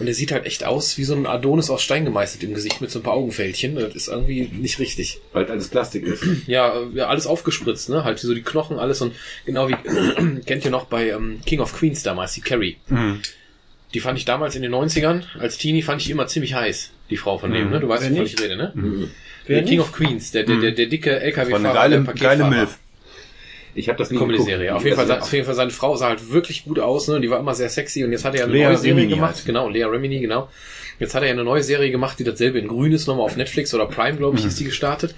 Und 0.00 0.06
der 0.06 0.14
sieht 0.14 0.32
halt 0.32 0.44
echt 0.44 0.64
aus 0.64 0.98
wie 0.98 1.04
so 1.04 1.14
ein 1.14 1.26
Adonis 1.26 1.70
aus 1.70 1.82
Stein 1.82 2.04
gemeißelt 2.04 2.42
im 2.42 2.52
Gesicht 2.54 2.80
mit 2.80 2.90
so 2.90 2.98
ein 2.98 3.02
paar 3.02 3.14
Augenfältchen. 3.14 3.76
Das 3.76 3.94
ist 3.94 4.08
irgendwie 4.08 4.42
nicht 4.52 4.80
richtig. 4.80 5.20
Weil 5.32 5.46
alles 5.46 5.68
Plastik 5.68 6.02
ist. 6.04 6.24
Ja, 6.48 6.74
ja, 6.94 7.06
alles 7.06 7.26
aufgespritzt, 7.28 7.90
ne? 7.90 8.02
Halt 8.02 8.18
so 8.18 8.34
die 8.34 8.42
Knochen, 8.42 8.78
alles 8.78 9.00
und 9.00 9.14
genau 9.46 9.68
wie 9.68 9.76
kennt 10.46 10.64
ihr 10.64 10.72
noch 10.72 10.86
bei 10.86 11.10
ähm, 11.10 11.40
King 11.46 11.60
of 11.60 11.72
Queens 11.78 12.02
damals, 12.02 12.34
die 12.34 12.40
Carrie. 12.40 12.76
Die 13.92 14.00
fand 14.00 14.18
ich 14.18 14.24
damals 14.24 14.56
in 14.56 14.62
den 14.62 14.74
90ern, 14.74 15.22
als 15.38 15.56
Teenie 15.58 15.82
fand 15.82 16.02
ich 16.02 16.10
immer 16.10 16.26
ziemlich 16.26 16.54
heiß, 16.54 16.90
die 17.10 17.16
Frau 17.16 17.38
von 17.38 17.52
dem, 17.52 17.70
ne? 17.70 17.78
Du 17.78 17.88
weißt, 17.88 18.02
wovon 18.10 18.22
nicht? 18.24 18.34
ich 18.34 18.42
rede, 18.42 18.56
ne? 18.56 18.72
Wer 19.46 19.60
Der 19.60 19.68
King 19.68 19.78
of 19.80 19.92
Queens, 19.92 20.32
der, 20.32 20.42
der, 20.42 20.56
der, 20.56 20.72
der 20.72 20.86
dicke 20.86 21.20
LKW-Fahrer, 21.20 21.62
der 21.62 21.72
geile, 21.72 22.00
Paketfahrer. 22.00 22.36
geile 22.38 22.50
Milf. 22.50 22.78
Ich 23.74 23.88
habe 23.88 23.98
das 23.98 24.10
nie 24.10 24.18
Comedy-Serie. 24.18 24.74
Auf 24.74 24.84
jeden, 24.84 24.96
Fall, 24.96 25.06
Das- 25.06 25.22
auf 25.22 25.32
jeden 25.32 25.44
Fall, 25.46 25.54
seine 25.54 25.70
Frau 25.70 25.96
sah 25.96 26.08
halt 26.08 26.30
wirklich 26.32 26.64
gut 26.64 26.78
aus, 26.78 27.08
ne? 27.08 27.20
Die 27.20 27.30
war 27.30 27.40
immer 27.40 27.54
sehr 27.54 27.68
sexy 27.68 28.04
und 28.04 28.12
jetzt 28.12 28.24
hat 28.24 28.34
er 28.34 28.40
ja 28.40 28.44
eine 28.46 28.52
Lea 28.54 28.64
neue 28.64 28.76
Serie 28.76 28.96
Remini 28.96 29.14
gemacht. 29.14 29.34
heißt. 29.36 29.46
Genau, 29.46 29.68
Lea 29.68 29.84
Remini, 29.84 30.20
genau. 30.20 30.48
Jetzt 31.00 31.14
hat 31.14 31.22
er 31.22 31.28
ja 31.28 31.34
eine 31.34 31.44
neue 31.44 31.62
Serie 31.62 31.90
gemacht, 31.90 32.18
die 32.18 32.24
dasselbe 32.24 32.58
in 32.58 32.68
grün 32.68 32.92
ist, 32.92 33.06
nochmal 33.08 33.24
auf 33.26 33.36
Netflix 33.36 33.74
oder 33.74 33.86
Prime, 33.86 34.16
glaube 34.16 34.38
ich, 34.38 34.44
ist 34.44 34.60
die 34.60 34.64
gestartet. 34.64 35.14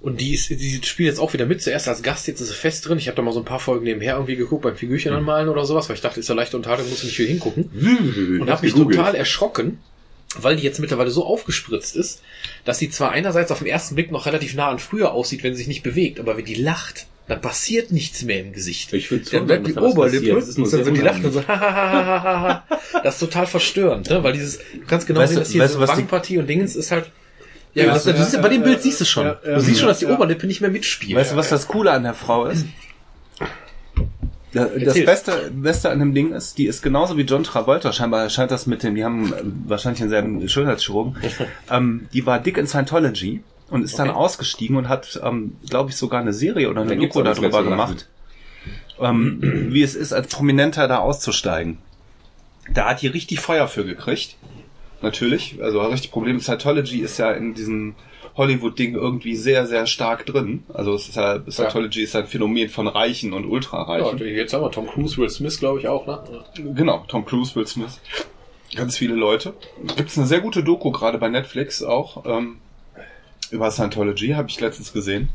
Und 0.00 0.20
die, 0.20 0.34
ist, 0.34 0.48
die 0.50 0.80
spielt 0.84 1.08
jetzt 1.08 1.18
auch 1.18 1.32
wieder 1.32 1.46
mit, 1.46 1.60
zuerst 1.60 1.88
als 1.88 2.02
Gast, 2.02 2.28
jetzt 2.28 2.40
ist 2.40 2.48
sie 2.48 2.54
fest 2.54 2.88
drin. 2.88 2.98
Ich 2.98 3.08
habe 3.08 3.16
da 3.16 3.22
mal 3.22 3.32
so 3.32 3.40
ein 3.40 3.44
paar 3.44 3.58
Folgen 3.58 3.84
nebenher 3.84 4.14
irgendwie 4.14 4.36
geguckt, 4.36 4.62
beim 4.62 4.76
Figürchen 4.76 5.12
anmalen 5.12 5.48
oder 5.48 5.64
sowas, 5.64 5.88
weil 5.88 5.96
ich 5.96 6.02
dachte, 6.02 6.20
ist 6.20 6.28
ja 6.28 6.34
leichte 6.36 6.56
Unterhaltung, 6.56 6.88
muss 6.88 6.98
ich 6.98 7.04
nicht 7.06 7.16
viel 7.16 7.26
hingucken. 7.26 7.70
Und 8.40 8.48
habe 8.50 8.64
mich 8.64 8.74
total 8.74 9.14
erschrocken, 9.16 9.78
weil 10.38 10.54
die 10.56 10.62
jetzt 10.62 10.78
mittlerweile 10.78 11.10
so 11.10 11.24
aufgespritzt 11.24 11.96
ist, 11.96 12.22
dass 12.64 12.78
sie 12.78 12.90
zwar 12.90 13.10
einerseits 13.10 13.50
auf 13.50 13.58
den 13.58 13.66
ersten 13.66 13.96
Blick 13.96 14.12
noch 14.12 14.26
relativ 14.26 14.54
nah 14.54 14.68
an 14.68 14.78
früher 14.78 15.12
aussieht, 15.12 15.42
wenn 15.42 15.54
sie 15.54 15.58
sich 15.58 15.68
nicht 15.68 15.82
bewegt, 15.82 16.20
aber 16.20 16.36
wenn 16.36 16.44
die 16.44 16.54
lacht, 16.54 17.06
dann 17.28 17.40
passiert 17.40 17.92
nichts 17.92 18.22
mehr 18.24 18.40
im 18.40 18.52
Gesicht. 18.52 18.92
Ich 18.94 19.08
find's 19.08 19.30
Dann 19.30 19.46
bleibt 19.46 19.66
die 19.66 19.74
da 19.74 19.82
Oberlippe. 19.82 20.34
Das 20.34 20.48
ist 20.48 20.58
nur 20.58 20.70
dann 20.70 20.84
so 20.84 20.90
die 20.90 21.00
lacht 21.00 21.22
und 21.24 21.32
so. 21.32 21.42
Das 23.02 23.14
ist 23.14 23.20
total 23.20 23.46
verstörend, 23.46 24.08
ne? 24.08 24.22
Weil 24.22 24.32
dieses, 24.32 24.58
du 24.58 24.64
kannst 24.86 25.06
genau 25.06 25.20
Weißt 25.20 25.30
sehen, 25.34 25.36
du- 25.36 25.42
dass 25.44 25.50
hier 25.52 25.62
weißt 25.62 25.72
so 25.74 25.78
du, 25.78 25.82
was 25.82 25.90
die- 25.90 25.96
Wangenpartie 25.96 26.38
und 26.38 26.46
Dingens 26.48 26.74
ist 26.74 26.90
halt, 26.90 27.10
ja, 27.74 27.84
Ja, 27.84 27.92
das, 27.94 28.06
ja, 28.06 28.12
du 28.12 28.18
siehst, 28.18 28.32
ja, 28.34 28.40
bei 28.40 28.48
dem 28.48 28.62
Bild 28.62 28.82
siehst 28.82 29.00
du 29.00 29.04
schon. 29.04 29.26
ja, 29.26 29.38
ja, 29.46 29.54
du 29.54 29.60
siehst 29.60 29.76
ja, 29.76 29.80
schon, 29.80 29.88
dass 29.88 29.98
die 29.98 30.06
ja. 30.06 30.14
Oberlippe 30.14 30.46
nicht 30.46 30.60
mehr 30.62 30.70
mitspielt. 30.70 31.14
Weißt 31.16 31.32
du, 31.32 31.36
was 31.36 31.50
das 31.50 31.68
Coole 31.68 31.92
an 31.92 32.02
der 32.02 32.14
Frau 32.14 32.46
ist? 32.46 32.64
Das 34.52 34.70
Erzähl. 34.72 35.04
Beste, 35.04 35.50
Beste 35.52 35.90
an 35.90 35.98
dem 35.98 36.14
Ding 36.14 36.32
ist, 36.32 36.56
die 36.56 36.64
ist 36.66 36.80
genauso 36.82 37.18
wie 37.18 37.22
John 37.22 37.44
Travolta. 37.44 37.92
Scheinbar 37.92 38.30
scheint 38.30 38.50
das 38.50 38.66
mit 38.66 38.82
dem, 38.82 38.94
die 38.94 39.04
haben 39.04 39.32
wahrscheinlich 39.66 40.00
denselben 40.00 40.48
Schönheitschirurgen. 40.48 41.16
ähm, 41.70 42.08
die 42.14 42.24
war 42.24 42.40
dick 42.40 42.56
in 42.56 42.66
Scientology 42.66 43.42
und 43.70 43.82
ist 43.82 43.98
dann 43.98 44.10
Okay. 44.10 44.18
ausgestiegen 44.18 44.76
und 44.76 44.88
hat, 44.88 45.20
ähm, 45.22 45.56
glaube 45.68 45.90
ich, 45.90 45.96
sogar 45.96 46.20
eine 46.20 46.32
Serie 46.32 46.70
oder 46.70 46.82
eine 46.82 46.96
Doku 46.96 47.22
darüber 47.22 47.62
gemacht. 47.62 48.08
Ähm, 49.00 49.38
wie 49.70 49.82
es 49.82 49.94
ist, 49.94 50.12
als 50.12 50.28
Prominenter 50.34 50.88
da 50.88 50.98
auszusteigen. 50.98 51.78
Da 52.72 52.90
hat 52.90 53.02
die 53.02 53.06
richtig 53.06 53.40
Feuer 53.40 53.68
für 53.68 53.84
gekriegt. 53.84 54.36
Natürlich. 55.00 55.58
Also 55.62 55.80
richtig 55.80 56.10
Problem. 56.10 56.40
Scientology 56.40 57.00
ist 57.00 57.18
ja 57.18 57.30
in 57.32 57.54
diesem 57.54 57.94
Hollywood-Ding 58.36 58.94
irgendwie 58.94 59.36
sehr, 59.36 59.66
sehr 59.66 59.86
stark 59.86 60.26
drin. 60.26 60.64
Also 60.72 60.94
es 60.94 61.08
ist 61.08 61.16
ja, 61.16 61.40
Scientology 61.48 62.02
ist 62.02 62.16
ein 62.16 62.26
Phänomen 62.26 62.68
von 62.68 62.86
Reichen 62.88 63.32
und 63.32 63.44
ja, 63.44 63.48
Ultrareichen. 63.50 64.18
jetzt 64.18 64.52
haben 64.52 64.62
wir 64.62 64.70
Tom 64.70 64.86
Cruise, 64.88 65.16
Will 65.16 65.28
Smith, 65.30 65.58
glaube 65.58 65.80
ich 65.80 65.88
auch, 65.88 66.06
ne? 66.06 66.20
Genau, 66.74 67.04
Tom 67.08 67.24
Cruise, 67.24 67.54
Will 67.54 67.66
Smith. 67.66 68.00
Ganz 68.74 68.96
viele 68.96 69.14
Leute. 69.14 69.54
Gibt 69.96 70.10
es 70.10 70.18
eine 70.18 70.26
sehr 70.26 70.40
gute 70.40 70.62
Doku, 70.62 70.90
gerade 70.90 71.18
bei 71.18 71.28
Netflix 71.28 71.82
auch, 71.82 72.24
ähm, 72.26 72.58
über 73.50 73.70
Scientology, 73.70 74.28
habe 74.30 74.48
ich 74.48 74.60
letztens 74.60 74.92
gesehen. 74.92 75.28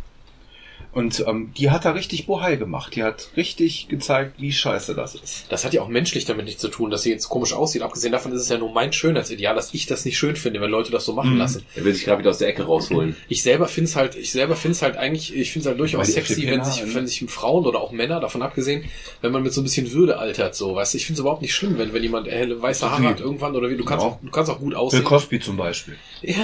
Und 0.94 1.24
ähm, 1.28 1.52
die 1.57 1.72
hat 1.72 1.86
da 1.86 1.91
richtig 1.91 2.28
Bohai 2.28 2.56
gemacht. 2.56 2.95
Die 2.95 3.03
hat 3.03 3.30
richtig 3.36 3.88
gezeigt, 3.88 4.34
wie 4.38 4.52
scheiße 4.52 4.94
das 4.94 5.15
ist. 5.15 5.45
Das 5.49 5.65
hat 5.65 5.74
ja 5.74 5.82
auch 5.82 5.88
menschlich 5.88 6.26
damit 6.26 6.45
nichts 6.45 6.61
zu 6.61 6.70
tun, 6.70 6.91
dass 6.91 7.02
sie 7.02 7.10
jetzt 7.10 7.30
komisch 7.30 7.53
aussieht. 7.53 7.82
Abgesehen 7.82 8.11
davon 8.11 8.32
ist 8.32 8.41
es 8.41 8.49
ja 8.49 8.60
nur 8.60 8.72
mein 8.72 8.94
Schönheitsideal, 8.94 9.56
dass 9.56 9.74
ich 9.74 9.88
das 9.88 10.06
nicht 10.06 10.20
schön 10.20 10.36
finde, 10.36 10.61
wenn 10.61 10.70
Leute 10.70 10.91
das 10.91 11.06
so 11.06 11.14
machen 11.14 11.38
lassen. 11.38 11.65
Er 11.76 11.84
will 11.84 11.94
sich 11.94 12.06
gerade 12.06 12.20
wieder 12.20 12.30
aus 12.30 12.38
der 12.38 12.49
Ecke 12.49 12.64
rausholen. 12.64 13.15
Ich 13.30 13.41
selber 13.41 13.68
finde 13.68 13.90
es 13.90 13.95
halt, 13.95 14.15
ich 14.15 14.32
selber 14.32 14.56
finde 14.56 14.74
es 14.74 14.82
halt 14.84 14.98
eigentlich, 14.98 15.36
ich 15.36 15.52
finde 15.52 15.64
es 15.64 15.68
halt 15.70 15.80
durchaus 15.80 16.07
sexy, 16.07 16.45
wenn 16.48 16.64
sich, 16.64 16.94
wenn 16.94 17.07
sich 17.07 17.24
Frauen 17.28 17.65
oder 17.65 17.80
auch 17.80 17.91
Männer, 17.91 18.20
davon 18.20 18.44
abgesehen, 18.44 18.84
wenn 19.22 19.32
man 19.32 19.41
mit 19.41 19.53
so 19.53 19.61
ein 19.61 19.64
bisschen 19.64 19.91
Würde 19.91 20.20
altert, 20.20 20.56
so, 20.56 20.76
weißt 20.76 20.94
du, 20.94 20.98
ich 20.98 21.06
finde 21.06 21.18
es 21.18 21.22
überhaupt 21.22 21.41
nicht 21.41 21.56
schlimm, 21.56 21.78
wenn, 21.80 21.94
wenn 21.94 22.03
jemand 22.03 22.28
helle, 22.28 22.61
weiße 22.61 22.91
Haare 22.91 23.07
hat 23.07 23.20
irgendwann 23.20 23.56
oder 23.56 23.70
wie, 23.70 23.78
du 23.78 23.86
kannst 23.86 24.03
Genau. 24.03 24.15
auch, 24.15 24.20
du 24.22 24.30
kannst 24.30 24.52
auch 24.52 24.60
gut 24.60 24.70
Bill 24.70 24.78
aussehen. 24.78 25.03
Cosby 25.03 25.40
zum 25.40 25.57
Beispiel. 25.57 25.95
Ja. 26.22 26.36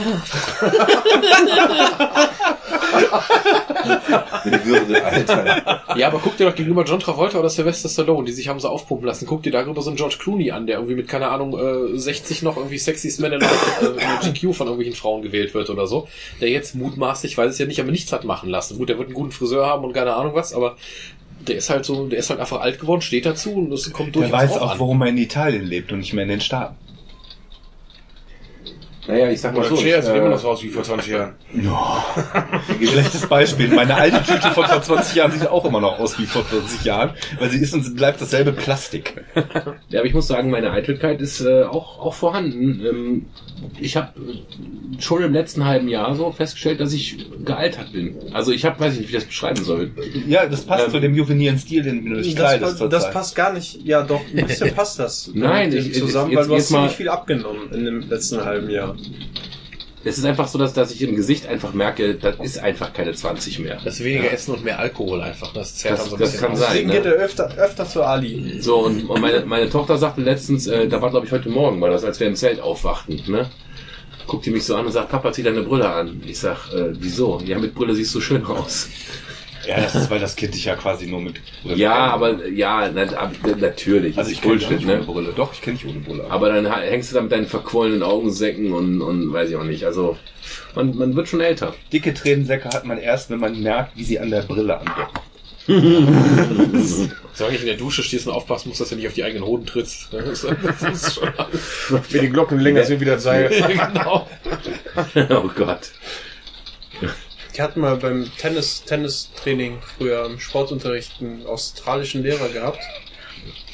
Die 4.45 4.65
Würde, 4.65 5.03
Alter. 5.05 5.81
ja, 5.95 6.07
aber 6.07 6.19
guck 6.19 6.37
dir 6.37 6.47
doch 6.49 6.55
gegenüber 6.55 6.83
John 6.85 6.99
Travolta 6.99 7.39
oder 7.39 7.49
Sylvester 7.49 7.89
Stallone, 7.89 8.25
die 8.25 8.31
sich 8.31 8.47
haben 8.47 8.59
so 8.59 8.69
aufpumpen 8.69 9.07
lassen, 9.07 9.25
guck 9.25 9.43
dir 9.43 9.51
darüber 9.51 9.81
so 9.81 9.89
einen 9.89 9.97
George 9.97 10.17
Clooney 10.19 10.51
an, 10.51 10.67
der 10.67 10.77
irgendwie 10.77 10.95
mit, 10.95 11.07
keine 11.07 11.27
Ahnung, 11.29 11.57
äh, 11.57 11.97
60 11.97 12.41
noch 12.43 12.57
irgendwie 12.57 12.77
Sexiest 12.77 13.19
Man 13.19 13.33
in 13.33 13.41
äh, 13.41 13.45
in 13.45 14.33
GQ 14.33 14.53
von 14.55 14.67
irgendwelchen 14.67 14.95
Frauen 14.95 15.21
gewählt 15.21 15.53
wird 15.53 15.69
oder 15.69 15.87
so, 15.87 16.07
der 16.41 16.49
jetzt 16.49 16.75
mutmaßlich, 16.75 17.37
weiß 17.37 17.51
es 17.51 17.59
ja 17.59 17.65
nicht, 17.65 17.79
aber 17.79 17.91
nichts 17.91 18.11
hat 18.11 18.23
machen 18.23 18.49
lassen. 18.49 18.77
Gut, 18.77 18.89
der 18.89 18.97
wird 18.97 19.07
einen 19.07 19.15
guten 19.15 19.31
Friseur 19.31 19.65
haben 19.65 19.83
und 19.83 19.93
keine 19.93 20.15
Ahnung 20.15 20.33
was, 20.35 20.53
aber 20.53 20.77
der 21.47 21.55
ist 21.57 21.69
halt 21.69 21.85
so, 21.85 22.07
der 22.07 22.19
ist 22.19 22.29
halt 22.29 22.39
einfach 22.39 22.59
alt 22.61 22.79
geworden, 22.79 23.01
steht 23.01 23.25
dazu 23.25 23.53
und 23.53 23.69
das 23.71 23.91
kommt 23.93 24.15
Der 24.15 24.23
durchaus 24.23 24.39
weiß 24.41 24.51
auch 24.57 24.61
auch, 24.61 24.71
an. 24.71 24.79
warum 24.79 25.01
er 25.01 25.07
in 25.09 25.17
Italien 25.17 25.65
lebt 25.65 25.91
und 25.91 25.99
nicht 25.99 26.13
mehr 26.13 26.23
in 26.23 26.29
den 26.29 26.41
Staaten. 26.41 26.75
Naja, 29.09 29.31
ich 29.31 29.41
sag 29.41 29.53
mal 29.55 29.61
Oder 29.61 29.69
so. 29.69 29.77
Chair 29.77 30.03
sieht 30.03 30.13
äh, 30.13 30.17
immer 30.19 30.29
noch 30.29 30.37
so 30.37 30.49
aus 30.49 30.61
wie 30.61 30.69
vor 30.69 30.83
20 30.83 31.11
Jahren. 31.11 31.33
Schlechtes 32.77 33.25
Beispiel. 33.25 33.67
Meine 33.69 33.95
alte 33.95 34.21
Tüte 34.21 34.51
von 34.51 34.65
vor 34.65 34.81
20 34.83 35.15
Jahren 35.15 35.31
sieht 35.31 35.47
auch 35.47 35.65
immer 35.65 35.81
noch 35.81 35.97
aus 35.97 36.19
wie 36.19 36.27
vor 36.27 36.45
40 36.45 36.83
Jahren, 36.83 37.11
weil 37.39 37.49
sie 37.49 37.57
ist 37.57 37.73
und 37.73 37.95
bleibt 37.95 38.21
dasselbe 38.21 38.51
Plastik. 38.51 39.25
Ja, 39.89 40.01
aber 40.01 40.07
ich 40.07 40.13
muss 40.13 40.27
sagen, 40.27 40.51
meine 40.51 40.69
Eitelkeit 40.69 41.21
ist 41.21 41.41
äh, 41.41 41.63
auch, 41.63 41.97
auch 41.99 42.13
vorhanden. 42.13 42.85
Ähm, 42.85 43.25
ich 43.79 43.97
habe 43.97 44.13
schon 45.01 45.23
im 45.23 45.33
letzten 45.33 45.65
halben 45.65 45.87
Jahr 45.87 46.15
so 46.15 46.31
festgestellt, 46.31 46.79
dass 46.79 46.93
ich 46.93 47.17
gealtert 47.45 47.91
bin. 47.91 48.15
Also 48.33 48.51
ich 48.51 48.65
habe, 48.65 48.79
weiß 48.79 48.93
ich 48.93 48.99
nicht, 49.01 49.11
wie 49.11 49.15
ich 49.15 49.21
das 49.21 49.27
beschreiben 49.27 49.63
soll. 49.63 49.91
Ja, 50.27 50.45
das 50.45 50.61
passt 50.61 50.85
Ähm, 50.85 50.91
zu 50.91 50.99
dem 50.99 51.15
juvenilen 51.15 51.57
Stil, 51.59 51.83
den 51.83 52.05
du 52.05 52.11
nicht 52.17 52.35
kleidest 52.35 52.79
Das, 52.81 52.89
das 52.89 53.11
passt 53.11 53.35
gar 53.35 53.53
nicht. 53.53 53.79
Ja, 53.85 54.03
doch, 54.03 54.21
ein 54.35 54.45
bisschen 54.47 54.71
passt 54.75 54.99
das. 54.99 55.31
Nein, 55.33 55.71
ich- 55.73 55.93
zusammen, 55.93 56.31
jetzt- 56.31 56.39
weil 56.39 56.47
du 56.47 56.53
jetzt 56.53 56.63
hast 56.65 56.71
mal- 56.71 56.77
ziemlich 56.79 56.95
viel 56.97 57.09
abgenommen 57.09 57.71
in 57.73 57.85
dem 57.85 58.09
letzten 58.09 58.43
halben 58.43 58.69
Jahr. 58.69 58.95
Es 60.01 60.17
ist 60.17 60.23
einfach 60.23 60.47
so, 60.47 60.57
dass, 60.57 60.71
dass 60.73 60.91
ich 60.93 61.01
im 61.01 61.13
Gesicht 61.17 61.45
einfach 61.45 61.73
merke, 61.73 62.15
das 62.15 62.37
ist 62.41 62.57
einfach 62.59 62.93
keine 62.93 63.11
20 63.13 63.59
mehr. 63.59 63.79
Das 63.83 63.95
ist 63.99 64.05
weniger 64.05 64.31
Essen 64.31 64.53
und 64.53 64.63
mehr 64.63 64.79
Alkohol 64.79 65.21
einfach. 65.21 65.51
Das 65.51 65.75
zerrt 65.75 65.99
Das- 65.99 66.05
so 66.09 66.15
ein 66.15 66.19
das 66.21 66.31
bisschen 66.31 66.43
kann 66.45 66.51
aus. 66.53 66.59
sein. 66.59 66.69
Deswegen 66.71 66.87
ne? 66.87 66.93
geht 66.95 67.05
er 67.05 67.11
öfter, 67.13 67.53
öfter 67.57 67.85
zu 67.85 68.03
Ali. 68.03 68.61
So, 68.61 68.77
und, 68.85 69.09
und 69.09 69.19
meine, 69.19 69.45
meine 69.45 69.69
Tochter 69.69 69.97
sagte 69.97 70.21
letztens, 70.21 70.67
äh, 70.67 70.87
da 70.87 71.01
war 71.01 71.09
glaube 71.09 71.25
ich 71.25 71.33
heute 71.33 71.49
Morgen, 71.49 71.81
war 71.81 71.89
das, 71.89 72.05
als 72.05 72.17
wir 72.21 72.27
im 72.27 72.35
Zelt 72.35 72.61
aufwachten, 72.61 73.21
ne? 73.27 73.49
Guckt 74.29 74.45
die 74.45 74.51
mich 74.51 74.63
so 74.63 74.75
an 74.75 74.85
und 74.85 74.91
sagt, 74.91 75.09
Papa, 75.09 75.31
zieh 75.31 75.41
deine 75.41 75.63
Brille 75.63 75.89
an. 75.89 76.21
Ich 76.25 76.39
sag, 76.39 76.71
äh, 76.71 76.91
wieso? 76.91 77.41
Ja, 77.45 77.57
mit 77.57 77.73
Brille 77.73 77.95
siehst 77.95 78.13
du 78.13 78.21
schön 78.21 78.45
aus. 78.45 78.87
Ja, 79.67 79.81
das 79.81 79.95
ist, 79.95 80.09
weil 80.11 80.19
das 80.19 80.35
Kind 80.35 80.53
dich 80.53 80.65
ja 80.65 80.75
quasi 80.75 81.07
nur 81.07 81.19
mit 81.19 81.41
Brille 81.63 81.75
Ja, 81.75 82.11
aber, 82.11 82.47
ja, 82.47 82.89
na, 82.93 83.31
natürlich. 83.59 84.17
Also 84.17 84.31
ich 84.31 84.41
kenne 84.41 84.57
dich 84.57 84.69
nicht 84.69 84.85
ohne 84.85 84.97
ne? 84.97 85.03
Brille. 85.03 85.33
Doch, 85.35 85.51
ich 85.51 85.61
kenne 85.61 85.77
dich 85.77 85.87
ohne 85.87 85.99
Brille. 85.99 86.25
Aber 86.29 86.51
dann 86.51 86.71
hängst 86.71 87.11
du 87.11 87.15
da 87.15 87.21
mit 87.21 87.31
deinen 87.31 87.47
verquollenen 87.47 88.03
Augensäcken 88.03 88.71
und, 88.71 89.01
und 89.01 89.33
weiß 89.33 89.49
ich 89.49 89.55
auch 89.55 89.63
nicht. 89.63 89.83
Also, 89.83 90.15
man, 90.75 90.95
man 90.95 91.15
wird 91.15 91.27
schon 91.27 91.41
älter. 91.41 91.73
Dicke 91.91 92.13
Tränensäcke 92.13 92.69
hat 92.69 92.85
man 92.85 92.99
erst, 92.99 93.31
wenn 93.31 93.39
man 93.39 93.61
merkt, 93.61 93.97
wie 93.97 94.03
sie 94.03 94.19
an 94.19 94.29
der 94.29 94.43
Brille 94.43 94.79
andocken. 94.79 95.21
Solange 97.33 97.55
ich 97.55 97.61
in 97.61 97.67
der 97.67 97.77
Dusche 97.77 98.01
stehst 98.01 98.25
und 98.25 98.33
aufpassen 98.33 98.69
muss, 98.69 98.79
dass 98.79 98.89
du 98.89 98.95
nicht 98.95 99.07
auf 99.07 99.13
die 99.13 99.23
eigenen 99.23 99.45
Hoden 99.45 99.67
trittst. 99.67 100.07
Das 100.11 100.43
ist, 100.43 100.47
das 100.63 100.81
ist 100.81 101.13
schon 101.13 101.29
Wenn 102.09 102.21
die 102.21 102.29
Glocken 102.29 102.59
länger 102.59 102.85
sind, 102.85 102.99
wie 103.01 103.05
das 103.05 103.21
Seil. 103.21 103.49
genau. 103.53 104.27
oh 105.29 105.49
Gott. 105.55 105.91
Ich 107.53 107.59
hatte 107.59 107.77
mal 107.77 107.97
beim 107.97 108.31
Tennis, 108.39 108.83
Tennistraining 108.83 109.77
früher 109.97 110.25
im 110.25 110.39
Sportunterricht 110.39 111.21
einen 111.21 111.45
australischen 111.45 112.23
Lehrer 112.23 112.49
gehabt. 112.49 112.79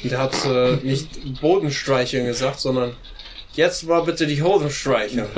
Und 0.02 0.12
der 0.12 0.18
hat 0.18 0.34
äh, 0.44 0.76
nicht 0.82 1.40
Bodenstreicheln 1.40 2.26
gesagt, 2.26 2.60
sondern 2.60 2.94
jetzt 3.54 3.84
mal 3.84 4.02
bitte 4.02 4.26
die 4.26 4.42
Hosen 4.42 4.68
streicheln. 4.70 5.28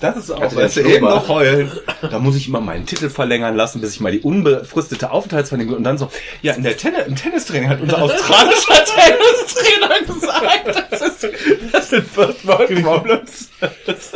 Das 0.00 0.16
ist 0.16 0.30
auch, 0.30 0.40
Also 0.40 0.82
du, 0.82 0.88
eben 0.88 1.04
noch 1.04 1.28
heulen. 1.28 1.70
Da 2.02 2.18
muss 2.18 2.36
ich 2.36 2.48
immer 2.48 2.60
meinen 2.60 2.86
Titel 2.86 3.10
verlängern 3.10 3.56
lassen, 3.56 3.80
bis 3.80 3.94
ich 3.94 4.00
mal 4.00 4.12
die 4.12 4.20
unbefristete 4.20 5.10
Aufenthaltsverlängerung 5.10 5.78
und 5.78 5.84
dann 5.84 5.98
so, 5.98 6.10
ja, 6.42 6.54
in 6.54 6.62
der 6.62 6.76
Tennis, 6.76 7.06
im 7.06 7.16
Tennistraining 7.16 7.68
hat 7.68 7.80
unser 7.80 8.02
australischer 8.02 8.84
Tennistrainer 8.84 10.06
gesagt, 10.06 10.92
das 10.92 11.00
ist, 11.02 11.28
das 11.72 11.90
sind 11.90 12.06
First 12.08 12.46
World 12.46 12.82
Problems. 12.82 13.50
Das 13.86 14.12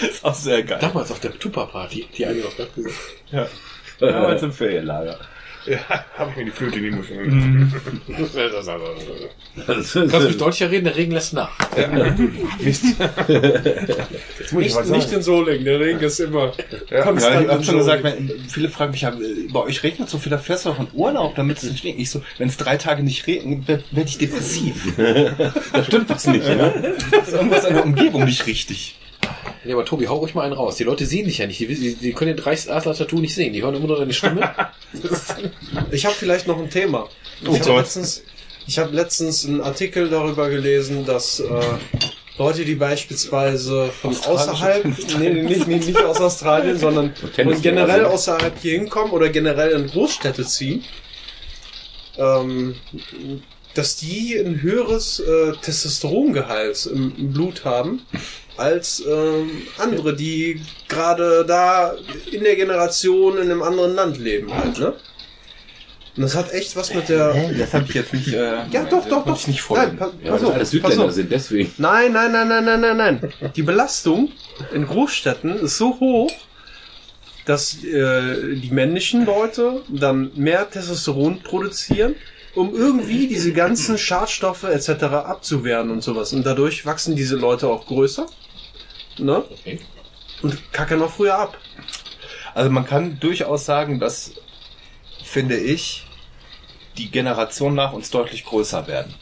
ist 0.00 0.24
auch 0.24 0.34
sehr 0.34 0.62
geil. 0.62 0.78
Damals 0.80 1.10
auf 1.10 1.20
der 1.20 1.38
Tupper-Party, 1.38 2.08
die 2.16 2.26
eine 2.26 2.40
noch 2.40 2.56
gesagt. 2.56 2.72
Ja. 3.30 3.46
Damals 3.98 4.42
im 4.42 4.52
Ferienlager. 4.52 5.18
Ja, 5.66 5.78
habe 6.16 6.30
ich 6.30 6.36
mir 6.36 6.44
die 6.46 6.50
Flöte 6.50 6.78
in 6.78 6.84
die 6.84 6.90
Muschel 6.90 7.16
gegeben. 7.18 7.72
Kannst 9.66 9.94
du 9.94 10.00
mich 10.00 10.38
deutlicher 10.38 10.70
reden? 10.70 10.84
Der 10.84 10.96
Regen 10.96 11.12
lässt 11.12 11.32
nach. 11.32 11.50
Mist. 12.60 12.84
Jetzt 14.38 14.52
muss 14.52 14.64
ich 14.64 14.74
was 14.74 14.88
Nicht 14.88 15.12
in 15.12 15.22
Solingen, 15.22 15.64
der 15.64 15.80
Regen 15.80 16.00
ist 16.00 16.20
immer 16.20 16.52
Ja, 16.90 17.02
konstant. 17.02 17.44
ich 17.44 17.50
habe 17.50 17.64
schon 17.64 17.78
gesagt, 17.78 18.02
wenn, 18.04 18.30
viele 18.48 18.68
fragen 18.68 18.92
mich, 18.92 19.02
ja, 19.02 19.12
bei 19.52 19.60
euch 19.60 19.82
regnet 19.82 20.08
so 20.08 20.18
viel, 20.18 20.30
da 20.30 20.38
fährst 20.38 20.66
du 20.66 20.70
auch 20.70 20.80
in 20.80 20.88
Urlaub, 20.92 21.34
damit 21.34 21.58
es 21.58 21.64
nicht 21.70 21.84
regnet. 21.84 22.02
Ich 22.02 22.10
so, 22.10 22.22
wenn 22.38 22.48
es 22.48 22.56
drei 22.56 22.76
Tage 22.76 23.02
nicht 23.02 23.26
regnet, 23.26 23.68
werde 23.68 23.84
werd 23.90 24.08
ich 24.08 24.18
depressiv. 24.18 24.94
da 25.72 25.84
stimmt 25.84 26.08
was 26.08 26.26
nicht, 26.26 26.46
ne? 26.46 26.94
Das 27.10 27.28
ist 27.28 27.34
irgendwas 27.34 27.64
an 27.64 27.74
der 27.74 27.84
Umgebung 27.84 28.24
nicht 28.24 28.46
richtig. 28.46 28.96
Ja, 29.64 29.74
aber 29.74 29.84
Tobi, 29.84 30.06
hau 30.06 30.16
ruhig 30.16 30.34
mal 30.34 30.42
einen 30.42 30.52
raus. 30.52 30.76
Die 30.76 30.84
Leute 30.84 31.06
sehen 31.06 31.26
dich 31.26 31.38
ja 31.38 31.46
nicht. 31.46 31.60
Die, 31.60 31.66
die, 31.66 31.94
die 31.94 32.12
können 32.12 32.36
den 32.36 32.42
Reichsadler-Tattoo 32.42 33.18
nicht 33.20 33.34
sehen. 33.34 33.52
Die 33.52 33.62
hören 33.62 33.74
immer 33.74 33.86
nur 33.86 33.98
deine 33.98 34.12
Stimme. 34.12 34.52
Ich 35.90 36.06
habe 36.06 36.14
vielleicht 36.14 36.46
noch 36.46 36.58
ein 36.58 36.70
Thema. 36.70 37.08
Oh 37.46 37.54
ich 37.54 37.60
habe 37.60 37.78
letztens, 37.78 38.22
ich 38.66 38.78
hab 38.78 38.90
letztens 38.90 39.44
einen 39.44 39.60
Artikel 39.60 40.08
darüber 40.08 40.48
gelesen, 40.48 41.04
dass 41.04 41.40
äh, 41.40 41.44
Leute, 42.38 42.64
die 42.64 42.74
beispielsweise 42.74 43.90
von 44.00 44.16
außerhalb, 44.16 44.84
nee, 45.18 45.28
nee, 45.30 45.42
nicht, 45.42 45.66
nicht, 45.66 45.86
nicht 45.88 46.02
aus 46.02 46.20
Australien, 46.20 46.78
sondern 46.80 47.14
von 47.14 47.60
generell 47.60 48.04
also- 48.06 48.14
außerhalb 48.14 48.58
hier 48.60 48.78
hinkommen 48.78 49.12
oder 49.12 49.28
generell 49.28 49.72
in 49.72 49.88
Großstädte 49.88 50.46
ziehen, 50.46 50.84
ähm, 52.16 52.76
dass 53.74 53.96
die 53.96 54.36
ein 54.36 54.62
höheres 54.62 55.20
äh, 55.20 55.52
Testosterongehalt 55.60 56.86
im, 56.86 57.12
im 57.16 57.32
Blut 57.32 57.64
haben 57.64 58.02
als 58.58 59.02
ähm, 59.06 59.50
andere, 59.78 60.14
die 60.14 60.60
gerade 60.88 61.44
da 61.46 61.94
in 62.30 62.42
der 62.42 62.56
Generation 62.56 63.36
in 63.38 63.50
einem 63.50 63.62
anderen 63.62 63.94
Land 63.94 64.18
leben 64.18 64.52
halt, 64.54 64.78
ne? 64.78 64.94
Und 66.16 66.22
das 66.24 66.34
hat 66.34 66.52
echt 66.52 66.74
was 66.74 66.92
mit 66.92 67.08
der. 67.08 67.32
Das 67.56 67.72
habe 67.74 67.84
ich 67.88 67.94
jetzt 67.94 68.12
nicht. 68.12 68.32
Äh, 68.32 68.66
Ja, 68.72 68.82
doch, 68.82 69.06
doch, 69.06 69.24
doch. 69.24 69.36
Ich 69.36 69.46
nicht 69.46 69.70
Nein, 69.70 69.96
folgen. 69.96 69.96
pa 69.98 70.10
Ja, 70.24 70.32
weil 70.32 70.44
auf, 70.44 70.54
alles 70.54 70.70
Südländer 70.70 71.12
sind, 71.12 71.30
deswegen. 71.30 71.72
Nein, 71.78 72.12
nein, 72.12 72.32
nein, 72.32 72.48
nein, 72.48 72.64
nein, 72.64 72.80
nein, 72.80 72.96
nein. 72.96 73.32
Die 73.54 73.62
Belastung 73.62 74.32
in 74.74 74.84
Großstädten 74.84 75.60
ist 75.60 75.78
so 75.78 76.00
hoch, 76.00 76.32
dass 77.46 77.84
äh, 77.84 78.56
die 78.56 78.70
männlichen 78.72 79.26
Leute 79.26 79.82
dann 79.88 80.32
mehr 80.34 80.68
Testosteron 80.68 81.40
produzieren, 81.44 82.16
um 82.56 82.74
irgendwie 82.74 83.28
diese 83.28 83.52
ganzen 83.52 83.96
Schadstoffe 83.96 84.64
etc. 84.64 85.04
abzuwehren 85.04 85.90
und 85.90 86.02
sowas. 86.02 86.32
Und 86.32 86.44
dadurch 86.44 86.84
wachsen 86.84 87.14
diese 87.14 87.36
Leute 87.36 87.68
auch 87.68 87.86
größer. 87.86 88.26
Ne? 89.18 89.44
Okay. 89.50 89.80
Und 90.42 90.72
kacken 90.72 91.02
auch 91.02 91.10
früher 91.10 91.38
ab. 91.38 91.58
Also 92.54 92.70
man 92.70 92.86
kann 92.86 93.18
durchaus 93.20 93.64
sagen, 93.64 94.00
dass, 94.00 94.34
finde 95.22 95.56
ich, 95.56 96.06
die 96.96 97.10
Generation 97.10 97.74
nach 97.74 97.92
uns 97.92 98.10
deutlich 98.10 98.44
größer 98.44 98.86
werden. 98.86 99.14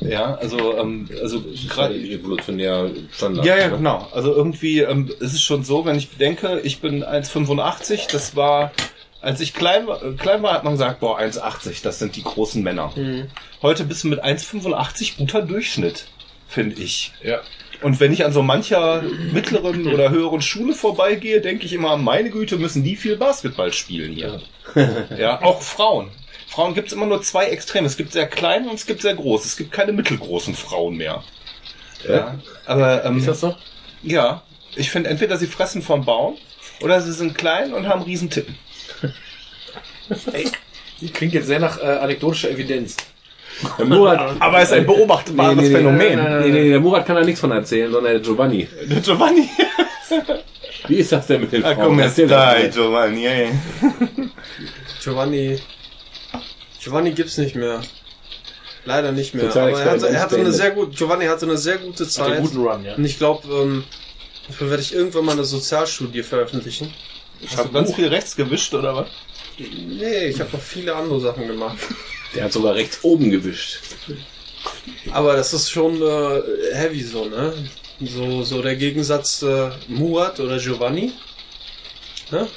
Ja, 0.00 0.34
also, 0.34 0.76
ähm, 0.76 1.08
also 1.22 1.42
gerade 1.68 1.94
evolutionär 1.94 2.90
Standard. 3.12 3.46
Ja, 3.46 3.56
ja, 3.56 3.68
ne? 3.68 3.76
genau. 3.76 4.08
Also 4.12 4.34
irgendwie 4.34 4.80
ähm, 4.80 5.10
ist 5.20 5.34
es 5.34 5.42
schon 5.42 5.64
so, 5.64 5.84
wenn 5.84 5.96
ich 5.96 6.10
bedenke, 6.10 6.60
ich 6.60 6.80
bin 6.80 7.04
1,85, 7.04 8.10
das 8.10 8.34
war, 8.34 8.72
als 9.20 9.40
ich 9.40 9.54
klein 9.54 9.86
war, 9.86 10.02
äh, 10.02 10.12
klein 10.12 10.42
war, 10.42 10.54
hat 10.54 10.64
man 10.64 10.74
gesagt, 10.74 11.00
boah, 11.00 11.18
1,80, 11.18 11.82
das 11.82 11.98
sind 11.98 12.16
die 12.16 12.24
großen 12.24 12.62
Männer. 12.62 12.92
Heute 13.62 13.84
bist 13.84 14.04
du 14.04 14.08
mit 14.08 14.22
1,85 14.22 15.16
guter 15.16 15.42
Durchschnitt, 15.42 16.06
finde 16.48 16.82
ich. 16.82 17.12
Ja. 17.22 17.40
Und 17.84 18.00
wenn 18.00 18.14
ich 18.14 18.24
an 18.24 18.32
so 18.32 18.42
mancher 18.42 19.02
mittleren 19.30 19.86
oder 19.92 20.08
höheren 20.08 20.40
Schule 20.40 20.72
vorbeigehe, 20.72 21.42
denke 21.42 21.66
ich 21.66 21.74
immer, 21.74 21.98
meine 21.98 22.30
Güte, 22.30 22.56
müssen 22.56 22.82
die 22.82 22.96
viel 22.96 23.16
Basketball 23.16 23.74
spielen 23.74 24.12
hier. 24.12 24.40
ja, 25.18 25.42
auch 25.42 25.60
Frauen. 25.60 26.08
Frauen 26.48 26.72
gibt 26.72 26.88
es 26.88 26.94
immer 26.94 27.04
nur 27.04 27.20
zwei 27.20 27.44
Extreme. 27.44 27.86
Es 27.86 27.98
gibt 27.98 28.12
sehr 28.12 28.26
kleine 28.26 28.70
und 28.70 28.76
es 28.76 28.86
gibt 28.86 29.02
sehr 29.02 29.14
große. 29.14 29.46
Es 29.46 29.58
gibt 29.58 29.70
keine 29.70 29.92
mittelgroßen 29.92 30.54
Frauen 30.54 30.96
mehr. 30.96 31.22
Ja, 32.08 32.38
aber 32.64 33.04
ähm, 33.04 33.18
Ist 33.18 33.28
das 33.28 33.40
so? 33.40 33.54
ja, 34.02 34.42
ich 34.76 34.90
finde 34.90 35.10
entweder 35.10 35.36
sie 35.36 35.46
fressen 35.46 35.82
vom 35.82 36.06
Baum 36.06 36.38
oder 36.80 37.02
sie 37.02 37.12
sind 37.12 37.36
klein 37.36 37.74
und 37.74 37.86
haben 37.86 38.00
riesen 38.00 38.30
Tippen. 38.30 38.56
Klingt 41.12 41.34
jetzt 41.34 41.48
sehr 41.48 41.60
nach 41.60 41.78
äh, 41.78 41.82
anekdotischer 41.82 42.50
Evidenz. 42.50 42.96
Der 43.78 43.86
Murat, 43.86 44.36
Aber 44.40 44.58
es 44.60 44.68
ist 44.70 44.74
ein 44.74 44.86
beobachtbares 44.86 45.68
Phänomen. 45.68 46.40
Nee, 46.40 46.50
nee, 46.50 46.68
der 46.70 46.80
Murat 46.80 47.06
kann 47.06 47.16
da 47.16 47.22
nichts 47.22 47.40
von 47.40 47.50
erzählen, 47.52 47.90
sondern 47.92 48.12
der 48.12 48.20
Giovanni. 48.20 48.68
Der 48.88 49.00
Giovanni. 49.00 49.48
Wie 50.88 50.96
ist 50.96 51.12
das 51.12 51.26
denn 51.26 51.40
mit 51.42 51.52
den 51.52 51.64
Ah, 51.64 51.74
Frauen? 51.74 51.86
komm, 51.86 51.98
Erzähl 52.00 52.26
das 52.26 52.52
da, 52.54 52.58
mal. 52.60 52.68
Giovanni. 52.70 53.26
Ey. 53.26 53.48
Giovanni. 55.02 55.58
Giovanni 56.82 57.12
gibt's 57.12 57.38
nicht 57.38 57.54
mehr. 57.54 57.80
Leider 58.84 59.12
nicht 59.12 59.34
mehr. 59.34 59.44
Aber 59.50 59.70
er 59.80 59.90
hatte, 59.92 60.08
er 60.08 60.20
hatte 60.20 60.36
eine 60.36 60.52
sehr 60.52 60.72
gut, 60.72 60.94
Giovanni 60.96 61.24
hatte 61.26 61.46
eine 61.46 61.56
sehr 61.56 61.78
gute 61.78 62.04
Hat 62.04 62.10
Zeit. 62.10 62.32
einen 62.32 62.42
guten 62.42 62.58
Run, 62.66 62.84
ja. 62.84 62.94
Und 62.96 63.04
ich 63.04 63.16
glaube, 63.16 63.48
ähm, 63.50 63.84
dafür 64.46 64.68
werde 64.68 64.82
ich 64.82 64.94
irgendwann 64.94 65.24
mal 65.24 65.32
eine 65.32 65.44
Sozialstudie 65.44 66.22
veröffentlichen. 66.22 66.92
Hast 67.46 67.64
du 67.64 67.72
ganz 67.72 67.94
viel 67.94 68.08
rechts 68.08 68.36
gewischt 68.36 68.74
oder 68.74 68.94
was? 68.94 69.06
Nee, 69.58 70.26
ich 70.26 70.40
habe 70.40 70.50
noch 70.52 70.60
viele 70.60 70.94
andere 70.94 71.20
Sachen 71.20 71.46
gemacht. 71.46 71.78
Der 72.34 72.44
hat 72.44 72.52
sogar 72.52 72.74
rechts 72.74 72.98
oben 73.02 73.30
gewischt. 73.30 73.80
Aber 75.12 75.36
das 75.36 75.52
ist 75.52 75.70
schon 75.70 76.00
äh, 76.02 76.40
heavy 76.74 77.02
so, 77.02 77.26
ne? 77.26 77.52
So, 78.00 78.42
so 78.42 78.60
der 78.62 78.76
Gegensatz 78.76 79.42
äh, 79.42 79.70
Murat 79.88 80.40
oder 80.40 80.58
Giovanni. 80.58 81.12
Ne? 82.30 82.48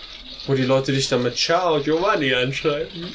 Wo 0.48 0.54
die 0.54 0.64
Leute 0.64 0.92
dich 0.94 1.10
dann 1.10 1.24
mit 1.24 1.36
Ciao 1.38 1.80
Giovanni 1.82 2.34
anschreiben. 2.34 3.14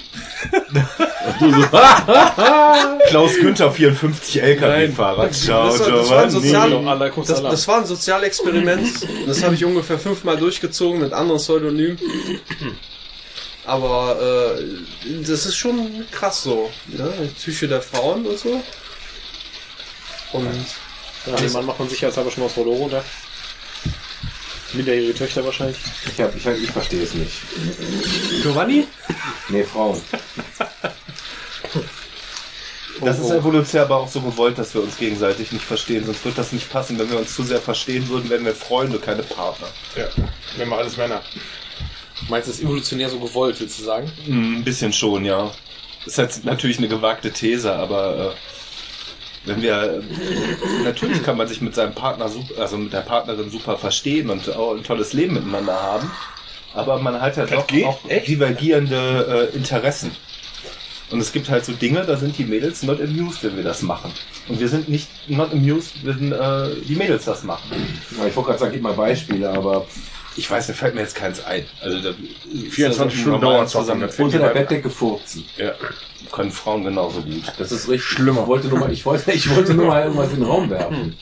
Klaus 3.08 3.36
Günther 3.40 3.70
54 3.70 4.42
LKW-Fahrer. 4.42 5.30
Ciao, 5.30 5.68
Das 5.70 5.80
war- 5.80 5.88
das 5.96 6.10
war 6.10 6.22
ein 6.24 6.28
Giovanni. 6.30 6.30
Sozial- 6.30 6.70
Das, 7.26 7.42
das 7.50 7.68
war 7.68 7.78
ein 7.78 7.86
Sozialexperiment. 7.86 8.88
Das 9.26 9.42
habe 9.42 9.54
ich 9.54 9.64
ungefähr 9.64 9.98
fünfmal 9.98 10.36
durchgezogen 10.36 11.00
mit 11.00 11.12
anderen 11.12 11.38
Pseudonymen. 11.40 11.98
Aber 13.64 14.56
äh, 14.58 15.20
das 15.22 15.46
ist 15.46 15.56
schon 15.56 16.04
krass 16.10 16.42
so. 16.42 16.70
Ne? 16.88 17.12
Die 17.22 17.28
Psyche 17.28 17.68
der 17.68 17.80
Frauen 17.82 18.26
und 18.26 18.38
so. 18.38 18.62
Und 20.32 20.66
Ja, 21.26 21.36
den 21.36 21.52
Mann 21.52 21.66
macht 21.66 21.78
man 21.78 21.88
sicherheitshalber 21.88 22.30
schon 22.30 22.42
mal 22.42 22.48
das 22.48 22.56
Rollo 22.56 22.72
runter. 22.72 23.04
Minderjährige 24.72 25.14
Töchter 25.14 25.44
wahrscheinlich. 25.44 25.76
Ich, 26.06 26.20
hab, 26.20 26.34
ich, 26.34 26.46
ich 26.46 26.70
verstehe 26.70 27.02
es 27.02 27.14
nicht. 27.14 27.32
Giovanni? 28.42 28.86
Nee, 29.48 29.64
Frauen. 29.64 30.00
Das 33.00 33.18
ist 33.18 33.30
evolutionär 33.30 33.84
aber 33.86 33.96
auch 33.96 34.08
so 34.08 34.20
gewollt, 34.20 34.58
dass 34.58 34.74
wir 34.74 34.82
uns 34.82 34.96
gegenseitig 34.96 35.50
nicht 35.52 35.64
verstehen. 35.64 36.04
Sonst 36.06 36.24
wird 36.24 36.38
das 36.38 36.52
nicht 36.52 36.70
passen. 36.70 36.98
Wenn 36.98 37.10
wir 37.10 37.18
uns 37.18 37.34
zu 37.34 37.42
sehr 37.42 37.60
verstehen 37.60 38.08
würden, 38.08 38.30
wären 38.30 38.44
wir 38.44 38.54
Freunde, 38.54 38.98
keine 38.98 39.22
Partner. 39.22 39.66
Ja, 39.96 40.08
wir 40.56 40.66
machen 40.66 40.80
alles 40.80 40.96
Männer. 40.96 41.22
Meinst 42.28 42.46
du, 42.48 42.50
das 42.52 42.58
ist 42.58 42.64
evolutionär 42.64 43.08
so 43.10 43.18
gewollt, 43.18 43.60
willst 43.60 43.78
du 43.78 43.84
sagen? 43.84 44.10
Mm, 44.26 44.56
Ein 44.58 44.64
bisschen 44.64 44.92
schon, 44.92 45.24
ja. 45.24 45.50
Ist 46.06 46.18
jetzt 46.18 46.44
natürlich 46.44 46.78
eine 46.78 46.88
gewagte 46.88 47.30
These, 47.32 47.72
aber 47.72 48.34
äh, 49.44 49.48
wenn 49.48 49.62
wir 49.62 50.02
natürlich 50.84 51.22
kann 51.22 51.36
man 51.36 51.48
sich 51.48 51.60
mit 51.60 51.74
seinem 51.74 51.94
Partner 51.94 52.28
super, 52.28 52.60
also 52.60 52.78
mit 52.78 52.92
der 52.92 53.00
Partnerin 53.00 53.50
super 53.50 53.76
verstehen 53.76 54.30
und 54.30 54.48
auch 54.50 54.74
ein 54.74 54.84
tolles 54.84 55.12
Leben 55.12 55.34
miteinander 55.34 55.74
haben, 55.74 56.10
aber 56.74 56.98
man 56.98 57.20
hat 57.20 57.36
ja 57.36 57.46
doch 57.46 57.66
geht? 57.66 57.84
auch 57.86 58.00
divergierende 58.26 59.50
äh, 59.52 59.56
Interessen. 59.56 60.12
Und 61.10 61.20
es 61.20 61.32
gibt 61.32 61.50
halt 61.50 61.64
so 61.64 61.72
Dinge, 61.72 62.04
da 62.06 62.16
sind 62.16 62.38
die 62.38 62.44
Mädels 62.44 62.82
not 62.84 63.00
amused, 63.00 63.44
wenn 63.44 63.56
wir 63.56 63.64
das 63.64 63.82
machen. 63.82 64.12
Und 64.48 64.60
wir 64.60 64.68
sind 64.68 64.88
nicht 64.88 65.08
not 65.28 65.52
amused, 65.52 65.92
wenn 66.04 66.32
äh, 66.32 66.68
die 66.88 66.96
Mädels 66.96 67.26
das 67.26 67.42
machen. 67.42 67.70
Ja, 68.18 68.26
ich 68.26 68.34
wollte 68.34 68.48
gerade 68.48 68.58
sagen, 68.60 68.72
gib 68.72 68.82
mal 68.82 68.94
Beispiele, 68.94 69.50
aber 69.50 69.86
Ich 70.36 70.50
weiß, 70.50 70.68
mir 70.68 70.74
fällt 70.74 70.94
mir 70.94 71.02
jetzt 71.02 71.14
keins 71.14 71.44
ein. 71.44 71.64
Also 71.82 72.00
da, 72.00 72.14
24 72.70 73.20
Stunden 73.20 73.40
dauert 73.40 73.68
zusammen. 73.68 74.08
unter 74.18 74.38
der 74.38 74.48
Bettdecke 74.48 74.88
furzen. 74.88 75.44
Ja. 75.56 75.72
Können 76.30 76.50
Frauen 76.50 76.84
genauso 76.84 77.20
gut. 77.20 77.52
Das 77.58 77.72
ist 77.72 77.88
richtig. 77.88 78.02
Schlimmer. 78.02 78.42
Ich 78.42 78.46
wollte 78.46 78.68
nur 78.68 78.78
mal, 78.78 78.92
ich 78.92 79.04
wollte, 79.04 79.32
ich 79.32 79.54
wollte 79.54 79.74
nur 79.74 79.86
mal 79.86 80.02
irgendwas 80.04 80.30
in 80.30 80.36
den 80.36 80.44
Raum 80.44 80.70
werfen. 80.70 81.16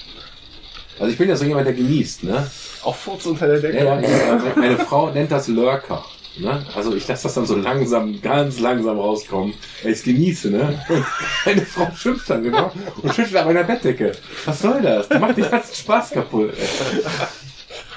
Also 0.98 1.12
ich 1.12 1.18
bin 1.18 1.28
ja 1.28 1.36
so 1.36 1.44
jemand, 1.44 1.66
der 1.66 1.72
genießt, 1.74 2.24
ne? 2.24 2.46
Auch 2.82 2.94
Furz 2.94 3.24
unter 3.26 3.46
der 3.46 3.58
Decke? 3.60 3.78
Ja, 3.78 3.98
ja, 3.98 4.08
ja, 4.08 4.52
meine 4.54 4.76
Frau 4.78 5.10
nennt 5.10 5.32
das 5.32 5.48
Lurker. 5.48 6.04
Ne? 6.38 6.64
Also 6.76 6.94
ich 6.94 7.08
lasse 7.08 7.24
das 7.24 7.34
dann 7.34 7.46
so 7.46 7.56
langsam, 7.56 8.20
ganz 8.20 8.60
langsam 8.60 8.98
rauskommen. 8.98 9.54
weil 9.82 9.92
Ich 9.92 10.02
genieße, 10.02 10.50
ne? 10.50 10.82
Und 10.88 11.04
meine 11.44 11.66
Frau 11.66 11.90
schimpft 11.96 12.30
dann 12.30 12.44
genau 12.44 12.70
und 13.02 13.14
schüttelt 13.14 13.36
an 13.36 13.46
meiner 13.46 13.64
Bettdecke. 13.64 14.12
Was 14.44 14.60
soll 14.60 14.80
das? 14.82 15.08
Die 15.08 15.18
macht 15.18 15.36
den 15.36 15.50
ganzen 15.50 15.74
Spaß 15.74 16.10
kaputt. 16.10 16.52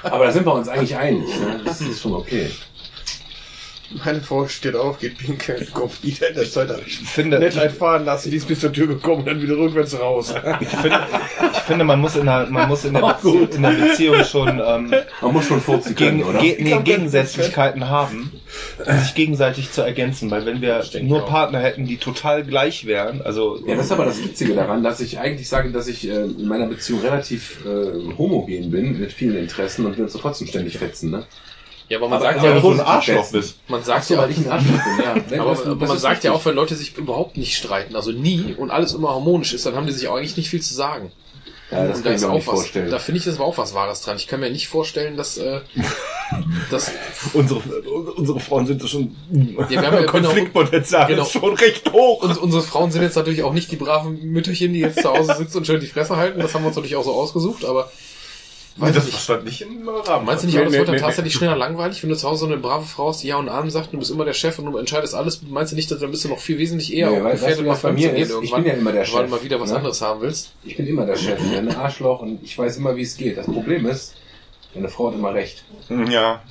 Aber 0.02 0.26
da 0.26 0.32
sind 0.32 0.46
wir 0.46 0.54
uns 0.54 0.68
eigentlich 0.68 0.96
einig, 0.96 1.26
ne? 1.40 1.60
Das 1.64 1.80
ist 1.80 2.00
schon 2.00 2.14
okay. 2.14 2.50
Meine 4.04 4.20
Frau 4.20 4.48
steht 4.48 4.74
auf, 4.74 4.98
geht 4.98 5.18
pinkeln, 5.18 5.66
kommt 5.72 6.02
wieder 6.02 6.30
in 6.30 6.34
der 6.34 6.50
Zeit. 6.50 6.68
Ich 6.86 6.98
finde, 6.98 7.38
Nett 7.38 7.56
einfahren 7.58 8.04
lassen, 8.04 8.30
die 8.30 8.38
ist 8.38 8.48
bis 8.48 8.60
zur 8.60 8.72
Tür 8.72 8.86
gekommen 8.86 9.20
und 9.20 9.26
dann 9.26 9.42
wieder 9.42 9.56
rückwärts 9.56 9.98
raus. 9.98 10.34
ich 10.60 10.68
finde, 10.68 11.00
ich 11.52 11.58
finde, 11.60 11.84
man 11.84 12.00
muss 12.00 12.16
in 12.16 12.26
der, 12.26 12.46
man 12.46 12.68
muss 12.68 12.84
in 12.84 12.94
der, 12.94 13.04
Auch 13.04 13.14
Bezie 13.14 13.38
gut. 13.38 13.54
in 13.54 13.62
der 13.62 13.70
Beziehung 13.70 14.24
schon 14.24 14.60
ähm, 14.64 14.94
Man 15.20 15.32
muss 15.32 15.46
schon 15.46 15.60
furzen 15.60 15.94
können, 15.94 16.18
gegen, 16.18 16.28
oder? 16.28 16.40
ge 16.40 16.56
nee, 16.60 16.78
Gegensätzlichkeiten 16.82 17.88
haben, 17.88 18.32
um 18.84 18.98
sich 18.98 19.14
gegenseitig 19.14 19.70
zu 19.70 19.82
ergänzen. 19.82 20.30
Weil 20.30 20.46
wenn 20.46 20.60
wir 20.60 20.82
nur 21.02 21.26
Partner 21.26 21.60
hätten, 21.60 21.86
die 21.86 21.98
total 21.98 22.42
gleich 22.42 22.86
wären, 22.86 23.22
also 23.22 23.60
Ja, 23.66 23.76
das 23.76 23.86
ist 23.86 23.92
aber 23.92 24.06
das 24.06 24.22
Witzige 24.22 24.54
daran, 24.54 24.82
dass 24.82 25.00
ich 25.00 25.18
eigentlich 25.18 25.48
sage, 25.48 25.70
dass 25.70 25.88
ich 25.88 26.08
äh, 26.08 26.24
in 26.24 26.48
meiner 26.48 26.66
Beziehung 26.66 27.00
relativ 27.00 27.64
äh, 27.64 28.16
homogen 28.16 28.70
bin, 28.70 28.98
mit 28.98 29.12
vielen 29.12 29.36
Interessen 29.36 29.86
und 29.86 29.96
wir 29.96 30.04
uns 30.04 30.14
trotzdem 30.14 30.48
ständig 30.48 30.78
fetzen, 30.78 31.10
ne? 31.10 31.24
Ja, 31.88 31.98
aber 31.98 32.08
man 32.08 32.20
sagt 32.20 32.38
aber 32.38 32.48
ja, 32.48 32.60
so 32.60 32.68
auch, 32.68 32.72
ein 32.72 32.80
Arschloch 32.80 33.30
bist. 33.30 33.58
man 33.68 33.84
sagt 33.84 34.04
so, 34.06 34.14
ja, 34.14 34.20
weil 34.22 34.30
ich 34.30 34.38
ein 34.38 34.48
Arschloch 34.50 34.70
bin, 34.84 35.04
ja. 35.04 35.14
Wenn 35.28 35.40
aber, 35.40 35.66
aber 35.66 35.86
man 35.86 35.98
sagt 35.98 36.24
ja 36.24 36.32
auch, 36.32 36.44
wenn 36.46 36.54
Leute 36.54 36.74
sich 36.76 36.96
überhaupt 36.96 37.36
nicht 37.36 37.56
streiten, 37.56 37.94
also 37.94 38.10
nie 38.10 38.54
und 38.56 38.70
alles 38.70 38.94
immer 38.94 39.10
harmonisch 39.10 39.52
ist, 39.52 39.66
dann 39.66 39.74
haben 39.76 39.86
die 39.86 39.92
sich 39.92 40.08
auch 40.08 40.16
eigentlich 40.16 40.36
nicht 40.36 40.48
viel 40.48 40.62
zu 40.62 40.72
sagen. 40.74 41.12
Ja, 41.70 41.86
das 41.86 41.98
und 41.98 42.02
kann 42.04 42.12
da 42.12 42.16
ich 42.16 42.20
mir 42.22 42.28
auch 42.28 42.34
nicht 42.34 42.46
was, 42.46 42.54
vorstellen. 42.54 42.90
da 42.90 42.98
finde 42.98 43.18
ich, 43.18 43.24
das 43.24 43.38
war 43.38 43.46
auch 43.46 43.58
was 43.58 43.74
Wahres 43.74 44.02
dran. 44.02 44.16
Ich 44.16 44.26
kann 44.26 44.40
mir 44.40 44.50
nicht 44.50 44.68
vorstellen, 44.68 45.16
dass, 45.16 45.38
äh, 45.38 45.60
dass 46.70 46.90
unsere, 47.32 47.60
unsere 48.16 48.38
Frauen 48.40 48.66
sind 48.66 48.86
schon, 48.88 49.16
wir 49.30 49.82
haben 49.82 49.94
ja- 49.96 50.04
Konfliktpotenzial 50.04 51.06
genau. 51.06 51.22
ist 51.22 51.32
schon 51.32 51.54
recht 51.54 51.90
hoch. 51.92 52.22
und 52.22 52.36
unsere 52.38 52.62
Frauen 52.62 52.90
sind 52.92 53.02
jetzt 53.02 53.16
natürlich 53.16 53.42
auch 53.42 53.52
nicht 53.52 53.70
die 53.72 53.76
braven 53.76 54.20
Mütterchen, 54.30 54.72
die 54.72 54.80
jetzt 54.80 55.00
zu 55.02 55.10
Hause 55.10 55.34
sitzen 55.36 55.58
und 55.58 55.66
schön 55.66 55.80
die 55.80 55.86
Fresse 55.86 56.16
halten. 56.16 56.38
Das 56.40 56.54
haben 56.54 56.62
wir 56.62 56.68
uns 56.68 56.76
natürlich 56.76 56.96
auch 56.96 57.04
so 57.04 57.14
ausgesucht, 57.14 57.64
aber 57.64 57.90
weiß 58.76 58.90
ich 58.90 58.96
das 58.96 59.06
nicht. 59.06 59.18
stand 59.20 59.44
nicht 59.44 59.60
im 59.60 59.88
Rahmen. 59.88 60.26
Meinst 60.26 60.42
du 60.42 60.46
nicht, 60.46 60.56
Nee, 60.56 60.60
auch, 60.60 60.64
das 60.64 60.72
nee, 60.72 60.78
wird 60.78 60.88
dann 60.88 60.94
nee, 60.96 61.00
tatsächlich 61.00 61.34
schneller 61.34 61.56
langweilig, 61.56 62.02
wenn 62.02 62.10
du 62.10 62.16
zu 62.16 62.28
Hause 62.28 62.40
so 62.40 62.46
eine 62.46 62.56
brave 62.56 62.84
Frau 62.84 63.08
hast, 63.08 63.22
die 63.22 63.28
Ja 63.28 63.36
und 63.36 63.48
Abend 63.48 63.70
sagt, 63.72 63.92
du 63.92 63.98
bist 63.98 64.10
immer 64.10 64.24
der 64.24 64.32
Chef 64.32 64.58
und 64.58 64.66
du 64.66 64.76
entscheidest 64.78 65.14
alles, 65.14 65.42
meinst 65.48 65.72
du 65.72 65.76
nicht, 65.76 65.90
dass 65.90 66.00
dann 66.00 66.10
bist 66.10 66.24
du 66.24 66.28
noch 66.28 66.38
viel 66.38 66.58
wesentlich 66.58 66.92
eher 66.92 67.10
Nee, 67.10 67.30
gefährdet, 67.30 67.66
was 67.66 67.82
bei 67.82 67.92
mir 67.92 68.16
ist? 68.16 68.32
Ich 68.42 68.52
bin 68.52 68.64
ja 68.66 68.72
immer 68.74 68.92
der 68.92 69.02
weil 69.02 69.06
du 69.06 69.12
Chef, 69.22 69.30
mal 69.30 69.42
wieder 69.44 69.60
was 69.60 69.70
ne? 69.70 69.76
anderes 69.76 70.00
haben 70.02 70.20
willst. 70.20 70.52
Ich 70.64 70.76
bin 70.76 70.86
immer 70.86 71.06
der 71.06 71.16
Chef, 71.16 71.40
ne? 71.40 71.58
ein 71.58 71.74
Arschloch 71.74 72.20
und 72.20 72.42
ich 72.42 72.58
weiß 72.58 72.76
immer, 72.78 72.96
wie 72.96 73.02
es 73.02 73.16
geht. 73.16 73.36
Das 73.36 73.46
Problem 73.46 73.86
ist, 73.86 74.14
meine 74.74 74.88
Frau 74.88 75.08
hat 75.08 75.14
immer 75.14 75.32
recht. 75.34 75.64
Ja. 76.10 76.42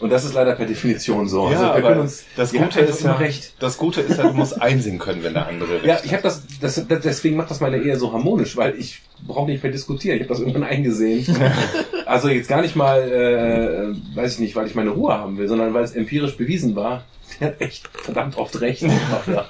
Und 0.00 0.10
das 0.10 0.24
ist 0.24 0.34
leider 0.34 0.54
per 0.54 0.66
Definition 0.66 1.28
so. 1.28 1.50
Ja, 1.50 1.70
also 1.70 1.74
wir 1.74 1.82
können 1.82 2.00
uns, 2.00 2.24
das 2.36 2.52
Gute 2.52 2.80
ist 2.80 3.02
ja, 3.02 3.14
recht. 3.14 3.54
das 3.58 3.78
Gute 3.78 4.00
ist 4.00 4.18
ja, 4.18 4.28
du 4.28 4.34
musst 4.34 4.60
einsehen 4.60 4.98
können, 4.98 5.22
wenn 5.22 5.34
der 5.34 5.46
andere 5.46 5.74
recht 5.74 5.86
Ja, 5.86 5.98
ich 6.04 6.12
habe 6.12 6.22
das, 6.22 6.42
das, 6.60 6.86
das, 6.86 7.00
deswegen 7.00 7.36
macht 7.36 7.50
das 7.50 7.60
meine 7.60 7.78
Ehe 7.78 7.96
so 7.96 8.12
harmonisch, 8.12 8.56
weil 8.56 8.78
ich 8.78 9.02
brauche 9.26 9.50
nicht 9.50 9.62
mehr 9.62 9.72
diskutieren. 9.72 10.16
Ich 10.16 10.22
habe 10.22 10.28
das 10.28 10.40
irgendwann 10.40 10.64
eingesehen. 10.64 11.26
also 12.06 12.28
jetzt 12.28 12.48
gar 12.48 12.62
nicht 12.62 12.76
mal, 12.76 13.00
äh, 13.00 14.16
weiß 14.16 14.34
ich 14.34 14.38
nicht, 14.40 14.56
weil 14.56 14.66
ich 14.66 14.74
meine 14.74 14.90
Ruhe 14.90 15.14
haben 15.14 15.38
will, 15.38 15.48
sondern 15.48 15.74
weil 15.74 15.84
es 15.84 15.92
empirisch 15.92 16.36
bewiesen 16.36 16.76
war. 16.76 17.04
Der 17.40 17.48
hat 17.48 17.60
echt 17.60 17.88
verdammt 17.92 18.36
oft 18.36 18.60
recht. 18.60 18.82
Ja. 18.82 19.48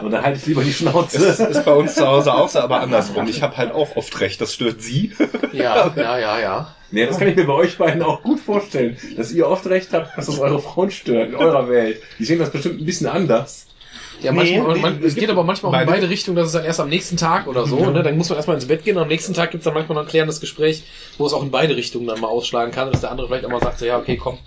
Und 0.00 0.10
dann 0.10 0.22
halte 0.22 0.38
ich 0.38 0.46
lieber 0.46 0.62
die 0.62 0.72
Schnauze. 0.72 1.18
Das 1.18 1.40
ist 1.40 1.64
bei 1.64 1.72
uns 1.72 1.94
zu 1.94 2.06
Hause 2.06 2.34
auch 2.34 2.48
so, 2.48 2.58
aber 2.60 2.80
andersrum. 2.80 3.26
Ich 3.28 3.42
habe 3.42 3.56
halt 3.56 3.72
auch 3.72 3.96
oft 3.96 4.20
recht, 4.20 4.40
das 4.40 4.52
stört 4.54 4.82
sie. 4.82 5.12
Ja, 5.52 5.92
ja, 5.96 6.18
ja, 6.18 6.38
ja. 6.38 6.74
Nee, 6.90 7.06
das 7.06 7.18
kann 7.18 7.28
ich 7.28 7.36
mir 7.36 7.44
bei 7.46 7.52
euch 7.54 7.76
beiden 7.78 8.02
auch 8.02 8.22
gut 8.22 8.40
vorstellen, 8.40 8.96
dass 9.16 9.32
ihr 9.32 9.48
oft 9.48 9.66
recht 9.66 9.92
habt, 9.92 10.16
dass 10.16 10.26
das 10.26 10.38
eure 10.38 10.60
Frauen 10.60 10.90
stört 10.90 11.30
in 11.30 11.34
eurer 11.34 11.68
Welt. 11.68 12.00
Die 12.18 12.24
sehen 12.24 12.38
das 12.38 12.50
bestimmt 12.50 12.80
ein 12.80 12.86
bisschen 12.86 13.06
anders. 13.08 13.66
Ja, 14.20 14.30
manchmal, 14.32 14.74
nee, 14.74 14.80
man, 14.80 15.02
es 15.02 15.16
geht 15.16 15.28
aber 15.28 15.42
manchmal 15.42 15.70
auch 15.74 15.80
in 15.80 15.86
beide- 15.86 16.00
beide 16.00 16.08
Richtungen, 16.10 16.36
dass 16.36 16.46
es 16.46 16.52
dann 16.52 16.64
erst 16.64 16.78
am 16.80 16.88
nächsten 16.88 17.16
Tag 17.16 17.46
oder 17.48 17.66
so, 17.66 17.90
ne? 17.90 18.02
Dann 18.02 18.16
muss 18.16 18.28
man 18.28 18.36
erstmal 18.36 18.56
ins 18.56 18.66
Bett 18.66 18.84
gehen 18.84 18.96
und 18.96 19.02
am 19.02 19.08
nächsten 19.08 19.34
Tag 19.34 19.50
gibt's 19.50 19.64
dann 19.64 19.74
manchmal 19.74 19.96
noch 19.96 20.02
ein 20.02 20.08
klärendes 20.08 20.40
Gespräch, 20.40 20.84
wo 21.18 21.26
es 21.26 21.32
auch 21.32 21.42
in 21.42 21.50
beide 21.50 21.74
Richtungen 21.76 22.06
dann 22.06 22.20
mal 22.20 22.28
ausschlagen 22.28 22.70
kann, 22.70 22.90
dass 22.92 23.00
der 23.00 23.10
andere 23.10 23.26
vielleicht 23.26 23.44
auch 23.44 23.50
mal 23.50 23.60
sagt, 23.60 23.80
so, 23.80 23.86
ja, 23.86 23.98
okay, 23.98 24.16
komm. 24.16 24.38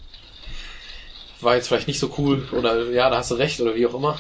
War 1.41 1.55
jetzt 1.55 1.67
vielleicht 1.67 1.87
nicht 1.87 1.99
so 1.99 2.13
cool 2.17 2.47
oder 2.51 2.89
ja, 2.89 3.09
da 3.09 3.17
hast 3.17 3.31
du 3.31 3.35
recht 3.35 3.59
oder 3.61 3.75
wie 3.75 3.85
auch 3.85 3.93
immer. 3.93 4.17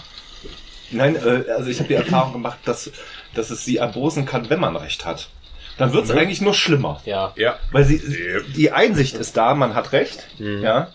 Nein, 0.91 1.15
äh, 1.15 1.49
also 1.51 1.69
ich 1.69 1.79
habe 1.79 1.89
die 1.89 1.95
Erfahrung 1.95 2.33
gemacht, 2.33 2.59
dass, 2.65 2.91
dass 3.33 3.49
es 3.49 3.65
sie 3.65 3.77
erbosen 3.77 4.25
kann, 4.25 4.49
wenn 4.49 4.59
man 4.59 4.75
recht 4.75 5.05
hat. 5.05 5.29
Dann 5.77 5.93
wird 5.93 6.05
es 6.05 6.11
eigentlich 6.11 6.41
nur 6.41 6.53
schlimmer. 6.53 7.01
Ja. 7.05 7.33
Ja. 7.35 7.59
Weil 7.71 7.85
sie, 7.85 8.01
die 8.55 8.71
Einsicht 8.71 9.15
ist 9.15 9.37
da, 9.37 9.53
man 9.53 9.75
hat 9.75 9.91
recht. 9.91 10.27
Ja. 10.39 10.91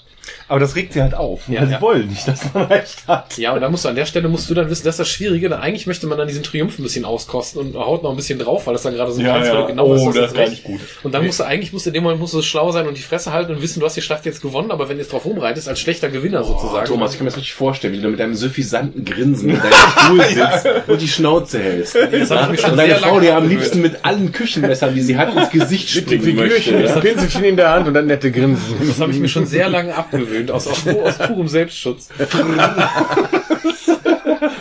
Aber 0.53 0.61
das 0.61 0.77
regt 0.77 0.93
sie 0.93 1.01
halt 1.01 1.15
auf. 1.15 1.49
Ja, 1.49 1.61
weil 1.61 1.67
sie 1.67 1.73
ja. 1.73 1.81
wollen 1.81 2.09
nicht, 2.09 2.29
dass 2.29 2.53
man 2.53 2.65
recht 2.67 3.09
hat. 3.09 3.39
Ja, 3.39 3.55
und 3.55 3.63
dann 3.63 3.71
musst 3.71 3.87
du 3.87 3.89
an 3.89 3.97
der 3.97 4.05
Stelle 4.05 4.29
musst 4.29 4.51
du 4.51 4.55
dann 4.55 4.69
wissen, 4.69 4.85
das 4.85 4.97
ist 4.97 5.01
das 5.01 5.09
Schwierige. 5.09 5.49
Dann 5.49 5.63
eigentlich 5.63 5.87
möchte 5.87 6.07
man 6.07 6.19
dann 6.19 6.29
diesen 6.29 6.43
Triumph 6.43 6.79
ein 6.79 6.83
bisschen 6.83 7.07
auskosten 7.07 7.59
und 7.59 7.75
haut 7.75 8.03
noch 8.03 8.11
ein 8.11 8.17
bisschen 8.17 8.39
drauf, 8.39 8.67
weil 8.67 8.75
das 8.75 8.83
dann 8.83 8.93
gerade 8.93 9.13
so 9.13 9.23
Ja, 9.23 9.43
ja. 9.43 9.67
genau 9.67 9.87
Oh, 9.87 9.93
was 9.93 10.05
das 10.05 10.15
jetzt 10.15 10.27
ist 10.27 10.37
gar 10.37 10.49
nicht 10.51 10.65
gut. 10.65 10.81
Und 11.05 11.15
dann 11.15 11.25
musst 11.25 11.41
du 11.41 11.45
eigentlich 11.45 11.73
musst 11.73 11.87
du 11.87 11.89
in 11.89 11.95
dem 11.95 12.03
Moment 12.03 12.21
musst 12.21 12.35
du 12.35 12.43
schlau 12.43 12.71
sein 12.71 12.87
und 12.87 12.99
die 12.99 13.03
Fresse 13.03 13.33
halten 13.33 13.53
und 13.53 13.63
wissen, 13.63 13.81
du 13.81 13.87
hast 13.87 13.97
die 13.97 14.03
Schlacht 14.03 14.27
jetzt 14.27 14.43
gewonnen, 14.43 14.71
aber 14.73 14.91
wenn 14.91 14.99
du 14.99 15.03
jetzt 15.03 15.15
drauf 15.15 15.25
rumreitest, 15.25 15.71
als 15.71 15.81
schlechter 15.81 16.11
Gewinner 16.11 16.45
sozusagen. 16.45 16.87
Thomas, 16.87 17.13
ich 17.13 17.17
kann 17.17 17.25
mir 17.25 17.31
das 17.31 17.39
richtig 17.39 17.55
vorstellen, 17.55 17.95
wie 17.95 18.03
du 18.03 18.09
mit 18.11 18.21
deinem 18.21 18.35
suffisanten 18.35 19.07
Grinsen 19.07 19.49
in 19.49 19.57
deinem 19.63 19.73
Stuhl 19.73 20.23
sitzt 20.23 20.69
und 20.87 21.01
die 21.01 21.09
Schnauze 21.09 21.61
hältst. 21.61 21.95
das 21.95 22.31
hab 22.31 22.43
ich 22.45 22.51
mir 22.51 22.59
schon 22.59 22.73
und 22.73 22.77
deine 22.77 22.91
sehr 22.91 22.99
Frau 22.99 23.21
dir 23.21 23.37
am 23.39 23.49
liebsten 23.49 23.81
mit 23.81 24.05
allen 24.05 24.33
Küchenmessern, 24.33 24.95
die 24.95 25.01
sie 25.01 25.17
hat, 25.17 25.35
ins 25.35 25.49
Gesicht 25.49 25.89
springen 25.89 26.37
möchte. 26.37 26.83
das 26.83 27.01
Pinselchen 27.01 27.45
in 27.45 27.57
der 27.57 27.71
Hand 27.71 27.89
und 27.89 27.95
dann 27.95 28.07
nette 28.07 28.31
Grinsen. 28.31 28.75
Das 28.87 29.01
habe 29.01 29.13
ich 29.13 29.19
mir 29.19 29.29
schon 29.29 29.47
sehr 29.53 29.71
lange 29.71 29.95
abgewöhnt, 29.95 30.42
aus, 30.51 30.67
aus, 30.67 30.87
aus 30.87 31.19
purem 31.19 31.49
Selbstschutz. 31.49 32.09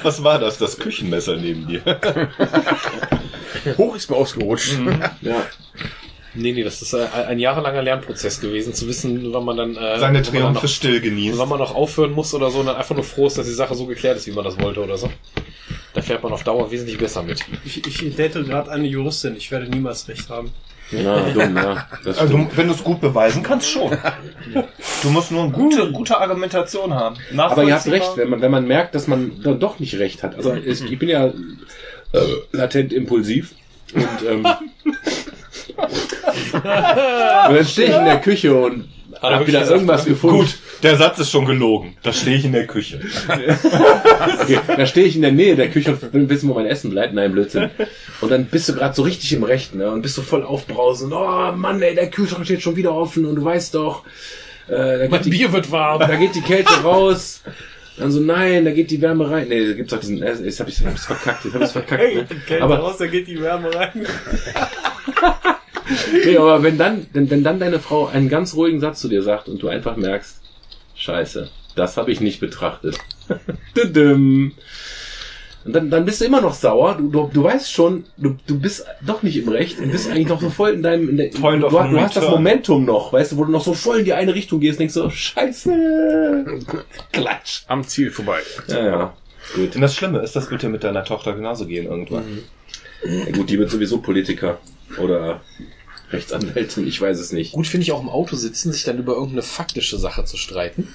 Was 0.03 0.23
war 0.23 0.39
das? 0.39 0.57
Das 0.57 0.77
Küchenmesser 0.77 1.37
neben 1.37 1.67
dir. 1.67 1.81
Hoch 3.77 3.95
ist 3.95 4.09
mir 4.09 4.15
ausgerutscht. 4.15 4.77
Ja. 5.21 5.45
Nee, 6.33 6.53
nee, 6.53 6.63
das 6.63 6.81
ist 6.81 6.93
äh, 6.93 7.05
ein 7.27 7.39
jahrelanger 7.39 7.81
Lernprozess 7.81 8.39
gewesen, 8.39 8.73
zu 8.73 8.87
wissen, 8.87 9.33
wann 9.33 9.43
man 9.43 9.57
dann, 9.57 9.71
äh, 9.71 9.73
Seine 9.75 10.01
wann 10.01 10.01
man 10.01 10.13
dann 10.13 10.23
Triumphe 10.23 10.61
noch, 10.61 10.67
still 10.67 11.01
genießt. 11.01 11.37
wann 11.37 11.49
man 11.49 11.59
noch 11.59 11.75
aufhören 11.75 12.11
muss 12.11 12.33
oder 12.33 12.49
so 12.51 12.59
und 12.59 12.67
dann 12.67 12.77
einfach 12.77 12.95
nur 12.95 13.03
froh 13.03 13.27
ist, 13.27 13.37
dass 13.37 13.47
die 13.47 13.53
Sache 13.53 13.75
so 13.75 13.85
geklärt 13.85 14.15
ist, 14.17 14.27
wie 14.27 14.31
man 14.31 14.45
das 14.45 14.57
wollte 14.59 14.81
oder 14.81 14.97
so. 14.97 15.09
Da 15.93 16.01
fährt 16.01 16.23
man 16.23 16.31
auf 16.31 16.43
Dauer 16.45 16.71
wesentlich 16.71 16.97
besser 16.97 17.21
mit. 17.21 17.43
Ich, 17.65 17.85
ich 17.85 18.15
date 18.15 18.33
gerade 18.33 18.71
eine 18.71 18.87
Juristin, 18.87 19.35
ich 19.35 19.51
werde 19.51 19.67
niemals 19.67 20.07
recht 20.07 20.29
haben. 20.29 20.51
Ja, 20.91 21.21
dumm, 21.29 21.55
ja. 21.55 21.87
Das 22.03 22.19
Also, 22.19 22.47
wenn 22.55 22.67
du 22.67 22.73
es 22.73 22.83
gut 22.83 22.99
beweisen 23.01 23.43
kannst, 23.43 23.69
schon. 23.69 23.91
Du 25.01 25.09
musst 25.09 25.31
nur 25.31 25.43
eine 25.43 25.51
gute, 25.51 25.91
gute 25.91 26.19
Argumentation 26.19 26.93
haben. 26.93 27.15
Aber 27.37 27.63
ihr 27.63 27.75
habt 27.75 27.87
recht, 27.87 28.17
wenn 28.17 28.29
man, 28.29 28.41
wenn 28.41 28.51
man 28.51 28.67
merkt, 28.67 28.95
dass 28.95 29.07
man 29.07 29.41
dann 29.41 29.59
doch 29.59 29.79
nicht 29.79 29.97
recht 29.99 30.23
hat. 30.23 30.35
Also 30.35 30.53
es, 30.53 30.81
ich 30.81 30.99
bin 30.99 31.09
ja 31.09 31.27
äh, 31.27 31.33
latent 32.51 32.93
impulsiv 32.93 33.53
und 33.93 34.07
ähm, 34.29 34.45
und 36.53 36.63
dann 36.63 37.65
stehe 37.65 37.89
ich 37.89 37.95
in 37.95 38.05
der 38.05 38.21
Küche 38.21 38.55
und 38.55 38.87
hab 39.21 39.47
wieder 39.47 39.69
irgendwas 39.69 40.05
gefunden. 40.05 40.37
Gut, 40.37 40.57
der 40.83 40.97
Satz 40.97 41.19
ist 41.19 41.29
schon 41.31 41.45
gelogen. 41.45 41.95
Da 42.03 42.11
stehe 42.11 42.37
ich 42.37 42.45
in 42.45 42.53
der 42.53 42.67
Küche. 42.67 42.99
Okay, 44.41 44.59
da 44.67 44.85
stehe 44.85 45.05
ich 45.05 45.15
in 45.15 45.21
der 45.21 45.31
Nähe 45.31 45.55
der 45.55 45.69
Küche 45.69 45.91
und 45.91 46.13
will 46.13 46.29
wissen, 46.29 46.49
wo 46.49 46.53
mein 46.53 46.65
Essen 46.65 46.89
bleibt. 46.89 47.13
Nein, 47.13 47.31
Blödsinn. 47.31 47.69
Und 48.21 48.31
dann 48.31 48.45
bist 48.45 48.69
du 48.69 48.73
gerade 48.73 48.95
so 48.95 49.03
richtig 49.03 49.31
im 49.33 49.43
Recht, 49.43 49.75
ne? 49.75 49.91
Und 49.91 50.01
bist 50.01 50.15
so 50.15 50.21
voll 50.21 50.43
aufbrausend. 50.43 51.13
Oh 51.13 51.51
Mann, 51.55 51.81
ey, 51.81 51.95
der 51.95 52.09
Kühlschrank 52.09 52.45
steht 52.45 52.61
schon 52.61 52.75
wieder 52.75 52.93
offen 52.93 53.25
und 53.25 53.35
du 53.35 53.45
weißt 53.45 53.75
doch, 53.75 54.03
äh, 54.69 55.07
Mein 55.07 55.21
die, 55.21 55.29
Bier 55.29 55.51
wird 55.53 55.71
warm. 55.71 55.99
da 55.99 56.15
geht 56.15 56.35
die 56.35 56.41
Kälte 56.41 56.73
raus. 56.83 57.41
Dann 57.97 58.11
so, 58.11 58.19
nein, 58.19 58.65
da 58.65 58.71
geht 58.71 58.89
die 58.89 59.01
Wärme 59.01 59.29
rein. 59.29 59.47
Nee, 59.49 59.67
da 59.67 59.73
gibt's 59.73 59.93
auch 59.93 59.99
diesen, 59.99 60.17
jetzt 60.17 60.59
hab 60.59 60.67
ich's, 60.67 60.83
hab's 60.83 61.05
verkackt, 61.05 61.45
jetzt 61.45 61.53
hab 61.53 61.61
ich's 61.61 61.71
verkackt. 61.73 62.49
Ne? 62.49 62.61
Aber, 62.61 62.79
raus, 62.79 62.97
da 62.97 63.05
geht 63.05 63.27
die 63.27 63.39
Wärme 63.39 63.73
rein. 63.75 63.91
nee, 66.25 66.37
aber 66.37 66.63
wenn 66.63 66.77
dann, 66.77 67.05
wenn, 67.13 67.29
wenn 67.29 67.43
dann 67.43 67.59
deine 67.59 67.79
Frau 67.79 68.07
einen 68.07 68.29
ganz 68.29 68.55
ruhigen 68.55 68.79
Satz 68.79 69.01
zu 69.01 69.07
dir 69.07 69.23
sagt 69.23 69.47
und 69.47 69.61
du 69.61 69.67
einfach 69.67 69.97
merkst, 69.97 70.41
scheiße, 70.95 71.49
das 71.75 71.97
habe 71.97 72.11
ich 72.11 72.21
nicht 72.21 72.39
betrachtet. 72.39 72.97
Und 75.63 75.73
dann, 75.75 75.91
dann 75.91 76.05
bist 76.05 76.21
du 76.21 76.25
immer 76.25 76.41
noch 76.41 76.53
sauer. 76.55 76.95
Du, 76.97 77.09
du, 77.09 77.29
du 77.31 77.43
weißt 77.43 77.71
schon, 77.71 78.05
du, 78.17 78.35
du 78.47 78.59
bist 78.59 78.85
doch 79.05 79.21
nicht 79.21 79.37
im 79.37 79.47
Recht 79.47 79.79
und 79.79 79.91
bist 79.91 80.09
eigentlich 80.09 80.27
noch 80.27 80.41
so 80.41 80.49
voll 80.49 80.71
in 80.71 80.81
deinem. 80.81 81.09
In 81.09 81.17
der, 81.17 81.29
du, 81.29 81.39
du, 81.39 81.99
hast 81.99 82.17
das. 82.17 82.27
Momentum 82.27 82.85
noch, 82.85 83.13
weißt 83.13 83.33
du, 83.33 83.37
wo 83.37 83.45
du 83.45 83.51
noch 83.51 83.63
so 83.63 83.73
voll 83.73 83.99
in 83.99 84.05
die 84.05 84.13
eine 84.13 84.33
Richtung 84.33 84.59
gehst 84.59 84.77
und 84.77 84.79
denkst 84.79 84.95
so, 84.95 85.09
Scheiße. 85.09 86.45
Klatsch. 87.11 87.61
Am 87.67 87.83
Ziel 87.83 88.09
vorbei. 88.09 88.39
Ja, 88.67 88.85
ja. 88.85 89.13
Gut. 89.53 89.75
Und 89.75 89.81
das 89.81 89.95
Schlimme 89.95 90.19
ist, 90.19 90.35
das 90.35 90.49
wird 90.49 90.63
dir 90.63 90.69
mit 90.69 90.83
deiner 90.83 91.03
Tochter 91.03 91.33
genauso 91.33 91.67
gehen 91.67 91.85
irgendwann. 91.85 92.39
ja. 93.03 93.31
Gut, 93.31 93.49
die 93.49 93.59
wird 93.59 93.69
sowieso 93.69 93.99
Politiker 93.99 94.57
oder 94.97 95.41
Rechtsanwältin, 96.11 96.87
ich 96.87 96.99
weiß 96.99 97.19
es 97.19 97.31
nicht. 97.31 97.53
Gut 97.53 97.67
finde 97.67 97.83
ich 97.83 97.91
auch 97.91 98.01
im 98.01 98.09
Auto 98.09 98.35
sitzen, 98.35 98.71
sich 98.71 98.83
dann 98.83 98.97
über 98.97 99.13
irgendeine 99.13 99.41
faktische 99.41 99.97
Sache 99.97 100.25
zu 100.25 100.37
streiten. 100.37 100.87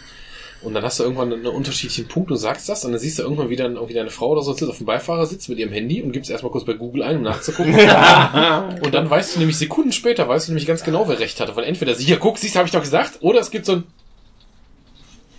Und 0.62 0.74
dann 0.74 0.82
hast 0.82 0.98
du 0.98 1.04
irgendwann 1.04 1.32
einen 1.32 1.46
unterschiedlichen 1.46 2.08
Punkt 2.08 2.30
und 2.30 2.38
sagst 2.38 2.68
das 2.68 2.84
und 2.84 2.92
dann 2.92 3.00
siehst 3.00 3.18
du 3.18 3.22
irgendwann 3.22 3.50
wieder 3.50 3.66
irgendwie 3.66 3.94
deine 3.94 4.10
Frau 4.10 4.30
oder 4.30 4.42
so 4.42 4.52
sitzt 4.52 4.70
auf 4.70 4.78
dem 4.78 4.86
Beifahrersitz 4.86 5.48
mit 5.48 5.58
ihrem 5.58 5.70
Handy 5.70 6.02
und 6.02 6.12
gibst 6.12 6.30
erstmal 6.30 6.50
kurz 6.50 6.64
bei 6.64 6.72
Google 6.72 7.02
ein, 7.02 7.18
um 7.18 7.22
nachzugucken. 7.22 7.74
und 8.82 8.94
dann 8.94 9.08
weißt 9.08 9.36
du 9.36 9.38
nämlich 9.38 9.58
Sekunden 9.58 9.92
später, 9.92 10.26
weißt 10.26 10.48
du 10.48 10.52
nämlich 10.52 10.66
ganz 10.66 10.82
genau, 10.82 11.08
wer 11.08 11.18
recht 11.18 11.40
hatte. 11.40 11.54
Weil 11.56 11.64
entweder 11.64 11.94
sie, 11.94 12.04
hier, 12.04 12.16
guck, 12.16 12.38
siehst, 12.38 12.56
habe 12.56 12.66
ich 12.66 12.72
doch 12.72 12.80
gesagt, 12.80 13.18
oder 13.20 13.40
es 13.40 13.50
gibt 13.50 13.66
so 13.66 13.72
ein 13.72 13.84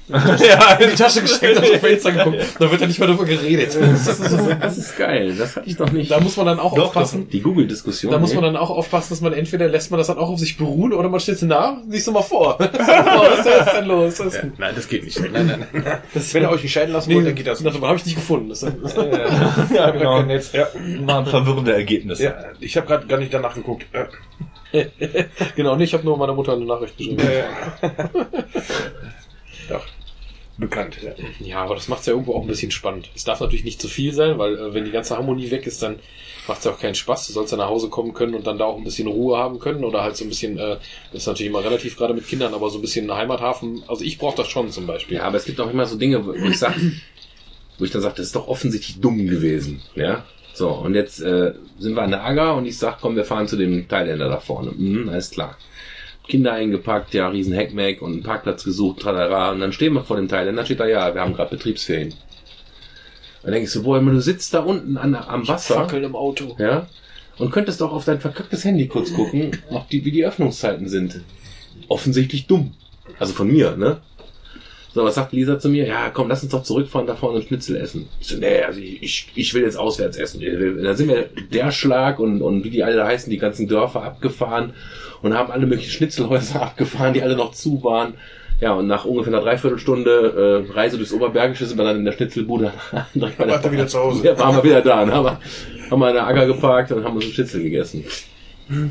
ja, 0.10 0.74
in 0.80 0.90
die 0.90 0.96
Tasche 0.96 1.22
gesteckt 1.22 1.58
und 1.58 1.64
auf 1.64 1.80
Fenster 1.82 2.12
geguckt. 2.12 2.38
Da 2.60 2.72
wird 2.72 2.82
ja 2.82 2.88
nicht 2.88 3.00
mehr 3.00 3.08
darüber 3.08 3.26
geredet. 3.26 3.76
Das 3.76 4.08
ist 4.08 4.30
so, 4.30 4.38
Das 4.60 4.78
ist 4.78 4.98
geil, 4.98 5.36
das 5.38 5.56
hatte 5.56 5.70
ich 5.70 5.78
noch 5.78 5.92
nicht. 5.92 6.12
da 6.12 6.20
muss 6.20 6.38
man 6.38 6.46
dann 6.46 6.60
auch 6.60 6.78
aufpassen. 6.78 7.30
Die 7.30 7.42
Google-Diskussion. 7.42 8.12
Da 8.12 8.20
muss 8.20 8.34
man 8.34 8.44
ne? 8.44 8.52
dann 8.54 8.58
auch 8.58 8.70
aufpassen, 8.70 9.10
dass 9.10 9.22
man 9.22 9.34
entweder 9.34 9.68
lässt 9.68 9.92
man 9.92 9.98
das 9.98 10.08
dann 10.08 10.18
auch 10.18 10.30
auf 10.30 10.40
sich 10.40 10.58
beruhen 10.58 10.94
oder 10.94 11.10
man 11.10 11.20
stellt 11.20 11.40
sie 11.40 11.46
nach, 11.46 11.78
siehst 11.90 12.08
du 12.08 12.12
mal 12.12 12.22
vor. 12.22 12.58
Was 12.60 13.46
ist 13.46 13.74
denn 13.74 13.86
los? 13.86 14.18
Denn? 14.18 14.54
Nein, 14.58 14.74
das 14.76 14.88
geht 14.88 15.04
nicht. 15.04 15.20
Nein, 15.20 15.32
nein, 15.48 15.68
nein. 15.74 15.98
Das 16.14 16.34
Wenn 16.34 16.44
ihr 16.44 16.50
euch 16.50 16.64
nicht 16.64 16.72
scheiden 16.72 16.94
lassen 16.94 17.14
wollt, 17.14 17.28
dann 17.28 17.36
geht 17.36 17.48
das. 17.48 17.62
Das 17.62 17.74
habe 17.80 17.96
ich 17.96 18.06
nicht 18.06 18.16
gefunden. 18.16 18.50
Das, 18.50 18.62
das, 18.62 18.96
ja, 19.76 19.90
genau. 19.92 20.22
Netz. 20.24 20.52
Ja, 20.54 20.68
Waren 21.02 21.26
verwirrende 21.26 21.74
Ergebnisse. 21.74 22.24
ja 22.24 22.36
ich 22.60 22.76
habe 22.78 22.88
gerade 22.88 23.08
gar 23.08 23.18
nicht 23.18 23.34
danach 23.34 23.56
geguckt. 23.56 23.86
Äh, 24.72 24.86
genau, 25.56 25.76
nee, 25.76 25.86
ich 25.86 25.94
habe 25.94 26.04
nur 26.04 26.18
meiner 26.18 26.34
Mutter 26.34 26.54
eine 26.54 26.66
Nachricht 26.66 26.98
geschrieben. 26.98 27.20
äh, 27.20 27.44
doch. 29.70 29.86
Bekannt, 30.58 30.98
ja. 31.04 31.12
Ja, 31.40 31.64
aber 31.64 31.76
das 31.76 31.88
macht 31.88 32.00
es 32.00 32.08
ja 32.08 32.14
irgendwo 32.14 32.34
auch 32.34 32.42
ein 32.42 32.48
bisschen 32.48 32.72
spannend. 32.72 33.12
Es 33.16 33.24
darf 33.24 33.40
natürlich 33.40 33.64
nicht 33.64 33.80
zu 33.80 33.88
viel 33.88 34.12
sein, 34.12 34.40
weil 34.40 34.58
äh, 34.58 34.74
wenn 34.74 34.86
die 34.86 34.92
ganze 34.92 35.16
Harmonie 35.16 35.52
weg 35.52 35.68
ist, 35.68 35.84
dann 35.84 36.00
macht 36.48 36.60
es 36.60 36.66
ja 36.66 36.72
auch 36.72 36.80
keinen 36.80 36.96
Spaß. 36.96 37.28
Du 37.28 37.34
sollst 37.34 37.52
ja 37.52 37.58
nach 37.60 37.70
Hause 37.70 37.90
kommen 37.90 38.14
können 38.14 38.34
und 38.34 38.48
dann 38.48 38.58
da 38.58 38.66
auch 38.66 38.78
ein 38.78 38.84
bisschen 38.84 39.08
Ruhe 39.08 39.38
haben 39.38 39.60
können 39.60 39.84
oder 39.84 40.02
halt 40.02 40.18
so 40.18 40.26
ein 40.26 40.30
bisschen, 40.30 40.58
äh, 40.58 40.78
das 41.12 41.22
ist 41.22 41.28
natürlich 41.28 41.52
immer 41.52 41.64
relativ 41.64 41.96
gerade 41.96 42.16
mit 42.16 42.28
Kindern, 42.28 42.56
aber 42.56 42.72
so 42.72 42.80
ein 42.80 42.82
bisschen 42.82 43.14
Heimathafen. 43.14 43.84
Also 43.88 44.04
ich 44.04 44.18
brauche 44.18 44.38
das 44.38 44.48
schon 44.48 44.72
zum 44.72 44.88
Beispiel. 44.88 45.18
Ja, 45.18 45.24
aber 45.24 45.38
es 45.38 45.46
gibt 45.46 45.60
auch 45.60 45.70
immer 45.70 45.86
so 45.86 45.96
Dinge, 45.96 46.26
wo 46.26 46.34
ich 46.34 46.58
sag, 46.58 46.74
wo 47.78 47.86
ich 47.86 47.92
dann 47.92 48.02
sage, 48.02 48.16
das 48.18 48.28
ist 48.28 48.36
doch 48.36 48.48
offensichtlich 48.48 49.00
dumm 49.00 49.28
gewesen. 49.28 49.82
Ja. 49.96 50.26
So, 50.56 50.70
und 50.70 50.96
jetzt 50.96 51.20
äh, 51.22 51.54
sind 51.78 51.94
wir 51.96 52.02
an 52.02 52.10
der 52.10 52.26
Agger 52.26 52.56
und 52.56 52.66
ich 52.66 52.80
sag, 52.80 53.00
komm, 53.00 53.16
wir 53.16 53.26
fahren 53.26 53.48
zu 53.48 53.58
dem 53.58 53.88
Thailänder 53.88 54.28
da 54.28 54.40
vorne. 54.40 54.72
Mhm, 54.72 55.08
alles 55.10 55.30
klar. 55.30 55.56
Kinder 56.28 56.54
eingepackt, 56.54 57.14
ja, 57.14 57.30
riesen 57.30 57.54
Heckmeck 57.54 58.02
und 58.02 58.14
einen 58.14 58.24
Parkplatz 58.24 58.64
gesucht, 58.64 58.99
tralala. 59.02 59.52
Und 59.52 59.60
dann 59.60 59.72
stehen 59.72 59.94
wir 59.94 60.04
vor 60.04 60.18
dem 60.18 60.28
Thailänder, 60.28 60.66
steht 60.66 60.80
da, 60.80 60.86
ja, 60.86 61.14
wir 61.14 61.22
haben 61.22 61.34
gerade 61.34 61.52
Betriebsferien. 61.52 62.14
Dann 63.44 63.54
denkst 63.54 63.74
du, 63.74 63.84
boah, 63.84 63.99
du 63.99 64.20
sitzt 64.20 64.54
da 64.54 64.60
unten 64.60 64.98
an, 64.98 65.16
am 65.16 65.48
Wasser. 65.48 65.76
Fackeln 65.76 66.04
im 66.04 66.16
Auto. 66.16 66.56
Ja. 66.60 66.88
Und 67.38 67.52
könntest 67.52 67.82
doch 67.82 67.94
auf 67.94 68.04
dein 68.04 68.20
verkacktes 68.20 68.66
Handy 68.66 68.88
kurz 68.88 69.14
gucken, 69.14 69.52
ob 69.70 69.90
die, 69.90 70.04
wie 70.04 70.12
die 70.12 70.26
Öffnungszeiten 70.26 70.90
sind. 70.90 71.22
Offensichtlich 71.88 72.48
dumm. 72.48 72.74
Also 73.20 73.34
von 73.34 73.48
mir, 73.48 73.78
ne? 73.78 74.02
So, 74.94 75.04
was 75.04 75.16
sagt 75.16 75.32
Lisa 75.32 75.60
zu 75.60 75.70
mir? 75.70 75.86
Ja, 75.86 76.10
komm, 76.10 76.28
lass 76.28 76.41
uns 76.41 76.52
doch 76.52 76.64
zurückfahren, 76.64 77.06
da 77.06 77.16
vorne 77.16 77.40
ein 77.40 77.45
Schnitzel 77.45 77.76
essen. 77.76 78.10
Ich 78.20 78.28
so, 78.28 78.38
nee, 78.38 78.64
also 78.64 78.80
ich, 78.80 79.32
ich 79.36 79.54
will 79.54 79.62
jetzt 79.62 79.78
auswärts 79.78 80.18
essen. 80.18 80.41
Da 80.84 80.95
sind 80.95 81.08
wir 81.08 81.30
der 81.54 81.72
Schlag 81.72 82.20
und, 82.20 82.41
und 82.41 82.64
wie 82.64 82.72
die 82.72 82.84
alle 82.84 82.95
da 82.95 83.06
heißen, 83.06 83.30
die 83.30 83.38
ganzen 83.38 83.68
Dörfer 83.68 84.04
abgefahren 84.04 84.74
und 85.22 85.34
haben 85.34 85.52
alle 85.52 85.65
möglichen 85.65 85.91
Schnitzelhäuser 85.91 86.61
abgefahren, 86.61 87.14
die 87.14 87.22
alle 87.22 87.35
noch 87.35 87.52
zu 87.52 87.84
waren. 87.84 88.15
Ja, 88.60 88.73
und 88.73 88.88
nach 88.88 89.06
ungefähr 89.06 89.34
einer 89.34 89.44
Dreiviertelstunde 89.44 90.65
äh, 90.68 90.73
Reise 90.73 90.98
durchs 90.98 91.14
Oberbergische 91.14 91.65
sind 91.68 91.77
wir 91.77 91.85
dann 91.85 91.98
in 91.98 92.06
der 92.06 92.14
Schnitzelbude 92.14 92.72
direkt 93.14 93.38
bei 93.38 93.45
der 93.45 93.72
wieder 93.72 93.88
zu 93.88 93.99
Hause? 93.99 94.26
Ja, 94.26 94.39
waren 94.39 94.56
wir 94.56 94.64
wieder 94.64 94.81
da. 94.81 95.06
Dann 95.06 95.14
haben 95.14 95.26
wir, 95.26 95.39
haben 95.91 95.99
wir 95.99 96.10
in 96.10 96.15
der 96.15 96.27
Acker 96.27 96.48
geparkt 96.48 96.91
und 96.91 97.03
haben 97.03 97.15
uns 97.15 97.26
einen 97.26 97.34
Schnitzel 97.34 97.61
gegessen. 97.61 98.03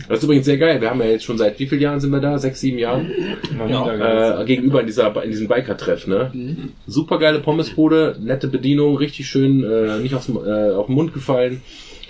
Das 0.08 0.18
ist 0.18 0.24
übrigens 0.24 0.46
sehr 0.46 0.56
geil. 0.56 0.80
Wir 0.80 0.88
haben 0.88 1.00
ja 1.00 1.06
jetzt 1.06 1.24
schon 1.24 1.36
seit 1.36 1.58
wie 1.58 1.66
vielen 1.66 1.82
Jahren 1.82 2.00
sind 2.00 2.10
wir 2.10 2.20
da? 2.20 2.38
Sechs, 2.38 2.60
sieben 2.60 2.78
Jahren? 2.78 3.10
Äh, 3.10 4.44
gegenüber 4.46 4.80
in 4.80 4.86
dieser 4.86 5.22
in 5.22 5.30
diesem 5.30 5.48
Biker-Treff, 5.48 6.06
ne? 6.06 6.30
Super 6.86 7.18
geile 7.18 7.40
Pommesbude, 7.40 8.16
nette 8.20 8.48
Bedienung, 8.48 8.96
richtig 8.96 9.28
schön, 9.28 9.64
äh, 9.64 9.98
nicht 9.98 10.14
aufs, 10.14 10.30
äh, 10.30 10.70
auf 10.70 10.86
den 10.86 10.94
Mund 10.94 11.12
gefallen. 11.12 11.60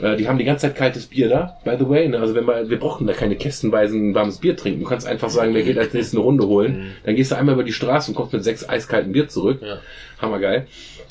Äh, 0.01 0.16
die 0.16 0.28
haben 0.28 0.39
die 0.39 0.44
ganze 0.44 0.66
Zeit 0.66 0.77
kaltes 0.77 1.06
Bier 1.06 1.28
da, 1.28 1.56
by 1.64 1.77
the 1.78 1.89
way. 1.89 2.09
Ne? 2.09 2.18
Also 2.18 2.35
wenn 2.35 2.47
wir, 2.47 2.68
wir 2.68 2.78
brauchen 2.78 3.06
da 3.06 3.12
keine 3.12 3.36
kästenweisen 3.36 4.14
warmes 4.14 4.39
Bier 4.39 4.56
trinken. 4.56 4.81
Du 4.81 4.89
kannst 4.89 5.06
einfach 5.06 5.31
sagen, 5.31 5.55
wer 5.55 5.62
geht 5.62 5.78
als 5.78 5.93
nächstes 5.93 6.14
eine 6.14 6.24
Runde 6.24 6.47
holen. 6.47 6.94
Dann 7.05 7.16
gehst 7.16 7.31
du 7.31 7.36
einmal 7.36 7.55
über 7.55 7.64
die 7.64 7.73
Straße 7.73 8.10
und 8.10 8.14
kommst 8.14 8.32
mit 8.32 8.44
sechs 8.44 8.68
eiskalten 8.68 9.12
Bier 9.12 9.28
zurück. 9.28 9.60
Ja. 9.62 9.78
Hammergeil. 10.20 10.66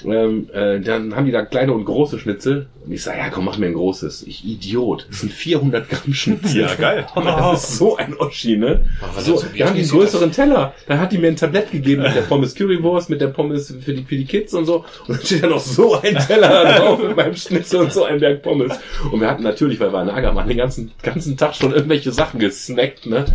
Ähm, 0.07 0.49
äh, 0.53 0.80
dann 0.80 1.15
haben 1.15 1.26
die 1.26 1.32
da 1.32 1.44
kleine 1.44 1.73
und 1.73 1.86
große 1.86 2.19
Schnitzel. 2.19 2.68
Und 2.86 2.91
ich 2.91 3.02
sage, 3.02 3.18
ja 3.18 3.30
komm, 3.30 3.45
mach 3.45 3.57
mir 3.57 3.68
ein 3.68 3.73
großes. 3.73 4.23
Ich 4.23 4.45
Idiot. 4.45 5.07
Das 5.10 5.22
sind 5.22 5.32
400 5.32 5.90
Gramm 5.90 6.14
Schnitzel. 6.14 6.61
Ja, 6.61 6.76
geil. 6.76 7.07
Das 7.15 7.69
ist 7.69 7.77
so 7.77 7.98
ein 7.98 8.15
Oschi, 8.18 8.57
ne? 8.57 8.86
So, 9.02 9.07
das 9.15 9.26
so 9.26 9.34
da 9.57 9.65
haben 9.65 9.76
die 9.76 9.82
einen 9.82 9.90
größeren 9.90 10.32
Teller. 10.32 10.73
Da 10.88 10.98
hat 10.99 11.11
die 11.11 11.18
mir 11.18 11.27
ein 11.27 11.36
Tablett 11.36 11.72
gegeben 11.72 12.03
mit 12.03 12.15
der 12.15 12.22
Pommes 12.22 12.56
Currywurst, 12.56 13.10
mit 13.10 13.22
der 13.22 13.27
Pommes 13.27 13.73
für 13.84 13.94
die, 13.94 14.03
für 14.03 14.15
die 14.15 14.26
Kids 14.26 14.53
und 14.53 14.65
so. 14.65 14.86
Und 15.07 15.18
dann 15.18 15.26
steht 15.26 15.44
da 15.44 15.48
noch 15.48 15.60
so 15.60 15.99
ein 15.99 16.15
Teller 16.18 16.77
drauf 16.77 16.99
mit 16.99 17.15
meinem 17.15 17.36
Schnitzel 17.36 17.82
und 17.82 17.94
so 17.94 18.03
ein 18.03 18.19
Berg 18.19 18.41
Pommes. 18.41 18.77
Und 19.11 19.19
wir 19.19 19.30
hatten 19.30 19.44
natürlich, 19.44 19.80
weil 19.80 19.91
wir 19.91 19.99
an 19.99 20.10
Ager 20.10 20.36
waren, 20.36 20.48
den 20.48 20.57
ganzen, 20.57 20.91
ganzen 21.02 21.38
Tag 21.38 21.56
schon 21.56 21.72
irgendwelche 21.73 22.11
Sachen 22.11 22.40
gesnackt, 22.40 23.06
ne? 23.06 23.26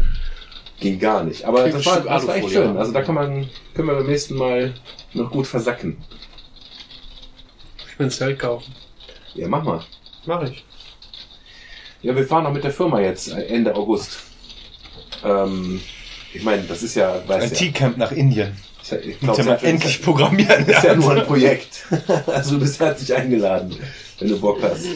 Ging 0.81 0.99
gar 0.99 1.25
nicht. 1.25 1.45
Aber 1.45 1.69
das 1.69 1.85
war, 1.85 2.01
das 2.01 2.27
war 2.27 2.37
echt 2.37 2.51
schön. 2.51 2.69
haben. 2.69 2.79
Also 2.79 2.93
da 2.93 3.03
kann 3.03 3.15
man, 3.15 3.49
können 3.75 3.89
wir 3.89 3.95
beim 3.97 4.07
nächsten 4.07 4.35
Mal 4.37 4.73
noch 5.13 5.31
gut 5.31 5.47
versacken. 5.47 5.99
Ich 8.01 8.03
will 8.03 8.07
ein 8.07 8.11
Zelt 8.13 8.39
kaufen. 8.39 8.75
Ja, 9.35 9.47
mach 9.47 9.63
mal. 9.63 9.85
Mach 10.25 10.43
ich. 10.43 10.65
Ja, 12.01 12.17
wir 12.17 12.27
fahren 12.27 12.45
noch 12.45 12.53
mit 12.53 12.65
der 12.65 12.71
Firma 12.71 12.99
jetzt 12.99 13.29
äh, 13.29 13.43
Ende 13.43 13.75
August. 13.75 14.21
Ähm, 15.23 15.83
ich 16.33 16.43
meine, 16.43 16.63
das 16.63 16.83
ist 16.83 16.95
ja, 16.95 17.13
Ein 17.13 17.29
weiß 17.29 17.51
ja, 17.51 17.57
T-Camp 17.59 17.99
nach 17.99 18.11
Indien. 18.13 18.57
ist 18.81 18.93
ja, 18.93 18.99
ich 19.01 19.07
Mit 19.07 19.21
glaub, 19.21 19.37
das 19.37 19.45
man 19.45 19.59
endlich 19.59 20.01
programmieren 20.01 20.65
ist 20.67 20.83
ja 20.83 20.95
nur 20.97 21.13
ein 21.15 21.27
Projekt. 21.27 21.85
Also 22.27 22.53
du 22.55 22.61
bist 22.61 22.81
herzlich 22.81 23.15
eingeladen, 23.15 23.77
wenn 24.19 24.29
du 24.31 24.41
Bock 24.41 24.63
hast. 24.63 24.87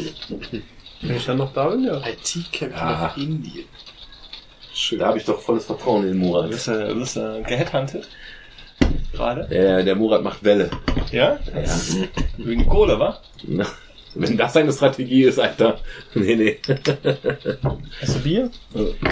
Wenn 1.02 1.16
ich 1.16 1.26
dann 1.26 1.36
noch 1.36 1.52
da 1.52 1.68
bin, 1.68 1.84
ja. 1.84 1.98
IT-Camp 2.06 2.72
Ja. 2.72 2.84
nach 3.02 3.16
Indien. 3.18 3.66
Da 4.98 5.08
habe 5.08 5.18
ich 5.18 5.26
doch 5.26 5.42
volles 5.42 5.66
Vertrauen 5.66 6.08
in 6.08 6.16
Murat. 6.16 6.48
Bist 6.48 6.68
du, 6.68 6.94
bist 6.94 7.16
du 7.16 7.42
geheadhunted? 7.46 8.08
Gerade? 9.12 9.46
Der, 9.48 9.82
der 9.82 9.94
Murat 9.94 10.22
macht 10.22 10.42
Welle. 10.44 10.70
Ja? 11.12 11.38
Ja. 11.54 11.76
Wegen 12.38 12.66
Kohle, 12.66 12.98
wa? 12.98 13.18
Na, 13.46 13.64
Wenn 14.14 14.36
das 14.36 14.52
seine 14.52 14.72
Strategie 14.72 15.24
ist, 15.24 15.38
Alter. 15.38 15.78
Nee, 16.14 16.36
nee. 16.36 16.58
Hast 18.00 18.16
du 18.16 18.20
Bier? 18.20 18.50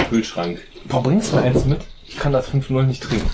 Kühlschrank. 0.08 0.60
Boah, 0.84 1.02
bringst 1.02 1.32
du 1.32 1.36
mir 1.36 1.42
eins 1.42 1.64
mit? 1.64 1.80
Ich 2.06 2.16
kann 2.18 2.32
das 2.32 2.52
5-0 2.52 2.82
nicht 2.82 3.02
trinken. 3.02 3.30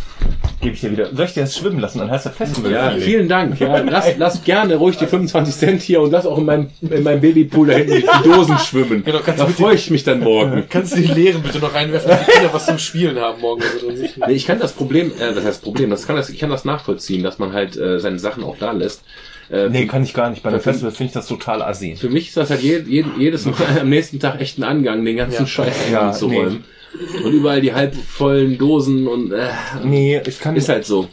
Gebe 0.61 0.75
ich 0.75 0.81
dir 0.81 0.91
wieder. 0.91 1.15
Soll 1.15 1.27
ich 1.27 1.35
dir 1.35 1.43
das 1.43 1.57
schwimmen 1.57 1.79
lassen? 1.79 1.99
Dann 2.01 2.11
heißt 2.11 2.27
das 2.27 2.35
Festival. 2.35 2.73
Ja, 2.73 2.91
vielen 2.99 3.29
Dank. 3.29 3.61
Ja, 3.61 3.79
lass, 3.79 4.17
lass 4.19 4.43
gerne 4.43 4.75
ruhig 4.75 4.97
die 4.97 5.07
25 5.07 5.55
Cent 5.55 5.83
hier 5.83 6.01
und 6.01 6.11
lass 6.11 6.27
auch 6.27 6.37
in 6.39 6.47
meinem, 6.47 6.67
in 6.81 7.05
meinem 7.05 7.21
Babypool 7.21 7.69
da 7.69 7.75
hinten 7.75 8.03
die 8.03 8.05
Dosen 8.29 8.59
schwimmen. 8.59 9.05
Genau, 9.05 9.21
kannst 9.25 9.41
da 9.41 9.47
du 9.47 9.53
freue 9.53 9.77
ich 9.77 9.89
mich 9.91 10.03
dann 10.03 10.19
morgen. 10.19 10.65
Kannst 10.69 10.97
du 10.97 11.01
die 11.01 11.07
Leeren 11.07 11.43
bitte 11.43 11.61
noch 11.61 11.73
reinwerfen, 11.75 12.11
damit 12.11 12.27
die 12.27 12.33
Kinder 12.33 12.51
was 12.53 12.67
zum 12.67 12.79
Spielen 12.79 13.19
haben 13.21 13.41
morgen? 13.41 13.63
Nee, 14.27 14.33
ich 14.35 14.47
kann 14.47 14.59
das 14.59 14.73
Problem, 14.73 15.13
äh, 15.21 15.33
das 15.33 15.45
heißt 15.45 15.63
Problem, 15.63 15.91
das 15.91 16.07
kann 16.09 16.17
das, 16.17 16.29
ich 16.29 16.41
kann 16.41 16.51
das 16.51 16.65
nachvollziehen, 16.65 17.23
dass 17.23 17.39
man 17.39 17.53
halt 17.53 17.77
äh, 17.77 18.01
seine 18.01 18.19
Sachen 18.19 18.43
auch 18.43 18.57
da 18.59 18.73
lässt. 18.73 19.03
Äh, 19.51 19.69
Nee, 19.69 19.87
kann 19.87 20.03
ich 20.03 20.13
gar 20.13 20.29
nicht. 20.29 20.43
Bei 20.43 20.49
einem 20.51 20.59
Für- 20.59 20.71
Festival 20.71 20.91
finde 20.91 21.07
ich 21.11 21.15
das 21.15 21.29
total 21.29 21.63
assi. 21.63 21.95
Für 21.97 22.11
mich 22.11 22.29
ist 22.29 22.37
das 22.37 22.51
halt 22.51 22.63
je, 22.63 22.81
je, 22.85 23.05
jedes 23.17 23.45
Mal 23.47 23.55
am 23.81 23.89
nächsten 23.91 24.19
Tag 24.19 24.41
echt 24.41 24.59
ein 24.59 24.65
Angang, 24.65 25.05
den 25.05 25.17
ganzen 25.17 25.43
Ja. 25.43 25.47
Scheiß 25.47 25.75
Ja, 25.93 26.11
zu 26.13 26.27
räumen. 26.27 26.65
Und 27.23 27.33
überall 27.33 27.61
die 27.61 27.73
halbvollen 27.75 28.57
Dosen 28.57 29.07
und 29.07 29.31
äh, 29.33 29.49
Nee, 29.85 30.21
ich 30.27 30.41
kann 30.41 30.57
ist 30.57 30.69
halt 30.71 30.87
so. 30.87 31.07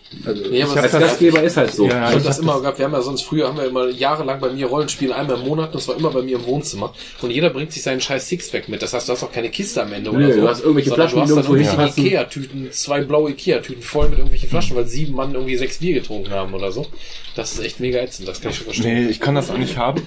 Nee, 0.49 0.63
aber 0.63 0.81
Als 0.81 0.91
das- 0.93 1.01
Gastgeber 1.01 1.43
ist 1.43 1.57
halt 1.57 1.73
so. 1.73 1.87
Ja, 1.87 2.09
Ich 2.11 2.17
ich 2.17 2.23
das 2.23 2.37
hab 2.37 2.43
immer 2.43 2.61
gehabt. 2.61 2.77
Wir 2.79 2.85
haben 2.85 2.93
ja 2.93 3.01
sonst 3.01 3.23
früher 3.23 3.47
haben 3.49 3.57
wir 3.57 3.65
immer 3.65 3.89
jahrelang 3.89 4.39
bei 4.39 4.49
mir 4.51 4.67
Rollenspiele 4.67 5.13
einmal 5.13 5.37
im 5.37 5.45
Monat. 5.45 5.75
Das 5.75 5.87
war 5.87 5.97
immer 5.97 6.09
bei 6.11 6.21
mir 6.21 6.37
im 6.37 6.45
Wohnzimmer. 6.45 6.93
Und 7.21 7.29
jeder 7.31 7.49
bringt 7.49 7.73
sich 7.73 7.83
seinen 7.83 7.99
scheiß 8.01 8.27
Sixpack 8.29 8.69
mit. 8.69 8.81
Das 8.81 8.93
heißt, 8.93 9.07
du 9.09 9.13
hast 9.13 9.23
auch 9.23 9.31
keine 9.31 9.49
Kiste 9.49 9.81
am 9.83 9.91
Ende 9.91 10.11
Nee, 10.11 10.15
oder 10.17 10.33
so. 10.33 10.41
du 10.41 10.47
hast 10.47 10.59
irgendwelche 10.61 10.89
sondern 10.89 11.09
Flaschen, 11.09 11.29
du 11.29 11.35
hast 11.37 11.49
dann 11.49 11.55
irgendwelche. 11.57 12.01
Ikea-Tüten, 12.01 12.71
zwei 12.71 13.01
blaue 13.01 13.31
Ikea-Tüten 13.31 13.81
voll 13.83 14.05
mit 14.09 14.17
irgendwelchen 14.17 14.49
Flaschen, 14.49 14.75
weil 14.77 14.87
sieben 14.87 15.13
Mann 15.13 15.33
irgendwie 15.33 15.57
sechs 15.57 15.79
Bier 15.79 15.93
getrunken 15.95 16.31
haben 16.31 16.53
oder 16.53 16.71
so. 16.71 16.87
Das 17.35 17.51
ist 17.51 17.59
echt 17.63 17.79
mega 17.81 17.99
ätzend. 17.99 18.27
Das 18.29 18.39
kann 18.41 18.51
ich 18.51 18.57
schon 18.57 18.65
verstehen. 18.65 19.03
Nee, 19.05 19.09
ich 19.09 19.19
kann 19.19 19.35
das 19.35 19.51
auch 19.51 19.57
nicht 19.57 19.77
haben. 19.77 20.01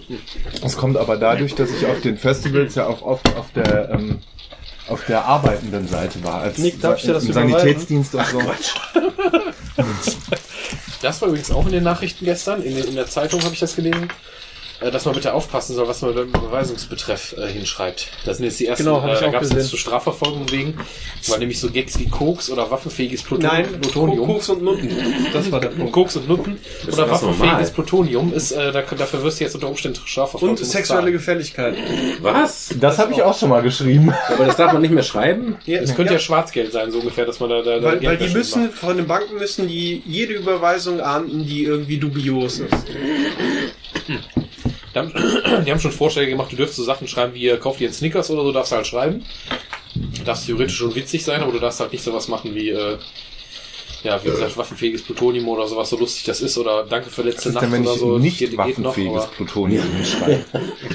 Es 0.64 0.76
kommt 0.78 0.96
aber 0.96 1.16
dadurch, 1.18 1.54
dass 1.54 1.70
ich 1.70 1.86
auf 1.86 2.00
den 2.00 2.16
Festivals 2.16 2.74
ja 2.74 2.86
auch 2.86 3.02
oft 3.02 3.28
auf 3.36 3.52
der 3.54 3.90
ähm, 3.92 4.18
auf 4.88 5.04
der 5.06 5.24
arbeitenden 5.24 5.86
Seite 5.86 6.22
war. 6.24 6.42
Als 6.42 6.58
Nick, 6.58 6.80
darf 6.80 6.98
ich 6.98 7.04
dir 7.04 7.14
das? 7.14 7.24
Sanitätsdienst 7.24 8.14
und 8.14 8.26
so. 8.26 8.40
Das 11.00 11.22
war 11.22 11.28
übrigens 11.28 11.52
auch 11.52 11.64
in 11.66 11.72
den 11.72 11.84
Nachrichten 11.84 12.24
gestern. 12.24 12.60
In, 12.62 12.76
in 12.76 12.96
der 12.96 13.06
Zeitung 13.06 13.40
habe 13.42 13.54
ich 13.54 13.60
das 13.60 13.76
gelesen. 13.76 14.08
Äh, 14.80 14.90
Dass 14.90 15.04
man 15.04 15.14
bitte 15.14 15.34
aufpassen 15.34 15.74
soll, 15.74 15.88
was 15.88 16.02
man 16.02 16.14
beim 16.14 16.28
Überweisungsbetreff 16.28 17.34
äh, 17.38 17.46
hinschreibt. 17.48 18.08
Das 18.24 18.36
sind 18.38 18.46
jetzt 18.46 18.60
die 18.60 18.66
ersten, 18.66 18.84
Genau, 18.84 18.98
äh, 19.06 19.18
gab's 19.30 19.40
gesehen. 19.40 19.58
jetzt 19.58 19.68
zur 19.70 19.78
Strafverfolgung 19.78 20.50
wegen, 20.50 20.78
weil 21.28 21.38
nämlich 21.40 21.58
so 21.60 21.70
Gags 21.70 21.98
wie 21.98 22.08
Koks 22.08 22.50
oder 22.50 22.70
waffenfähiges 22.70 23.22
Pluton 23.22 23.46
Nein, 23.46 23.66
Plutonium. 23.80 24.26
Koks 24.26 24.48
und 24.50 24.62
Nutten. 24.62 24.90
Das 25.32 25.50
war 25.50 25.60
der 25.60 25.68
Punkt. 25.68 25.92
Koks 25.92 26.16
und 26.16 26.28
Nutten 26.28 26.58
ist 26.86 26.94
oder 26.94 27.10
waffenfähiges 27.10 27.40
normal. 27.42 27.70
Plutonium 27.74 28.32
ist, 28.32 28.52
äh, 28.52 28.72
da, 28.72 28.82
dafür 28.82 29.22
wirst 29.22 29.40
du 29.40 29.44
jetzt 29.44 29.54
unter 29.54 29.68
Umständen 29.68 30.00
strafverfolgt. 30.04 30.60
Und 30.60 30.66
sexuelle. 30.66 31.12
Gefälligkeit. 31.12 31.76
Was? 32.20 32.74
Das 32.78 32.98
habe 32.98 33.12
ich 33.12 33.22
auch 33.22 33.36
schon 33.38 33.48
mal 33.48 33.62
geschrieben. 33.62 34.12
Aber 34.28 34.44
das 34.46 34.56
darf 34.56 34.72
man 34.72 34.82
nicht 34.82 34.90
mehr 34.92 35.02
schreiben? 35.02 35.56
Ja, 35.64 35.80
Es 35.80 35.94
könnte 35.94 36.12
ja. 36.14 36.18
Schwarzgeld 36.18 36.72
sein, 36.72 36.90
so 36.92 36.98
ungefähr, 36.98 37.24
dass 37.26 37.40
man 37.40 37.50
da, 37.50 37.62
da 37.62 37.78
da 37.78 37.82
Weil, 37.86 38.02
weil 38.02 38.16
die 38.16 38.28
müssen, 38.28 38.66
macht. 38.66 38.74
von 38.74 38.96
den 38.96 39.06
Banken 39.06 39.36
müssen 39.36 39.66
die 39.68 40.02
jede 40.06 40.34
Überweisung 40.34 41.00
ahnden, 41.00 41.46
die 41.46 41.64
irgendwie 41.64 41.96
dubios 41.98 42.58
ist. 42.60 42.74
Die 45.12 45.18
haben, 45.18 45.64
die 45.66 45.70
haben 45.70 45.80
schon 45.80 45.92
Vorschläge 45.92 46.30
gemacht, 46.30 46.52
du 46.52 46.56
dürfst 46.56 46.76
so 46.76 46.84
Sachen 46.84 47.06
schreiben 47.08 47.34
wie, 47.34 47.48
äh, 47.48 47.56
kauf 47.58 47.78
dir 47.78 47.86
einen 47.88 47.94
Snickers 47.94 48.30
oder 48.30 48.42
so, 48.42 48.52
darfst 48.52 48.72
du 48.72 48.76
halt 48.76 48.86
schreiben. 48.86 49.24
Darfst 50.24 50.46
theoretisch 50.46 50.76
schon 50.76 50.94
witzig 50.94 51.24
sein, 51.24 51.40
aber 51.42 51.52
du 51.52 51.58
darfst 51.58 51.80
halt 51.80 51.92
nicht 51.92 52.04
sowas 52.04 52.28
machen 52.28 52.54
wie, 52.54 52.70
äh, 52.70 52.98
ja, 54.04 54.22
wie 54.24 54.30
gesagt, 54.30 54.56
waffenfähiges 54.56 55.02
Plutonium 55.02 55.48
oder 55.48 55.66
sowas, 55.66 55.90
so 55.90 55.96
lustig 55.98 56.22
das 56.24 56.40
ist, 56.40 56.56
oder 56.56 56.84
danke 56.88 57.10
für 57.10 57.22
letzte 57.22 57.50
Nacht 57.50 57.64
denn, 57.64 57.72
wenn 57.72 57.82
oder 57.82 57.94
ich 57.94 57.98
so. 58.00 58.18
nicht 58.18 58.38
Geht- 58.38 58.50
geht 58.50 58.78
noch, 58.78 58.90
waffenfähiges 58.90 59.26
Plutonium 59.36 59.84
hinschreibe? 59.96 60.44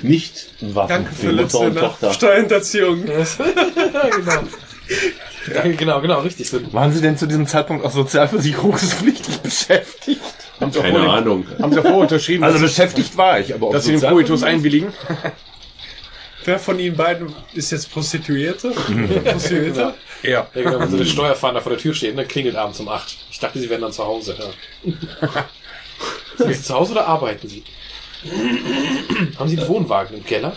Nicht. 0.04 0.46
Danke 0.62 1.12
für 1.14 1.28
Mutter 1.28 1.42
letzte 1.42 1.58
und 1.58 1.74
Nacht. 1.76 1.86
Tochter. 1.86 2.14
Steuerhinterziehung. 2.14 3.04
genau. 3.06 3.22
Ja, 5.54 5.62
genau, 5.64 6.00
genau, 6.02 6.20
richtig. 6.22 6.50
Waren 6.74 6.94
Sie 6.94 7.02
denn 7.02 7.18
zu 7.18 7.26
diesem 7.26 7.48
Zeitpunkt 7.48 7.84
auch 7.86 7.92
sozialversicherungspflichtig 7.92 9.40
beschäftigt? 9.40 10.22
Haben 10.60 10.72
Sie 10.72 10.80
Keine 10.80 11.00
vorher- 11.00 11.14
Ahnung. 11.14 11.46
Haben 11.62 11.74
Sie 11.74 11.82
vorher 11.82 12.00
unterschrieben, 12.00 12.44
Also 12.44 12.60
beschäftigt 12.60 13.18
war 13.18 13.40
ich, 13.40 13.54
aber 13.54 13.68
ob 13.68 13.74
dass 13.74 13.86
Sie 13.86 13.92
den 13.92 14.02
Coitus 14.02 14.44
einwilligen? 14.44 14.94
Wer 16.46 16.60
von 16.60 16.78
Ihnen 16.80 16.96
beiden 16.98 17.34
ist 17.54 17.72
jetzt 17.72 17.92
Prostituierte? 17.92 18.72
Prostituierte? 19.26 19.94
Ja. 20.24 20.48
ja, 20.54 20.62
genau, 20.62 20.80
wenn 20.80 20.90
so 20.92 20.98
der 20.98 21.06
Steuerfahnder 21.06 21.62
vor 21.62 21.72
der 21.72 21.80
Tür 21.80 21.94
steht, 21.94 22.18
dann 22.18 22.28
klingelt 22.28 22.56
abends 22.56 22.80
um 22.80 22.88
8. 22.90 23.18
Ich 23.32 23.40
dachte, 23.40 23.60
Sie 23.60 23.70
wären 23.70 23.82
dann 23.82 23.92
zu 23.94 24.04
Hause. 24.06 24.36
Ja. 24.84 24.92
Sind 26.38 26.54
Sie 26.54 26.62
zu 26.64 26.74
Hause 26.74 26.92
oder 26.94 27.08
arbeiten 27.08 27.48
Sie? 27.48 27.64
Haben 29.38 29.50
Sie 29.50 29.58
einen 29.60 29.68
Wohnwagen 29.68 30.18
im 30.18 30.26
Keller? 30.26 30.56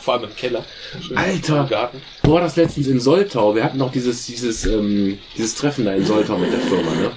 Vor 0.00 0.14
allem 0.14 0.24
im 0.24 0.36
Keller. 0.36 0.64
Schön 1.06 1.16
Alter. 1.16 1.60
Im 1.60 1.68
Garten. 1.68 2.02
Boah, 2.22 2.40
das 2.40 2.56
letztens 2.56 2.86
in 2.88 3.00
Soltau. 3.00 3.54
Wir 3.54 3.64
hatten 3.64 3.76
noch 3.78 3.92
dieses, 3.92 4.24
dieses, 4.26 4.64
ähm, 4.64 5.18
dieses 5.36 5.54
Treffen 5.54 5.84
da 5.84 5.92
in 5.92 6.04
Soltau 6.06 6.38
mit 6.38 6.52
der 6.52 6.60
Firma, 6.60 6.90
ne? 6.94 7.10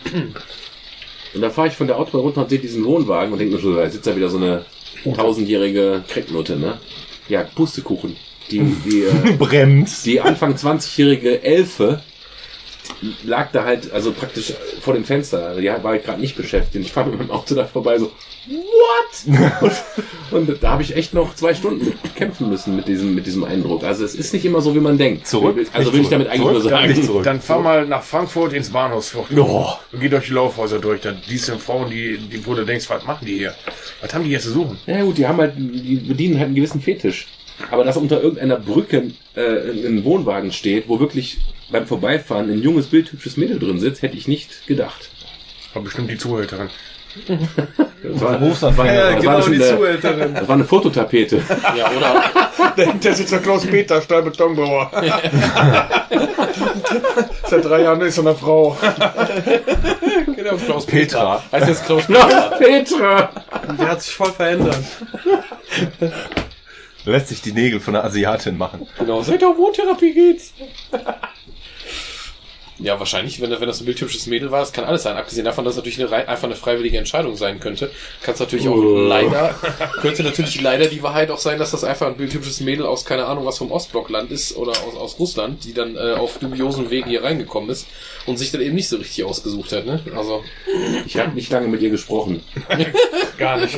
Und 1.33 1.41
da 1.41 1.49
fahre 1.49 1.67
ich 1.67 1.73
von 1.75 1.87
der 1.87 1.97
Autobahn 1.97 2.21
runter 2.21 2.41
und 2.41 2.49
sehe 2.49 2.59
diesen 2.59 2.85
Wohnwagen 2.85 3.33
und 3.33 3.39
denke 3.39 3.55
mir 3.55 3.61
so, 3.61 3.75
da 3.75 3.89
sitzt 3.89 4.05
da 4.05 4.15
wieder 4.15 4.29
so 4.29 4.37
eine 4.37 4.65
tausendjährige 5.15 6.03
Cracknutte, 6.07 6.57
ne? 6.57 6.79
Ja, 7.27 7.43
Pustekuchen. 7.43 8.15
Die, 8.51 8.59
die, 8.85 9.03
äh, 9.03 9.33
Bremst. 9.39 10.05
die 10.05 10.21
Anfang 10.21 10.53
20-jährige 10.55 11.43
Elfe 11.43 12.01
lag 13.23 13.51
da 13.51 13.63
halt, 13.63 13.91
also 13.91 14.11
praktisch 14.11 14.53
vor 14.81 14.93
dem 14.93 15.05
Fenster. 15.05 15.55
Die 15.55 15.67
war 15.67 15.83
halt 15.83 16.05
gerade 16.05 16.21
nicht 16.21 16.35
beschäftigt. 16.35 16.85
Ich 16.85 16.91
fahre 16.91 17.09
mit 17.09 17.19
meinem 17.19 17.31
Auto 17.31 17.55
da 17.55 17.65
vorbei, 17.65 17.97
so, 17.97 18.11
what? 18.47 19.61
Und, 20.31 20.49
und 20.49 20.63
da 20.63 20.71
habe 20.71 20.83
ich 20.83 20.95
echt 20.95 21.13
noch 21.13 21.35
zwei 21.35 21.53
Stunden 21.53 21.93
kämpfen 22.15 22.49
müssen 22.49 22.75
mit 22.75 22.87
diesem, 22.87 23.15
mit 23.15 23.25
diesem 23.25 23.43
Eindruck. 23.43 23.83
Also 23.83 24.03
es 24.03 24.15
ist 24.15 24.33
nicht 24.33 24.45
immer 24.45 24.61
so, 24.61 24.75
wie 24.75 24.79
man 24.79 24.97
denkt. 24.97 25.27
Zurück? 25.27 25.57
Also 25.73 25.93
will 25.93 26.01
ich 26.01 26.09
damit 26.09 26.27
eigentlich 26.27 26.41
Zurück? 26.41 26.63
nur 26.63 26.71
Dann 26.71 26.87
nicht 26.87 26.95
sagen. 26.95 27.07
zurück. 27.07 27.23
Dann 27.23 27.41
fahr 27.41 27.61
mal 27.61 27.85
nach 27.85 28.03
Frankfurt 28.03 28.53
ins 28.53 28.69
Bahnhofsviertel. 28.69 29.37
Ja. 29.37 29.79
Und 29.91 29.99
geh 29.99 30.09
durch 30.09 30.27
die 30.27 30.33
Laufhäuser 30.33 30.79
durch. 30.79 31.01
Dann 31.01 31.21
diese 31.29 31.57
Frauen, 31.59 31.89
die, 31.89 32.17
die, 32.17 32.45
wo 32.45 32.53
du 32.53 32.65
denkst, 32.65 32.89
was 32.89 33.05
machen 33.05 33.25
die 33.25 33.37
hier? 33.37 33.53
Was 34.01 34.13
haben 34.13 34.23
die 34.23 34.29
hier 34.29 34.39
zu 34.39 34.51
suchen? 34.51 34.77
Ja 34.85 35.01
gut, 35.03 35.17
die 35.17 35.27
haben 35.27 35.37
halt, 35.37 35.53
die 35.57 35.95
bedienen 35.95 36.35
halt 36.35 36.47
einen 36.47 36.55
gewissen 36.55 36.81
Fetisch. 36.81 37.27
Aber 37.71 37.83
dass 37.83 37.97
unter 37.97 38.21
irgendeiner 38.21 38.57
Brücke 38.57 39.11
äh, 39.35 39.87
ein 39.87 40.03
Wohnwagen 40.03 40.51
steht, 40.51 40.89
wo 40.89 40.99
wirklich 40.99 41.37
beim 41.73 41.85
Vorbeifahren 41.87 42.49
ein 42.49 42.61
junges, 42.61 42.87
bildhübsches 42.87 43.35
Mädel 43.35 43.59
drin 43.59 43.79
sitzt, 43.79 44.01
hätte 44.01 44.15
ich 44.15 44.27
nicht 44.29 44.65
gedacht. 44.67 45.09
War 45.73 45.81
bestimmt 45.81 46.09
die 46.09 46.17
Zuhälterin. 46.17 46.69
Das 47.27 48.21
war, 48.21 48.37
Berufsanfänger. 48.37 48.93
Ja, 48.93 49.11
das 49.11 49.19
genau, 49.19 49.31
war 49.31 49.37
bestimmt 49.37 49.59
die 49.59 49.63
eine, 49.65 49.77
Zuhälterin. 49.77 50.33
das 50.33 50.47
war 50.47 50.55
eine 50.55 50.65
Fototapete. 50.65 51.41
Ja, 51.77 51.91
oder 51.91 52.23
Dahinter 52.75 53.13
sitzt 53.13 53.31
der 53.31 53.39
Klaus-Peter, 53.39 54.01
Stahlbetonbauer. 54.01 54.91
Seit 57.47 57.65
drei 57.65 57.81
Jahren 57.83 58.01
ist 58.01 58.17
er 58.17 58.25
eine 58.25 58.35
Frau. 58.35 58.75
genau, 60.35 60.55
Klaus 60.57 60.85
Petra. 60.85 61.37
Petra. 61.37 61.43
Heißt 61.51 61.67
jetzt 61.67 61.85
Klaus 61.85 62.05
Petra. 62.07 62.49
Petra! 62.57 63.29
Der 63.79 63.89
hat 63.89 64.01
sich 64.01 64.13
voll 64.13 64.31
verändert. 64.31 64.83
Lässt 67.05 67.27
sich 67.27 67.41
die 67.41 67.51
Nägel 67.51 67.79
von 67.79 67.95
einer 67.95 68.05
Asiatin 68.05 68.57
machen. 68.57 68.87
Genau, 68.97 69.21
seit 69.21 69.41
der 69.41 69.49
Wohntherapie 69.49 70.13
geht's. 70.13 70.53
Ja, 72.79 72.97
wahrscheinlich, 72.99 73.39
wenn, 73.39 73.51
wenn 73.51 73.67
das 73.67 73.81
ein 73.81 73.85
bildhübsches 73.85 74.25
Mädel 74.27 74.49
war, 74.51 74.59
das 74.59 74.73
kann 74.73 74.83
alles 74.83 75.03
sein. 75.03 75.15
Abgesehen 75.15 75.45
davon, 75.45 75.63
dass 75.63 75.73
es 75.73 75.77
natürlich 75.77 75.99
eine, 75.99 76.09
rei- 76.11 76.27
einfach 76.27 76.45
eine 76.45 76.55
freiwillige 76.55 76.97
Entscheidung 76.97 77.35
sein 77.35 77.59
könnte, 77.59 77.91
kann 78.23 78.33
es 78.33 78.39
natürlich 78.39 78.67
auch 78.67 78.73
Oh. 78.75 78.97
leider, 79.07 79.55
könnte 80.01 80.23
natürlich 80.23 80.59
leider 80.59 80.87
die 80.87 81.03
Wahrheit 81.03 81.29
auch 81.29 81.37
sein, 81.37 81.59
dass 81.59 81.71
das 81.71 81.83
einfach 81.83 82.07
ein 82.07 82.17
bildhübsches 82.17 82.61
Mädel 82.61 82.85
aus, 82.85 83.05
keine 83.05 83.25
Ahnung, 83.25 83.45
was 83.45 83.59
vom 83.59 83.71
Ostblockland 83.71 84.31
ist 84.31 84.57
oder 84.57 84.71
aus, 84.71 84.95
aus 84.97 85.19
Russland, 85.19 85.63
die 85.65 85.73
dann 85.73 85.95
äh, 85.95 86.13
auf 86.13 86.39
dubiosen 86.39 86.89
Wegen 86.89 87.09
hier 87.09 87.23
reingekommen 87.23 87.69
ist 87.69 87.85
und 88.25 88.37
sich 88.37 88.51
dann 88.51 88.61
eben 88.61 88.75
nicht 88.75 88.89
so 88.89 88.97
richtig 88.97 89.23
ausgesucht 89.23 89.71
hat, 89.71 89.85
ne? 89.85 90.01
Also, 90.15 90.43
Ich 91.05 91.17
habe 91.17 91.31
nicht 91.35 91.51
lange 91.51 91.67
mit 91.67 91.81
ihr 91.81 91.91
gesprochen. 91.91 92.43
Gar 93.37 93.57
nicht. 93.61 93.77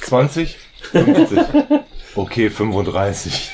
20? 0.00 0.56
50. 0.92 1.38
Okay, 2.16 2.48
35. 2.48 3.50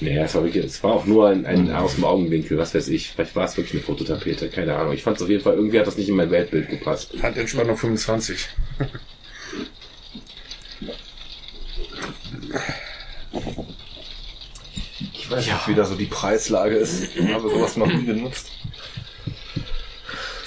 Nee, 0.00 0.18
es 0.18 0.34
war, 0.34 0.44
wirklich, 0.44 0.64
es 0.64 0.82
war 0.82 0.92
auch 0.92 1.06
nur 1.06 1.28
ein, 1.28 1.44
ein 1.44 1.72
aus 1.72 1.96
dem 1.96 2.04
Augenwinkel, 2.04 2.56
was 2.58 2.74
weiß 2.74 2.88
ich. 2.88 3.10
Vielleicht 3.10 3.34
war 3.36 3.44
es 3.44 3.56
wirklich 3.56 3.74
eine 3.74 3.82
Fototapete, 3.82 4.48
keine 4.48 4.76
Ahnung. 4.76 4.92
Ich 4.94 5.02
fand 5.02 5.16
es 5.16 5.22
auf 5.22 5.28
jeden 5.28 5.42
Fall, 5.42 5.54
irgendwie 5.54 5.78
hat 5.78 5.86
das 5.86 5.96
nicht 5.96 6.08
in 6.08 6.16
mein 6.16 6.30
Weltbild 6.30 6.68
gepasst. 6.68 7.14
Hat 7.22 7.36
Entspannung 7.36 7.76
25. 7.76 8.48
Ich 15.12 15.30
weiß 15.30 15.46
nicht, 15.46 15.68
wie 15.68 15.74
da 15.74 15.84
so 15.84 15.94
die 15.94 16.06
Preislage 16.06 16.76
ist. 16.76 17.16
Ich 17.16 17.28
habe 17.32 17.48
sowas 17.48 17.76
noch 17.76 17.86
nie 17.86 18.04
genutzt. 18.04 18.50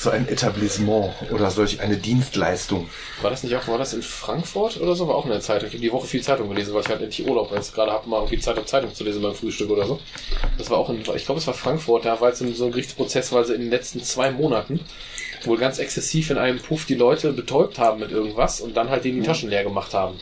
So 0.05 0.11
ein 0.11 0.27
Etablissement 0.27 1.15
oder 1.31 1.49
solch 1.49 1.81
eine 1.81 1.97
Dienstleistung. 1.97 2.87
war 3.23 3.31
das 3.31 3.41
nicht 3.41 3.55
auch, 3.55 3.67
war 3.67 3.79
das 3.79 3.91
in 3.95 4.03
Frankfurt 4.03 4.79
oder 4.79 4.93
so? 4.93 5.07
War 5.07 5.15
auch 5.15 5.25
in 5.25 5.31
der 5.31 5.41
Zeitung. 5.41 5.67
Ich 5.69 5.73
habe 5.73 5.81
die 5.81 5.91
Woche 5.91 6.05
viel 6.05 6.21
Zeitung 6.21 6.47
gelesen, 6.47 6.75
weil 6.75 6.81
ich 6.81 6.89
halt 6.89 7.01
endlich 7.01 7.27
Urlaub 7.27 7.51
jetzt 7.51 7.73
gerade 7.73 7.91
habe, 7.91 8.07
mal 8.07 8.17
irgendwie 8.17 8.37
Zeit, 8.37 8.55
um 8.59 8.67
Zeitung 8.67 8.93
zu 8.93 9.03
lesen 9.03 9.23
beim 9.23 9.33
Frühstück 9.33 9.67
oder 9.71 9.87
so. 9.87 9.99
Das 10.59 10.69
war 10.69 10.77
auch 10.77 10.91
in, 10.91 10.99
ich 10.99 11.25
glaube, 11.25 11.39
es 11.39 11.47
war 11.47 11.55
Frankfurt, 11.55 12.05
da 12.05 12.21
war 12.21 12.29
jetzt 12.29 12.37
so 12.37 12.65
ein 12.65 12.71
Gerichtsprozess, 12.71 13.31
weil 13.31 13.45
sie 13.45 13.55
in 13.55 13.61
den 13.61 13.71
letzten 13.71 14.03
zwei 14.03 14.29
Monaten 14.29 14.79
wohl 15.43 15.57
ganz 15.57 15.79
exzessiv 15.79 16.29
in 16.29 16.37
einem 16.37 16.59
Puff 16.59 16.85
die 16.85 16.93
Leute 16.93 17.33
betäubt 17.33 17.79
haben 17.79 17.99
mit 17.99 18.11
irgendwas 18.11 18.61
und 18.61 18.77
dann 18.77 18.91
halt 18.91 19.05
denen 19.05 19.21
die 19.21 19.25
Taschen 19.25 19.49
leer 19.49 19.63
gemacht 19.63 19.95
haben. 19.95 20.19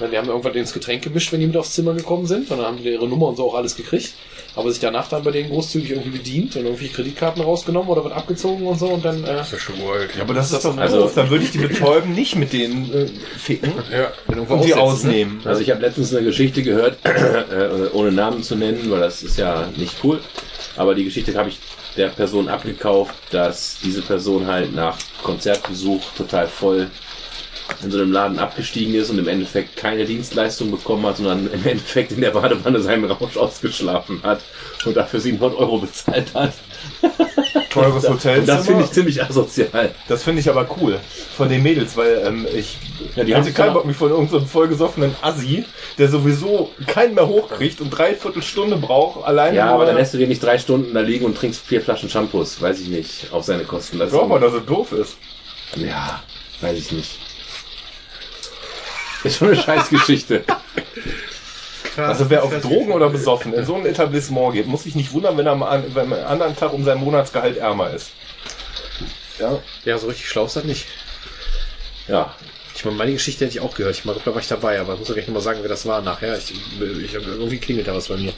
Die 0.00 0.18
haben 0.18 0.28
irgendwann 0.28 0.54
ins 0.54 0.72
Getränk 0.72 1.04
gemischt, 1.04 1.30
wenn 1.30 1.38
die 1.38 1.46
mit 1.46 1.56
aufs 1.56 1.74
Zimmer 1.74 1.94
gekommen 1.94 2.26
sind, 2.26 2.50
und 2.50 2.58
dann 2.58 2.66
haben 2.66 2.76
die 2.78 2.90
ihre 2.90 3.06
Nummer 3.06 3.28
und 3.28 3.36
so 3.36 3.48
auch 3.48 3.54
alles 3.54 3.76
gekriegt. 3.76 4.14
Aber 4.56 4.70
sich 4.70 4.80
danach 4.80 5.08
dann 5.08 5.22
bei 5.22 5.30
denen 5.30 5.50
großzügig 5.50 5.90
irgendwie 5.90 6.10
bedient 6.10 6.56
und 6.56 6.64
irgendwie 6.64 6.88
Kreditkarten 6.88 7.42
rausgenommen 7.42 7.88
oder 7.90 8.02
wird 8.02 8.14
abgezogen 8.14 8.66
und 8.66 8.78
so 8.78 8.88
und 8.88 9.04
dann, 9.04 9.22
äh, 9.22 9.26
Das 9.36 9.52
ist 9.52 9.60
schon 9.62 9.78
uralt. 9.80 10.10
Ja, 10.16 10.22
aber 10.22 10.34
das 10.34 10.50
ist 10.50 10.64
doch 10.64 10.76
Also-. 10.76 11.10
Dann 11.14 11.30
würde 11.30 11.44
ich 11.44 11.52
die 11.52 11.58
betäuben, 11.58 12.14
nicht 12.14 12.36
mit 12.36 12.52
denen 12.52 12.92
äh, 12.92 13.06
ficken 13.38 13.72
Ja. 13.92 14.12
und 14.48 14.64
die 14.64 14.74
ausnehmen. 14.74 15.40
Also 15.44 15.60
ich 15.60 15.70
habe 15.70 15.82
letztens 15.82 16.14
eine 16.14 16.24
Geschichte 16.24 16.62
gehört, 16.62 16.98
äh, 17.04 17.88
ohne 17.92 18.10
Namen 18.12 18.42
zu 18.42 18.56
nennen, 18.56 18.90
weil 18.90 19.00
das 19.00 19.22
ist 19.22 19.36
ja 19.38 19.68
nicht 19.76 19.94
cool. 20.02 20.20
Aber 20.76 20.94
die 20.94 21.04
Geschichte 21.04 21.34
habe 21.38 21.50
ich 21.50 21.58
der 21.96 22.08
Person 22.08 22.48
abgekauft, 22.48 23.14
dass 23.30 23.78
diese 23.82 24.02
Person 24.02 24.46
halt 24.46 24.74
nach 24.74 24.96
Konzertbesuch 25.22 26.00
total 26.16 26.46
voll 26.46 26.90
in 27.82 27.90
so 27.90 27.98
einem 27.98 28.12
Laden 28.12 28.38
abgestiegen 28.38 28.94
ist 28.94 29.10
und 29.10 29.18
im 29.18 29.28
Endeffekt 29.28 29.76
keine 29.76 30.04
Dienstleistung 30.04 30.70
bekommen 30.70 31.04
hat, 31.06 31.18
sondern 31.18 31.50
im 31.52 31.66
Endeffekt 31.66 32.12
in 32.12 32.20
der 32.20 32.30
Badewanne 32.30 32.80
seinen 32.80 33.04
Rausch 33.10 33.36
ausgeschlafen 33.36 34.20
hat 34.22 34.40
und 34.84 34.96
dafür 34.96 35.20
700 35.20 35.58
Euro 35.58 35.78
bezahlt 35.78 36.34
hat. 36.34 36.52
Teures 37.70 38.08
Hotelzimmer. 38.08 38.46
das 38.46 38.66
finde 38.66 38.84
ich 38.84 38.90
ziemlich 38.90 39.22
asozial. 39.22 39.94
Das 40.08 40.22
finde 40.22 40.40
ich 40.40 40.48
aber 40.48 40.66
cool 40.80 40.98
von 41.36 41.48
den 41.48 41.62
Mädels, 41.62 41.96
weil 41.96 42.22
ähm, 42.24 42.46
ich 42.54 42.78
Ja, 43.14 43.24
die 43.24 43.34
hatte 43.34 43.52
keinen 43.52 43.74
Bock, 43.74 43.84
mich 43.84 43.96
von 43.96 44.10
irgendeinem 44.10 44.40
so 44.40 44.46
vollgesoffenen 44.46 45.14
Assi, 45.20 45.64
der 45.98 46.08
sowieso 46.08 46.70
keinen 46.86 47.14
mehr 47.14 47.26
hochkriegt 47.26 47.80
und 47.80 47.90
dreiviertel 47.90 48.42
Stunde 48.42 48.76
braucht, 48.76 49.24
alleine 49.24 49.56
Ja, 49.56 49.74
aber 49.74 49.84
dann 49.86 49.96
lässt 49.96 50.14
du 50.14 50.18
dir 50.18 50.26
nicht 50.26 50.42
drei 50.42 50.58
Stunden 50.58 50.94
da 50.94 51.00
liegen 51.00 51.24
und 51.24 51.36
trinkst 51.36 51.60
vier 51.60 51.82
Flaschen 51.82 52.08
Shampoos, 52.08 52.60
weiß 52.60 52.80
ich 52.80 52.88
nicht, 52.88 53.32
auf 53.32 53.44
seine 53.44 53.64
Kosten. 53.64 53.98
Das 53.98 54.08
ist 54.08 54.14
Doch, 54.14 54.28
weil 54.30 54.42
er 54.42 54.50
doof 54.60 54.92
ist. 54.92 55.16
Ja, 55.76 56.22
weiß 56.60 56.78
ich 56.78 56.92
nicht. 56.92 57.18
Ist 59.24 59.38
schon 59.38 59.48
eine 59.48 59.56
Scheißgeschichte. 59.60 60.44
Also 61.96 62.28
wer 62.28 62.44
auf 62.44 62.60
Drogen 62.60 62.92
oder 62.92 63.08
besoffen 63.08 63.54
in 63.54 63.64
so 63.64 63.74
ein 63.74 63.86
Etablissement 63.86 64.52
geht, 64.54 64.66
muss 64.66 64.82
sich 64.82 64.94
nicht 64.94 65.12
wundern, 65.12 65.36
wenn 65.38 65.46
er 65.46 65.52
am, 65.52 65.60
wenn 65.94 66.12
er 66.12 66.26
am 66.26 66.32
anderen 66.32 66.56
Tag 66.56 66.72
um 66.72 66.84
sein 66.84 66.98
Monatsgehalt 66.98 67.56
ärmer 67.56 67.90
ist. 67.90 68.10
Ja. 69.38 69.58
Ja, 69.84 69.98
so 69.98 70.06
richtig 70.08 70.28
schlau 70.28 70.44
ist 70.46 70.56
das 70.56 70.64
nicht. 70.64 70.86
Ja, 72.08 72.34
Ich 72.74 72.84
meine, 72.84 72.96
meine 72.96 73.12
Geschichte 73.12 73.44
hätte 73.44 73.56
ich 73.56 73.60
auch 73.64 73.74
gehört. 73.74 73.96
Ich 73.96 74.04
meine, 74.04 74.20
da 74.24 74.32
war 74.34 74.40
ich 74.40 74.48
dabei, 74.48 74.78
aber 74.80 74.92
ich 74.94 74.98
muss 74.98 75.08
ja 75.08 75.14
gleich 75.14 75.26
nochmal 75.26 75.42
sagen, 75.42 75.60
wer 75.62 75.68
das 75.68 75.86
war 75.86 76.02
nachher. 76.02 76.36
Ich, 76.36 76.52
ich, 76.52 77.14
irgendwie 77.14 77.58
klingelt 77.58 77.88
da 77.88 77.94
was 77.94 78.08
bei 78.08 78.16
mir. 78.16 78.32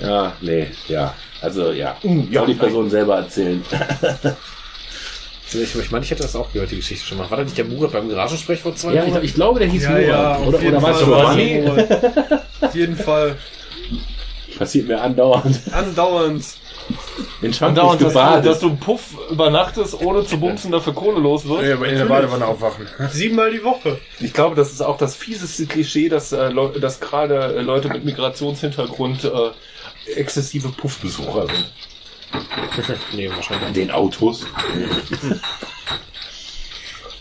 ja, 0.00 0.32
nee, 0.40 0.68
ja. 0.88 1.14
Also 1.40 1.70
ja, 1.72 1.96
ja, 2.02 2.40
soll 2.40 2.46
die 2.48 2.54
Person 2.54 2.90
selber 2.90 3.16
erzählen. 3.18 3.64
Ich, 5.52 5.76
ich 5.76 5.90
meine, 5.92 6.04
ich 6.04 6.10
hätte 6.10 6.22
das 6.22 6.34
auch 6.34 6.52
gehört, 6.52 6.70
die 6.72 6.76
Geschichte 6.76 7.06
schon 7.06 7.18
mal. 7.18 7.30
War 7.30 7.38
da 7.38 7.44
nicht 7.44 7.56
der 7.56 7.64
Murat 7.66 7.92
beim 7.92 8.08
Garagensprech 8.08 8.60
vor 8.60 8.74
zwei 8.74 8.94
Ja, 8.94 9.04
ich, 9.04 9.14
ich 9.16 9.34
glaube, 9.34 9.60
der 9.60 9.68
hieß 9.68 9.84
Ja, 9.84 9.90
Murat. 9.90 10.06
ja, 10.06 10.38
oder 10.38 10.58
oder 10.58 10.82
war 10.82 10.90
es. 10.90 10.98
Giovanni? 10.98 11.62
Auf 12.60 12.74
jeden 12.74 12.96
Fall. 12.96 13.36
Passiert 14.58 14.88
mir 14.88 15.00
andauernd. 15.00 15.60
Andauernd. 15.72 16.44
In 17.42 17.52
Shampoos 17.52 17.82
Dauernd, 17.82 18.00
dass 18.02 18.12
du, 18.12 18.18
dass 18.18 18.60
gebadet. 18.60 18.62
du 18.62 18.76
Puff 18.76 19.02
übernachtest, 19.30 20.00
ohne 20.00 20.24
zu 20.24 20.38
bumsen, 20.38 20.70
dafür 20.70 20.94
Kohle 20.94 21.20
los 21.20 21.46
wird. 21.46 21.64
Ja, 21.64 21.74
aber 21.74 21.88
in 21.88 21.98
der 21.98 22.04
Badewanne 22.06 22.46
aufwachen. 22.46 22.86
Siebenmal 23.10 23.50
die 23.50 23.62
Woche. 23.64 23.98
Ich 24.20 24.32
glaube, 24.32 24.54
das 24.56 24.72
ist 24.72 24.80
auch 24.82 24.96
das 24.96 25.14
fieseste 25.16 25.66
Klischee, 25.66 26.08
dass, 26.08 26.32
äh, 26.32 26.50
dass 26.80 27.00
gerade 27.00 27.56
äh, 27.56 27.60
Leute 27.60 27.88
mit 27.88 28.04
Migrationshintergrund 28.04 29.24
äh, 29.24 30.10
exzessive 30.14 30.68
Puffbesucher 30.68 31.46
sind. 31.48 31.72
Nee, 33.12 33.30
wahrscheinlich. 33.30 33.66
An 33.68 33.74
den 33.74 33.90
Autos. 33.90 34.44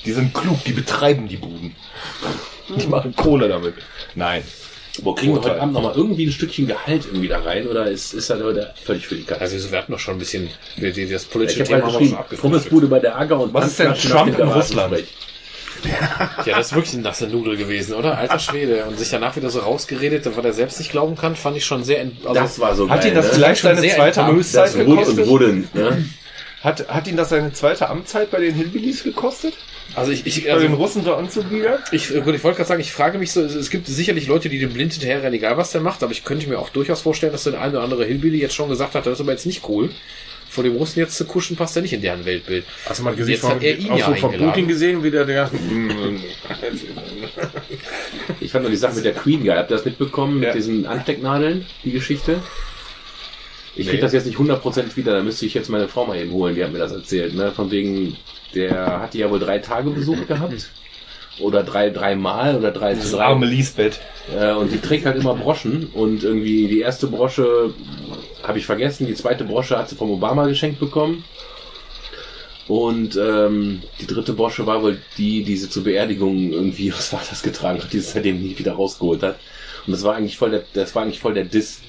Die 0.06 0.12
sind 0.12 0.34
klug, 0.34 0.64
die 0.66 0.74
betreiben 0.74 1.28
die 1.28 1.38
Buden. 1.38 1.76
Die 2.78 2.88
machen 2.88 3.16
Kohle 3.16 3.48
damit. 3.48 3.76
Nein. 4.16 4.44
Wo 5.02 5.14
kriegen 5.14 5.34
wir 5.34 5.42
heute. 5.42 5.62
Abend 5.62 5.74
nochmal 5.74 5.94
irgendwie 5.96 6.26
ein 6.28 6.32
Stückchen 6.32 6.68
Gehalt 6.68 7.06
irgendwie 7.06 7.28
da 7.28 7.40
rein? 7.42 7.68
Oder 7.68 7.88
ist, 7.90 8.14
ist 8.14 8.30
das 8.30 8.42
heute 8.42 8.74
völlig 8.82 9.06
für 9.08 9.16
die 9.16 9.24
Katze? 9.24 9.42
Also 9.42 9.72
wir 9.72 9.78
hatten 9.78 9.92
doch 9.92 10.00
schon 10.00 10.16
ein 10.16 10.20
bisschen, 10.20 10.50
wir- 10.78 10.94
die- 10.94 11.08
das 11.10 11.24
Ich 11.24 11.30
politische 11.30 11.60
habe 11.62 11.68
Thema 11.68 11.80
gerade 11.80 11.82
haben 11.82 11.88
wir 11.88 11.92
schon 11.94 12.00
geschrieben, 12.00 12.18
abgefrühstückt. 12.20 12.42
Pommesbude 12.70 12.88
bei 12.88 13.00
der 13.00 13.18
Agger 13.18 13.40
und 13.42 13.54
Was 13.54 13.68
ist 13.68 13.80
denn 13.80 13.94
Trump 13.96 14.40
in 14.40 14.48
Russland? 14.48 14.92
Garagensprech. 14.94 15.08
Ja, 16.46 16.58
das 16.58 16.68
ist 16.68 16.76
wirklich 16.76 16.94
eine 16.94 17.04
nasse 17.04 17.28
Nudel 17.28 17.58
gewesen, 17.58 17.94
oder? 17.96 18.18
Alter 18.18 18.40
Schwede. 18.40 18.86
Und 18.86 18.98
sich 18.98 19.10
danach 19.10 19.36
wieder 19.36 19.50
so 19.50 19.60
rausgeredet, 19.60 20.26
weil 20.36 20.46
er 20.46 20.54
selbst 20.54 20.80
nicht 20.80 20.92
glauben 20.92 21.16
kann, 21.16 21.36
fand 21.36 21.58
ich 21.58 21.66
schon 21.66 21.84
sehr... 21.84 22.02
ent- 22.02 22.26
Also, 22.26 22.34
Das 22.42 22.60
war 22.60 22.76
so 22.76 22.90
Hat 22.90 23.02
geil, 23.02 23.10
ihn 23.10 23.16
das 23.16 23.28
ne? 23.28 23.32
vielleicht 23.34 23.62
schon 23.62 23.76
seine 23.76 23.88
zweite 23.94 24.24
Amtszeit 24.24 24.66
Das 24.66 24.76
Rud 24.76 24.88
und 24.88 24.98
gekostet? 24.98 25.28
Ruddeln, 25.28 25.70
ne? 25.74 26.06
Hat, 26.64 26.88
hat 26.88 27.08
ihn 27.08 27.16
das 27.16 27.30
seine 27.30 27.54
zweite 27.54 27.90
Amtszeit 27.90 28.32
bei 28.32 28.40
den 28.40 28.56
Hillbillies 28.56 29.04
gekostet? 29.04 29.54
also 29.94 30.12
ich, 30.12 30.26
ich, 30.26 30.46
Bei 30.46 30.54
also 30.54 30.66
den 30.66 30.74
Russen 30.74 31.04
so 31.04 31.14
anzubiedern? 31.14 31.78
Ich, 31.92 32.10
gut, 32.10 32.34
ich 32.34 32.44
wollte 32.44 32.58
gerade 32.58 32.68
sagen, 32.68 32.82
ich 32.82 32.92
frage 32.92 33.20
mich 33.20 33.32
so, 33.32 33.42
es- 33.44 33.54
es 33.54 33.70
gibt 33.70 33.86
sicherlich 33.88 34.26
Leute, 34.28 34.50
die 34.50 34.58
dem 34.60 34.74
blind 34.74 34.94
hinterherrennen, 34.94 35.34
egal 35.36 35.58
was 35.58 35.72
der 35.72 35.82
macht, 35.82 36.02
aber 36.02 36.12
ich 36.12 36.24
könnte 36.24 36.50
mir 36.50 36.58
auch 36.58 36.70
durchaus 36.70 37.02
vorstellen, 37.02 37.32
dass 37.32 37.44
der 37.44 37.60
eine 37.62 37.74
oder 37.74 37.84
andere 37.84 38.06
Hillbilly 38.06 38.40
jetzt 38.40 38.56
schon 38.56 38.70
gesagt 38.70 38.96
hat, 38.96 39.06
das 39.06 39.14
ist 39.14 39.22
aber 39.22 39.32
jetzt 39.32 39.46
nicht 39.46 39.68
cool. 39.70 39.90
Vor 40.56 40.64
dem 40.64 40.76
Russen 40.78 41.00
jetzt 41.00 41.18
zu 41.18 41.26
kuschen, 41.26 41.58
passt 41.58 41.76
er 41.76 41.82
nicht 41.82 41.92
in 41.94 42.02
deren 42.02 42.24
Weltbild. 42.26 42.64
Hast 42.88 43.00
du 43.00 43.04
mal 43.04 43.14
Gesicht 43.14 43.44
Jetzt 43.44 43.52
hat 43.52 43.62
er 43.62 43.78
ihn 43.78 43.88
ja 43.88 43.94
Ausdruck 44.08 44.34
von. 44.34 44.38
Putin 44.38 44.68
gesehen, 44.70 45.04
wie 45.04 45.12
der, 45.12 45.26
der 45.26 45.52
Ich 48.40 48.52
fand 48.52 48.64
nur 48.64 48.72
die 48.72 48.78
Sache 48.78 48.96
mit 48.96 49.06
der 49.06 49.14
Queen 49.14 49.44
geil. 49.44 49.58
Habt 49.58 49.72
ihr 49.72 49.78
das 49.78 49.86
mitbekommen 49.86 50.40
mit 50.40 50.48
Ja. 50.50 50.54
diesen 50.54 50.86
Anstecknadeln, 50.86 51.66
die 51.84 51.92
Geschichte? 51.92 52.40
Ich 53.76 53.86
Nee. 53.88 53.92
krieg 53.94 54.02
das 54.02 54.14
jetzt 54.14 54.26
nicht 54.26 54.38
100% 54.38 54.96
wieder, 54.96 55.14
da 55.14 55.22
müsste 55.24 55.46
ich 55.46 55.54
jetzt 55.54 55.70
meine 55.70 55.88
Frau 55.90 56.06
mal 56.06 56.18
eben 56.18 56.32
holen, 56.32 56.56
die 56.56 56.64
hat 56.64 56.72
mir 56.72 56.80
das 56.80 56.94
erzählt. 56.94 57.36
Ne? 57.36 57.52
Von 57.52 57.72
wegen, 57.72 58.16
der 58.54 59.02
hatte 59.02 59.18
ja 59.18 59.30
wohl 59.30 59.40
drei 59.40 59.60
Tage 59.60 59.90
Besuch 59.90 60.28
gehabt. 60.28 60.70
Oder 61.42 61.64
drei, 61.64 61.90
dreimal 61.90 62.56
oder 62.56 62.72
drei 62.72 62.94
Das 62.94 63.12
drei. 63.12 63.26
arme 63.26 63.46
Lisbeth. 63.46 64.00
Äh, 64.34 64.54
und 64.54 64.72
die 64.72 64.80
trägt 64.80 65.06
halt 65.06 65.18
immer 65.18 65.34
Broschen. 65.34 65.88
Und 65.94 66.24
irgendwie 66.24 66.68
die 66.70 66.80
erste 66.80 67.08
Brosche 67.08 67.74
habe 68.48 68.60
ich 68.60 68.66
vergessen, 68.66 69.08
die 69.08 69.16
zweite 69.16 69.44
Brosche 69.44 69.78
hat 69.78 69.90
sie 69.90 69.96
vom 69.96 70.12
Obama 70.12 70.48
geschenkt 70.48 70.80
bekommen. 70.80 71.24
Und 72.68 73.16
ähm, 73.16 73.84
die 74.02 74.08
dritte 74.08 74.34
Brosche 74.34 74.66
war 74.66 74.82
wohl 74.82 75.00
die, 75.18 75.44
die 75.44 75.56
sie 75.56 75.70
zur 75.70 75.84
Beerdigung 75.84 76.52
irgendwie 76.52 76.86
ihres 76.88 77.10
Vaters 77.10 77.44
getragen 77.44 77.82
hat, 77.82 77.94
die 77.94 78.00
sie 78.00 78.12
seitdem 78.12 78.42
nie 78.42 78.58
wieder 78.58 78.74
rausgeholt 78.74 79.24
hat. 79.24 79.40
Und 79.86 79.94
das 79.94 80.04
war 80.04 80.16
eigentlich 80.16 80.38
voll 80.38 80.52
der, 80.52 80.64
das 80.74 80.96
war 80.96 81.04
eigentlich 81.04 81.20
voll 81.20 81.34
der 81.34 81.46
Diss. 81.46 81.82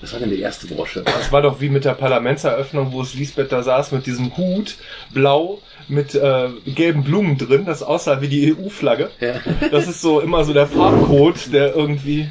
Was 0.00 0.12
war 0.14 0.20
denn 0.20 0.30
die 0.30 0.40
erste 0.40 0.66
Brosche? 0.66 1.02
Das 1.02 1.30
war 1.30 1.42
doch 1.42 1.60
wie 1.60 1.68
mit 1.68 1.84
der 1.84 1.92
Parlamentseröffnung, 1.92 2.92
wo 2.92 3.02
es 3.02 3.14
Lisbeth 3.14 3.52
da 3.52 3.62
saß 3.62 3.92
mit 3.92 4.06
diesem 4.06 4.34
Hut, 4.36 4.76
blau, 5.12 5.60
mit 5.88 6.14
äh, 6.14 6.48
gelben 6.64 7.04
Blumen 7.04 7.36
drin, 7.36 7.66
das 7.66 7.82
aussah 7.82 8.22
wie 8.22 8.28
die 8.28 8.54
EU-Flagge. 8.54 9.10
Ja, 9.20 9.34
Das 9.70 9.88
ist 9.88 10.00
so 10.00 10.20
immer 10.20 10.44
so 10.44 10.54
der 10.54 10.66
Farbcode, 10.66 11.52
der 11.52 11.74
irgendwie... 11.74 12.30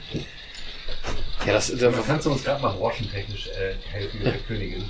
ja 1.45 1.53
das, 1.53 1.72
das 1.76 1.94
Kannst 2.07 2.26
du 2.26 2.32
uns 2.32 2.44
gerade 2.44 2.61
mal 2.61 2.74
branchentechnisch 2.74 3.48
äh, 3.48 3.74
helfen 3.91 4.18
mit 4.20 4.28
der 4.28 4.40
Königin? 4.48 4.86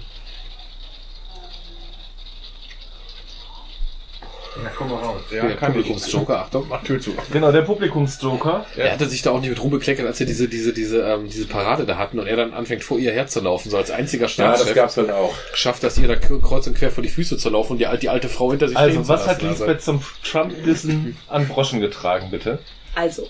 Na, 4.62 4.70
komm 4.76 4.90
mal 4.90 4.98
raus. 4.98 5.22
ja, 5.32 5.48
der 5.48 5.56
Publikumsjoker, 5.56 6.40
Achtung. 6.40 6.66
Mach 6.68 6.84
Tür 6.84 7.00
zu. 7.00 7.14
Genau, 7.32 7.52
der 7.52 7.62
Publikumsjoker. 7.62 8.66
Er 8.76 8.92
hatte 8.92 9.08
sich 9.08 9.22
da 9.22 9.32
auch 9.32 9.40
nicht 9.40 9.50
mit 9.52 9.62
rumbekleckert, 9.62 10.06
als 10.06 10.20
er 10.20 10.26
diese, 10.26 10.50
diese, 10.50 10.74
diese, 10.74 11.02
ähm, 11.04 11.30
diese 11.30 11.46
Parade 11.48 11.86
da 11.86 11.98
hatten 11.98 12.20
und 12.20 12.28
er 12.28 12.36
dann 12.36 12.54
anfängt 12.54 12.84
vor 12.84 12.98
ihr 13.00 13.14
herzulaufen, 13.14 13.72
so 13.72 13.78
als 13.78 13.92
einziger 13.92 14.28
Staatschef. 14.28 14.76
halt 14.76 15.12
auch. 15.12 15.34
schafft 15.54 15.84
das 15.84 15.98
ihr 15.98 16.08
da 16.08 16.16
kreuz 16.16 16.68
und 16.68 16.76
quer 16.76 16.92
vor 16.92 17.04
die 17.04 17.10
Füße 17.10 17.38
zu 17.38 17.50
laufen 17.50 17.74
und 17.74 17.78
die, 17.78 17.88
die 18.02 18.10
alte 18.10 18.28
Frau 18.28 18.50
hinter 18.50 18.68
sich 18.68 18.76
Also, 18.76 18.96
stehen 18.96 19.08
was 19.08 19.28
hat 19.28 19.42
lassen. 19.42 19.60
Lisbeth 19.66 19.82
zum 19.84 20.02
Trump-Dissen 20.24 21.18
an 21.30 21.48
Broschen 21.48 21.80
getragen, 21.80 22.30
bitte? 22.32 22.60
Also, 22.96 23.28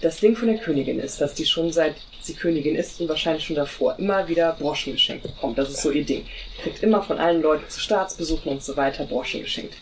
das 0.00 0.16
Ding 0.16 0.34
von 0.34 0.48
der 0.48 0.56
Königin 0.58 0.98
ist, 0.98 1.20
dass 1.20 1.34
die 1.34 1.44
schon 1.44 1.70
seit 1.70 1.94
sie 2.30 2.36
Königin 2.36 2.76
ist 2.76 3.00
und 3.00 3.08
wahrscheinlich 3.08 3.44
schon 3.44 3.56
davor 3.56 3.98
immer 3.98 4.28
wieder 4.28 4.52
Broschen 4.58 4.92
geschenkt 4.92 5.22
bekommt. 5.24 5.58
Das 5.58 5.68
ist 5.68 5.82
so 5.82 5.90
ihr 5.90 6.04
Ding. 6.04 6.26
Die 6.56 6.62
kriegt 6.62 6.82
immer 6.82 7.02
von 7.02 7.18
allen 7.18 7.42
Leuten 7.42 7.68
zu 7.68 7.80
Staatsbesuchen 7.80 8.50
und 8.50 8.62
so 8.62 8.76
weiter 8.76 9.04
Broschen 9.04 9.42
geschenkt. 9.42 9.74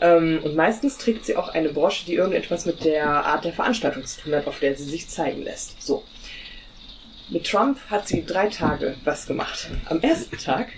Ähm, 0.00 0.40
und 0.42 0.56
meistens 0.56 0.98
trägt 0.98 1.24
sie 1.24 1.36
auch 1.36 1.48
eine 1.48 1.70
Brosche, 1.70 2.04
die 2.06 2.14
irgendetwas 2.14 2.66
mit 2.66 2.84
der 2.84 3.06
Art 3.06 3.44
der 3.44 3.52
Veranstaltung 3.52 4.04
zu 4.04 4.20
tun 4.20 4.34
hat, 4.34 4.46
auf 4.46 4.60
der 4.60 4.74
sie 4.76 4.84
sich 4.84 5.08
zeigen 5.08 5.42
lässt. 5.42 5.80
So. 5.82 6.02
Mit 7.30 7.46
Trump 7.46 7.78
hat 7.88 8.08
sie 8.08 8.24
drei 8.24 8.48
Tage 8.48 8.96
was 9.04 9.26
gemacht. 9.26 9.70
Am 9.86 10.00
ersten 10.00 10.36
Tag 10.36 10.68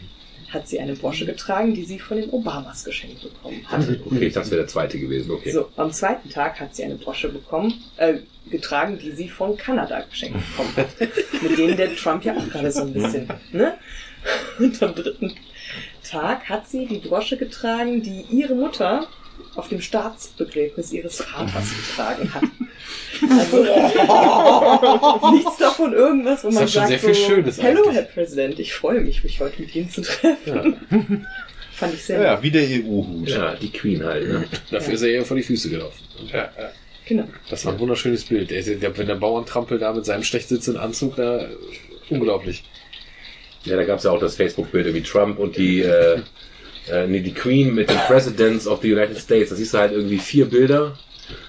hat 0.50 0.68
sie 0.68 0.80
eine 0.80 0.94
Brosche 0.94 1.26
getragen, 1.26 1.74
die 1.74 1.84
sie 1.84 1.98
von 1.98 2.18
den 2.18 2.30
Obamas 2.30 2.84
geschenkt 2.84 3.22
bekommen 3.22 3.66
hat. 3.66 3.86
Okay, 4.06 4.30
das 4.30 4.50
wäre 4.50 4.62
der 4.62 4.68
zweite 4.68 4.98
gewesen, 4.98 5.30
okay. 5.30 5.50
So, 5.50 5.68
am 5.76 5.92
zweiten 5.92 6.28
Tag 6.30 6.60
hat 6.60 6.74
sie 6.74 6.84
eine 6.84 6.96
Brosche 6.96 7.28
bekommen, 7.28 7.74
äh, 7.96 8.18
getragen, 8.50 8.98
die 8.98 9.10
sie 9.10 9.28
von 9.28 9.56
Kanada 9.56 10.00
geschenkt 10.08 10.38
bekommen 10.50 10.76
hat. 10.76 10.88
mit 11.42 11.58
denen 11.58 11.76
der 11.76 11.94
Trump 11.96 12.24
ja 12.24 12.36
auch 12.36 12.48
gerade 12.48 12.70
so 12.70 12.82
ein 12.82 12.92
bisschen, 12.92 13.28
ne? 13.52 13.74
Und 14.58 14.82
am 14.82 14.94
dritten 14.94 15.34
Tag 16.02 16.48
hat 16.48 16.68
sie 16.68 16.86
die 16.86 16.98
Brosche 16.98 17.36
getragen, 17.36 18.02
die 18.02 18.22
ihre 18.30 18.54
Mutter 18.54 19.06
auf 19.54 19.68
dem 19.68 19.80
Staatsbegräbnis 19.80 20.92
ihres 20.92 21.18
Vaters 21.22 21.70
getragen 21.88 22.32
hat. 22.34 22.42
Also 23.30 23.62
nichts 25.32 25.56
davon 25.58 25.92
irgendwas, 25.94 26.44
wo 26.44 26.48
Das 26.48 26.54
man 26.54 26.64
hat 26.64 26.70
schon 26.70 26.80
sagt 26.82 26.88
sehr 26.88 26.98
viel 26.98 27.14
so, 27.14 27.26
Schönes 27.26 27.62
Hallo, 27.62 27.80
eigentlich." 27.82 27.94
Herr 27.96 28.02
Präsident, 28.02 28.58
ich 28.58 28.74
freue 28.74 29.00
mich, 29.00 29.24
mich 29.24 29.40
heute 29.40 29.62
mit 29.62 29.74
Ihnen 29.74 29.88
zu 29.88 30.02
treffen. 30.02 31.26
Fand 31.72 31.94
ich 31.94 32.04
sehr 32.04 32.20
Ja, 32.22 32.42
wie 32.42 32.50
der 32.50 32.62
EU-Hut. 32.62 33.28
Ja, 33.28 33.54
die 33.54 33.70
Queen 33.70 34.04
halt, 34.04 34.28
ne? 34.28 34.44
Dafür 34.70 34.94
ist 34.94 35.02
er 35.02 35.08
ihr 35.08 35.24
vor 35.24 35.36
die 35.36 35.42
Füße 35.42 35.70
gelaufen. 35.70 35.98
Genau. 37.06 37.24
Das 37.48 37.64
war 37.64 37.72
ein 37.72 37.78
wunderschönes 37.78 38.24
Bild. 38.24 38.50
Der- 38.50 38.98
Wenn 38.98 39.06
der 39.06 39.14
Bauerntrampel 39.14 39.78
da 39.78 39.92
mit 39.94 40.04
seinem 40.04 40.22
schlecht 40.22 40.48
sitzenden 40.48 40.82
Anzug 40.82 41.16
da 41.16 41.46
Unglaublich. 42.10 42.64
Ja, 43.64 43.76
da 43.76 43.84
gab 43.84 43.98
es 43.98 44.04
ja 44.04 44.10
auch 44.12 44.20
das 44.20 44.36
Facebook-Bild 44.36 44.92
wie 44.94 45.02
Trump 45.02 45.38
und 45.38 45.56
die, 45.56 45.80
äh, 45.82 46.20
äh, 46.90 47.06
nee, 47.06 47.20
die 47.20 47.34
Queen 47.34 47.74
mit 47.74 47.90
den 47.90 47.98
Presidents 47.98 48.66
of 48.66 48.80
the 48.82 48.92
United 48.92 49.18
States. 49.18 49.50
Da 49.50 49.56
siehst 49.56 49.74
du 49.74 49.78
halt 49.78 49.92
irgendwie 49.92 50.18
vier 50.18 50.46
Bilder, 50.46 50.96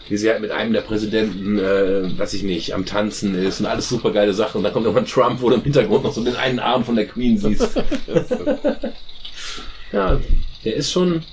wie 0.10 0.18
sie 0.18 0.30
halt 0.30 0.42
mit 0.42 0.52
einem 0.52 0.74
der 0.74 0.82
Präsidenten, 0.82 1.60
äh, 1.60 2.18
weiß 2.18 2.34
ich 2.34 2.44
nicht, 2.44 2.74
am 2.74 2.86
Tanzen 2.86 3.36
ist 3.36 3.60
und 3.60 3.66
alles 3.66 3.90
super 3.90 4.12
geile 4.12 4.34
Sachen. 4.34 4.58
Und 4.58 4.64
dann 4.64 4.74
kommt 4.74 4.86
irgendwann 4.86 5.06
Trump, 5.06 5.42
wo 5.42 5.50
du 5.50 5.56
im 5.56 5.64
Hintergrund 5.64 6.04
noch 6.04 6.14
so 6.14 6.24
den 6.24 6.36
einen 6.36 6.60
Arm 6.60 6.84
von 6.84 6.96
der 6.96 7.08
Queen 7.08 7.38
siehst. 7.38 7.76
ja, 9.92 10.20
der 10.66 10.76
ist 10.76 10.92
schon, 10.92 11.24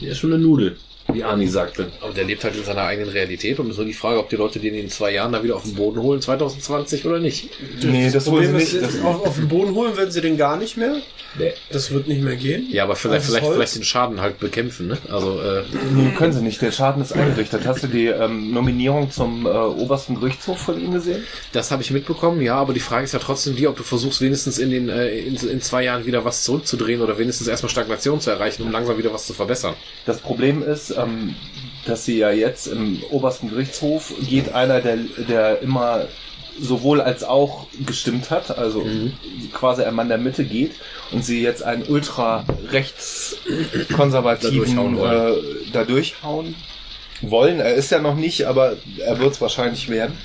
der 0.00 0.10
ist 0.10 0.18
schon 0.18 0.32
eine 0.32 0.42
Nudel, 0.42 0.76
wie 1.14 1.24
Arnie 1.24 1.48
sagte. 1.48 1.88
Aber 2.00 2.12
der 2.12 2.24
lebt 2.24 2.44
halt 2.44 2.56
in 2.56 2.64
seiner 2.64 2.82
eigenen 2.82 3.10
Realität 3.10 3.58
und 3.58 3.66
es 3.66 3.72
ist 3.72 3.78
nur 3.78 3.86
die 3.86 3.92
Frage, 3.92 4.18
ob 4.18 4.28
die 4.28 4.36
Leute 4.36 4.58
den 4.58 4.74
in 4.74 4.88
zwei 4.88 5.12
Jahren 5.12 5.32
da 5.32 5.42
wieder 5.42 5.56
auf 5.56 5.62
den 5.64 5.74
Boden 5.74 6.00
holen, 6.00 6.20
2020 6.20 7.04
oder 7.06 7.18
nicht. 7.18 7.50
Nee, 7.82 8.10
das 8.10 8.24
sie 8.24 8.30
Problem 8.30 8.56
ist, 8.56 8.72
nicht. 8.74 8.84
Das, 8.84 9.00
auf, 9.02 9.26
auf 9.26 9.36
den 9.36 9.48
Boden 9.48 9.74
holen 9.74 9.96
werden 9.96 10.10
sie 10.10 10.20
den 10.20 10.36
gar 10.36 10.56
nicht 10.56 10.76
mehr. 10.76 10.96
Nee. 11.38 11.52
Das 11.70 11.90
wird 11.90 12.08
nicht 12.08 12.22
mehr 12.22 12.36
gehen. 12.36 12.66
Ja, 12.70 12.84
aber 12.84 12.94
vielleicht, 12.96 13.22
Also 13.22 13.32
vielleicht, 13.32 13.46
Holz? 13.46 13.56
vielleicht 13.56 13.76
den 13.76 13.84
Schaden 13.84 14.20
halt 14.20 14.38
bekämpfen, 14.38 14.88
ne? 14.88 14.98
Also, 15.10 15.40
äh, 15.40 15.62
Nee, 15.94 16.10
können 16.16 16.32
sie 16.32 16.42
nicht. 16.42 16.60
Der 16.60 16.72
Schaden 16.72 17.02
ist 17.02 17.12
eingerichtet. 17.12 17.66
Hast 17.66 17.82
du 17.82 17.86
die 17.86 18.06
ähm, 18.06 18.52
Nominierung 18.52 19.10
zum 19.10 19.46
äh, 19.46 19.48
obersten 19.48 20.16
Gerichtshof 20.16 20.58
von 20.58 20.80
ihm 20.80 20.92
gesehen? 20.92 21.24
das 21.52 21.70
habe 21.70 21.82
ich 21.82 21.90
mitbekommen, 21.90 22.40
ja, 22.42 22.56
aber 22.56 22.72
die 22.72 22.80
Frage 22.80 23.04
ist 23.04 23.12
ja 23.12 23.18
trotzdem 23.18 23.56
die, 23.56 23.66
ob 23.66 23.76
du 23.76 23.82
versuchst, 23.82 24.20
wenigstens 24.20 24.58
in 24.58 24.70
den 24.70 24.88
äh, 24.88 25.08
in, 25.18 25.36
in 25.36 25.60
zwei 25.60 25.84
Jahren 25.84 26.06
wieder 26.06 26.24
was 26.24 26.44
zurückzudrehen 26.44 27.00
oder 27.00 27.18
wenigstens 27.18 27.48
erstmal 27.48 27.70
Stagnation 27.70 28.20
zu 28.20 28.30
erreichen, 28.30 28.62
um 28.62 28.70
langsam 28.70 28.98
wieder 28.98 29.12
was 29.12 29.26
zu 29.26 29.32
verbessern. 29.34 29.74
Das 30.06 30.18
Problem 30.18 30.62
ist, 30.62 30.90
ähm, 31.02 31.34
dass 31.84 32.04
sie 32.04 32.18
ja 32.18 32.30
jetzt 32.30 32.66
im 32.66 33.02
obersten 33.10 33.50
Gerichtshof 33.50 34.12
geht 34.28 34.54
einer, 34.54 34.80
der, 34.80 34.98
der 35.28 35.60
immer 35.60 36.06
sowohl 36.60 37.00
als 37.00 37.24
auch 37.24 37.66
gestimmt 37.86 38.30
hat, 38.30 38.56
also 38.56 38.86
quasi 39.52 39.82
ein 39.82 39.94
Mann 39.94 40.08
der 40.08 40.18
Mitte 40.18 40.44
geht 40.44 40.72
und 41.10 41.24
sie 41.24 41.42
jetzt 41.42 41.62
einen 41.62 41.84
ultra 41.84 42.44
rechtskonservativen 42.68 44.58
Da 44.58 44.64
durchhauen 44.64 44.98
wollen. 44.98 45.38
äh, 45.38 45.70
da 45.72 45.84
durchhauen 45.84 46.54
wollen. 47.22 47.60
Er 47.60 47.74
ist 47.74 47.90
ja 47.90 48.00
noch 48.00 48.16
nicht, 48.16 48.46
aber 48.46 48.76
er 48.98 49.18
wird 49.18 49.32
es 49.32 49.40
wahrscheinlich 49.40 49.88
werden. 49.88 50.18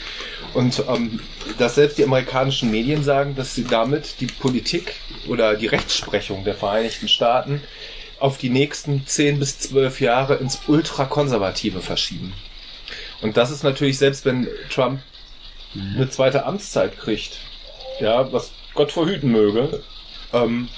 Und 0.53 0.83
ähm, 0.89 1.19
dass 1.57 1.75
selbst 1.75 1.97
die 1.97 2.03
amerikanischen 2.03 2.71
Medien 2.71 3.03
sagen, 3.03 3.35
dass 3.35 3.53
sie 3.55 3.63
damit 3.63 4.19
die 4.19 4.27
Politik 4.27 4.95
oder 5.27 5.55
die 5.55 5.67
Rechtsprechung 5.67 6.43
der 6.43 6.55
Vereinigten 6.55 7.07
Staaten 7.07 7.61
auf 8.19 8.37
die 8.37 8.49
nächsten 8.49 9.05
10 9.05 9.39
bis 9.39 9.59
12 9.59 10.01
Jahre 10.01 10.35
ins 10.35 10.61
Ultrakonservative 10.67 11.81
verschieben. 11.81 12.33
Und 13.21 13.37
das 13.37 13.51
ist 13.51 13.63
natürlich, 13.63 13.97
selbst 13.97 14.25
wenn 14.25 14.47
Trump 14.69 15.01
eine 15.75 16.09
zweite 16.09 16.45
Amtszeit 16.45 16.97
kriegt, 16.97 17.39
ja, 17.99 18.31
was 18.31 18.51
Gott 18.73 18.91
verhüten 18.91 19.31
möge, 19.31 19.83
ähm, 20.33 20.69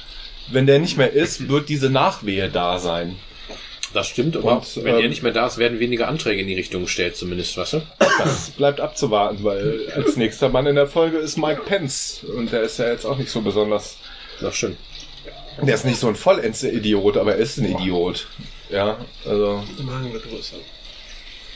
wenn 0.52 0.66
der 0.66 0.80
nicht 0.80 0.98
mehr 0.98 1.14
ist, 1.14 1.50
wird 1.50 1.70
diese 1.70 1.90
Nachwehe 1.90 2.50
da 2.50 2.80
sein. 2.80 3.18
Das 3.94 4.08
stimmt, 4.08 4.38
aber 4.38 4.58
Und, 4.58 4.76
wenn 4.78 4.96
ähm, 4.96 5.02
er 5.02 5.10
nicht 5.10 5.24
mehr 5.24 5.32
da 5.32 5.48
ist, 5.48 5.58
werden 5.58 5.80
weniger 5.80 6.08
Anträge 6.08 6.42
in 6.42 6.48
die 6.48 6.56
Richtung 6.56 6.84
gestellt, 6.84 7.16
zumindest, 7.16 7.58
du? 7.58 7.82
Das 8.20 8.52
bleibt 8.52 8.80
abzuwarten, 8.80 9.44
weil 9.44 9.92
als 9.96 10.16
nächster 10.16 10.50
Mann 10.50 10.68
in 10.68 10.76
der 10.76 10.88
Folge 10.88 11.18
ist 11.18 11.38
Mike 11.38 11.64
Pence 11.66 12.24
und 12.36 12.52
der 12.52 12.62
ist 12.62 12.78
ja 12.78 12.90
jetzt 12.90 13.06
auch 13.06 13.18
nicht 13.18 13.32
so 13.32 13.42
besonders. 13.42 13.98
Das 14.42 14.56
stimmt. 14.56 14.78
Der 15.62 15.76
ist 15.76 15.86
nicht 15.86 16.00
so 16.00 16.08
ein 16.08 16.16
vollends 16.16 16.64
Idiot, 16.64 17.18
aber 17.18 17.34
er 17.34 17.38
ist 17.38 17.58
ein 17.58 17.66
Idiot. 17.66 18.28
Ja, 18.70 18.98
also 19.26 19.64
Magen 19.82 20.14
wird 20.14 20.30
größer. 20.30 20.58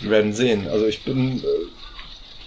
wir 0.01 0.09
werden 0.09 0.33
sehen. 0.33 0.67
Also 0.67 0.87
ich 0.87 1.03
bin, 1.03 1.43
äh, 1.43 1.47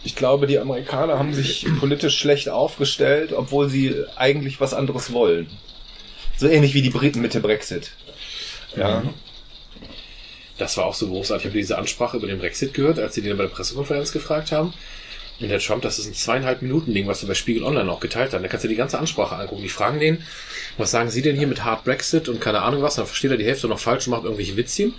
ich 0.04 0.16
glaube, 0.16 0.46
die 0.46 0.58
Amerikaner 0.58 1.18
haben 1.18 1.34
sich 1.34 1.66
politisch 1.78 2.18
schlecht 2.18 2.48
aufgestellt, 2.48 3.32
obwohl 3.32 3.68
sie 3.68 3.94
eigentlich 4.16 4.60
was 4.60 4.74
anderes 4.74 5.12
wollen. 5.12 5.48
So 6.36 6.48
ähnlich 6.48 6.74
wie 6.74 6.82
die 6.82 6.90
Briten 6.90 7.20
mit 7.20 7.34
dem 7.34 7.42
Brexit. 7.42 7.92
Ja. 8.76 9.02
Das 10.58 10.76
war 10.76 10.86
auch 10.86 10.94
so 10.94 11.08
großartig. 11.08 11.44
Ich 11.44 11.50
habe 11.50 11.58
diese 11.58 11.78
Ansprache 11.78 12.16
über 12.16 12.26
den 12.26 12.38
Brexit 12.38 12.74
gehört, 12.74 12.98
als 12.98 13.14
sie 13.14 13.22
den 13.22 13.36
bei 13.36 13.44
der 13.44 13.50
Pressekonferenz 13.50 14.12
gefragt 14.12 14.52
haben. 14.52 14.72
Und 15.38 15.50
der 15.50 15.58
Trump, 15.58 15.82
das 15.82 15.98
ist 15.98 16.06
ein 16.06 16.14
zweieinhalb 16.14 16.62
Minuten 16.62 16.94
Ding, 16.94 17.06
was 17.06 17.22
er 17.22 17.28
bei 17.28 17.34
Spiegel 17.34 17.62
Online 17.62 17.90
auch 17.90 18.00
geteilt 18.00 18.32
hat. 18.32 18.42
Da 18.42 18.48
kannst 18.48 18.64
du 18.64 18.68
die 18.68 18.74
ganze 18.74 18.98
Ansprache 18.98 19.36
angucken. 19.36 19.62
Die 19.62 19.68
fragen 19.68 20.00
den, 20.00 20.24
was 20.78 20.90
sagen 20.90 21.10
Sie 21.10 21.22
denn 21.22 21.36
hier 21.36 21.46
mit 21.46 21.64
Hard 21.64 21.84
Brexit 21.84 22.28
und 22.28 22.40
keine 22.40 22.62
Ahnung 22.62 22.82
was. 22.82 22.96
Dann 22.96 23.06
versteht 23.06 23.30
er 23.30 23.36
die 23.36 23.44
Hälfte 23.44 23.68
noch 23.68 23.78
falsch 23.78 24.06
und 24.06 24.12
macht 24.12 24.24
irgendwelche 24.24 24.56
Witzchen. 24.56 24.94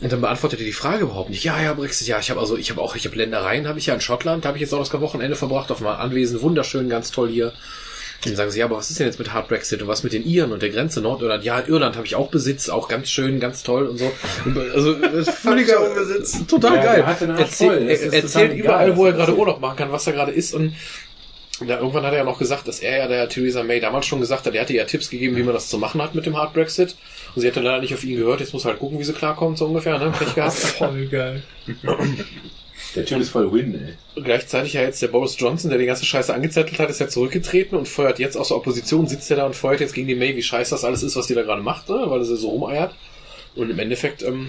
Und 0.00 0.10
dann 0.10 0.20
beantwortet 0.20 0.60
er 0.60 0.64
die 0.64 0.72
Frage 0.72 1.02
überhaupt 1.02 1.30
nicht. 1.30 1.44
Ja, 1.44 1.60
ja, 1.60 1.74
Brexit, 1.74 2.06
ja, 2.08 2.18
ich 2.18 2.30
habe 2.30 2.40
also, 2.40 2.56
ich 2.56 2.70
habe 2.70 2.80
auch, 2.80 2.96
ich 2.96 3.04
habe 3.04 3.16
Ländereien, 3.16 3.68
habe 3.68 3.78
ich 3.78 3.86
ja 3.86 3.94
in 3.94 4.00
Schottland, 4.00 4.44
da 4.44 4.48
habe 4.48 4.56
ich 4.56 4.62
jetzt 4.62 4.72
auch 4.72 4.78
das 4.78 5.00
Wochenende 5.00 5.36
verbracht 5.36 5.70
auf 5.70 5.80
meinem 5.80 6.00
Anwesen, 6.00 6.40
wunderschön, 6.40 6.88
ganz 6.88 7.10
toll 7.10 7.28
hier. 7.28 7.52
Und 8.22 8.32
dann 8.32 8.36
sagen 8.36 8.50
sie, 8.50 8.58
ja, 8.58 8.66
aber 8.66 8.76
was 8.76 8.90
ist 8.90 8.98
denn 9.00 9.06
jetzt 9.06 9.18
mit 9.18 9.32
Hard 9.32 9.48
Brexit 9.48 9.80
und 9.80 9.88
was 9.88 10.02
mit 10.02 10.12
den 10.12 10.24
Iren 10.26 10.52
und 10.52 10.60
der 10.60 10.68
Grenze 10.68 11.00
Nordirland? 11.00 11.42
Ja, 11.42 11.58
in 11.58 11.72
Irland 11.72 11.96
habe 11.96 12.06
ich 12.06 12.16
auch 12.16 12.28
Besitz, 12.28 12.68
auch 12.68 12.86
ganz 12.88 13.08
schön, 13.08 13.40
ganz 13.40 13.62
toll 13.62 13.86
und 13.86 13.98
so. 13.98 14.12
Also, 14.74 14.94
völliger 15.32 15.80
Unbesitz. 15.88 16.46
Total 16.46 16.76
Ja, 16.76 16.82
geil. 16.82 16.96
der 16.96 17.06
hat 17.06 17.20
den 17.22 17.30
Arsch 17.30 17.40
Erzähl, 17.40 17.88
er, 17.88 17.98
ist 17.98 18.12
erzählt 18.12 18.50
total 18.50 18.58
überall, 18.58 18.86
egal, 18.86 18.96
wo 18.98 19.06
er 19.06 19.12
gerade. 19.12 19.36
Urlaub 19.36 19.60
machen 19.60 19.76
kann, 19.76 19.92
was 19.92 20.04
da 20.04 20.12
gerade 20.12 20.32
ist 20.32 20.52
und 20.52 20.74
ja, 21.66 21.78
irgendwann 21.78 22.04
hat 22.04 22.12
er 22.12 22.18
ja 22.18 22.24
noch 22.24 22.38
gesagt, 22.38 22.66
dass 22.68 22.80
er 22.80 22.98
ja 22.98 23.08
der 23.08 23.28
Theresa 23.28 23.62
May 23.62 23.80
damals 23.80 24.06
schon 24.06 24.20
gesagt 24.20 24.46
hat, 24.46 24.54
er 24.54 24.62
hatte 24.62 24.74
ja 24.74 24.84
Tipps 24.84 25.10
gegeben, 25.10 25.36
wie 25.36 25.42
man 25.42 25.54
das 25.54 25.68
zu 25.68 25.78
machen 25.78 26.00
hat 26.00 26.14
mit 26.14 26.26
dem 26.26 26.36
Hard 26.36 26.54
Brexit. 26.54 26.96
Und 27.34 27.42
sie 27.42 27.48
hatte 27.48 27.60
leider 27.60 27.80
nicht 27.80 27.94
auf 27.94 28.02
ihn 28.04 28.16
gehört, 28.16 28.40
jetzt 28.40 28.52
muss 28.52 28.64
er 28.64 28.70
halt 28.70 28.80
gucken, 28.80 28.98
wie 28.98 29.04
sie 29.04 29.12
klarkommt, 29.12 29.58
so 29.58 29.66
ungefähr, 29.66 29.98
ne? 29.98 30.12
Pech 30.16 30.34
gehabt. 30.34 30.52
Voll 30.78 31.06
geil. 31.06 31.42
Der 32.96 33.04
Typ 33.04 33.20
ist 33.20 33.30
voll 33.30 33.52
Win, 33.52 33.74
ey. 33.74 34.22
Gleichzeitig 34.22 34.72
ja 34.72 34.82
jetzt 34.82 35.00
der 35.00 35.08
Boris 35.08 35.36
Johnson, 35.38 35.70
der 35.70 35.78
die 35.78 35.86
ganze 35.86 36.04
Scheiße 36.04 36.34
angezettelt 36.34 36.80
hat, 36.80 36.90
ist 36.90 36.98
ja 36.98 37.08
zurückgetreten 37.08 37.78
und 37.78 37.86
feuert 37.86 38.18
jetzt 38.18 38.36
aus 38.36 38.48
der 38.48 38.56
Opposition, 38.56 39.06
sitzt 39.06 39.30
er 39.30 39.36
da 39.36 39.46
und 39.46 39.54
feuert 39.54 39.80
jetzt 39.80 39.94
gegen 39.94 40.08
die 40.08 40.16
May, 40.16 40.34
wie 40.34 40.42
scheiße 40.42 40.70
das 40.70 40.84
alles 40.84 41.02
ist, 41.02 41.14
was 41.14 41.28
die 41.28 41.34
da 41.34 41.42
gerade 41.42 41.62
macht, 41.62 41.88
ne? 41.88 42.02
weil 42.06 42.24
sie 42.24 42.36
so 42.36 42.48
rumeiert. 42.48 42.94
Und 43.54 43.70
im 43.70 43.78
Endeffekt, 43.78 44.22
ähm, 44.22 44.48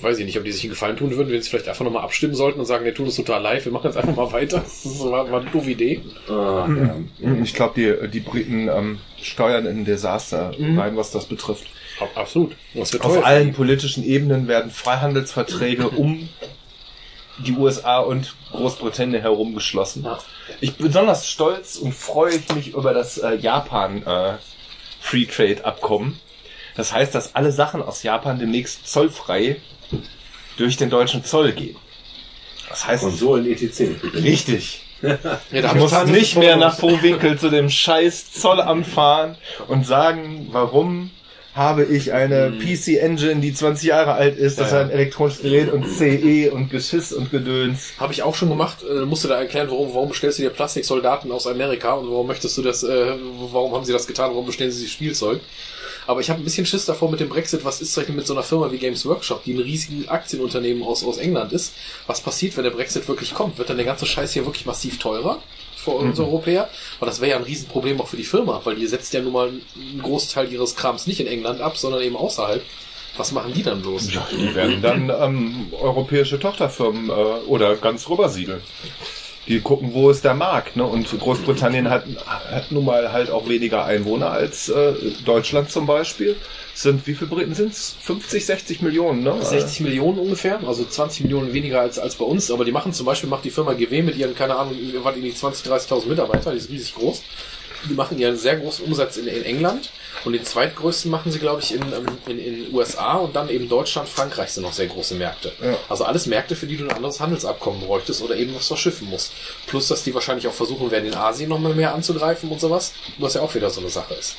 weiß 0.00 0.18
ich 0.18 0.24
nicht, 0.24 0.38
ob 0.38 0.44
die 0.44 0.52
sich 0.52 0.64
einen 0.64 0.70
Gefallen 0.70 0.96
tun 0.96 1.16
würden, 1.16 1.32
wenn 1.32 1.40
sie 1.42 1.48
vielleicht 1.50 1.68
einfach 1.68 1.84
nochmal 1.84 2.02
abstimmen 2.04 2.34
sollten 2.34 2.60
und 2.60 2.66
sagen, 2.66 2.84
wir 2.84 2.94
tun 2.94 3.06
das 3.06 3.16
total 3.16 3.40
live, 3.42 3.64
wir 3.64 3.72
machen 3.72 3.86
jetzt 3.86 3.96
einfach 3.96 4.14
mal 4.16 4.32
weiter. 4.32 4.58
Das 4.58 4.84
war, 5.04 5.30
war 5.30 5.40
eine 5.40 5.50
doofe 5.50 5.70
Idee. 5.70 6.00
Ah, 6.28 6.66
Mhm. 6.66 7.42
Ich 7.42 7.54
glaube, 7.54 7.74
die, 8.02 8.08
die 8.10 8.20
Briten 8.20 8.68
ähm, 8.68 8.98
steuern 9.20 9.66
in 9.66 9.78
ein 9.80 9.84
Desaster 9.84 10.52
rein, 10.76 10.96
was 10.96 11.10
das 11.10 11.26
betrifft. 11.26 11.64
Ab- 12.00 12.10
Absolut. 12.14 12.52
Das 12.74 12.92
wird 12.92 13.04
Auf 13.04 13.24
allen 13.24 13.52
politischen 13.52 14.04
Ebenen 14.04 14.48
werden 14.48 14.70
Freihandelsverträge 14.70 15.88
um 15.90 16.28
die 17.38 17.52
USA 17.52 17.98
und 18.00 18.34
Großbritannien 18.52 19.20
herum 19.22 19.54
geschlossen. 19.54 20.06
Ich 20.60 20.74
bin 20.76 20.86
besonders 20.88 21.28
stolz 21.28 21.76
und 21.76 21.94
freue 21.94 22.34
ich 22.36 22.54
mich 22.54 22.74
über 22.74 22.92
das 22.92 23.18
äh, 23.18 23.34
Japan 23.34 24.02
äh, 24.06 24.34
Free 25.00 25.24
Trade 25.26 25.64
Abkommen. 25.64 26.20
Das 26.76 26.92
heißt, 26.92 27.14
dass 27.14 27.34
alle 27.34 27.52
Sachen 27.52 27.82
aus 27.82 28.02
Japan 28.02 28.38
demnächst 28.38 28.88
zollfrei 28.88 29.56
durch 30.56 30.76
den 30.76 30.90
deutschen 30.90 31.24
Zoll 31.24 31.52
gehen. 31.52 31.76
Das 32.68 32.86
heißt, 32.86 33.02
Konsolen 33.02 33.46
etc. 33.46 34.02
richtig. 34.14 34.82
Ja, 35.02 35.62
da 35.62 35.74
muss 35.74 35.92
nicht 36.04 36.36
mehr 36.36 36.56
nach 36.56 36.78
Vorwinkel 36.78 37.36
zu 37.36 37.50
dem 37.50 37.68
scheiß 37.68 38.34
Zollamt 38.34 38.86
fahren 38.86 39.36
und 39.66 39.84
sagen, 39.84 40.46
warum 40.52 41.10
habe 41.54 41.84
ich 41.84 42.12
eine 42.12 42.52
PC 42.52 43.00
Engine, 43.02 43.40
die 43.40 43.52
20 43.52 43.88
Jahre 43.88 44.12
alt 44.12 44.38
ist, 44.38 44.58
das 44.58 44.70
Ja, 44.70 44.78
ja. 44.78 44.82
ist 44.84 44.90
ein 44.90 44.96
elektronisches 44.96 45.42
Gerät 45.42 45.72
und 45.72 45.86
CE 45.86 46.50
und 46.50 46.70
Geschiss 46.70 47.12
und 47.12 47.30
Gedöns. 47.30 47.92
Habe 47.98 48.12
ich 48.12 48.22
auch 48.22 48.34
schon 48.34 48.48
gemacht. 48.48 48.78
Äh, 48.88 49.04
musst 49.04 49.24
du 49.24 49.28
da 49.28 49.38
erklären, 49.38 49.68
warum, 49.70 49.92
warum 49.92 50.08
bestellst 50.08 50.38
du 50.38 50.44
dir 50.44 50.50
Plastiksoldaten 50.50 51.30
aus 51.30 51.46
Amerika 51.46 51.94
und 51.94 52.08
warum 52.08 52.26
möchtest 52.26 52.56
du 52.56 52.62
das, 52.62 52.82
äh, 52.82 53.14
warum 53.52 53.74
haben 53.74 53.84
sie 53.84 53.92
das 53.92 54.06
getan, 54.06 54.30
warum 54.30 54.46
bestellen 54.46 54.70
sie 54.70 54.78
sich 54.80 54.92
Spielzeug? 54.92 55.40
Aber 56.06 56.20
ich 56.20 56.30
habe 56.30 56.40
ein 56.40 56.44
bisschen 56.44 56.66
Schiss 56.66 56.84
davor 56.84 57.10
mit 57.10 57.20
dem 57.20 57.28
Brexit. 57.28 57.64
Was 57.64 57.80
ist 57.80 57.96
mit 58.08 58.26
so 58.26 58.34
einer 58.34 58.42
Firma 58.42 58.70
wie 58.72 58.78
Games 58.78 59.06
Workshop, 59.06 59.44
die 59.44 59.54
ein 59.54 59.60
riesiges 59.60 60.08
Aktienunternehmen 60.08 60.82
aus, 60.82 61.04
aus 61.04 61.18
England 61.18 61.52
ist? 61.52 61.74
Was 62.06 62.20
passiert, 62.20 62.56
wenn 62.56 62.64
der 62.64 62.70
Brexit 62.70 63.06
wirklich 63.08 63.34
kommt? 63.34 63.58
Wird 63.58 63.70
dann 63.70 63.76
der 63.76 63.86
ganze 63.86 64.06
Scheiß 64.06 64.32
hier 64.32 64.44
wirklich 64.44 64.66
massiv 64.66 64.98
teurer 64.98 65.40
für 65.76 65.92
uns 65.92 66.18
Europäer? 66.18 66.68
Weil 66.98 67.08
das 67.08 67.20
wäre 67.20 67.32
ja 67.32 67.36
ein 67.36 67.44
Riesenproblem 67.44 68.00
auch 68.00 68.08
für 68.08 68.16
die 68.16 68.24
Firma, 68.24 68.60
weil 68.64 68.76
die 68.76 68.86
setzt 68.86 69.12
ja 69.14 69.20
nun 69.20 69.32
mal 69.32 69.48
einen 69.48 70.02
Großteil 70.02 70.52
ihres 70.52 70.76
Krams 70.76 71.06
nicht 71.06 71.20
in 71.20 71.26
England 71.26 71.60
ab, 71.60 71.76
sondern 71.76 72.02
eben 72.02 72.16
außerhalb. 72.16 72.62
Was 73.16 73.32
machen 73.32 73.52
die 73.52 73.62
dann 73.62 73.82
bloß? 73.82 74.12
Ja, 74.14 74.26
die 74.30 74.54
werden 74.54 74.80
dann 74.80 75.10
ähm, 75.10 75.66
europäische 75.72 76.40
Tochterfirmen 76.40 77.10
äh, 77.10 77.12
oder 77.12 77.76
ganz 77.76 78.08
rübersiedeln. 78.08 78.62
Die 79.48 79.60
gucken, 79.60 79.92
wo 79.92 80.08
ist 80.10 80.24
der 80.24 80.34
Markt. 80.34 80.76
Ne? 80.76 80.84
Und 80.84 81.08
Großbritannien 81.18 81.90
hat, 81.90 82.04
hat 82.24 82.70
nun 82.70 82.84
mal 82.84 83.12
halt 83.12 83.30
auch 83.30 83.48
weniger 83.48 83.84
Einwohner 83.84 84.30
als 84.30 84.68
äh, 84.68 84.94
Deutschland 85.24 85.70
zum 85.70 85.86
Beispiel. 85.86 86.36
Sind, 86.74 87.06
wie 87.06 87.14
viele 87.14 87.28
Briten 87.28 87.54
sind's? 87.54 87.96
50, 88.00 88.46
60 88.46 88.82
Millionen, 88.82 89.22
ne? 89.22 89.36
60 89.42 89.80
Millionen 89.80 90.18
ungefähr, 90.18 90.60
also 90.66 90.84
20 90.84 91.24
Millionen 91.24 91.52
weniger 91.52 91.80
als, 91.80 91.98
als 91.98 92.14
bei 92.16 92.24
uns, 92.24 92.50
aber 92.50 92.64
die 92.64 92.72
machen 92.72 92.92
zum 92.92 93.04
Beispiel, 93.04 93.28
macht 93.28 93.44
die 93.44 93.50
Firma 93.50 93.74
GW 93.74 94.02
mit 94.02 94.16
ihren, 94.16 94.34
keine 94.34 94.56
Ahnung, 94.56 94.76
was 95.02 95.14
die 95.14 95.34
20, 95.34 95.70
30.000 95.70 96.08
Mitarbeiter, 96.08 96.52
die 96.52 96.58
ist 96.58 96.70
riesig 96.70 96.94
groß. 96.94 97.24
Die 97.88 97.94
machen 97.94 98.18
ihren 98.18 98.36
sehr 98.36 98.56
großen 98.56 98.84
Umsatz 98.84 99.16
in, 99.16 99.26
in 99.26 99.44
England 99.44 99.90
Und 100.24 100.34
den 100.34 100.44
zweitgrößten 100.44 101.10
machen 101.10 101.32
sie, 101.32 101.38
glaube 101.38 101.62
ich, 101.62 101.74
in, 101.74 101.82
ähm, 101.82 102.06
in, 102.26 102.38
in 102.38 102.74
USA 102.74 103.14
und 103.14 103.34
dann 103.34 103.48
eben 103.48 103.68
Deutschland, 103.68 104.08
Frankreich 104.08 104.50
sind 104.50 104.62
noch 104.62 104.72
sehr 104.72 104.86
große 104.86 105.14
Märkte. 105.14 105.52
Ja. 105.62 105.76
Also 105.88 106.04
alles 106.04 106.26
Märkte, 106.26 106.54
für 106.54 106.66
die 106.66 106.76
du 106.76 106.84
ein 106.84 106.92
anderes 106.92 107.20
Handelsabkommen 107.20 107.80
bräuchtest 107.80 108.22
oder 108.22 108.36
eben 108.36 108.54
was 108.54 108.68
verschiffen 108.68 109.08
musst. 109.10 109.32
Plus, 109.66 109.88
dass 109.88 110.04
die 110.04 110.14
wahrscheinlich 110.14 110.46
auch 110.46 110.52
versuchen 110.52 110.90
werden, 110.90 111.06
in 111.06 111.14
Asien 111.14 111.48
nochmal 111.48 111.74
mehr 111.74 111.94
anzugreifen 111.94 112.50
und 112.50 112.60
sowas, 112.60 112.92
was 113.18 113.34
ja 113.34 113.40
auch 113.40 113.54
wieder 113.54 113.70
so 113.70 113.80
eine 113.80 113.90
Sache 113.90 114.14
ist. 114.14 114.36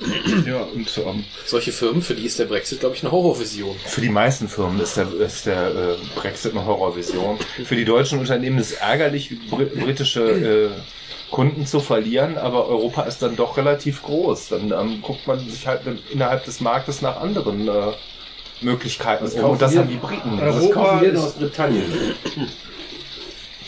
Ja, 0.46 0.62
und 0.62 0.98
ähm, 0.98 1.24
Solche 1.46 1.72
Firmen, 1.72 2.02
für 2.02 2.14
die 2.14 2.24
ist 2.26 2.38
der 2.38 2.46
Brexit, 2.46 2.80
glaube 2.80 2.96
ich, 2.96 3.02
eine 3.02 3.12
Horrorvision. 3.12 3.76
für 3.86 4.00
die 4.00 4.08
meisten 4.08 4.48
Firmen 4.48 4.80
ist 4.80 4.96
der, 4.96 5.12
ist 5.20 5.46
der 5.46 5.68
äh, 5.68 5.96
Brexit 6.20 6.52
eine 6.52 6.66
Horrorvision. 6.66 7.38
Für 7.64 7.76
die 7.76 7.84
deutschen 7.84 8.18
Unternehmen 8.18 8.58
ist 8.58 8.72
es 8.72 8.78
ärgerlich, 8.78 9.30
br 9.50 9.64
britische 9.64 10.22
äh, 10.22 10.70
Kunden 11.30 11.66
zu 11.66 11.80
verlieren, 11.80 12.38
aber 12.38 12.66
Europa 12.68 13.02
ist 13.02 13.22
dann 13.22 13.36
doch 13.36 13.56
relativ 13.56 14.02
groß. 14.02 14.48
Dann 14.48 14.72
ähm, 14.72 15.00
guckt 15.02 15.26
man 15.26 15.48
sich 15.48 15.66
halt 15.66 15.80
innerhalb 16.12 16.44
des 16.44 16.60
Marktes 16.60 17.00
nach 17.02 17.16
anderen 17.20 17.66
äh, 17.68 17.92
Möglichkeiten 18.60 19.26
um. 19.26 19.50
Und 19.50 19.62
das 19.62 19.76
haben 19.76 19.88
die 19.88 19.96
Briten. 19.96 20.38
Das 20.38 20.56
Europa 20.56 20.74
kaufen 20.74 21.00
wir 21.02 21.08
in 21.08 21.14
ist- 21.14 21.22
Großbritannien. 21.22 21.92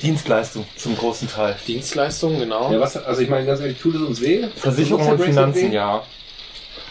Dienstleistung 0.03 0.66
zum 0.77 0.97
großen 0.97 1.28
Teil. 1.28 1.57
Dienstleistungen, 1.66 2.39
genau. 2.39 2.70
Ja, 2.70 2.81
was, 2.81 2.97
also 2.97 3.23
ich 3.23 3.31
meine, 3.31 3.47
ganz 3.47 3.61
ehrlich, 3.61 3.78
tut 3.78 3.94
es 3.94 4.03
uns 4.03 4.20
weh? 4.20 4.47
Versicherung 4.55 5.09
und 5.09 5.20
Finanzen, 5.20 5.70
weh? 5.70 5.74
ja. 5.74 6.03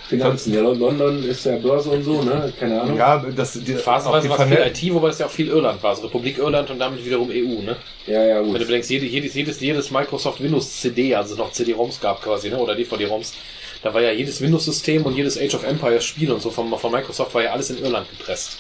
Finanzen, 0.07 0.53
ja, 0.53 0.61
London 0.61 1.23
ist 1.23 1.45
ja 1.45 1.57
Börse 1.57 1.90
und 1.90 2.03
so, 2.03 2.22
ne? 2.22 2.53
Keine 2.60 2.82
Ahnung. 2.82 2.98
Ja, 2.98 3.26
das 3.36 3.53
die, 3.53 3.76
auch 3.76 3.80
Phasenweise 3.80 4.27
die 4.27 4.30
war 4.30 4.40
es 4.40 4.48
viel 4.48 4.88
IT, 4.90 4.94
wobei 4.94 5.07
das 5.07 5.19
ja 5.19 5.26
auch 5.26 5.32
viel 5.32 5.48
Irland 5.48 5.82
war. 5.82 5.91
Also 5.91 6.03
Republik 6.03 6.38
Irland 6.38 6.69
und 6.69 6.77
damit 6.77 7.03
wiederum 7.03 7.30
EU, 7.30 7.61
ne? 7.61 7.76
ja, 8.06 8.23
ja, 8.23 8.38
Wenn 8.38 8.45
du 8.45 8.52
gut. 8.60 8.68
bedenkst, 8.68 8.90
jedes, 8.91 9.34
jedes, 9.34 9.60
jedes, 9.60 9.91
Microsoft 9.91 10.41
Windows 10.41 10.80
CD, 10.80 11.15
also 11.15 11.36
noch 11.36 11.52
CD-ROMs 11.52 11.99
gab 11.99 12.22
quasi, 12.22 12.49
ne? 12.49 12.57
Oder 12.57 12.76
DVD-ROMs, 12.76 13.34
da 13.82 13.94
war 13.94 14.02
ja 14.02 14.11
jedes 14.11 14.41
Windows-System 14.41 15.03
und 15.03 15.15
jedes 15.15 15.40
Age 15.40 15.56
of 15.56 15.64
Empires 15.64 16.06
Spiel 16.06 16.32
und 16.32 16.41
so 16.41 16.52
von, 16.52 16.72
von 16.77 16.91
Microsoft 16.91 17.34
war 17.34 17.44
ja 17.44 17.52
alles 17.52 17.71
in 17.71 17.84
Irland 17.84 18.07
gepresst. 18.10 18.57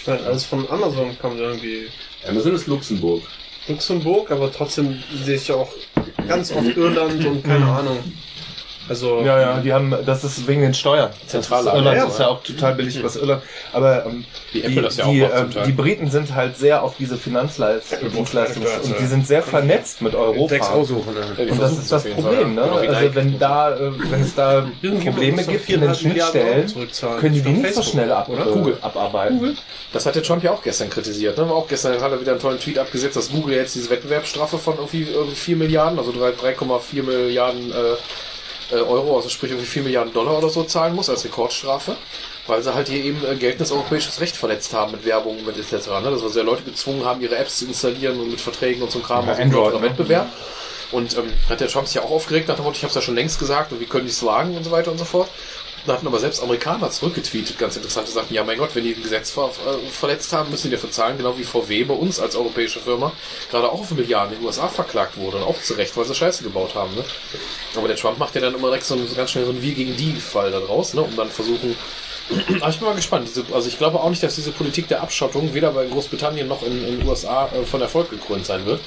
Ich 0.00 0.06
meine, 0.06 0.22
alles 0.24 0.44
von 0.44 0.68
Amazon 0.68 1.16
kommt 1.20 1.38
irgendwie 1.38 1.86
Amazon 2.28 2.54
ist 2.54 2.66
Luxemburg. 2.66 3.22
Luxemburg, 3.68 4.30
aber 4.30 4.52
trotzdem 4.52 5.02
sehe 5.24 5.36
ich 5.36 5.48
ja 5.48 5.56
auch 5.56 5.72
ganz 6.26 6.52
oft 6.52 6.76
Irland 6.76 7.24
und 7.24 7.44
keine 7.44 7.66
Ahnung. 7.70 7.98
Also, 8.88 9.22
Ja, 9.22 9.40
ja, 9.40 9.60
die 9.60 9.72
haben, 9.72 9.94
das 10.04 10.24
ist 10.24 10.46
wegen 10.46 10.62
den 10.62 10.74
Steuern. 10.74 11.10
Zentrallager. 11.26 11.78
Irland 11.78 11.96
Ja, 11.96 12.04
ist 12.06 12.18
ja 12.20 12.28
auch 12.28 12.42
total 12.42 12.74
billig 12.74 13.02
was 13.02 13.16
Irland. 13.16 13.42
Aber 13.72 14.06
ähm, 14.06 14.24
die, 14.52 14.62
Apple 14.64 14.82
das 14.82 14.96
ja 14.96 15.04
auch 15.04 15.12
die, 15.12 15.20
macht 15.20 15.52
zum 15.52 15.62
ähm, 15.62 15.66
die 15.66 15.72
Briten 15.72 16.10
sind 16.10 16.34
halt 16.34 16.56
sehr 16.56 16.82
auf 16.82 16.96
diese 16.98 17.16
Finanzdienstleistungen 17.16 18.68
und 18.84 18.98
die 18.98 19.06
sind 19.06 19.26
sehr 19.26 19.42
vernetzt 19.42 20.02
mit 20.02 20.14
Europa. 20.14 20.56
aussuchen. 20.70 21.14
Ne? 21.14 21.20
Ja, 21.36 21.44
die 21.44 21.50
Und 21.50 21.60
das 21.60 21.72
ist 21.72 21.92
das 21.92 22.04
Problem, 22.04 22.54
ne? 22.54 22.62
ja. 22.62 22.90
Also 22.90 23.14
wenn 23.14 23.38
da, 23.38 23.74
äh, 23.76 23.92
wenn 24.10 24.22
es 24.22 24.34
da 24.34 24.66
Probleme 24.80 25.44
gibt 25.44 25.68
in 25.68 25.80
den 25.80 25.90
4,5 25.90 26.08
Milliarden 26.08 26.40
Euro 26.40 26.58
Schnittstellen, 26.64 27.20
können 27.20 27.34
die 27.34 27.42
die 27.42 27.50
nicht 27.50 27.74
so 27.74 27.82
schnell 27.82 28.12
ab, 28.12 28.28
oder? 28.28 28.46
äh, 28.46 28.52
Google. 28.52 28.78
abarbeiten. 28.80 29.58
Das 29.92 30.06
hat 30.06 30.14
der 30.14 30.22
Trump 30.22 30.42
ja 30.42 30.52
auch 30.52 30.62
gestern 30.62 30.90
kritisiert. 30.90 31.36
Ne? 31.38 31.48
War 31.48 31.56
auch 31.56 31.68
gestern 31.68 32.00
hat 32.00 32.12
er 32.12 32.20
wieder 32.20 32.32
einen 32.32 32.40
tollen 32.40 32.58
Tweet 32.58 32.78
abgesetzt, 32.78 33.16
dass 33.16 33.30
Google 33.30 33.56
jetzt 33.56 33.74
diese 33.74 33.90
Wettbewerbsstrafe 33.90 34.58
von 34.58 34.74
irgendwie, 34.76 35.04
irgendwie 35.04 35.36
4 35.36 35.56
Milliarden, 35.56 35.98
also 35.98 36.12
3 36.12 36.30
3,4 36.30 37.02
Milliarden 37.02 37.70
äh, 37.70 37.74
Euro, 38.74 39.16
also 39.16 39.28
sprich 39.28 39.50
irgendwie 39.50 39.66
4 39.66 39.82
Milliarden 39.82 40.12
Dollar 40.12 40.38
oder 40.38 40.48
so 40.48 40.64
zahlen 40.64 40.94
muss 40.94 41.08
als 41.08 41.24
Rekordstrafe, 41.24 41.96
weil 42.46 42.62
sie 42.62 42.74
halt 42.74 42.88
hier 42.88 43.02
eben 43.04 43.24
äh, 43.24 43.36
geltendes 43.36 43.72
europäisches 43.72 44.20
Recht 44.20 44.36
verletzt 44.36 44.72
haben 44.72 44.92
mit 44.92 45.04
Werbung, 45.04 45.44
mit 45.44 45.56
etc. 45.56 45.88
Ne? 46.02 46.10
Dass 46.10 46.22
also 46.22 46.42
Leute 46.42 46.62
gezwungen 46.62 47.04
haben, 47.04 47.20
ihre 47.20 47.36
Apps 47.36 47.58
zu 47.58 47.66
installieren 47.66 48.18
und 48.18 48.30
mit 48.30 48.40
Verträgen 48.40 48.82
und 48.82 48.90
so 48.90 49.00
Kram, 49.00 49.26
Ja, 49.26 49.32
also 49.32 49.42
Android, 49.42 49.74
ne? 49.74 49.82
Wettbewerb. 49.82 50.28
Und 50.92 51.16
ähm, 51.16 51.32
hat 51.48 51.60
der 51.60 51.68
Trump 51.68 51.86
sich 51.86 51.96
ja 51.96 52.02
auch 52.02 52.10
aufgeregt 52.10 52.48
nach 52.48 52.56
dem 52.56 52.64
Motto, 52.64 52.76
ich 52.76 52.82
habe 52.82 52.90
es 52.90 52.94
ja 52.94 53.00
schon 53.00 53.16
längst 53.16 53.38
gesagt 53.38 53.72
und 53.72 53.80
wie 53.80 53.86
können 53.86 54.04
die 54.04 54.12
es 54.12 54.24
wagen 54.24 54.56
und 54.56 54.62
so 54.64 54.70
weiter 54.70 54.90
und 54.92 54.98
so 54.98 55.04
fort. 55.04 55.28
Da 55.86 55.92
hatten 55.92 56.06
aber 56.06 56.18
selbst 56.18 56.42
Amerikaner 56.42 56.90
zurückgetweetet, 56.90 57.58
ganz 57.58 57.76
interessante 57.76 58.10
Sachen. 58.10 58.34
Ja, 58.34 58.42
mein 58.42 58.58
Gott, 58.58 58.74
wenn 58.74 58.82
die 58.82 58.94
ein 58.94 59.02
Gesetz 59.02 59.30
ver 59.30 59.50
äh, 59.50 59.88
verletzt 59.88 60.32
haben, 60.32 60.50
müssen 60.50 60.68
die 60.68 60.74
dafür 60.74 60.90
zahlen, 60.90 61.16
genau 61.16 61.38
wie 61.38 61.44
VW 61.44 61.84
bei 61.84 61.94
uns 61.94 62.18
als 62.18 62.34
europäische 62.34 62.80
Firma 62.80 63.12
gerade 63.50 63.70
auch 63.70 63.80
auf 63.80 63.90
Milliarden 63.92 64.34
in 64.34 64.40
den 64.40 64.46
USA 64.46 64.68
verklagt 64.68 65.16
wurde 65.16 65.36
und 65.36 65.44
auch 65.44 65.60
zu 65.62 65.74
Recht, 65.74 65.96
weil 65.96 66.04
sie 66.04 66.14
Scheiße 66.14 66.42
gebaut 66.42 66.74
haben. 66.74 66.94
Ne? 66.96 67.04
Aber 67.76 67.86
der 67.86 67.96
Trump 67.96 68.18
macht 68.18 68.34
ja 68.34 68.40
dann 68.40 68.54
immer 68.54 68.68
direkt 68.68 68.84
so, 68.84 68.98
ganz 69.14 69.30
schnell 69.30 69.44
so 69.44 69.52
einen 69.52 69.62
Wir 69.62 69.74
gegen 69.74 69.96
die 69.96 70.14
Fall 70.14 70.50
da 70.50 70.58
draus, 70.58 70.94
ne? 70.94 71.02
um 71.02 71.14
dann 71.14 71.30
versuchen. 71.30 71.76
Aber 72.60 72.70
ich 72.70 72.78
bin 72.78 72.88
mal 72.88 72.96
gespannt. 72.96 73.28
Diese, 73.28 73.44
also 73.52 73.68
ich 73.68 73.78
glaube 73.78 74.00
auch 74.00 74.10
nicht, 74.10 74.22
dass 74.22 74.34
diese 74.34 74.50
Politik 74.50 74.88
der 74.88 75.02
Abschottung 75.02 75.54
weder 75.54 75.70
bei 75.70 75.86
Großbritannien 75.86 76.48
noch 76.48 76.62
in 76.62 76.84
in 76.84 76.98
den 76.98 77.08
USA 77.08 77.46
äh, 77.46 77.64
von 77.64 77.80
Erfolg 77.80 78.10
gekrönt 78.10 78.46
sein 78.46 78.66
wird. 78.66 78.80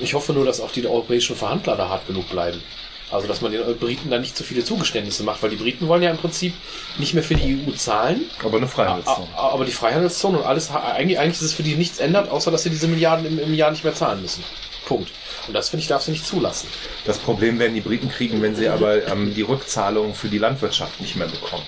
Ich 0.00 0.14
hoffe 0.14 0.32
nur, 0.32 0.46
dass 0.46 0.60
auch 0.60 0.70
die 0.70 0.86
europäischen 0.86 1.36
Verhandler 1.36 1.76
da 1.76 1.88
hart 1.88 2.06
genug 2.06 2.28
bleiben. 2.30 2.62
Also, 3.10 3.26
dass 3.26 3.40
man 3.40 3.52
den 3.52 3.62
Briten 3.78 4.10
da 4.10 4.18
nicht 4.18 4.36
zu 4.36 4.44
viele 4.44 4.64
Zugeständnisse 4.64 5.22
macht, 5.22 5.42
weil 5.42 5.50
die 5.50 5.56
Briten 5.56 5.88
wollen 5.88 6.02
ja 6.02 6.10
im 6.10 6.18
Prinzip 6.18 6.52
nicht 6.98 7.14
mehr 7.14 7.22
für 7.22 7.34
die 7.34 7.58
EU 7.66 7.72
zahlen, 7.72 8.22
Aber 8.44 8.58
eine 8.58 8.68
Freihandelszone. 8.68 9.28
aber 9.34 9.64
die 9.64 9.72
Freihandelszone 9.72 10.38
und 10.38 10.44
alles, 10.44 10.70
eigentlich, 10.70 11.18
eigentlich 11.18 11.36
ist 11.36 11.42
es 11.42 11.52
für 11.54 11.62
die 11.62 11.74
nichts 11.76 11.98
ändert, 11.98 12.30
außer 12.30 12.50
dass 12.50 12.64
sie 12.64 12.70
diese 12.70 12.86
Milliarden 12.86 13.26
im, 13.26 13.38
im 13.38 13.54
Jahr 13.54 13.70
nicht 13.70 13.84
mehr 13.84 13.94
zahlen 13.94 14.20
müssen. 14.20 14.44
Punkt. 14.86 15.10
Und 15.46 15.54
das 15.54 15.70
finde 15.70 15.82
ich, 15.82 15.88
darf 15.88 16.02
sie 16.02 16.10
nicht 16.10 16.26
zulassen. 16.26 16.68
Das 17.06 17.18
Problem 17.18 17.58
werden 17.58 17.74
die 17.74 17.80
Briten 17.80 18.10
kriegen, 18.10 18.42
wenn 18.42 18.54
sie 18.54 18.68
aber 18.68 19.06
ähm, 19.06 19.34
die 19.34 19.42
Rückzahlungen 19.42 20.14
für 20.14 20.28
die 20.28 20.38
Landwirtschaft 20.38 21.00
nicht 21.00 21.16
mehr 21.16 21.28
bekommen. 21.28 21.64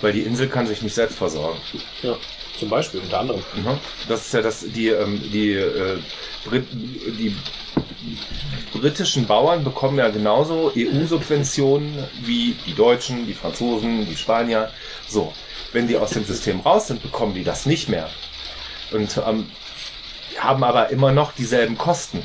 Weil 0.00 0.12
die 0.12 0.22
Insel 0.22 0.48
kann 0.48 0.66
sich 0.66 0.82
nicht 0.82 0.94
selbst 0.94 1.18
versorgen. 1.18 1.60
Ja. 2.02 2.16
Zum 2.60 2.68
Beispiel, 2.68 3.00
unter 3.00 3.20
anderem. 3.20 3.42
Mhm. 3.56 3.78
Das 4.06 4.26
ist 4.26 4.34
ja 4.34 4.42
das, 4.42 4.60
die, 4.60 4.88
ähm, 4.88 5.18
die, 5.32 5.52
äh, 5.54 5.98
Brit 6.44 6.66
die 6.72 7.34
britischen 8.72 9.26
Bauern 9.26 9.64
bekommen 9.64 9.98
ja 9.98 10.10
genauso 10.10 10.70
EU-Subventionen 10.76 12.06
wie 12.20 12.54
die 12.66 12.74
Deutschen, 12.74 13.26
die 13.26 13.32
Franzosen, 13.32 14.06
die 14.06 14.16
Spanier. 14.16 14.70
So, 15.08 15.32
wenn 15.72 15.88
die 15.88 15.96
aus 15.96 16.10
dem 16.10 16.24
System 16.24 16.60
raus 16.60 16.88
sind, 16.88 17.02
bekommen 17.02 17.34
die 17.34 17.44
das 17.44 17.64
nicht 17.64 17.88
mehr. 17.88 18.10
Und 18.92 19.18
ähm, 19.26 19.50
haben 20.38 20.62
aber 20.62 20.90
immer 20.90 21.12
noch 21.12 21.32
dieselben 21.32 21.78
Kosten. 21.78 22.22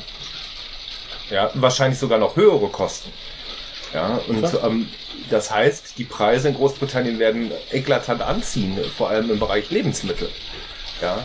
Ja, 1.30 1.50
wahrscheinlich 1.54 1.98
sogar 1.98 2.18
noch 2.18 2.36
höhere 2.36 2.68
Kosten. 2.68 3.10
Ja, 3.94 4.20
und 4.28 4.44
ähm, 4.62 4.88
das 5.30 5.50
heißt, 5.50 5.98
die 5.98 6.04
Preise 6.04 6.48
in 6.48 6.54
Großbritannien 6.54 7.18
werden 7.18 7.50
eklatant 7.72 8.22
anziehen, 8.22 8.78
vor 8.96 9.08
allem 9.10 9.30
im 9.30 9.38
Bereich 9.38 9.70
Lebensmittel. 9.70 10.28
Ja. 11.02 11.18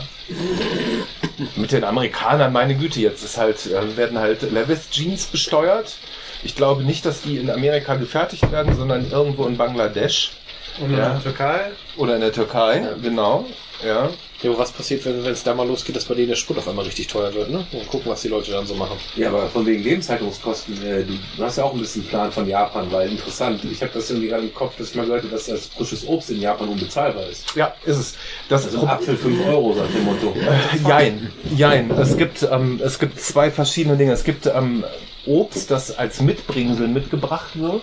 Mit 1.56 1.72
den 1.72 1.84
Amerikanern, 1.84 2.52
meine 2.52 2.74
Güte, 2.74 3.00
jetzt 3.00 3.24
ist 3.24 3.38
halt, 3.38 3.66
äh, 3.66 3.96
werden 3.96 4.18
halt 4.18 4.42
Levis 4.50 4.90
Jeans 4.90 5.26
besteuert. 5.26 5.96
Ich 6.42 6.54
glaube 6.56 6.82
nicht, 6.82 7.06
dass 7.06 7.22
die 7.22 7.38
in 7.38 7.50
Amerika 7.50 7.94
gefertigt 7.94 8.50
werden, 8.52 8.76
sondern 8.76 9.10
irgendwo 9.10 9.46
in 9.46 9.56
Bangladesch 9.56 10.32
in 10.80 10.90
Ja. 10.92 11.10
der 11.14 11.22
Türkei? 11.22 11.70
oder 11.96 12.14
in 12.16 12.20
der 12.20 12.32
Türkei, 12.32 12.82
genau. 13.02 13.46
Ja. 13.84 14.10
Ja, 14.42 14.50
aber 14.50 14.58
was 14.58 14.72
passiert, 14.72 15.04
wenn 15.04 15.22
wenn 15.24 15.32
es 15.32 15.44
da 15.44 15.54
mal 15.54 15.66
losgeht, 15.66 15.94
dass 15.94 16.04
bei 16.04 16.14
denen 16.14 16.28
der 16.28 16.36
Sprit 16.36 16.58
auf 16.58 16.66
einmal 16.66 16.84
richtig 16.84 17.06
teuer 17.06 17.32
wird, 17.32 17.50
ne? 17.50 17.64
Und 17.72 17.86
gucken, 17.86 18.10
was 18.10 18.22
die 18.22 18.28
Leute 18.28 18.50
dann 18.50 18.66
so 18.66 18.74
machen. 18.74 18.96
Ja, 19.14 19.28
aber 19.28 19.48
von 19.48 19.64
wegen 19.64 19.82
Lebenshaltungskosten, 19.84 20.82
äh, 20.84 21.04
du, 21.04 21.44
hast 21.44 21.58
ja 21.58 21.64
auch 21.64 21.72
ein 21.72 21.78
bisschen 21.78 22.04
Plan 22.04 22.32
von 22.32 22.48
Japan, 22.48 22.90
weil 22.90 23.10
interessant. 23.10 23.64
Ich 23.64 23.80
habe 23.82 23.92
das 23.94 24.10
irgendwie 24.10 24.28
gerade 24.28 24.42
im 24.42 24.52
Kopf, 24.52 24.76
dass 24.76 24.90
ich 24.90 24.96
mal 24.96 25.06
gehört 25.06 25.22
habe, 25.22 25.32
dass 25.32 25.46
das 25.46 25.66
frisches 25.66 26.06
Obst 26.06 26.30
in 26.30 26.40
Japan 26.40 26.68
unbezahlbar 26.68 27.26
ist. 27.28 27.54
ja, 27.54 27.74
ist 27.84 27.96
es. 27.96 28.14
Das 28.48 28.64
Also 28.64 28.80
ein 28.80 28.88
Apfel 28.88 29.16
5 29.16 29.46
Euro, 29.46 29.74
sagt 29.74 29.94
dem 29.94 30.04
Motto. 30.04 30.34
Jein, 30.88 31.32
jein. 31.56 31.90
Es 31.92 32.16
gibt, 32.16 32.42
ähm, 32.50 32.80
es 32.82 32.98
gibt 32.98 33.20
zwei 33.20 33.50
verschiedene 33.50 33.96
Dinge. 33.96 34.12
Es 34.12 34.24
gibt 34.24 34.46
ähm, 34.46 34.84
Obst, 35.24 35.70
das 35.70 35.96
als 35.96 36.20
Mitbringsel 36.20 36.88
mitgebracht 36.88 37.58
wird, 37.58 37.82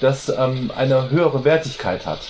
das 0.00 0.28
ähm, 0.28 0.70
eine 0.76 1.10
höhere 1.10 1.44
Wertigkeit 1.44 2.06
hat. 2.06 2.20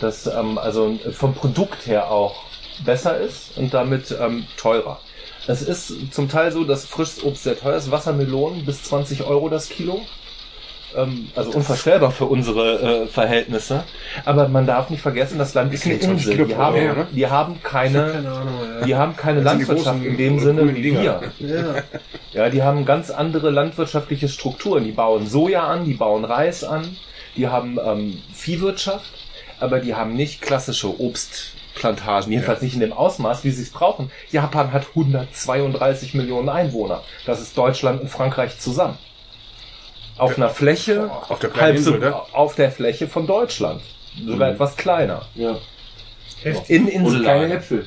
Das 0.00 0.26
ähm, 0.26 0.58
also 0.58 0.98
vom 1.12 1.34
Produkt 1.34 1.86
her 1.86 2.10
auch 2.10 2.47
besser 2.84 3.18
ist 3.18 3.56
und 3.56 3.74
damit 3.74 4.14
ähm, 4.20 4.46
teurer. 4.56 5.00
Es 5.46 5.62
ist 5.62 6.12
zum 6.12 6.28
Teil 6.28 6.52
so, 6.52 6.64
dass 6.64 6.84
frisches 6.84 7.24
Obst 7.24 7.44
sehr 7.44 7.58
teuer 7.58 7.76
ist. 7.76 7.90
Wassermelonen 7.90 8.66
bis 8.66 8.82
20 8.84 9.24
Euro 9.24 9.48
das 9.48 9.68
Kilo. 9.70 10.02
Ähm, 10.96 11.28
also 11.36 11.50
unvorstellbar 11.50 12.10
für 12.10 12.24
unsere 12.26 13.02
äh, 13.02 13.06
Verhältnisse. 13.06 13.84
Aber 14.24 14.48
man 14.48 14.66
darf 14.66 14.90
nicht 14.90 15.02
vergessen, 15.02 15.38
das 15.38 15.54
Land 15.54 15.72
ist 15.72 15.84
eine 15.86 15.98
20 15.98 16.28
Insel. 16.28 16.46
Die 16.46 16.56
haben, 16.56 16.76
Jahr, 16.76 16.94
ne? 16.96 17.06
die 17.12 17.26
haben 17.26 17.62
keine, 17.62 18.12
Keine 18.12 18.32
Ahnung, 18.32 18.54
ja. 18.80 18.84
die 18.86 18.94
haben 18.94 19.16
keine 19.16 19.42
Das 19.42 19.54
Landwirtschaft 19.54 20.04
in 20.04 20.16
dem 20.16 20.38
Sinne 20.38 20.74
wie 20.74 20.82
Dinger. 20.82 21.00
wir. 21.00 21.22
ja. 21.38 21.82
Ja, 22.32 22.50
die 22.50 22.62
haben 22.62 22.84
ganz 22.84 23.10
andere 23.10 23.50
landwirtschaftliche 23.50 24.28
Strukturen. 24.28 24.84
Die 24.84 24.92
bauen 24.92 25.26
Soja 25.26 25.66
an, 25.66 25.84
die 25.84 25.94
bauen 25.94 26.24
Reis 26.24 26.64
an, 26.64 26.96
die 27.36 27.48
haben 27.48 27.78
ähm, 27.84 28.22
Viehwirtschaft, 28.34 29.10
aber 29.60 29.80
die 29.80 29.94
haben 29.94 30.14
nicht 30.14 30.40
klassische 30.40 30.88
Obstplantagen, 31.78 32.32
jedenfalls 32.32 32.60
nicht 32.60 32.74
in 32.74 32.80
dem 32.80 32.92
Ausmaß, 32.92 33.44
wie 33.44 33.50
sie 33.50 33.62
es 33.62 33.70
brauchen. 33.70 34.10
Japan 34.30 34.72
hat 34.72 34.88
132 34.88 36.14
Millionen 36.14 36.48
Einwohner. 36.48 37.02
Das 37.24 37.40
ist 37.40 37.56
Deutschland 37.56 38.00
und 38.00 38.08
Frankreich 38.08 38.58
zusammen. 38.58 38.98
Auf 40.16 40.36
einer 40.36 40.48
Fläche, 40.48 41.08
Auf 41.28 41.38
der 41.38 41.54
halb 41.54 41.78
so, 41.78 41.94
Insel, 41.94 42.10
ne? 42.10 42.16
auf 42.32 42.56
der 42.56 42.72
Fläche 42.72 43.06
von 43.06 43.28
Deutschland. 43.28 43.80
Sogar 44.26 44.50
etwas 44.50 44.76
kleiner. 44.76 45.26
Ja. 45.36 45.58
In 46.66 46.88
Insel. 46.88 47.22
Kleine 47.22 47.54
Äpfel. 47.54 47.86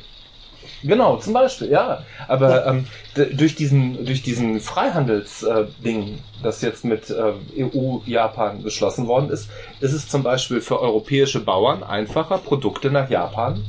Genau, 0.84 1.18
zum 1.18 1.34
Beispiel, 1.34 1.69
ja. 1.69 2.03
Aber 2.27 2.66
ähm, 2.66 2.88
durch 3.16 3.56
diesen 3.56 4.06
durch 4.06 4.24
diesen 4.24 4.60
Freihandelsding, 4.60 6.01
äh, 6.16 6.18
das 6.42 6.61
jetzt 6.61 6.84
mit 6.85 7.10
äh, 7.10 7.34
EU 7.64 8.00
Japan 8.06 8.64
beschlossen 8.64 9.08
worden 9.08 9.30
ist, 9.30 9.50
ist 9.80 9.93
es 9.93 10.08
zum 10.08 10.24
Beispiel 10.24 10.61
für 10.61 10.80
europäische 10.82 11.40
Bauern 11.40 11.84
einfacher, 11.84 12.38
Produkte 12.40 12.90
nach 12.90 13.10
Japan 13.10 13.64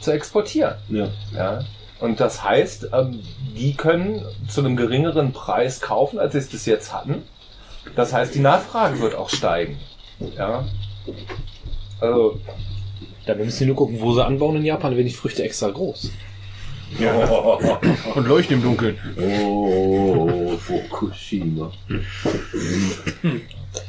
zu 0.00 0.10
exportieren. 0.12 0.76
Ja. 0.88 1.08
Ja. 1.34 1.64
Und 2.00 2.20
das 2.20 2.44
heißt, 2.44 2.90
ähm, 2.92 3.20
die 3.56 3.74
können 3.74 4.24
zu 4.48 4.60
einem 4.60 4.76
geringeren 4.76 5.32
Preis 5.32 5.80
kaufen, 5.80 6.18
als 6.18 6.32
sie 6.32 6.38
es 6.38 6.48
bis 6.48 6.66
jetzt 6.66 6.92
hatten. 6.92 7.22
Das 7.96 8.12
heißt, 8.12 8.34
die 8.34 8.40
Nachfrage 8.40 9.00
wird 9.00 9.14
auch 9.14 9.30
steigen. 9.30 9.78
Ja. 10.36 10.64
Also, 12.00 12.40
Da 13.26 13.34
müssen 13.34 13.50
Sie 13.50 13.66
nur 13.66 13.76
gucken, 13.76 14.00
wo 14.00 14.12
sie 14.14 14.24
anbauen 14.24 14.56
in 14.56 14.64
Japan, 14.64 14.96
werden 14.96 15.06
die 15.06 15.12
Früchte 15.14 15.42
extra 15.44 15.70
groß. 15.70 16.12
Und 18.14 18.28
leuchten 18.28 18.56
im 18.56 18.62
Dunkeln. 18.62 18.98
Oh, 19.16 20.56
Fukushima. 20.58 21.72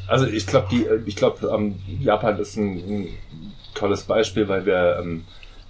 Also 0.08 0.26
ich 0.28 0.48
glaube, 0.48 0.68
die, 0.72 0.86
äh, 0.86 1.00
ich 1.06 1.16
glaube, 1.16 1.48
ähm, 1.54 1.76
Japan 2.00 2.40
ist 2.40 2.58
ein, 2.58 2.78
ein 2.78 3.08
tolles 3.74 4.04
Beispiel, 4.04 4.48
weil 4.48 4.66
wir, 4.66 5.00
ähm, 5.02 5.26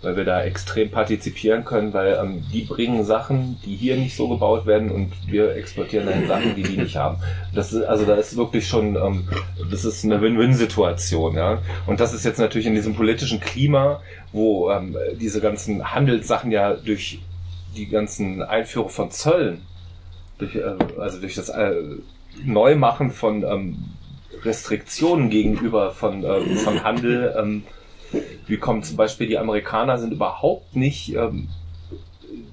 weil 0.05 0.15
wir 0.15 0.23
da 0.23 0.43
extrem 0.43 0.89
partizipieren 0.91 1.65
können, 1.65 1.93
weil 1.93 2.17
ähm, 2.21 2.43
die 2.53 2.61
bringen 2.61 3.03
Sachen, 3.03 3.57
die 3.65 3.75
hier 3.75 3.97
nicht 3.97 4.15
so 4.15 4.29
gebaut 4.29 4.65
werden, 4.65 4.91
und 4.91 5.11
wir 5.27 5.55
exportieren 5.55 6.05
dann 6.05 6.27
Sachen, 6.27 6.55
die 6.55 6.63
die 6.63 6.77
nicht 6.77 6.95
haben. 6.95 7.17
Das 7.53 7.73
ist, 7.73 7.83
also 7.83 8.05
da 8.05 8.15
ist 8.15 8.37
wirklich 8.37 8.67
schon, 8.67 8.95
ähm, 8.95 9.27
das 9.69 9.83
ist 9.83 10.05
eine 10.05 10.21
Win-Win-Situation, 10.21 11.35
ja. 11.35 11.61
Und 11.87 11.99
das 11.99 12.13
ist 12.13 12.23
jetzt 12.23 12.39
natürlich 12.39 12.67
in 12.67 12.75
diesem 12.75 12.95
politischen 12.95 13.39
Klima, 13.39 14.01
wo 14.31 14.71
ähm, 14.71 14.95
diese 15.19 15.41
ganzen 15.41 15.93
Handelssachen 15.93 16.51
ja 16.51 16.73
durch 16.75 17.19
die 17.75 17.87
ganzen 17.87 18.41
Einführung 18.41 18.89
von 18.89 19.11
Zöllen, 19.11 19.63
durch, 20.37 20.55
äh, 20.55 20.75
also 20.97 21.19
durch 21.19 21.35
das 21.35 21.49
äh, 21.49 21.73
Neumachen 22.43 23.11
von 23.11 23.43
ähm, 23.43 23.77
Restriktionen 24.43 25.29
gegenüber 25.29 25.91
von, 25.91 26.23
ähm, 26.23 26.57
von 26.57 26.83
Handel. 26.83 27.35
Ähm, 27.37 27.63
wie 28.47 28.57
kommen 28.57 28.83
zum 28.83 28.97
Beispiel 28.97 29.27
die 29.27 29.37
Amerikaner 29.37 29.97
sind 29.97 30.13
überhaupt 30.13 30.75
nicht 30.75 31.15
ähm, 31.15 31.49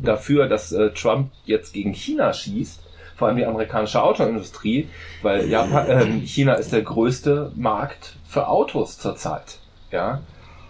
dafür, 0.01 0.49
dass 0.49 0.73
äh, 0.73 0.91
Trump 0.91 1.31
jetzt 1.45 1.73
gegen 1.73 1.93
China 1.93 2.33
schießt, 2.33 2.81
vor 3.17 3.29
allem 3.29 3.37
die 3.37 3.47
amerikanische 3.47 4.03
Autoindustrie, 4.03 4.89
weil 5.23 5.49
Japan, 5.49 5.87
ähm, 5.89 6.21
China 6.23 6.55
ist 6.55 6.73
der 6.73 6.83
größte 6.83 7.53
Markt 7.55 8.17
für 8.27 8.49
Autos 8.49 8.99
zurzeit. 8.99 9.59
Ja, 9.91 10.23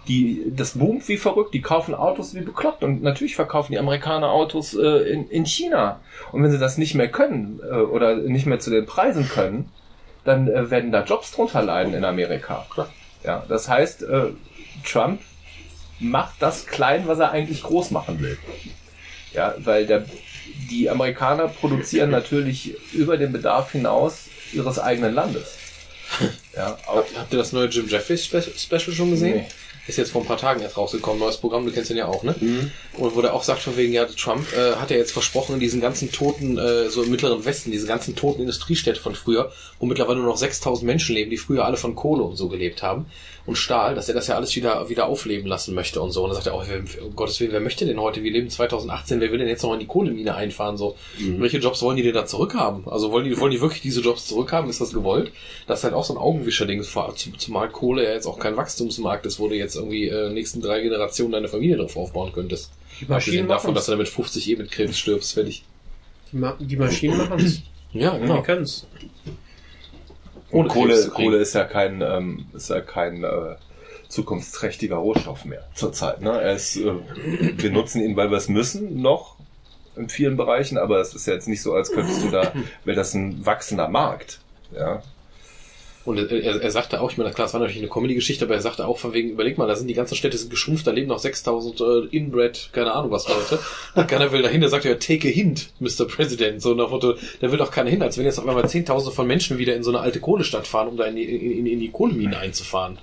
die, 0.09 0.52
das 0.55 0.76
boomt 0.76 1.07
wie 1.09 1.17
verrückt, 1.17 1.55
die 1.55 1.62
kaufen 1.62 1.94
Autos 1.94 2.34
wie 2.34 2.41
bekloppt 2.41 2.83
und 2.83 3.02
natürlich 3.02 3.36
verkaufen 3.36 3.73
die 3.73 3.78
Amerikaner 3.78 4.31
Autos 4.31 4.75
äh, 4.75 5.12
in, 5.12 5.28
in 5.28 5.47
China. 5.47 6.01
Und 6.33 6.42
wenn 6.42 6.51
sie 6.51 6.59
das 6.59 6.76
nicht 6.76 6.94
mehr 6.94 7.09
können 7.09 7.60
äh, 7.62 7.75
oder 7.75 8.17
nicht 8.17 8.47
mehr 8.47 8.59
zu 8.59 8.70
den 8.70 8.84
Preisen 8.84 9.28
können, 9.28 9.70
dann 10.25 10.49
äh, 10.49 10.70
werden 10.70 10.91
da 10.91 11.05
Jobs 11.05 11.33
drunter 11.33 11.62
leiden 11.62 11.94
in 11.94 12.05
Amerika. 12.05 12.67
Ja, 13.25 13.44
das 13.49 13.68
heißt, 13.68 14.02
äh, 14.02 14.31
Trump 14.84 15.20
macht 16.02 16.34
das 16.41 16.67
klein, 16.67 17.07
was 17.07 17.18
er 17.18 17.31
eigentlich 17.31 17.62
groß 17.62 17.91
machen 17.91 18.20
will. 18.20 18.39
Ja, 19.33 19.55
weil 19.59 19.86
der, 19.86 20.05
die 20.70 20.91
Amerikaner 20.91 21.49
produzieren 21.49 22.10
natürlich 22.10 22.75
über 22.92 23.17
den 23.17 23.33
Bedarf 23.33 23.73
hinaus 23.73 24.26
ihres 24.52 24.78
eigenen 24.78 25.15
Landes. 25.15 25.57
Ja, 26.55 26.76
auch, 26.86 27.02
Habt, 27.17 27.33
ihr 27.33 27.39
das 27.39 27.52
neue 27.52 27.68
Jim 27.68 27.89
Jeffries 27.89 28.26
Spe 28.26 28.42
Special 28.42 28.92
schon 28.92 29.09
gesehen? 29.10 29.36
Nee. 29.36 29.47
Ist 29.86 29.97
jetzt 29.97 30.12
vor 30.12 30.20
ein 30.20 30.26
paar 30.26 30.36
Tagen 30.36 30.60
erst 30.60 30.76
rausgekommen, 30.76 31.18
neues 31.18 31.39
Programm, 31.39 31.65
du 31.65 31.73
kennst 31.73 31.89
den 31.89 31.97
ja 31.97 32.07
auch, 32.07 32.23
ne? 32.23 32.34
Und 32.99 33.17
wo 33.17 33.23
der 33.23 33.33
auch 33.33 33.42
sagt 33.42 33.62
von 33.62 33.76
wegen, 33.78 33.94
ja, 33.94 34.05
Trump 34.05 34.47
äh, 34.52 34.76
hat 34.76 34.91
ja 34.91 34.99
jetzt 34.99 35.12
versprochen, 35.12 35.59
diesen 35.59 35.81
ganzen 35.81 36.12
toten, 36.12 36.59
äh, 36.59 36.91
so 36.91 37.02
im 37.02 37.10
Mittleren 37.10 37.44
Westen, 37.47 37.73
diese 37.73 37.86
ganzen 37.86 38.15
toten 38.15 38.42
Industriestädte 38.42 39.01
von 39.01 39.15
früher, 39.15 39.51
wo 39.81 39.86
mittlerweile 39.86 40.18
nur 40.18 40.28
noch 40.28 40.36
6000 40.36 40.86
Menschen 40.86 41.15
leben, 41.15 41.31
die 41.31 41.39
früher 41.39 41.65
alle 41.65 41.78
von 41.78 41.97
Kohle 41.97 42.23
und 42.23 42.36
so 42.36 42.49
gelebt 42.49 42.83
haben 42.83 43.07
und 43.44 43.56
Stahl, 43.56 43.94
dass 43.94 44.08
er 44.08 44.14
das 44.14 44.28
ja 44.28 44.36
alles 44.36 44.54
wieder 44.54 44.88
wieder 44.88 45.06
aufleben 45.06 45.48
lassen 45.48 45.74
möchte 45.74 46.00
und 46.00 46.12
so. 46.12 46.22
Und 46.22 46.30
dann 46.30 46.36
sagt 46.36 46.46
er 46.46 46.54
auch, 46.54 46.64
um 47.04 47.16
Gottes 47.16 47.40
Willen, 47.40 47.52
wer 47.52 47.60
möchte 47.60 47.84
denn 47.84 48.00
heute? 48.00 48.22
Wir 48.22 48.30
leben 48.30 48.48
2018, 48.48 49.20
wer 49.20 49.32
will 49.32 49.38
denn 49.38 49.48
jetzt 49.48 49.62
noch 49.62 49.72
in 49.72 49.80
die 49.80 49.86
Kohlemine 49.86 50.34
einfahren? 50.34 50.76
So, 50.76 50.96
welche 51.18 51.58
Jobs 51.58 51.82
wollen 51.82 51.96
die 51.96 52.02
denn 52.02 52.14
da 52.14 52.24
zurückhaben? 52.24 52.86
Also 52.86 53.10
wollen 53.10 53.24
die 53.24 53.38
wollen 53.38 53.50
die 53.50 53.60
wirklich 53.60 53.82
diese 53.82 54.00
Jobs 54.00 54.26
zurückhaben? 54.26 54.70
Ist 54.70 54.80
das 54.80 54.92
gewollt? 54.92 55.32
Das 55.66 55.80
ist 55.80 55.84
halt 55.84 55.94
auch 55.94 56.04
so 56.04 56.14
ein 56.14 56.18
Augenwischer-Ding, 56.18 56.84
zumal 57.38 57.68
Kohle 57.70 58.04
ja 58.04 58.12
jetzt 58.12 58.26
auch 58.26 58.38
kein 58.38 58.56
Wachstumsmarkt 58.56 59.26
ist, 59.26 59.40
wo 59.40 59.48
du 59.48 59.56
jetzt 59.56 59.74
irgendwie 59.74 60.08
äh, 60.08 60.30
nächsten 60.30 60.60
drei 60.60 60.80
Generationen 60.80 61.32
deine 61.32 61.48
Familie 61.48 61.76
drauf 61.76 61.96
aufbauen 61.96 62.32
könntest. 62.32 62.70
Die 63.00 63.04
Abgesehen 63.04 63.08
Maschinen 63.08 63.48
davon, 63.48 63.68
machen 63.70 63.74
dass 63.74 63.86
du 63.86 63.92
damit 63.92 64.08
50 64.08 64.50
eh 64.50 64.56
mit 64.56 64.70
Krebs 64.70 64.98
stirbst, 64.98 65.34
fertig. 65.34 65.64
Die, 66.30 66.36
Ma 66.36 66.56
die 66.60 66.76
Maschinen 66.76 67.16
machen 67.16 67.40
es. 67.40 67.62
Ja, 67.92 68.16
Die 68.16 68.42
können's. 68.42 68.86
Ohne 70.52 70.68
Kohle. 70.68 71.08
Kohle 71.08 71.39
ist 71.39 71.55
ja 71.55 71.64
kein, 71.64 72.02
ähm, 72.02 72.47
ist 72.52 72.70
ja 72.70 72.81
kein 72.81 73.24
äh, 73.24 73.56
zukunftsträchtiger 74.08 74.97
Rohstoff 74.97 75.44
mehr 75.44 75.66
zurzeit. 75.74 76.20
Ne? 76.20 76.40
Er 76.40 76.55
ist, 76.55 76.76
äh, 76.76 76.92
wir 77.56 77.70
nutzen 77.70 78.02
ihn, 78.02 78.16
weil 78.16 78.31
wir 78.31 78.36
es 78.36 78.48
müssen, 78.48 79.00
noch 79.00 79.36
in 79.97 80.08
vielen 80.08 80.36
Bereichen, 80.36 80.78
aber 80.78 81.00
es 81.00 81.14
ist 81.14 81.26
ja 81.26 81.34
jetzt 81.34 81.48
nicht 81.48 81.62
so, 81.62 81.74
als 81.74 81.90
könntest 81.90 82.22
du 82.22 82.31
da, 82.31 82.52
wäre 82.84 82.97
das 82.97 83.14
ein 83.14 83.44
wachsender 83.44 83.89
Markt. 83.89 84.40
Ja, 84.74 85.02
Und 86.05 86.18
er, 86.18 86.60
er, 86.60 86.70
sagte 86.72 87.00
auch, 87.00 87.12
ich 87.12 87.16
meine, 87.16 87.31
klar, 87.31 87.47
es 87.47 87.52
war 87.52 87.60
natürlich 87.60 87.81
eine 87.81 87.90
Comedy-Geschichte, 87.90 88.44
aber 88.44 88.55
er 88.55 88.60
sagte 88.60 88.86
auch 88.86 88.98
von 88.98 89.12
wegen, 89.12 89.31
überleg 89.31 89.56
mal, 89.56 89.68
da 89.68 89.76
sind 89.76 89.86
die 89.86 89.94
ganzen 89.94 90.16
Städte 90.16 90.36
sind 90.36 90.50
geschrumpft, 90.50 90.84
da 90.86 90.90
leben 90.90 91.08
noch 91.08 91.20
6000 91.20 91.81
äh, 91.81 92.16
Inbred, 92.16 92.70
keine 92.72 92.92
Ahnung 92.92 93.12
was 93.12 93.28
Leute. 93.28 93.60
Und 93.94 94.08
keiner 94.08 94.32
will 94.32 94.42
dahin, 94.42 94.60
der 94.60 94.70
sagt 94.70 94.84
ja, 94.84 94.94
take 94.97 95.28
a 95.28 95.31
hint, 95.31 95.70
Mr. 95.78 96.06
President. 96.06 96.60
So 96.60 96.74
nach 96.74 96.90
Motto, 96.90 97.14
da 97.40 97.52
will 97.52 97.58
doch 97.58 97.70
keiner 97.70 97.90
hin, 97.90 98.02
als 98.02 98.18
wenn 98.18 98.24
jetzt 98.24 98.40
auf 98.40 98.48
einmal 98.48 98.68
Zehntausende 98.68 99.14
von 99.14 99.28
Menschen 99.28 99.58
wieder 99.58 99.76
in 99.76 99.84
so 99.84 99.90
eine 99.90 100.00
alte 100.00 100.18
Kohlestadt 100.18 100.66
fahren, 100.66 100.89
um 100.89 100.97
da 100.97 101.05
in 101.05 101.14
die, 101.14 101.22
in, 101.24 101.66
in, 101.66 101.78
die 101.78 101.90
Kohlemine 101.90 102.36
einzufahren. 102.36 102.98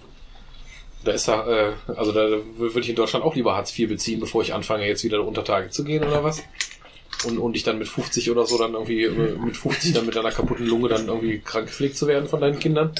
Da 1.05 1.13
ist 1.13 1.29
da, 1.29 1.47
äh, 1.47 1.71
also 1.95 2.11
da 2.11 2.27
würde 2.57 2.79
ich 2.81 2.89
in 2.89 2.95
Deutschland 2.95 3.23
auch 3.23 3.35
lieber 3.35 3.55
Hartz 3.55 3.77
IV 3.77 3.87
beziehen, 3.87 4.19
bevor 4.19 4.41
ich 4.41 4.53
anfange, 4.53 4.85
jetzt 4.85 5.05
wieder 5.05 5.25
unter 5.25 5.45
Tage 5.45 5.69
zu 5.69 5.85
gehen 5.85 6.03
oder 6.03 6.25
was. 6.25 6.43
Und, 7.25 7.37
und 7.37 7.55
ich 7.55 7.63
dann 7.63 7.79
mit 7.79 7.87
50 7.87 8.31
oder 8.31 8.45
so 8.45 8.57
dann 8.57 8.73
irgendwie, 8.73 9.03
äh, 9.03 9.37
mit 9.37 9.57
50 9.57 9.93
dann 9.93 10.05
mit 10.05 10.17
einer 10.17 10.31
kaputten 10.31 10.65
Lunge 10.65 10.89
dann 10.89 11.07
irgendwie 11.07 11.39
krank 11.39 11.67
gepflegt 11.67 11.97
zu 11.97 12.07
werden 12.07 12.29
von 12.29 12.39
deinen 12.39 12.59
Kindern. 12.59 12.93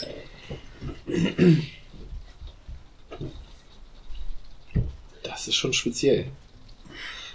Das 5.24 5.48
ist 5.48 5.56
schon 5.56 5.74
speziell. 5.74 6.26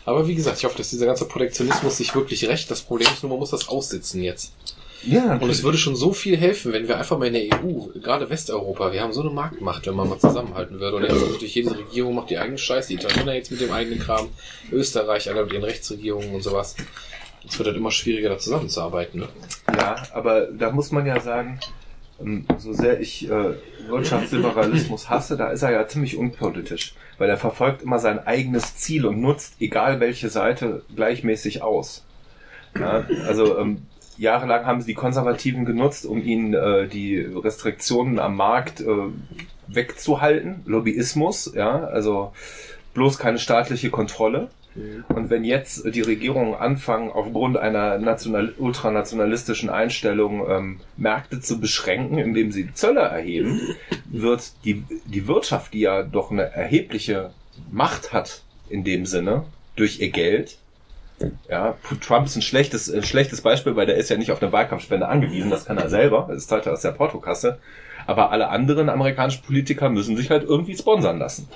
Aber 0.04 0.28
wie 0.28 0.34
gesagt, 0.34 0.58
ich 0.58 0.64
hoffe, 0.64 0.76
dass 0.76 0.90
dieser 0.90 1.06
ganze 1.06 1.24
Protektionismus 1.26 1.96
sich 1.96 2.14
wirklich 2.14 2.46
rächt. 2.46 2.70
Das 2.70 2.82
Problem 2.82 3.08
ist 3.10 3.22
nur, 3.22 3.30
man 3.30 3.38
muss 3.38 3.50
das 3.50 3.68
aussitzen 3.68 4.22
jetzt. 4.22 4.52
Ja 5.06 5.36
Und 5.36 5.50
es 5.50 5.62
würde 5.62 5.78
schon 5.78 5.96
so 5.96 6.12
viel 6.12 6.36
helfen, 6.36 6.72
wenn 6.72 6.88
wir 6.88 6.98
einfach 6.98 7.18
mal 7.18 7.26
in 7.26 7.34
der 7.34 7.60
EU, 7.60 7.88
gerade 8.00 8.28
Westeuropa, 8.30 8.92
wir 8.92 9.02
haben 9.02 9.12
so 9.12 9.20
eine 9.20 9.30
Marktmacht, 9.30 9.86
wenn 9.86 9.94
man 9.94 10.08
mal 10.08 10.18
zusammenhalten 10.18 10.80
würde. 10.80 10.96
Und 10.96 11.02
jetzt 11.04 11.32
natürlich 11.32 11.54
jede 11.54 11.76
Regierung 11.76 12.14
macht 12.14 12.30
die 12.30 12.38
eigene 12.38 12.58
Scheiße. 12.58 12.88
Die 12.88 12.94
Italiener 12.94 13.34
jetzt 13.34 13.50
mit 13.50 13.60
dem 13.60 13.72
eigenen 13.72 13.98
Kram, 13.98 14.28
Österreich, 14.72 15.28
alle 15.28 15.44
mit 15.44 15.52
ihren 15.52 15.64
Rechtsregierungen 15.64 16.34
und 16.34 16.42
sowas. 16.42 16.76
Es 17.46 17.58
wird 17.58 17.68
halt 17.68 17.76
immer 17.76 17.90
schwieriger, 17.90 18.30
da 18.30 18.38
zusammenzuarbeiten. 18.38 19.20
Ne? 19.20 19.28
Ja, 19.76 19.96
aber 20.12 20.46
da 20.46 20.70
muss 20.70 20.92
man 20.92 21.06
ja 21.06 21.20
sagen, 21.20 21.60
ähm, 22.20 22.46
so 22.58 22.72
sehr 22.72 23.00
ich 23.00 23.28
äh, 23.28 23.54
Wirtschaftsliberalismus 23.88 25.10
hasse, 25.10 25.36
da 25.36 25.50
ist 25.50 25.62
er 25.62 25.72
ja 25.72 25.86
ziemlich 25.86 26.16
unpolitisch, 26.16 26.94
weil 27.18 27.28
er 27.28 27.36
verfolgt 27.36 27.82
immer 27.82 27.98
sein 27.98 28.18
eigenes 28.18 28.76
Ziel 28.76 29.06
und 29.06 29.20
nutzt 29.20 29.56
egal 29.60 30.00
welche 30.00 30.28
Seite 30.28 30.82
gleichmäßig 30.94 31.62
aus. 31.62 32.04
Ja, 32.78 33.04
also 33.26 33.58
ähm, 33.58 33.82
jahrelang 34.18 34.66
haben 34.66 34.80
sie 34.80 34.88
die 34.88 34.94
Konservativen 34.94 35.64
genutzt, 35.64 36.06
um 36.06 36.22
ihnen 36.22 36.54
äh, 36.54 36.88
die 36.88 37.18
Restriktionen 37.18 38.18
am 38.18 38.36
Markt 38.36 38.80
äh, 38.80 38.86
wegzuhalten, 39.66 40.62
Lobbyismus, 40.66 41.52
ja, 41.54 41.84
also 41.84 42.32
bloß 42.94 43.18
keine 43.18 43.38
staatliche 43.38 43.90
Kontrolle. 43.90 44.48
Und 45.08 45.30
wenn 45.30 45.44
jetzt 45.44 45.84
die 45.94 46.00
Regierungen 46.00 46.54
anfangen, 46.54 47.12
aufgrund 47.12 47.56
einer 47.56 47.98
national 47.98 48.54
ultranationalistischen 48.58 49.70
Einstellung 49.70 50.44
ähm, 50.50 50.80
Märkte 50.96 51.40
zu 51.40 51.60
beschränken, 51.60 52.18
indem 52.18 52.50
sie 52.50 52.72
Zölle 52.74 53.02
erheben, 53.02 53.60
wird 54.06 54.52
die, 54.64 54.82
die 55.04 55.28
Wirtschaft, 55.28 55.74
die 55.74 55.80
ja 55.80 56.02
doch 56.02 56.32
eine 56.32 56.52
erhebliche 56.52 57.30
Macht 57.70 58.12
hat 58.12 58.42
in 58.68 58.82
dem 58.82 59.06
Sinne, 59.06 59.44
durch 59.76 60.00
ihr 60.00 60.10
Geld, 60.10 60.58
ja, 61.48 61.76
Trump 62.00 62.26
ist 62.26 62.36
ein 62.36 62.42
schlechtes, 62.42 62.92
ein 62.92 63.02
schlechtes 63.02 63.40
Beispiel, 63.40 63.76
weil 63.76 63.86
der 63.86 63.96
ist 63.96 64.10
ja 64.10 64.16
nicht 64.16 64.32
auf 64.32 64.42
eine 64.42 64.52
Wahlkampfspende 64.52 65.08
angewiesen, 65.08 65.50
das 65.50 65.64
kann 65.64 65.78
er 65.78 65.88
selber, 65.88 66.28
das 66.28 66.46
zahlt 66.46 66.66
er 66.66 66.72
aus 66.72 66.82
der 66.82 66.92
Portokasse. 66.92 67.58
Aber 68.06 68.30
alle 68.32 68.48
anderen 68.48 68.88
amerikanischen 68.88 69.42
Politiker 69.42 69.88
müssen 69.88 70.16
sich 70.16 70.30
halt 70.30 70.44
irgendwie 70.44 70.76
sponsern 70.76 71.18
lassen. 71.18 71.48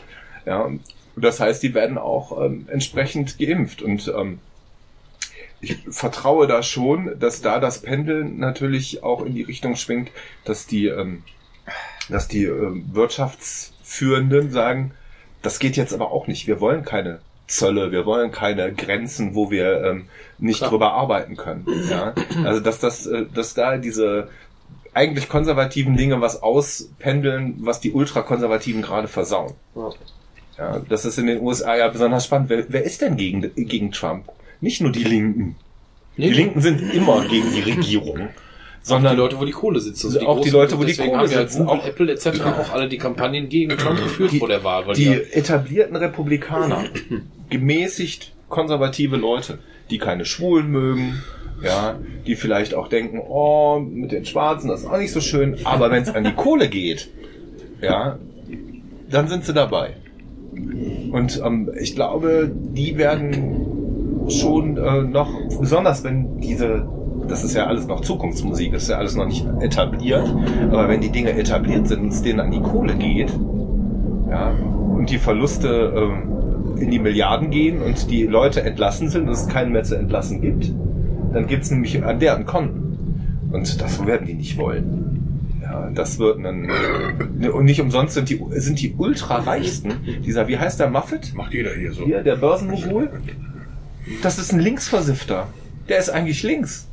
Ja, 0.46 0.70
das 1.16 1.40
heißt, 1.40 1.62
die 1.62 1.74
werden 1.74 1.98
auch 1.98 2.42
ähm, 2.42 2.66
entsprechend 2.70 3.38
geimpft. 3.38 3.82
Und 3.82 4.08
ähm, 4.16 4.38
ich 5.60 5.76
vertraue 5.90 6.46
da 6.46 6.62
schon, 6.62 7.18
dass 7.18 7.42
da 7.42 7.58
das 7.58 7.82
Pendel 7.82 8.24
natürlich 8.24 9.02
auch 9.02 9.24
in 9.24 9.34
die 9.34 9.42
Richtung 9.42 9.76
schwingt, 9.76 10.10
dass 10.44 10.66
die, 10.66 10.86
ähm, 10.86 11.22
dass 12.08 12.28
die 12.28 12.44
ähm, 12.44 12.88
Wirtschaftsführenden 12.92 14.50
sagen, 14.50 14.92
das 15.42 15.58
geht 15.58 15.76
jetzt 15.76 15.92
aber 15.92 16.10
auch 16.10 16.26
nicht. 16.28 16.46
Wir 16.46 16.60
wollen 16.60 16.84
keine 16.84 17.20
Zölle, 17.48 17.90
wir 17.90 18.06
wollen 18.06 18.30
keine 18.30 18.72
Grenzen, 18.72 19.34
wo 19.34 19.50
wir 19.50 19.82
ähm, 19.82 20.04
nicht 20.38 20.60
drüber 20.62 20.92
arbeiten 20.92 21.36
können. 21.36 21.66
Ja? 21.90 22.14
Also 22.44 22.60
dass 22.60 22.78
das, 22.78 23.06
äh, 23.06 23.24
dass 23.34 23.54
da 23.54 23.76
diese 23.78 24.28
eigentlich 24.94 25.28
konservativen 25.28 25.96
Dinge 25.96 26.20
was 26.20 26.42
auspendeln, 26.42 27.56
was 27.60 27.80
die 27.80 27.92
Ultrakonservativen 27.92 28.82
gerade 28.82 29.08
versauen. 29.08 29.54
Ja, 30.58 30.80
das 30.88 31.04
ist 31.04 31.18
in 31.18 31.26
den 31.26 31.40
USA 31.40 31.76
ja 31.76 31.88
besonders 31.88 32.24
spannend. 32.24 32.48
Wer, 32.50 32.64
wer 32.68 32.82
ist 32.84 33.00
denn 33.00 33.16
gegen, 33.16 33.42
gegen 33.54 33.92
Trump? 33.92 34.24
Nicht 34.60 34.80
nur 34.80 34.90
die 34.92 35.04
Linken. 35.04 35.56
Die 36.16 36.30
Linken 36.30 36.60
sind 36.60 36.92
immer 36.92 37.24
gegen 37.28 37.52
die 37.54 37.60
Regierung. 37.60 38.28
Sondern 38.82 39.12
Sondern 39.12 39.12
die 39.16 39.20
Leute, 39.22 39.38
wo 39.40 39.44
die 39.44 39.52
Kohle 39.52 39.80
sitzt. 39.80 40.04
Also 40.04 40.18
die 40.18 40.26
Auch 40.26 40.40
die 40.40 40.50
Leute, 40.50 40.78
wo 40.78 40.84
die 40.84 40.94
Kohle 40.96 41.10
ja 41.22 41.26
sitzen, 41.26 41.68
auch- 41.68 41.84
Apple 41.84 42.10
etc. 42.12 42.40
auch 42.42 42.72
alle 42.72 42.88
die 42.88 42.98
Kampagnen 42.98 43.48
gegen 43.48 43.76
Trump 43.76 43.98
geführt 44.02 44.32
Die- 44.32 44.38
vor 44.38 44.48
der 44.48 44.64
Wahl. 44.64 44.86
Weil 44.86 44.94
die 44.94 45.04
die, 45.04 45.32
etablierten 45.32 45.94
Republikaner, 45.96 46.84
gemäßigt 47.50 48.32
konservative 48.48 49.16
Leute, 49.16 49.58
die 49.90 49.98
keine 49.98 50.24
Schwulen 50.24 50.70
mögen, 50.70 51.22
ja, 51.62 51.98
die 52.26 52.36
vielleicht 52.36 52.74
auch 52.74 52.88
denken, 52.88 53.20
oh, 53.26 53.80
mit 53.80 54.12
den 54.12 54.24
Schwarzen, 54.24 54.68
das 54.68 54.80
ist 54.80 54.86
auch 54.86 54.98
nicht 54.98 55.12
so 55.12 55.20
schön, 55.20 55.58
aber 55.64 55.90
wenn 55.90 56.02
es 56.02 56.14
an 56.14 56.24
die 56.24 56.32
Kohle 56.32 56.68
geht, 56.68 57.08
ja, 57.80 58.18
dann 59.10 59.28
sind 59.28 59.44
sie 59.44 59.52
dabei. 59.52 59.94
Und 61.12 61.40
ähm, 61.44 61.70
ich 61.78 61.94
glaube, 61.94 62.50
die 62.52 62.98
werden 62.98 64.28
schon 64.28 64.76
äh, 64.76 65.02
noch, 65.02 65.30
besonders 65.58 66.04
wenn 66.04 66.40
diese, 66.40 66.86
das 67.28 67.44
ist 67.44 67.54
ja 67.54 67.66
alles 67.66 67.86
noch 67.86 68.00
Zukunftsmusik, 68.00 68.72
das 68.72 68.84
ist 68.84 68.90
ja 68.90 68.98
alles 68.98 69.16
noch 69.16 69.26
nicht 69.26 69.46
etabliert, 69.60 70.26
aber 70.70 70.88
wenn 70.88 71.00
die 71.00 71.10
Dinge 71.10 71.32
etabliert 71.32 71.88
sind 71.88 72.02
und 72.02 72.12
es 72.12 72.22
denen 72.22 72.40
an 72.40 72.50
die 72.50 72.60
Kohle 72.60 72.94
geht, 72.94 73.32
ja, 74.30 74.50
und 74.50 75.08
die 75.10 75.18
Verluste 75.18 75.92
ähm, 75.96 76.37
in 76.80 76.90
die 76.90 76.98
Milliarden 76.98 77.50
gehen 77.50 77.82
und 77.82 78.10
die 78.10 78.24
Leute 78.24 78.62
entlassen 78.62 79.08
sind 79.08 79.26
und 79.26 79.32
es 79.32 79.48
keinen 79.48 79.72
mehr 79.72 79.84
zu 79.84 79.96
entlassen 79.96 80.40
gibt, 80.40 80.72
dann 81.32 81.46
gibt's 81.46 81.70
nämlich 81.70 82.02
an 82.02 82.18
deren 82.18 82.46
Konten. 82.46 83.48
Und 83.52 83.80
das 83.80 84.04
werden 84.06 84.26
die 84.26 84.34
nicht 84.34 84.58
wollen. 84.58 85.58
Ja, 85.62 85.90
das 85.94 86.18
wird 86.18 86.38
ein, 86.38 86.70
und 87.52 87.64
nicht 87.64 87.80
umsonst 87.80 88.14
sind 88.14 88.30
die, 88.30 88.42
sind 88.52 88.80
die 88.80 88.94
ultrareichsten, 88.96 89.92
dieser, 90.24 90.48
wie 90.48 90.58
heißt 90.58 90.80
der 90.80 90.88
Muffet? 90.88 91.34
Macht 91.34 91.52
jeder 91.52 91.74
hier 91.74 91.92
so. 91.92 92.04
Hier, 92.04 92.22
der 92.22 92.36
Börsenmogul. 92.36 93.10
Das 94.22 94.38
ist 94.38 94.52
ein 94.52 94.60
Linksversiffter. 94.60 95.48
Der 95.88 95.98
ist 95.98 96.08
eigentlich 96.10 96.42
links. 96.42 96.88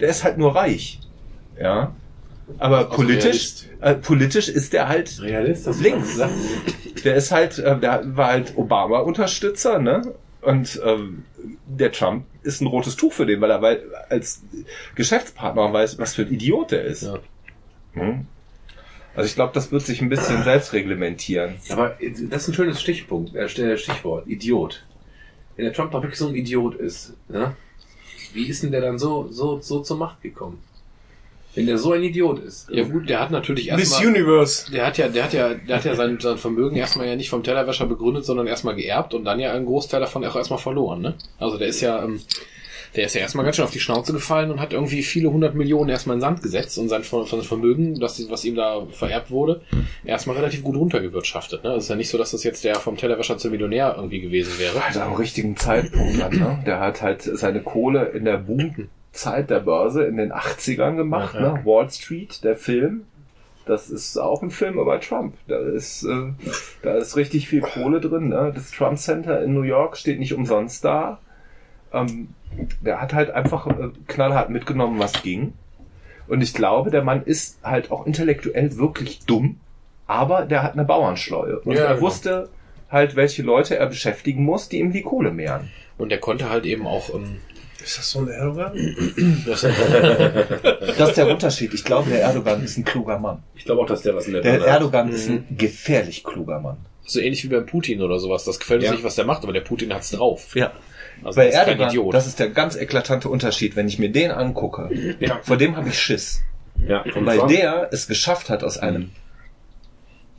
Der 0.00 0.08
ist 0.08 0.22
halt 0.22 0.38
nur 0.38 0.54
reich. 0.54 1.00
Ja. 1.60 1.92
Aber 2.58 2.84
politisch, 2.84 3.64
äh, 3.80 3.94
politisch 3.94 4.48
ist 4.48 4.72
der 4.72 4.88
halt 4.88 5.20
Realist, 5.20 5.66
das 5.66 5.80
links. 5.80 6.20
Der 7.04 7.16
ist 7.16 7.32
halt, 7.32 7.58
äh, 7.58 7.78
der 7.78 8.16
war 8.16 8.28
halt 8.28 8.56
Obama-Unterstützer, 8.56 9.78
ne? 9.78 10.14
Und 10.40 10.80
ähm, 10.84 11.24
der 11.66 11.90
Trump 11.92 12.26
ist 12.42 12.60
ein 12.60 12.66
rotes 12.66 12.96
Tuch 12.96 13.12
für 13.12 13.26
den, 13.26 13.40
weil 13.40 13.50
er 13.50 13.62
weil, 13.62 13.82
als 14.10 14.42
Geschäftspartner 14.94 15.72
weiß, 15.72 15.98
was 15.98 16.14
für 16.14 16.22
ein 16.22 16.32
Idiot 16.32 16.70
der 16.70 16.84
ist. 16.84 17.04
Ja. 17.04 17.18
Hm? 17.94 18.26
Also 19.16 19.26
ich 19.26 19.34
glaube, 19.34 19.52
das 19.54 19.72
wird 19.72 19.82
sich 19.82 20.02
ein 20.02 20.08
bisschen 20.08 20.42
selbst 20.42 20.72
reglementieren. 20.72 21.54
Aber 21.70 21.96
das 22.00 22.42
ist 22.42 22.48
ein 22.48 22.54
schönes 22.54 22.80
Stichpunkt, 22.80 23.34
äh, 23.34 23.48
Stichwort, 23.48 24.26
Idiot. 24.26 24.84
Wenn 25.56 25.64
der 25.64 25.72
Trump 25.72 25.92
doch 25.92 26.02
wirklich 26.02 26.18
so 26.18 26.28
ein 26.28 26.34
Idiot 26.34 26.74
ist, 26.74 27.14
ja? 27.32 27.54
wie 28.32 28.48
ist 28.48 28.62
denn 28.62 28.72
der 28.72 28.80
dann 28.80 28.98
so, 28.98 29.28
so, 29.30 29.60
so 29.60 29.80
zur 29.80 29.96
Macht 29.96 30.20
gekommen? 30.20 30.58
Wenn 31.54 31.66
der 31.66 31.78
so 31.78 31.92
ein 31.92 32.02
Idiot 32.02 32.40
ist. 32.40 32.68
ja 32.70 32.82
gut, 32.84 33.08
der 33.08 33.20
hat 33.20 33.30
natürlich 33.30 33.70
Miss 33.70 33.92
erstmal... 33.92 34.14
Universe. 34.14 34.72
Der 34.72 34.86
hat 34.86 34.98
ja, 34.98 35.08
der 35.08 35.24
hat 35.24 35.32
ja, 35.32 35.54
der 35.54 35.76
hat 35.76 35.84
ja 35.84 35.94
sein, 35.94 36.18
sein 36.20 36.36
Vermögen 36.38 36.76
erstmal 36.76 37.06
ja 37.06 37.16
nicht 37.16 37.30
vom 37.30 37.42
Tellerwäscher 37.42 37.86
begründet, 37.86 38.24
sondern 38.24 38.46
erstmal 38.46 38.74
geerbt 38.74 39.14
und 39.14 39.24
dann 39.24 39.38
ja 39.38 39.52
einen 39.52 39.66
Großteil 39.66 40.00
davon 40.00 40.24
auch 40.24 40.36
erstmal 40.36 40.58
verloren, 40.58 41.00
ne? 41.00 41.14
Also 41.38 41.56
der 41.56 41.68
ist 41.68 41.80
ja, 41.80 42.02
ähm, 42.02 42.20
der 42.96 43.06
ist 43.06 43.14
ja 43.14 43.20
erstmal 43.22 43.44
ganz 43.44 43.56
schön 43.56 43.64
auf 43.64 43.72
die 43.72 43.80
Schnauze 43.80 44.12
gefallen 44.12 44.50
und 44.52 44.60
hat 44.60 44.72
irgendwie 44.72 45.02
viele 45.02 45.30
hundert 45.30 45.54
Millionen 45.54 45.90
erstmal 45.90 46.14
in 46.14 46.18
den 46.20 46.26
Sand 46.28 46.42
gesetzt 46.42 46.78
und 46.78 46.88
sein, 46.88 47.02
Ver- 47.02 47.26
sein 47.26 47.42
Vermögen, 47.42 47.98
das, 47.98 48.28
was 48.30 48.44
ihm 48.44 48.54
da 48.54 48.86
vererbt 48.90 49.30
wurde, 49.32 49.62
erstmal 50.04 50.36
relativ 50.36 50.62
gut 50.62 50.76
runtergewirtschaftet. 50.76 51.64
Ne? 51.64 51.70
Es 51.74 51.84
ist 51.84 51.90
ja 51.90 51.96
nicht 51.96 52.08
so, 52.08 52.18
dass 52.18 52.30
das 52.30 52.44
jetzt 52.44 52.62
der 52.64 52.76
vom 52.76 52.96
Tellerwäscher 52.96 53.36
zum 53.38 53.50
Millionär 53.50 53.94
irgendwie 53.96 54.20
gewesen 54.20 54.58
wäre. 54.58 54.84
halt 54.84 54.96
am 54.96 55.14
richtigen 55.14 55.56
Zeitpunkt 55.56 56.20
dann, 56.20 56.32
ne? 56.38 56.62
Der 56.66 56.78
hat 56.80 57.02
halt 57.02 57.22
seine 57.22 57.62
Kohle 57.62 58.06
in 58.10 58.24
der 58.24 58.46
Boomzeit 59.14 59.48
der 59.48 59.60
Börse 59.60 60.04
in 60.04 60.16
den 60.16 60.32
80ern 60.32 60.96
gemacht, 60.96 61.34
Ja, 61.34 61.52
ne? 61.54 61.60
Wall 61.64 61.88
Street, 61.90 62.42
der 62.42 62.56
Film. 62.56 63.04
Das 63.64 63.88
ist 63.88 64.18
auch 64.18 64.42
ein 64.42 64.50
Film 64.50 64.78
über 64.78 65.00
Trump. 65.00 65.34
Da 65.48 65.56
ist, 65.56 66.02
äh, 66.04 66.32
da 66.82 66.94
ist 66.96 67.16
richtig 67.16 67.48
viel 67.48 67.60
Kohle 67.62 68.00
drin. 68.00 68.28
Ne? 68.28 68.52
Das 68.54 68.70
Trump 68.72 68.98
Center 68.98 69.42
in 69.42 69.54
New 69.54 69.62
York 69.62 69.96
steht 69.96 70.18
nicht 70.18 70.34
umsonst 70.34 70.84
da. 70.84 71.18
Ähm, 71.92 72.28
der 72.82 73.00
hat 73.00 73.14
halt 73.14 73.30
einfach 73.30 73.66
äh, 73.68 73.88
knallhart 74.06 74.50
mitgenommen, 74.50 74.98
was 74.98 75.22
ging. 75.22 75.54
Und 76.26 76.42
ich 76.42 76.52
glaube, 76.52 76.90
der 76.90 77.02
Mann 77.04 77.22
ist 77.22 77.58
halt 77.62 77.90
auch 77.90 78.06
intellektuell 78.06 78.76
wirklich 78.76 79.20
dumm, 79.24 79.60
aber 80.06 80.44
der 80.44 80.62
hat 80.62 80.72
eine 80.74 80.84
Bauernschleue. 80.84 81.60
Und 81.60 81.72
Ja, 81.74 81.84
er 81.84 81.88
genau. 81.94 82.00
wusste 82.02 82.48
halt, 82.90 83.16
welche 83.16 83.42
Leute 83.42 83.76
er 83.76 83.86
beschäftigen 83.86 84.44
muss, 84.44 84.68
die 84.68 84.78
ihm 84.80 84.92
die 84.92 85.02
Kohle 85.02 85.30
mehren. 85.30 85.70
Und 85.96 86.10
der 86.10 86.18
konnte 86.18 86.50
halt 86.50 86.66
eben 86.66 86.86
auch, 86.86 87.14
ähm, 87.14 87.38
Ist 87.84 87.98
das 87.98 88.10
so 88.10 88.20
ein 88.20 88.28
Erdogan? 88.28 88.72
das, 89.46 89.62
ist 89.64 91.16
der 91.16 91.28
Unterschied. 91.28 91.74
Ich 91.74 91.84
glaube, 91.84 92.08
der 92.10 92.22
Erdogan 92.22 92.62
ist 92.64 92.78
ein 92.78 92.84
kluger 92.84 93.18
Mann. 93.18 93.42
Ich 93.54 93.64
glaube 93.64 93.82
auch, 93.82 93.86
dass 93.86 94.02
der 94.02 94.14
was 94.16 94.26
in 94.26 94.32
der 94.32 94.42
Der 94.42 94.52
Birne 94.52 94.64
hat. 94.64 94.72
Erdogan 94.80 95.08
ist 95.10 95.28
ein 95.28 95.44
gefährlich 95.56 96.24
kluger 96.24 96.60
Mann. 96.60 96.78
so 97.04 97.20
ähnlich 97.20 97.44
wie 97.44 97.48
beim 97.48 97.66
Putin 97.66 98.00
oder 98.00 98.18
sowas. 98.18 98.44
Das 98.44 98.58
gefällt 98.58 98.80
uns 98.80 98.86
Ja. 98.86 98.92
nicht, 98.92 99.04
was 99.04 99.16
der 99.16 99.26
macht, 99.26 99.42
aber 99.42 99.52
der 99.52 99.60
Putin 99.60 99.92
hat's 99.92 100.10
drauf. 100.10 100.54
Ja. 100.56 100.72
Also 101.22 101.36
Bei 101.36 101.44
der 101.44 101.50
ist 101.52 101.58
kein 101.58 101.68
Erdogan, 101.68 101.90
Idiot. 101.90 102.14
das 102.14 102.26
ist 102.26 102.38
der 102.38 102.48
ganz 102.50 102.74
eklatante 102.76 103.28
Unterschied. 103.28 103.76
Wenn 103.76 103.86
ich 103.86 103.98
mir 103.98 104.10
den 104.10 104.30
angucke, 104.30 104.88
Ja. 105.20 105.40
vor 105.42 105.56
dem 105.58 105.76
habe 105.76 105.90
ich 105.90 105.98
Schiss. 106.00 106.40
Ja, 106.88 107.04
von 107.12 107.24
Weil 107.26 107.46
der 107.46 107.90
es 107.92 108.06
geschafft 108.08 108.48
hat, 108.50 108.64
aus 108.64 108.78
einem 108.78 109.10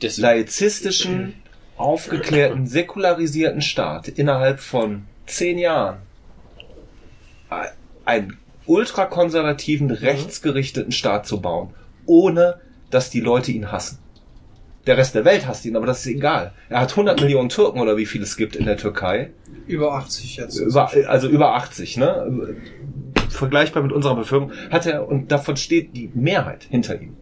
Das- 0.00 0.18
laizistischen, 0.18 1.34
aufgeklärten, 1.76 2.66
säkularisierten 2.66 3.62
Staat 3.62 4.08
innerhalb 4.08 4.60
von 4.60 5.04
zehn 5.26 5.58
Jahren 5.58 5.98
einen 8.04 8.36
ultrakonservativen, 8.66 9.90
rechtsgerichteten 9.90 10.92
Staat 10.92 11.26
zu 11.26 11.40
bauen, 11.40 11.70
ohne 12.04 12.60
dass 12.90 13.10
die 13.10 13.20
Leute 13.20 13.52
ihn 13.52 13.72
hassen. 13.72 13.98
Der 14.86 14.96
Rest 14.96 15.16
der 15.16 15.24
Welt 15.24 15.48
hasst 15.48 15.64
ihn, 15.64 15.76
aber 15.76 15.86
das 15.86 16.00
ist 16.00 16.06
egal. 16.06 16.52
Er 16.68 16.80
hat 16.80 16.92
100 16.92 17.20
Millionen 17.20 17.48
Türken 17.48 17.80
oder 17.80 17.96
wie 17.96 18.06
viel 18.06 18.22
es 18.22 18.36
gibt 18.36 18.54
in 18.54 18.66
der 18.66 18.76
Türkei. 18.76 19.30
Über 19.66 19.94
80 19.94 20.36
jetzt. 20.36 20.58
Über, 20.58 20.90
also 21.08 21.28
über 21.28 21.54
80, 21.56 21.96
ne? 21.96 22.56
Vergleichbar 23.28 23.82
mit 23.82 23.92
unserer 23.92 24.14
Bevölkerung 24.14 24.52
hat 24.70 24.86
er, 24.86 25.08
und 25.08 25.32
davon 25.32 25.56
steht 25.56 25.96
die 25.96 26.10
Mehrheit 26.14 26.64
hinter 26.70 27.00
ihm. 27.00 27.16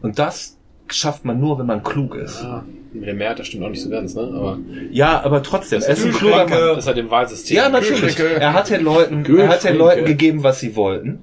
Und 0.00 0.20
das 0.20 0.58
schafft 0.86 1.24
man 1.24 1.40
nur, 1.40 1.58
wenn 1.58 1.66
man 1.66 1.82
klug 1.82 2.14
ist. 2.14 2.42
Ah, 2.42 2.64
mit 2.92 3.08
dem 3.08 3.18
Mehrheit, 3.18 3.38
das 3.38 3.46
stimmt 3.46 3.64
auch 3.64 3.70
nicht 3.70 3.82
so 3.82 3.90
ganz, 3.90 4.14
ne? 4.14 4.22
Aber 4.22 4.58
Ja, 4.90 5.22
aber 5.22 5.42
trotzdem, 5.42 5.80
er 5.82 5.88
ist 5.88 6.04
ein 6.04 6.12
kluger 6.12 6.46
Mann. 6.48 6.76
das 6.76 6.86
halt 6.86 6.98
im 6.98 7.10
Wahlsystem. 7.10 7.56
Ja, 7.56 7.68
natürlich. 7.68 8.18
Er 8.18 8.52
hat 8.52 8.70
den 8.70 8.82
Leuten, 8.84 9.24
er 9.38 9.48
hat 9.48 9.64
den 9.64 9.76
Leuten 9.76 10.04
gegeben, 10.04 10.42
was 10.42 10.60
sie 10.60 10.76
wollten. 10.76 11.20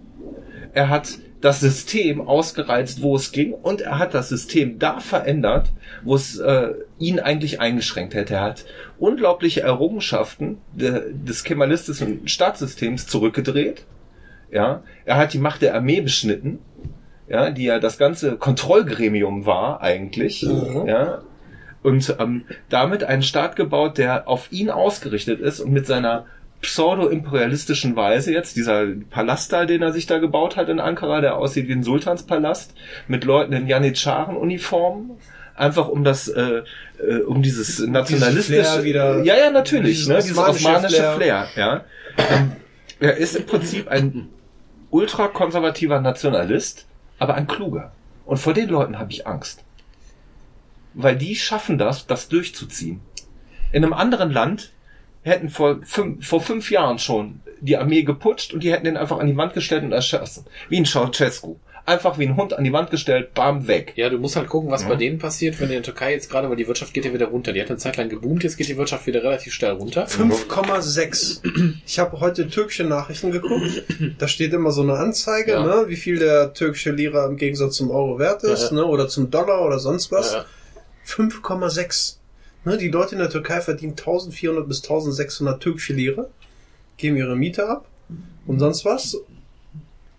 Er 0.74 0.90
hat 0.90 1.20
das 1.42 1.62
System 1.62 2.20
ausgereizt, 2.28 3.02
wo 3.02 3.16
es 3.16 3.32
ging, 3.32 3.54
und 3.54 3.82
er 3.82 3.98
hat 3.98 4.14
das 4.14 4.30
System 4.30 4.78
da 4.78 5.00
verändert, 5.00 5.72
wo 6.04 6.16
es 6.16 6.38
äh, 6.38 6.74
ihn 6.98 7.20
eigentlich 7.20 7.62
eingeschränkt 7.62 8.14
hätte. 8.14 8.36
Er 8.36 8.42
hat 8.42 8.66
unglaubliche 8.98 9.62
Errungenschaften 9.62 10.58
de, 10.74 11.14
des 11.14 11.44
kemalistischen 11.44 12.28
Staatssystems 12.28 13.08
zurückgedreht. 13.08 13.86
Ja, 14.52 14.84
er 15.06 15.18
hat 15.18 15.34
die 15.34 15.38
Macht 15.38 15.62
der 15.62 15.76
Armee 15.76 16.02
beschnitten, 16.02 16.60
ja, 17.30 17.52
die 17.52 17.64
ja 17.66 17.80
das 17.80 17.98
ganze 17.98 18.36
Kontrollgremium 18.36 19.46
war 19.46 19.82
eigentlich. 19.82 20.42
Ja, 20.42 21.22
und 21.84 22.16
ähm, 22.20 22.44
damit 22.70 23.04
einen 23.04 23.24
Staat 23.24 23.56
gebaut, 23.56 23.98
der 23.98 24.28
auf 24.28 24.52
ihn 24.52 24.70
ausgerichtet 24.70 25.40
ist 25.40 25.60
und 25.60 25.72
mit 25.72 25.86
seiner 25.88 26.26
pseudo-imperialistischen 26.62 27.96
Weise 27.96 28.34
jetzt, 28.34 28.58
dieser 28.58 28.86
Palast 29.10 29.54
da, 29.54 29.66
den 29.66 29.82
er 29.82 29.94
sich 29.94 30.08
da 30.08 30.18
gebaut 30.18 30.58
hat 30.58 30.68
in 30.70 30.80
Ankara, 30.80 31.22
der 31.22 31.38
aussieht 31.38 31.68
wie 31.68 31.74
ein 31.74 31.84
Sultanspalast, 31.84 32.74
mit 33.08 33.24
Leuten 33.24 33.54
in 33.54 33.68
Janitscharen-Uniformen, 33.68 35.12
einfach 35.56 35.88
um 35.88 36.04
das, 36.04 36.28
äh, 36.28 36.64
äh, 37.02 37.22
um 37.22 37.42
dieses 37.42 37.80
nationalistische, 37.80 38.84
wieder- 38.84 39.24
ja, 39.24 39.38
ja, 39.38 39.52
natürlich, 39.52 39.98
dieses 40.00 40.08
ne, 40.10 40.16
dieses 40.18 40.38
osmanische 40.38 40.68
osmanische 40.68 40.96
Flair. 41.16 41.16
Flair, 41.16 41.48
ja. 41.56 41.84
Ähm, 42.18 42.52
er 43.00 43.16
ist 43.18 43.36
im 43.36 43.46
Prinzip 43.46 43.88
ein 43.88 44.28
ultrakonservativer 44.90 46.02
Nationalist, 46.02 46.88
aber 47.20 47.36
ein 47.36 47.48
kluger. 47.48 47.92
Und 48.26 48.38
vor 48.38 48.54
den 48.54 48.70
Leuten 48.70 49.00
habe 49.00 49.12
ich 49.12 49.26
Angst. 49.28 49.64
Weil 50.94 51.16
die 51.18 51.36
schaffen 51.36 51.78
das, 51.78 52.08
das 52.08 52.28
durchzuziehen. 52.30 53.02
In 53.72 53.84
einem 53.84 53.94
anderen 53.94 54.32
Land 54.32 54.72
hätten 55.22 55.50
vor 55.50 55.80
fünf, 55.84 56.26
vor 56.28 56.42
fünf 56.42 56.72
Jahren 56.72 56.98
schon 57.00 57.42
die 57.62 57.78
Armee 57.78 58.04
geputscht 58.04 58.54
und 58.54 58.64
die 58.64 58.72
hätten 58.72 58.86
den 58.86 58.98
einfach 58.98 59.20
an 59.20 59.28
die 59.28 59.36
Wand 59.38 59.54
gestellt 59.54 59.84
und 59.84 59.92
erschossen. 59.92 60.46
Wie 60.70 60.78
in 60.78 60.86
Ceausescu. 60.86 61.58
einfach 61.86 62.18
wie 62.20 62.26
ein 62.28 62.38
Hund 62.38 62.54
an 62.54 62.64
die 62.64 62.72
Wand 62.72 62.92
gestellt, 62.92 63.34
bam, 63.34 63.68
weg. 63.68 63.94
Ja, 63.96 64.10
du 64.10 64.18
musst 64.20 64.36
halt 64.36 64.48
gucken, 64.48 64.70
was 64.70 64.84
bei 64.88 64.96
denen 64.96 65.18
passiert, 65.18 65.60
wenn 65.60 65.68
in 65.70 65.74
der 65.74 65.82
Türkei 65.84 66.12
jetzt 66.14 66.30
gerade, 66.30 66.48
weil 66.50 66.56
die 66.56 66.68
Wirtschaft 66.68 66.94
geht 66.94 67.04
ja 67.04 67.14
wieder 67.14 67.28
runter. 67.28 67.52
Die 67.52 67.60
hat 67.62 67.70
eine 67.70 67.78
Zeit 67.78 67.98
lang 67.98 68.10
geboomt, 68.10 68.44
jetzt 68.44 68.58
geht 68.58 68.68
die 68.70 68.78
Wirtschaft 68.78 69.08
wieder 69.08 69.24
relativ 69.24 69.54
schnell 69.54 69.72
runter. 69.72 70.06
5,6. 70.06 71.74
Ich 71.86 72.00
habe 72.00 72.20
heute 72.20 72.48
türkische 72.48 72.84
Nachrichten 72.84 73.32
geguckt. 73.32 73.84
Da 74.18 74.28
steht 74.28 74.54
immer 74.54 74.72
so 74.72 74.82
eine 74.84 74.94
Anzeige, 74.94 75.52
Ja. 75.54 75.64
ne, 75.66 75.86
wie 75.88 75.96
viel 75.96 76.20
der 76.20 76.54
türkische 76.54 76.92
Lira 76.92 77.26
im 77.26 77.38
Gegensatz 77.38 77.76
zum 77.78 77.90
Euro 77.92 78.20
wert 78.20 78.44
ist, 78.44 78.70
Ja. 78.72 78.76
ne, 78.78 78.86
oder 78.86 79.08
zum 79.08 79.30
Dollar 79.32 79.66
oder 79.66 79.80
sonst 79.80 80.12
was. 80.12 80.46
Ja. 81.18 81.24
5,6. 81.26 82.16
Ne, 82.66 82.78
die 82.78 82.90
Leute 82.90 83.16
in 83.16 83.20
der 83.20 83.30
Türkei 83.30 83.62
verdienen 83.62 83.94
1400 83.94 84.68
bis 84.68 84.84
1600 84.84 85.62
türkische 85.62 85.94
Lira, 85.94 86.28
geben 86.98 87.16
ihre 87.16 87.36
Miete 87.36 87.70
ab 87.70 87.88
und 88.46 88.60
sonst 88.60 88.86
was. 88.86 89.16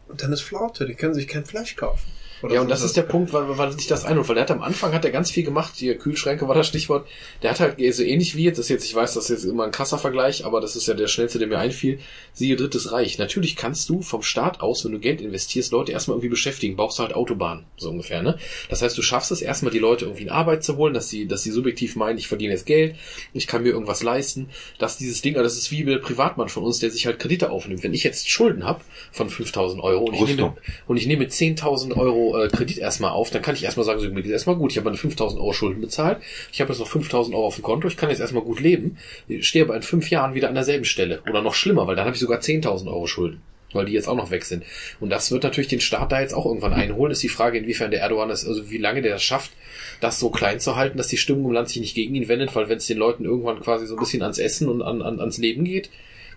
Und 0.08 0.22
dann 0.22 0.32
ist 0.32 0.40
Flaute, 0.40 0.86
die 0.86 0.94
können 0.94 1.14
sich 1.14 1.28
kein 1.28 1.44
Fleisch 1.44 1.76
kaufen. 1.76 2.10
Oder 2.42 2.54
Ja, 2.54 2.60
und 2.60 2.70
das 2.70 2.82
ist 2.82 2.96
der 2.96 3.02
Punkt, 3.02 3.32
weil, 3.32 3.58
weil 3.58 3.72
sich 3.72 3.86
das 3.86 4.04
einholt. 4.04 4.28
Weil 4.28 4.34
der 4.34 4.44
hat 4.44 4.50
am 4.50 4.62
Anfang 4.62 4.92
hat 4.92 5.04
er 5.04 5.10
ganz 5.10 5.30
viel 5.30 5.44
gemacht. 5.44 5.74
Hier 5.76 5.96
Kühlschränke 5.98 6.48
war 6.48 6.54
das 6.54 6.66
Stichwort. 6.66 7.06
Der 7.42 7.50
hat 7.50 7.60
halt 7.60 7.76
so 7.94 8.02
ähnlich 8.02 8.36
wie 8.36 8.44
jetzt, 8.44 8.58
das 8.58 8.68
jetzt, 8.68 8.84
ich 8.84 8.94
weiß, 8.94 9.14
das 9.14 9.24
ist 9.24 9.30
jetzt 9.30 9.50
immer 9.50 9.64
ein 9.64 9.70
krasser 9.70 9.98
Vergleich, 9.98 10.44
aber 10.44 10.60
das 10.60 10.76
ist 10.76 10.86
ja 10.86 10.94
der 10.94 11.06
schnellste, 11.06 11.38
der 11.38 11.48
mir 11.48 11.58
einfiel. 11.58 11.98
Siehe 12.32 12.56
Drittes 12.56 12.92
Reich. 12.92 13.18
Natürlich 13.18 13.56
kannst 13.56 13.88
du 13.88 14.02
vom 14.02 14.22
Staat 14.22 14.60
aus, 14.60 14.84
wenn 14.84 14.92
du 14.92 14.98
Geld 14.98 15.20
investierst, 15.20 15.72
Leute 15.72 15.92
erstmal 15.92 16.16
irgendwie 16.16 16.30
beschäftigen. 16.30 16.76
Brauchst 16.76 16.98
du 16.98 17.02
halt 17.02 17.14
Autobahnen, 17.14 17.64
so 17.76 17.90
ungefähr, 17.90 18.22
ne? 18.22 18.38
Das 18.68 18.82
heißt, 18.82 18.96
du 18.96 19.02
schaffst 19.02 19.30
es 19.30 19.42
erstmal, 19.42 19.72
die 19.72 19.78
Leute 19.78 20.04
irgendwie 20.04 20.24
in 20.24 20.30
Arbeit 20.30 20.64
zu 20.64 20.76
holen, 20.76 20.94
dass 20.94 21.08
sie, 21.08 21.26
dass 21.26 21.42
sie 21.42 21.50
subjektiv 21.50 21.96
meinen, 21.96 22.18
ich 22.18 22.28
verdiene 22.28 22.52
jetzt 22.52 22.66
Geld, 22.66 22.96
ich 23.32 23.46
kann 23.46 23.62
mir 23.62 23.70
irgendwas 23.70 24.02
leisten. 24.02 24.48
Dass 24.78 24.96
dieses 24.96 25.22
Ding, 25.22 25.36
also 25.36 25.44
das 25.44 25.56
ist 25.56 25.70
wie 25.70 25.84
der 25.84 25.98
Privatmann 25.98 26.48
von 26.48 26.62
uns, 26.62 26.78
der 26.78 26.90
sich 26.90 27.06
halt 27.06 27.18
Kredite 27.18 27.50
aufnimmt. 27.50 27.82
Wenn 27.82 27.94
ich 27.94 28.04
jetzt 28.04 28.28
Schulden 28.30 28.64
habe 28.64 28.80
von 29.12 29.30
5000 29.30 29.82
Euro 29.82 30.04
und 30.04 30.14
ich 30.14 30.36
nehme, 30.36 30.56
und 30.86 30.96
ich 30.96 31.06
nehme 31.06 31.24
10.000 31.24 31.96
Euro 31.96 32.29
äh, 32.36 32.48
Kredit 32.48 32.78
erstmal 32.78 33.12
auf, 33.12 33.30
dann 33.30 33.42
kann 33.42 33.54
ich 33.54 33.64
erstmal 33.64 33.84
sagen, 33.84 34.00
so, 34.00 34.08
mir 34.08 34.22
geht 34.22 34.32
erstmal 34.32 34.56
gut. 34.56 34.72
Ich 34.72 34.78
habe 34.78 34.90
meine 34.90 34.96
5.000 34.96 35.36
Euro 35.36 35.52
Schulden 35.52 35.80
bezahlt. 35.80 36.18
Ich 36.52 36.60
habe 36.60 36.72
jetzt 36.72 36.80
noch 36.80 36.88
5.000 36.88 37.32
Euro 37.32 37.46
auf 37.46 37.56
dem 37.56 37.62
Konto. 37.62 37.88
Ich 37.88 37.96
kann 37.96 38.10
jetzt 38.10 38.20
erstmal 38.20 38.42
gut 38.42 38.60
leben. 38.60 38.98
Ich 39.28 39.46
stehe 39.46 39.64
aber 39.64 39.76
in 39.76 39.82
fünf 39.82 40.10
Jahren 40.10 40.34
wieder 40.34 40.48
an 40.48 40.54
derselben 40.54 40.84
Stelle. 40.84 41.22
Oder 41.28 41.42
noch 41.42 41.54
schlimmer, 41.54 41.86
weil 41.86 41.96
dann 41.96 42.06
habe 42.06 42.14
ich 42.14 42.20
sogar 42.20 42.40
10.000 42.40 42.88
Euro 42.88 43.06
Schulden. 43.06 43.42
Weil 43.72 43.86
die 43.86 43.92
jetzt 43.92 44.08
auch 44.08 44.16
noch 44.16 44.32
weg 44.32 44.44
sind. 44.44 44.64
Und 44.98 45.10
das 45.10 45.30
wird 45.30 45.44
natürlich 45.44 45.68
den 45.68 45.80
Staat 45.80 46.10
da 46.10 46.20
jetzt 46.20 46.34
auch 46.34 46.44
irgendwann 46.44 46.72
einholen. 46.72 47.12
Ist 47.12 47.22
die 47.22 47.28
Frage, 47.28 47.58
inwiefern 47.58 47.92
der 47.92 48.00
Erdogan 48.00 48.28
das, 48.28 48.46
also 48.46 48.70
wie 48.70 48.78
lange 48.78 49.00
der 49.00 49.12
das 49.12 49.22
schafft, 49.22 49.52
das 50.00 50.18
so 50.18 50.30
klein 50.30 50.58
zu 50.58 50.74
halten, 50.74 50.98
dass 50.98 51.06
die 51.06 51.16
Stimmung 51.16 51.46
im 51.46 51.52
Land 51.52 51.68
sich 51.68 51.80
nicht 51.80 51.94
gegen 51.94 52.14
ihn 52.14 52.28
wendet, 52.28 52.54
weil 52.56 52.68
wenn 52.68 52.78
es 52.78 52.86
den 52.86 52.98
Leuten 52.98 53.24
irgendwann 53.24 53.60
quasi 53.60 53.86
so 53.86 53.94
ein 53.94 54.00
bisschen 54.00 54.22
ans 54.22 54.38
Essen 54.38 54.68
und 54.68 54.82
an, 54.82 55.02
an, 55.02 55.20
ans 55.20 55.38
Leben 55.38 55.64
geht, 55.64 55.90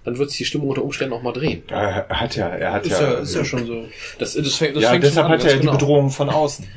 dann 0.04 0.18
wird 0.18 0.30
sich 0.30 0.40
die 0.40 0.46
Stimmung 0.46 0.70
unter 0.70 0.84
Umständen 0.84 1.14
auch 1.14 1.22
mal 1.22 1.32
drehen. 1.32 1.64
Er 1.70 2.08
hat 2.10 2.36
ja, 2.36 2.48
er 2.48 2.74
hat 2.74 2.86
ist, 2.86 3.00
ja, 3.00 3.12
ist 3.14 3.36
ja 3.36 3.46
schon 3.46 3.66
so. 3.66 3.86
Das, 4.20 4.34
das 4.34 4.56
fängt, 4.56 4.76
das 4.76 4.84
ja, 4.84 4.90
fängt 4.90 5.04
deshalb 5.04 5.26
schon 5.26 5.34
an, 5.34 5.40
hat 5.40 5.46
er 5.46 5.54
die 5.54 5.60
genau. 5.60 5.72
Bedrohung 5.74 6.10
von 6.10 6.30
außen. 6.30 6.68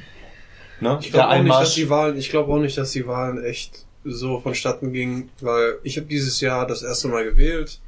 Ne? 0.80 0.98
Ich 1.00 1.10
glaube 1.10 1.28
auch 1.28 1.42
nicht, 1.42 1.54
dass 1.54 1.74
die 1.74 1.90
Wahlen, 1.90 2.18
ich 2.18 2.30
glaube 2.30 2.52
auch 2.52 2.58
nicht, 2.58 2.76
dass 2.76 2.92
die 2.92 3.06
Wahlen 3.06 3.42
echt 3.42 3.86
so 4.04 4.40
vonstatten 4.40 4.92
gingen, 4.92 5.30
weil 5.40 5.78
ich 5.82 5.96
habe 5.96 6.06
dieses 6.06 6.40
Jahr 6.40 6.66
das 6.66 6.82
erste 6.82 7.08
Mal 7.08 7.24
gewählt 7.24 7.80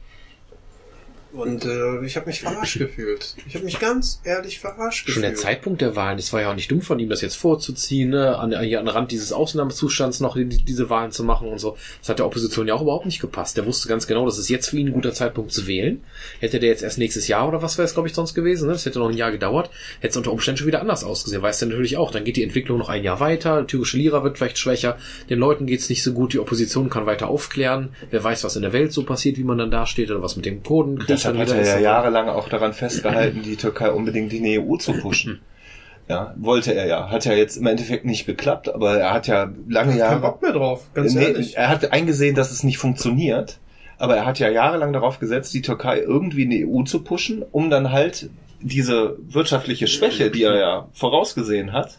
und 1.38 1.64
äh, 1.64 2.04
ich 2.04 2.16
habe 2.16 2.26
mich 2.26 2.40
verarscht 2.40 2.78
gefühlt. 2.78 3.36
Ich 3.46 3.54
habe 3.54 3.64
mich 3.64 3.78
ganz 3.78 4.20
ehrlich 4.24 4.58
verarscht 4.58 5.06
Schon 5.06 5.22
gefühlt. 5.22 5.24
der 5.24 5.34
Zeitpunkt 5.34 5.80
der 5.80 5.94
Wahlen, 5.94 6.18
es 6.18 6.32
war 6.32 6.40
ja 6.40 6.50
auch 6.50 6.54
nicht 6.54 6.70
dumm 6.70 6.82
von 6.82 6.98
ihm, 6.98 7.08
das 7.08 7.20
jetzt 7.20 7.36
vorzuziehen, 7.36 8.10
ne? 8.10 8.36
an, 8.36 8.50
hier 8.60 8.80
an 8.80 8.86
den 8.86 8.94
Rand 8.94 9.12
dieses 9.12 9.32
Ausnahmezustands 9.32 10.18
noch 10.20 10.36
die, 10.36 10.46
diese 10.46 10.90
Wahlen 10.90 11.12
zu 11.12 11.22
machen 11.22 11.48
und 11.48 11.58
so. 11.58 11.76
Das 12.00 12.08
hat 12.08 12.18
der 12.18 12.26
Opposition 12.26 12.66
ja 12.66 12.74
auch 12.74 12.82
überhaupt 12.82 13.06
nicht 13.06 13.20
gepasst. 13.20 13.56
Der 13.56 13.66
wusste 13.66 13.88
ganz 13.88 14.06
genau, 14.08 14.26
das 14.26 14.38
ist 14.38 14.48
jetzt 14.48 14.70
für 14.70 14.78
ihn 14.78 14.88
ein 14.88 14.92
guter 14.92 15.12
Zeitpunkt 15.12 15.52
zu 15.52 15.66
wählen. 15.66 16.02
Hätte 16.40 16.58
der 16.58 16.70
jetzt 16.70 16.82
erst 16.82 16.98
nächstes 16.98 17.28
Jahr 17.28 17.46
oder 17.46 17.62
was 17.62 17.78
wäre 17.78 17.86
es, 17.86 17.94
glaube 17.94 18.08
ich, 18.08 18.14
sonst 18.14 18.34
gewesen, 18.34 18.66
ne? 18.66 18.72
das 18.72 18.84
hätte 18.84 18.98
noch 18.98 19.08
ein 19.08 19.16
Jahr 19.16 19.30
gedauert, 19.30 19.70
hätte 20.00 20.10
es 20.10 20.16
unter 20.16 20.32
Umständen 20.32 20.58
schon 20.58 20.66
wieder 20.66 20.80
anders 20.80 21.04
ausgesehen. 21.04 21.42
Weiß 21.42 21.60
der 21.60 21.68
natürlich 21.68 21.96
auch. 21.96 22.10
Dann 22.10 22.24
geht 22.24 22.36
die 22.36 22.42
Entwicklung 22.42 22.78
noch 22.78 22.88
ein 22.88 23.04
Jahr 23.04 23.20
weiter, 23.20 23.62
die 23.62 23.66
türkische 23.68 23.96
Lira 23.96 24.24
wird 24.24 24.38
vielleicht 24.38 24.58
schwächer, 24.58 24.98
den 25.30 25.38
Leuten 25.38 25.66
geht's 25.66 25.88
nicht 25.88 26.02
so 26.02 26.12
gut, 26.12 26.32
die 26.32 26.40
Opposition 26.40 26.90
kann 26.90 27.06
weiter 27.06 27.28
aufklären, 27.28 27.90
wer 28.10 28.24
weiß, 28.24 28.42
was 28.42 28.56
in 28.56 28.62
der 28.62 28.72
Welt 28.72 28.92
so 28.92 29.04
passiert, 29.04 29.38
wie 29.38 29.44
man 29.44 29.58
dann 29.58 29.70
dasteht 29.70 30.10
oder 30.10 30.22
was 30.22 30.36
mit 30.36 30.46
dem 30.46 30.62
Kurdenkrieg 30.62 31.06
Deshalb 31.08 31.27
dann 31.32 31.38
hat 31.38 31.50
er 31.50 31.64
ja 31.66 31.78
jahrelang 31.78 32.28
auch 32.28 32.48
daran 32.48 32.72
festgehalten, 32.72 33.42
die 33.42 33.56
Türkei 33.56 33.90
unbedingt 33.90 34.32
in 34.32 34.42
die 34.44 34.58
EU 34.60 34.76
zu 34.76 34.92
pushen. 34.94 35.40
Ja, 36.10 36.32
wollte 36.38 36.72
er 36.72 36.86
ja. 36.86 37.10
Hat 37.10 37.26
ja 37.26 37.34
jetzt 37.34 37.58
im 37.58 37.66
Endeffekt 37.66 38.06
nicht 38.06 38.24
geklappt, 38.24 38.74
aber 38.74 38.96
er 38.96 39.12
hat 39.12 39.26
ja 39.26 39.50
lange 39.68 39.90
Kein 39.90 39.98
Jahre. 39.98 40.20
Bock 40.20 40.40
mehr 40.40 40.52
drauf, 40.52 40.86
ganz 40.94 41.12
Nee, 41.14 41.24
ehrlich. 41.24 41.54
er 41.58 41.68
hat 41.68 41.92
eingesehen, 41.92 42.34
dass 42.34 42.50
es 42.50 42.62
nicht 42.62 42.78
funktioniert, 42.78 43.58
aber 43.98 44.16
er 44.16 44.24
hat 44.24 44.38
ja 44.38 44.48
jahrelang 44.48 44.94
darauf 44.94 45.18
gesetzt, 45.18 45.52
die 45.52 45.60
Türkei 45.60 45.98
irgendwie 45.98 46.44
in 46.44 46.50
die 46.50 46.66
EU 46.66 46.82
zu 46.84 47.04
pushen, 47.04 47.44
um 47.52 47.68
dann 47.68 47.92
halt 47.92 48.30
diese 48.62 49.18
wirtschaftliche 49.20 49.86
Schwäche, 49.86 50.30
die 50.30 50.44
er 50.44 50.56
ja 50.58 50.88
vorausgesehen 50.94 51.74
hat, 51.74 51.98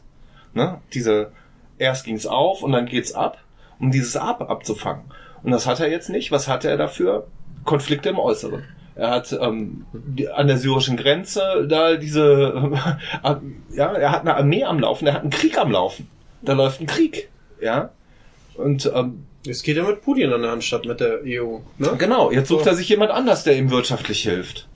ne, 0.55 0.81
diese 0.91 1.31
erst 1.77 2.03
ging's 2.05 2.25
auf 2.25 2.63
und 2.63 2.71
dann 2.71 2.87
geht's 2.87 3.13
ab, 3.13 3.37
um 3.79 3.91
dieses 3.91 4.17
Ab 4.17 4.49
abzufangen. 4.49 5.03
Und 5.43 5.51
das 5.51 5.67
hat 5.67 5.79
er 5.81 5.89
jetzt 5.91 6.09
nicht. 6.09 6.31
Was 6.31 6.47
hat 6.47 6.65
er 6.65 6.77
dafür? 6.77 7.27
Konflikte 7.63 8.09
im 8.09 8.17
Äußeren. 8.17 8.63
Er 8.99 9.11
hat 9.11 9.31
ähm, 9.39 9.85
die, 9.93 10.27
an 10.27 10.47
der 10.47 10.57
syrischen 10.57 10.97
Grenze 10.97 11.65
da 11.69 11.95
diese, 11.95 12.19
äh, 13.23 13.35
ja, 13.73 13.93
er 13.93 14.11
hat 14.11 14.21
eine 14.21 14.35
Armee 14.35 14.65
am 14.65 14.79
Laufen, 14.79 15.07
er 15.07 15.13
hat 15.13 15.21
einen 15.21 15.29
Krieg 15.29 15.57
am 15.57 15.71
Laufen. 15.71 16.09
Da 16.41 16.53
läuft 16.53 16.81
ein 16.81 16.87
Krieg, 16.87 17.29
ja. 17.61 17.91
Und 18.55 18.91
ähm, 18.93 19.23
Es 19.47 19.63
geht 19.63 19.77
ja 19.77 19.83
mit 19.83 20.01
Putin 20.01 20.33
an 20.33 20.41
der 20.41 20.51
Hand 20.51 20.65
statt 20.65 20.85
mit 20.85 20.99
der 20.99 21.21
EU. 21.23 21.59
Ne? 21.77 21.95
Genau, 21.97 22.29
jetzt 22.31 22.49
sucht 22.49 22.67
er 22.67 22.75
sich 22.75 22.89
jemand 22.89 23.11
anders, 23.11 23.45
der 23.45 23.55
ihm 23.55 23.71
wirtschaftlich 23.71 24.21
hilft. 24.21 24.67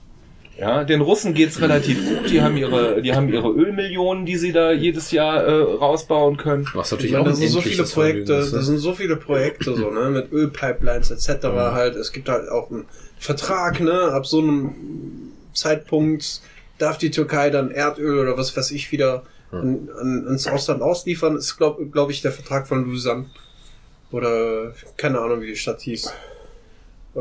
Ja, 0.57 0.83
den 0.83 1.01
Russen 1.01 1.33
geht's 1.33 1.59
relativ 1.61 1.97
gut. 2.07 2.29
Die 2.29 2.41
haben 2.41 2.55
ihre, 2.55 3.01
die 3.01 3.13
haben 3.13 3.27
ihre 3.33 3.49
Ölmillionen, 3.49 4.25
die 4.25 4.37
sie 4.37 4.51
da 4.51 4.71
jedes 4.71 5.11
Jahr 5.11 5.43
äh, 5.43 5.51
rausbauen 5.51 6.37
können. 6.37 6.65
Was 6.75 6.87
Ich 6.87 6.91
natürlich 6.91 7.11
meine, 7.13 7.23
auch 7.23 7.27
das 7.27 7.39
sind 7.39 7.49
so 7.49 7.61
viele 7.61 7.83
Projekte, 7.83 8.33
ist, 8.33 8.51
ne? 8.51 8.57
das 8.59 8.67
sind 8.67 8.77
so 8.77 8.93
viele 8.93 9.15
Projekte 9.17 9.75
so, 9.75 9.89
ne, 9.89 10.09
mit 10.11 10.31
Ölpipelines 10.31 11.09
etc. 11.11 11.45
halt. 11.47 11.95
Es 11.95 12.11
gibt 12.11 12.29
halt 12.29 12.49
auch 12.49 12.69
einen 12.69 12.85
Vertrag, 13.23 13.79
ne, 13.79 14.11
ab 14.11 14.25
so 14.25 14.39
einem 14.39 15.31
Zeitpunkt 15.53 16.41
darf 16.77 16.97
die 16.97 17.09
Türkei 17.09 17.49
dann 17.49 17.71
Erdöl 17.71 18.19
oder 18.19 18.37
was 18.37 18.55
weiß 18.57 18.71
ich 18.71 18.91
wieder 18.91 19.23
an, 19.51 19.89
an, 19.97 20.23
ans 20.27 20.45
Ausland 20.47 20.81
ausliefern. 20.81 21.37
Ist 21.37 21.55
glaube 21.57 21.85
glaub 21.85 22.09
ich 22.09 22.21
der 22.21 22.33
Vertrag 22.33 22.67
von 22.67 22.85
Lausanne 22.89 23.27
oder 24.11 24.73
keine 24.97 25.19
Ahnung 25.21 25.39
wie 25.41 25.47
die 25.47 25.55
Stadt 25.55 25.81
hieß. 25.81 26.07
Äh, 27.15 27.19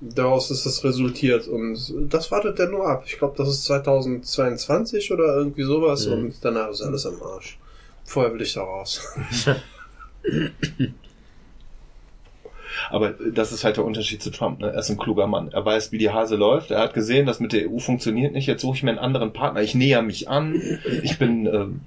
daraus 0.00 0.50
ist 0.50 0.66
das 0.66 0.84
resultiert 0.84 1.48
und 1.48 1.78
das 2.10 2.30
wartet 2.30 2.58
er 2.58 2.68
nur 2.68 2.86
ab. 2.86 3.04
Ich 3.06 3.16
glaube, 3.18 3.34
das 3.38 3.48
ist 3.48 3.64
2022 3.64 5.10
oder 5.10 5.36
irgendwie 5.36 5.62
sowas 5.64 6.06
Mhm. 6.06 6.12
und 6.12 6.34
danach 6.42 6.68
ist 6.70 6.82
alles 6.82 7.06
am 7.06 7.22
Arsch. 7.22 7.58
Vorher 8.04 8.34
will 8.34 8.42
ich 8.42 8.52
da 8.52 8.62
raus. 8.62 9.00
Aber 12.90 13.10
das 13.10 13.52
ist 13.52 13.64
halt 13.64 13.76
der 13.76 13.84
Unterschied 13.84 14.22
zu 14.22 14.30
Trump. 14.30 14.60
Ne? 14.60 14.68
Er 14.68 14.78
ist 14.78 14.90
ein 14.90 14.98
kluger 14.98 15.26
Mann. 15.26 15.50
Er 15.52 15.64
weiß, 15.64 15.92
wie 15.92 15.98
die 15.98 16.10
Hase 16.10 16.36
läuft. 16.36 16.70
Er 16.70 16.80
hat 16.80 16.94
gesehen, 16.94 17.26
dass 17.26 17.40
mit 17.40 17.52
der 17.52 17.70
EU 17.70 17.78
funktioniert 17.78 18.32
nicht. 18.32 18.46
Jetzt 18.46 18.62
suche 18.62 18.76
ich 18.76 18.82
mir 18.82 18.90
einen 18.90 18.98
anderen 18.98 19.32
Partner. 19.32 19.62
Ich 19.62 19.74
näher 19.74 20.02
mich 20.02 20.28
an. 20.28 20.60
Ich 21.02 21.18
bin 21.18 21.46
ähm, 21.46 21.80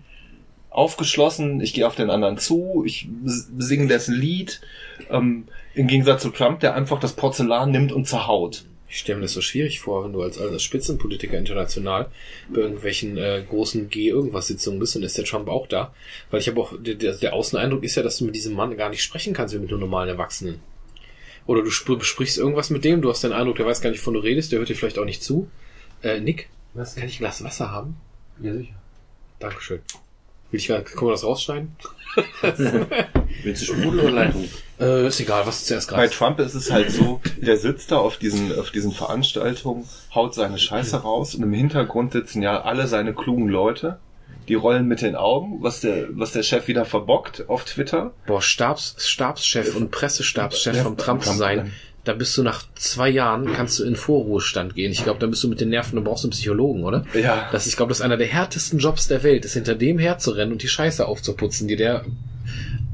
aufgeschlossen. 0.69 1.61
Ich 1.61 1.73
gehe 1.73 1.87
auf 1.87 1.95
den 1.95 2.09
anderen 2.09 2.37
zu. 2.37 2.83
Ich 2.85 3.07
singe 3.25 3.87
dessen 3.87 4.15
Lied. 4.15 4.61
Ähm, 5.09 5.45
Im 5.73 5.87
Gegensatz 5.87 6.21
zu 6.21 6.29
Trump, 6.29 6.59
der 6.59 6.75
einfach 6.75 6.99
das 6.99 7.13
Porzellan 7.13 7.71
nimmt 7.71 7.91
und 7.91 8.07
zerhaut. 8.07 8.65
Ich 8.89 8.99
stelle 8.99 9.17
mir 9.17 9.23
das 9.23 9.33
so 9.33 9.41
schwierig 9.41 9.81
vor, 9.81 10.05
wenn 10.05 10.13
du 10.13 10.21
als, 10.21 10.39
als 10.39 10.63
Spitzenpolitiker 10.63 11.37
international 11.37 12.07
bei 12.49 12.61
irgendwelchen 12.61 13.17
äh, 13.17 13.43
großen 13.47 13.89
G-Irgendwas-Sitzungen 13.89 14.79
bist 14.79 14.95
und 14.95 15.03
ist 15.03 15.17
der 15.17 15.25
Trump 15.25 15.49
auch 15.49 15.67
da. 15.67 15.93
Weil 16.31 16.39
ich 16.39 16.47
habe 16.47 16.61
auch, 16.61 16.73
der 16.79 16.95
der 16.95 17.33
Außeneindruck 17.33 17.83
ist 17.83 17.95
ja, 17.95 18.03
dass 18.03 18.19
du 18.19 18.25
mit 18.25 18.35
diesem 18.35 18.55
Mann 18.55 18.77
gar 18.77 18.89
nicht 18.89 19.03
sprechen 19.03 19.33
kannst 19.33 19.53
wie 19.53 19.59
mit 19.59 19.71
einem 19.71 19.81
normalen 19.81 20.09
Erwachsenen. 20.09 20.61
Oder 21.47 21.63
du 21.63 21.69
sp 21.73 21.95
besprichst 21.97 22.37
irgendwas 22.37 22.69
mit 22.69 22.83
dem, 22.83 23.01
du 23.01 23.09
hast 23.09 23.23
den 23.23 23.31
Eindruck, 23.31 23.55
der 23.55 23.65
weiß 23.65 23.81
gar 23.81 23.89
nicht, 23.89 24.01
wovon 24.01 24.13
du 24.13 24.19
redest, 24.19 24.51
der 24.51 24.59
hört 24.59 24.69
dir 24.69 24.75
vielleicht 24.75 24.99
auch 24.99 25.05
nicht 25.05 25.23
zu. 25.23 25.49
Äh, 26.03 26.19
Nick, 26.19 26.49
Was? 26.73 26.95
kann 26.95 27.07
ich 27.07 27.15
ein 27.15 27.19
Glas 27.19 27.43
Wasser 27.43 27.71
haben? 27.71 27.95
Ja, 28.41 28.53
sicher. 28.53 28.75
Dankeschön. 29.39 29.79
Will 30.51 30.59
ich, 30.59 30.67
kann 30.67 30.83
man 31.01 31.09
das 31.09 31.23
rausschneiden? 31.23 31.75
Willst 33.43 33.61
du 33.61 33.65
Sprudel 33.65 33.99
oder 33.99 34.11
Leitung? 34.11 34.47
Äh, 34.79 35.07
ist 35.07 35.19
egal, 35.19 35.45
was 35.45 35.59
ist 35.59 35.67
zuerst 35.67 35.91
Bei? 35.91 36.07
Trump 36.07 36.39
ist 36.39 36.53
es 36.53 36.71
halt 36.71 36.91
so, 36.91 37.21
der 37.37 37.57
sitzt 37.57 37.91
da 37.91 37.97
auf 37.97 38.17
diesen, 38.17 38.57
auf 38.57 38.71
diesen 38.71 38.91
Veranstaltungen, 38.91 39.87
haut 40.13 40.33
seine 40.33 40.57
Scheiße 40.57 40.97
raus 40.97 41.35
und 41.35 41.43
im 41.43 41.53
Hintergrund 41.53 42.13
sitzen 42.13 42.41
ja 42.41 42.61
alle 42.61 42.87
seine 42.87 43.13
klugen 43.13 43.47
Leute. 43.47 43.99
Die 44.47 44.53
rollen 44.55 44.87
mit 44.87 45.01
den 45.01 45.15
Augen, 45.15 45.61
was 45.61 45.81
der, 45.81 46.07
was 46.11 46.31
der 46.31 46.43
Chef 46.43 46.67
wieder 46.67 46.85
verbockt 46.85 47.49
auf 47.49 47.65
Twitter. 47.65 48.13
Boah, 48.27 48.41
Stabs, 48.41 48.95
Stabschef 49.05 49.75
und 49.75 49.91
Pressestabschef 49.91 50.75
Ja, 50.77 50.83
vom 50.83 50.95
Trump 50.97 51.21
zu 51.21 51.29
Trump 51.29 51.39
sein, 51.39 51.73
da 52.05 52.13
bist 52.13 52.37
du 52.37 52.43
nach 52.43 52.63
zwei 52.75 53.09
Jahren, 53.09 53.51
kannst 53.53 53.79
du 53.79 53.83
in 53.83 53.97
Vorruhestand 53.97 54.75
gehen. 54.75 54.93
Ich 54.93 55.03
glaube, 55.03 55.19
da 55.19 55.27
bist 55.27 55.43
du 55.43 55.49
mit 55.49 55.59
den 55.59 55.67
Nerven, 55.69 55.97
du 55.97 56.01
brauchst 56.03 56.23
einen 56.23 56.31
Psychologen, 56.31 56.85
oder? 56.85 57.05
Ja. 57.13 57.49
Das, 57.51 57.67
ich 57.67 57.75
glaube, 57.75 57.89
das 57.89 57.99
ist 57.99 58.05
einer 58.05 58.15
der 58.15 58.27
härtesten 58.27 58.79
Jobs 58.79 59.09
der 59.09 59.23
Welt, 59.23 59.43
ist 59.43 59.53
hinter 59.55 59.75
dem 59.75 59.99
herzurennen 59.99 60.53
und 60.53 60.63
die 60.63 60.69
Scheiße 60.69 61.05
aufzuputzen, 61.05 61.67
die 61.67 61.75
der, 61.75 62.05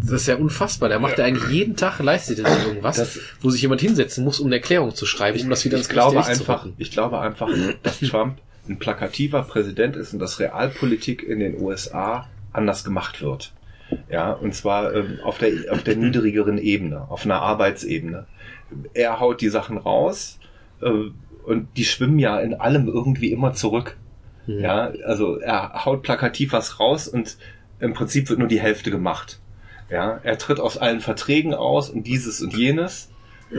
das 0.02 0.22
ist 0.22 0.28
ja 0.28 0.36
unfassbar. 0.38 0.90
Der 0.90 0.98
macht 0.98 1.20
ja 1.20 1.26
eigentlich 1.26 1.48
jeden 1.52 1.76
Tag, 1.76 2.00
leistet 2.00 2.40
er 2.40 2.66
irgendwas, 2.66 2.98
Das- 2.98 3.20
wo 3.42 3.52
sich 3.52 3.62
jemand 3.62 3.82
hinsetzen 3.82 4.24
muss, 4.24 4.40
um 4.40 4.48
eine 4.48 4.56
Erklärung 4.56 4.96
zu 4.96 5.06
schreiben, 5.06 5.40
um 5.42 5.50
das 5.52 5.64
wieder 5.64 5.78
ich 5.78 5.84
ins 5.84 5.90
glaube 5.90 6.26
einfach, 6.26 6.66
ich 6.80 6.90
glaube 6.90 7.20
einfach, 7.20 7.50
dass 7.84 8.00
Trump 8.00 8.40
ein 8.68 8.80
plakativer 8.80 9.44
Präsident 9.44 9.96
ist 9.96 10.14
und 10.14 10.20
dass 10.20 10.40
Realpolitik 10.40 11.24
in 11.24 11.40
den 11.40 11.60
USA 11.60 12.28
anders 12.52 12.84
gemacht 12.84 13.22
wird. 13.22 13.54
Ja, 14.10 14.32
und 14.32 14.56
zwar 14.56 14.94
ähm, 14.94 15.20
auf 15.24 15.38
der 15.38 15.52
auf 15.72 15.84
der 15.84 15.96
niedrigeren 15.96 16.58
Ebene, 16.58 17.10
auf 17.10 17.26
einer 17.26 17.42
Arbeitsebene. 17.42 18.26
Er 18.94 19.20
haut 19.20 19.42
die 19.42 19.50
Sachen 19.50 19.78
raus 19.78 20.40
äh, 20.82 20.90
und 21.46 21.68
die 21.78 21.86
schwimmen 21.86 22.18
ja 22.20 22.40
in 22.40 22.54
allem 22.54 22.88
irgendwie 22.88 23.32
immer 23.32 23.54
zurück. 23.54 23.98
Ja, 24.46 24.92
also 25.06 25.38
er 25.38 25.86
haut 25.86 26.02
plakativ 26.04 26.54
was 26.54 26.80
raus 26.80 27.08
und 27.08 27.38
im 27.80 27.94
Prinzip 27.94 28.30
wird 28.30 28.40
nur 28.40 28.48
die 28.48 28.60
Hälfte 28.60 28.92
gemacht. 28.92 29.40
Ja, 29.90 30.20
er 30.24 30.38
tritt 30.38 30.60
aus 30.60 30.78
allen 30.78 31.00
Verträgen 31.00 31.54
aus 31.54 31.90
und 31.90 32.08
dieses 32.08 32.42
und 32.42 32.56
jenes 32.56 33.10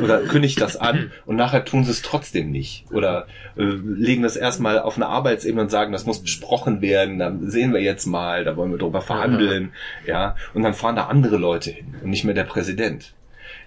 oder 0.03 0.21
kündigt 0.21 0.61
das 0.61 0.77
an 0.77 1.13
und 1.27 1.37
nachher 1.37 1.65
tun 1.65 1.85
sie 1.85 1.91
es 1.91 2.03
trotzdem 2.03 2.51
nicht 2.51 2.85
oder 2.91 3.27
äh, 3.57 3.63
legen 3.63 4.23
das 4.23 4.37
erstmal 4.37 4.79
auf 4.79 4.97
eine 4.97 5.07
Arbeitsebene 5.07 5.63
und 5.63 5.71
sagen, 5.71 5.93
das 5.93 6.07
muss 6.07 6.23
besprochen 6.23 6.81
werden, 6.81 7.19
dann 7.19 7.51
sehen 7.51 7.73
wir 7.73 7.81
jetzt 7.81 8.07
mal, 8.07 8.45
da 8.45 8.57
wollen 8.57 8.71
wir 8.71 8.79
drüber 8.79 9.01
verhandeln, 9.01 9.73
ja, 10.07 10.37
und 10.53 10.63
dann 10.63 10.75
fahren 10.75 10.97
da 10.97 11.07
andere 11.07 11.37
Leute 11.37 11.71
hin 11.71 11.95
und 12.03 12.11
nicht 12.11 12.25
mehr 12.25 12.35
der 12.35 12.45
Präsident. 12.45 13.15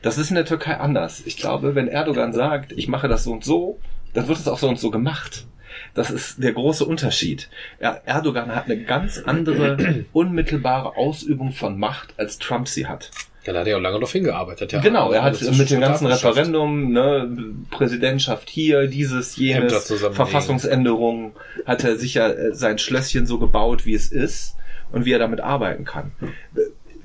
Das 0.02 0.18
ist 0.18 0.30
in 0.30 0.36
der 0.36 0.46
Türkei 0.46 0.78
anders. 0.78 1.24
Ich 1.26 1.38
glaube, 1.38 1.76
wenn 1.76 1.88
Erdogan 1.88 2.34
sagt, 2.34 2.72
ich 2.72 2.88
mache 2.88 3.08
das 3.08 3.24
so 3.24 3.32
und 3.32 3.44
so, 3.44 3.80
dann 4.14 4.28
wird 4.28 4.38
es 4.38 4.48
auch 4.48 4.60
so 4.60 4.68
und 4.68 4.80
so 4.80 4.92
gemacht. 4.92 5.48
Das 5.94 6.12
ist 6.12 6.42
der 6.42 6.54
große 6.54 6.86
Unterschied. 6.86 7.50
Er, 7.80 8.02
Erdogan 8.06 8.56
hat 8.56 8.66
eine 8.66 8.84
ganz 8.84 9.20
andere 9.20 10.06
unmittelbare 10.14 10.96
Ausübung 10.96 11.52
von 11.52 11.78
Macht, 11.78 12.14
als 12.18 12.38
Trump 12.38 12.68
sie 12.68 12.88
hat. 12.88 13.12
Ja, 13.48 13.54
da 13.54 13.60
hat 13.60 13.68
er 13.68 13.72
ja 13.72 13.78
auch 13.78 13.82
lange 13.82 13.96
darauf 13.96 14.12
hingearbeitet. 14.12 14.74
Ja. 14.74 14.82
Genau, 14.82 15.14
er 15.14 15.24
hat 15.24 15.42
mit 15.42 15.70
dem 15.70 15.80
ganzen. 15.80 16.06
Referendum, 16.08 16.92
ne, 16.92 17.34
Präsidentschaft 17.72 18.50
hier, 18.50 18.88
dieses, 18.88 19.38
jenes, 19.38 19.86
zusammenlegen. 19.86 20.16
Verfassungsänderungen, 20.16 21.32
hat 21.66 21.86
er 21.86 21.96
sicher 21.96 22.38
äh, 22.38 22.54
sein 22.54 22.78
Schlösschen 22.78 23.26
so 23.26 23.40
gebaut, 23.40 23.86
wie 23.86 23.94
es 23.94 24.12
ist 24.12 24.58
und 24.92 25.06
wie 25.06 25.14
er 25.14 25.20
damit 25.20 25.40
arbeiten 25.40 25.86
kann. 25.86 26.12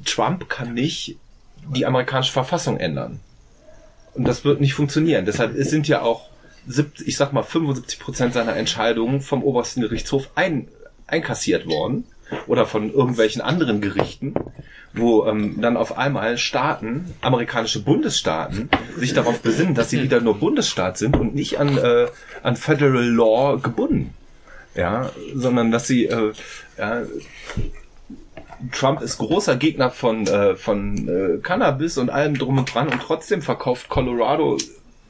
Trump 0.04 0.48
kann 0.48 0.74
nicht 0.74 1.16
die 1.72 1.86
amerikanische 1.86 2.32
Verfassung 2.32 2.76
ändern. 2.76 3.20
Und 4.14 4.26
das 4.26 4.44
wird 4.44 4.60
nicht 4.60 4.74
funktionieren. 4.74 5.24
Deshalb 5.24 5.54
es 5.56 5.70
sind 5.70 5.86
ja 5.86 6.02
auch, 6.02 6.28
70, 6.66 7.06
ich 7.06 7.16
sag 7.16 7.32
mal, 7.32 7.44
75 7.44 8.00
Prozent 8.00 8.34
seiner 8.34 8.56
Entscheidungen 8.56 9.20
vom 9.20 9.44
obersten 9.44 9.80
Gerichtshof 9.80 10.30
ein, 10.34 10.66
einkassiert 11.06 11.66
worden 11.66 12.04
oder 12.46 12.66
von 12.66 12.92
irgendwelchen 12.92 13.42
anderen 13.42 13.80
Gerichten, 13.80 14.34
wo 14.94 15.26
ähm, 15.26 15.60
dann 15.60 15.76
auf 15.76 15.96
einmal 15.96 16.38
Staaten, 16.38 17.14
amerikanische 17.20 17.82
Bundesstaaten, 17.82 18.68
sich 18.96 19.14
darauf 19.14 19.40
besinnen, 19.40 19.74
dass 19.74 19.90
sie 19.90 20.02
wieder 20.02 20.20
nur 20.20 20.38
Bundesstaat 20.38 20.98
sind 20.98 21.16
und 21.16 21.34
nicht 21.34 21.58
an, 21.58 21.78
äh, 21.78 22.06
an 22.42 22.56
Federal 22.56 23.04
Law 23.04 23.56
gebunden. 23.56 24.14
Ja, 24.74 25.10
sondern 25.34 25.70
dass 25.70 25.86
sie 25.86 26.06
äh, 26.06 26.32
ja, 26.78 27.02
Trump 28.70 29.02
ist 29.02 29.18
großer 29.18 29.56
Gegner 29.56 29.90
von, 29.90 30.26
äh, 30.26 30.56
von 30.56 31.08
äh, 31.08 31.38
Cannabis 31.42 31.98
und 31.98 32.10
allem 32.10 32.38
drum 32.38 32.58
und 32.58 32.72
dran 32.72 32.88
und 32.88 33.02
trotzdem 33.02 33.42
verkauft 33.42 33.88
Colorado 33.88 34.56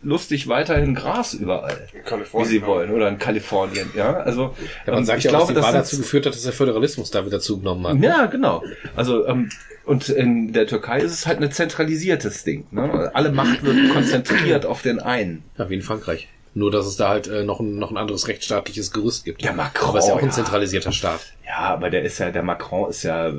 lustig 0.03 0.49
weiterhin 0.49 0.95
Gras 0.95 1.35
überall, 1.35 1.89
wie 2.33 2.45
sie 2.45 2.63
wollen, 2.67 2.91
oder 2.91 3.09
in 3.09 3.19
Kalifornien, 3.19 3.91
ja. 3.97 4.15
Also 4.15 4.55
Ja, 4.87 4.93
man 4.93 5.01
ähm, 5.01 5.05
sagt 5.05 5.19
ich 5.19 5.25
ja, 5.25 5.31
glaube, 5.31 5.55
dass 5.55 5.67
die 5.67 5.73
das 5.73 5.91
dazu 5.91 5.99
geführt 5.99 6.27
hat, 6.27 6.35
dass 6.35 6.43
der 6.43 6.53
Föderalismus 6.53 7.11
da 7.11 7.25
wieder 7.25 7.41
zugenommen 7.41 7.87
hat. 7.87 8.03
ja, 8.03 8.27
genau. 8.27 8.63
Also 8.97 9.27
ähm, 9.27 9.51
und 9.85 10.09
in 10.09 10.53
der 10.53 10.67
Türkei 10.67 11.01
ist 11.01 11.13
es 11.13 11.27
halt 11.27 11.43
ein 11.43 11.51
zentralisiertes 11.51 12.45
Ding. 12.45 12.67
Ne? 12.71 13.11
Alle 13.15 13.33
Macht 13.33 13.65
wird 13.65 13.93
konzentriert 13.93 14.65
auf 14.65 14.83
den 14.83 15.01
einen. 15.01 15.43
Ja, 15.59 15.69
wie 15.69 15.75
in 15.75 15.83
Frankreich. 15.83 16.29
Nur, 16.55 16.71
dass 16.71 16.87
es 16.87 16.97
da 16.97 17.09
halt 17.09 17.29
äh, 17.29 17.45
noch, 17.45 17.61
ein, 17.61 17.79
noch 17.79 17.91
ein 17.91 17.97
anderes 17.97 18.29
rechtsstaatliches 18.29 18.93
Gerüst 18.93 19.25
gibt. 19.25 19.43
Ja, 19.43 19.53
Macron, 19.53 19.89
Aber 19.89 19.99
es 19.99 20.05
ist 20.05 20.09
ja 20.11 20.15
auch 20.15 20.21
ein 20.21 20.27
ja. 20.27 20.33
zentralisierter 20.33 20.93
Staat. 20.93 21.21
Ja, 21.47 21.61
aber 21.61 21.89
der 21.89 22.03
ist 22.03 22.19
ja, 22.19 22.31
der 22.31 22.43
Macron 22.43 22.91
ist 22.91 23.03
ja. 23.05 23.33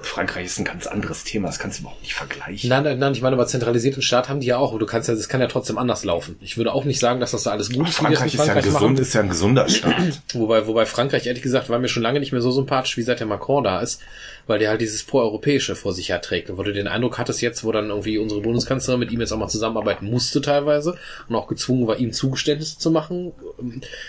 Frankreich 0.00 0.46
ist 0.46 0.58
ein 0.58 0.64
ganz 0.64 0.86
anderes 0.86 1.24
Thema, 1.24 1.48
das 1.48 1.58
kannst 1.58 1.78
du 1.78 1.82
überhaupt 1.82 2.02
nicht 2.02 2.14
vergleichen. 2.14 2.68
Nein, 2.70 2.84
nein, 2.84 2.98
nein, 2.98 3.12
ich 3.12 3.22
meine, 3.22 3.34
aber 3.34 3.46
zentralisierten 3.46 4.02
Staat 4.02 4.28
haben 4.28 4.40
die 4.40 4.46
ja 4.46 4.56
auch. 4.56 4.78
Du 4.78 4.86
kannst 4.86 5.08
ja, 5.08 5.14
das 5.14 5.28
kann 5.28 5.40
ja 5.40 5.48
trotzdem 5.48 5.78
anders 5.78 6.04
laufen. 6.04 6.36
Ich 6.40 6.56
würde 6.56 6.72
auch 6.72 6.84
nicht 6.84 7.00
sagen, 7.00 7.20
dass 7.20 7.32
das 7.32 7.42
da 7.42 7.50
alles 7.50 7.70
gut 7.70 7.88
ist, 7.88 7.98
die 7.98 8.04
das 8.04 8.18
Frankreich 8.18 8.34
ist 8.34 8.46
ja, 8.46 8.54
ein 8.54 8.62
gesund, 8.62 9.00
ist 9.00 9.14
ja 9.14 9.20
ein 9.22 9.28
gesunder 9.28 9.68
Staat. 9.68 10.22
Wobei, 10.34 10.66
wobei 10.66 10.86
Frankreich, 10.86 11.26
ehrlich 11.26 11.42
gesagt, 11.42 11.68
war 11.68 11.78
mir 11.78 11.88
schon 11.88 12.02
lange 12.02 12.20
nicht 12.20 12.32
mehr 12.32 12.40
so 12.40 12.50
sympathisch, 12.50 12.96
wie 12.96 13.02
seit 13.02 13.20
der 13.20 13.26
Macron 13.26 13.64
da 13.64 13.80
ist, 13.80 14.00
weil 14.48 14.58
der 14.58 14.70
halt 14.70 14.80
dieses 14.80 15.04
Pro-Europäische 15.04 15.76
vor 15.76 15.92
sich 15.92 16.08
herträgt. 16.08 16.50
Und 16.50 16.58
wo 16.58 16.64
du 16.64 16.72
den 16.72 16.88
Eindruck 16.88 17.18
hattest 17.18 17.40
jetzt, 17.40 17.62
wo 17.62 17.70
dann 17.70 17.90
irgendwie 17.90 18.18
unsere 18.18 18.40
Bundeskanzlerin 18.40 18.98
mit 18.98 19.12
ihm 19.12 19.20
jetzt 19.20 19.30
auch 19.30 19.38
mal 19.38 19.46
zusammenarbeiten 19.48 20.06
musste 20.10 20.40
teilweise 20.40 20.96
und 21.28 21.36
auch 21.36 21.46
gezwungen 21.46 21.86
war, 21.86 21.98
ihm 21.98 22.12
Zugeständnisse 22.12 22.78
zu 22.78 22.90
machen. 22.90 23.32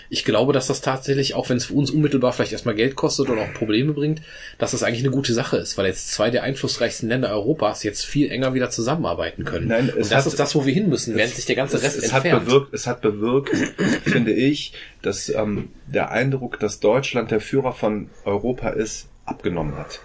Ich 0.10 0.26
glaube, 0.26 0.54
dass 0.54 0.68
das 0.68 0.82
tatsächlich, 0.82 1.36
auch 1.36 1.50
wenn 1.50 1.58
es 1.58 1.66
für 1.66 1.74
uns 1.76 1.92
unmittelbar 1.92 2.34
vielleicht 2.34 2.54
erstmal 2.54 2.74
Geld 2.76 2.96
kostet 2.96 3.30
oder 3.30 3.42
auch 3.44 3.54
Probleme 3.54 3.94
bringt, 3.94 4.22
dass 4.58 4.72
das 4.72 4.82
eigentlich 4.82 5.04
eine 5.04 5.12
gute 5.12 5.34
Sache 5.34 5.58
ist, 5.58 5.78
weil 5.78 5.86
jetzt 5.86 6.12
zwei 6.12 6.30
der 6.32 6.44
einflussreichsten 6.44 7.10
Länder 7.10 7.30
Europas 7.30 7.84
jetzt 7.84 8.06
viel 8.06 8.32
enger 8.32 8.54
wieder 8.54 8.70
zusammenarbeiten 8.70 9.44
können. 9.46 9.68
Nein, 9.68 9.90
und 9.90 10.00
es 10.00 10.10
das 10.10 10.20
hat- 10.26 10.32
ist 10.32 10.40
das, 10.40 10.56
wo 10.56 10.66
wir 10.66 10.74
hin 10.74 10.90
müssen, 10.90 11.16
während 11.16 11.32
es- 11.32 11.36
sich 11.36 11.46
der 11.46 11.56
ganze 11.58 11.78
es, 11.78 11.84
Rest 11.84 11.98
es 11.98 12.14
hat 12.14 12.24
entfernt. 12.26 12.46
bewirkt, 12.46 12.74
es 12.74 12.88
hat 12.88 13.02
bewirkt, 13.02 13.50
finde 14.04 14.32
ich, 14.32 14.74
dass 15.02 15.30
ähm, 15.30 15.70
der 15.88 16.12
Eindruck, 16.12 16.60
dass 16.60 16.80
Deutschland 16.80 17.32
der 17.32 17.42
Führer 17.42 17.74
von 17.74 18.10
Europa 18.26 18.70
ist, 18.70 19.08
abgenommen 19.26 19.76
hat. 19.78 20.00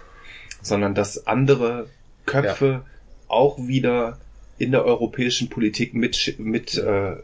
Sondern 0.65 0.95
dass 0.95 1.27
andere 1.27 1.87
Köpfe 2.25 2.81
auch 3.27 3.57
wieder 3.67 4.17
in 4.57 4.71
der 4.71 4.83
europäischen 4.85 5.49
Politik 5.49 5.93
mit, 5.93 6.35
mit, 6.39 6.77
äh, 6.77 7.15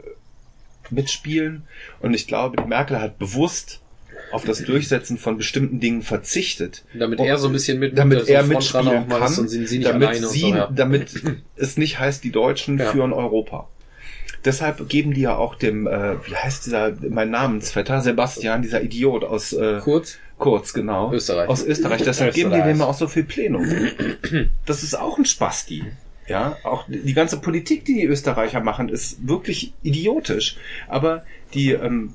mitspielen. 0.90 1.64
Und 2.00 2.14
ich 2.14 2.26
glaube, 2.26 2.56
die 2.62 2.68
Merkel 2.68 3.00
hat 3.00 3.18
bewusst 3.18 3.80
auf 4.30 4.44
das 4.44 4.62
Durchsetzen 4.64 5.18
von 5.18 5.36
bestimmten 5.36 5.80
Dingen 5.80 6.02
verzichtet. 6.02 6.84
Damit 6.94 7.20
er 7.20 7.38
so 7.38 7.48
ein 7.48 7.52
bisschen 7.52 7.78
mit- 7.78 7.96
damit 7.98 8.26
so 8.26 8.32
er 8.32 8.42
mitspielen 8.44 9.08
kann, 9.08 9.22
ist 9.24 9.38
und 9.38 9.48
sie- 9.48 9.66
sie 9.66 9.78
nicht 9.78 9.90
damit, 9.90 10.14
sie, 10.16 10.40
so, 10.40 10.54
ja. 10.54 10.70
damit 10.74 11.14
es 11.56 11.76
nicht 11.76 11.98
heißt, 11.98 12.22
die 12.24 12.30
Deutschen 12.30 12.78
Ja. 12.78 12.90
führen 12.90 13.12
Europa. 13.12 13.68
Deshalb 14.44 14.88
geben 14.88 15.14
die 15.14 15.20
ja 15.22 15.36
auch 15.36 15.54
dem, 15.54 15.86
äh, 15.86 16.16
wie 16.26 16.34
heißt 16.34 16.66
dieser, 16.66 16.92
mein 17.08 17.30
Namensvetter, 17.30 18.00
Sebastian, 18.00 18.62
dieser 18.62 18.82
Idiot 18.82 19.24
aus 19.24 19.52
äh, 19.52 19.78
Kurz? 19.82 20.18
Kurz, 20.42 20.72
genau. 20.72 21.12
Österreich. 21.12 21.48
Aus 21.48 21.64
Österreich. 21.64 22.02
Deshalb 22.02 22.34
geben 22.34 22.52
die 22.52 22.62
dem 22.62 22.82
auch 22.82 22.94
so 22.94 23.06
viel 23.08 23.24
Plenum. 23.24 23.64
Das 24.66 24.82
ist 24.82 24.94
auch 24.94 25.18
ein 25.18 25.24
Spasti. 25.24 25.84
Ja, 26.28 26.56
auch 26.62 26.84
die 26.88 27.14
ganze 27.14 27.40
Politik, 27.40 27.84
die 27.84 27.94
die 27.94 28.04
Österreicher 28.04 28.60
machen, 28.60 28.88
ist 28.88 29.26
wirklich 29.26 29.72
idiotisch. 29.82 30.56
Aber 30.88 31.24
die 31.54 31.72
ähm, 31.72 32.14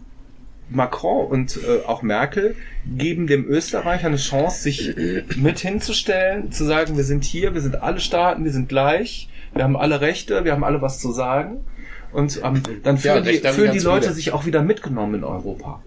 Macron 0.69 1.27
und 1.27 1.57
äh, 1.57 1.85
auch 1.85 2.01
Merkel 2.01 2.55
geben 2.85 3.27
dem 3.27 3.45
Österreicher 3.45 4.07
eine 4.07 4.17
Chance, 4.17 4.63
sich 4.63 4.95
mit 5.35 5.59
hinzustellen, 5.59 6.51
zu 6.51 6.63
sagen, 6.65 6.97
wir 6.97 7.03
sind 7.03 7.23
hier, 7.23 7.53
wir 7.53 7.61
sind 7.61 7.81
alle 7.81 7.99
Staaten, 7.99 8.43
wir 8.43 8.51
sind 8.51 8.69
gleich, 8.69 9.29
wir 9.53 9.63
haben 9.63 9.77
alle 9.77 10.01
Rechte, 10.01 10.43
wir 10.45 10.51
haben 10.51 10.63
alle 10.63 10.81
was 10.81 10.99
zu 10.99 11.11
sagen. 11.11 11.65
Und 12.11 12.41
ähm, 12.43 12.63
dann 12.83 12.95
Ja, 12.95 13.01
fühlen, 13.01 13.15
haben 13.15 13.25
die 13.25 13.47
fühlen 13.49 13.71
die 13.73 13.79
Leute 13.79 14.05
viele. 14.05 14.15
sich 14.15 14.31
auch 14.31 14.45
wieder 14.45 14.61
mitgenommen 14.63 15.15
in 15.15 15.23
Europa. 15.23 15.81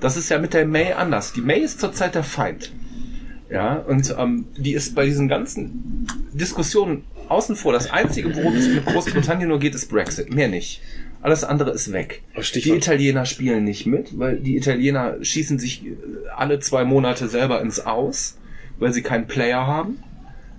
Das 0.00 0.16
ist 0.16 0.28
ja 0.28 0.38
mit 0.38 0.54
der 0.54 0.66
May 0.66 0.92
anders. 0.92 1.32
Die 1.32 1.40
May 1.40 1.60
ist 1.60 1.80
zurzeit 1.80 2.14
der 2.14 2.24
Feind. 2.24 2.72
Ja, 3.50 3.76
und 3.76 4.14
ähm, 4.18 4.46
die 4.56 4.74
ist 4.74 4.94
bei 4.94 5.06
diesen 5.06 5.26
ganzen 5.26 6.06
Diskussionen 6.32 7.04
außen 7.28 7.56
vor. 7.56 7.72
Das 7.72 7.90
Einzige, 7.90 8.34
worum 8.36 8.54
es 8.54 8.68
mit 8.68 8.84
Großbritannien 8.84 9.48
nur 9.48 9.58
geht, 9.58 9.74
ist 9.74 9.88
Brexit. 9.88 10.32
Mehr 10.32 10.48
nicht. 10.48 10.82
Alles 11.22 11.44
andere 11.44 11.70
ist 11.70 11.92
weg. 11.92 12.22
Die 12.36 12.42
Stichwort. 12.42 12.78
Italiener 12.78 13.24
spielen 13.24 13.64
nicht 13.64 13.86
mit, 13.86 14.18
weil 14.18 14.36
die 14.36 14.56
Italiener 14.56 15.16
schießen 15.20 15.58
sich 15.58 15.84
äh, 15.84 15.96
alle 16.36 16.60
zwei 16.60 16.84
Monate 16.84 17.28
selber 17.28 17.60
ins 17.60 17.80
Aus, 17.80 18.36
weil 18.78 18.92
sie 18.92 19.02
keinen 19.02 19.26
Player 19.26 19.66
haben. 19.66 20.02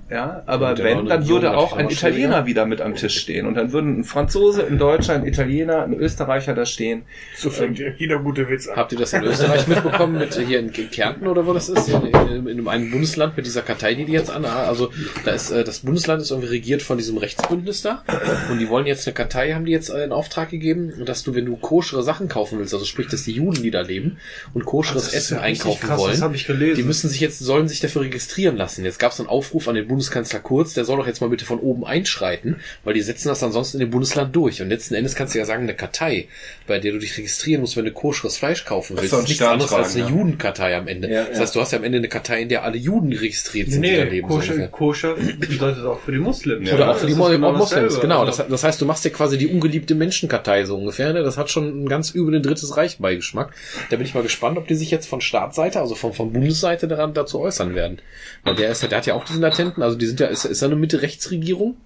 Ja, 0.09 0.43
aber 0.45 0.77
wenn, 0.77 1.05
dann 1.05 1.27
würde 1.27 1.55
auch 1.55 1.73
ein 1.73 1.89
Italiener 1.89 2.45
wieder 2.45 2.65
mit 2.65 2.81
am 2.81 2.95
Tisch 2.95 3.19
stehen. 3.19 3.45
Und 3.45 3.55
dann 3.55 3.71
würden 3.71 3.99
ein 3.99 4.03
Franzose, 4.03 4.65
ein 4.65 4.77
Deutscher, 4.77 5.13
ein 5.13 5.25
Italiener, 5.25 5.83
ein 5.83 5.93
Österreicher 5.93 6.53
da 6.55 6.65
stehen. 6.65 7.03
So 7.35 7.49
fängt 7.49 7.79
jeder 7.97 8.19
gute 8.19 8.49
Witz 8.49 8.67
an. 8.67 8.75
Habt 8.75 8.91
ihr 8.91 8.97
das 8.97 9.13
in 9.13 9.23
Österreich 9.23 9.67
mitbekommen, 9.67 10.17
mit 10.17 10.33
hier 10.35 10.59
in 10.59 10.71
Kärnten 10.71 11.27
oder 11.27 11.45
wo 11.45 11.53
das 11.53 11.69
ist? 11.69 11.89
In, 11.89 12.05
in, 12.05 12.47
in 12.47 12.67
einem 12.67 12.91
Bundesland 12.91 13.37
mit 13.37 13.45
dieser 13.45 13.61
Kartei, 13.61 13.93
die 13.93 14.05
die 14.05 14.13
jetzt 14.13 14.31
an. 14.31 14.45
Also 14.45 14.91
da 15.25 15.31
ist 15.31 15.51
äh, 15.51 15.63
das 15.63 15.79
Bundesland 15.79 16.21
ist 16.21 16.31
irgendwie 16.31 16.49
regiert 16.49 16.81
von 16.81 16.97
diesem 16.97 17.17
Rechtsbündnis 17.17 17.81
da 17.81 18.03
und 18.51 18.59
die 18.59 18.69
wollen 18.69 18.85
jetzt 18.85 19.07
eine 19.07 19.13
Kartei, 19.13 19.53
haben 19.53 19.65
die 19.65 19.71
jetzt 19.71 19.89
äh, 19.89 20.03
in 20.03 20.11
Auftrag 20.11 20.49
gegeben, 20.49 21.05
dass 21.05 21.23
du, 21.23 21.35
wenn 21.35 21.45
du 21.45 21.55
koschere 21.55 22.03
Sachen 22.03 22.27
kaufen 22.27 22.59
willst, 22.59 22.73
also 22.73 22.85
sprich, 22.85 23.07
dass 23.07 23.23
die 23.23 23.33
Juden, 23.33 23.61
die 23.61 23.71
da 23.71 23.81
leben 23.81 24.17
und 24.53 24.65
koscheres 24.65 25.07
ist 25.07 25.13
Essen 25.13 25.37
ja 25.37 25.41
einkaufen 25.41 25.87
krass, 25.87 25.99
wollen, 25.99 26.11
das 26.11 26.21
hab 26.21 26.33
ich 26.33 26.47
gelesen. 26.47 26.75
die 26.75 26.83
müssen 26.83 27.09
sich 27.09 27.19
jetzt 27.19 27.39
sollen 27.39 27.67
sich 27.67 27.79
dafür 27.79 28.03
registrieren 28.03 28.57
lassen. 28.57 28.83
Jetzt 28.83 28.99
gab 28.99 29.11
es 29.11 29.19
einen 29.19 29.29
Aufruf 29.29 29.67
an 29.67 29.75
den 29.75 29.87
Bundeskanzler 29.99 30.39
Kurz, 30.39 30.73
der 30.73 30.85
soll 30.85 30.95
doch 30.97 31.07
jetzt 31.07 31.19
mal 31.19 31.29
bitte 31.29 31.43
von 31.43 31.59
oben 31.59 31.85
einschreiten, 31.85 32.61
weil 32.85 32.93
die 32.93 33.01
setzen 33.01 33.27
das 33.27 33.43
ansonsten 33.43 33.77
in 33.81 33.87
dem 33.87 33.91
Bundesland 33.91 34.33
durch. 34.33 34.61
Und 34.61 34.69
letzten 34.69 34.95
Endes 34.95 35.13
kannst 35.13 35.35
du 35.35 35.39
ja 35.39 35.43
sagen, 35.45 35.63
eine 35.63 35.75
Kartei, 35.75 36.29
bei 36.67 36.79
der 36.79 36.93
du 36.93 36.99
dich 36.99 37.17
registrieren 37.17 37.59
musst, 37.59 37.75
wenn 37.75 37.83
du 37.83 37.91
koscheres 37.91 38.37
Fleisch 38.37 38.63
kaufen 38.63 38.95
Das 38.95 39.03
willst, 39.03 39.13
ist 39.13 39.19
doch 39.19 39.23
ist 39.23 39.29
nichts 39.29 39.43
anderes 39.43 39.73
als 39.73 39.95
eine 39.95 40.05
ja. 40.05 40.09
Judenkartei 40.09 40.77
am 40.77 40.87
Ende. 40.87 41.09
Ja, 41.11 41.25
das 41.25 41.35
ja. 41.35 41.41
heißt, 41.41 41.55
du 41.55 41.59
hast 41.61 41.71
ja 41.73 41.79
am 41.79 41.83
Ende 41.83 41.97
eine 41.97 42.07
Kartei, 42.07 42.41
in 42.41 42.47
der 42.49 42.63
alle 42.63 42.77
Juden 42.77 43.11
registriert 43.11 43.69
sind, 43.71 43.81
die 43.81 43.89
da 43.95 44.05
Nee, 44.05 44.09
leben. 44.09 44.29
so 44.29 44.35
koscher, 44.35 44.51
ungefähr. 44.53 44.67
koscher 44.69 45.15
bedeutet 45.39 45.85
auch 45.85 45.99
für 45.99 46.11
die 46.13 46.19
Muslims. 46.19 46.69
Ja. 46.69 46.75
Oder 46.75 46.91
auch 46.91 46.97
für 46.97 47.07
die 47.07 47.13
Das 47.13 47.29
genau 47.29 47.51
Moslems, 47.51 47.99
genau. 47.99 48.25
Das, 48.25 48.39
Also, 48.39 48.51
das 48.51 48.63
heißt, 48.63 48.79
du 48.81 48.85
machst 48.85 49.03
dir 49.03 49.11
quasi 49.11 49.37
die 49.37 49.47
ungeliebte 49.47 49.95
Menschenkartei 49.95 50.63
so 50.63 50.77
ungefähr. 50.77 51.11
Ne? 51.11 51.23
Das 51.23 51.37
hat 51.37 51.49
schon 51.49 51.67
einen 51.67 51.89
ganz 51.89 52.15
üblen 52.15 52.41
drittes 52.41 52.77
Reich-Beigeschmack. 52.77 53.51
Da 53.89 53.97
bin 53.97 54.05
ich 54.05 54.13
mal 54.13 54.23
gespannt, 54.23 54.57
ob 54.57 54.67
die 54.67 54.75
sich 54.75 54.91
jetzt 54.91 55.07
von 55.07 55.19
Staatsseite, 55.19 55.81
also 55.81 55.95
von, 55.95 56.13
von 56.13 56.31
Bundesseite 56.31 56.87
daran 56.87 57.13
dazu 57.13 57.41
äußern 57.41 57.75
werden. 57.75 57.99
Weil 58.43 58.55
der 58.55 58.69
ist 58.71 58.79
der 58.89 58.97
hat 58.97 59.05
ja 59.05 59.13
auch 59.15 59.25
diesen 59.25 59.41
Latenten, 59.41 59.83
also 59.89 59.97
die 59.99 60.05
sind 60.05 60.19
ja, 60.19 60.27
ist, 60.27 60.45
ist 60.45 60.61
ja 60.61 60.67
eine 60.67 60.75
Mitte-Rechts-Regierung. 60.75 61.77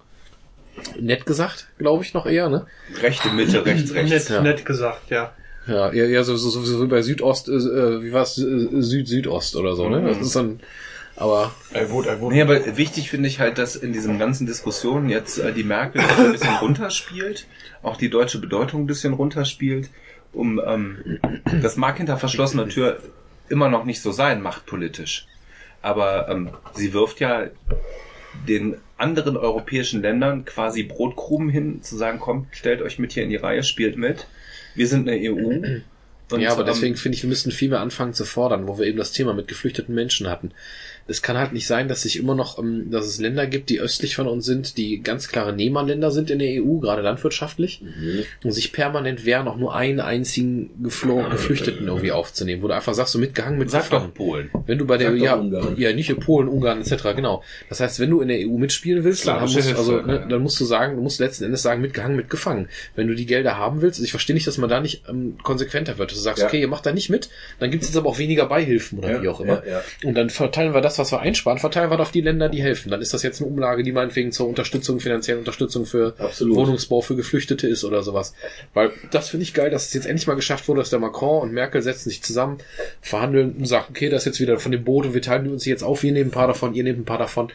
Nett 1.00 1.26
gesagt, 1.26 1.68
glaube 1.78 2.04
ich 2.04 2.14
noch 2.14 2.26
eher, 2.26 2.50
ne? 2.50 2.66
Rechte 3.02 3.30
Mitte, 3.30 3.66
rechts, 3.66 3.94
rechts. 3.94 4.10
nett, 4.12 4.30
Ja. 4.30 4.42
nett 4.42 4.66
gesagt, 4.66 5.10
ja. 5.10 5.34
Ja, 5.68 5.92
eher, 5.92 6.10
eher 6.10 6.24
so, 6.24 6.36
so, 6.36 6.50
so, 6.50 6.62
so 6.62 6.84
wie 6.84 6.88
bei 6.88 7.02
Südost, 7.02 7.48
äh, 7.48 7.54
äh, 7.54 8.04
wie 8.04 8.12
war's, 8.12 8.38
äh, 8.38 8.68
Süd-Südost 8.82 9.56
oder 9.56 9.76
so, 9.76 9.88
ne? 9.88 10.02
Das 10.02 10.18
ist 10.18 10.36
dann, 10.36 10.60
aber 11.16 11.54
Er 11.72 11.90
wurde, 11.92 12.10
er 12.10 12.20
wurde. 12.20 12.36
Nee, 12.36 12.42
aber 12.42 12.76
wichtig 12.78 13.10
finde 13.10 13.30
ich 13.30 13.40
halt, 13.40 13.58
dass 13.60 13.76
in 13.76 13.94
diesen 13.94 14.20
ganzen 14.20 14.46
Diskussionen 14.48 15.10
jetzt 15.10 15.38
äh, 15.40 15.54
die 15.54 15.64
Merkel 15.64 16.02
ein 16.02 16.32
bisschen 16.34 16.56
runterspielt, 16.56 17.46
auch 17.82 17.96
die 17.96 18.10
deutsche 18.10 18.40
Bedeutung 18.40 18.82
ein 18.84 18.88
bisschen 18.88 19.14
runterspielt, 19.14 19.90
um 20.34 20.60
ähm, 20.66 21.20
das 21.62 21.78
mag 21.78 21.98
hinter 21.98 22.18
verschlossener 22.18 22.68
Tür 22.68 23.00
immer 23.48 23.70
noch 23.70 23.86
nicht 23.86 24.02
so 24.02 24.12
sein, 24.12 24.42
machtpolitisch. 24.42 25.28
Aber 25.84 26.28
ähm, 26.30 26.50
sie 26.74 26.94
wirft 26.94 27.20
ja 27.20 27.48
den 28.48 28.78
anderen 28.98 29.38
europäischen 29.38 30.02
Ländern 30.02 30.46
quasi 30.46 30.84
Brotkrumen 30.84 31.50
hin, 31.50 31.84
zu 31.84 31.96
sagen, 31.98 32.20
kommt, 32.20 32.48
stellt 32.56 32.82
euch 32.82 32.98
mit 32.98 33.12
hier 33.12 33.24
in 33.24 33.30
die 33.30 33.36
Reihe, 33.36 33.64
spielt 33.64 33.98
mit. 33.98 34.28
Wir 34.76 34.88
sind 34.88 35.08
eine 35.08 35.20
EU. 35.20 35.84
Und, 36.32 36.42
ja, 36.42 36.52
aber 36.52 36.62
ähm, 36.62 36.68
deswegen 36.68 36.96
finde 36.96 37.18
ich, 37.18 37.24
wir 37.24 37.30
müssten 37.30 37.52
viel 37.52 37.70
mehr 37.70 37.82
anfangen 37.82 38.14
zu 38.14 38.26
fordern, 38.26 38.68
wo 38.68 38.80
wir 38.80 38.88
eben 38.88 38.98
das 38.98 39.12
Thema 39.12 39.34
mit 39.34 39.48
geflüchteten 39.48 39.94
Menschen 39.94 40.30
hatten. 40.30 40.52
Es 41.08 41.22
kann 41.22 41.38
halt 41.38 41.52
nicht 41.54 41.68
sein, 41.68 41.88
dass 41.88 42.04
sich 42.04 42.18
immer 42.18 42.34
noch, 42.36 42.58
ähm, 42.60 42.90
dass 42.92 43.06
es 43.06 43.20
Länder 43.20 43.46
gibt, 43.48 43.70
die 43.70 43.80
östlich 43.80 44.16
von 44.16 44.28
uns 44.28 44.46
sind, 44.46 44.78
die 44.78 45.02
ganz 45.02 45.28
klare 45.28 45.54
Nehmerländer 45.54 46.12
sind 46.12 46.30
in 46.30 46.40
der 46.40 46.64
EU, 46.64 46.78
gerade 46.80 47.02
landwirtschaftlich, 47.02 47.82
Mhm. 47.82 48.24
und 48.44 48.52
sich 48.52 48.72
permanent 48.74 49.26
wehren, 49.26 49.48
auch 49.48 49.58
nur 49.58 49.76
einen 49.76 50.00
einzigen 50.00 50.70
Geflo 50.82 51.24
Geflüchteten 51.30 51.88
irgendwie 51.88 52.12
aufzunehmen, 52.12 52.62
wo 52.62 52.68
du 52.68 52.76
einfach 52.76 52.94
sagst, 52.94 53.14
so 53.14 53.20
mitgehangen, 53.20 53.60
mit 53.60 53.70
Sag 53.70 53.90
doch 53.90 54.14
Polen. 54.14 54.50
Wenn 54.66 54.78
du 54.78 54.86
bei 54.86 54.98
der 54.98 55.10
Sag 55.12 55.18
doch 55.20 55.26
ja, 55.26 55.36
Ungarn. 55.36 55.76
ja 55.78 55.94
nicht 55.94 56.10
in 56.10 56.20
Polen, 56.20 56.48
Ungarn 56.48 56.82
etc. 56.82 57.04
genau. 57.16 57.44
Das 57.70 57.80
heißt, 57.80 58.00
wenn 58.00 58.10
du 58.10 58.22
in 58.22 58.28
der 58.30 58.38
EU 58.40 58.58
mitspielen 58.58 59.04
willst, 59.04 59.28
dann 59.28 59.42
musst, 59.42 59.58
also, 59.58 59.94
Hilfe, 59.96 60.08
ne, 60.08 60.16
ja. 60.22 60.26
dann 60.28 60.42
musst 60.42 60.60
du 60.60 60.66
sagen, 60.66 60.96
du 60.96 61.02
musst 61.02 61.20
letzten 61.20 61.44
Endes 61.46 61.62
sagen, 61.62 61.82
mitgehangen, 61.82 62.16
mitgefangen. 62.16 62.70
Wenn 62.96 63.08
du 63.08 63.16
die 63.16 63.26
Gelder 63.26 63.58
haben 63.58 63.82
willst, 63.82 64.02
ich 64.02 64.12
verstehe 64.12 64.34
nicht, 64.34 64.48
dass 64.48 64.58
man 64.58 64.70
da 64.70 64.80
nicht 64.80 65.04
ähm, 65.10 65.38
konsequenter 65.44 65.98
wird. 65.98 66.12
Dass 66.12 66.18
du 66.18 66.24
sagst, 66.24 66.42
Ja. 66.42 66.48
okay, 66.48 66.62
ihr 66.62 66.68
macht 66.68 66.86
da 66.86 66.92
nicht 66.94 67.10
mit, 67.10 67.30
dann 67.60 67.72
gibt 67.72 67.84
es 67.84 67.90
jetzt 67.90 67.98
aber 67.98 68.10
auch 68.10 68.18
weniger 68.20 68.46
Beihilfen 68.46 69.00
oder 69.00 69.22
wie 69.22 69.28
auch 69.28 69.40
immer. 69.42 69.64
Ja, 69.66 69.74
ja. 69.74 69.84
Und 70.06 70.16
dann 70.16 70.30
verteilen 70.30 70.74
wir 70.74 70.82
das, 70.82 70.93
was 71.00 71.12
wir 71.12 71.20
einsparen, 71.20 71.60
verteilen 71.60 71.90
wir 71.90 72.00
auf 72.00 72.12
die 72.12 72.22
Länder, 72.22 72.50
die 72.50 72.62
helfen. 72.62 72.90
Dann 72.92 73.02
ist 73.02 73.14
das 73.14 73.24
jetzt 73.24 73.42
eine 73.42 73.50
Umlage, 73.50 73.84
die 73.84 73.92
meinetwegen 73.92 74.32
zur 74.32 74.48
Unterstützung, 74.48 75.00
finanziellen 75.00 75.40
Unterstützung 75.40 75.86
für 75.86 76.14
Absolut. 76.18 76.56
Wohnungsbau 76.58 77.02
für 77.02 77.16
Geflüchtete 77.16 77.68
ist 77.68 77.84
oder 77.84 78.04
sowas. 78.04 78.34
Weil 78.74 78.92
das 79.12 79.30
finde 79.30 79.44
ich 79.44 79.54
geil, 79.54 79.70
dass 79.70 79.88
es 79.88 79.94
jetzt 79.94 80.06
endlich 80.06 80.28
mal 80.28 80.36
geschafft 80.36 80.68
wurde, 80.68 80.80
dass 80.82 80.90
der 80.90 81.00
Macron 81.00 81.42
und 81.42 81.54
Merkel 81.54 81.82
setzen 81.82 82.10
sich 82.10 82.24
zusammen, 82.24 82.58
verhandeln 83.02 83.54
und 83.58 83.66
sagen, 83.66 83.86
okay, 83.90 84.10
das 84.10 84.24
ist 84.24 84.26
jetzt 84.26 84.40
wieder 84.40 84.58
von 84.60 84.72
dem 84.72 84.84
Boot 84.84 85.06
und 85.06 85.14
wir 85.14 85.22
teilen 85.22 85.50
uns 85.52 85.66
jetzt 85.66 85.84
auf, 85.84 86.04
wir 86.04 86.12
nehmen 86.12 86.30
ein 86.30 86.34
paar 86.34 86.48
davon, 86.48 86.74
ihr 86.74 86.84
nehmt 86.84 87.00
ein 87.00 87.06
paar 87.06 87.18
davon. 87.20 87.52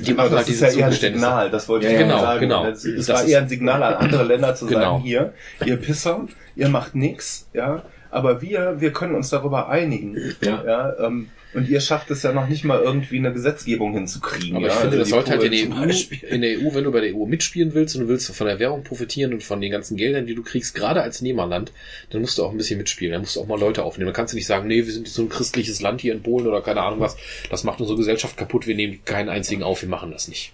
Die 0.00 0.12
machen 0.14 0.30
das 0.30 0.40
halt 0.40 0.48
ist 0.48 0.60
ja 0.60 0.68
eher 0.68 0.74
ein 0.74 0.80
Zugeständnisse. 0.92 1.26
Signal, 1.26 1.50
das 1.50 1.68
wollte 1.68 1.86
Ja, 1.86 1.92
ich 1.92 1.98
ja, 1.98 2.02
genau, 2.06 2.20
sagen. 2.20 2.40
genau. 2.40 2.66
Es 2.66 2.82
Das 2.82 3.08
war 3.08 3.24
eher 3.24 3.38
ein 3.40 3.48
Signal 3.48 3.82
an 3.82 3.94
andere 3.94 4.22
Länder 4.24 4.54
zu 4.54 4.66
Genau. 4.66 4.80
sagen, 4.80 5.02
hier, 5.02 5.32
ihr 5.64 5.76
Pisser, 5.76 6.28
ihr 6.54 6.68
macht 6.68 6.94
nix, 6.94 7.48
ja, 7.52 7.82
aber 8.10 8.40
wir, 8.40 8.76
wir 8.78 8.92
können 8.92 9.14
uns 9.16 9.30
darüber 9.30 9.68
einigen. 9.68 10.16
Ja. 10.40 10.62
Ja, 10.64 11.06
ähm, 11.06 11.30
und 11.54 11.68
ihr 11.68 11.80
schafft 11.80 12.10
es 12.10 12.22
ja 12.22 12.32
noch 12.32 12.48
nicht 12.48 12.64
mal 12.64 12.80
irgendwie 12.80 13.18
eine 13.18 13.32
Gesetzgebung 13.32 13.94
hinzukriegen. 13.94 14.56
Aber 14.56 14.66
ja? 14.66 14.72
ich 14.72 14.78
finde, 14.78 14.98
Also 14.98 14.98
das 14.98 15.08
sollte 15.08 15.30
halt 15.30 15.42
in 15.44 15.70
der, 15.70 15.80
EU, 15.80 15.90
in 16.28 16.40
der 16.42 16.58
EU, 16.58 16.74
wenn 16.74 16.84
du 16.84 16.92
bei 16.92 17.00
der 17.00 17.14
EU 17.14 17.24
mitspielen 17.24 17.72
willst 17.74 17.96
und 17.96 18.02
du 18.02 18.08
willst 18.08 18.34
von 18.34 18.46
der 18.46 18.58
Währung 18.58 18.84
profitieren 18.84 19.32
und 19.32 19.42
von 19.42 19.60
den 19.60 19.72
ganzen 19.72 19.96
Geldern, 19.96 20.26
die 20.26 20.34
du 20.34 20.42
kriegst, 20.42 20.74
gerade 20.74 21.02
als 21.02 21.22
Nehmerland, 21.22 21.72
dann 22.10 22.20
musst 22.20 22.38
du 22.38 22.44
auch 22.44 22.50
ein 22.50 22.58
bisschen 22.58 22.78
mitspielen. 22.78 23.12
Dann 23.12 23.22
musst 23.22 23.36
du 23.36 23.40
auch 23.40 23.46
mal 23.46 23.58
Leute 23.58 23.82
aufnehmen. 23.82 24.08
Dann 24.08 24.14
kannst 24.14 24.34
du 24.34 24.36
nicht 24.36 24.46
sagen, 24.46 24.68
nee, 24.68 24.84
wir 24.84 24.92
sind 24.92 25.06
jetzt 25.06 25.14
so 25.14 25.22
ein 25.22 25.30
christliches 25.30 25.80
Land 25.80 26.00
hier 26.02 26.12
in 26.12 26.22
Polen 26.22 26.46
oder 26.46 26.60
keine 26.60 26.82
Ahnung 26.82 27.00
was. 27.00 27.16
Das 27.50 27.64
macht 27.64 27.80
unsere 27.80 27.96
Gesellschaft 27.96 28.36
kaputt. 28.36 28.66
Wir 28.66 28.74
nehmen 28.74 29.04
keinen 29.04 29.30
einzigen 29.30 29.62
auf. 29.62 29.80
Wir 29.82 29.88
machen 29.88 30.10
das 30.10 30.28
nicht. 30.28 30.52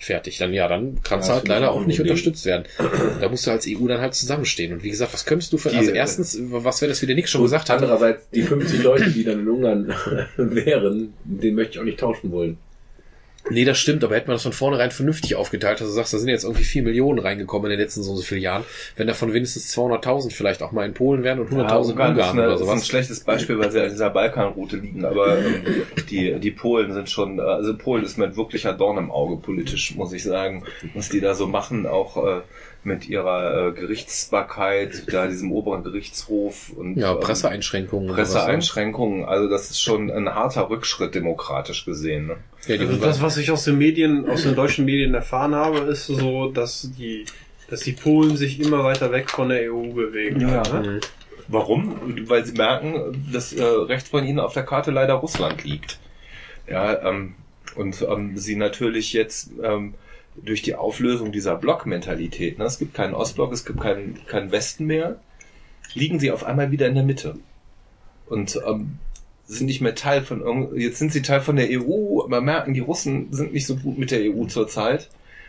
Fertig. 0.00 0.38
Dann 0.38 0.52
ja, 0.54 0.68
dann 0.68 0.98
kannst 1.02 1.28
Ja, 1.28 1.34
du 1.34 1.38
halt 1.40 1.48
leider 1.48 1.72
auch 1.72 1.84
nicht 1.84 2.00
unterstützt 2.00 2.46
werden. 2.46 2.64
Da 3.20 3.28
musst 3.28 3.46
du 3.46 3.50
als 3.50 3.66
EU 3.68 3.86
dann 3.88 4.00
halt 4.00 4.14
zusammenstehen. 4.14 4.72
Und 4.72 4.84
wie 4.84 4.90
gesagt, 4.90 5.12
was 5.12 5.24
könntest 5.26 5.52
du 5.52 5.58
für, 5.58 5.70
Die- 5.70 5.76
also 5.76 5.90
erstens, 5.90 6.38
was 6.40 6.80
wäre 6.80 6.90
das, 6.90 7.02
wie 7.02 7.06
der 7.06 7.16
Nick 7.16 7.28
schon 7.28 7.42
gesagt 7.42 7.68
hat? 7.68 7.82
Andererseits, 7.82 8.30
die 8.30 8.42
50 8.42 8.82
Leute, 8.84 9.10
die 9.10 9.24
dann 9.24 9.40
in 9.40 9.48
Ungarn 9.48 9.92
wären, 10.36 11.14
den 11.24 11.54
möchte 11.56 11.72
ich 11.74 11.78
auch 11.80 11.84
nicht 11.84 11.98
tauschen 11.98 12.30
wollen. 12.30 12.58
Nee, 13.50 13.64
das 13.64 13.78
stimmt, 13.78 14.04
aber 14.04 14.14
hätte 14.14 14.26
man 14.26 14.34
das 14.34 14.42
von 14.42 14.52
vornherein 14.52 14.90
vernünftig 14.90 15.34
aufgeteilt, 15.34 15.80
dass 15.80 15.88
du 15.88 15.94
sagst, 15.94 16.12
da 16.12 16.18
sind 16.18 16.28
jetzt 16.28 16.44
irgendwie 16.44 16.64
4 16.64 16.82
Millionen 16.82 17.18
reingekommen 17.18 17.70
in 17.70 17.78
den 17.78 17.80
letzten 17.80 18.02
so 18.02 18.10
und 18.10 18.16
so 18.18 18.22
vielen 18.22 18.42
Jahren, 18.42 18.64
wenn 18.96 19.06
davon 19.06 19.32
wenigstens 19.32 19.74
200.000 19.74 20.32
vielleicht 20.32 20.62
auch 20.62 20.72
mal 20.72 20.84
in 20.84 20.92
Polen 20.92 21.22
wären 21.22 21.38
und 21.38 21.48
100.000 21.50 21.56
Ja, 21.56 21.76
Ungarn 21.78 21.82
ist, 21.82 21.90
Ungarn 21.90 22.38
eine, 22.38 22.42
oder 22.42 22.54
ist 22.56 22.60
ein 22.60 22.66
sowas. 22.66 22.86
schlechtes 22.86 23.20
Beispiel, 23.20 23.58
weil 23.58 23.70
sie 23.70 23.80
an 23.80 23.88
dieser 23.88 24.10
Balkanroute 24.10 24.76
liegen. 24.76 25.04
Aber 25.04 25.38
ähm, 25.38 25.64
die, 26.10 26.38
die 26.38 26.50
Polen 26.50 26.92
sind 26.92 27.08
schon, 27.08 27.38
äh, 27.38 27.42
also 27.42 27.74
Polen 27.76 28.04
ist 28.04 28.18
mir 28.18 28.24
ein 28.26 28.36
wirklicher 28.36 28.74
Dorn 28.74 28.98
im 28.98 29.10
Auge 29.10 29.36
politisch, 29.36 29.94
muss 29.94 30.12
ich 30.12 30.24
sagen, 30.24 30.64
was 30.94 31.08
die 31.08 31.20
da 31.20 31.34
so 31.34 31.46
machen, 31.46 31.86
auch 31.86 32.18
äh, 32.18 32.40
mit 32.84 33.08
ihrer 33.08 33.68
äh, 33.68 33.72
Gerichtsbarkeit, 33.72 35.12
da 35.12 35.26
diesem 35.26 35.52
oberen 35.52 35.82
Gerichtshof 35.82 36.70
und 36.70 36.96
Ja, 36.96 37.12
ähm, 37.14 37.20
Presseeinschränkungen. 37.20 38.08
ne? 38.08 38.14
Presseeinschränkungen. 38.14 39.24
Also 39.24 39.48
das 39.48 39.70
ist 39.70 39.80
schon 39.80 40.10
ein 40.10 40.34
harter 40.34 40.70
Rückschritt 40.70 41.14
demokratisch 41.14 41.84
gesehen. 41.84 42.28
Ne? 42.28 42.36
Ja, 42.66 42.76
die 42.76 42.86
Also 42.86 42.96
das, 42.98 43.20
was 43.22 43.36
ich 43.36 43.50
aus 43.50 43.64
den 43.64 43.78
Medien, 43.78 44.28
aus 44.28 44.42
den 44.42 44.54
deutschen 44.54 44.84
Medien 44.84 45.14
erfahren 45.14 45.54
habe, 45.54 45.78
ist 45.80 46.06
so, 46.06 46.50
dass 46.50 46.90
die, 46.98 47.24
dass 47.68 47.80
die 47.80 47.92
Polen 47.92 48.36
sich 48.36 48.60
immer 48.60 48.84
weiter 48.84 49.10
weg 49.12 49.30
von 49.30 49.48
der 49.48 49.72
EU 49.72 49.92
bewegen. 49.92 50.40
Ja. 50.40 50.62
Ne? 50.80 51.00
Warum? 51.48 51.96
Weil 52.28 52.44
sie 52.44 52.52
merken, 52.52 53.24
dass 53.32 53.52
äh, 53.52 53.62
rechts 53.62 54.10
von 54.10 54.24
ihnen 54.24 54.38
auf 54.38 54.52
der 54.54 54.64
Karte 54.64 54.90
leider 54.90 55.14
Russland 55.14 55.64
liegt. 55.64 55.98
Ja, 56.68 57.08
ähm, 57.08 57.34
und 57.74 58.02
ähm, 58.02 58.36
sie 58.36 58.56
natürlich 58.56 59.12
jetzt 59.12 59.50
ähm, 59.62 59.94
durch 60.44 60.62
die 60.62 60.74
Auflösung 60.74 61.32
dieser 61.32 61.56
Blockmentalität, 61.56 62.58
ne, 62.58 62.64
es 62.64 62.78
gibt 62.78 62.94
keinen 62.94 63.14
Ostblock, 63.14 63.52
es 63.52 63.64
gibt 63.64 63.80
keinen, 63.80 64.18
keinen 64.26 64.52
Westen 64.52 64.86
mehr, 64.86 65.16
liegen 65.94 66.18
sie 66.20 66.30
auf 66.30 66.44
einmal 66.44 66.70
wieder 66.70 66.86
in 66.88 66.94
der 66.94 67.04
Mitte. 67.04 67.36
Und 68.26 68.60
ähm, 68.66 68.98
sind 69.46 69.66
nicht 69.66 69.80
mehr 69.80 69.94
Teil 69.94 70.22
von 70.22 70.40
irgend, 70.42 70.76
jetzt 70.76 70.98
sind 70.98 71.12
sie 71.12 71.22
Teil 71.22 71.40
von 71.40 71.56
der 71.56 71.68
EU, 71.70 72.22
aber 72.22 72.40
merken, 72.42 72.74
die 72.74 72.80
Russen 72.80 73.32
sind 73.32 73.52
nicht 73.54 73.66
so 73.66 73.76
gut 73.76 73.96
mit 73.98 74.10
der 74.10 74.20
EU 74.30 74.44
zurzeit, 74.44 75.08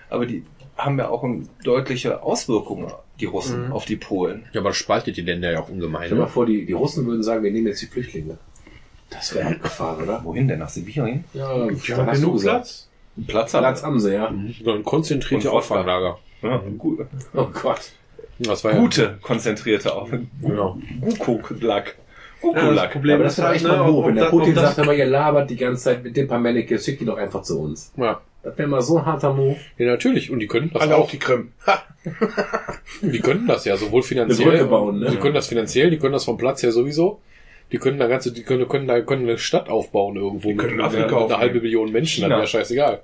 aber 0.09 0.25
die 0.25 0.43
haben 0.77 0.97
ja 0.97 1.09
auch 1.09 1.25
deutliche 1.65 2.23
Auswirkungen, 2.23 2.87
die 3.19 3.25
Russen, 3.25 3.65
Mhm. 3.67 3.71
auf 3.73 3.83
die 3.83 3.97
Polen. 3.97 4.45
Ja, 4.53 4.61
aber 4.61 4.69
das 4.69 4.77
spaltet 4.77 5.17
die 5.17 5.21
Länder 5.21 5.51
ja 5.51 5.59
auch 5.61 5.67
ungemein. 5.69 6.03
Stell 6.05 6.15
dir 6.17 6.21
mal 6.21 6.25
Ne? 6.27 6.31
vor, 6.31 6.45
die, 6.45 6.65
die 6.65 6.71
Russen 6.73 7.05
würden 7.05 7.21
sagen, 7.21 7.43
wir 7.43 7.51
nehmen 7.51 7.67
jetzt 7.67 7.81
die 7.81 7.87
Flüchtlinge. 7.87 8.37
Das 9.09 9.35
wäre 9.35 9.49
abgefahren, 9.49 10.03
oder? 10.03 10.23
Wohin 10.23 10.47
denn? 10.47 10.59
Nach 10.59 10.69
Sibirien? 10.69 11.25
Ja, 11.33 11.67
hast 11.69 11.89
du 11.89 12.05
genug 12.11 12.33
gesagt. 12.33 12.87
Platz. 13.27 13.51
Platz 13.51 13.61
Platz 13.63 13.83
haben 13.83 13.99
sie, 13.99 14.13
ja. 14.13 14.33
So 14.63 14.71
ein 14.73 14.83
konzentrierte 14.83 15.49
Und 15.49 15.55
Wodka. 15.55 15.57
Auffanglager. 15.75 16.19
Ja, 16.41 16.61
gut. 16.77 16.99
Oh 17.33 17.47
Gott. 17.61 17.91
Das 18.39 18.63
war 18.63 18.73
ja, 18.73 18.79
Gute, 18.79 19.17
konzentrierte 19.21 19.93
auf. 19.93 20.09
Genau. 20.41 20.77
Gukuk-Lack. 21.01 21.97
Ja, 22.41 22.73
das. 22.73 22.91
Problem 22.91 23.15
Aber 23.15 23.23
das 23.25 23.33
ist 23.33 23.39
wäre 23.39 23.47
halt, 23.47 23.55
echt 23.57 23.65
ne, 23.65 23.71
mal 23.77 23.85
doof, 23.87 24.05
wenn 24.07 24.15
der 24.15 24.25
Putin 24.25 24.55
sagt, 24.55 24.79
aber 24.79 24.93
ihr 24.95 25.05
labert 25.05 25.49
die 25.49 25.57
ganze 25.57 25.83
Zeit 25.83 26.03
mit 26.03 26.15
dem 26.15 26.27
paar 26.27 26.39
Mannequins, 26.39 26.85
schickt 26.85 27.01
die 27.01 27.05
doch 27.05 27.17
einfach 27.17 27.41
zu 27.41 27.59
uns. 27.59 27.91
Ja. 27.97 28.21
Das 28.41 28.57
wäre 28.57 28.69
mal 28.69 28.81
so 28.81 28.97
ein 28.97 29.05
harter 29.05 29.33
Move. 29.33 29.57
ja, 29.77 29.85
natürlich. 29.87 30.31
Und 30.31 30.39
die 30.39 30.47
können 30.47 30.71
das 30.73 30.81
Alle 30.81 30.95
auch. 30.95 31.09
die 31.09 31.19
Krim. 31.19 31.51
Die 33.01 33.19
können 33.19 33.45
das 33.45 33.65
ja 33.65 33.75
sowohl 33.75 34.01
finanziell. 34.03 34.63
Bauen, 34.65 34.99
ne? 34.99 35.09
Die 35.11 35.17
können 35.17 35.35
das 35.35 35.47
finanziell, 35.47 35.89
die 35.89 35.97
können 35.99 36.13
das 36.13 36.23
vom 36.23 36.37
Platz 36.37 36.63
her 36.63 36.71
sowieso. 36.71 37.19
Die 37.71 37.77
können 37.77 37.99
da 37.99 38.07
ganze, 38.07 38.31
die 38.31 38.43
können, 38.43 38.67
können 38.67 38.87
da 38.87 38.99
können 39.01 39.23
eine 39.29 39.37
Stadt 39.37 39.69
aufbauen 39.69 40.15
irgendwo 40.15 40.49
Die 40.49 40.55
können 40.57 40.77
mit, 40.77 40.85
Afrika 40.85 41.03
mit 41.05 41.11
einer 41.13 41.21
aufnehmen. 41.23 41.39
halbe 41.41 41.61
Million 41.61 41.91
Menschen, 41.91 42.21
dann 42.21 42.29
China. 42.31 42.37
wäre 42.39 42.47
scheißegal. 42.47 43.01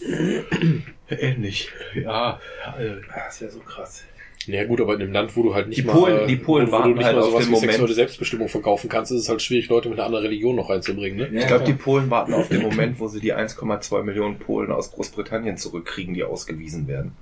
Ähnlich. 1.08 1.70
Ja. 1.94 2.40
äh, 2.78 2.92
Das 3.26 3.40
wäre 3.40 3.50
so 3.50 3.60
krass. 3.60 4.04
Ja 4.46 4.64
gut, 4.64 4.80
aber 4.80 4.94
in 4.94 5.02
einem 5.02 5.12
Land, 5.12 5.36
wo 5.36 5.44
du 5.44 5.54
halt 5.54 5.68
nicht 5.68 5.78
Die 5.78 5.82
mal, 5.86 5.92
Polen- 5.92 6.18
äh, 6.20 6.26
die 6.26 6.36
Polen 6.36 6.66
wo, 6.72 6.78
wo 6.78 6.82
du 6.82 6.88
nicht 6.94 7.04
halt 7.04 7.14
mal 7.16 7.22
sowas 7.22 7.48
wie 7.48 7.54
sexuelle 7.56 7.94
Selbstbestimmung 7.94 8.48
verkaufen 8.48 8.88
kannst, 8.90 9.12
ist 9.12 9.20
es 9.20 9.28
halt 9.28 9.40
schwierig, 9.40 9.68
Leute 9.68 9.88
mit 9.88 9.98
einer 9.98 10.06
anderen 10.06 10.24
Religion 10.24 10.56
noch 10.56 10.68
reinzubringen, 10.68 11.16
ne? 11.30 11.38
Ich 11.40 11.46
glaube, 11.46 11.64
die 11.64 11.74
Polen 11.74 12.10
warten 12.10 12.34
auf 12.34 12.48
den 12.48 12.60
Moment, 12.62 12.98
wo 12.98 13.06
sie 13.06 13.20
die 13.20 13.32
1,2 13.34 14.02
Millionen 14.02 14.38
Polen 14.40 14.72
aus 14.72 14.90
Großbritannien 14.90 15.56
zurückkriegen, 15.58 16.14
die 16.14 16.24
ausgewiesen 16.24 16.88
werden. 16.88 17.12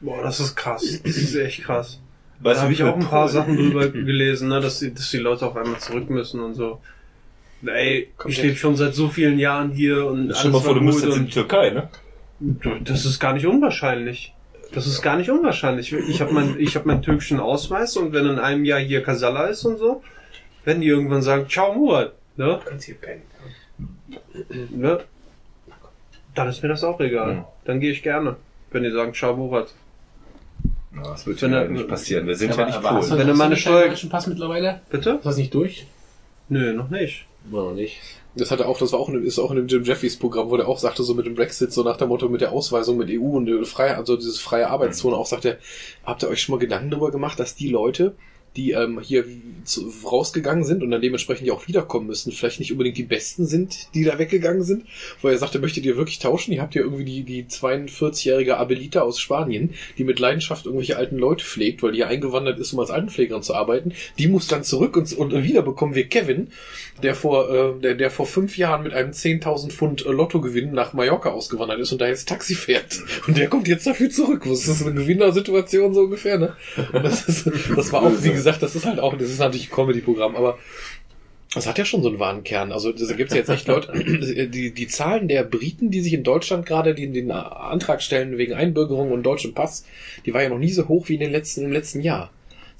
boah, 0.00 0.22
das 0.22 0.40
ist 0.40 0.56
krass. 0.56 0.82
Das 1.04 1.16
ist 1.16 1.34
echt 1.34 1.62
krass. 1.64 2.00
Weißt 2.42 2.56
da 2.56 2.60
du, 2.60 2.62
habe 2.62 2.72
ich 2.72 2.82
auch 2.82 2.96
ein 2.96 3.06
paar 3.06 3.28
Sachen 3.28 3.56
drüber 3.56 3.88
gelesen, 3.90 4.48
ne, 4.48 4.60
dass 4.60 4.80
die, 4.80 4.92
dass 4.92 5.10
die 5.10 5.18
Leute 5.18 5.46
auf 5.46 5.56
einmal 5.56 5.78
zurück 5.78 6.10
müssen 6.10 6.40
und 6.40 6.54
so. 6.54 6.80
Ey, 7.64 8.08
ich 8.26 8.42
lebe 8.42 8.56
schon 8.56 8.74
seit 8.74 8.94
so 8.94 9.08
vielen 9.08 9.38
Jahren 9.38 9.70
hier 9.70 10.04
und 10.06 10.32
Stell 10.34 10.50
dir 10.50 10.56
mal 10.56 10.62
vor, 10.62 10.74
du 10.74 10.80
gut 10.80 10.86
müsstest 10.86 11.16
in 11.16 11.26
die 11.26 11.32
Türkei, 11.32 11.70
ne? 11.70 11.88
das 12.84 13.04
ist 13.04 13.20
gar 13.20 13.34
nicht 13.34 13.46
unwahrscheinlich. 13.46 14.34
Das 14.72 14.86
ist 14.86 15.02
gar 15.02 15.16
nicht 15.16 15.30
unwahrscheinlich. 15.30 15.92
Ich 15.92 16.20
habe 16.20 16.32
mein, 16.32 16.58
ich 16.58 16.74
habe 16.74 16.88
meinen 16.88 17.02
türkischen 17.02 17.38
Ausweis 17.38 17.96
und 17.96 18.12
wenn 18.12 18.26
in 18.26 18.38
einem 18.38 18.64
Jahr 18.64 18.80
hier 18.80 19.02
Kasala 19.02 19.46
ist 19.46 19.64
und 19.64 19.76
so, 19.76 20.02
werden 20.64 20.80
die 20.80 20.88
irgendwann 20.88 21.22
sagen, 21.22 21.48
ciao 21.48 21.74
Murat, 21.74 22.14
ne? 22.36 22.58
Kannst 22.64 22.86
hier 22.86 22.94
pennen. 22.96 23.22
ne? 24.70 25.00
Dann 26.34 26.48
ist 26.48 26.62
mir 26.62 26.68
das 26.70 26.82
auch 26.82 26.98
egal. 27.00 27.44
Dann 27.64 27.80
gehe 27.80 27.92
ich 27.92 28.02
gerne, 28.02 28.36
wenn 28.70 28.82
die 28.82 28.90
sagen, 28.90 29.12
ciao 29.12 29.36
Murat. 29.36 29.72
Na, 30.94 31.02
das 31.02 31.26
wird 31.26 31.40
Wenn 31.42 31.52
ja 31.52 31.64
nicht 31.66 31.88
passieren. 31.88 32.26
Wir 32.26 32.36
sind 32.36 32.52
Aber- 32.52 32.60
ja 32.62 32.66
nicht 32.66 33.10
du- 33.10 33.18
Wenn 33.18 33.26
du 33.26 33.34
meine 33.34 33.56
Steuer- 33.56 33.94
Pass 34.10 34.26
mittlerweile? 34.26 34.80
Bitte? 34.90 35.10
Ist 35.12 35.24
das 35.26 35.36
nicht 35.36 35.54
durch? 35.54 35.86
Nö, 36.48 36.72
noch 36.74 36.90
nicht. 36.90 37.26
War 37.50 37.64
noch 37.70 37.74
nicht. 37.74 37.98
Das 38.34 38.50
hatte 38.50 38.66
auch, 38.66 38.78
das 38.78 38.92
war 38.92 39.00
auch, 39.00 39.08
in, 39.08 39.24
ist 39.24 39.38
auch 39.38 39.50
in 39.50 39.56
dem 39.56 39.66
Jim 39.68 39.84
Jeffries 39.84 40.18
Programm, 40.18 40.48
wo 40.50 40.56
der 40.56 40.68
auch 40.68 40.78
sagte, 40.78 41.02
so 41.02 41.14
mit 41.14 41.26
dem 41.26 41.34
Brexit, 41.34 41.72
so 41.72 41.82
nach 41.82 41.96
dem 41.98 42.08
Motto 42.08 42.28
mit 42.28 42.40
der 42.40 42.52
Ausweisung 42.52 42.96
mit 42.96 43.10
EU 43.10 43.20
und 43.36 43.46
der 43.46 43.62
freie, 43.64 43.96
also 43.96 44.16
dieses 44.16 44.38
freie 44.40 44.68
Arbeitszone 44.70 45.16
auch 45.16 45.26
sagte, 45.26 45.58
habt 46.04 46.22
ihr 46.22 46.28
euch 46.28 46.40
schon 46.42 46.54
mal 46.54 46.58
Gedanken 46.58 46.90
darüber 46.90 47.10
gemacht, 47.10 47.38
dass 47.38 47.54
die 47.54 47.68
Leute, 47.68 48.14
die 48.56 48.72
ähm, 48.72 49.00
hier 49.00 49.24
zu, 49.64 49.92
rausgegangen 50.04 50.64
sind 50.64 50.82
und 50.82 50.90
dann 50.90 51.00
dementsprechend 51.00 51.46
ja 51.46 51.54
auch 51.54 51.68
wiederkommen 51.68 52.06
müssen, 52.06 52.32
vielleicht 52.32 52.60
nicht 52.60 52.72
unbedingt 52.72 52.98
die 52.98 53.02
Besten 53.02 53.46
sind, 53.46 53.88
die 53.94 54.04
da 54.04 54.18
weggegangen 54.18 54.62
sind, 54.62 54.84
wo 55.20 55.28
er 55.28 55.38
sagte, 55.38 55.58
möchtet 55.58 55.84
ihr 55.84 55.96
wirklich 55.96 56.18
tauschen? 56.18 56.52
Ihr 56.52 56.60
habt 56.60 56.74
ja 56.74 56.82
irgendwie 56.82 57.04
die, 57.04 57.22
die 57.22 57.44
42-jährige 57.44 58.58
Abelita 58.58 59.00
aus 59.00 59.20
Spanien, 59.20 59.74
die 59.98 60.04
mit 60.04 60.18
Leidenschaft 60.18 60.66
irgendwelche 60.66 60.96
alten 60.96 61.16
Leute 61.16 61.44
pflegt, 61.44 61.82
weil 61.82 61.92
die 61.92 61.98
ja 61.98 62.08
eingewandert 62.08 62.58
ist, 62.58 62.72
um 62.72 62.80
als 62.80 62.90
Altenpflegerin 62.90 63.42
zu 63.42 63.54
arbeiten. 63.54 63.92
Die 64.18 64.28
muss 64.28 64.48
dann 64.48 64.64
zurück 64.64 64.96
und, 64.96 65.12
und 65.14 65.42
wieder 65.42 65.62
bekommen 65.62 65.94
wir 65.94 66.08
Kevin, 66.08 66.48
der 67.02 67.14
vor, 67.14 67.50
äh, 67.50 67.80
der, 67.80 67.94
der 67.94 68.10
vor 68.10 68.26
fünf 68.26 68.58
Jahren 68.58 68.82
mit 68.82 68.92
einem 68.92 69.12
10.000 69.12 69.70
Pfund 69.70 70.04
äh, 70.04 70.10
Lottogewinn 70.10 70.72
nach 70.72 70.92
Mallorca 70.92 71.30
ausgewandert 71.30 71.80
ist 71.80 71.92
und 71.92 72.00
da 72.00 72.08
jetzt 72.08 72.28
Taxi 72.28 72.54
fährt. 72.54 73.00
Und 73.26 73.38
der 73.38 73.48
kommt 73.48 73.68
jetzt 73.68 73.86
dafür 73.86 74.10
zurück. 74.10 74.42
Was 74.44 74.60
ist 74.60 74.68
das 74.68 74.86
eine 74.86 74.94
Gewinnersituation 74.94 75.94
so 75.94 76.02
ungefähr, 76.02 76.38
ne? 76.38 76.56
Und 76.92 77.04
das, 77.04 77.28
ist, 77.28 77.50
das 77.74 77.92
war 77.92 78.02
auch, 78.02 78.12
wie 78.22 78.32
gesagt, 78.44 78.62
das 78.62 78.74
ist 78.74 78.86
halt 78.86 79.00
auch, 79.00 79.16
das 79.16 79.30
ist 79.30 79.38
natürlich 79.38 79.70
ein 79.70 79.74
Comedy-Programm, 79.74 80.36
aber 80.36 80.58
das 81.54 81.66
hat 81.66 81.78
ja 81.78 81.84
schon 81.84 82.02
so 82.02 82.08
einen 82.08 82.18
wahren 82.18 82.44
Kern. 82.44 82.72
Also 82.72 82.92
da 82.92 83.12
gibt 83.14 83.30
es 83.30 83.36
jetzt 83.36 83.50
echt 83.50 83.68
Leute, 83.68 83.92
die, 84.48 84.72
die 84.72 84.86
Zahlen 84.86 85.28
der 85.28 85.44
Briten, 85.44 85.90
die 85.90 86.00
sich 86.00 86.14
in 86.14 86.24
Deutschland 86.24 86.64
gerade 86.64 86.94
den, 86.94 87.12
den 87.12 87.30
Antrag 87.30 88.02
stellen 88.02 88.38
wegen 88.38 88.54
Einbürgerung 88.54 89.12
und 89.12 89.22
deutschem 89.22 89.52
Pass, 89.52 89.84
die 90.24 90.32
war 90.32 90.42
ja 90.42 90.48
noch 90.48 90.58
nie 90.58 90.70
so 90.70 90.88
hoch 90.88 91.08
wie 91.08 91.14
in 91.14 91.20
den 91.20 91.32
letzten, 91.32 91.64
im 91.64 91.72
letzten 91.72 92.00
Jahr. 92.00 92.30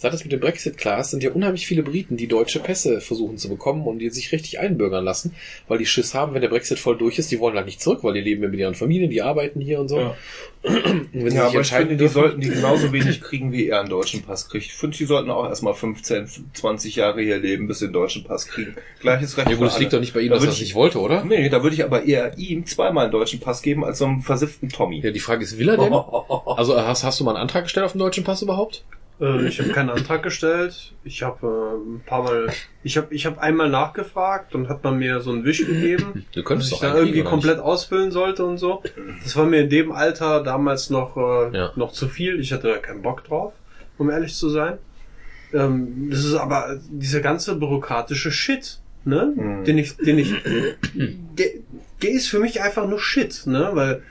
Seit 0.03 0.13
es 0.15 0.25
mit 0.25 0.33
dem 0.33 0.41
Brexit 0.41 0.77
klar 0.79 0.99
ist, 0.99 1.13
sind 1.13 1.23
ja 1.23 1.31
unheimlich 1.31 1.65
viele 1.65 1.85
Briten, 1.85 2.17
die 2.17 2.27
deutsche 2.27 2.59
Pässe 2.59 3.01
versuchen 3.01 3.39
zu 3.39 3.49
bekommen 3.49 3.87
und 3.87 4.01
die 4.01 4.11
sich 4.11 4.33
richtig 4.33 4.59
einbürgern 4.59 5.05
lassen, 5.05 5.33
weil 5.69 5.79
die 5.79 5.87
Schiss 5.87 6.13
haben, 6.13 6.35
wenn 6.35 6.41
der 6.43 6.49
Brexit 6.49 6.81
voll 6.81 6.99
durch 6.99 7.21
ist, 7.21 7.31
die 7.31 7.39
wollen 7.39 7.55
da 7.55 7.63
nicht 7.63 7.81
zurück, 7.81 8.01
weil 8.03 8.15
die 8.15 8.21
leben 8.21 8.43
ja 8.43 8.49
mit 8.49 8.59
ihren 8.59 8.75
Familien, 8.75 9.11
die 9.11 9.23
arbeiten 9.23 9.61
hier 9.61 9.79
und 9.79 9.87
so. 9.87 9.99
Ja. 10.01 10.17
Und 10.65 11.33
Ja, 11.33 11.47
aber 11.47 11.61
ich 11.61 11.71
finde, 11.73 11.97
die 11.97 12.09
sollten 12.09 12.41
die 12.41 12.49
genauso 12.49 12.93
wenig 12.93 13.21
kriegen, 13.21 13.53
wie 13.53 13.69
er 13.69 13.79
einen 13.79 13.91
deutschen 13.91 14.23
Pass 14.23 14.49
kriegt. 14.49 14.67
Ich 14.67 14.75
finde, 14.75 14.97
die 14.97 15.05
sollten 15.05 15.31
auch 15.31 15.49
erstmal 15.49 15.75
15, 15.75 16.27
20 16.53 16.97
Jahre 16.97 17.23
hier 17.23 17.39
leben, 17.39 17.69
bis 17.69 17.79
sie 17.79 17.87
den 17.87 17.93
deutschen 17.93 18.25
Pass 18.25 18.47
kriegen. 18.49 18.75
Gleiches 19.01 19.37
Recht 19.37 19.51
ja 19.51 19.57
gut, 19.57 19.69
es 19.69 19.79
liegt 19.79 19.93
doch 19.93 20.01
nicht 20.01 20.15
bei 20.15 20.21
ihm, 20.21 20.31
Da 20.31 20.35
dass 20.35 20.45
er 20.45 20.47
das 20.49 20.57
ich- 20.57 20.63
nicht 20.63 20.75
wollte, 20.75 20.99
oder? 20.99 21.25
Nee, 21.25 21.49
da 21.49 21.63
würde 21.63 21.77
ich 21.77 21.85
aber 21.85 22.05
eher 22.05 22.37
ihm 22.39 22.67
zweimal 22.67 23.05
einen 23.05 23.13
deutschen 23.13 23.39
Pass 23.39 23.63
geben, 23.63 23.85
als 23.85 23.99
so 23.99 24.07
einem 24.07 24.21
versifften 24.23 24.69
Tommy. 24.69 24.99
Ja, 25.01 25.13
die 25.13 25.21
Frage 25.21 25.45
ist, 25.45 25.59
will 25.59 25.69
er 25.69 25.77
denn? 25.77 25.93
Also 26.57 26.77
hast, 26.77 27.05
hast 27.05 27.21
du 27.21 27.25
mal 27.25 27.33
einen 27.33 27.43
Antrag 27.43 27.65
gestellt 27.65 27.87
auf 27.87 27.93
den 27.93 28.01
deutschen 28.01 28.25
Pass 28.25 28.43
überhaupt? 28.43 28.85
Äh, 29.23 29.47
ich 29.47 29.61
habe 29.61 29.71
keinen 29.71 29.91
Antrag 29.91 30.23
gestellt. 30.23 30.93
Ich 31.05 31.23
habe 31.23 31.47
äh, 31.47 31.97
ein 31.97 32.03
paar 32.05 32.25
Mal, 32.25 32.49
ich 32.83 32.97
habe 32.97 33.15
ich 33.15 33.25
habe 33.25 33.41
einmal 33.41 33.71
nachgefragt 33.71 34.55
und 34.55 34.69
hat 34.69 34.83
man 34.83 34.99
mir 34.99 35.21
so 35.21 35.31
einen 35.31 35.45
Wisch 35.45 35.65
gegeben, 35.65 36.27
Du 36.33 36.43
dass 36.43 36.71
ich 36.73 36.79
da 36.81 36.97
irgendwie 36.97 37.23
komplett 37.23 37.61
ausfüllen 37.61 38.11
sollte 38.11 38.45
und 38.45 38.59
so. 38.59 38.83
Das 39.23 39.37
war 39.37 39.47
mir 39.47 39.61
in 39.63 39.71
dem 39.71 39.93
Alter 39.93 40.43
damals 40.43 40.91
noch 40.91 41.17
äh, 41.17 41.57
Ja. 41.57 41.73
noch 41.77 41.93
zu 41.93 42.09
viel. 42.09 42.41
Ich 42.41 42.53
hatte 42.53 42.69
da 42.69 42.79
keinen 42.79 43.03
Bock 43.03 43.25
drauf, 43.25 43.53
um 43.97 44.11
ehrlich 44.11 44.35
zu 44.35 44.49
sein. 44.49 44.79
Ähm, 45.55 46.09
das 46.11 46.25
ist 46.25 46.35
aber 46.35 46.81
dieser 46.91 47.21
ganze 47.21 47.55
bürokratische 47.55 48.33
Shit, 48.33 48.81
ne? 49.05 49.33
Mhm. 49.37 49.65
Den 49.65 49.79
ich, 49.79 49.97
den 49.99 50.19
ich, 50.19 50.35
der, 50.95 51.47
der 52.03 52.11
ist 52.11 52.29
für 52.29 52.41
mich 52.41 52.61
einfach 52.63 52.89
nur 52.89 52.99
Shit, 52.99 53.47
ne? 53.47 53.71
Weil 53.75 54.03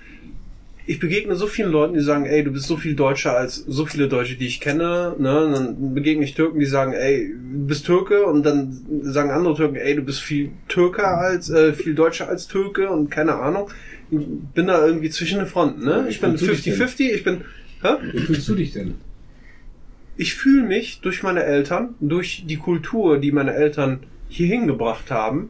ich 0.85 0.99
begegne 0.99 1.35
so 1.35 1.47
vielen 1.47 1.71
Leuten, 1.71 1.93
die 1.93 2.01
sagen, 2.01 2.25
ey, 2.25 2.43
du 2.43 2.51
bist 2.51 2.67
so 2.67 2.77
viel 2.77 2.95
Deutscher 2.95 3.37
als 3.37 3.55
so 3.55 3.85
viele 3.85 4.07
Deutsche, 4.07 4.35
die 4.35 4.47
ich 4.47 4.59
kenne. 4.59 5.15
Ne? 5.17 5.45
Und 5.45 5.51
dann 5.53 5.93
begegne 5.93 6.23
ich 6.23 6.33
Türken, 6.33 6.59
die 6.59 6.65
sagen, 6.65 6.93
ey, 6.93 7.29
du 7.29 7.67
bist 7.67 7.85
Türke. 7.85 8.25
Und 8.25 8.45
dann 8.45 8.81
sagen 9.03 9.31
andere 9.31 9.55
Türken, 9.55 9.75
ey, 9.75 9.95
du 9.95 10.01
bist 10.01 10.21
viel 10.21 10.51
Türker 10.67 11.17
als, 11.19 11.49
äh, 11.49 11.73
viel 11.73 11.93
Deutscher 11.93 12.27
als 12.27 12.47
Türke 12.47 12.89
und 12.89 13.09
keine 13.09 13.35
Ahnung. 13.35 13.69
Ich 14.09 14.19
bin 14.53 14.67
da 14.67 14.85
irgendwie 14.85 15.09
zwischen 15.09 15.39
den 15.39 15.47
Fronten. 15.47 15.85
Ne? 15.85 16.07
Ich 16.09 16.19
bin 16.19 16.33
Wie 16.33 16.37
fühlst 16.37 16.65
du 16.65 16.71
dich 16.71 16.81
50-50. 16.81 17.11
Ich 17.13 17.23
bin, 17.23 17.41
hä? 17.81 17.89
Wie 18.11 18.19
fühlst 18.19 18.49
du 18.49 18.55
dich 18.55 18.73
denn? 18.73 18.95
ich 20.21 20.35
fühle 20.35 20.63
mich 20.63 21.01
durch 21.01 21.23
meine 21.23 21.43
Eltern, 21.43 21.95
durch 21.99 22.43
die 22.45 22.57
Kultur, 22.57 23.17
die 23.17 23.31
meine 23.31 23.53
Eltern 23.53 24.01
hier 24.29 24.47
hingebracht 24.47 25.09
haben, 25.09 25.49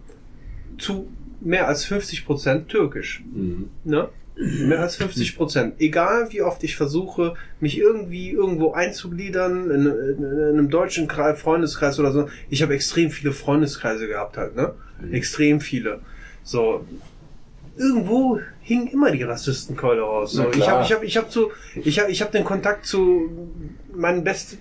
zu 0.78 1.10
mehr 1.42 1.68
als 1.68 1.84
50 1.84 2.26
Prozent 2.26 2.70
türkisch. 2.70 3.22
Ne? 3.84 4.08
Mehr 4.36 4.80
als 4.80 4.96
50 4.96 5.36
Prozent. 5.36 5.76
Egal 5.80 6.32
wie 6.32 6.42
oft 6.42 6.64
ich 6.64 6.76
versuche, 6.76 7.36
mich 7.60 7.78
irgendwie 7.78 8.32
irgendwo 8.32 8.72
einzugliedern, 8.72 9.70
in, 9.70 9.86
in, 9.86 10.24
in 10.24 10.44
einem 10.44 10.70
deutschen 10.70 11.08
Kreis, 11.08 11.40
Freundeskreis 11.40 12.00
oder 12.00 12.12
so. 12.12 12.30
Ich 12.50 12.62
habe 12.62 12.74
extrem 12.74 13.12
viele 13.12 13.34
Freundeskreise 13.34 14.08
gehabt 14.08 14.38
halt, 14.38 14.56
ne? 14.56 14.74
Extrem 15.12 15.60
viele. 15.60 16.00
So. 16.44 16.86
Irgendwo 17.78 18.40
hing 18.62 18.88
immer 18.88 19.12
die 19.12 19.24
Rassistenkeule 19.24 20.02
raus. 20.02 20.34
So. 20.34 20.50
Ich 20.52 20.70
habe 20.70 20.84
ich 20.84 20.94
hab, 20.94 21.04
ich 21.04 21.18
hab 21.18 21.32
zu, 21.32 21.52
ich 21.76 22.00
hab, 22.00 22.10
ich 22.10 22.22
hab 22.22 22.32
den 22.32 22.44
Kontakt 22.44 22.86
zu 22.86 23.30
meinen 23.94 24.24
best, 24.24 24.58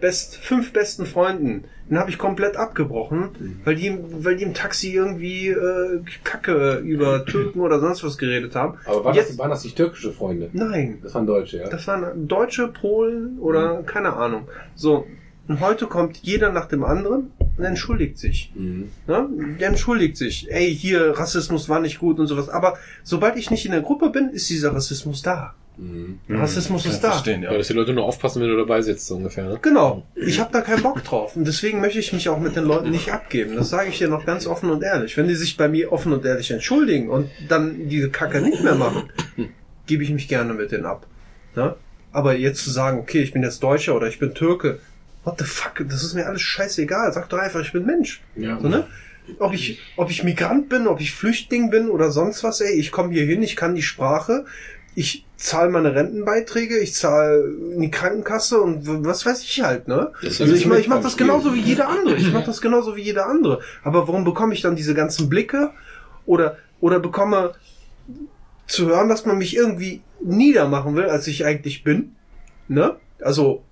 best, 0.00 0.36
fünf 0.36 0.72
besten 0.72 1.06
Freunden. 1.06 1.64
Den 1.88 1.98
habe 1.98 2.10
ich 2.10 2.18
komplett 2.18 2.56
abgebrochen, 2.56 3.58
weil 3.64 3.76
die, 3.76 3.96
weil 4.20 4.36
die 4.36 4.42
im 4.44 4.54
Taxi 4.54 4.92
irgendwie 4.92 5.48
äh, 5.48 6.00
Kacke 6.24 6.78
über 6.78 7.24
Türken 7.26 7.60
oder 7.60 7.78
sonst 7.78 8.02
was 8.02 8.18
geredet 8.18 8.54
haben. 8.56 8.78
Aber 8.86 9.04
waren, 9.04 9.14
Jetzt- 9.14 9.30
das, 9.30 9.38
waren 9.38 9.50
das 9.50 9.62
nicht 9.64 9.76
türkische 9.76 10.12
Freunde? 10.12 10.50
Nein, 10.52 10.98
Das 11.02 11.14
waren 11.14 11.26
Deutsche, 11.26 11.58
ja? 11.58 11.68
das 11.68 11.86
waren 11.86 12.26
Deutsche, 12.26 12.68
Polen 12.68 13.38
oder 13.38 13.82
keine 13.84 14.14
Ahnung. 14.14 14.48
So, 14.74 15.06
und 15.48 15.60
heute 15.60 15.86
kommt 15.86 16.16
jeder 16.22 16.50
nach 16.50 16.66
dem 16.66 16.82
anderen 16.82 17.30
und 17.56 17.64
entschuldigt 17.64 18.18
sich. 18.18 18.50
Mhm. 18.56 18.88
Ne? 19.06 19.28
Der 19.60 19.68
entschuldigt 19.68 20.16
sich. 20.16 20.50
Ey, 20.50 20.74
hier, 20.74 21.16
Rassismus 21.16 21.68
war 21.68 21.78
nicht 21.78 22.00
gut 22.00 22.18
und 22.18 22.26
sowas. 22.26 22.48
Aber 22.48 22.76
sobald 23.04 23.36
ich 23.36 23.52
nicht 23.52 23.64
in 23.64 23.70
der 23.70 23.80
Gruppe 23.82 24.10
bin, 24.10 24.30
ist 24.30 24.50
dieser 24.50 24.74
Rassismus 24.74 25.22
da. 25.22 25.54
Mhm. 25.78 26.20
Rassismus 26.30 26.82
Kann 26.82 26.90
ist 26.90 26.96
ich 26.96 27.02
da. 27.02 27.10
verstehen, 27.10 27.42
ja. 27.42 27.52
Ja, 27.52 27.58
dass 27.58 27.66
die 27.66 27.74
Leute 27.74 27.92
nur 27.92 28.04
aufpassen, 28.04 28.40
wenn 28.40 28.48
du 28.48 28.56
dabei 28.56 28.80
sitzt, 28.80 29.06
so 29.06 29.16
ungefähr, 29.16 29.44
ne? 29.44 29.58
Genau. 29.60 30.06
Ich 30.14 30.40
habe 30.40 30.50
da 30.52 30.62
keinen 30.62 30.82
Bock 30.82 31.04
drauf. 31.04 31.36
Und 31.36 31.46
deswegen 31.46 31.80
möchte 31.80 31.98
ich 31.98 32.12
mich 32.12 32.28
auch 32.28 32.38
mit 32.38 32.56
den 32.56 32.64
Leuten 32.64 32.90
nicht 32.90 33.12
abgeben. 33.12 33.56
Das 33.56 33.68
sage 33.68 33.90
ich 33.90 33.98
dir 33.98 34.08
noch 34.08 34.24
ganz 34.24 34.46
offen 34.46 34.70
und 34.70 34.82
ehrlich. 34.82 35.16
Wenn 35.16 35.28
die 35.28 35.34
sich 35.34 35.56
bei 35.56 35.68
mir 35.68 35.92
offen 35.92 36.12
und 36.12 36.24
ehrlich 36.24 36.50
entschuldigen 36.50 37.10
und 37.10 37.30
dann 37.48 37.88
diese 37.88 38.10
Kacke 38.10 38.40
nicht 38.40 38.62
mehr 38.64 38.74
machen, 38.74 39.10
gebe 39.86 40.02
ich 40.02 40.10
mich 40.10 40.28
gerne 40.28 40.54
mit 40.54 40.72
denen 40.72 40.86
ab. 40.86 41.06
Ne? 41.54 41.74
Aber 42.12 42.34
jetzt 42.34 42.64
zu 42.64 42.70
sagen, 42.70 42.98
okay, 42.98 43.20
ich 43.20 43.32
bin 43.32 43.42
jetzt 43.42 43.62
Deutscher 43.62 43.94
oder 43.94 44.08
ich 44.08 44.18
bin 44.18 44.32
Türke, 44.34 44.78
what 45.24 45.38
the 45.38 45.44
fuck, 45.44 45.84
das 45.88 46.02
ist 46.02 46.14
mir 46.14 46.26
alles 46.26 46.40
scheißegal. 46.40 47.12
Sag 47.12 47.28
doch 47.28 47.38
einfach, 47.38 47.60
ich 47.60 47.72
bin 47.72 47.84
Mensch. 47.84 48.22
Ja. 48.34 48.58
So, 48.60 48.68
ne? 48.68 48.86
Ob 49.40 49.52
ich, 49.52 49.80
ob 49.96 50.08
ich 50.10 50.22
Migrant 50.22 50.68
bin, 50.68 50.86
ob 50.86 51.00
ich 51.00 51.12
Flüchtling 51.12 51.68
bin 51.68 51.90
oder 51.90 52.12
sonst 52.12 52.44
was, 52.44 52.60
ey, 52.60 52.72
ich 52.78 52.92
komme 52.92 53.12
hier 53.12 53.24
hin, 53.26 53.42
ich 53.42 53.56
kann 53.56 53.74
die 53.74 53.82
Sprache, 53.82 54.44
ich 54.96 55.26
zahle 55.36 55.70
meine 55.70 55.94
Rentenbeiträge, 55.94 56.78
ich 56.78 56.94
zahle 56.94 57.44
in 57.74 57.82
die 57.82 57.90
Krankenkasse 57.90 58.58
und 58.62 59.04
was 59.04 59.26
weiß 59.26 59.42
ich 59.42 59.62
halt, 59.62 59.88
ne? 59.88 60.10
Das 60.22 60.40
Also 60.40 60.54
ich 60.54 60.66
mach, 60.66 60.78
ich 60.78 60.88
mach 60.88 60.96
beim 60.96 61.04
das 61.04 61.18
genauso 61.18 61.54
wie 61.54 61.60
jeder 61.60 61.90
andere. 61.90 62.16
Ich 62.16 62.32
mach 62.32 62.44
das 62.44 62.62
genauso 62.62 62.96
wie 62.96 63.02
jeder 63.02 63.26
andere. 63.26 63.60
Aber 63.84 64.08
warum 64.08 64.24
bekomme 64.24 64.54
ich 64.54 64.62
dann 64.62 64.74
diese 64.74 64.94
ganzen 64.94 65.28
Blicke 65.28 65.70
oder 66.24 66.56
oder 66.80 66.98
bekomme 66.98 67.52
zu 68.66 68.86
hören, 68.86 69.10
dass 69.10 69.26
man 69.26 69.36
mich 69.36 69.54
irgendwie 69.54 70.00
niedermachen 70.22 70.96
will, 70.96 71.10
als 71.10 71.26
ich 71.26 71.44
eigentlich 71.44 71.84
bin? 71.84 72.16
Ne? 72.68 72.96
Also 73.20 73.65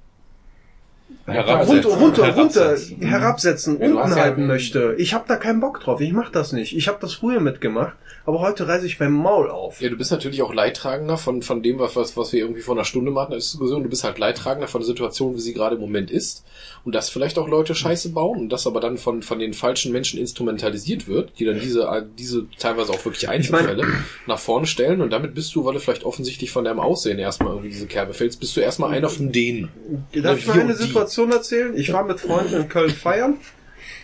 runter, 1.27 1.89
runter, 1.89 2.35
runter, 2.35 2.65
Herabsetzen. 2.69 3.01
herabsetzen, 3.03 3.81
Ja, 3.81 3.87
unten 3.87 3.99
hast 3.99 4.17
ja- 4.17 4.23
halten 4.23 4.47
möchte. 4.47 4.95
Ich 4.99 5.15
habe 5.15 5.25
da 5.27 5.37
keinen 5.37 5.61
Bock 5.61 5.81
drauf. 5.81 6.01
Ich 6.01 6.13
mach 6.13 6.31
das 6.31 6.53
nicht. 6.53 6.77
Ich 6.77 6.89
habe 6.89 6.99
das 7.01 7.15
früher 7.15 7.41
mitgemacht, 7.41 7.95
aber 8.27 8.41
heute 8.41 8.69
reiße 8.69 8.87
ich 8.87 8.99
beim 8.99 9.13
Maul 9.13 9.51
auf. 9.51 9.81
Ja, 9.81 9.89
du 9.89 9.97
bist 9.97 10.11
natürlich 10.11 10.43
auch 10.43 10.53
Leidtragender 10.53 11.17
von, 11.17 11.43
von 11.43 11.63
dem, 11.63 11.79
was, 11.79 11.97
was, 11.97 12.17
was 12.17 12.33
wir 12.33 12.41
irgendwie 12.41 12.61
vor 12.61 12.75
einer 12.75 12.85
Stunde 12.85 13.11
machen 13.11 13.33
als 13.33 13.51
Diskussion. 13.51 13.83
Du 13.83 13.89
bist 13.89 14.05
halt 14.05 14.19
Leidtragender 14.19 14.69
von 14.69 14.83
der 14.83 14.87
Situation, 14.87 15.35
wie 15.35 15.41
sie 15.41 15.55
gerade 15.55 15.77
im 15.77 15.81
Moment 15.81 16.11
ist. 16.11 16.45
Und 16.85 16.95
dass 16.95 17.09
vielleicht 17.09 17.39
auch 17.39 17.49
Leute 17.49 17.75
Scheiße 17.75 18.11
bauen 18.11 18.39
und 18.39 18.49
das 18.51 18.67
aber 18.67 18.81
dann 18.81 18.99
von, 18.99 19.23
von 19.23 19.39
den 19.39 19.55
falschen 19.55 19.91
Menschen 19.91 20.21
instrumentalisiert 20.21 21.09
wird, 21.09 21.33
die 21.39 21.47
dann 21.47 21.59
diese, 21.59 22.07
diese 22.19 22.45
teilweise 22.59 22.93
auch 22.93 23.03
wirklich 23.07 23.27
Einzelfälle 23.31 23.87
nach 24.27 24.39
vorne 24.39 24.67
stellen. 24.67 25.01
Und 25.01 25.11
damit 25.11 25.35
bist 25.35 25.55
du, 25.55 25.65
weil 25.65 25.73
du 25.73 25.81
vielleicht 25.81 26.05
offensichtlich 26.05 26.51
von 26.51 26.65
deinem 26.65 26.81
Aussehen 26.81 27.19
erstmal 27.19 27.53
irgendwie 27.53 27.71
diese 27.71 27.87
Kerbe 27.87 28.13
fällst, 28.13 28.39
bist 28.39 28.55
du 28.55 28.61
erstmal 28.61 28.91
einer 28.93 29.09
von 29.09 29.33
denen. 29.33 29.71
Darf 30.13 30.39
ich 30.39 30.47
wir 30.47 30.55
mal 30.57 30.61
eine 30.61 30.75
die. 30.75 30.83
Situation 31.15 31.33
erzählen? 31.33 31.77
Ich 31.77 31.93
war 31.93 32.05
mit 32.05 32.21
Freunden 32.21 32.55
in 32.55 32.69
Köln 32.69 32.91
feiern. 32.91 33.39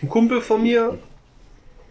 Ein 0.01 0.09
Kumpel 0.09 0.41
von 0.41 0.63
mir 0.63 0.97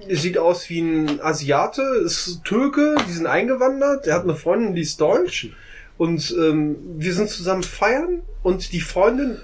sieht 0.08 0.38
aus 0.38 0.70
wie 0.70 0.80
ein 0.80 1.20
Asiate, 1.20 1.82
ist 2.04 2.42
Türke, 2.44 2.96
die 3.06 3.12
sind 3.12 3.26
eingewandert, 3.26 4.06
er 4.06 4.14
hat 4.14 4.24
eine 4.24 4.34
Freundin, 4.34 4.74
die 4.74 4.80
ist 4.80 5.00
deutsch. 5.00 5.50
Und 5.98 6.34
ähm, 6.38 6.76
wir 6.96 7.12
sind 7.12 7.28
zusammen 7.28 7.62
feiern 7.62 8.22
und 8.42 8.72
die 8.72 8.80
Freundin 8.80 9.36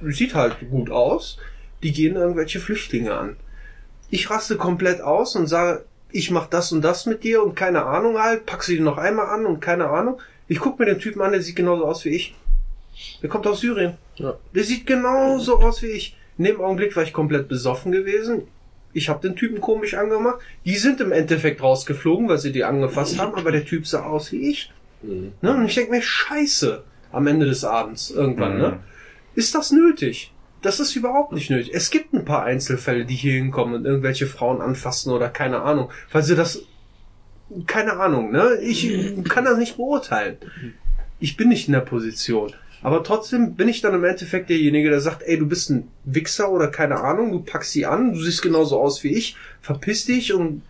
sieht 0.00 0.34
halt 0.34 0.56
gut 0.70 0.90
aus, 0.90 1.36
die 1.82 1.92
gehen 1.92 2.16
irgendwelche 2.16 2.60
Flüchtlinge 2.60 3.12
an. 3.12 3.36
Ich 4.08 4.30
raste 4.30 4.56
komplett 4.56 5.02
aus 5.02 5.36
und 5.36 5.46
sage, 5.46 5.84
ich 6.10 6.30
mach 6.30 6.46
das 6.46 6.72
und 6.72 6.80
das 6.80 7.04
mit 7.04 7.22
dir 7.22 7.42
und 7.42 7.54
keine 7.54 7.84
Ahnung 7.84 8.18
halt, 8.18 8.46
pack 8.46 8.64
sie 8.64 8.80
noch 8.80 8.96
einmal 8.96 9.26
an 9.26 9.44
und 9.44 9.60
keine 9.60 9.90
Ahnung. 9.90 10.18
Ich 10.48 10.60
guck 10.60 10.78
mir 10.78 10.86
den 10.86 10.98
Typen 10.98 11.20
an, 11.20 11.32
der 11.32 11.42
sieht 11.42 11.56
genauso 11.56 11.84
aus 11.84 12.06
wie 12.06 12.10
ich. 12.10 12.34
Der 13.22 13.28
kommt 13.28 13.46
aus 13.46 13.60
Syrien. 13.60 13.96
Ja. 14.16 14.36
Der 14.54 14.64
sieht 14.64 14.86
genauso 14.86 15.58
aus 15.58 15.82
wie 15.82 15.88
ich. 15.88 16.16
In 16.36 16.44
dem 16.44 16.60
Augenblick 16.60 16.94
war 16.96 17.02
ich 17.02 17.12
komplett 17.12 17.48
besoffen 17.48 17.92
gewesen. 17.92 18.42
Ich 18.92 19.08
habe 19.08 19.26
den 19.26 19.36
Typen 19.36 19.60
komisch 19.60 19.94
angemacht. 19.94 20.38
Die 20.64 20.76
sind 20.76 21.00
im 21.00 21.12
Endeffekt 21.12 21.62
rausgeflogen, 21.62 22.28
weil 22.28 22.38
sie 22.38 22.52
die 22.52 22.64
angefasst 22.64 23.18
haben, 23.18 23.34
aber 23.34 23.52
der 23.52 23.64
Typ 23.64 23.86
sah 23.86 24.04
aus 24.04 24.32
wie 24.32 24.50
ich. 24.50 24.72
Ne? 25.02 25.32
Und 25.42 25.66
ich 25.66 25.74
denke 25.74 25.92
mir, 25.92 26.02
scheiße, 26.02 26.82
am 27.12 27.26
Ende 27.26 27.46
des 27.46 27.64
Abends 27.64 28.10
irgendwann, 28.10 28.58
ne? 28.58 28.80
Ist 29.34 29.54
das 29.54 29.70
nötig? 29.70 30.32
Das 30.62 30.80
ist 30.80 30.96
überhaupt 30.96 31.32
nicht 31.32 31.50
nötig. 31.50 31.70
Es 31.72 31.90
gibt 31.90 32.12
ein 32.12 32.24
paar 32.24 32.42
Einzelfälle, 32.42 33.04
die 33.04 33.14
hier 33.14 33.34
hinkommen 33.34 33.74
und 33.74 33.84
irgendwelche 33.84 34.26
Frauen 34.26 34.60
anfassen 34.60 35.12
oder 35.12 35.28
keine 35.28 35.62
Ahnung, 35.62 35.90
weil 36.10 36.24
sie 36.24 36.34
das 36.34 36.64
keine 37.66 37.94
Ahnung, 37.94 38.32
ne? 38.32 38.58
Ich 38.62 38.90
kann 39.28 39.44
das 39.44 39.56
nicht 39.56 39.76
beurteilen. 39.76 40.38
Ich 41.20 41.36
bin 41.36 41.48
nicht 41.48 41.68
in 41.68 41.74
der 41.74 41.80
Position. 41.80 42.52
Aber 42.82 43.02
trotzdem 43.02 43.54
bin 43.54 43.68
ich 43.68 43.80
dann 43.80 43.94
im 43.94 44.04
Endeffekt 44.04 44.50
derjenige, 44.50 44.90
der 44.90 45.00
sagt, 45.00 45.22
ey, 45.22 45.38
du 45.38 45.46
bist 45.46 45.70
ein 45.70 45.90
Wichser 46.04 46.50
oder 46.50 46.68
keine 46.68 47.00
Ahnung, 47.00 47.32
du 47.32 47.40
packst 47.40 47.72
sie 47.72 47.86
an, 47.86 48.12
du 48.12 48.20
siehst 48.20 48.42
genauso 48.42 48.80
aus 48.80 49.02
wie 49.02 49.14
ich, 49.14 49.36
verpiss 49.60 50.04
dich 50.04 50.32
und 50.32 50.62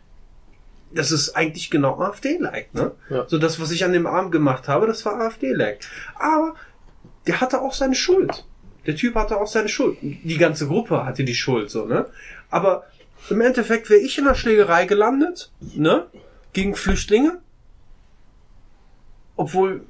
das 0.91 1.11
ist 1.11 1.37
eigentlich 1.37 1.70
genau 1.70 2.01
AfD-like, 2.01 2.73
ne? 2.73 2.93
Ja. 3.11 3.28
So 3.28 3.39
das, 3.39 3.61
was 3.61 3.70
ich 3.70 3.85
an 3.85 3.93
dem 3.93 4.07
Abend 4.07 4.33
gemacht 4.33 4.69
habe, 4.69 4.87
das 4.87 5.05
war 5.05 5.20
AfD-like. 5.20 5.81
Aber 6.19 6.55
der 7.27 7.43
hatte 7.43 7.61
auch 7.61 7.75
seine 7.75 7.95
Schuld. 7.95 8.47
Der 8.87 8.97
Typ 8.97 9.15
hatte 9.15 9.39
auch 9.39 9.47
seine 9.47 9.69
Schuld. 9.69 9.99
Die 10.01 10.39
ganze 10.39 10.67
Gruppe 10.67 11.05
hatte 11.05 11.25
die 11.25 11.35
Schuld, 11.35 11.70
so, 11.70 11.85
ne? 11.85 12.07
Aber 12.49 12.87
im 13.28 13.41
Endeffekt 13.43 13.91
wäre 13.91 14.01
ich 14.01 14.17
in 14.17 14.25
der 14.25 14.35
Schlägerei 14.35 14.87
gelandet, 14.87 15.51
ne? 15.61 16.07
Gegen 16.55 16.75
Flüchtlinge. 16.75 17.41
Obwohl 19.37 19.83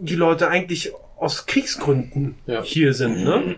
die 0.00 0.16
Leute 0.16 0.48
eigentlich 0.48 0.92
aus 1.16 1.46
Kriegsgründen 1.46 2.34
Ja. 2.46 2.62
hier 2.62 2.92
sind, 2.94 3.24
ne? 3.24 3.56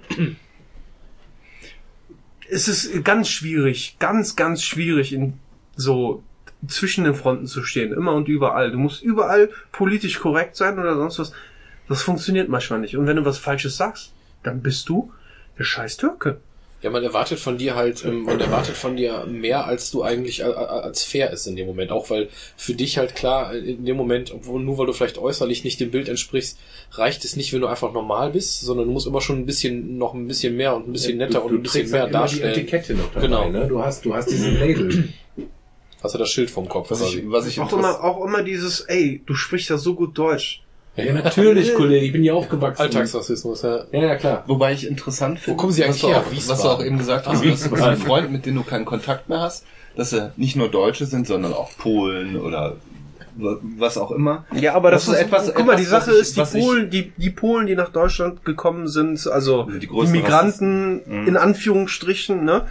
Es 2.49 2.69
ist 2.69 3.05
ganz 3.05 3.29
schwierig, 3.29 3.97
ganz, 3.99 4.37
ganz 4.37 4.63
schwierig, 4.63 5.13
in 5.13 5.35
so 5.75 6.23
zwischen 6.69 7.05
den 7.05 7.15
Fronten 7.15 7.47
zu 7.47 7.65
stehen, 7.65 7.93
immer 7.93 8.13
und 8.15 8.29
überall. 8.29 8.71
Du 8.71 8.79
musst 8.79 9.03
überall 9.03 9.51
politisch 9.73 10.19
korrekt 10.19 10.57
sein 10.57 10.79
oder 10.79 10.97
sonst 10.97 11.19
was. 11.19 11.33
Das 11.89 12.03
funktioniert 12.03 12.49
manchmal 12.49 12.81
nicht. 12.81 12.97
Und 12.97 13.07
wenn 13.07 13.17
du 13.17 13.25
was 13.25 13.39
Falsches 13.39 13.77
sagst, 13.77 14.13
dann 14.43 14.63
bist 14.63 14.89
du 14.89 15.13
der 15.59 15.65
scheiß 15.65 15.97
Türke. 15.97 16.41
Ja, 16.83 16.91
man 16.91 17.03
erwartet 17.03 17.39
von 17.39 17.57
dir 17.57 17.75
halt, 17.75 18.05
ähm, 18.05 18.25
man 18.25 18.39
erwartet 18.39 18.77
von 18.77 18.97
dir 18.97 19.25
mehr, 19.27 19.67
als 19.67 19.91
du 19.91 20.03
eigentlich 20.03 20.45
als 20.45 21.03
fair 21.05 21.31
ist 21.33 21.47
in 21.47 21.57
dem 21.57 21.67
Moment. 21.67 21.91
Auch 21.91 22.11
weil 22.11 22.29
für 22.57 22.75
dich 22.75 22.99
halt 22.99 23.15
klar, 23.15 23.55
in 23.55 23.87
dem 23.87 23.97
Moment, 23.97 24.31
obwohl 24.33 24.61
nur 24.63 24.77
weil 24.77 24.87
du 24.87 24.93
vielleicht 24.93 25.17
äußerlich 25.17 25.65
nicht 25.65 25.81
dem 25.81 25.91
Bild 25.91 26.09
entsprichst, 26.09 26.59
reicht 26.93 27.25
es 27.25 27.35
nicht, 27.35 27.53
wenn 27.55 27.63
du 27.63 27.67
einfach 27.67 27.93
normal 27.93 28.31
bist, 28.31 28.61
sondern 28.61 28.87
du 28.87 28.93
musst 28.93 29.07
immer 29.07 29.23
schon 29.23 29.39
ein 29.39 29.47
bisschen, 29.47 29.97
noch 29.97 30.13
ein 30.13 30.29
bisschen 30.29 30.55
mehr 30.55 30.77
und 30.77 30.87
ein 30.87 30.93
bisschen 30.93 31.17
netter 31.17 31.43
und 31.43 31.55
ein 31.55 31.63
bisschen 31.63 31.91
mehr 31.91 32.03
halt 32.03 32.11
immer 32.11 32.21
darstellen. 32.21 32.55
Die 32.55 32.61
Etikette 32.61 32.95
noch 32.95 33.11
dabei, 33.11 33.27
Genau. 33.27 33.49
ne? 33.49 33.67
Du 33.69 33.83
hast, 33.83 34.05
du 34.05 34.15
hast 34.15 34.31
diesen 34.31 34.59
Label. 34.59 35.09
Hast 36.03 36.15
du 36.15 36.19
das 36.19 36.31
Schild 36.31 36.51
vom 36.51 36.69
Kopf? 36.69 36.91
Was 36.91 37.01
quasi. 37.01 37.21
ich, 37.21 37.31
was 37.31 37.47
ich 37.47 37.59
Auch 37.59 37.73
immer, 37.73 38.05
auch 38.05 38.23
immer 38.25 38.43
dieses, 38.43 38.81
ey, 38.83 39.23
du 39.25 39.35
sprichst 39.35 39.71
ja 39.71 39.79
so 39.79 39.95
gut 39.95 40.17
Deutsch. 40.17 40.63
Ja, 40.97 41.13
natürlich, 41.13 41.75
Kollege, 41.75 42.07
ich 42.07 42.13
bin 42.13 42.23
hier 42.23 42.35
aufgewachsen. 42.35 42.81
Alltagsrassismus, 42.83 43.63
ja. 43.63 43.85
Ja, 43.93 44.01
ja, 44.01 44.15
klar. 44.17 44.45
Wobei 44.47 44.73
ich 44.73 44.87
interessant 44.87 45.39
finde, 45.39 45.59
kommen 45.59 45.73
Sie 45.73 45.83
was, 45.83 45.89
eigentlich 45.89 46.01
du 46.01 46.09
her? 46.09 46.19
auch, 46.21 46.49
was 46.51 46.63
du 46.63 46.69
auch 46.69 46.83
eben 46.85 46.99
gesagt 46.99 47.27
hast, 47.27 47.43
Ah, 47.43 47.47
dass, 47.49 47.69
dass 47.71 47.83
ein 47.83 47.97
Freund, 47.99 48.33
mit 48.33 48.47
dem 48.47 48.55
du 48.55 48.63
keinen 48.63 48.85
Kontakt 48.87 49.29
mehr 49.29 49.41
hast, 49.41 49.65
dass 49.95 50.13
er 50.13 50.33
nicht 50.37 50.57
nur 50.57 50.69
Deutsche 50.71 51.05
sind, 51.07 51.27
sondern 51.27 51.53
auch 51.53 51.71
Polen 51.77 52.37
oder 52.41 52.77
was 53.39 53.99
auch 53.99 54.11
immer. 54.13 54.47
Ja, 54.59 54.75
aber 54.75 54.91
das, 54.91 55.05
Das 55.05 55.15
ist 55.15 55.21
ist 55.21 55.27
etwas- 55.27 55.53
Guck 55.55 55.67
mal, 55.67 55.77
die 55.77 55.83
Sache 55.85 56.13
ich- 56.13 56.21
ist, 56.21 56.37
die 56.39 56.59
Polen, 56.61 56.89
die, 56.91 57.13
die 57.19 57.31
Polen, 57.31 57.67
die 57.67 57.75
nach 57.75 57.91
Deutschland 57.91 58.45
gekommen 58.47 58.89
sind, 58.89 59.27
also 59.27 59.65
Die 59.65 59.79
die, 59.81 59.87
größten 59.89 60.19
Migranten 60.19 61.03
in 61.27 61.37
Anführungsstrichen, 61.37 62.45
ne, 62.45 62.67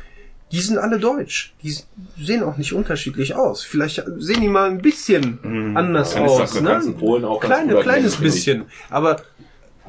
die 0.52 0.62
sind 0.62 0.78
alle 0.78 1.00
deutsch. 1.00 1.54
Die 1.64 1.76
sehen 2.18 2.44
auch 2.44 2.58
nicht 2.58 2.74
unterschiedlich 2.74 3.36
aus. 3.36 3.64
Vielleicht 3.64 4.04
sehen 4.18 4.42
die 4.42 4.48
mal 4.48 4.70
ein 4.70 4.82
bisschen 4.82 5.76
anders 5.76 6.14
Dann 6.14 6.26
ist 6.26 6.32
aus, 6.32 6.40
das 6.40 6.54
du 6.54 6.64
kannst 6.64 6.88
in 6.88 6.94
ne? 6.94 7.00
Polen 7.00 7.26
auch 7.26 7.40
ganz 7.40 7.54
Kleine, 7.54 7.74
gut 7.74 7.84
kleines 7.84 8.16
bisschen. 8.18 8.66
Aber 8.90 9.22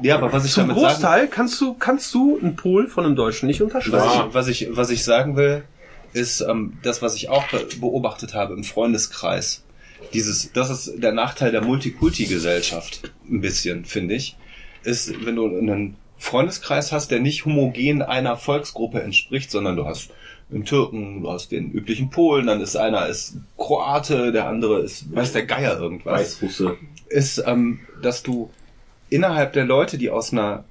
Ja, 0.01 0.15
aber 0.15 0.33
was 0.33 0.45
ich 0.45 0.51
zum 0.51 0.67
damit 0.67 0.77
sagen, 0.77 0.93
Großteil 0.93 1.27
kannst 1.27 1.61
du, 1.61 1.73
kannst 1.75 2.13
du 2.13 2.39
einen 2.39 2.55
Polen 2.55 2.87
von 2.87 3.05
einem 3.05 3.15
Deutschen 3.15 3.47
nicht 3.47 3.61
was 3.61 3.65
unterscheiden. 3.65 4.29
ich, 4.29 4.33
was 4.33 4.47
ich, 4.47 4.69
was 4.71 4.89
ich 4.89 5.03
sagen 5.03 5.35
will, 5.35 5.63
ist 6.13 6.41
ähm, 6.41 6.73
das, 6.83 7.01
was 7.01 7.15
ich 7.15 7.29
auch 7.29 7.47
be 7.49 7.67
beobachtet 7.79 8.33
habe 8.33 8.53
im 8.53 8.63
Freundeskreis. 8.63 9.63
Dieses, 10.13 10.51
das 10.53 10.69
ist 10.69 11.01
der 11.01 11.11
Nachteil 11.11 11.51
der 11.51 11.63
Multikulti-Gesellschaft, 11.63 13.11
ein 13.29 13.41
bisschen, 13.41 13.85
finde 13.85 14.15
ich, 14.15 14.37
ist, 14.83 15.25
wenn 15.25 15.35
du 15.35 15.45
einen 15.47 15.97
Freundeskreis 16.17 16.91
hast, 16.91 17.11
der 17.11 17.19
nicht 17.19 17.45
homogen 17.45 18.01
einer 18.01 18.37
Volksgruppe 18.37 19.01
entspricht, 19.01 19.51
sondern 19.51 19.75
du 19.75 19.85
hast 19.85 20.11
einen 20.51 20.65
Türken, 20.65 21.21
du 21.21 21.29
hast 21.29 21.51
den 21.51 21.71
üblichen 21.71 22.09
Polen, 22.09 22.47
dann 22.47 22.61
ist 22.61 22.75
einer 22.77 23.07
ist 23.07 23.35
Kroate, 23.57 24.31
der 24.31 24.47
andere 24.47 24.79
ist, 24.81 25.13
weiß 25.13 25.33
der 25.33 25.45
Geier 25.45 25.79
irgendwas 25.79 26.13
Weißrusse. 26.41 26.77
ist, 27.09 27.43
ähm, 27.45 27.79
dass 28.01 28.23
du 28.23 28.49
innerhalb 29.09 29.53
der 29.53 29.65
Leute, 29.65 29.97
die 29.97 30.09
aus 30.09 30.31
einer 30.31 30.63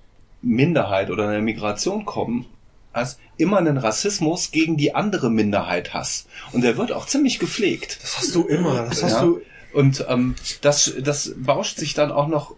Minderheit 0.42 1.10
oder 1.10 1.28
einer 1.28 1.42
Migration 1.42 2.04
kommen, 2.04 2.46
hast 2.92 3.18
immer 3.36 3.58
einen 3.58 3.76
Rassismus 3.76 4.50
gegen 4.50 4.76
die 4.78 4.94
andere 4.94 5.30
Minderheit 5.30 5.92
hast. 5.92 6.26
Und 6.52 6.62
der 6.64 6.78
wird 6.78 6.92
auch 6.92 7.06
ziemlich 7.06 7.38
gepflegt. 7.38 7.98
Das 8.02 8.16
hast 8.18 8.34
du 8.34 8.44
immer. 8.46 8.86
Das 8.88 9.02
hast 9.02 9.12
Ja. 9.12 9.22
du 9.22 9.40
Und 9.74 10.06
ähm, 10.08 10.34
das, 10.62 10.94
das 11.02 11.34
bauscht 11.36 11.76
sich 11.78 11.92
dann 11.92 12.10
auch 12.10 12.28
noch 12.28 12.54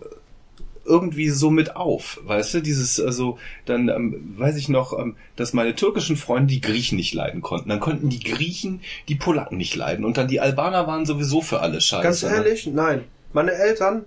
irgendwie 0.89 1.29
so 1.29 1.51
mit 1.51 1.77
auf, 1.77 2.21
weißt 2.25 2.55
du, 2.55 2.61
dieses, 2.61 2.99
also, 2.99 3.39
dann 3.67 3.89
ähm, 3.89 4.35
weiß 4.37 4.57
ich 4.57 4.69
noch, 4.69 4.99
ähm, 4.99 5.17
dass 5.37 5.53
meine 5.53 5.75
türkischen 5.75 6.17
Freunde 6.17 6.55
die 6.55 6.61
Griechen 6.61 6.97
nicht 6.97 7.15
leiden 7.15 7.43
konnten. 7.43 7.69
Dann 7.69 7.81
konnten 7.81 8.09
die 8.09 8.21
Griechen 8.21 8.81
die 9.09 9.15
Polacken 9.15 9.59
nicht 9.59 9.77
leiden. 9.77 10.05
Und 10.05 10.17
dann 10.17 10.29
die 10.29 10.41
Albaner 10.41 10.87
waren 10.87 11.07
sowieso 11.07 11.43
für 11.43 11.61
alle 11.61 11.81
scheiße. 11.81 12.03
Ganz 12.03 12.23
ne? 12.23 12.31
ehrlich, 12.31 12.67
nein. 12.67 13.05
Meine 13.33 13.53
Eltern, 13.53 14.05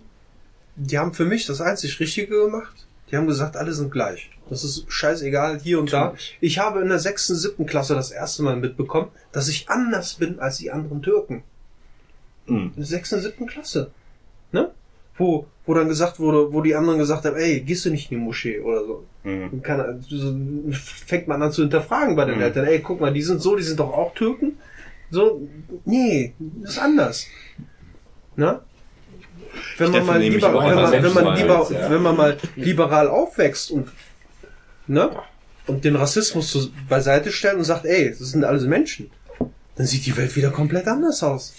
die 0.76 0.98
haben 0.98 1.14
für 1.14 1.26
mich 1.26 1.46
das 1.46 1.62
einzig 1.62 2.00
Richtige 2.00 2.46
gemacht. 2.46 2.88
Die 3.12 3.18
haben 3.18 3.28
gesagt, 3.28 3.58
alle 3.58 3.74
sind 3.74 3.92
gleich. 3.92 4.30
Das 4.50 4.64
ist 4.64 4.86
scheißegal, 4.92 5.60
hier 5.62 5.80
und 5.80 5.94
da. 5.94 6.16
Ich 6.40 6.60
habe 6.60 6.82
in 6.82 6.90
der 6.90 7.00
sechsten, 7.00 7.36
siebten 7.36 7.66
Klasse 7.66 7.94
das 7.94 8.12
erste 8.12 8.44
Mal 8.44 8.56
mitbekommen, 8.56 9.10
dass 9.32 9.48
ich 9.48 9.70
anders 9.70 10.16
bin 10.16 10.40
als 10.40 10.58
die 10.58 10.72
anderen 10.72 11.02
Türken. 11.02 11.44
Mhm. 12.48 12.58
In 12.58 12.74
der 12.76 12.86
sechsten, 12.86 13.22
siebten 13.22 13.48
Klasse. 13.48 13.92
Ne? 14.52 14.72
Wo, 15.22 15.46
wo 15.66 15.74
dann 15.74 15.88
gesagt 15.88 16.20
wurde, 16.20 16.52
wo 16.52 16.62
die 16.62 16.76
anderen 16.76 17.00
gesagt 17.00 17.26
haben, 17.26 17.36
ey, 17.38 17.62
gehst 17.62 17.86
du 17.86 17.92
nicht 17.92 18.12
in 18.12 18.18
die 18.18 18.24
Moschee 18.24 18.60
oder 18.60 18.84
so. 18.84 19.06
Mhm. 19.24 19.62
Kann, 19.62 20.04
so 20.08 20.34
fängt 21.06 21.28
man 21.28 21.42
an 21.44 21.52
zu 21.52 21.62
hinterfragen 21.62 22.16
bei 22.16 22.26
den 22.26 22.38
Mhm. 22.38 22.42
Eltern. 22.42 22.66
Ey, 22.66 22.80
guck 22.80 23.00
mal, 23.00 23.14
die 23.14 23.22
sind 23.22 23.42
so, 23.42 23.56
die 23.56 23.64
sind 23.64 23.80
doch 23.80 23.94
auch 23.94 24.14
Türken. 24.16 24.58
So, 25.12 25.48
nee, 25.86 26.34
das 26.40 26.72
ist 26.72 26.80
anders. 26.80 27.28
Na? 28.36 28.62
Wenn 29.78 29.92
man 29.92 30.06
mal 30.06 30.20
lieber, 30.20 30.54
wenn 30.54 30.76
man, 30.76 30.92
wenn 31.04 31.14
man 31.14 31.36
lieber, 31.38 31.68
ja. 31.72 31.90
wenn 31.92 32.02
man 32.02 32.16
mal 32.16 32.38
liberal 32.56 33.08
aufwächst 33.10 33.72
und, 33.72 33.90
ne? 34.88 35.12
Und 35.68 35.84
den 35.86 35.96
Rassismus 35.96 36.52
so 36.52 36.70
beiseite 36.90 37.32
stellt 37.32 37.56
und 37.56 37.66
sagt, 37.66 37.86
ey, 37.86 38.10
das 38.10 38.20
sind 38.32 38.44
alles 38.44 38.64
Menschen, 38.64 39.12
dann 39.76 39.86
sieht 39.86 40.06
die 40.06 40.16
Welt 40.18 40.36
wieder 40.36 40.50
komplett 40.50 40.88
anders 40.88 41.22
aus. 41.22 41.54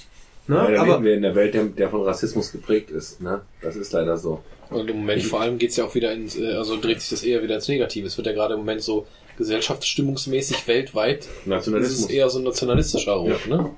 Ne? 0.47 0.57
Ja, 0.57 0.71
da 0.71 0.81
Aber 0.83 0.93
leben 0.93 1.05
wir 1.05 1.15
in 1.15 1.23
der 1.23 1.35
Welt, 1.35 1.55
der, 1.55 1.65
der 1.65 1.89
von 1.91 2.03
Rassismus 2.03 2.53
geprägt 2.53 2.91
ist. 2.91 3.21
Ne? 3.21 3.43
Das 3.61 3.77
ist 3.77 3.93
leider 3.93 4.17
so. 4.17 4.43
Und 4.71 4.89
im 4.89 4.97
Moment 4.99 5.23
vor 5.23 5.41
allem 5.41 5.59
geht's 5.59 5.77
ja 5.77 5.85
auch 5.85 5.95
wieder 5.95 6.13
ins, 6.13 6.39
äh, 6.39 6.55
also 6.55 6.77
dreht 6.81 7.01
sich 7.01 7.11
das 7.11 7.23
eher 7.23 7.43
wieder 7.43 7.57
ins 7.57 7.69
Negative. 7.69 8.07
Es 8.07 8.17
wird 8.17 8.27
ja 8.27 8.33
gerade 8.33 8.55
im 8.55 8.61
Moment 8.61 8.83
so 8.83 9.07
gesellschaftsstimmungsmäßig 9.37 10.67
weltweit, 10.67 11.21
ist 11.21 11.31
es 11.41 11.47
Nationalismus. 11.47 12.11
eher 12.11 12.29
so 12.31 12.39
ein 12.39 12.45
nationalistischer 12.45 13.13
Ruf, 13.13 13.47
ne? 13.47 13.71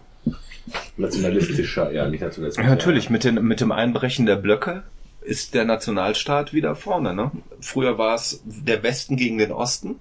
Nationalistischer, 0.96 1.92
ja, 1.92 2.08
nicht 2.08 2.22
nationalistischer. 2.22 2.66
Ja, 2.66 2.74
natürlich, 2.74 3.10
mit, 3.10 3.24
den, 3.24 3.44
mit 3.44 3.60
dem 3.60 3.70
Einbrechen 3.70 4.26
der 4.26 4.36
Blöcke 4.36 4.82
ist 5.20 5.54
der 5.54 5.64
Nationalstaat 5.64 6.52
wieder 6.52 6.74
vorne. 6.74 7.14
Ne? 7.14 7.30
Früher 7.60 7.98
war 7.98 8.14
es 8.14 8.42
der 8.44 8.82
Westen 8.82 9.16
gegen 9.16 9.38
den 9.38 9.52
Osten, 9.52 9.96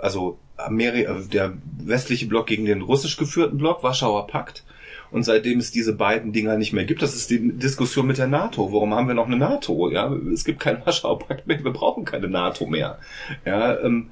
also 0.00 0.38
Ameri 0.56 1.02
äh, 1.02 1.26
der 1.26 1.54
westliche 1.78 2.26
Block 2.26 2.46
gegen 2.46 2.64
den 2.64 2.82
russisch 2.82 3.16
geführten 3.16 3.58
Block, 3.58 3.82
Warschauer 3.82 4.26
Pakt. 4.26 4.64
Und 5.10 5.24
seitdem 5.24 5.58
es 5.58 5.70
diese 5.70 5.94
beiden 5.94 6.32
Dinger 6.32 6.56
nicht 6.56 6.72
mehr 6.72 6.84
gibt, 6.84 7.02
das 7.02 7.14
ist 7.14 7.30
die 7.30 7.52
Diskussion 7.56 8.06
mit 8.06 8.18
der 8.18 8.26
NATO. 8.26 8.72
Warum 8.72 8.94
haben 8.94 9.08
wir 9.08 9.14
noch 9.14 9.26
eine 9.26 9.36
NATO? 9.36 9.90
Ja, 9.90 10.12
es 10.32 10.44
gibt 10.44 10.60
keinen 10.60 10.84
Warschauer 10.84 11.18
Pakt 11.20 11.46
mehr, 11.46 11.62
wir 11.64 11.72
brauchen 11.72 12.04
keine 12.04 12.28
NATO 12.28 12.66
mehr. 12.66 12.98
Ja, 13.44 13.78
ähm, 13.80 14.10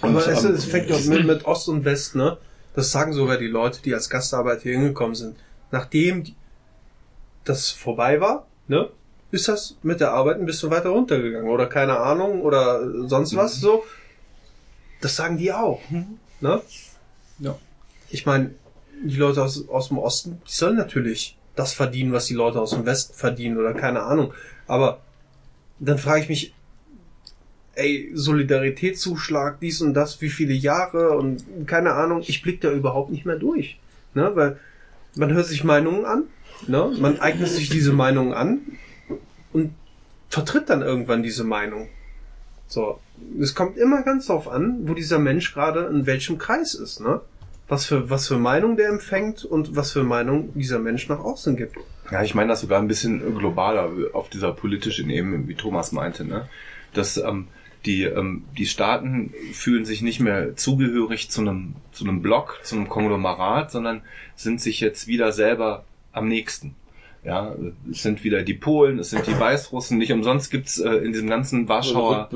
Aber 0.00 0.08
und, 0.08 0.16
es, 0.16 0.44
ähm, 0.44 0.54
es 0.54 0.64
fängt 0.64 0.90
doch 0.90 1.04
mit, 1.04 1.26
mit 1.26 1.44
Ost 1.44 1.68
und 1.68 1.84
West, 1.84 2.14
ne? 2.14 2.38
Das 2.74 2.92
sagen 2.92 3.12
sogar 3.12 3.38
die 3.38 3.46
Leute, 3.46 3.80
die 3.82 3.94
als 3.94 4.10
Gastarbeiter 4.10 4.62
hier 4.62 4.74
hingekommen 4.74 5.14
sind. 5.14 5.36
Nachdem 5.70 6.24
das 7.44 7.70
vorbei 7.70 8.20
war, 8.20 8.46
ne, 8.68 8.90
ist 9.30 9.48
das 9.48 9.76
mit 9.82 10.00
der 10.00 10.12
Arbeit 10.12 10.38
ein 10.38 10.46
bisschen 10.46 10.70
weiter 10.70 10.90
runtergegangen 10.90 11.48
oder 11.48 11.66
keine 11.66 11.98
Ahnung 11.98 12.42
oder 12.42 13.08
sonst 13.08 13.34
was 13.34 13.60
so. 13.60 13.84
Das 15.00 15.16
sagen 15.16 15.38
die 15.38 15.52
auch, 15.52 15.80
ne? 16.40 16.60
Ja. 17.38 17.58
Ich 18.10 18.26
meine, 18.26 18.54
die 19.08 19.16
Leute 19.16 19.42
aus, 19.42 19.68
aus 19.68 19.88
dem 19.88 19.98
Osten, 19.98 20.40
die 20.46 20.52
sollen 20.52 20.76
natürlich 20.76 21.36
das 21.54 21.72
verdienen, 21.72 22.12
was 22.12 22.26
die 22.26 22.34
Leute 22.34 22.60
aus 22.60 22.70
dem 22.70 22.86
Westen 22.86 23.14
verdienen 23.14 23.58
oder 23.58 23.74
keine 23.74 24.02
Ahnung. 24.02 24.32
Aber 24.66 25.00
dann 25.78 25.98
frage 25.98 26.22
ich 26.22 26.28
mich, 26.28 26.54
ey, 27.74 28.10
Solidaritätszuschlag, 28.14 29.60
dies 29.60 29.80
und 29.80 29.94
das, 29.94 30.20
wie 30.20 30.30
viele 30.30 30.54
Jahre 30.54 31.16
und 31.16 31.44
keine 31.66 31.92
Ahnung, 31.92 32.22
ich 32.26 32.42
blick 32.42 32.60
da 32.60 32.70
überhaupt 32.70 33.10
nicht 33.10 33.26
mehr 33.26 33.36
durch. 33.36 33.78
Ne? 34.14 34.32
Weil 34.34 34.58
man 35.14 35.32
hört 35.32 35.46
sich 35.46 35.64
Meinungen 35.64 36.04
an, 36.04 36.24
ne? 36.66 36.94
man 36.98 37.20
eignet 37.20 37.48
sich 37.48 37.68
diese 37.68 37.92
Meinungen 37.92 38.34
an 38.34 38.60
und 39.52 39.72
vertritt 40.28 40.68
dann 40.70 40.82
irgendwann 40.82 41.22
diese 41.22 41.44
Meinung. 41.44 41.88
So, 42.66 42.98
es 43.40 43.54
kommt 43.54 43.76
immer 43.76 44.02
ganz 44.02 44.26
drauf 44.26 44.48
an, 44.48 44.88
wo 44.88 44.94
dieser 44.94 45.18
Mensch 45.18 45.54
gerade 45.54 45.86
in 45.86 46.06
welchem 46.06 46.38
Kreis 46.38 46.74
ist, 46.74 47.00
ne? 47.00 47.20
Was 47.68 47.86
für, 47.86 48.10
was 48.10 48.28
für 48.28 48.38
Meinung 48.38 48.76
der 48.76 48.88
empfängt 48.88 49.44
und 49.44 49.74
was 49.74 49.92
für 49.92 50.04
Meinung 50.04 50.52
dieser 50.54 50.78
Mensch 50.78 51.08
nach 51.08 51.18
außen 51.18 51.56
gibt. 51.56 51.76
Ja, 52.10 52.22
ich 52.22 52.34
meine 52.34 52.50
das 52.50 52.60
sogar 52.60 52.80
ein 52.80 52.86
bisschen 52.86 53.36
globaler 53.36 53.90
auf 54.12 54.28
dieser 54.28 54.52
politischen 54.52 55.10
Ebene, 55.10 55.48
wie 55.48 55.54
Thomas 55.54 55.90
meinte, 55.90 56.24
ne? 56.24 56.48
Dass 56.94 57.16
ähm, 57.16 57.48
die, 57.84 58.04
ähm, 58.04 58.44
die 58.56 58.66
Staaten 58.66 59.32
fühlen 59.52 59.84
sich 59.84 60.02
nicht 60.02 60.20
mehr 60.20 60.56
zugehörig 60.56 61.30
zu 61.30 61.40
einem, 61.40 61.74
zu 61.92 62.04
einem 62.04 62.22
Block, 62.22 62.60
zu 62.62 62.76
einem 62.76 62.88
Konglomerat, 62.88 63.70
sondern 63.70 64.02
sind 64.34 64.60
sich 64.60 64.80
jetzt 64.80 65.06
wieder 65.06 65.32
selber 65.32 65.84
am 66.12 66.28
nächsten. 66.28 66.74
Ja, 67.26 67.56
es 67.90 68.04
sind 68.04 68.22
wieder 68.22 68.42
die 68.44 68.54
Polen, 68.54 69.00
es 69.00 69.10
sind 69.10 69.26
die 69.26 69.36
Weißrussen. 69.38 69.98
Nicht 69.98 70.12
umsonst 70.12 70.48
gibt's 70.52 70.78
äh, 70.78 70.88
in 70.98 71.12
diesem 71.12 71.28
ganzen 71.28 71.68
Warschauer 71.68 72.28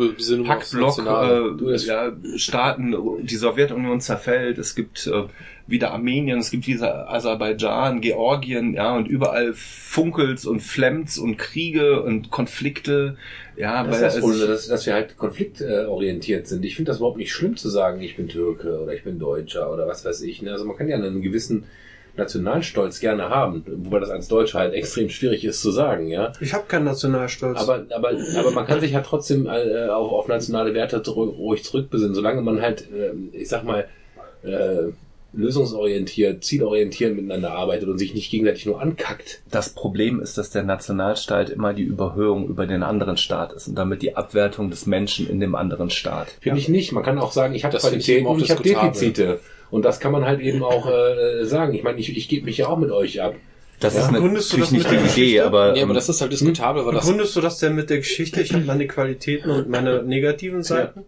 Paktblock 0.45 0.99
äh, 0.99 1.77
ja, 1.87 2.13
Staaten, 2.37 2.97
die 3.23 3.37
Sowjetunion 3.37 4.01
zerfällt, 4.01 4.59
es 4.59 4.75
gibt 4.75 5.07
äh, 5.07 5.25
wieder 5.69 5.93
Armenien, 5.93 6.41
es 6.41 6.51
gibt 6.51 6.67
wieder 6.67 7.09
Aserbaidschan, 7.09 8.01
Georgien, 8.01 8.75
ja, 8.75 8.97
und 8.97 9.07
überall 9.07 9.53
funkelt's 9.55 10.45
und 10.45 10.59
flammt's 10.61 11.19
und 11.19 11.37
Kriege 11.37 12.03
und 12.03 12.33
Konflikte, 12.33 13.17
ja, 13.57 13.85
Das 13.85 13.95
ist 13.95 14.01
weil 14.01 14.03
das 14.09 14.17
es- 14.17 14.23
Wohl, 14.25 14.39
dass, 14.49 14.67
dass 14.67 14.87
wir 14.87 14.95
halt 14.95 15.17
konfliktorientiert 15.19 16.49
sind. 16.49 16.65
Ich 16.65 16.75
finde 16.75 16.91
das 16.91 16.99
überhaupt 16.99 17.19
nicht 17.19 17.33
schlimm 17.33 17.57
zu 17.57 17.69
sagen, 17.69 18.01
ich 18.03 18.17
bin 18.17 18.27
Türke 18.29 18.81
oder 18.81 18.93
ich 18.93 19.05
bin 19.05 19.21
Deutscher 19.21 19.73
oder 19.73 19.87
was 19.87 20.05
weiß 20.05 20.23
ich. 20.23 20.43
ne? 20.43 20.51
Also 20.51 20.65
man 20.65 20.77
kann 20.77 20.89
ja 20.89 20.97
einen 20.97 21.23
gewissen 21.23 21.65
Nationalstolz 22.17 23.01
gerne 23.01 23.29
haben, 23.29 23.65
wobei 23.67 24.01
das 24.01 24.11
als 24.11 24.29
Deutscher 24.29 24.61
halt 24.61 24.75
extrem 24.75 25.09
schwierig 25.09 25.45
ist 25.45 25.63
zu 25.63 25.71
sagen, 25.71 26.09
ja. 26.09 26.33
Ich 26.41 26.55
habe 26.55 26.65
keinen 26.67 26.85
Nationalstolz. 26.85 27.59
Aber, 27.59 27.85
aber, 27.91 28.13
aber 28.37 28.51
man 28.51 28.67
kann 28.67 28.81
sich 28.81 28.93
ja 28.93 29.01
trotzdem 29.01 29.47
äh, 29.47 29.89
auch 29.89 30.13
auf 30.13 30.29
nationale 30.29 30.75
Werte 30.75 31.03
zurück, 31.03 31.35
ruhig 31.37 31.65
zurückbesinnen, 31.65 32.15
solange 32.15 32.43
man 32.43 32.61
halt, 32.61 32.89
äh, 32.93 33.13
ich 33.33 33.49
sag 33.49 33.65
mal, 33.65 33.87
äh, 34.43 34.93
lösungsorientiert, 35.33 36.43
zielorientiert 36.43 37.15
miteinander 37.15 37.53
arbeitet 37.53 37.89
und 37.89 37.99
sich 37.99 38.15
nicht 38.15 38.31
gegenseitig 38.31 38.67
nur 38.67 38.81
ankackt. 38.81 39.43
Das 39.51 39.71
Problem 39.71 40.21
ist, 40.21 40.37
dass 40.39 40.51
der 40.51 40.65
Nationalstaat 40.65 41.51
immer 41.51 41.73
die 41.73 41.85
Überhöhung 41.85 42.49
über 42.49 42.67
den 42.67 42.83
anderen 42.83 43.17
Staat 43.17 43.53
ist 43.53 43.69
und 43.69 43.77
damit 43.77 44.03
die 44.03 44.17
Abwertung 44.17 44.71
des 44.71 44.87
Menschen 44.87 45.29
in 45.29 45.41
dem 45.41 45.55
anderen 45.55 45.91
Staat. 45.91 46.29
Finde 46.41 46.59
ich 46.59 46.69
nicht. 46.69 46.93
Man 46.93 47.05
kann 47.05 47.19
auch 47.19 47.33
sagen, 47.33 47.55
ich 47.55 47.65
habe 47.65 47.73
Das 47.73 47.87
finde 47.87 47.99
ich 47.99 48.07
Qualitäten 48.07 48.43
ich 48.43 48.51
habe. 48.51 48.63
Defizite. 48.63 49.41
Und 49.71 49.85
das 49.85 50.01
kann 50.01 50.13
man 50.13 50.25
halt 50.25 50.41
eben 50.41 50.63
auch 50.63 50.91
äh, 50.91 51.45
sagen. 51.45 51.75
Ich 51.75 51.83
meine, 51.83 51.99
ich, 51.99 52.17
ich 52.17 52.29
gebe 52.29 52.45
mich 52.47 52.59
ja 52.59 52.69
auch 52.69 52.79
mit 52.79 52.91
euch 52.91 53.23
ab. 53.23 53.37
Das 53.79 53.95
Ja. 53.95 54.01
ist 54.03 54.13
Begründest 54.13 54.53
du 54.53 54.59
natürlich 54.59 54.83
das 54.83 54.91
nicht 54.91 54.91
mit 54.91 54.93
die 54.93 54.97
der 54.97 55.13
Idee, 55.15 55.23
Geschichte? 55.25 55.45
aber, 55.47 55.65
Ja, 55.77 55.83
aber 55.85 55.91
ähm, 55.91 55.95
das 55.95 56.09
ist 56.09 56.21
halt 56.21 56.33
diskutabel, 56.33 56.85
weil 56.85 56.93
das 56.95 57.05
Begründest 57.07 57.37
du 57.37 57.41
das 57.41 57.59
denn 57.59 57.75
mit 57.75 57.89
der 57.89 57.99
Geschichte? 57.99 58.41
Ich 58.43 58.53
habe 58.53 58.65
meine 58.65 58.87
Qualitäten 58.87 59.49
und 59.51 59.69
meine 59.69 60.03
negativen 60.03 60.63
Seiten. 60.63 61.05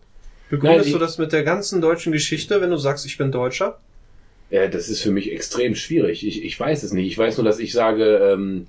Begründest 0.48 0.86
Nein, 0.86 0.92
du 0.92 0.98
das 0.98 1.18
mit 1.18 1.32
der 1.32 1.42
ganzen 1.44 1.80
deutschen 1.80 2.12
Geschichte, 2.12 2.60
wenn 2.60 2.70
du 2.70 2.76
sagst, 2.76 3.04
ich 3.06 3.18
bin 3.18 3.32
Deutscher? 3.32 3.78
Ja, 4.50 4.68
das 4.68 4.88
ist 4.90 5.00
für 5.02 5.10
mich 5.10 5.32
extrem 5.32 5.74
schwierig. 5.74 6.26
Ich, 6.26 6.44
ich 6.44 6.58
weiß 6.60 6.82
es 6.82 6.92
nicht. 6.92 7.06
Ich 7.06 7.16
weiß 7.18 7.38
nur, 7.38 7.44
dass 7.44 7.58
ich 7.58 7.72
sage, 7.72 8.16
ähm, 8.32 8.68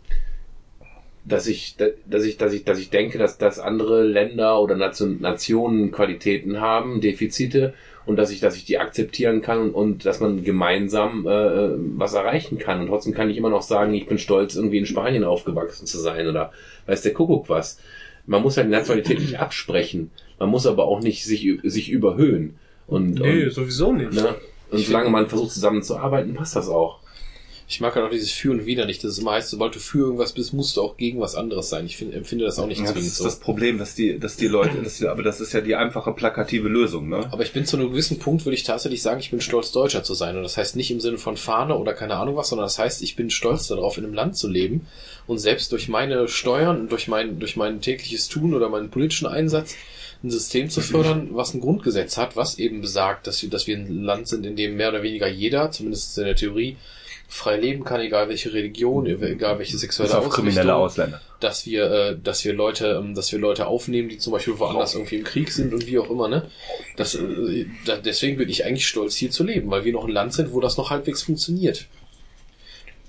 dass 1.26 1.48
ich, 1.48 1.76
da- 1.78 1.88
dass 2.06 2.24
ich, 2.24 2.38
dass 2.38 2.52
ich, 2.54 2.66
dass 2.66 2.80
ich 2.80 2.90
denke, 2.90 3.18
dass, 3.18 3.38
dass 3.38 3.60
andere 3.60 4.04
Länder 4.04 4.60
oder 4.62 4.76
Nation, 4.76 5.22
Nationen 5.22 5.92
Qualitäten 5.92 6.60
haben, 6.60 7.00
Defizite 7.00 7.74
und 8.06 8.18
dass 8.18 8.32
ich, 8.32 8.40
dass 8.40 8.56
ich 8.56 8.66
die 8.66 8.80
akzeptieren 8.80 9.42
kann 9.42 9.60
und, 9.60 9.72
und 9.74 10.06
dass 10.06 10.20
man 10.20 10.44
gemeinsam 10.44 11.26
äh, 11.26 11.70
was 11.98 12.14
erreichen 12.14 12.58
kann. 12.58 12.82
Und 12.82 12.88
trotzdem 12.88 13.14
kann 13.14 13.30
ich 13.30 13.38
immer 13.38 13.50
noch 13.50 13.62
sagen, 13.62 13.94
ich 13.94 14.08
bin 14.08 14.18
stolz, 14.18 14.56
irgendwie 14.56 14.78
in 14.80 14.86
Spanien 14.86 15.24
aufgewachsen 15.24 15.86
zu 15.88 15.98
sein 16.00 16.28
oder 16.28 16.52
weiß 16.88 17.02
der 17.02 17.14
Kuckuck 17.14 17.50
was. 17.50 17.80
Man 18.26 18.42
muss 18.42 18.58
halt 18.58 18.68
die 18.68 18.72
Nationalität 18.72 19.20
nicht 19.20 19.40
absprechen. 19.40 20.12
Man 20.40 20.50
muss 20.50 20.66
aber 20.66 20.86
auch 20.86 21.02
nicht 21.02 21.24
sich, 21.26 21.48
sich 21.64 21.90
überhöhen. 21.90 22.56
Und, 22.88 23.16
Nee, 23.20 23.46
und, 23.46 23.52
sowieso 23.52 23.94
nicht. 23.94 24.14
ne? 24.14 24.36
und 24.72 24.80
solange 24.80 25.10
man 25.10 25.28
versucht 25.28 25.52
zusammenzuarbeiten, 25.52 26.34
passt 26.34 26.56
das 26.56 26.68
auch. 26.68 27.00
Ich 27.68 27.80
mag 27.80 27.96
halt 27.96 28.06
auch 28.06 28.10
dieses 28.10 28.32
Für 28.32 28.52
und 28.52 28.66
Wider 28.66 28.86
nicht. 28.86 29.04
Das 29.04 29.12
ist 29.12 29.20
immer 29.20 29.32
heißt, 29.32 29.50
sobald 29.50 29.76
du 29.76 29.80
für 29.80 30.00
irgendwas 30.00 30.34
bist, 30.34 30.54
musst 30.54 30.78
du 30.78 30.82
auch 30.82 30.98
gegen 30.98 31.20
was 31.20 31.36
anderes 31.36 31.70
sein. 31.70 31.86
Ich 31.86 31.98
find, 31.98 32.14
empfinde 32.14 32.46
das 32.46 32.60
auch 32.60 32.68
nicht 32.68 32.80
ja, 32.80 32.86
das 32.86 32.94
zwingend 32.94 33.12
ist 33.12 33.18
so. 33.18 33.24
das 33.24 33.40
Problem, 33.40 33.78
dass 33.78 33.96
die, 33.96 34.20
dass 34.20 34.36
die 34.36 34.48
Leute, 34.48 34.82
das, 34.84 35.04
aber 35.04 35.24
das 35.24 35.42
ist 35.42 35.54
ja 35.54 35.62
die 35.62 35.76
einfache 35.76 36.12
plakative 36.12 36.68
Lösung, 36.68 37.10
ne? 37.10 37.28
Aber 37.32 37.44
ich 37.44 37.54
bin 37.54 37.66
zu 37.66 37.78
einem 37.78 37.90
gewissen 37.90 38.20
Punkt, 38.20 38.46
würde 38.46 38.56
ich 38.56 38.64
tatsächlich 38.64 39.02
sagen, 39.02 39.20
ich 39.20 39.32
bin 39.32 39.42
stolz, 39.42 39.72
Deutscher 39.72 40.04
zu 40.04 40.14
sein. 40.14 40.36
Und 40.36 40.44
das 40.44 40.58
heißt 40.58 40.76
nicht 40.76 40.92
im 40.92 41.00
Sinne 41.00 41.18
von 41.18 41.38
Fahne 41.38 41.78
oder 41.78 41.94
keine 41.94 42.16
Ahnung 42.16 42.36
was, 42.36 42.50
sondern 42.50 42.66
das 42.66 42.80
heißt, 42.80 43.02
ich 43.02 43.16
bin 43.16 43.30
stolz 43.30 43.68
darauf, 43.68 43.98
in 43.98 44.04
einem 44.04 44.14
Land 44.14 44.38
zu 44.38 44.48
leben 44.48 44.88
und 45.28 45.40
selbst 45.40 45.72
durch 45.72 45.88
meine 45.88 46.28
Steuern 46.28 46.82
und 46.82 46.92
durch 46.92 47.08
mein, 47.08 47.40
durch 47.40 47.56
mein 47.56 47.82
tägliches 47.82 48.28
Tun 48.28 48.54
oder 48.54 48.70
meinen 48.70 48.90
politischen 48.90 49.28
Einsatz 49.28 49.76
ein 50.24 50.32
System 50.32 50.70
zu 50.70 50.82
fördern, 50.82 51.30
was 51.32 51.54
ein 51.54 51.60
Grundgesetz 51.60 52.18
hat, 52.18 52.36
was 52.36 52.58
eben 52.58 52.82
besagt, 52.82 53.28
dass 53.28 53.42
wir, 53.42 53.50
dass 53.50 53.68
wir 53.68 53.78
ein 53.78 54.04
Land 54.04 54.28
sind, 54.28 54.46
in 54.46 54.56
dem 54.56 54.78
mehr 54.78 54.90
oder 54.90 55.04
weniger 55.04 55.28
jeder, 55.28 55.70
zumindest 55.72 56.18
in 56.18 56.24
der 56.26 56.36
Theorie, 56.36 56.78
frei 57.34 57.58
leben 57.58 57.84
kann, 57.84 58.00
egal 58.00 58.30
welche 58.30 58.54
Religion, 58.54 59.06
egal 59.08 59.58
welche 59.58 59.78
sexuelle 59.78 60.16
auf 60.18 60.30
kriminelle 60.30 60.76
Ausrichtung 60.76 61.14
Ausländer. 61.16 61.22
dass 61.40 61.66
wir, 61.66 61.92
äh, 61.92 62.18
dass 62.24 62.46
wir 62.46 62.54
Leute, 62.54 63.02
ähm, 63.04 63.16
dass 63.16 63.32
wir 63.32 63.40
Leute 63.40 63.66
aufnehmen, 63.68 64.08
die 64.10 64.20
zum 64.20 64.34
Beispiel 64.34 64.60
woanders 64.60 64.94
irgendwie 64.94 65.16
im 65.16 65.24
Krieg 65.24 65.52
sind 65.52 65.74
und 65.74 65.88
wie 65.88 65.98
auch 65.98 66.10
immer, 66.12 66.28
ne? 66.28 66.50
Das, 66.96 67.16
äh, 67.16 67.66
da, 67.86 67.98
deswegen 67.98 68.38
bin 68.38 68.50
ich 68.50 68.66
eigentlich 68.66 68.88
stolz, 68.88 69.16
hier 69.16 69.32
zu 69.32 69.44
leben, 69.44 69.72
weil 69.72 69.84
wir 69.84 69.94
noch 69.94 70.06
ein 70.06 70.12
Land 70.12 70.34
sind, 70.34 70.54
wo 70.54 70.60
das 70.60 70.78
noch 70.78 70.92
halbwegs 70.92 71.24
funktioniert. 71.24 71.88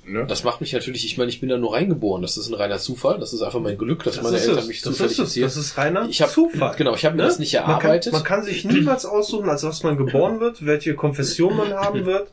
Ne? 0.06 0.26
Das 0.26 0.44
macht 0.44 0.60
mich 0.60 0.72
natürlich, 0.72 1.04
ich 1.06 1.16
meine, 1.16 1.30
ich 1.30 1.40
bin 1.40 1.48
da 1.48 1.56
nur 1.56 1.72
reingeboren. 1.74 2.20
Das 2.22 2.36
ist 2.36 2.48
ein 2.48 2.54
reiner 2.54 2.78
Zufall. 2.78 3.18
Das 3.18 3.32
ist 3.32 3.40
einfach 3.42 3.60
mein 3.60 3.78
Glück, 3.78 4.04
dass 4.04 4.16
Das 4.16 4.24
meine 4.24 4.36
ist 4.36 4.42
Eltern 4.46 4.58
es. 4.58 4.66
mich 4.68 4.82
Das 4.82 4.92
zufällig 4.92 5.12
ist 5.12 5.18
es. 5.18 5.28
erzählen. 5.28 5.46
Das 5.46 5.56
ist 5.56 5.78
reiner 5.78 6.08
Ich 6.10 6.20
hab, 6.22 6.30
Zufall. 6.30 6.74
Genau, 6.76 6.94
ich 6.94 7.04
habe 7.06 7.16
mir 7.16 7.22
Ne? 7.22 7.28
das 7.28 7.38
nicht 7.38 7.54
Man 7.54 7.62
kann, 7.64 7.70
erarbeitet. 7.72 8.12
man 8.12 8.22
kann 8.22 8.42
sich 8.42 8.64
niemals 8.66 9.06
aussuchen, 9.06 9.48
als 9.48 9.62
was 9.64 9.82
man 9.82 9.96
geboren 9.96 10.40
wird, 10.40 10.64
welche 10.66 10.94
Konfession 10.94 11.56
man 11.56 11.72
haben 11.74 12.04
wird 12.06 12.28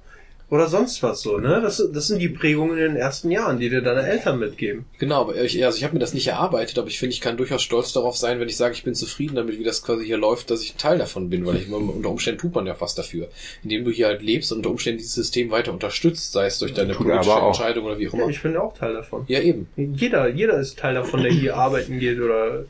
oder 0.51 0.67
sonst 0.67 1.01
was 1.01 1.21
so. 1.21 1.38
Ne? 1.38 1.61
Das, 1.61 1.81
das 1.93 2.07
sind 2.07 2.19
die 2.19 2.27
Prägungen 2.27 2.77
in 2.77 2.83
den 2.83 2.95
ersten 2.97 3.31
Jahren, 3.31 3.57
die 3.57 3.69
dir 3.69 3.81
deine 3.81 4.05
Eltern 4.05 4.38
mitgeben. 4.38 4.85
Genau, 4.99 5.21
aber 5.21 5.35
ich, 5.41 5.63
also 5.65 5.77
ich 5.77 5.83
habe 5.85 5.93
mir 5.93 5.99
das 5.99 6.13
nicht 6.13 6.27
erarbeitet, 6.27 6.77
aber 6.77 6.89
ich 6.89 6.99
finde, 6.99 7.13
ich 7.13 7.21
kann 7.21 7.38
durchaus 7.38 7.63
stolz 7.63 7.93
darauf 7.93 8.17
sein, 8.17 8.39
wenn 8.41 8.49
ich 8.49 8.57
sage, 8.57 8.73
ich 8.75 8.83
bin 8.83 8.93
zufrieden 8.93 9.35
damit, 9.35 9.57
wie 9.57 9.63
das 9.63 9.81
quasi 9.81 10.05
hier 10.05 10.17
läuft, 10.17 10.51
dass 10.51 10.61
ich 10.61 10.75
ein 10.75 10.77
Teil 10.77 10.97
davon 10.97 11.30
bin, 11.30 11.45
weil 11.45 11.55
ich 11.55 11.71
unter 11.71 12.09
Umständen 12.09 12.41
tut 12.41 12.53
man 12.53 12.67
ja 12.67 12.75
was 12.80 12.95
dafür. 12.95 13.30
Indem 13.63 13.85
du 13.85 13.91
hier 13.91 14.07
halt 14.07 14.21
lebst 14.21 14.51
und 14.51 14.57
unter 14.57 14.71
Umständen 14.71 14.97
dieses 14.97 15.13
System 15.13 15.51
weiter 15.51 15.71
unterstützt, 15.71 16.33
sei 16.33 16.47
es 16.47 16.59
durch 16.59 16.73
deine 16.73 16.93
politische. 16.93 17.31
Entscheidung 17.31 17.85
oder 17.85 17.97
wie 17.97 18.09
auch 18.09 18.13
Ja, 18.13 18.19
immer. 18.23 18.30
ich 18.30 18.41
bin 18.41 18.53
ja 18.53 18.61
auch 18.61 18.77
Teil 18.77 18.93
davon. 18.93 19.23
Ja, 19.30 19.39
eben. 19.39 19.67
Jeder, 19.77 20.27
jeder 20.27 20.59
ist 20.59 20.77
Teil 20.77 20.95
davon, 20.95 21.23
der 21.23 21.31
hier 21.31 21.55
arbeiten 21.55 21.97
geht 21.99 22.19
oder 22.19 22.65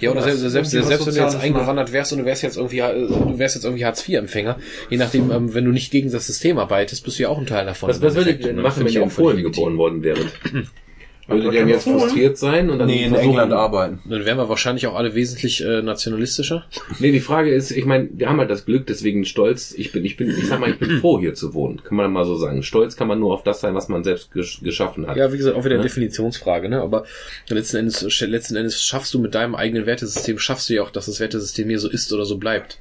Ja, 0.00 0.10
oder 0.10 0.22
selbst, 0.22 0.40
selbst, 0.40 0.70
selbst 0.70 1.06
wenn 1.06 1.14
du 1.14 1.20
jetzt 1.20 1.36
eingewandert 1.36 1.92
wärst 1.92 2.12
und 2.12 2.18
du 2.20 2.24
wärst 2.24 2.42
jetzt 2.42 2.56
irgendwie, 2.56 2.80
äh, 2.80 3.06
du 3.06 3.38
wärst 3.38 3.54
jetzt 3.54 3.64
irgendwie 3.64 3.84
Hartz-IV-Empfänger, 3.84 4.58
je 4.90 4.96
nachdem, 4.96 5.30
ähm, 5.30 5.54
wenn 5.54 5.64
du 5.64 5.70
nicht 5.70 5.90
gegen 5.90 6.10
das 6.10 6.26
System 6.26 6.58
arbeitest, 6.58 7.04
bist 7.04 7.18
du 7.18 7.24
ja 7.24 7.28
auch 7.28 7.38
ein 7.38 7.46
Teil 7.46 7.66
davon. 7.66 7.88
Was, 7.88 8.00
was 8.02 8.14
würdet 8.14 8.40
ihr 8.40 8.46
denn 8.46 8.56
machen, 8.56 8.80
wenn 8.80 8.86
ich 8.86 8.96
in 8.96 9.08
Polen 9.08 9.42
geboren 9.42 9.78
worden 9.78 10.02
wäret? 10.02 10.28
Würdet 11.26 11.44
ihr 11.46 11.60
denn 11.60 11.68
jetzt 11.68 11.84
frustriert 11.84 12.36
sein 12.36 12.68
und 12.68 12.78
dann 12.78 12.86
Nee, 12.86 13.04
in 13.04 13.14
England 13.14 13.52
arbeiten. 13.52 14.00
Dann 14.08 14.24
wären 14.26 14.36
wir 14.36 14.48
wahrscheinlich 14.50 14.86
auch 14.86 14.94
alle 14.94 15.14
wesentlich 15.14 15.64
äh, 15.64 15.80
nationalistischer. 15.82 16.64
Nee, 16.98 17.12
die 17.12 17.20
Frage 17.20 17.52
ist, 17.52 17.70
ich 17.70 17.86
meine, 17.86 18.08
wir 18.12 18.28
haben 18.28 18.38
halt 18.38 18.50
das 18.50 18.66
Glück, 18.66 18.86
deswegen 18.86 19.24
stolz. 19.24 19.72
Ich 19.76 19.90
bin, 19.92 20.04
ich 20.04 20.16
bin, 20.16 20.28
ich 20.30 20.46
sag 20.46 20.60
mal, 20.60 20.70
ich 20.70 20.78
bin 20.78 20.90
froh, 21.00 21.18
hier 21.18 21.34
zu 21.34 21.54
wohnen. 21.54 21.82
Kann 21.82 21.96
man 21.96 22.12
mal 22.12 22.24
so 22.26 22.36
sagen. 22.36 22.62
Stolz 22.62 22.96
kann 22.96 23.08
man 23.08 23.18
nur 23.20 23.32
auf 23.32 23.42
das 23.42 23.60
sein, 23.60 23.74
was 23.74 23.88
man 23.88 24.04
selbst 24.04 24.32
gesch 24.32 24.60
geschaffen 24.62 25.06
hat. 25.06 25.16
Ja, 25.16 25.32
wie 25.32 25.38
gesagt, 25.38 25.56
auch 25.56 25.64
wieder 25.64 25.74
eine 25.76 25.82
Ja. 25.82 25.88
Definitionsfrage, 25.88 26.68
ne? 26.68 26.80
Aber 26.82 27.04
letzten 27.48 27.78
Endes, 27.78 28.02
letzten 28.20 28.56
Endes 28.56 28.82
schaffst 28.84 29.12
du 29.14 29.18
mit 29.18 29.34
deinem 29.34 29.54
eigenen 29.54 29.86
Wertesystem, 29.86 30.38
schaffst 30.38 30.68
du 30.68 30.74
ja 30.74 30.82
auch, 30.82 30.90
dass 30.90 31.06
das 31.06 31.20
Wertesystem 31.20 31.68
hier 31.68 31.78
so 31.78 31.88
ist 31.88 32.12
oder 32.12 32.24
so 32.26 32.36
bleibt. 32.38 32.80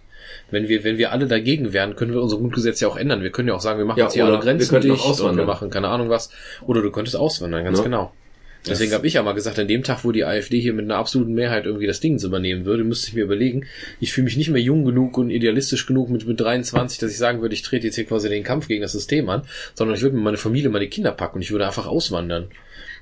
Wenn 0.52 0.68
wir, 0.68 0.84
wenn 0.84 0.98
wir 0.98 1.12
alle 1.12 1.28
dagegen 1.28 1.74
wären, 1.74 1.96
können 1.96 2.14
wir 2.14 2.22
unser 2.22 2.38
Grundgesetz 2.38 2.80
ja 2.80 2.88
auch 2.88 2.98
ändern. 2.98 3.24
Wir 3.24 3.32
können 3.32 3.48
ja 3.48 3.54
auch 3.56 3.62
sagen, 3.62 3.80
wir 3.80 3.86
machen 3.86 4.00
Ja, 4.00 4.06
jetzt 4.06 4.14
hier 4.14 4.26
alle 4.26 4.40
Grenzen 4.40 4.72
wir 4.72 4.80
dicht 4.82 4.92
und 4.92 5.00
wir 5.00 5.06
auswandern. 5.06 5.46
machen 5.48 5.70
keine 5.70 5.88
Ahnung 5.88 6.10
was. 6.10 6.30
Oder 6.68 6.82
du 6.82 6.92
könntest 6.92 7.16
auswandern, 7.16 7.64
ganz 7.64 7.78
Ja. 7.80 7.84
genau. 7.86 8.12
Deswegen 8.66 8.94
habe 8.94 9.06
ich 9.06 9.14
ja 9.14 9.24
mal 9.24 9.34
gesagt, 9.34 9.60
an 9.60 9.68
dem 9.68 9.84
Tag, 9.84 10.04
wo 10.04 10.12
die 10.12 10.24
AfD 10.24 10.60
hier 10.60 10.74
mit 10.74 10.86
einer 10.86 10.96
absoluten 10.96 11.34
Mehrheit 11.34 11.66
irgendwie 11.66 11.88
das 11.88 12.00
Ding 12.00 12.18
übernehmen 12.24 12.66
würde, 12.66 12.84
müsste 12.84 13.10
ich 13.10 13.14
mir 13.14 13.24
überlegen, 13.24 13.66
ich 14.00 14.14
fühle 14.14 14.26
mich 14.26 14.38
nicht 14.38 14.50
mehr 14.50 14.62
jung 14.62 14.86
genug 14.86 15.18
und 15.18 15.30
idealistisch 15.30 15.86
genug 15.86 16.10
mit, 16.10 16.26
mit 16.26 16.40
23, 16.40 17.00
dass 17.00 17.12
ich 17.12 17.18
sagen 17.18 17.42
würde, 17.42 17.56
ich 17.56 17.62
trete 17.62 17.88
jetzt 17.88 17.96
hier 17.96 18.06
quasi 18.06 18.30
den 18.30 18.44
Kampf 18.44 18.68
gegen 18.68 18.82
das 18.82 18.94
System 18.94 19.30
an, 19.30 19.44
sondern 19.74 19.98
ich 19.98 20.02
würde 20.02 20.16
mir 20.16 20.22
meine 20.22 20.38
Familie, 20.38 20.70
meine 20.70 20.88
Kinder 20.88 21.12
packen 21.12 21.36
und 21.36 21.42
ich 21.42 21.52
würde 21.52 21.66
einfach 21.66 21.88
auswandern. 21.88 22.48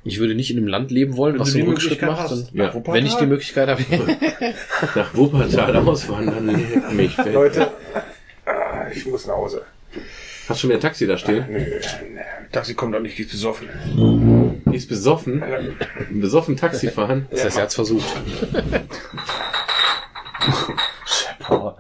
Ich 0.04 0.20
würde 0.20 0.34
nicht 0.34 0.50
in 0.50 0.58
einem 0.58 0.68
Land 0.68 0.90
leben 0.90 1.16
wollen, 1.16 1.36
Wenn 1.36 1.42
was 1.42 1.54
einen 1.54 1.68
Rückschritt 1.68 2.02
macht. 2.02 2.32
hast. 2.32 2.54
Wuppertal? 2.56 2.96
wenn 2.96 3.06
ich 3.06 3.14
die 3.16 3.28
Möglichkeit 3.28 3.70
habe. 3.70 3.84
Nach 4.96 5.16
Wuppertal 5.16 5.76
auswandern, 5.88 6.60
mich. 6.96 7.16
Leute, 7.18 7.68
ah, 8.46 8.88
ich 8.92 9.06
muss 9.06 9.28
nach 9.28 9.36
Hause. 9.36 9.62
Hast 10.52 10.58
du 10.58 10.62
schon 10.64 10.70
wieder 10.72 10.80
ein 10.80 10.82
Taxi 10.82 11.08
da 11.08 11.18
stehen? 11.18 11.46
Nö, 11.50 11.80
Taxi 12.52 12.74
kommt 12.74 12.94
doch 12.94 13.00
nicht, 13.00 13.18
die 13.18 13.22
ist 13.22 13.32
besoffen. 13.32 13.70
Die 14.66 14.76
ist 14.76 14.90
besoffen. 14.90 15.42
Besoffen 16.10 16.58
Taxi 16.58 16.90
fahren. 16.90 17.26
das 17.32 17.46
heißt, 17.46 17.56
er 17.56 17.64
hat's 17.64 17.76
versucht. 17.76 18.06
Oh, 21.50 21.72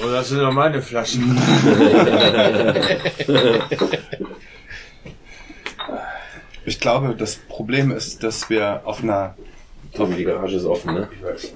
das 0.00 0.28
sind 0.28 0.38
doch 0.38 0.52
meine 0.52 0.80
Flaschen. 0.80 1.36
Ich 6.64 6.78
glaube, 6.78 7.16
das 7.16 7.34
Problem 7.34 7.90
ist, 7.90 8.22
dass 8.22 8.48
wir 8.48 8.82
auf 8.84 9.02
einer, 9.02 9.34
Tommy, 9.96 10.14
die 10.14 10.24
Garage 10.24 10.54
ist 10.54 10.64
offen, 10.64 10.94
ne? 10.94 11.08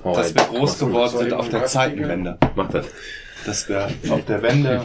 Hau 0.03 0.13
dass 0.17 0.35
rein. 0.35 0.51
wir 0.51 0.59
groß 0.59 0.79
geworden 0.81 1.19
sind 1.19 1.33
auf 1.33 1.49
der 1.49 1.67
Zeitenwende. 1.67 2.39
Mach 2.57 2.69
das. 2.71 2.87
Dass 3.45 3.69
wir 3.69 3.89
auf 4.11 4.25
der 4.25 4.43
Wende, 4.43 4.85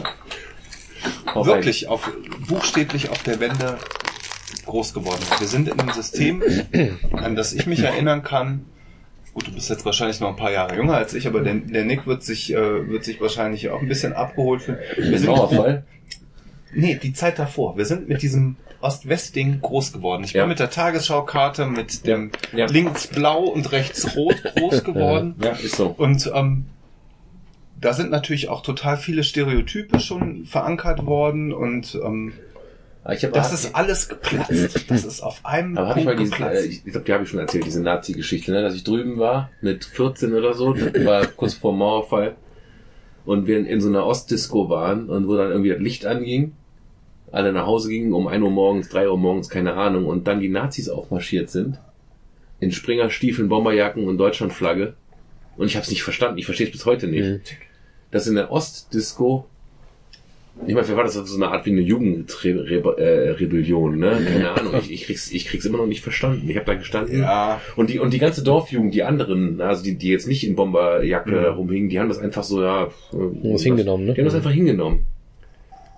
wirklich 1.34 1.88
auf, 1.88 2.10
buchstäblich 2.48 3.10
auf 3.10 3.22
der 3.22 3.40
Wende 3.40 3.78
groß 4.66 4.94
geworden. 4.94 5.22
Wir 5.38 5.46
sind 5.48 5.68
in 5.68 5.78
einem 5.80 5.92
System, 5.92 6.42
an 7.12 7.34
das 7.36 7.52
ich 7.52 7.66
mich 7.66 7.80
erinnern 7.80 8.22
kann. 8.22 8.64
Gut, 9.34 9.46
du 9.46 9.52
bist 9.52 9.70
jetzt 9.70 9.84
wahrscheinlich 9.86 10.20
noch 10.20 10.28
ein 10.28 10.36
paar 10.36 10.52
Jahre 10.52 10.76
jünger 10.76 10.94
als 10.94 11.14
ich, 11.14 11.26
aber 11.26 11.40
der, 11.40 11.54
der 11.54 11.84
Nick 11.84 12.06
wird 12.06 12.22
sich, 12.22 12.52
äh, 12.52 12.88
wird 12.88 13.02
sich 13.04 13.18
wahrscheinlich 13.20 13.70
auch 13.70 13.80
ein 13.80 13.88
bisschen 13.88 14.12
abgeholt 14.12 14.62
fühlen. 14.62 14.78
Wir 14.98 15.18
sind 15.18 15.30
Mauerfall. 15.30 15.84
Nee, 16.74 16.98
die 17.02 17.12
Zeit 17.14 17.38
davor. 17.38 17.76
Wir 17.78 17.86
sind 17.86 18.08
mit 18.08 18.20
diesem 18.22 18.56
Ost-West-Ding 18.82 19.60
groß 19.62 19.92
geworden. 19.92 20.24
Ich 20.24 20.32
Ja. 20.34 20.42
bin 20.42 20.50
mit 20.50 20.58
der 20.58 20.68
Tagesschaukarte, 20.70 21.66
mit 21.66 22.06
dem 22.06 22.30
Ja. 22.52 22.66
links 22.66 23.06
blau 23.06 23.44
und 23.44 23.72
rechts 23.72 24.16
rot 24.16 24.42
groß 24.56 24.84
geworden. 24.84 25.34
Ja, 25.42 25.50
ist 25.52 25.76
so. 25.76 25.86
Und 25.96 26.30
ähm, 26.34 26.66
da 27.82 27.92
sind 27.92 28.10
natürlich 28.10 28.48
auch 28.48 28.62
total 28.62 28.96
viele 28.96 29.24
Stereotype 29.24 29.98
schon 30.00 30.44
verankert 30.44 31.04
worden 31.04 31.52
und 31.52 31.98
ähm, 32.02 32.32
Aber 33.02 33.14
Ich 33.14 33.24
hab, 33.24 33.32
das 33.32 33.52
ist 33.52 33.74
alles 33.74 34.08
geplatzt. 34.08 34.88
Das 34.88 35.04
ist 35.04 35.20
auf 35.20 35.44
einem 35.44 35.76
aber 35.76 35.90
hab 35.90 35.96
ich 35.96 36.04
diese, 36.04 36.34
äh, 36.34 36.38
geplatzt. 36.38 36.64
ich, 36.66 36.86
ich 36.86 36.92
glaube, 36.92 37.04
die 37.04 37.12
habe 37.12 37.24
ich 37.24 37.30
schon 37.30 37.40
erzählt, 37.40 37.66
diese 37.66 37.82
Nazi-Geschichte, 37.82 38.52
ne? 38.52 38.62
dass 38.62 38.74
ich 38.74 38.84
drüben 38.84 39.18
war 39.18 39.50
mit 39.60 39.84
14 39.84 40.32
oder 40.32 40.54
so, 40.54 40.72
das 40.72 41.04
war 41.04 41.26
kurz 41.26 41.54
vor 41.54 41.74
Mauerfall 41.74 42.36
und 43.24 43.48
wir 43.48 43.58
in, 43.58 43.66
in 43.66 43.80
so 43.80 43.88
einer 43.88 44.06
Ostdisco 44.06 44.70
waren 44.70 45.08
und 45.08 45.26
wo 45.26 45.36
dann 45.36 45.50
irgendwie 45.50 45.70
das 45.70 45.80
Licht 45.80 46.06
anging, 46.06 46.52
alle 47.32 47.52
nach 47.52 47.66
Hause 47.66 47.88
gingen 47.88 48.12
um 48.12 48.28
1 48.28 48.44
Uhr 48.44 48.50
morgens, 48.50 48.90
3 48.90 49.08
Uhr 49.08 49.18
morgens, 49.18 49.48
keine 49.48 49.74
Ahnung, 49.74 50.06
und 50.06 50.28
dann 50.28 50.38
die 50.38 50.48
Nazis 50.48 50.88
aufmarschiert 50.88 51.50
sind 51.50 51.78
in 52.60 52.70
Springerstiefeln, 52.70 53.48
Bomberjacken 53.48 54.06
und 54.06 54.18
Deutschlandflagge 54.18 54.94
und 55.56 55.66
ich 55.66 55.74
habe 55.74 55.82
es 55.82 55.90
nicht 55.90 56.04
verstanden, 56.04 56.38
ich 56.38 56.44
verstehe 56.44 56.66
es 56.66 56.72
bis 56.72 56.86
heute 56.86 57.08
nicht. 57.08 57.24
Mhm. 57.24 57.40
Dass 58.12 58.28
in 58.28 58.36
der 58.36 58.52
Ostdisco 58.52 59.46
ich 60.66 60.74
meine, 60.74 60.86
für 60.86 60.96
war 60.96 61.04
das 61.04 61.14
so 61.14 61.36
eine 61.36 61.48
Art 61.48 61.64
wie 61.64 61.70
eine 61.70 61.80
Jugendrebellion, 61.80 63.98
ne? 63.98 64.20
Keine 64.24 64.50
Ahnung. 64.50 64.74
Ich, 64.80 64.92
ich, 64.92 65.04
krieg's, 65.04 65.32
ich 65.32 65.46
krieg's 65.46 65.64
immer 65.64 65.78
noch 65.78 65.86
nicht 65.86 66.02
verstanden. 66.02 66.46
Ich 66.48 66.56
habe 66.56 66.66
da 66.66 66.74
gestanden. 66.74 67.20
Ja, 67.20 67.60
Und 67.74 67.88
die, 67.88 67.98
und 67.98 68.12
die 68.12 68.18
ganze 68.18 68.44
Dorfjugend, 68.44 68.92
die 68.94 69.02
anderen, 69.02 69.62
also 69.62 69.82
die, 69.82 69.96
die 69.96 70.08
jetzt 70.08 70.28
nicht 70.28 70.46
in 70.46 70.54
Bomberjacke 70.54 71.48
rumhingen, 71.48 71.88
die 71.88 71.98
haben 71.98 72.08
das 72.08 72.18
einfach 72.18 72.44
so, 72.44 72.62
ja. 72.62 72.90
Was 73.12 73.62
hingenommen, 73.62 74.04
ne? 74.04 74.12
Die 74.12 74.20
haben 74.20 74.26
das 74.26 74.34
einfach 74.34 74.52
hingenommen. 74.52 75.04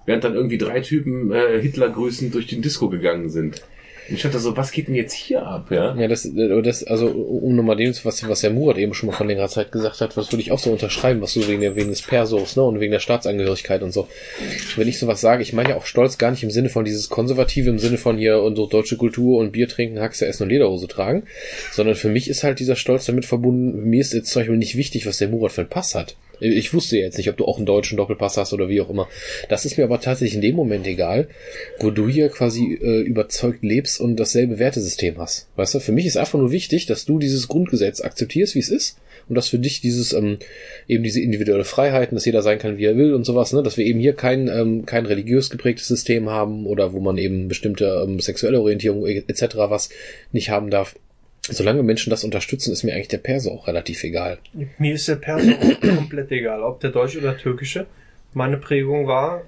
Während 0.07 0.23
dann 0.23 0.35
irgendwie 0.35 0.59
drei 0.59 0.81
Typen 0.81 1.33
äh, 1.33 1.61
Hitler 1.61 1.89
grüßend 1.89 2.33
durch 2.35 2.47
den 2.47 2.63
Disco 2.63 2.89
gegangen 2.89 3.31
sind. 3.31 3.61
Und 4.09 4.17
ich 4.17 4.23
dachte 4.23 4.39
so, 4.39 4.57
was 4.57 4.71
geht 4.71 4.89
denn 4.89 4.95
jetzt 4.95 5.15
hier 5.15 5.47
ab, 5.47 5.71
ja? 5.71 5.95
Ja, 5.97 6.09
das, 6.09 6.29
das, 6.35 6.85
also, 6.85 7.09
um 7.09 7.57
nochmal 7.57 7.77
dem, 7.77 7.95
was, 8.03 8.29
was 8.29 8.41
der 8.41 8.51
Murat 8.51 8.77
eben 8.77 8.93
schon 8.93 9.09
mal 9.09 9.17
vor 9.17 9.27
längerer 9.27 9.49
Zeit 9.49 9.73
gesagt 9.73 10.01
hat, 10.01 10.17
was 10.17 10.31
würde 10.31 10.43
ich 10.43 10.53
auch 10.53 10.59
so 10.59 10.71
unterschreiben, 10.71 11.21
was 11.23 11.33
so 11.33 11.47
wegen, 11.49 11.63
wegen 11.75 11.89
des 11.89 12.03
Persos, 12.03 12.57
ne, 12.57 12.63
und 12.63 12.81
wegen 12.81 12.93
der 12.93 13.01
Staatsangehörigkeit 13.01 13.83
und 13.83 13.93
so. 13.93 14.09
Wenn 14.77 14.89
ich 14.89 14.99
sowas 14.99 15.21
sage, 15.21 15.43
ich 15.43 15.53
meine 15.53 15.71
ja 15.71 15.77
auch 15.77 15.87
Stolz 15.87 16.19
gar 16.19 16.31
nicht 16.31 16.43
im 16.43 16.51
Sinne 16.51 16.69
von 16.69 16.85
dieses 16.85 17.09
Konservative, 17.09 17.71
im 17.71 17.79
Sinne 17.79 17.99
von 17.99 18.19
hier 18.19 18.43
unsere 18.43 18.69
deutsche 18.69 18.97
Kultur 18.97 19.39
und 19.39 19.53
Bier 19.53 19.69
trinken, 19.69 20.01
Haxe 20.01 20.27
essen 20.27 20.45
und 20.45 20.51
Lederhose 20.51 20.89
tragen, 20.89 21.25
sondern 21.73 21.95
für 21.95 22.09
mich 22.09 22.29
ist 22.29 22.45
halt 22.45 22.61
dieser 22.61 22.77
Stolz 22.77 23.07
damit 23.07 23.25
verbunden, 23.25 23.89
mir 23.89 24.01
ist 24.01 24.13
jetzt 24.13 24.31
zum 24.31 24.41
Beispiel 24.41 24.57
nicht 24.57 24.77
wichtig, 24.77 25.07
was 25.07 25.19
der 25.19 25.29
Murat 25.29 25.53
für 25.53 25.63
einen 25.63 25.71
Pass 25.71 25.95
hat. 25.95 26.17
Ich 26.41 26.75
wusste 26.75 26.99
jetzt 26.99 27.17
nicht, 27.17 27.29
ob 27.31 27.37
du 27.37 27.45
auch 27.45 27.57
einen 27.57 27.67
deutschen 27.67 27.97
Doppelpass 27.97 28.37
hast 28.37 28.53
oder 28.53 28.69
wie 28.69 28.81
auch 28.81 28.91
immer. 28.91 29.09
Das 29.49 29.65
ist 29.65 29.79
mir 29.79 29.85
aber 29.85 30.01
tatsächlich 30.01 30.35
in 30.35 30.43
dem 30.43 30.57
Moment 30.57 30.87
egal, 30.87 31.29
wo 31.79 31.91
du 31.91 32.09
hier 32.09 32.29
quasi 32.29 32.79
äh, 32.81 33.01
überzeugt 33.01 33.63
lebst 33.63 34.01
und 34.01 34.17
dasselbe 34.17 34.59
Wertesystem 34.59 35.19
hast. 35.19 35.49
Weißt 35.57 35.75
du, 35.75 35.81
für 35.81 35.93
mich 35.93 36.07
ist 36.07 36.17
einfach 36.17 36.39
nur 36.39 36.51
wichtig, 36.51 36.87
dass 36.87 37.05
du 37.05 37.19
dieses 37.19 37.49
Grundgesetz 37.49 38.01
akzeptierst, 38.01 38.55
wie 38.55 38.61
es 38.61 38.69
ist, 38.69 38.99
und 39.29 39.37
dass 39.37 39.49
für 39.49 39.59
dich 39.59 39.81
dieses 39.81 40.13
ähm, 40.13 40.39
eben 40.89 41.03
diese 41.03 41.21
individuelle 41.21 41.65
Freiheiten, 41.65 42.15
dass 42.15 42.25
jeder 42.25 42.43
sein 42.43 42.59
kann, 42.59 42.79
wie 42.79 42.85
er 42.85 42.97
will 42.97 43.15
und 43.15 43.25
sowas, 43.25 43.53
ne, 43.53 43.63
dass 43.63 43.77
wir 43.77 43.87
eben 43.87 44.01
hier 44.01 44.15
kein 44.15 44.49
ähm, 44.49 44.85
kein 44.87 45.07
religiös 45.07 45.51
geprägtes 45.51 45.89
System 45.89 46.29
haben 46.29 46.67
oder 46.67 46.93
wo 46.93 47.01
man 47.01 47.17
eben 47.17 47.49
bestimmte 47.49 48.05
ähm, 48.07 48.21
sexuelle 48.21 48.61
Orientierung 48.61 49.07
etc. 49.07 49.57
was 49.57 49.89
nicht 50.33 50.51
haben 50.51 50.71
darf. 50.71 50.95
Solange 51.51 51.83
Menschen 51.83 52.11
das 52.11 52.25
unterstützen, 52.25 52.73
ist 52.73 52.85
mir 52.85 52.95
eigentlich 52.95 53.09
der 53.09 53.19
Perso 53.19 53.51
auch 53.51 53.67
relativ 53.67 54.03
egal. 54.03 54.39
Mir 54.79 54.95
ist 54.95 55.09
der 55.09 55.17
Perser 55.17 55.53
auch 55.61 55.81
komplett 55.97 56.31
egal, 56.33 56.63
ob 56.63 56.81
der 56.81 56.91
deutsche 56.91 57.19
oder 57.19 57.37
türkische. 57.37 57.87
Meine 58.33 58.57
Prägung 58.57 59.07
war 59.07 59.43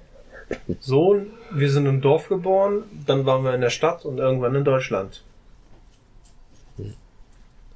so, 0.79 1.21
wir 1.51 1.71
sind 1.71 1.87
im 1.87 2.01
Dorf 2.01 2.29
geboren, 2.29 2.83
dann 3.05 3.25
waren 3.25 3.43
wir 3.43 3.53
in 3.53 3.61
der 3.61 3.71
Stadt 3.71 4.05
und 4.05 4.19
irgendwann 4.19 4.55
in 4.55 4.63
Deutschland. 4.63 5.23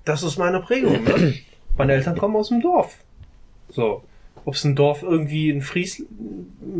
Das 0.05 0.23
ist 0.23 0.37
meine 0.37 0.61
Prägung. 0.61 1.03
Ne? 1.03 1.33
Meine 1.77 1.93
Eltern 1.93 2.17
kommen 2.17 2.35
aus 2.35 2.49
dem 2.49 2.61
Dorf. 2.61 2.97
So. 3.69 4.03
Ob 4.45 4.55
es 4.55 4.63
ein 4.63 4.75
Dorf 4.75 5.03
irgendwie 5.03 5.49
in, 5.49 5.61
Fries 5.61 6.03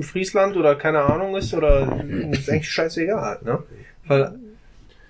Friesland 0.01 0.57
oder 0.57 0.75
keine 0.75 1.01
Ahnung 1.01 1.35
ist 1.35 1.53
oder 1.53 2.03
ist 2.31 2.49
eigentlich 2.49 2.69
scheißegal, 2.69 3.39
ne? 3.43 3.63
Weil 4.07 4.39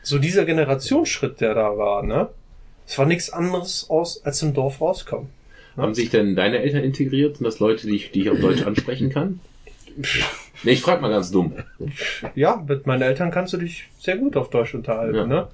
so 0.03 0.19
dieser 0.19 0.45
Generationsschritt, 0.45 1.41
der 1.41 1.53
da 1.53 1.77
war, 1.77 2.03
ne? 2.03 2.29
Es 2.87 2.97
war 2.97 3.05
nichts 3.05 3.29
anderes 3.29 3.89
aus, 3.89 4.23
als 4.25 4.41
im 4.41 4.53
Dorf 4.53 4.81
rauskommen. 4.81 5.29
Haben 5.77 5.93
sich 5.93 6.09
denn 6.09 6.35
deine 6.35 6.59
Eltern 6.59 6.83
integriert? 6.83 7.37
Sind 7.37 7.45
das 7.45 7.59
Leute, 7.59 7.87
die 7.87 7.95
ich, 7.95 8.11
die 8.11 8.21
ich 8.21 8.29
auf 8.29 8.39
Deutsch 8.39 8.63
ansprechen 8.63 9.09
kann? 9.09 9.39
Nee, 10.63 10.73
ich 10.73 10.81
frag 10.81 11.01
mal 11.01 11.09
ganz 11.09 11.31
dumm. 11.31 11.55
Ja, 12.35 12.63
mit 12.67 12.85
meinen 12.85 13.01
Eltern 13.01 13.31
kannst 13.31 13.51
du 13.53 13.57
dich 13.57 13.89
sehr 13.99 14.17
gut 14.17 14.37
auf 14.37 14.51
Deutsch 14.51 14.75
unterhalten, 14.75 15.15
Ja. 15.15 15.25
ne? 15.25 15.47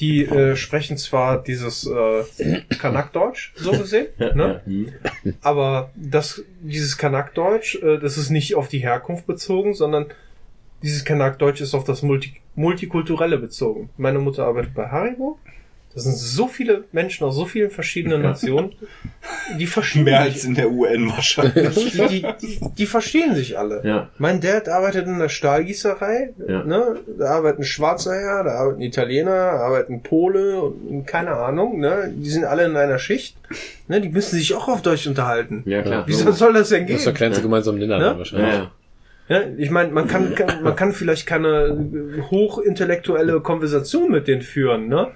Die 0.00 0.24
äh, 0.24 0.54
sprechen 0.54 0.98
zwar 0.98 1.42
dieses 1.42 1.86
äh, 1.86 2.60
Kanakdeutsch, 2.78 3.52
so 3.56 3.70
gesehen, 3.72 4.08
ne? 4.18 4.60
Hm. 4.66 4.92
aber 5.40 5.90
das, 5.96 6.42
dieses 6.60 6.98
Kanakdeutsch, 6.98 7.76
äh, 7.76 7.98
das 7.98 8.18
ist 8.18 8.28
nicht 8.28 8.54
auf 8.54 8.68
die 8.68 8.78
Herkunft 8.80 9.26
bezogen, 9.26 9.72
sondern 9.74 10.06
dieses 10.82 11.04
Kanakdeutsch 11.06 11.62
ist 11.62 11.74
auf 11.74 11.84
das 11.84 12.02
Multi 12.02 12.34
Multikulturelle 12.54 13.38
bezogen. 13.38 13.90
Meine 13.96 14.18
Mutter 14.18 14.44
arbeitet 14.44 14.74
bei 14.74 14.88
Haribo. 14.88 15.38
Das 15.92 16.04
sind 16.04 16.16
so 16.16 16.46
viele 16.46 16.84
Menschen 16.92 17.24
aus 17.26 17.34
so 17.34 17.46
vielen 17.46 17.68
verschiedenen 17.72 18.22
Nationen, 18.22 18.70
die 19.58 19.66
verstehen 19.66 20.04
mehr 20.04 20.22
sich 20.22 20.34
als 20.34 20.44
in 20.44 20.54
der 20.54 20.70
UN 20.70 21.10
wahrscheinlich. 21.10 21.74
die, 21.74 22.06
die, 22.08 22.26
die, 22.40 22.60
die 22.78 22.86
verstehen 22.86 23.34
sich 23.34 23.58
alle. 23.58 23.82
Ja. 23.84 24.08
Mein 24.16 24.40
Dad 24.40 24.68
arbeitet 24.68 25.08
in 25.08 25.18
der 25.18 25.28
Stahlgießerei, 25.28 26.30
Ja. 26.46 26.62
ne? 26.62 26.94
Da 27.18 27.30
arbeitet 27.30 27.58
ein 27.60 27.64
Schwarzer 27.64 28.12
Herr, 28.14 28.44
da 28.44 28.50
arbeitet 28.52 28.78
ein 28.78 28.82
Italiener, 28.82 29.32
da 29.34 29.50
arbeitet 29.58 29.90
ein 29.90 30.02
Pole 30.04 30.62
und 30.62 31.08
keine 31.08 31.32
Ahnung, 31.32 31.80
ne? 31.80 32.12
Die 32.14 32.30
sind 32.30 32.44
alle 32.44 32.66
in 32.66 32.76
einer 32.76 33.00
Schicht, 33.00 33.36
ne? 33.88 34.00
Die 34.00 34.10
müssen 34.10 34.36
sich 34.36 34.54
auch 34.54 34.68
auf 34.68 34.82
Deutsch 34.82 35.08
unterhalten. 35.08 35.64
Ja, 35.66 35.82
klar. 35.82 36.06
Wie 36.06 36.12
soll 36.12 36.52
das 36.52 36.68
denn 36.68 36.86
Das 36.86 36.98
ist 36.98 37.04
der 37.06 37.12
gehen? 37.14 37.16
kleinste 37.16 37.42
gemeinsame 37.42 37.78
Nenner 37.80 37.98
Ne? 37.98 38.16
wahrscheinlich. 38.18 38.54
ja. 38.54 38.70
Ja, 39.30 39.42
ich 39.56 39.70
meine, 39.70 39.92
man 39.92 40.08
kann, 40.08 40.34
kann, 40.34 40.64
man 40.64 40.74
kann 40.74 40.92
vielleicht 40.92 41.24
keine 41.24 42.18
hochintellektuelle 42.32 43.40
Konversation 43.40 44.10
mit 44.10 44.26
denen 44.26 44.42
führen, 44.42 44.88
ne? 44.88 45.12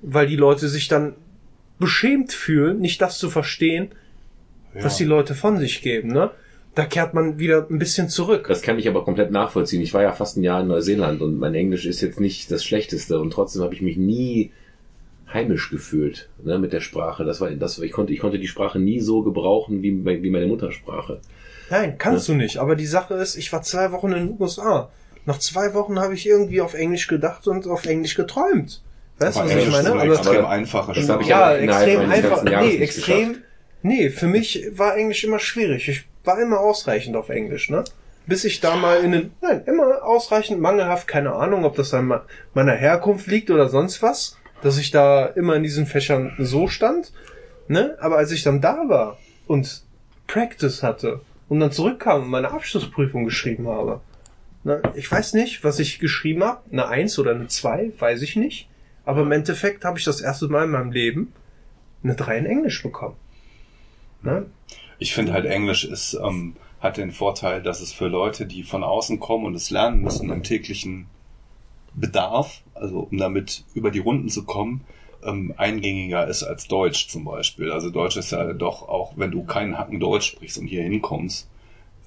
Weil 0.00 0.26
die 0.26 0.36
Leute 0.36 0.66
sich 0.66 0.88
dann 0.88 1.14
beschämt 1.78 2.32
fühlen, 2.32 2.80
nicht 2.80 3.02
das 3.02 3.18
zu 3.18 3.28
verstehen, 3.28 3.90
was 4.72 4.96
die 4.96 5.04
Leute 5.04 5.34
von 5.34 5.58
sich 5.58 5.82
geben, 5.82 6.08
ne? 6.08 6.30
Da 6.74 6.86
kehrt 6.86 7.12
man 7.12 7.38
wieder 7.38 7.66
ein 7.68 7.78
bisschen 7.78 8.08
zurück. 8.08 8.46
Das 8.48 8.62
kann 8.62 8.78
ich 8.78 8.88
aber 8.88 9.04
komplett 9.04 9.30
nachvollziehen. 9.30 9.82
Ich 9.82 9.92
war 9.92 10.02
ja 10.02 10.12
fast 10.12 10.38
ein 10.38 10.42
Jahr 10.42 10.62
in 10.62 10.68
Neuseeland 10.68 11.20
und 11.20 11.38
mein 11.38 11.54
Englisch 11.54 11.84
ist 11.84 12.00
jetzt 12.00 12.18
nicht 12.18 12.50
das 12.50 12.64
Schlechteste 12.64 13.20
und 13.20 13.30
trotzdem 13.30 13.60
habe 13.60 13.74
ich 13.74 13.82
mich 13.82 13.98
nie 13.98 14.52
heimisch 15.30 15.68
gefühlt 15.68 16.30
ne, 16.42 16.58
mit 16.58 16.72
der 16.72 16.80
Sprache. 16.80 17.24
Das 17.24 17.42
war, 17.42 17.50
das, 17.50 17.78
ich 17.78 17.92
konnte, 17.92 18.14
ich 18.14 18.20
konnte 18.20 18.38
die 18.38 18.48
Sprache 18.48 18.78
nie 18.78 19.00
so 19.00 19.22
gebrauchen 19.22 19.82
wie, 19.82 20.02
wie 20.04 20.30
meine 20.30 20.46
Muttersprache. 20.46 21.20
Nein, 21.70 21.96
kannst 21.98 22.28
du 22.28 22.34
nicht. 22.34 22.58
Aber 22.58 22.76
die 22.76 22.86
Sache 22.86 23.14
ist, 23.14 23.36
ich 23.36 23.52
war 23.52 23.62
zwei 23.62 23.92
Wochen 23.92 24.12
in 24.12 24.26
den 24.28 24.36
USA. 24.40 24.90
Nach 25.24 25.38
zwei 25.38 25.72
Wochen 25.74 26.00
habe 26.00 26.14
ich 26.14 26.26
irgendwie 26.26 26.60
auf 26.60 26.74
Englisch 26.74 27.06
gedacht 27.06 27.46
und 27.46 27.66
auf 27.66 27.86
Englisch 27.86 28.14
geträumt. 28.16 28.82
Weißt 29.18 29.36
du, 29.36 29.40
was 29.42 29.50
ich 29.50 29.56
Englisch 29.56 29.72
meine? 29.72 29.88
ist 29.88 29.92
eine 29.92 30.00
Aber, 30.02 30.12
extrem 30.14 30.46
einfache 30.46 30.92
Das 30.94 31.08
habe 31.08 31.22
ich 31.22 31.28
ja, 31.28 31.54
extrem 31.56 32.10
einfach. 32.10 32.42
Nee, 32.42 32.76
extrem. 32.78 33.28
geschafft. 33.28 33.44
Nee, 33.82 34.10
für 34.10 34.26
mich 34.26 34.66
war 34.72 34.96
Englisch 34.96 35.24
immer 35.24 35.38
schwierig. 35.38 35.88
Ich 35.88 36.04
war 36.24 36.40
immer 36.40 36.60
ausreichend 36.60 37.16
auf 37.16 37.28
Englisch, 37.28 37.70
ne? 37.70 37.84
Bis 38.26 38.44
ich 38.44 38.60
da 38.60 38.76
mal 38.76 39.02
in 39.02 39.12
den, 39.12 39.32
nein, 39.40 39.62
immer 39.66 40.04
ausreichend 40.04 40.60
mangelhaft, 40.60 41.08
keine 41.08 41.32
Ahnung, 41.32 41.64
ob 41.64 41.76
das 41.76 41.94
an 41.94 42.06
me- 42.06 42.22
meiner 42.54 42.74
Herkunft 42.74 43.26
liegt 43.26 43.50
oder 43.50 43.68
sonst 43.68 44.02
was, 44.02 44.36
dass 44.62 44.76
ich 44.78 44.90
da 44.90 45.26
immer 45.26 45.56
in 45.56 45.62
diesen 45.62 45.86
Fächern 45.86 46.34
so 46.38 46.68
stand, 46.68 47.12
ne? 47.68 47.96
Aber 48.00 48.18
als 48.18 48.30
ich 48.32 48.42
dann 48.42 48.60
da 48.60 48.84
war 48.88 49.18
und 49.46 49.82
Practice 50.26 50.82
hatte 50.82 51.20
und 51.50 51.58
dann 51.58 51.72
zurückkam 51.72 52.22
und 52.22 52.30
meine 52.30 52.52
Abschlussprüfung 52.52 53.24
geschrieben 53.24 53.68
habe, 53.68 54.00
ne? 54.62 54.80
Ich 54.94 55.10
weiß 55.10 55.34
nicht, 55.34 55.64
was 55.64 55.80
ich 55.80 55.98
geschrieben 55.98 56.44
habe, 56.44 56.62
eine 56.70 56.86
Eins 56.86 57.18
oder 57.18 57.32
eine 57.32 57.48
Zwei, 57.48 57.92
weiß 57.98 58.22
ich 58.22 58.36
nicht. 58.36 58.68
Aber 59.04 59.22
im 59.22 59.32
Endeffekt 59.32 59.84
habe 59.84 59.98
ich 59.98 60.04
das 60.04 60.20
erste 60.20 60.46
Mal 60.46 60.64
in 60.64 60.70
meinem 60.70 60.92
Leben 60.92 61.32
eine 62.04 62.14
3 62.14 62.38
in 62.38 62.46
Englisch 62.46 62.82
bekommen. 62.82 63.16
Ne? 64.22 64.46
Ich 65.00 65.12
finde 65.12 65.32
halt 65.32 65.44
Englisch 65.44 65.84
ist, 65.84 66.14
ähm, 66.14 66.54
hat 66.78 66.98
den 66.98 67.10
Vorteil, 67.10 67.62
dass 67.62 67.80
es 67.80 67.92
für 67.92 68.06
Leute, 68.06 68.46
die 68.46 68.62
von 68.62 68.84
außen 68.84 69.18
kommen 69.18 69.44
und 69.44 69.54
es 69.54 69.70
lernen 69.70 70.02
müssen 70.02 70.30
im 70.30 70.44
täglichen 70.44 71.06
Bedarf, 71.94 72.62
also 72.74 73.08
um 73.10 73.18
damit 73.18 73.64
über 73.74 73.90
die 73.90 73.98
Runden 73.98 74.28
zu 74.28 74.44
kommen, 74.44 74.84
ähm, 75.24 75.54
eingängiger 75.56 76.26
ist 76.26 76.42
als 76.42 76.66
Deutsch 76.66 77.08
zum 77.08 77.24
Beispiel. 77.24 77.70
Also 77.70 77.90
Deutsch 77.90 78.16
ist 78.16 78.32
ja 78.32 78.52
doch 78.52 78.88
auch, 78.88 79.12
wenn 79.16 79.30
du 79.30 79.44
keinen 79.44 79.78
Hacken 79.78 80.00
Deutsch 80.00 80.28
sprichst 80.28 80.58
und 80.58 80.66
hier 80.66 80.82
hinkommst, 80.82 81.48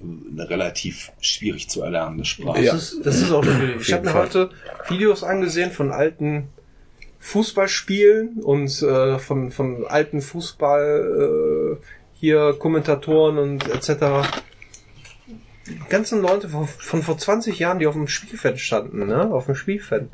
äh, 0.00 0.04
eine 0.32 0.48
relativ 0.50 1.12
schwierig 1.20 1.68
zu 1.68 1.82
erlernende 1.82 2.24
Sprache. 2.24 2.64
Das, 2.64 2.92
ist, 2.92 3.06
das 3.06 3.16
ist 3.20 3.32
auch 3.32 3.44
schwierig. 3.44 3.80
Ich 3.80 3.92
habe 3.92 4.04
mir 4.04 4.14
heute 4.14 4.50
Videos 4.88 5.22
angesehen 5.22 5.70
von 5.70 5.92
alten 5.92 6.48
Fußballspielen 7.20 8.42
und 8.42 8.82
äh, 8.82 9.18
von, 9.18 9.50
von 9.50 9.86
alten 9.86 10.20
Fußball 10.20 11.78
äh, 11.80 11.84
hier 12.14 12.54
Kommentatoren 12.58 13.38
und 13.38 13.68
etc. 13.68 14.28
Die 15.66 15.78
ganzen 15.88 16.20
Leute 16.20 16.50
von, 16.50 16.66
von 16.66 17.02
vor 17.02 17.16
20 17.16 17.58
Jahren, 17.58 17.78
die 17.78 17.86
auf 17.86 17.94
dem 17.94 18.08
Spielfeld 18.08 18.60
standen, 18.60 19.06
ne? 19.06 19.32
Auf 19.32 19.46
dem 19.46 19.54
Spielfeld. 19.54 20.10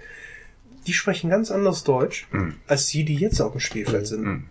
Die 0.87 0.93
sprechen 0.93 1.31
ganz 1.31 1.51
anders 1.51 1.85
Deutsch 1.85 2.27
Mhm. 2.33 2.55
als 2.67 2.87
die, 2.87 3.05
die 3.05 3.17
jetzt 3.17 3.41
auf 3.41 3.53
dem 3.53 3.61
Spielfeld 3.61 4.07
sind. 4.07 4.23
Mhm. 4.25 4.45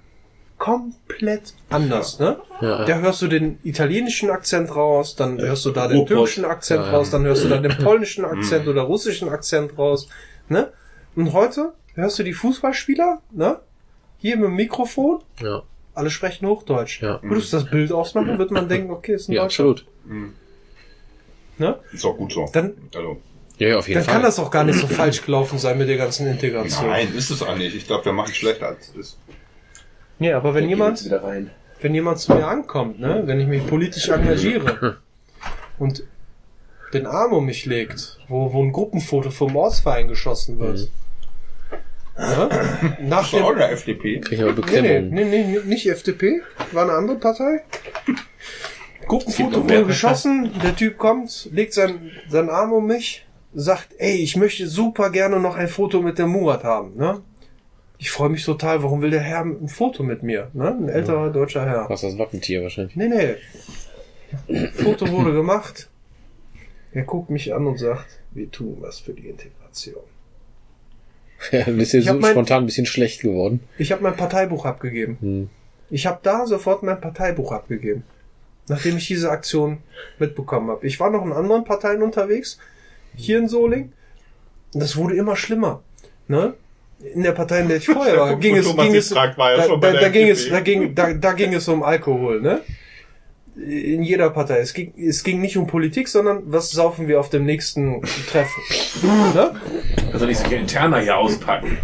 Komplett 0.58 1.54
anders, 1.70 2.20
ne? 2.20 2.38
Ja, 2.62 2.84
Da 2.86 3.00
hörst 3.00 3.22
du 3.22 3.28
den 3.28 3.60
italienischen 3.64 4.30
Akzent 4.30 4.76
raus, 4.76 5.16
dann 5.16 5.40
hörst 5.40 5.66
du 5.66 5.72
da 5.72 5.88
den 5.88 6.06
türkischen 6.06 6.44
Akzent 6.46 6.84
raus, 6.92 7.10
dann 7.12 7.24
hörst 7.24 7.46
du 7.46 7.48
da 7.48 7.58
den 7.60 7.78
polnischen 7.84 8.26
Akzent 8.26 8.68
oder 8.68 8.82
russischen 8.82 9.30
Akzent 9.30 9.78
raus, 9.78 10.10
ne? 10.50 10.72
Und 11.16 11.32
heute 11.34 11.74
hörst 11.96 12.20
du 12.20 12.24
die 12.24 12.34
Fußballspieler, 12.34 13.22
ne? 13.32 13.60
Hier 14.18 14.36
mit 14.36 14.46
dem 14.48 14.56
Mikrofon, 14.56 15.20
ja, 15.42 15.64
alle 15.94 16.10
sprechen 16.10 16.46
Hochdeutsch. 16.46 17.02
ja. 17.02 17.20
Würdest 17.24 17.54
du 17.54 17.58
das 17.58 17.70
Bild 17.70 17.92
ausmachen, 17.94 18.38
wird 18.38 18.52
man 18.52 18.68
denken, 18.68 18.92
okay, 18.92 19.14
ist 19.14 19.30
ein 19.30 19.34
Ja, 19.34 19.44
Deutscher. 19.44 19.64
absolut. 19.64 19.86
Ne? 21.58 21.80
Ist 21.92 22.06
auch 22.06 22.18
gut 22.18 22.32
so. 22.34 22.50
Dann, 22.54 22.74
Also, 22.96 23.22
Ja, 23.60 23.78
auf 23.78 23.88
jeden 23.88 24.00
dann 24.00 24.06
Fall. 24.06 24.14
kann 24.16 24.24
das 24.24 24.40
auch 24.40 24.50
gar 24.50 24.64
nicht 24.64 24.80
so 24.80 24.88
falsch 24.88 25.22
gelaufen 25.22 25.60
sein 25.60 25.78
mit 25.78 25.90
der 25.90 25.98
ganzen 25.98 26.28
Integration. 26.28 26.88
nein, 26.88 27.14
ist 27.14 27.30
es 27.30 27.44
auch 27.44 27.58
nicht. 27.58 27.76
Ich 27.76 27.86
glaube, 27.86 28.06
wir 28.06 28.14
machen 28.14 28.32
es 28.32 28.38
schlechter 28.38 28.68
als 28.68 28.90
es 28.90 28.96
ist. 28.96 29.18
Nee, 30.18 30.32
aber 30.32 30.54
wenn 30.54 30.68
jemand, 30.68 30.98
jetzt 30.98 31.06
wieder 31.06 31.24
rein. 31.24 31.52
wenn 31.82 31.94
jemand 31.94 32.20
zu 32.20 32.34
mir 32.34 32.48
ankommt, 32.48 33.00
ne, 33.00 33.24
wenn 33.26 33.40
ich 33.40 33.48
mich 33.48 33.66
politisch 33.68 34.08
engagiere 34.08 34.98
und 35.78 36.04
den 36.94 37.06
Arm 37.06 37.34
um 37.34 37.46
mich 37.46 37.66
legt, 37.66 38.18
wo, 38.28 38.52
wo 38.54 38.64
ein 38.64 38.72
Gruppenfoto 38.72 39.30
vom 39.30 39.56
Ortsverein 39.56 40.08
geschossen 40.08 40.58
wird. 40.60 40.90
Ja? 42.18 42.50
Nach 43.02 43.30
dem, 43.30 43.58
der 43.58 43.72
FDP. 43.72 44.20
Krieg 44.20 44.40
ich 44.40 44.42
aber 44.42 44.52
nee, 44.52 44.56
nee, 44.56 44.62
Beklemmung. 44.62 45.10
nee, 45.14 45.26
nee, 45.26 45.44
nee, 45.44 45.60
nicht 45.66 45.88
FDP, 45.88 46.42
war 46.72 46.84
eine 46.84 46.94
andere 46.94 47.18
Partei. 47.18 47.64
Gruppenfoto 49.08 49.64
wurde 49.64 49.86
geschossen, 49.86 50.52
der 50.64 50.76
Typ 50.76 50.98
kommt, 50.98 51.50
legt 51.52 51.74
seinen, 51.74 52.12
seinen 52.30 52.50
Arm 52.50 52.74
um 52.74 52.86
mich, 52.86 53.26
sagt, 53.54 53.90
ey, 53.98 54.16
ich 54.18 54.36
möchte 54.36 54.68
super 54.68 55.10
gerne 55.10 55.40
noch 55.40 55.56
ein 55.56 55.68
Foto 55.68 56.02
mit 56.02 56.18
der 56.18 56.28
Murat 56.28 56.64
haben, 56.64 56.96
ne? 56.96 57.22
Ich 57.98 58.12
freue 58.12 58.30
mich 58.30 58.46
total, 58.46 58.82
warum 58.84 59.02
will 59.02 59.10
der 59.10 59.20
Herr 59.22 59.42
ein 59.42 59.68
Foto 59.68 60.04
mit 60.04 60.24
mir, 60.24 60.50
ne? 60.54 60.70
Ein 60.70 60.88
älterer 60.90 61.32
deutscher 61.32 61.66
Herr. 61.66 61.90
Was 61.90 62.02
das 62.02 62.18
Wappentier 62.18 62.62
wahrscheinlich. 62.64 62.96
Nee, 62.96 63.10
nee. 63.10 63.36
Foto 64.74 65.10
wurde 65.12 65.34
gemacht. 65.34 65.90
Er 66.92 67.04
guckt 67.04 67.30
mich 67.30 67.54
an 67.54 67.68
und 67.68 67.78
sagt, 67.78 68.20
wir 68.32 68.50
tun 68.50 68.78
was 68.80 69.00
für 69.00 69.14
die 69.14 69.28
Integration. 69.28 70.02
Ja, 71.52 71.64
du 71.64 71.72
bist 71.78 71.94
hab 71.94 72.02
so 72.04 72.14
mein- 72.16 72.32
spontan 72.32 72.64
ein 72.64 72.66
bisschen 72.66 72.86
schlecht 72.86 73.22
geworden. 73.22 73.62
Ich 73.78 73.94
habe 73.94 74.04
mein 74.04 74.18
Parteibuch 74.18 74.66
abgegeben. 74.66 75.18
Hm. 75.22 75.50
Ich 75.90 76.06
habe 76.06 76.20
da 76.22 76.46
sofort 76.46 76.84
mein 76.84 77.00
Parteibuch 77.00 77.54
abgegeben. 77.54 78.04
Nachdem 78.68 78.98
ich 78.98 79.08
diese 79.08 79.32
Aktion 79.32 79.78
mitbekommen 80.20 80.70
habe. 80.70 80.86
Ich 80.86 81.00
war 81.00 81.10
noch 81.10 81.26
in 81.26 81.32
anderen 81.32 81.64
Parteien 81.64 82.02
unterwegs, 82.04 82.60
hier 83.16 83.40
in 83.40 83.48
Soling. 83.48 83.92
Und 84.74 84.84
das 84.84 84.96
wurde 84.98 85.16
immer 85.16 85.36
schlimmer. 85.36 85.82
Ne? 86.28 86.54
In 87.14 87.24
der 87.24 87.32
Partei, 87.32 87.62
in 87.62 87.68
der 87.68 87.78
ich 87.78 87.86
vorher 87.86 88.18
war, 88.18 88.36
ging 88.40 88.56
es, 88.56 88.76
ging 88.76 88.96
es, 88.96 89.14
war 89.14 89.28
ja 89.28 89.68
da, 89.68 89.78
da, 89.78 89.92
da 90.00 90.10
ging 90.10 90.28
es, 90.28 90.50
da 90.50 90.60
ging, 90.60 90.94
da, 90.94 91.14
da 91.14 91.34
ging 91.34 91.54
es 91.54 91.68
um 91.68 91.82
Alkohol, 91.82 92.42
ne? 92.42 92.62
In 93.56 94.04
jeder 94.04 94.30
Partei. 94.30 94.60
Es 94.60 94.74
ging, 94.74 94.94
es 94.98 95.24
ging 95.24 95.42
nicht 95.42 95.58
um 95.58 95.68
Politik, 95.68 96.08
sondern 96.08 96.44
was 96.46 96.72
saufen 96.72 97.08
wir 97.08 97.20
auf 97.20 97.30
dem 97.30 97.46
nächsten 97.46 98.02
Treffen. 98.30 98.62
ne? 99.34 99.56
Also 100.14 100.26
nicht 100.26 100.40
so 100.40 100.46
interner 100.50 101.00
hier 101.00 101.18
auspacken. 101.18 101.78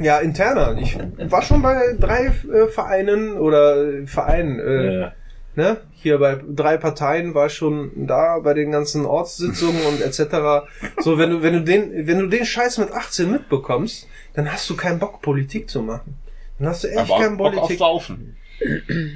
Ja, 0.00 0.18
interner. 0.20 0.76
Ich 0.78 0.96
war 1.30 1.42
schon 1.42 1.62
bei 1.62 1.94
drei 1.98 2.26
äh, 2.26 2.68
Vereinen 2.68 3.36
oder 3.38 4.06
Vereinen, 4.06 4.60
äh, 4.60 5.00
Ja. 5.00 5.12
Ne? 5.56 5.78
Hier 6.02 6.18
bei 6.18 6.40
drei 6.48 6.76
Parteien 6.76 7.34
war 7.34 7.46
ich 7.46 7.54
schon 7.54 7.90
da 8.06 8.38
bei 8.38 8.54
den 8.54 8.70
ganzen 8.72 9.06
Ortssitzungen 9.06 9.80
und 9.86 10.00
etc. 10.00 10.66
So, 11.00 11.18
wenn 11.18 11.30
du, 11.30 11.42
wenn 11.42 11.54
du 11.54 11.62
den, 11.62 12.06
wenn 12.06 12.18
du 12.18 12.26
den 12.26 12.44
Scheiß 12.44 12.78
mit 12.78 12.92
18 12.92 13.30
mitbekommst, 13.30 14.08
dann 14.34 14.52
hast 14.52 14.68
du 14.68 14.76
keinen 14.76 14.98
Bock, 14.98 15.22
Politik 15.22 15.70
zu 15.70 15.82
machen. 15.82 16.16
Dann 16.58 16.68
hast 16.68 16.84
du 16.84 16.88
echt 16.88 16.98
Aber 16.98 17.18
keinen 17.18 17.36
Bock 17.36 17.48
auf 17.48 17.60
Politik. 17.60 17.78
Saufen. 17.78 18.36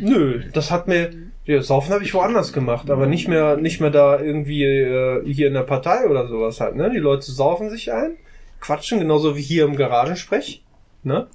Nö, 0.01 0.43
das 0.53 0.71
hat 0.71 0.89
mir, 0.89 1.11
ja, 1.45 1.63
Saufen 1.63 1.93
habe 1.93 2.05
ich 2.05 2.13
woanders 2.15 2.53
gemacht, 2.53 2.91
aber 2.91 3.07
nicht 3.07 3.29
mehr, 3.29 3.57
nicht 3.57 3.81
mehr 3.81 3.91
da 3.91 4.21
irgendwie 4.21 4.65
äh, 4.65 5.25
hier 5.25 5.47
in 5.49 5.55
der 5.55 5.63
Partei 5.63 6.07
oder 6.09 6.27
sowas 6.27 6.61
halt, 6.61 6.77
ne? 6.77 6.91
Die 6.91 6.99
Leute 6.99 7.31
saufen 7.31 7.71
sich 7.71 7.93
ein, 7.93 8.17
quatschen, 8.61 8.99
genauso 8.99 9.37
wie 9.37 9.43
hier 9.43 9.65
im 9.65 9.77
Garagensprech, 9.77 10.65
ne? 11.05 11.29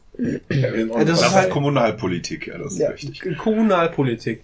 Ja, 0.49 0.69
das 0.71 1.05
Das 1.05 1.21
ist 1.21 1.27
ist 1.27 1.35
halt 1.35 1.49
Kommunalpolitik, 1.49 2.47
ja, 2.47 2.57
das 2.57 2.73
ist 2.73 2.79
ja, 2.79 2.89
richtig. 2.89 3.37
Kommunalpolitik. 3.37 4.43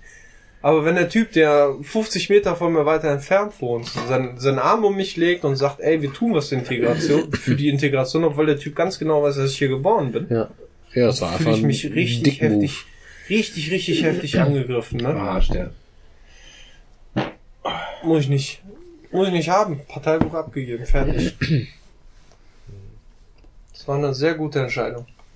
Aber 0.62 0.84
wenn 0.84 0.96
der 0.96 1.08
Typ, 1.08 1.32
der 1.32 1.74
50 1.82 2.30
Meter 2.30 2.56
von 2.56 2.74
mir 2.74 2.86
weiter 2.86 3.10
entfernt 3.10 3.54
wohnt, 3.60 3.88
seinen, 3.88 4.38
seinen 4.40 4.60
Arm 4.60 4.84
um 4.84 4.96
mich 4.96 5.16
legt 5.16 5.46
und 5.46 5.56
sagt, 5.56 5.80
ey, 5.80 6.02
wir 6.02 6.12
tun 6.12 6.34
was 6.34 6.50
für 6.50 6.56
Integration, 6.56 7.32
für 7.32 7.56
die 7.56 7.70
Integration, 7.70 8.26
obwohl 8.26 8.46
der 8.46 8.58
Typ 8.58 8.76
ganz 8.76 9.00
genau 9.00 9.24
weiß, 9.24 9.38
dass 9.38 9.52
ich 9.52 9.58
hier 9.58 9.70
geboren 9.70 10.12
bin, 10.12 10.28
Ja. 10.30 10.50
Ja, 10.94 11.06
das 11.06 11.22
war 11.22 11.34
fühle 11.38 11.50
einfach 11.50 11.60
ich 11.60 11.66
mich 11.66 11.94
richtig 11.94 12.42
heftig, 12.42 12.86
richtig, 13.30 13.72
richtig 13.72 14.04
heftig 14.04 14.40
angegriffen, 14.40 14.98
ne? 14.98 15.12
Verarscht, 15.14 15.54
ja. 15.54 15.70
Muss 18.04 18.22
ich 18.22 18.30
nicht. 18.30 18.62
Muss 19.12 19.28
ich 19.28 19.34
nicht 19.34 19.50
haben. 19.50 19.82
Parteibuch 19.88 20.34
abgegeben. 20.34 20.86
Fertig. 20.86 21.36
Das 23.72 23.88
war 23.88 23.98
eine 23.98 24.14
sehr 24.14 24.34
gute 24.34 24.60
Entscheidung. 24.60 25.06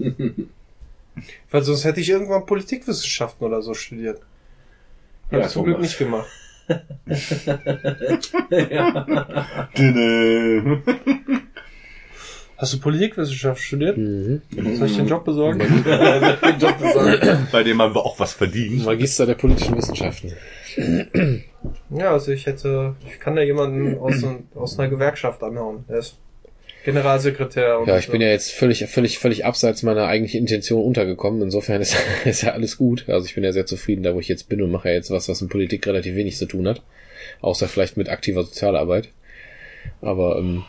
Weil 1.50 1.64
sonst 1.64 1.86
hätte 1.86 2.02
ich 2.02 2.10
irgendwann 2.10 2.46
Politikwissenschaften 2.46 3.48
oder 3.48 3.62
so 3.62 3.74
studiert. 3.74 4.20
Hab 5.26 5.40
Ja, 5.40 5.46
ich 5.46 5.48
zum 5.48 5.66
Glück 5.66 5.80
nicht 5.80 5.98
gemacht. 5.98 6.28
Dünne. 9.78 10.82
Hast 12.58 12.74
du 12.74 12.80
Politikwissenschaft 12.80 13.62
studiert? 13.62 13.98
Mhm. 13.98 14.42
Soll 14.76 14.88
ich 14.88 14.96
den 14.96 15.08
Job 15.08 15.26
besorgen? 15.26 15.60
Bei 17.52 17.64
dem 17.64 17.82
haben 17.82 17.94
wir 17.94 18.06
auch 18.06 18.18
was 18.20 18.32
verdient. 18.34 18.86
Magister 18.86 19.26
der 19.26 19.36
politischen 19.36 19.76
Wissenschaften. 19.76 20.32
Ja, 21.90 22.12
also 22.12 22.32
ich 22.32 22.46
hätte, 22.46 22.96
ich 23.06 23.20
kann 23.20 23.36
da 23.36 23.42
jemanden 23.42 23.98
aus, 23.98 24.24
aus 24.56 24.80
einer 24.80 24.88
Gewerkschaft 24.90 25.44
anhauen. 25.44 25.84
Der 25.90 25.98
ist 25.98 26.18
Generalsekretär. 26.86 27.80
Und 27.80 27.88
Ja, 27.88 27.98
ich 27.98 28.10
bin 28.10 28.20
ja 28.22 28.28
jetzt 28.28 28.52
völlig, 28.52 28.86
völlig, 28.88 29.18
völlig 29.20 29.46
abseits 29.46 29.84
meiner 29.84 30.06
eigentlichen 30.08 30.42
Intention 30.42 30.84
untergekommen. 30.84 31.42
Insofern 31.42 31.82
ist, 31.82 31.96
ist 32.26 32.42
ja 32.44 32.52
alles 32.52 32.78
gut. 32.78 33.06
Also 33.08 33.26
ich 33.26 33.36
bin 33.36 33.44
ja 33.44 33.52
sehr 33.54 33.66
zufrieden, 33.66 34.04
da 34.04 34.14
wo 34.16 34.20
ich 34.20 34.28
jetzt 34.28 34.50
bin 34.50 34.62
und 34.62 34.72
mache 34.72 34.90
ja 34.90 34.96
jetzt 34.96 35.10
was, 35.12 35.30
was 35.30 35.42
in 35.42 35.50
Politik 35.50 35.86
relativ 35.88 36.16
wenig 36.16 36.38
zu 36.38 36.46
tun 36.46 36.68
hat. 36.68 36.82
Außer 37.42 37.68
vielleicht 37.68 37.96
mit 37.98 38.10
aktiver 38.10 38.44
Sozialarbeit. 38.44 39.10
Aber 40.02 40.36
ja, 40.36 40.40
ähm, 40.40 40.64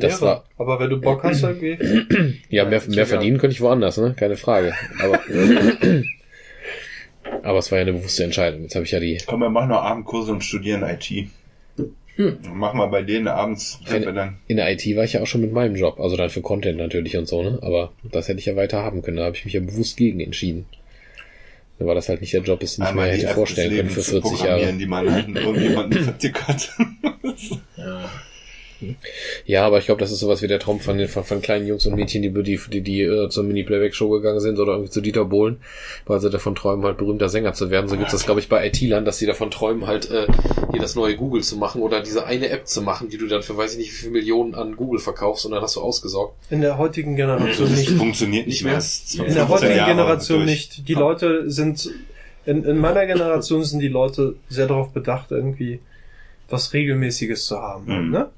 das 0.00 0.20
Lehrer. 0.20 0.22
war- 0.22 0.44
Aber 0.58 0.80
wenn 0.80 0.90
du 0.90 1.00
Bock 1.00 1.22
hast, 1.24 1.42
dann 1.42 1.58
geh. 1.60 1.76
ja, 2.48 2.64
mehr, 2.64 2.82
mehr 2.88 3.06
verdienen 3.06 3.38
könnte 3.38 3.54
ich 3.54 3.60
woanders, 3.60 3.96
ne? 3.98 4.14
Keine 4.18 4.36
Frage. 4.36 4.74
Aber, 5.02 5.20
aber 7.42 7.58
es 7.58 7.70
war 7.70 7.78
ja 7.78 7.82
eine 7.82 7.92
bewusste 7.92 8.24
Entscheidung. 8.24 8.62
Jetzt 8.62 8.74
habe 8.74 8.84
ich 8.84 8.90
ja 8.92 9.00
die. 9.00 9.18
Komm, 9.26 9.40
wir 9.40 9.50
machen 9.50 9.68
noch 9.70 9.82
Abendkurse 9.82 10.32
und 10.32 10.42
studieren 10.42 10.82
IT. 10.82 11.28
Mach 12.52 12.74
mal 12.74 12.86
bei 12.86 13.02
denen 13.02 13.28
abends, 13.28 13.78
dann. 13.88 14.38
In 14.48 14.56
der 14.56 14.72
IT 14.72 14.84
war 14.96 15.04
ich 15.04 15.12
ja 15.12 15.22
auch 15.22 15.26
schon 15.26 15.40
mit 15.40 15.52
meinem 15.52 15.76
Job, 15.76 16.00
also 16.00 16.16
dann 16.16 16.30
für 16.30 16.40
Content 16.40 16.76
natürlich 16.76 17.16
und 17.16 17.28
so, 17.28 17.42
ne? 17.42 17.58
Aber 17.62 17.92
das 18.02 18.28
hätte 18.28 18.40
ich 18.40 18.46
ja 18.46 18.56
weiter 18.56 18.82
haben 18.82 19.02
können. 19.02 19.18
Da 19.18 19.24
habe 19.24 19.36
ich 19.36 19.44
mich 19.44 19.54
ja 19.54 19.60
bewusst 19.60 19.96
gegen 19.96 20.18
entschieden. 20.20 20.66
Da 21.78 21.86
war 21.86 21.94
das 21.94 22.08
halt 22.08 22.20
nicht 22.20 22.32
der 22.32 22.42
Job, 22.42 22.58
den 22.58 22.66
ich 22.66 22.78
mir 22.78 23.04
hätte 23.04 23.28
App 23.28 23.34
vorstellen 23.34 23.70
können 23.70 23.90
für 23.90 24.00
Lebens 24.00 24.06
zu 24.06 24.20
40 24.20 24.44
Jahre. 24.44 24.72
die 24.72 24.86
man 24.86 25.10
halt 25.10 25.28
irgendjemanden 25.28 26.02
vertickert. 26.04 26.70
Ja, 27.76 28.10
aber 29.58 29.78
ich 29.78 29.86
glaube, 29.86 30.00
das 30.00 30.12
ist 30.12 30.20
sowas 30.20 30.42
wie 30.42 30.48
der 30.48 30.58
Traum 30.58 30.80
von, 30.80 30.98
den, 30.98 31.08
von, 31.08 31.24
von 31.24 31.42
kleinen 31.42 31.66
Jungs 31.66 31.86
und 31.86 31.94
Mädchen, 31.94 32.22
die, 32.22 32.32
die, 32.32 32.60
die, 32.70 32.80
die 32.80 33.02
äh, 33.02 33.28
zur 33.28 33.44
Mini-Playback-Show 33.44 34.08
gegangen 34.10 34.40
sind 34.40 34.58
oder 34.58 34.72
irgendwie 34.72 34.90
zu 34.90 35.00
Dieter 35.00 35.24
Bohlen, 35.24 35.58
weil 36.06 36.20
sie 36.20 36.30
davon 36.30 36.54
träumen, 36.54 36.84
halt 36.84 36.98
berühmter 36.98 37.28
Sänger 37.28 37.52
zu 37.54 37.70
werden. 37.70 37.88
So 37.88 37.96
gibt's 37.96 38.12
das, 38.12 38.24
glaube 38.24 38.40
ich, 38.40 38.48
bei 38.48 38.66
IT-Lern, 38.66 39.04
dass 39.04 39.18
sie 39.18 39.26
davon 39.26 39.50
träumen, 39.50 39.86
halt 39.86 40.10
äh, 40.10 40.26
hier 40.72 40.80
das 40.80 40.94
neue 40.94 41.16
Google 41.16 41.42
zu 41.42 41.56
machen 41.56 41.82
oder 41.82 42.00
diese 42.00 42.26
eine 42.26 42.48
App 42.50 42.66
zu 42.66 42.82
machen, 42.82 43.08
die 43.08 43.18
du 43.18 43.26
dann 43.26 43.42
für 43.42 43.56
weiß 43.56 43.72
ich 43.72 43.78
nicht 43.78 43.92
wie 43.92 43.96
viele 43.96 44.12
Millionen 44.12 44.54
an 44.54 44.76
Google 44.76 45.00
verkaufst 45.00 45.44
und 45.46 45.52
dann 45.52 45.62
hast 45.62 45.76
du 45.76 45.80
ausgesorgt. 45.80 46.34
In 46.50 46.60
der 46.60 46.78
heutigen 46.78 47.16
Generation 47.16 47.68
Das 47.68 47.78
nicht. 47.78 47.90
funktioniert 47.90 48.46
nicht 48.46 48.64
mehr. 48.64 48.74
In 48.74 48.78
der 48.78 49.46
15 49.46 49.48
heutigen 49.48 49.76
Jahre 49.76 49.90
Generation 49.90 50.38
durch. 50.38 50.50
nicht. 50.50 50.88
Die 50.88 50.94
Leute 50.94 51.50
sind, 51.50 51.90
in, 52.46 52.64
in 52.64 52.78
meiner 52.78 53.06
Generation 53.06 53.64
sind 53.64 53.80
die 53.80 53.88
Leute 53.88 54.36
sehr 54.48 54.66
darauf 54.66 54.92
bedacht, 54.92 55.30
irgendwie 55.30 55.80
was 56.48 56.72
Regelmäßiges 56.72 57.46
zu 57.46 57.58
haben. 57.60 58.06
Mhm. 58.06 58.10
Ne? 58.10 58.30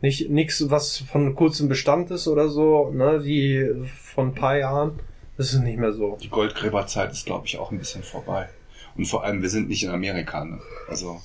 Nicht 0.00 0.28
nichts, 0.28 0.70
was 0.70 0.98
von 0.98 1.34
kurzem 1.34 1.68
Bestand 1.68 2.10
ist 2.10 2.28
oder 2.28 2.48
so, 2.48 2.90
ne, 2.90 3.24
wie 3.24 3.86
von 4.02 4.28
ein 4.28 4.34
paar 4.34 4.56
Jahren. 4.58 4.98
Das 5.36 5.52
ist 5.52 5.60
nicht 5.60 5.78
mehr 5.78 5.92
so. 5.92 6.18
Die 6.22 6.28
Goldgräberzeit 6.28 7.12
ist, 7.12 7.26
glaube 7.26 7.46
ich, 7.46 7.58
auch 7.58 7.72
ein 7.72 7.78
bisschen 7.78 8.02
vorbei. 8.02 8.48
Und 8.96 9.06
vor 9.06 9.24
allem, 9.24 9.42
wir 9.42 9.48
sind 9.48 9.68
nicht 9.68 9.82
in 9.82 9.90
Amerika. 9.90 10.44
Ne? 10.44 10.60
Also 10.88 11.20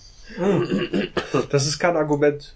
Das 1.52 1.68
ist 1.68 1.80
kein 1.80 1.96
Argument. 1.96 2.56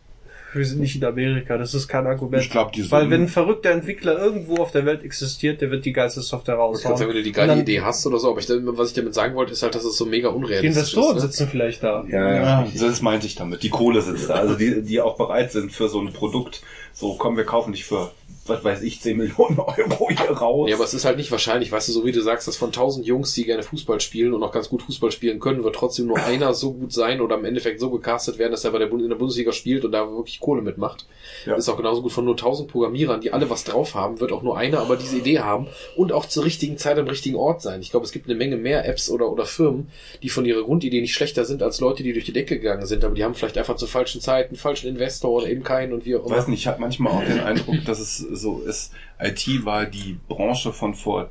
Wir 0.53 0.65
sind 0.65 0.79
nicht 0.81 0.95
in 0.95 1.03
Amerika, 1.05 1.57
das 1.57 1.73
ist 1.73 1.87
kein 1.87 2.05
Argument. 2.05 2.43
ich 2.43 2.49
glaube, 2.49 2.71
die 2.75 2.89
Weil 2.91 3.09
wenn 3.09 3.23
ein 3.23 3.27
verrückter 3.27 3.71
Entwickler 3.71 4.17
irgendwo 4.17 4.57
auf 4.57 4.71
der 4.71 4.85
Welt 4.85 5.03
existiert, 5.03 5.61
der 5.61 5.71
wird 5.71 5.85
die 5.85 5.93
geilste 5.93 6.21
Software 6.21 6.55
Ich 6.55 6.59
kann 6.59 6.75
sagen, 6.75 6.93
raushauen. 6.93 7.09
wenn 7.09 7.15
du 7.17 7.23
die 7.23 7.31
geile 7.31 7.47
dann- 7.49 7.59
Idee 7.61 7.81
hast 7.81 8.05
oder 8.05 8.19
so, 8.19 8.29
aber 8.31 8.39
ich, 8.39 8.47
was 8.49 8.89
ich 8.89 8.93
damit 8.95 9.13
sagen 9.13 9.35
wollte, 9.35 9.53
ist 9.53 9.63
halt, 9.63 9.75
dass 9.75 9.83
es 9.83 9.97
so 9.97 10.05
mega 10.05 10.29
Die 10.29 10.35
unrealistisch 10.35 10.65
Investoren 10.93 11.17
ist. 11.17 11.23
Ne? 11.23 11.29
sitzen 11.29 11.47
vielleicht 11.49 11.83
da. 11.83 12.05
Ja, 12.09 12.35
Ja, 12.35 12.67
das 12.79 13.01
meinte 13.01 13.25
ich 13.27 13.35
damit. 13.35 13.63
Die 13.63 13.69
Kohle 13.69 14.01
sitzt 14.01 14.29
da. 14.29 14.35
Also 14.35 14.55
die, 14.55 14.81
die 14.83 15.01
auch 15.01 15.17
bereit 15.17 15.51
sind 15.51 15.71
für 15.71 15.87
so 15.89 15.99
ein 15.99 16.13
Produkt. 16.13 16.61
So, 16.93 17.15
komm, 17.15 17.37
wir 17.37 17.43
kaufen 17.43 17.71
dich 17.73 17.85
für, 17.85 18.11
was 18.45 18.63
weiß 18.63 18.83
ich, 18.83 19.01
10 19.01 19.17
Millionen 19.17 19.59
Euro 19.59 20.09
hier 20.09 20.29
raus. 20.29 20.69
Ja, 20.69 20.75
aber 20.75 20.85
es 20.85 20.93
ist 20.93 21.05
halt 21.05 21.17
nicht 21.17 21.31
wahrscheinlich, 21.31 21.71
weißt 21.71 21.87
du, 21.87 21.91
so 21.91 22.05
wie 22.05 22.11
du 22.11 22.21
sagst, 22.21 22.47
dass 22.47 22.55
von 22.55 22.71
tausend 22.71 23.07
Jungs, 23.07 23.33
die 23.33 23.45
gerne 23.45 23.63
Fußball 23.63 23.99
spielen 23.99 24.33
und 24.33 24.43
auch 24.43 24.51
ganz 24.51 24.69
gut 24.69 24.83
Fußball 24.83 25.11
spielen 25.11 25.39
können, 25.39 25.63
wird 25.63 25.75
trotzdem 25.75 26.05
nur 26.05 26.17
einer 26.17 26.53
so 26.53 26.73
gut 26.73 26.93
sein 26.93 27.19
oder 27.21 27.37
im 27.37 27.45
Endeffekt 27.45 27.79
so 27.79 27.89
gecastet 27.89 28.37
werden, 28.37 28.51
dass 28.51 28.63
er 28.63 28.71
bei 28.71 28.77
der 28.77 28.91
in 28.91 29.09
der 29.09 29.15
Bundesliga 29.15 29.51
spielt 29.51 29.85
und 29.85 29.91
da 29.91 30.07
wirklich 30.11 30.39
Kohle 30.39 30.61
mitmacht. 30.61 31.07
Ja. 31.47 31.55
Ist 31.55 31.67
auch 31.67 31.77
genauso 31.77 32.03
gut 32.03 32.11
von 32.11 32.25
nur 32.25 32.37
tausend 32.37 32.69
Programmierern, 32.69 33.21
die 33.21 33.33
alle 33.33 33.49
was 33.49 33.63
drauf 33.63 33.95
haben, 33.95 34.19
wird 34.19 34.31
auch 34.31 34.43
nur 34.43 34.55
einer 34.55 34.79
aber 34.79 34.95
diese 34.95 35.17
Idee 35.17 35.39
haben 35.39 35.67
und 35.95 36.11
auch 36.11 36.27
zur 36.27 36.43
richtigen 36.45 36.77
Zeit 36.77 36.99
am 36.99 37.07
richtigen 37.07 37.35
Ort 37.35 37.61
sein. 37.63 37.81
Ich 37.81 37.89
glaube, 37.89 38.05
es 38.05 38.11
gibt 38.11 38.27
eine 38.27 38.35
Menge 38.35 38.57
mehr 38.57 38.87
Apps 38.87 39.09
oder, 39.09 39.31
oder 39.31 39.45
Firmen, 39.45 39.89
die 40.21 40.29
von 40.29 40.45
ihrer 40.45 40.61
Grundidee 40.61 41.01
nicht 41.01 41.15
schlechter 41.15 41.43
sind 41.43 41.63
als 41.63 41.79
Leute, 41.79 42.03
die 42.03 42.13
durch 42.13 42.25
die 42.25 42.33
Decke 42.33 42.59
gegangen 42.59 42.85
sind, 42.85 43.03
aber 43.03 43.15
die 43.15 43.23
haben 43.23 43.33
vielleicht 43.33 43.57
einfach 43.57 43.77
zur 43.77 43.87
falschen 43.87 44.21
Zeit 44.21 44.49
einen 44.49 44.57
falschen 44.57 44.87
Investor 44.87 45.31
oder 45.31 45.47
eben 45.47 45.63
keinen 45.63 45.93
und 45.93 46.05
wie 46.05 46.15
auch 46.15 46.25
immer. 46.25 46.35
weiß 46.35 46.47
nicht, 46.49 46.59
ich 46.59 46.67
habe 46.67 46.82
manchmal 46.83 47.13
auch 47.13 47.23
den 47.23 47.39
Eindruck, 47.39 47.83
dass 47.85 47.99
es 47.99 48.17
so 48.17 48.59
ist. 48.59 48.93
IT 49.19 49.65
war 49.65 49.85
die 49.85 50.17
Branche 50.27 50.73
von 50.73 50.93
vor 50.93 51.29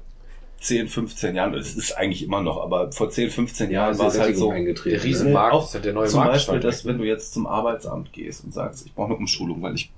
10, 0.61 0.89
15 0.89 1.35
Jahren. 1.35 1.55
Es 1.55 1.75
ist 1.75 1.93
eigentlich 1.93 2.23
immer 2.23 2.41
noch, 2.41 2.63
aber 2.63 2.91
vor 2.93 3.11
10, 3.11 3.31
15 3.31 3.71
Jahren 3.71 3.99
war 3.99 4.09
es 4.09 4.19
halt 4.19 4.37
so. 4.37 4.51
eingetreten. 4.51 4.97
Der 4.97 5.05
Riesenmarkt 5.05 5.55
Auch 5.55 5.81
der 5.81 5.93
neue 5.93 6.09
Zum 6.09 6.21
Markt. 6.21 6.33
Beispiel, 6.33 6.61
dass 6.61 6.85
wenn 6.85 6.99
du 6.99 7.05
jetzt 7.05 7.35
zum 7.35 7.47
Arbeitsamt 7.47 8.13
gehst 8.13 8.45
und 8.45 8.55
sagst, 8.55 8.87
ich 8.87 8.95
brauche 8.95 9.07
eine 9.07 9.17
Umschulung, 9.17 9.61
weil 9.63 9.75
ich 9.75 9.93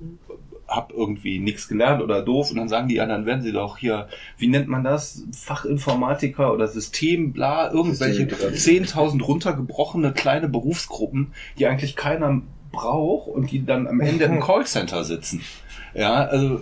habe 0.67 0.95
irgendwie 0.95 1.39
nichts 1.39 1.69
gelernt 1.69 2.03
oder 2.03 2.23
doof 2.23 2.51
und 2.51 2.57
dann 2.57 2.69
sagen 2.69 2.89
die 2.89 3.01
anderen, 3.01 3.27
werden 3.27 3.43
sie 3.43 3.53
doch 3.53 3.77
hier, 3.77 4.09
wie 4.39 4.49
nennt 4.49 4.67
man 4.67 4.83
das, 4.83 5.23
Fachinformatiker 5.33 6.53
oder 6.53 6.67
System, 6.67 7.33
bla, 7.33 7.71
irgendwelche 7.71 8.25
10.000 8.25 9.23
runtergebrochene 9.23 10.13
kleine 10.13 10.49
Berufsgruppen, 10.49 11.35
die 11.59 11.67
eigentlich 11.67 11.97
keiner 11.97 12.41
braucht 12.75 13.29
und 13.29 13.51
die 13.51 13.65
dann 13.65 13.87
am 13.87 14.01
Ende 14.01 14.25
im 14.25 14.41
Callcenter 14.45 15.05
sitzen. 15.05 15.43
Ja, 15.95 16.25
also 16.25 16.61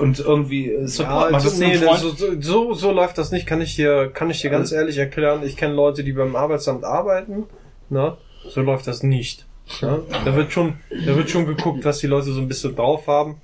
und 0.00 0.20
irgendwie 0.20 0.70
äh, 0.70 0.86
Support. 0.86 1.30
Ja, 1.30 1.36
also, 1.36 1.58
nee, 1.58 1.76
so, 1.76 2.14
so, 2.40 2.74
so 2.74 2.92
läuft 2.92 3.18
das 3.18 3.32
nicht, 3.32 3.46
kann 3.46 3.60
ich 3.60 3.74
dir, 3.74 4.10
kann 4.12 4.30
ich 4.30 4.40
dir 4.40 4.50
ganz 4.50 4.70
ehrlich 4.70 4.96
erklären. 4.96 5.42
Ich 5.44 5.56
kenne 5.56 5.74
Leute, 5.74 6.04
die 6.04 6.12
beim 6.12 6.36
Arbeitsamt 6.36 6.84
arbeiten, 6.84 7.44
ne? 7.90 8.16
So 8.48 8.60
läuft 8.60 8.86
das 8.86 9.02
nicht. 9.02 9.46
Ne? 9.80 10.02
Da 10.24 10.34
wird 10.34 10.52
schon, 10.52 10.74
da 10.90 11.16
wird 11.16 11.30
schon 11.30 11.46
geguckt, 11.46 11.84
was 11.84 11.98
die 11.98 12.06
Leute 12.06 12.32
so 12.32 12.40
ein 12.40 12.48
bisschen 12.48 12.74
drauf 12.74 13.06
haben. 13.06 13.40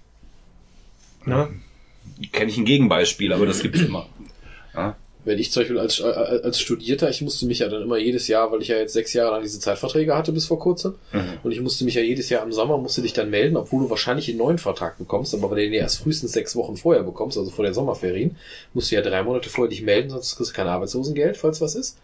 Ne? 1.24 1.48
kenne 2.32 2.50
ich 2.50 2.58
ein 2.58 2.64
Gegenbeispiel, 2.64 3.32
aber 3.32 3.46
das 3.46 3.60
gibt's 3.60 3.80
immer. 3.80 4.06
Wenn 5.28 5.38
ich 5.38 5.52
zum 5.52 5.62
Beispiel 5.62 5.78
als, 5.78 6.00
äh, 6.00 6.04
als 6.04 6.58
Studierter, 6.58 7.10
ich 7.10 7.20
musste 7.20 7.44
mich 7.46 7.58
ja 7.58 7.68
dann 7.68 7.82
immer 7.82 7.98
jedes 7.98 8.28
Jahr, 8.28 8.50
weil 8.50 8.62
ich 8.62 8.68
ja 8.68 8.76
jetzt 8.78 8.94
sechs 8.94 9.12
Jahre 9.12 9.32
lang 9.32 9.42
diese 9.42 9.60
Zeitverträge 9.60 10.16
hatte 10.16 10.32
bis 10.32 10.46
vor 10.46 10.58
kurzem, 10.58 10.94
und 11.42 11.52
ich 11.52 11.60
musste 11.60 11.84
mich 11.84 11.94
ja 11.94 12.02
jedes 12.02 12.30
Jahr 12.30 12.42
im 12.42 12.52
Sommer, 12.52 12.78
musste 12.78 13.02
dich 13.02 13.12
dann 13.12 13.28
melden, 13.28 13.56
obwohl 13.56 13.84
du 13.84 13.90
wahrscheinlich 13.90 14.28
einen 14.28 14.38
neuen 14.38 14.58
Vertrag 14.58 14.96
bekommst, 14.98 15.34
aber 15.34 15.50
wenn 15.50 15.56
du 15.56 15.62
den 15.64 15.74
erst 15.74 16.00
frühestens 16.00 16.32
sechs 16.32 16.56
Wochen 16.56 16.76
vorher 16.76 17.02
bekommst, 17.02 17.36
also 17.36 17.50
vor 17.50 17.64
den 17.64 17.74
Sommerferien, 17.74 18.36
musst 18.72 18.90
du 18.90 18.94
ja 18.96 19.02
drei 19.02 19.22
Monate 19.22 19.50
vorher 19.50 19.68
dich 19.68 19.82
melden, 19.82 20.10
sonst 20.10 20.36
kriegst 20.36 20.52
du 20.52 20.56
kein 20.56 20.66
Arbeitslosengeld, 20.66 21.36
falls 21.36 21.60
was 21.60 21.74
ist. 21.74 21.98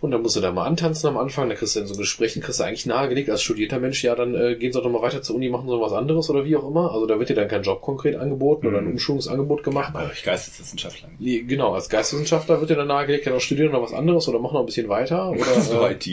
Und 0.00 0.12
dann 0.12 0.22
musst 0.22 0.36
du 0.36 0.40
da 0.40 0.52
mal 0.52 0.64
antanzen 0.64 1.08
am 1.08 1.16
Anfang, 1.16 1.48
dann 1.48 1.58
kriegst 1.58 1.74
du 1.74 1.80
in 1.80 1.88
so 1.88 1.96
Gesprächen, 1.96 2.40
kriegst 2.40 2.60
du 2.60 2.64
eigentlich 2.64 2.86
nahegelegt 2.86 3.30
als 3.30 3.42
studierter 3.42 3.80
Mensch, 3.80 4.04
ja, 4.04 4.14
dann 4.14 4.34
äh, 4.34 4.54
gehen 4.54 4.72
sie 4.72 4.80
doch 4.80 4.90
mal 4.90 5.02
weiter 5.02 5.22
zur 5.22 5.34
Uni, 5.34 5.48
machen 5.48 5.68
so 5.68 5.80
was 5.80 5.92
anderes 5.92 6.30
oder 6.30 6.44
wie 6.44 6.54
auch 6.56 6.68
immer. 6.68 6.92
Also 6.92 7.06
da 7.06 7.18
wird 7.18 7.30
dir 7.30 7.34
dann 7.34 7.48
kein 7.48 7.62
Job 7.62 7.82
konkret 7.82 8.14
angeboten 8.14 8.68
oder 8.68 8.78
ein 8.78 8.86
Umschulungsangebot 8.86 9.64
gemacht. 9.64 9.94
Aber 9.94 10.12
ich 10.12 10.22
Geisteswissenschaftler. 10.22 11.08
Genau, 11.18 11.74
als 11.74 11.88
Geisteswissenschaftler 11.88 12.60
wird 12.60 12.70
dir 12.70 12.76
dann 12.76 12.88
nahegelegt, 12.88 13.26
ja, 13.26 13.32
noch 13.32 13.40
studieren 13.40 13.72
noch 13.72 13.82
was 13.82 13.92
anderes 13.92 14.28
oder 14.28 14.38
mach 14.38 14.52
noch 14.52 14.60
ein 14.60 14.66
bisschen 14.66 14.88
weiter. 14.88 15.30
Oder, 15.38 15.60
so 15.60 15.84
äh, 15.84 15.94
IT. 15.94 16.06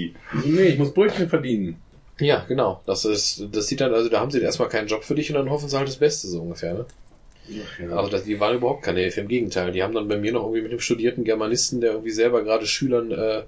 Nee, 0.45 0.61
ich 0.63 0.79
muss 0.79 0.93
Brötchen 0.93 1.29
verdienen. 1.29 1.79
ja, 2.19 2.43
genau. 2.47 2.81
Das 2.87 3.05
ist, 3.05 3.47
das 3.51 3.67
sieht 3.67 3.81
dann, 3.81 3.93
also 3.93 4.09
da 4.09 4.19
haben 4.19 4.31
sie 4.31 4.41
erstmal 4.41 4.69
keinen 4.69 4.87
Job 4.87 5.03
für 5.03 5.15
dich 5.15 5.29
und 5.29 5.35
dann 5.35 5.49
hoffen 5.49 5.69
sie 5.69 5.77
halt 5.77 5.87
das 5.87 5.97
Beste 5.97 6.27
so 6.27 6.41
ungefähr, 6.41 6.73
ne? 6.73 6.85
Also 7.91 8.09
das, 8.09 8.23
die 8.23 8.39
waren 8.39 8.55
überhaupt 8.55 8.83
keine 8.83 9.01
Hilfe, 9.01 9.21
im 9.21 9.27
Gegenteil. 9.27 9.71
Die 9.71 9.83
haben 9.83 9.93
dann 9.93 10.07
bei 10.07 10.17
mir 10.17 10.31
noch 10.31 10.43
irgendwie 10.43 10.63
mit 10.63 10.71
dem 10.71 10.79
studierten 10.79 11.23
Germanisten, 11.23 11.81
der 11.81 11.91
irgendwie 11.91 12.11
selber 12.11 12.43
gerade 12.43 12.65
Schülern 12.65 13.11
äh, 13.11 13.43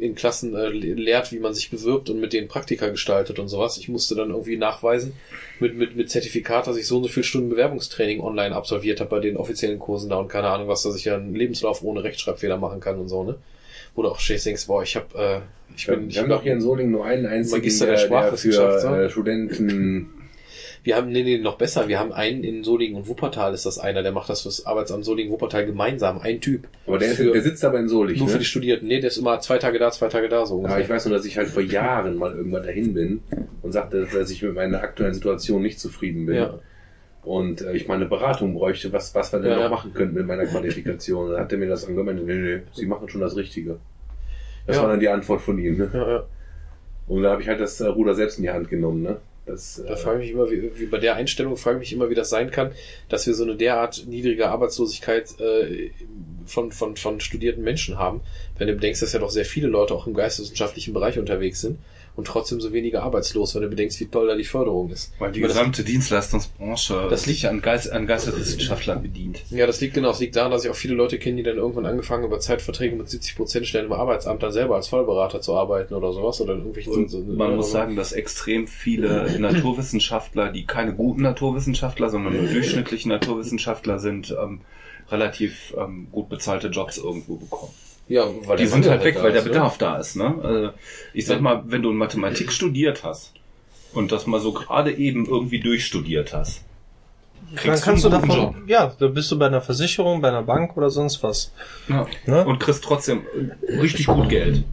in 0.00 0.14
Klassen 0.14 0.54
äh, 0.54 0.68
lehrt, 0.68 1.32
wie 1.32 1.38
man 1.38 1.54
sich 1.54 1.70
bewirbt 1.70 2.10
und 2.10 2.20
mit 2.20 2.32
denen 2.32 2.48
Praktika 2.48 2.88
gestaltet 2.88 3.38
und 3.38 3.48
sowas. 3.48 3.78
Ich 3.78 3.88
musste 3.88 4.14
dann 4.14 4.30
irgendwie 4.30 4.56
nachweisen 4.56 5.12
mit, 5.58 5.76
mit, 5.76 5.96
mit 5.96 6.10
Zertifikat, 6.10 6.66
dass 6.66 6.76
ich 6.76 6.86
so 6.86 6.96
und 6.96 7.04
so 7.04 7.08
viele 7.08 7.24
Stunden 7.24 7.50
Bewerbungstraining 7.50 8.20
online 8.20 8.54
absolviert 8.54 9.00
habe 9.00 9.10
bei 9.10 9.20
den 9.20 9.36
offiziellen 9.36 9.78
Kursen 9.78 10.10
da 10.10 10.16
und 10.16 10.28
keine 10.28 10.48
Ahnung 10.48 10.68
was, 10.68 10.82
dass 10.82 10.96
ich 10.96 11.04
ja 11.04 11.16
einen 11.16 11.34
Lebenslauf 11.34 11.82
ohne 11.82 12.02
Rechtschreibfehler 12.02 12.56
machen 12.56 12.80
kann 12.80 12.98
und 12.98 13.08
so, 13.08 13.24
ne? 13.24 13.36
Wo 13.94 14.02
du 14.02 14.08
auch 14.08 14.20
stehst, 14.20 14.46
denkst, 14.46 14.66
boah, 14.66 14.82
ich 14.82 14.96
hab, 14.96 15.14
äh, 15.16 15.40
ich 15.76 15.88
Wir, 15.88 15.96
bin, 15.96 16.08
ich 16.08 16.14
wir 16.14 16.22
haben 16.22 16.28
bin 16.28 16.36
doch 16.36 16.42
hier 16.42 16.52
in 16.52 16.60
Solingen 16.60 16.92
nur 16.92 17.04
einen 17.04 17.26
einzigen, 17.26 17.58
Magister 17.58 17.86
der 17.86 17.96
der, 17.96 18.08
der 18.08 18.36
so. 18.36 18.36
für 18.36 19.04
äh, 19.04 19.10
Studenten... 19.10 20.19
Wir 20.82 20.96
haben, 20.96 21.10
nee, 21.10 21.22
nee, 21.22 21.38
noch 21.38 21.58
besser. 21.58 21.88
Wir 21.88 21.98
haben 21.98 22.12
einen 22.12 22.42
in 22.42 22.64
Solingen 22.64 22.96
und 22.96 23.06
Wuppertal 23.06 23.52
ist 23.52 23.66
das 23.66 23.78
einer, 23.78 24.02
der 24.02 24.12
macht 24.12 24.30
das 24.30 24.42
fürs 24.42 24.64
Arbeitsamt 24.64 25.04
Solingen 25.04 25.30
Wuppertal 25.30 25.66
gemeinsam. 25.66 26.18
Ein 26.20 26.40
Typ. 26.40 26.68
Aber 26.86 26.98
der, 26.98 27.10
Für- 27.10 27.32
der 27.32 27.42
sitzt 27.42 27.64
aber 27.64 27.78
in 27.78 27.88
Solingen. 27.88 28.18
Nur 28.18 28.28
ne? 28.28 28.32
für 28.32 28.38
die 28.38 28.44
Studierten. 28.46 28.88
Nee, 28.88 29.00
der 29.00 29.08
ist 29.08 29.18
immer 29.18 29.40
zwei 29.40 29.58
Tage 29.58 29.78
da, 29.78 29.90
zwei 29.90 30.08
Tage 30.08 30.28
da, 30.28 30.46
so 30.46 30.56
ungefähr. 30.56 30.80
ich 30.80 30.88
weiß 30.88 31.06
nur, 31.06 31.16
dass 31.16 31.26
ich 31.26 31.36
halt 31.36 31.48
vor 31.48 31.62
Jahren 31.62 32.16
mal 32.16 32.34
irgendwann 32.34 32.62
dahin 32.62 32.94
bin 32.94 33.22
und 33.62 33.72
sagte, 33.72 34.06
dass 34.10 34.30
ich 34.30 34.42
mit 34.42 34.54
meiner 34.54 34.82
aktuellen 34.82 35.12
Situation 35.14 35.60
nicht 35.62 35.78
zufrieden 35.78 36.24
bin. 36.26 36.36
Ja. 36.36 36.58
Und 37.22 37.60
äh, 37.60 37.74
ich 37.74 37.86
meine 37.86 38.06
Beratung 38.06 38.54
bräuchte, 38.54 38.90
was, 38.92 39.14
was 39.14 39.32
wir 39.32 39.40
denn 39.40 39.50
Ja, 39.50 39.56
noch 39.56 39.62
ja. 39.64 39.68
machen 39.68 39.92
könnten 39.92 40.14
mit 40.14 40.26
meiner 40.26 40.46
Qualifikation. 40.46 41.30
Dann 41.32 41.40
hat 41.40 41.52
er 41.52 41.58
mir 41.58 41.68
das 41.68 41.86
angemeldet, 41.86 42.24
nee, 42.26 42.34
nee, 42.34 42.62
sie 42.72 42.86
machen 42.86 43.08
schon 43.10 43.20
das 43.20 43.36
Richtige. 43.36 43.76
Das 44.66 44.76
Ja. 44.76 44.82
war 44.82 44.90
dann 44.90 45.00
die 45.00 45.08
Antwort 45.10 45.42
von 45.42 45.58
ihm. 45.58 45.76
Ne? 45.76 45.90
Ja, 45.92 46.10
ja. 46.10 46.24
Und 47.08 47.22
da 47.22 47.32
habe 47.32 47.42
ich 47.42 47.48
halt 47.48 47.60
das 47.60 47.80
äh, 47.80 47.86
Ruder 47.88 48.14
selbst 48.14 48.38
in 48.38 48.44
die 48.44 48.50
Hand 48.50 48.70
genommen. 48.70 49.02
Ne? 49.02 49.18
Das, 49.46 49.82
Da 49.84 49.94
äh, 49.94 49.96
frage 49.96 50.20
ich 50.20 50.26
mich 50.26 50.32
immer, 50.32 50.50
wie, 50.50 50.78
wie 50.78 50.86
bei 50.86 50.98
der 50.98 51.16
Einstellung 51.16 51.56
frage 51.56 51.76
ich 51.78 51.80
mich 51.80 51.92
immer, 51.92 52.10
wie 52.10 52.14
das 52.14 52.30
sein 52.30 52.50
kann, 52.50 52.72
dass 53.08 53.26
wir 53.26 53.34
so 53.34 53.44
eine 53.44 53.56
derart 53.56 54.06
niedrige 54.06 54.48
Arbeitslosigkeit 54.48 55.40
äh, 55.40 55.90
von, 56.46 56.72
von, 56.72 56.96
von 56.96 57.20
studierten 57.20 57.62
Menschen 57.62 57.98
haben. 57.98 58.20
Wenn 58.58 58.68
du 58.68 58.74
bedenkst, 58.74 59.02
dass 59.02 59.12
ja 59.12 59.20
doch 59.20 59.30
sehr 59.30 59.44
viele 59.44 59.68
Leute 59.68 59.94
auch 59.94 60.06
im 60.06 60.14
geisteswissenschaftlichen 60.14 60.94
Bereich 60.94 61.18
unterwegs 61.18 61.60
sind 61.60 61.78
und 62.20 62.26
trotzdem 62.26 62.60
so 62.60 62.72
wenige 62.72 63.02
arbeitslos, 63.02 63.54
wenn 63.54 63.62
du 63.62 63.68
bedenkst, 63.68 63.98
wie 64.00 64.06
toll 64.06 64.28
da 64.28 64.34
die 64.36 64.44
Förderung 64.44 64.90
ist. 64.90 65.12
Weil 65.18 65.32
die 65.32 65.40
Aber 65.40 65.48
das- 65.48 65.56
gesamte 65.56 65.82
Dienstleistungsbranche 65.84 67.06
Das 67.10 67.26
liegt- 67.26 67.44
an, 67.46 67.60
Geist, 67.62 67.90
an 67.90 68.06
Geisteswissenschaftlern 68.06 69.02
bedient. 69.02 69.42
Ja, 69.50 69.66
das 69.66 69.80
liegt 69.80 69.94
genau, 69.94 70.08
das 70.08 70.20
liegt 70.20 70.36
daran, 70.36 70.50
dass 70.50 70.64
ich 70.64 70.70
auch 70.70 70.74
viele 70.76 70.94
Leute 70.94 71.18
kenne, 71.18 71.38
die 71.38 71.42
dann 71.42 71.56
irgendwann 71.56 71.86
angefangen 71.86 72.24
über 72.24 72.38
Zeitverträge 72.40 72.94
mit 72.94 73.08
70 73.08 73.36
Prozent 73.36 73.66
Stellen 73.66 73.86
im 73.86 73.92
Arbeitsamt 73.92 74.42
dann 74.42 74.52
selber 74.52 74.76
als 74.76 74.88
Vollberater 74.88 75.40
zu 75.40 75.54
arbeiten 75.54 75.94
oder 75.94 76.12
sowas 76.12 76.40
oder 76.40 76.52
in 76.52 76.58
irgendwelchen 76.58 76.92
Und 76.92 77.10
so, 77.10 77.18
so, 77.24 77.32
man 77.32 77.56
muss 77.56 77.70
sagen, 77.72 77.96
dass 77.96 78.12
extrem 78.12 78.66
viele 78.68 79.30
Naturwissenschaftler, 79.38 80.52
die 80.52 80.64
keine 80.66 80.94
guten 80.94 81.22
Naturwissenschaftler, 81.22 82.10
sondern 82.10 82.36
nur 82.36 82.46
durchschnittliche 82.52 83.08
Naturwissenschaftler 83.08 83.98
sind, 83.98 84.36
ähm, 84.42 84.60
relativ 85.10 85.74
ähm, 85.76 86.08
gut 86.12 86.28
bezahlte 86.28 86.68
Jobs 86.68 86.98
irgendwo 86.98 87.36
bekommen. 87.36 87.72
Ja, 88.10 88.24
weil 88.44 88.56
Die 88.58 88.64
der 88.64 88.72
sind 88.72 88.86
halt 88.86 89.04
weg, 89.04 89.14
da 89.14 89.22
weil 89.22 89.32
der 89.32 89.40
ist, 89.40 89.46
ne? 89.46 89.52
Bedarf 89.52 89.78
da 89.78 89.96
ist. 89.96 90.16
Ne? 90.16 90.34
Also 90.42 90.70
ich 91.14 91.24
sag 91.26 91.40
mal, 91.40 91.62
wenn 91.66 91.82
du 91.82 91.90
in 91.90 91.96
Mathematik 91.96 92.52
studiert 92.52 93.04
hast 93.04 93.32
und 93.94 94.12
das 94.12 94.26
mal 94.26 94.40
so 94.40 94.52
gerade 94.52 94.92
eben 94.92 95.26
irgendwie 95.26 95.60
durchstudiert 95.60 96.34
hast, 96.34 96.62
Dann 97.46 97.56
kriegst 97.56 97.84
kannst 97.84 98.04
du 98.04 98.08
einen 98.08 98.20
guten 98.20 98.28
davon, 98.28 98.54
Job. 98.56 98.68
ja, 98.68 98.92
da 98.98 99.06
bist 99.06 99.30
du 99.30 99.38
bei 99.38 99.46
einer 99.46 99.60
Versicherung, 99.62 100.20
bei 100.20 100.28
einer 100.28 100.42
Bank 100.42 100.76
oder 100.76 100.90
sonst 100.90 101.22
was. 101.22 101.52
Ja. 101.88 102.06
Ne? 102.26 102.44
Und 102.44 102.58
kriegst 102.58 102.82
trotzdem 102.84 103.22
richtig 103.80 104.06
gut 104.06 104.28
Geld. 104.28 104.64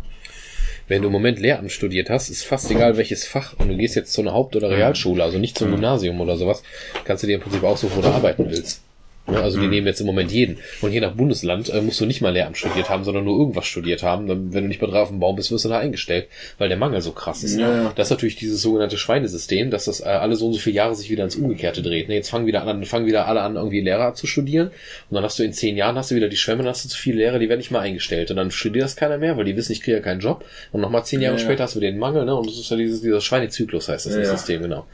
Wenn 0.90 1.02
du 1.02 1.08
im 1.08 1.12
Moment 1.14 1.38
Lehramt 1.40 1.72
studiert 1.72 2.10
hast, 2.10 2.30
ist 2.30 2.44
fast 2.44 2.72
egal 2.72 2.96
welches 2.98 3.28
Fach 3.28 3.54
und 3.60 3.68
du 3.68 3.76
gehst 3.76 3.96
jetzt 3.96 4.14
zu 4.14 4.22
einer 4.22 4.32
Haupt- 4.34 4.56
oder 4.56 4.70
Realschule, 4.70 5.22
also 5.22 5.38
nicht 5.38 5.58
zum 5.58 5.70
Gymnasium 5.72 6.20
oder 6.22 6.38
sowas, 6.38 6.64
kannst 7.04 7.24
du 7.24 7.28
dir 7.28 7.36
im 7.36 7.42
Prinzip 7.42 7.64
aussuchen, 7.64 7.98
wo 7.98 8.02
du 8.02 8.08
arbeiten 8.08 8.50
willst. 8.50 8.84
Ne, 9.28 9.42
Also 9.42 9.60
die 9.60 9.68
nehmen 9.68 9.86
jetzt 9.88 10.00
im 10.00 10.06
Moment 10.08 10.32
jeden. 10.32 10.58
Und 10.82 10.92
je 10.94 11.00
nach 11.02 11.14
Bundesland 11.14 11.70
äh, 11.70 11.82
musst 11.82 12.00
du 12.00 12.06
nicht 12.06 12.22
mal 12.22 12.32
Lehramt 12.32 12.58
studiert 12.58 12.90
haben, 12.90 13.04
sondern 13.04 13.26
nur 13.26 13.38
irgendwas 13.38 13.66
studiert 13.66 14.04
haben. 14.04 14.28
Dann, 14.28 14.54
wenn 14.54 14.64
du 14.64 14.68
nicht 14.70 14.80
bei 14.80 14.88
drei 14.88 15.02
auf 15.02 15.10
dem 15.10 15.20
Baum 15.20 15.36
bist, 15.36 15.52
wirst 15.52 15.66
du 15.66 15.70
da 15.70 15.80
eingestellt, 15.80 16.28
weil 16.58 16.70
der 16.70 16.78
Mangel 16.78 17.02
so 17.02 17.12
krass 17.12 17.44
ist. 17.44 17.60
Das 17.96 18.08
ist 18.08 18.12
natürlich 18.12 18.36
dieses 18.38 18.62
sogenannte 18.62 18.98
Schweinesystem, 18.98 19.70
dass 19.70 19.86
das 19.86 20.00
äh, 20.00 20.06
alle 20.06 20.36
so 20.36 20.48
und 20.48 20.54
so 20.54 20.60
viele 20.60 20.76
Jahre 20.78 20.96
sich 20.96 21.10
wieder 21.10 21.24
ins 21.24 21.36
Umgekehrte 21.36 21.82
dreht. 21.82 22.08
Ne, 22.08 22.16
jetzt 22.16 22.30
fangen 22.30 22.46
wieder 22.48 22.64
an, 22.66 22.84
fangen 22.86 23.06
wieder 23.06 23.28
alle 23.28 23.42
an, 23.42 23.56
irgendwie 23.56 23.82
Lehrer 23.82 24.14
zu 24.14 24.28
studieren. 24.28 24.68
Und 25.10 25.16
dann 25.16 25.24
hast 25.24 25.38
du 25.40 25.44
in 25.44 25.54
zehn 25.54 25.76
Jahren 25.78 25.98
hast 25.98 26.12
du 26.12 26.16
wieder 26.16 26.30
die 26.30 26.38
Schwemme, 26.38 26.64
dann 26.64 26.70
hast 26.72 26.86
du 26.86 26.90
zu 26.90 26.98
viele 26.98 27.18
Lehrer, 27.18 27.40
die 27.40 27.50
werden 27.50 27.60
nicht 27.60 27.72
mal 27.72 27.82
eingestellt. 27.82 28.32
Und 28.32 28.38
dann 28.38 28.52
studiert 28.52 28.86
das 28.86 28.96
keiner 28.96 29.18
mehr, 29.18 29.36
weil 29.38 29.46
die 29.46 29.56
wissen, 29.58 29.72
ich 29.74 29.82
kriege 29.82 29.98
ja 29.98 30.04
keinen 30.04 30.20
Job. 30.22 30.46
Und 30.72 30.82
nochmal 30.82 31.04
zehn 31.06 31.22
Jahre 31.22 31.36
Ja, 31.36 31.42
ja. 31.42 31.46
später 31.46 31.64
hast 31.64 31.76
du 31.76 31.80
den 31.80 31.98
Mangel, 31.98 32.26
ne? 32.26 32.36
Und 32.36 32.48
das 32.48 32.58
ist 32.58 32.72
ja 32.72 32.78
dieses, 32.78 33.02
dieser 33.02 33.22
Schweinezyklus 33.22 33.90
heißt 33.90 34.06
das, 34.06 34.14
Ja, 34.14 34.20
das 34.20 34.30
ja. 34.30 34.38
System, 34.38 34.62
genau. 34.62 34.86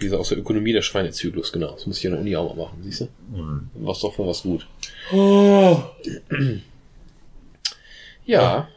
Diese 0.00 0.18
aus 0.18 0.30
der 0.30 0.38
Ökonomie 0.38 0.72
der 0.72 0.82
Schweinezyklus, 0.82 1.52
genau. 1.52 1.72
Das 1.72 1.86
muss 1.86 1.98
ich 1.98 2.06
an 2.06 2.12
der 2.12 2.20
Uni 2.20 2.36
auch 2.36 2.54
mal 2.54 2.64
machen, 2.64 2.78
siehst 2.82 3.02
du? 3.02 3.08
Was 3.74 4.00
doch 4.00 4.12
für 4.12 4.26
was 4.26 4.42
gut. 4.42 4.66
Ja, 8.26 8.68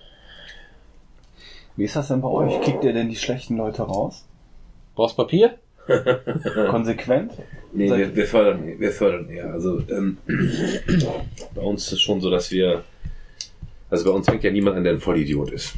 Wie 1.76 1.86
ist 1.86 1.96
das 1.96 2.08
denn 2.08 2.22
bei 2.22 2.28
euch? 2.28 2.62
Kickt 2.62 2.84
ihr 2.84 2.94
denn 2.94 3.10
die 3.10 3.16
schlechten 3.16 3.58
Leute 3.58 3.84
raus? 3.84 4.26
brauchst 4.96 5.18
Papier? 5.18 5.58
Konsequent? 6.70 7.34
Nee, 7.74 7.90
wir, 7.90 8.16
wir 8.16 8.26
fördern, 8.28 8.80
wir 8.80 8.92
fördern 8.92 9.30
eher. 9.30 9.52
Also 9.52 9.82
ähm, 9.90 10.18
bei 11.56 11.62
uns 11.62 11.88
ist 11.88 11.94
es 11.94 12.02
schon 12.02 12.22
so, 12.22 12.30
dass 12.30 12.52
wir, 12.52 12.84
also 13.90 14.06
bei 14.06 14.12
uns 14.12 14.28
fängt 14.28 14.44
ja 14.44 14.52
niemand 14.52 14.78
an, 14.78 14.84
der 14.84 14.94
ein 14.94 15.00
Vollidiot 15.00 15.52
ist. 15.52 15.74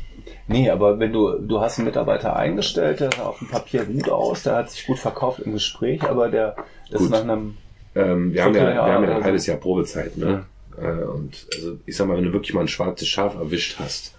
Nee, 0.47 0.69
aber 0.69 0.99
wenn 0.99 1.11
du, 1.11 1.39
du 1.39 1.59
hast 1.59 1.79
einen 1.79 1.87
Mitarbeiter 1.87 2.35
eingestellt, 2.35 2.99
der 2.99 3.11
sah 3.11 3.23
auf 3.23 3.39
dem 3.39 3.47
Papier 3.47 3.83
gut 3.85 4.09
aus, 4.09 4.43
der 4.43 4.57
hat 4.57 4.69
sich 4.71 4.85
gut 4.85 4.99
verkauft 4.99 5.39
im 5.39 5.53
Gespräch, 5.53 6.03
aber 6.03 6.29
der 6.29 6.55
ist 6.89 6.99
Gut. 6.99 7.09
nach 7.11 7.21
einem, 7.23 7.57
Ähm, 7.95 8.33
wir, 8.33 8.43
haben 8.43 8.53
ja, 8.53 8.69
ja, 8.69 8.75
wir 8.75 8.93
haben 8.93 9.03
ja 9.03 9.09
ein 9.09 9.15
also- 9.15 9.25
halbes 9.25 9.47
Jahr 9.47 9.57
Probezeit, 9.57 10.17
ne? 10.17 10.45
Äh, 10.77 11.03
und 11.05 11.47
also 11.55 11.77
ich 11.85 11.95
sag 11.95 12.07
mal, 12.07 12.17
wenn 12.17 12.25
du 12.25 12.33
wirklich 12.33 12.53
mal 12.53 12.61
ein 12.61 12.67
schwarzes 12.67 13.07
Schaf 13.07 13.35
erwischt 13.35 13.77
hast, 13.79 14.13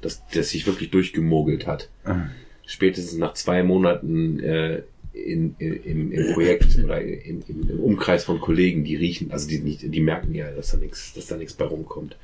das, 0.00 0.22
das 0.32 0.50
sich 0.50 0.66
wirklich 0.66 0.90
durchgemogelt 0.90 1.66
hat, 1.66 1.88
spätestens 2.66 3.18
nach 3.18 3.32
zwei 3.34 3.62
Monaten 3.62 4.38
äh, 4.40 4.82
in, 5.14 5.54
in, 5.58 5.82
im, 5.82 6.12
im 6.12 6.34
Projekt 6.34 6.78
oder 6.84 7.00
im, 7.00 7.42
im, 7.48 7.70
im 7.70 7.80
Umkreis 7.80 8.24
von 8.24 8.38
Kollegen, 8.40 8.84
die 8.84 8.96
riechen, 8.96 9.30
also 9.32 9.48
die, 9.48 9.60
nicht, 9.60 9.80
die 9.82 10.00
merken 10.00 10.34
ja, 10.34 10.50
dass 10.50 10.72
da 10.72 10.76
nichts, 10.76 11.14
dass 11.14 11.26
da 11.28 11.36
nichts 11.36 11.54
bei 11.54 11.64
rumkommt. 11.64 12.16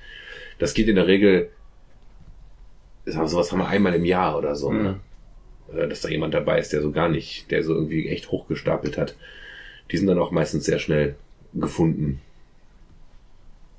Das 0.58 0.74
geht 0.74 0.88
in 0.88 0.96
der 0.96 1.06
Regel, 1.06 1.48
sagen 3.10 3.24
wir, 3.24 3.28
sowas 3.28 3.52
haben 3.52 3.58
wir 3.58 3.68
einmal 3.68 3.94
im 3.94 4.04
Jahr 4.04 4.36
oder 4.38 4.54
so, 4.56 4.72
ne? 4.72 5.00
Äh, 5.72 5.88
dass 5.88 6.00
da 6.00 6.08
jemand 6.08 6.34
dabei 6.34 6.58
ist, 6.58 6.72
der 6.72 6.82
so 6.82 6.90
gar 6.90 7.08
nicht, 7.08 7.50
der 7.50 7.62
so 7.62 7.74
irgendwie 7.74 8.08
echt 8.08 8.30
hochgestapelt 8.30 8.98
hat. 8.98 9.16
Die 9.90 9.96
sind 9.96 10.06
dann 10.06 10.18
auch 10.18 10.30
meistens 10.30 10.64
sehr 10.64 10.78
schnell 10.78 11.16
gefunden 11.54 12.20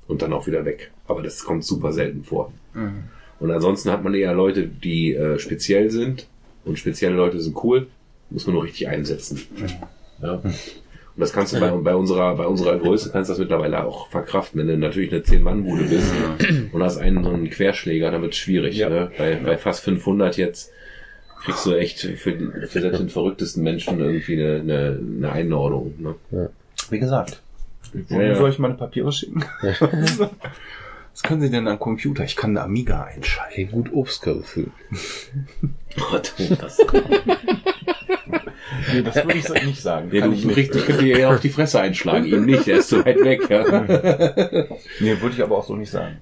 und 0.08 0.22
dann 0.22 0.34
auch 0.34 0.48
wieder 0.48 0.66
weg. 0.66 0.92
Aber 1.08 1.22
das 1.22 1.44
kommt 1.44 1.64
super 1.64 1.94
selten 1.94 2.24
vor. 2.24 2.52
Und 3.40 3.52
ansonsten 3.52 3.92
hat 3.92 4.04
man 4.04 4.14
eher 4.14 4.34
Leute, 4.34 4.68
die 4.68 5.14
äh, 5.14 5.40
speziell 5.40 5.90
sind 5.90 6.28
und 6.66 6.78
spezielle 6.78 7.16
Leute 7.16 7.40
sind 7.40 7.56
cool, 7.64 7.88
muss 8.30 8.46
man 8.46 8.56
nur 8.56 8.64
richtig 8.64 8.88
einsetzen. 8.88 9.42
Ja. 10.22 10.42
Und 11.16 11.20
das 11.22 11.34
kannst 11.34 11.54
du 11.54 11.60
bei, 11.60 11.70
bei 11.72 11.94
unserer 11.96 12.36
bei 12.36 12.46
unserer 12.46 12.78
Größe 12.78 13.12
kannst 13.12 13.30
du 13.30 13.34
das 13.34 13.40
mittlerweile 13.40 13.84
auch 13.84 14.08
verkraften. 14.10 14.60
Wenn 14.62 14.68
du 14.68 14.78
natürlich 14.78 15.12
eine 15.12 15.22
10-Mann-Bude 15.22 15.84
bist 15.84 16.12
und 16.72 16.82
hast 16.84 16.98
einen 16.98 17.24
so 17.24 17.30
einen 17.32 17.50
Querschläger, 17.50 18.12
dann 18.12 18.22
wird 18.22 18.32
es 18.34 18.40
schwierig. 18.40 18.80
Ne? 18.80 19.12
Bei, 19.18 19.36
bei 19.36 19.58
fast 19.58 19.84
500 19.84 20.38
jetzt 20.38 20.72
kriegst 21.44 21.66
du 21.66 21.74
echt 21.74 22.00
für, 22.00 22.32
den- 22.34 22.54
für 22.68 22.80
den 22.80 23.10
verrücktesten 23.10 23.62
Menschen 23.64 24.00
irgendwie 24.00 24.42
eine, 24.42 24.60
eine, 24.62 25.00
eine 25.18 25.32
Einordnung. 25.32 25.94
Ne? 26.00 26.50
wie 26.90 27.00
gesagt, 27.00 27.42
Ja, 28.10 28.22
ja. 28.22 28.36
soll 28.36 28.50
ich 28.50 28.60
meine 28.60 28.76
Papiere 28.76 29.12
schicken? 29.12 29.44
Was 31.14 31.24
können 31.24 31.42
Sie 31.42 31.50
denn 31.52 31.68
am 31.68 31.78
Computer? 31.78 32.24
Ich 32.24 32.38
kann 32.38 32.52
eine 32.52 32.62
Amiga 32.62 33.04
einschalten. 33.04 33.54
Hey, 33.54 33.66
gut 33.66 33.90
Obstgefühl. 33.94 34.68
Gott, 36.10 36.34
das, 36.62 36.78
Nee, 38.94 39.02
das 39.02 39.16
würde 39.16 39.38
ich 39.38 39.46
so 39.46 39.54
nicht 39.54 39.82
sagen. 39.82 40.10
ja, 40.12 40.22
Kann 40.22 40.32
du, 40.32 40.36
ich 40.38 40.46
nicht. 40.46 40.74
du 40.74 40.80
könntest 40.80 41.02
dir 41.02 41.20
eher 41.20 41.30
auf 41.30 41.40
die 41.40 41.50
Fresse 41.50 41.80
einschlagen, 41.82 42.26
ihm 42.26 42.46
nicht, 42.46 42.68
der 42.68 42.78
ist 42.78 42.90
zu 42.90 43.04
weit 43.06 43.20
weg. 43.24 43.50
Ja. 43.50 43.62
Nee, 45.00 45.20
würde 45.22 45.36
ich 45.36 45.44
aber 45.44 45.58
auch 45.58 45.66
so 45.66 45.76
nicht 45.76 45.92
sagen. 45.92 46.18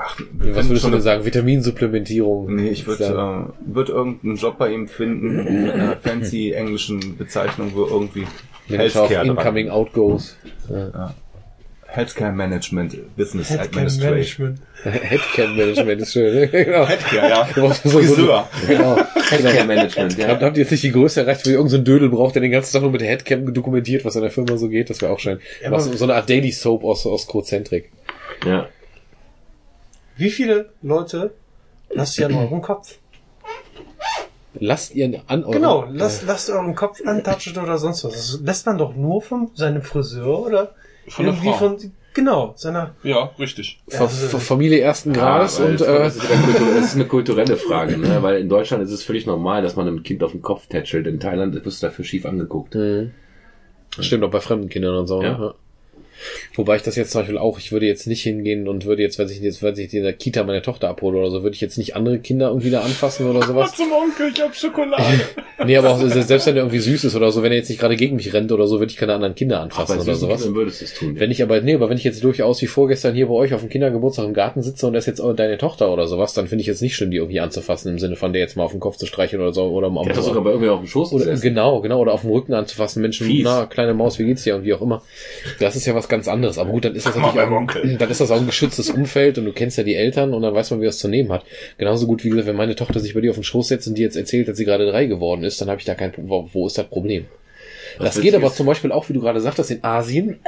Ach, 0.00 0.20
Was 0.38 0.68
würdest 0.68 0.84
du 0.86 0.90
denn 0.90 1.00
sagen? 1.00 1.24
Vitaminsupplementierung? 1.24 2.54
Nee, 2.54 2.68
ich 2.68 2.86
würde 2.86 3.04
äh, 3.04 3.74
würd 3.74 3.88
irgendeinen 3.88 4.36
Job 4.36 4.56
bei 4.58 4.72
ihm 4.72 4.86
finden, 4.86 5.64
mit 5.64 5.72
einer 5.72 5.96
fancy 5.96 6.52
englischen 6.52 7.16
Bezeichnung, 7.16 7.72
wo 7.74 7.84
irgendwie 7.84 8.26
Healthcare 8.68 9.26
Incoming 9.26 9.70
Out 9.70 9.92
goes. 9.92 10.36
Healthcare 11.98 12.30
Management, 12.30 13.16
Business 13.16 13.50
Administration. 13.50 14.60
Headcam 14.84 15.56
Management 15.56 16.00
ist 16.02 16.12
schön. 16.12 16.32
ne? 16.32 16.46
genau. 16.64 16.86
Ja, 17.12 17.28
ja. 17.28 17.48
So, 17.52 17.72
so, 17.72 17.98
Friseur. 17.98 18.48
genau. 18.68 18.96
Healthcare 18.96 19.64
Management, 19.64 20.16
Habt, 20.28 20.42
habt 20.42 20.56
ihr 20.56 20.62
jetzt 20.62 20.70
nicht 20.70 20.84
die 20.84 20.92
Größe 20.92 21.22
erreicht, 21.22 21.44
wo 21.44 21.50
ihr 21.50 21.56
irgendein 21.56 21.78
so 21.78 21.84
Dödel 21.84 22.08
braucht, 22.08 22.36
der 22.36 22.42
den 22.42 22.52
ganzen 22.52 22.72
Tag 22.72 22.82
nur 22.82 22.92
mit 22.92 23.00
der 23.00 23.08
Headcam 23.08 23.52
dokumentiert, 23.52 24.04
was 24.04 24.14
in 24.14 24.22
der 24.22 24.30
Firma 24.30 24.56
so 24.56 24.68
geht? 24.68 24.90
Das 24.90 25.02
wäre 25.02 25.12
auch 25.12 25.18
schön. 25.18 25.40
Ja, 25.60 25.72
was, 25.72 25.86
so 25.86 26.04
eine 26.04 26.14
Art 26.14 26.30
Daily 26.30 26.52
Soap 26.52 26.84
aus, 26.84 27.04
aus 27.04 27.26
Cozentrik. 27.26 27.90
Ja. 28.46 28.68
Wie 30.16 30.30
viele 30.30 30.70
Leute 30.82 31.34
lasst 31.90 32.16
ihr 32.20 32.26
an 32.26 32.34
eurem 32.34 32.62
Kopf? 32.62 32.98
Lasst 34.54 34.94
ihr 34.94 35.20
an 35.26 35.42
eurem... 35.42 35.52
Genau, 35.52 35.84
lasst, 35.90 36.22
lasst 36.28 36.48
euren 36.48 36.76
Kopf 36.76 37.00
antatschen 37.04 37.58
oder 37.58 37.76
sonst 37.76 38.04
was. 38.04 38.12
Das 38.12 38.40
lässt 38.40 38.66
man 38.66 38.78
doch 38.78 38.94
nur 38.94 39.20
von 39.20 39.50
seinem 39.56 39.82
Friseur 39.82 40.46
oder 40.46 40.74
Von 41.08 41.24
der 41.26 41.34
Frau. 41.34 41.52
von, 41.52 41.76
genau, 42.14 42.52
seiner, 42.56 42.94
Ja, 43.02 43.30
richtig. 43.38 43.80
Fa- 43.88 44.08
Familie 44.08 44.80
ersten 44.80 45.12
Grades 45.12 45.60
weil 45.60 45.70
und 45.72 45.80
das, 45.80 45.88
äh, 45.88 45.98
das, 45.98 46.16
ist 46.16 46.22
kultur- 46.28 46.74
das 46.74 46.84
ist 46.86 46.94
eine 46.94 47.04
kulturelle 47.06 47.56
Frage, 47.56 47.98
ne? 47.98 48.22
weil 48.22 48.40
in 48.40 48.48
Deutschland 48.48 48.82
ist 48.82 48.90
es 48.92 49.02
völlig 49.02 49.26
normal, 49.26 49.62
dass 49.62 49.76
man 49.76 49.86
einem 49.86 50.02
Kind 50.02 50.22
auf 50.22 50.32
den 50.32 50.42
Kopf 50.42 50.66
tätschelt. 50.66 51.06
In 51.06 51.20
Thailand 51.20 51.54
wirst 51.64 51.82
du 51.82 51.86
dafür 51.86 52.04
schief 52.04 52.26
angeguckt. 52.26 52.74
Mhm. 52.74 53.12
Stimmt 54.00 54.22
auch 54.24 54.30
bei 54.30 54.40
fremden 54.40 54.68
Kindern 54.68 54.96
und 54.96 55.06
so. 55.06 55.22
Ja. 55.22 55.38
Ne? 55.38 55.54
Ja. 56.52 56.58
Wobei 56.58 56.76
ich 56.76 56.82
das 56.82 56.96
jetzt 56.96 57.12
zum 57.12 57.22
Beispiel 57.22 57.38
auch, 57.38 57.58
ich 57.58 57.72
würde 57.72 57.86
jetzt 57.86 58.06
nicht 58.06 58.22
hingehen 58.22 58.68
und 58.68 58.84
würde 58.84 59.02
jetzt, 59.02 59.18
wenn 59.18 59.28
ich 59.28 59.40
jetzt, 59.40 59.62
wenn 59.62 59.76
ich 59.78 59.92
in 59.94 60.02
der 60.02 60.12
Kita 60.12 60.44
meine 60.44 60.62
Tochter 60.62 60.88
abhole 60.88 61.18
oder 61.18 61.30
so, 61.30 61.42
würde 61.42 61.54
ich 61.54 61.60
jetzt 61.60 61.78
nicht 61.78 61.96
andere 61.96 62.18
Kinder 62.18 62.48
irgendwie 62.48 62.70
da 62.70 62.80
anfassen 62.80 63.26
oder 63.26 63.46
sowas. 63.46 63.74
Zum 63.74 63.92
Onkel, 63.92 64.30
ich 64.34 64.40
hab 64.40 64.54
Schokolade. 64.54 65.04
Nee, 65.66 65.76
aber 65.76 65.90
auch 65.90 65.98
selbst 65.98 66.46
wenn 66.46 66.54
er 66.54 66.62
irgendwie 66.62 66.78
süß 66.78 67.02
ist 67.02 67.16
oder 67.16 67.32
so, 67.32 67.42
wenn 67.42 67.50
er 67.50 67.58
jetzt 67.58 67.68
nicht 67.68 67.80
gerade 67.80 67.96
gegen 67.96 68.14
mich 68.14 68.32
rennt 68.32 68.52
oder 68.52 68.68
so, 68.68 68.78
würde 68.78 68.92
ich 68.92 68.96
keine 68.96 69.14
anderen 69.14 69.34
Kinder 69.34 69.58
Ach, 69.58 69.64
anfassen 69.64 69.96
bei 69.96 70.02
oder 70.04 70.14
sowas. 70.14 70.42
Kindern 70.42 70.54
würdest 70.54 70.80
du 70.80 70.84
es 70.84 70.94
tun. 70.94 71.18
Wenn 71.18 71.32
ich 71.32 71.42
aber, 71.42 71.60
nee, 71.60 71.74
aber 71.74 71.90
wenn 71.90 71.96
ich 71.96 72.04
jetzt 72.04 72.22
durchaus 72.22 72.62
wie 72.62 72.68
vorgestern 72.68 73.14
hier 73.14 73.26
bei 73.26 73.34
euch 73.34 73.54
auf 73.54 73.60
dem 73.60 73.68
Kindergeburtstag 73.68 74.26
im 74.26 74.34
Garten 74.34 74.62
sitze 74.62 74.86
und 74.86 74.92
das 74.92 75.02
ist 75.02 75.06
jetzt 75.08 75.20
auch 75.20 75.32
deine 75.32 75.58
Tochter 75.58 75.92
oder 75.92 76.06
sowas, 76.06 76.32
dann 76.32 76.46
finde 76.46 76.60
ich 76.60 76.68
jetzt 76.68 76.80
nicht 76.80 76.94
schlimm, 76.94 77.10
die 77.10 77.16
irgendwie 77.16 77.40
anzufassen, 77.40 77.90
im 77.90 77.98
Sinne 77.98 78.14
von 78.14 78.32
der 78.32 78.40
jetzt 78.40 78.56
mal 78.56 78.62
auf 78.62 78.70
den 78.70 78.78
Kopf 78.78 78.98
zu 78.98 79.06
streicheln 79.06 79.42
oder 79.42 79.52
so, 79.52 79.64
oder 79.64 79.88
am 79.88 79.94
Der 79.94 80.10
hat 80.10 80.16
doch 80.16 80.22
sogar 80.22 80.44
bei 80.44 80.50
irgendwer 80.50 80.74
auf 80.74 80.80
dem 80.80 80.86
Schoß 80.86 81.12
oder, 81.12 81.34
genau, 81.36 81.80
genau, 81.80 81.98
oder 81.98 82.12
auf 82.12 82.20
dem 82.20 82.30
Rücken 82.30 82.54
anzufassen, 82.54 83.02
Menschen, 83.02 83.26
Fies. 83.26 83.42
na, 83.44 83.66
kleine 83.66 83.94
Maus, 83.94 84.20
wie 84.20 84.26
geht's 84.26 84.44
dir 84.44 84.54
und 84.54 84.64
wie 84.64 84.74
auch 84.74 84.82
immer. 84.82 85.02
Das 85.58 85.74
ist 85.74 85.86
ja 85.86 85.94
was 85.94 86.07
ganz 86.08 86.28
anderes. 86.28 86.58
Aber 86.58 86.70
gut, 86.70 86.84
dann 86.84 86.94
ist 86.94 87.06
das 87.06 87.16
natürlich 87.16 87.40
auch, 87.40 87.50
Onkel. 87.50 87.96
dann 87.96 88.10
ist 88.10 88.20
das 88.20 88.30
auch 88.30 88.40
ein 88.40 88.46
geschütztes 88.46 88.90
Umfeld 88.90 89.38
und 89.38 89.44
du 89.44 89.52
kennst 89.52 89.78
ja 89.78 89.84
die 89.84 89.94
Eltern 89.94 90.34
und 90.34 90.42
dann 90.42 90.54
weiß 90.54 90.70
man, 90.70 90.80
wie 90.80 90.86
das 90.86 90.98
zu 90.98 91.08
nehmen 91.08 91.30
hat. 91.32 91.44
Genauso 91.76 92.06
gut, 92.06 92.24
wie 92.24 92.30
gesagt, 92.30 92.46
wenn 92.46 92.56
meine 92.56 92.76
Tochter 92.76 93.00
sich 93.00 93.14
bei 93.14 93.20
dir 93.20 93.30
auf 93.30 93.36
den 93.36 93.44
Schoß 93.44 93.68
setzt 93.68 93.88
und 93.88 93.96
dir 93.96 94.02
jetzt 94.02 94.16
erzählt, 94.16 94.48
dass 94.48 94.56
sie 94.56 94.64
gerade 94.64 94.90
drei 94.90 95.06
geworden 95.06 95.44
ist, 95.44 95.60
dann 95.60 95.68
habe 95.68 95.78
ich 95.80 95.84
da 95.84 95.94
kein 95.94 96.12
Problem. 96.12 96.48
Wo, 96.52 96.66
ist 96.66 96.78
das 96.78 96.86
Problem? 96.86 97.26
Was 97.98 98.14
das 98.14 98.22
geht 98.22 98.34
aber 98.34 98.52
zum 98.52 98.66
Beispiel 98.66 98.92
auch, 98.92 99.08
wie 99.08 99.12
du 99.12 99.20
gerade 99.20 99.40
sagtest, 99.40 99.70
in 99.70 99.82
Asien. 99.82 100.40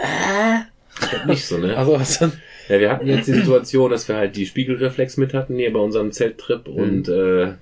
nicht 1.26 1.44
so, 1.44 1.58
ne? 1.58 1.76
Also, 1.76 1.92
was 1.98 2.18
dann, 2.18 2.32
Ja, 2.68 2.78
wir 2.78 2.90
hatten 2.90 3.06
jetzt 3.06 3.26
die 3.26 3.32
Situation, 3.34 3.90
dass 3.90 4.08
wir 4.08 4.16
halt 4.16 4.36
die 4.36 4.46
Spiegelreflex 4.46 5.16
mit 5.16 5.34
hatten 5.34 5.56
hier 5.56 5.72
bei 5.72 5.80
unserem 5.80 6.12
Zelttrip 6.12 6.68
und 6.68 7.08
äh, 7.08 7.52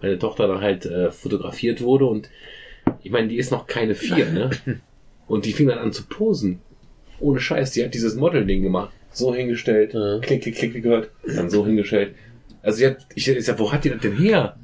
meine 0.00 0.18
Tochter 0.18 0.48
dann 0.48 0.60
halt 0.60 0.86
äh, 0.86 1.10
fotografiert 1.10 1.80
wurde 1.80 2.06
und 2.06 2.28
ich 3.02 3.10
meine, 3.10 3.28
die 3.28 3.36
ist 3.36 3.50
noch 3.50 3.66
keine 3.66 3.94
vier, 3.94 4.30
ne? 4.30 4.50
Und 5.26 5.46
die 5.46 5.52
fing 5.52 5.68
dann 5.68 5.78
an 5.78 5.92
zu 5.92 6.04
posen. 6.04 6.60
Ohne 7.20 7.40
Scheiß, 7.40 7.72
die 7.72 7.84
hat 7.84 7.94
dieses 7.94 8.14
Model-Ding 8.16 8.62
gemacht. 8.62 8.92
So 9.12 9.34
hingestellt, 9.34 9.94
Ja. 9.94 10.18
klick, 10.20 10.42
klick, 10.42 10.56
klick, 10.56 10.82
gehört, 10.82 11.10
dann 11.24 11.48
so 11.50 11.64
hingestellt. 11.64 12.14
Also 12.62 12.78
sie 12.78 12.86
hat, 12.86 13.06
ich, 13.14 13.28
ich 13.28 13.44
sag, 13.44 13.58
wo 13.58 13.70
hat 13.72 13.84
die 13.84 13.90
das 13.90 14.00
denn 14.00 14.16
her? 14.16 14.56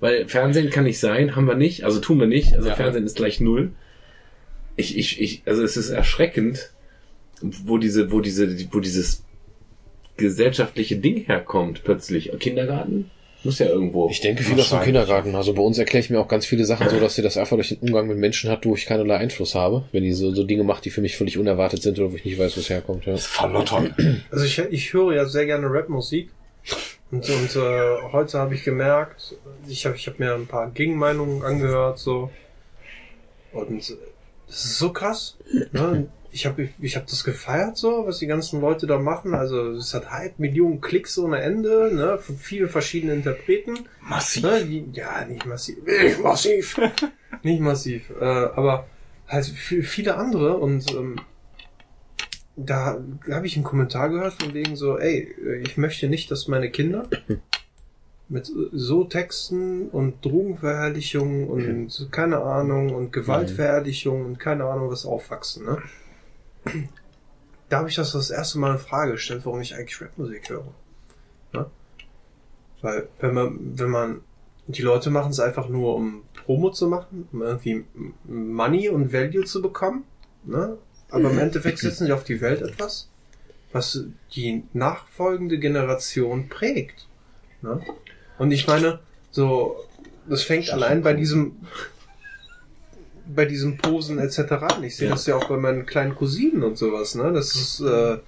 Weil 0.00 0.26
Fernsehen 0.26 0.70
kann 0.70 0.84
nicht 0.84 0.98
sein, 0.98 1.36
haben 1.36 1.46
wir 1.46 1.54
nicht, 1.56 1.84
also 1.84 2.00
tun 2.00 2.18
wir 2.18 2.26
nicht, 2.26 2.54
also 2.54 2.68
Ja. 2.68 2.74
Fernsehen 2.74 3.04
ist 3.04 3.16
gleich 3.16 3.40
null. 3.40 3.72
Ich, 4.76 4.96
ich, 4.96 5.20
ich, 5.20 5.42
also 5.44 5.62
es 5.62 5.76
ist 5.76 5.90
erschreckend, 5.90 6.70
wo 7.42 7.76
diese, 7.76 8.10
wo 8.10 8.20
diese, 8.20 8.48
wo 8.72 8.80
dieses 8.80 9.24
gesellschaftliche 10.16 10.96
Ding 10.96 11.24
herkommt 11.26 11.82
plötzlich. 11.84 12.30
Kindergarten? 12.38 13.10
Muss 13.42 13.58
ja 13.58 13.66
irgendwo. 13.66 14.08
Ich 14.10 14.20
denke 14.20 14.42
viel 14.42 14.60
aus 14.60 14.70
dem 14.70 14.82
Kindergarten. 14.82 15.34
Also 15.34 15.54
bei 15.54 15.62
uns 15.62 15.78
erkläre 15.78 16.04
ich 16.04 16.10
mir 16.10 16.20
auch 16.20 16.28
ganz 16.28 16.44
viele 16.44 16.66
Sachen 16.66 16.90
so, 16.90 17.00
dass 17.00 17.14
sie 17.14 17.22
das 17.22 17.38
einfach 17.38 17.56
durch 17.56 17.70
den 17.70 17.78
Umgang 17.78 18.06
mit 18.06 18.18
Menschen 18.18 18.50
hat, 18.50 18.66
wo 18.66 18.74
ich 18.74 18.84
keinerlei 18.84 19.16
Einfluss 19.16 19.54
habe. 19.54 19.84
Wenn 19.92 20.02
die 20.02 20.12
so, 20.12 20.34
so 20.34 20.44
Dinge 20.44 20.62
macht, 20.62 20.84
die 20.84 20.90
für 20.90 21.00
mich 21.00 21.16
völlig 21.16 21.38
unerwartet 21.38 21.82
sind 21.82 21.98
oder 21.98 22.12
wo 22.12 22.16
ich 22.16 22.24
nicht 22.24 22.38
weiß, 22.38 22.56
wo 22.56 22.60
es 22.60 22.68
herkommt. 22.68 23.06
Ja. 23.06 23.16
Verlottern. 23.16 23.94
Also 24.30 24.44
ich, 24.44 24.58
ich 24.58 24.92
höre 24.92 25.14
ja 25.14 25.24
sehr 25.24 25.46
gerne 25.46 25.66
Rapmusik. 25.68 26.30
Und, 27.10 27.28
und 27.28 27.56
äh, 27.56 28.12
heute 28.12 28.38
habe 28.38 28.54
ich 28.54 28.62
gemerkt, 28.62 29.34
ich 29.66 29.86
habe 29.86 29.96
ich 29.96 30.06
hab 30.06 30.18
mir 30.18 30.34
ein 30.34 30.46
paar 30.46 30.70
Gegenmeinungen 30.70 31.42
angehört, 31.42 31.98
so. 31.98 32.30
Und 33.52 33.90
äh, 33.90 33.94
das 34.46 34.64
ist 34.64 34.78
so 34.78 34.92
krass. 34.92 35.36
Ne? 35.72 36.08
Ich 36.32 36.46
habe 36.46 36.68
ich 36.80 36.96
hab 36.96 37.06
das 37.06 37.24
gefeiert, 37.24 37.76
so, 37.76 38.06
was 38.06 38.18
die 38.18 38.26
ganzen 38.28 38.60
Leute 38.60 38.86
da 38.86 38.98
machen. 38.98 39.34
Also 39.34 39.70
es 39.72 39.92
hat 39.94 40.10
halb 40.10 40.38
Millionen 40.38 40.80
Klicks 40.80 41.18
ohne 41.18 41.40
Ende, 41.40 41.90
ne, 41.92 42.18
von 42.18 42.36
vielen 42.36 42.68
verschiedenen 42.68 43.16
Interpreten. 43.16 43.80
Massiv. 44.08 44.42
Ne, 44.44 44.64
die, 44.64 44.84
ja, 44.92 45.24
nicht 45.24 45.44
massiv. 45.46 45.78
Nicht 45.84 46.20
massiv. 46.22 46.80
nicht 47.42 47.60
massiv. 47.60 48.10
Äh, 48.20 48.24
aber 48.24 48.86
halt 49.26 49.44
viel- 49.46 49.82
viele 49.82 50.16
andere 50.16 50.56
und 50.58 50.90
ähm, 50.94 51.16
da 52.56 53.00
habe 53.30 53.46
ich 53.46 53.56
einen 53.56 53.64
Kommentar 53.64 54.10
gehört 54.10 54.34
von 54.42 54.54
wegen 54.54 54.76
so, 54.76 54.98
ey, 54.98 55.34
ich 55.64 55.76
möchte 55.76 56.08
nicht, 56.08 56.30
dass 56.30 56.46
meine 56.48 56.70
Kinder 56.70 57.08
mit 58.28 58.50
so 58.72 59.04
Texten 59.04 59.88
und 59.88 60.24
Drogenverherrlichung 60.24 61.48
und 61.48 62.08
keine 62.12 62.38
Ahnung 62.38 62.94
und 62.94 63.12
Gewaltverherrlichung 63.12 64.24
und 64.26 64.38
keine 64.38 64.64
Ahnung 64.64 64.90
was 64.90 65.06
aufwachsen, 65.06 65.64
ne? 65.64 65.78
Da 67.68 67.78
habe 67.78 67.88
ich 67.88 67.94
das 67.94 68.12
das 68.12 68.30
erste 68.30 68.58
Mal 68.58 68.72
in 68.72 68.78
Frage 68.78 69.12
gestellt, 69.12 69.42
warum 69.44 69.60
ich 69.60 69.74
eigentlich 69.74 70.00
Rapmusik 70.00 70.50
höre. 70.50 70.74
Ne? 71.52 71.70
Weil 72.82 73.08
wenn 73.20 73.34
man, 73.34 73.78
wenn 73.78 73.90
man, 73.90 74.20
die 74.66 74.82
Leute 74.82 75.10
machen 75.10 75.30
es 75.30 75.40
einfach 75.40 75.68
nur, 75.68 75.94
um 75.94 76.22
Promo 76.34 76.70
zu 76.70 76.88
machen, 76.88 77.28
um 77.32 77.42
irgendwie 77.42 77.84
Money 78.24 78.88
und 78.88 79.12
Value 79.12 79.44
zu 79.44 79.62
bekommen, 79.62 80.04
ne? 80.44 80.78
Aber 81.10 81.30
im 81.30 81.38
Endeffekt 81.38 81.78
setzen 81.80 82.06
sie 82.06 82.12
auf 82.12 82.24
die 82.24 82.40
Welt 82.40 82.62
etwas, 82.62 83.08
was 83.72 84.04
die 84.34 84.64
nachfolgende 84.72 85.58
Generation 85.58 86.48
prägt. 86.48 87.08
Ne? 87.62 87.80
Und 88.38 88.52
ich 88.52 88.66
meine, 88.66 89.00
so, 89.30 89.76
das 90.28 90.42
fängt 90.42 90.70
allein 90.70 91.02
bei 91.02 91.12
diesem, 91.12 91.56
bei 93.34 93.44
diesem 93.44 93.76
Posen 93.78 94.18
etc. 94.18 94.40
Ich 94.82 94.96
sehe 94.96 95.08
das 95.08 95.26
ja 95.26 95.36
auch 95.36 95.48
bei 95.48 95.56
meinen 95.56 95.86
kleinen 95.86 96.14
Cousinen 96.14 96.62
und 96.62 96.76
sowas, 96.78 97.14
ne? 97.14 97.32
Das 97.32 97.54
ist, 97.54 97.80
äh, 97.80 98.18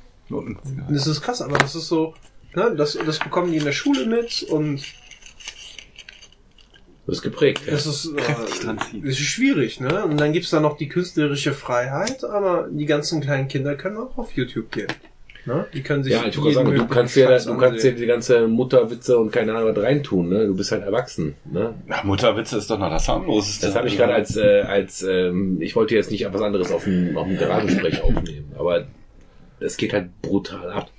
das 0.90 1.06
ist 1.06 1.20
krass, 1.20 1.42
aber 1.42 1.58
das 1.58 1.74
ist 1.74 1.88
so, 1.88 2.14
ne? 2.54 2.74
Das, 2.76 2.98
das 3.04 3.18
bekommen 3.18 3.52
die 3.52 3.58
in 3.58 3.64
der 3.64 3.72
Schule 3.72 4.06
mit 4.06 4.42
und 4.44 4.82
Das 7.06 7.16
ist 7.16 7.22
geprägt. 7.22 7.62
Ja. 7.66 7.72
das 7.72 7.86
ist, 7.86 8.06
äh, 8.06 8.22
das 8.64 9.02
ist 9.02 9.18
schwierig, 9.18 9.80
ne? 9.80 10.04
Und 10.04 10.18
dann 10.18 10.32
gibt's 10.32 10.50
da 10.50 10.60
noch 10.60 10.76
die 10.76 10.88
künstlerische 10.88 11.52
Freiheit, 11.52 12.24
aber 12.24 12.68
die 12.70 12.86
ganzen 12.86 13.20
kleinen 13.20 13.48
Kinder 13.48 13.74
können 13.74 13.96
auch 13.96 14.16
auf 14.18 14.32
YouTube 14.32 14.70
gehen. 14.70 14.88
Ne? 15.44 15.66
Die 15.74 15.82
können 15.82 16.04
sich 16.04 16.12
Ja, 16.12 16.24
ich 16.24 16.36
jeden 16.36 16.52
sagen, 16.52 16.74
du 16.74 16.86
kannst 16.86 17.16
ja, 17.16 17.36
du 17.36 17.56
kannst 17.58 17.84
ja 17.84 17.90
die 17.90 18.06
ganze 18.06 18.46
Mutterwitze 18.46 19.18
und 19.18 19.32
keine 19.32 19.54
Ahnung 19.54 19.74
was 19.74 19.82
reintun, 19.82 20.28
ne? 20.28 20.46
Du 20.46 20.54
bist 20.54 20.70
halt 20.70 20.84
erwachsen, 20.84 21.34
ne? 21.44 21.74
Na, 21.86 22.04
Mutterwitze 22.04 22.58
ist 22.58 22.70
doch 22.70 22.78
noch 22.78 22.90
das 22.90 23.08
harmloseste. 23.08 23.66
Das 23.66 23.74
habe 23.74 23.88
ich 23.88 23.96
gerade 23.96 24.14
als, 24.14 24.36
äh, 24.36 24.60
als 24.60 25.02
ähm, 25.02 25.60
ich 25.60 25.74
wollte 25.74 25.96
jetzt 25.96 26.12
nicht 26.12 26.24
etwas 26.24 26.42
anderes 26.42 26.70
auf 26.70 26.84
dem, 26.84 27.16
auf 27.16 27.26
dem 27.26 27.38
Garagensprech 27.38 28.02
aufnehmen, 28.02 28.52
aber 28.56 28.86
es 29.58 29.76
geht 29.76 29.92
halt 29.92 30.10
brutal 30.22 30.70
ab. 30.70 30.90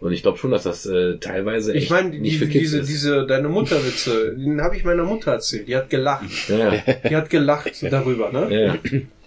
Und 0.00 0.12
ich 0.12 0.22
glaube 0.22 0.38
schon, 0.38 0.52
dass 0.52 0.62
das 0.62 0.86
äh, 0.86 1.18
teilweise 1.18 1.74
echt 1.74 1.84
Ich 1.84 1.90
meine, 1.90 2.10
nicht 2.10 2.34
die, 2.34 2.38
für 2.38 2.46
Kids 2.46 2.60
diese, 2.62 2.78
ist. 2.78 2.88
diese, 2.88 3.26
deine 3.26 3.48
Mutterwitze, 3.48 4.36
den 4.36 4.60
habe 4.62 4.76
ich 4.76 4.84
meiner 4.84 5.04
Mutter 5.04 5.32
erzählt. 5.32 5.66
Die 5.68 5.76
hat 5.76 5.90
gelacht. 5.90 6.48
ja, 6.48 6.70
Die 7.08 7.16
hat 7.16 7.28
gelacht 7.30 7.72
darüber, 7.90 8.30
ne? 8.32 8.64
ja. 8.64 8.76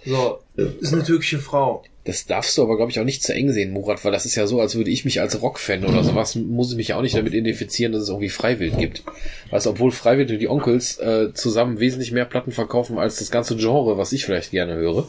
So, 0.05 0.39
ist 0.55 0.93
eine 0.93 1.03
türkische 1.03 1.37
Frau. 1.39 1.83
Das 2.03 2.25
darfst 2.25 2.57
du 2.57 2.63
aber, 2.63 2.77
glaube 2.77 2.91
ich, 2.91 2.99
auch 2.99 3.05
nicht 3.05 3.21
zu 3.21 3.33
eng 3.33 3.51
sehen, 3.51 3.71
Murat, 3.71 4.03
weil 4.03 4.11
das 4.11 4.25
ist 4.25 4.35
ja 4.35 4.47
so, 4.47 4.59
als 4.59 4.75
würde 4.75 4.89
ich 4.89 5.05
mich 5.05 5.21
als 5.21 5.39
Rockfan 5.39 5.85
oder 5.85 6.03
sowas, 6.03 6.35
muss 6.35 6.71
ich 6.71 6.77
mich 6.77 6.87
ja 6.89 6.97
auch 6.97 7.03
nicht 7.03 7.15
damit 7.15 7.33
identifizieren, 7.33 7.91
dass 7.91 8.01
es 8.01 8.09
irgendwie 8.09 8.29
Freiwild 8.29 8.77
gibt. 8.79 9.03
Weißt 9.51 9.67
obwohl 9.67 9.91
Freiwild 9.91 10.31
und 10.31 10.39
die 10.39 10.47
Onkels 10.47 10.97
äh, 10.97 11.31
zusammen 11.33 11.79
wesentlich 11.79 12.11
mehr 12.11 12.25
Platten 12.25 12.51
verkaufen 12.51 12.97
als 12.97 13.17
das 13.17 13.29
ganze 13.29 13.55
Genre, 13.55 13.99
was 13.99 14.13
ich 14.13 14.25
vielleicht 14.25 14.49
gerne 14.49 14.75
höre, 14.75 15.07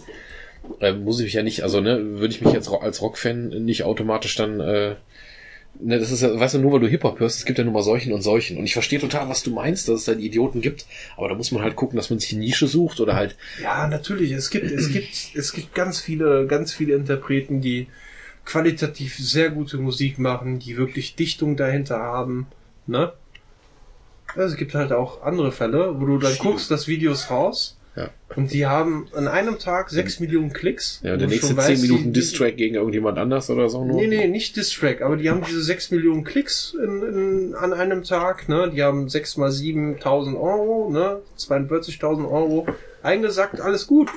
äh, 0.80 0.92
muss 0.92 1.18
ich 1.18 1.24
mich 1.24 1.34
ja 1.34 1.42
nicht, 1.42 1.62
also 1.62 1.80
ne, 1.80 2.18
würde 2.18 2.34
ich 2.34 2.42
mich 2.42 2.52
jetzt 2.52 2.68
als 2.68 3.00
Rockfan 3.00 3.48
nicht 3.64 3.84
automatisch 3.84 4.36
dann, 4.36 4.60
äh, 4.60 4.94
ne, 5.80 5.98
das 5.98 6.10
ist 6.10 6.22
ja, 6.22 6.38
weißt 6.38 6.54
du, 6.54 6.58
nur 6.58 6.72
weil 6.72 6.80
du 6.80 6.88
Hip-Hop 6.88 7.20
hörst, 7.20 7.38
es 7.38 7.44
gibt 7.44 7.58
ja 7.58 7.64
nur 7.64 7.72
mal 7.72 7.82
solchen 7.82 8.12
und 8.12 8.22
solchen. 8.22 8.58
Und 8.58 8.64
ich 8.64 8.72
verstehe 8.72 8.98
total, 9.00 9.28
was 9.28 9.42
du 9.42 9.52
meinst, 9.52 9.88
dass 9.88 10.00
es 10.00 10.04
da 10.04 10.14
die 10.14 10.26
Idioten 10.26 10.60
gibt, 10.60 10.86
aber 11.16 11.28
da 11.28 11.34
muss 11.34 11.52
man 11.52 11.62
halt 11.62 11.76
gucken, 11.76 11.96
dass 11.96 12.10
man 12.10 12.18
sich 12.18 12.32
eine 12.32 12.40
Nische 12.40 12.66
sucht 12.66 13.00
oder 13.00 13.14
halt 13.14 13.36
Ja, 13.62 13.86
natürlich. 13.86 14.32
Es 14.32 14.50
gibt, 14.50 14.70
es 14.70 14.90
gibt, 14.90 15.34
es 15.34 15.52
gibt 15.52 15.74
ganz 15.74 16.00
viele, 16.00 16.46
ganz 16.46 16.72
viele 16.72 16.94
Interpreten, 16.94 17.60
die 17.60 17.88
qualitativ 18.44 19.16
sehr 19.18 19.50
gute 19.50 19.78
Musik 19.78 20.18
machen, 20.18 20.58
die 20.58 20.76
wirklich 20.76 21.14
Dichtung 21.14 21.56
dahinter 21.56 21.98
haben, 21.98 22.46
ne? 22.86 23.12
Ja, 24.34 24.42
Es 24.42 24.56
gibt 24.56 24.74
halt 24.74 24.92
auch 24.92 25.22
andere 25.22 25.52
Fälle, 25.52 26.00
wo 26.00 26.06
du 26.06 26.18
dann 26.18 26.36
guckst, 26.38 26.70
das 26.70 26.88
Video 26.88 27.12
ist 27.12 27.30
raus. 27.30 27.76
Ja. 27.94 28.08
Und 28.34 28.52
die 28.54 28.64
haben 28.64 29.06
an 29.14 29.28
einem 29.28 29.58
Tag 29.58 29.90
sechs 29.90 30.18
Millionen 30.18 30.52
Klicks. 30.54 31.00
ja, 31.02 31.12
wo 31.12 31.16
der 31.18 31.28
nächste 31.28 31.48
schon 31.48 31.58
10 31.58 31.72
weißt, 31.74 31.82
Minuten 31.82 32.12
Distrack 32.14 32.56
gegen 32.56 32.76
irgendjemand 32.76 33.18
anders 33.18 33.50
oder 33.50 33.68
so 33.68 33.84
nur. 33.84 33.96
Nee, 34.00 34.06
nee, 34.06 34.26
nicht 34.28 34.56
Distrack, 34.56 35.02
aber 35.02 35.18
die 35.18 35.28
haben 35.28 35.42
diese 35.46 35.62
6 35.62 35.90
Millionen 35.90 36.24
Klicks 36.24 36.74
in, 36.82 37.02
in, 37.02 37.54
an 37.54 37.74
einem 37.74 38.02
Tag, 38.02 38.48
ne? 38.48 38.70
Die 38.74 38.82
haben 38.82 39.10
6 39.10 39.36
mal 39.36 39.50
7.000 39.50 40.40
Euro, 40.40 40.88
ne? 40.90 41.18
42.000 41.38 42.30
Euro 42.30 42.66
eingesackt, 43.02 43.60
alles 43.60 43.86
gut. 43.86 44.08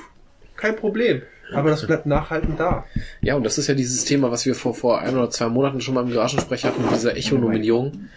Kein 0.56 0.76
Problem. 0.76 1.20
Aber 1.52 1.70
das 1.70 1.86
bleibt 1.86 2.06
nachhaltend 2.06 2.58
da. 2.58 2.86
Ja, 3.20 3.36
und 3.36 3.44
das 3.44 3.56
ist 3.58 3.66
ja 3.68 3.74
dieses 3.74 4.04
Thema, 4.04 4.32
was 4.32 4.46
wir 4.46 4.54
vor, 4.56 4.74
vor 4.74 5.00
ein 5.00 5.14
oder 5.14 5.30
zwei 5.30 5.48
Monaten 5.48 5.80
schon 5.80 5.94
mal 5.94 6.02
im 6.04 6.12
Garagensprech 6.12 6.64
hatten, 6.64 6.82
mit 6.82 6.92
dieser 6.92 7.14
Echo-Nominierung. 7.16 8.08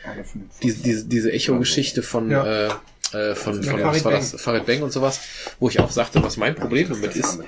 Diese, 0.63 0.81
diese, 0.81 1.05
diese 1.05 1.31
Echo-Geschichte 1.31 2.01
von, 2.01 2.31
Ja. 2.31 2.67
äh, 2.67 2.69
äh, 3.13 3.35
von, 3.35 3.61
Ja, 3.63 3.71
von 3.71 3.79
Farid 3.81 3.83
was 3.95 4.05
war 4.05 4.11
Bang. 4.11 4.21
das? 4.31 4.41
Farid 4.41 4.65
Bang 4.65 4.81
und 4.81 4.91
sowas, 4.91 5.19
wo 5.59 5.69
ich 5.69 5.79
auch 5.79 5.91
sagte, 5.91 6.21
was 6.23 6.37
mein 6.37 6.55
Problem 6.55 6.89
damit 6.89 7.15
ist, 7.15 7.39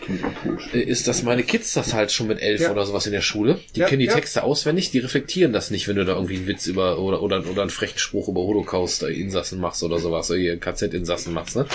äh, 0.73 0.79
ist, 0.79 1.07
dass 1.07 1.23
meine 1.23 1.43
Kids 1.43 1.73
das 1.73 1.93
halt 1.93 2.11
schon 2.11 2.27
mit 2.27 2.41
elf 2.41 2.61
Ja. 2.61 2.71
oder 2.71 2.85
sowas 2.85 3.05
in 3.05 3.11
der 3.11 3.21
Schule, 3.21 3.59
die 3.75 3.81
Ja, 3.81 3.87
kennen 3.87 3.99
die 3.99 4.05
ja. 4.07 4.13
Texte 4.13 4.43
auswendig, 4.43 4.91
die 4.91 4.99
reflektieren 4.99 5.53
das 5.53 5.71
nicht, 5.71 5.87
wenn 5.87 5.95
du 5.95 6.05
da 6.05 6.13
irgendwie 6.15 6.37
einen 6.37 6.47
Witz 6.47 6.67
über 6.67 6.99
oder 6.99 7.21
oder, 7.21 7.43
oder 7.49 7.61
einen 7.61 7.69
frechen 7.71 7.99
Spruch 7.99 8.27
über 8.27 8.41
Holocaust-Insassen 8.41 9.59
machst 9.59 9.83
oder 9.83 9.99
sowas, 9.99 10.29
oder 10.31 10.39
hier 10.39 10.57
KZ-Insassen 10.59 11.33
machst, 11.33 11.55
ne? 11.55 11.65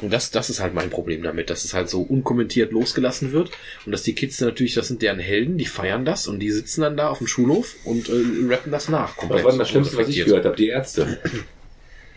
Und 0.00 0.12
das, 0.12 0.30
das 0.30 0.50
ist 0.50 0.60
halt 0.60 0.74
mein 0.74 0.90
Problem 0.90 1.22
damit, 1.22 1.50
dass 1.50 1.64
es 1.64 1.74
halt 1.74 1.88
so 1.88 2.02
unkommentiert 2.02 2.72
losgelassen 2.72 3.32
wird 3.32 3.50
und 3.84 3.92
dass 3.92 4.02
die 4.02 4.14
Kids 4.14 4.40
natürlich, 4.40 4.74
das 4.74 4.88
sind 4.88 5.02
deren 5.02 5.18
Helden, 5.18 5.58
die 5.58 5.66
feiern 5.66 6.04
das 6.04 6.26
und 6.26 6.40
die 6.40 6.50
sitzen 6.50 6.80
dann 6.82 6.96
da 6.96 7.08
auf 7.10 7.18
dem 7.18 7.26
Schulhof 7.26 7.74
und 7.84 8.08
äh, 8.08 8.12
rappen 8.48 8.72
das 8.72 8.88
nach. 8.88 9.14
Was 9.28 9.42
war 9.44 9.50
denn 9.50 9.58
das 9.58 9.68
Schlimmste, 9.68 9.96
was 9.96 10.08
ich 10.08 10.24
gehört 10.24 10.44
habe? 10.44 10.56
Die 10.56 10.68
Ärzte. 10.68 11.18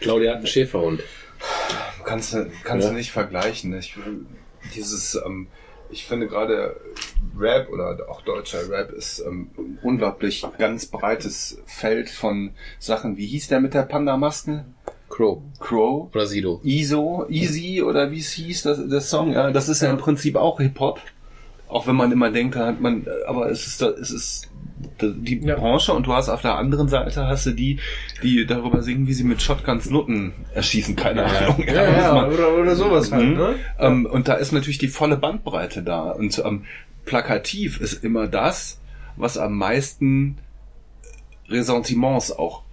Claudia 0.01 0.31
hat 0.31 0.37
einen 0.37 0.47
Schäferhund. 0.47 1.01
Kannst 2.05 2.33
du, 2.33 2.49
kannst 2.63 2.85
Ja. 2.85 2.91
du 2.91 2.97
nicht 2.97 3.11
vergleichen. 3.11 3.77
Ich, 3.77 3.95
dieses, 4.75 5.15
ähm, 5.25 5.47
ich 5.89 6.05
finde 6.05 6.27
gerade 6.27 6.79
Rap 7.37 7.69
oder 7.69 7.97
auch 8.09 8.21
deutscher 8.21 8.69
Rap 8.69 8.91
ist 8.91 9.19
ähm, 9.19 9.49
ein 9.57 9.79
unglaublich 9.81 10.45
ganz 10.57 10.85
breites 10.85 11.61
Feld 11.65 12.09
von 12.09 12.51
Sachen. 12.79 13.17
Wie 13.17 13.25
hieß 13.27 13.47
der 13.47 13.59
mit 13.59 13.73
der 13.73 13.83
Panda-Maske? 13.83 14.65
Crow 15.09 15.41
Crow? 15.59 16.09
oder 16.13 16.27
Sido. 16.27 16.61
ISO, 16.63 17.25
Easy 17.29 17.81
oder 17.81 18.11
wie 18.11 18.19
es 18.19 18.31
hieß, 18.31 18.61
das, 18.63 18.79
das 18.87 19.09
Song, 19.09 19.33
ja, 19.33 19.49
das 19.51 19.67
ist 19.67 19.81
ja 19.81 19.89
im 19.89 19.97
Prinzip 19.97 20.35
auch 20.35 20.59
Hip-Hop. 20.59 20.99
Auch 21.67 21.87
wenn 21.87 21.95
man 21.95 22.11
immer 22.11 22.31
denkt, 22.31 22.55
da 22.55 22.67
hat 22.67 22.79
man, 22.81 23.07
aber 23.27 23.49
es 23.49 23.65
ist, 23.67 23.81
es 23.81 24.11
ist 24.11 24.48
die 25.01 25.39
Ja. 25.39 25.55
Branche 25.55 25.93
und 25.93 26.07
du 26.07 26.13
hast 26.13 26.29
auf 26.29 26.41
der 26.41 26.55
anderen 26.57 26.87
Seite 26.89 27.25
hast 27.25 27.45
du 27.45 27.51
die, 27.51 27.79
die 28.23 28.45
darüber 28.45 28.81
singen, 28.81 29.07
wie 29.07 29.13
sie 29.13 29.23
mit 29.23 29.41
Shotguns 29.41 29.89
Nutten 29.89 30.33
erschießen, 30.53 30.95
keine 30.95 31.25
Ahnung. 31.25 31.63
Ja, 31.65 31.73
ja, 31.83 31.97
was 31.97 32.13
man- 32.13 32.33
oder, 32.33 32.53
oder 32.57 32.75
sowas 32.75 33.11
halt, 33.11 33.25
Mhm. 33.29 33.33
ne? 33.37 33.55
ähm, 33.79 34.05
und 34.05 34.27
da 34.27 34.33
ist 34.33 34.51
natürlich 34.51 34.77
die 34.77 34.87
volle 34.89 35.17
Bandbreite 35.17 35.83
da. 35.83 36.11
Und 36.11 36.37
ähm, 36.45 36.63
plakativ 37.05 37.79
ist 37.81 38.03
immer 38.03 38.27
das, 38.27 38.79
was 39.15 39.37
am 39.37 39.57
meisten 39.57 40.37
Ressentiments 41.49 42.31
auch 42.31 42.63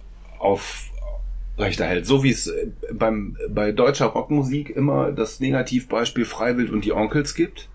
aufrechterhält. 1.57 2.05
So 2.05 2.23
wie 2.23 2.29
es 2.31 2.47
äh, 2.47 2.67
beim, 2.93 3.37
bei 3.49 3.71
deutscher 3.71 4.07
Rockmusik 4.07 4.69
immer 4.69 5.11
das 5.11 5.39
Negativbeispiel 5.39 6.25
Freiwild 6.25 6.69
und 6.71 6.85
die 6.85 6.93
Onkels 6.93 7.35
gibt. 7.35 7.69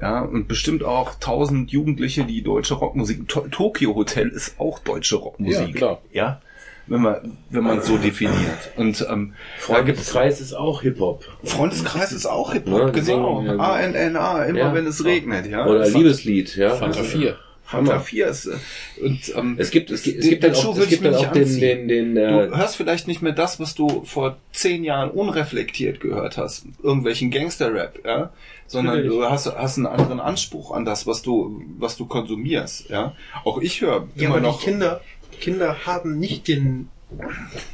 Ja, 0.00 0.20
und 0.20 0.46
bestimmt 0.48 0.84
auch 0.84 1.14
tausend 1.18 1.70
Jugendliche, 1.72 2.24
die 2.24 2.42
deutsche 2.42 2.74
Rockmusik. 2.74 3.28
To 3.28 3.40
Tokyo 3.50 3.94
Hotel 3.94 4.28
ist 4.28 4.58
auch 4.60 4.78
deutsche 4.78 5.16
Rockmusik. 5.16 5.68
Ja, 5.70 5.74
klar. 5.74 5.98
Ja, 6.12 6.40
wenn 6.86 7.02
man 7.02 7.36
wenn 7.50 7.64
man 7.64 7.78
es 7.78 7.86
so 7.86 7.98
definiert. 7.98 8.70
Und 8.76 9.04
ähm, 9.10 9.34
Freundeskreis 9.58 10.40
ist 10.40 10.54
auch 10.54 10.82
Hip-Hop. 10.82 11.24
Freundeskreis 11.44 12.12
ist 12.12 12.26
auch 12.26 12.48
Ja, 12.48 12.54
Hip-Hop, 12.54 12.92
die 12.92 13.00
genau. 13.00 13.40
singen, 13.42 13.58
ja. 13.58 13.72
ANNA, 13.72 14.44
immer 14.44 14.58
Ja. 14.58 14.74
wenn 14.74 14.86
es 14.86 15.04
regnet, 15.04 15.46
ja. 15.46 15.66
Oder 15.66 15.88
Liebeslied, 15.88 16.54
ja. 16.56 16.76
Fanta 16.76 17.02
4. 17.02 17.36
Hammer. 17.68 17.92
Fanta 17.92 18.00
4 18.04 18.26
ist, 18.28 18.46
äh, 18.46 18.52
und, 19.02 19.20
ähm, 19.36 19.54
Es 19.58 19.70
gibt, 19.70 19.90
es 19.90 20.02
gibt, 20.02 20.18
es 20.18 20.22
den- 20.24 20.30
gibt 20.30 20.44
dann 20.44 20.52
den 20.52 20.60
Schuh 20.60 20.68
auch, 20.70 20.78
es 20.78 20.88
gibt 20.88 20.92
ich 20.92 21.00
mir 21.00 21.10
dann 21.10 21.20
nicht 21.20 21.28
auch 21.28 21.32
den, 21.32 21.60
den, 21.60 21.88
den, 21.88 22.14
Du 22.14 22.20
äh, 22.20 22.56
hörst 22.56 22.76
vielleicht 22.76 23.06
nicht 23.08 23.20
mehr 23.22 23.32
das, 23.32 23.60
was 23.60 23.74
du 23.74 24.04
vor 24.04 24.38
zehn 24.52 24.84
Jahren 24.84 25.10
unreflektiert 25.10 26.00
gehört 26.00 26.36
hast, 26.38 26.64
irgendwelchen 26.82 27.30
Gangster-Rap, 27.30 28.00
ja, 28.06 28.32
sondern 28.66 29.04
du 29.04 29.22
hast, 29.24 29.46
hast 29.54 29.76
einen 29.76 29.86
anderen 29.86 30.18
Anspruch 30.20 30.70
an 30.72 30.84
das, 30.84 31.06
was 31.06 31.22
du, 31.22 31.62
was 31.78 31.96
du 31.96 32.06
konsumierst, 32.06 32.88
ja. 32.90 33.14
Auch 33.44 33.58
ich 33.60 33.80
höre 33.82 34.08
Ja, 34.14 34.24
immer 34.26 34.36
aber 34.36 34.40
noch. 34.40 34.58
die 34.60 34.64
Kinder, 34.64 35.00
Kinder 35.40 35.86
haben 35.86 36.18
nicht 36.18 36.48
den, 36.48 36.88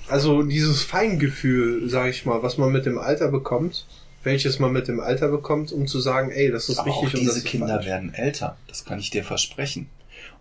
also 0.09 0.43
dieses 0.43 0.83
Feingefühl, 0.83 1.89
sag 1.89 2.11
ich 2.11 2.25
mal, 2.27 2.43
was 2.43 2.59
man 2.59 2.73
mit 2.73 2.87
dem 2.87 2.99
Alter 2.99 3.29
bekommt, 3.29 3.87
welches 4.25 4.59
man 4.59 4.73
mit 4.73 4.89
dem 4.89 5.01
Alter 5.01 5.29
bekommt, 5.29 5.73
um 5.73 5.87
zu 5.87 6.01
sagen, 6.01 6.31
ey, 6.31 6.51
das 6.51 6.69
ist 6.69 6.79
aber 6.79 6.91
auch 6.91 7.03
richtig 7.03 7.21
und 7.21 7.27
das 7.27 7.35
diese 7.35 7.47
Kinder 7.47 7.75
falsch. 7.75 7.87
werden 7.87 8.15
älter, 8.15 8.57
das 8.69 8.85
kann 8.85 8.99
ich 8.99 9.11
dir 9.11 9.25
versprechen. 9.25 9.89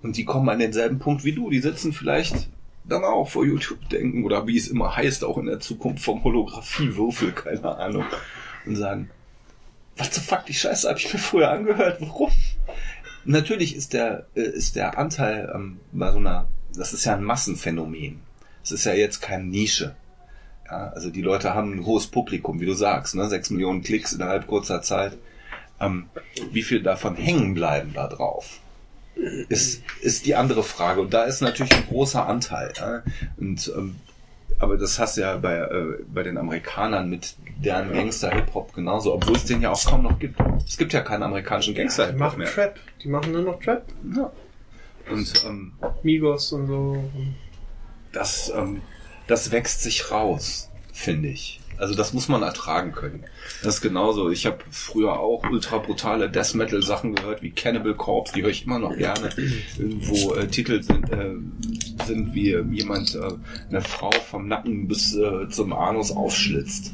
Und 0.02 0.18
die 0.18 0.26
kommen 0.26 0.50
an 0.50 0.60
denselben 0.60 1.00
Punkt 1.00 1.24
wie 1.24 1.34
du. 1.34 1.50
Die 1.50 1.62
sitzen 1.62 1.94
vielleicht 1.94 2.50
dann 2.86 3.04
auch 3.04 3.30
vor 3.30 3.46
YouTube 3.46 3.90
denken 3.90 4.24
oder 4.24 4.48
wie 4.48 4.58
es 4.58 4.68
immer 4.68 4.96
heißt, 4.96 5.24
auch 5.24 5.38
in 5.38 5.46
der 5.46 5.60
Zukunft 5.60 6.04
vom 6.04 6.24
Holographiewürfel, 6.24 7.32
keine 7.32 7.78
Ahnung, 7.78 8.06
und 8.66 8.76
sagen, 8.76 9.10
was 9.96 10.14
the 10.14 10.22
fuck, 10.22 10.46
die 10.46 10.54
Scheiße 10.54 10.90
habe 10.90 11.00
ich 11.00 11.14
mir 11.14 11.20
vorher 11.20 11.52
angehört, 11.52 12.02
warum? 12.02 12.32
Natürlich 13.26 13.76
ist 13.76 13.94
der, 13.94 14.26
äh, 14.36 14.42
ist 14.42 14.76
der 14.76 14.98
Anteil 14.98 15.52
ähm, 15.54 15.80
bei 15.92 16.12
so 16.12 16.18
einer, 16.18 16.48
das 16.76 16.94
ist 16.94 17.06
ja 17.06 17.16
ein 17.16 17.24
Massenphänomen. 17.24 18.20
Es 18.64 18.72
ist 18.72 18.86
ja 18.86 18.94
jetzt 18.94 19.22
keine 19.22 19.46
Nische. 19.46 19.96
Ja, 20.74 20.88
also 20.96 21.12
die 21.12 21.22
Leute 21.22 21.54
haben 21.54 21.74
ein 21.74 21.86
hohes 21.86 22.08
Publikum, 22.08 22.60
wie 22.60 22.66
du 22.66 22.74
sagst, 22.74 23.14
ne? 23.14 23.30
sechs 23.30 23.52
Millionen 23.52 23.84
Klicks 23.84 24.12
innerhalb 24.14 24.48
kurzer 24.48 24.82
Zeit. 24.82 25.16
Ähm, 25.80 26.08
wie 26.52 26.64
viel 26.64 26.82
davon 26.82 27.16
hängen 27.16 27.54
bleiben 27.54 27.92
da 27.94 28.08
drauf? 28.08 28.60
Ist, 29.50 29.84
ist 30.02 30.26
die 30.26 30.34
andere 30.34 30.64
Frage. 30.64 31.02
Und 31.02 31.14
da 31.14 31.26
ist 31.26 31.42
natürlich 31.42 31.76
ein 31.76 31.86
großer 31.88 32.26
Anteil. 32.26 32.74
Ja? 32.76 33.04
Und, 33.38 33.72
ähm, 33.78 33.98
aber 34.58 34.78
das 34.78 34.98
hast 34.98 35.18
du 35.18 35.22
ja 35.22 35.38
bei, 35.38 35.58
äh, 35.58 36.00
bei 36.12 36.24
den 36.24 36.40
Amerikanern 36.40 37.08
mit 37.08 37.36
deren 37.64 37.94
Gangster-Hip-Hop 37.94 38.74
genauso, 38.74 39.14
obwohl 39.14 39.36
es 39.36 39.46
den 39.46 39.62
ja 39.62 39.70
auch 39.70 39.86
kaum 39.86 40.02
noch 40.02 40.18
gibt. 40.18 40.40
Es 40.68 40.78
gibt 40.78 40.92
ja 40.92 41.02
keinen 41.02 41.22
amerikanischen 41.22 41.76
Die 41.76 41.82
Gangster-Hip-Hop 41.82 42.20
machen 42.20 42.40
mehr. 42.40 42.52
Trap. 42.52 42.80
Die 43.04 43.10
machen 43.10 43.32
nur 43.32 43.44
noch 43.44 43.60
Trap. 43.60 43.86
Ja. 44.16 44.32
Und 45.12 45.46
ähm, 45.46 45.74
Migos 46.02 46.52
und 46.52 46.66
so. 46.66 47.04
das, 48.12 48.52
ähm, 48.56 48.82
das 49.28 49.52
wächst 49.52 49.82
sich 49.82 50.12
raus, 50.12 50.70
finde 50.92 51.30
ich. 51.30 51.60
Also 51.78 51.96
das 51.96 52.14
muss 52.14 52.28
man 52.28 52.44
ertragen 52.44 52.92
können. 52.92 53.24
Das 53.64 53.76
ist 53.76 53.82
genauso. 53.82 54.30
Ich 54.30 54.46
habe 54.46 54.60
früher 54.70 55.20
auch 55.20 55.44
ultra 55.50 55.80
brutale 55.80 56.30
Death 56.30 56.54
Metal 56.54 56.82
Sachen 56.82 57.16
gehört, 57.16 57.42
wie 57.42 57.52
Cannibal 57.52 57.96
Corpse, 57.96 58.34
die 58.34 58.44
höre 58.44 58.52
ich 58.52 58.66
immer 58.66 58.80
noch 58.80 58.96
gerne, 58.96 59.30
wo 59.78 60.36
äh, 60.36 60.48
Titel 60.48 60.82
sind, 60.84 61.10
äh, 61.12 61.36
sind 62.06 62.34
wie 62.34 62.56
jemand 62.72 63.16
äh, 63.16 63.32
eine 63.70 63.82
Frau 63.82 64.12
vom 64.12 64.48
Nacken 64.48 64.88
bis 64.88 65.16
äh, 65.16 65.50
zum 65.50 65.74
Anus 65.74 66.12
aufschlitzt. 66.12 66.94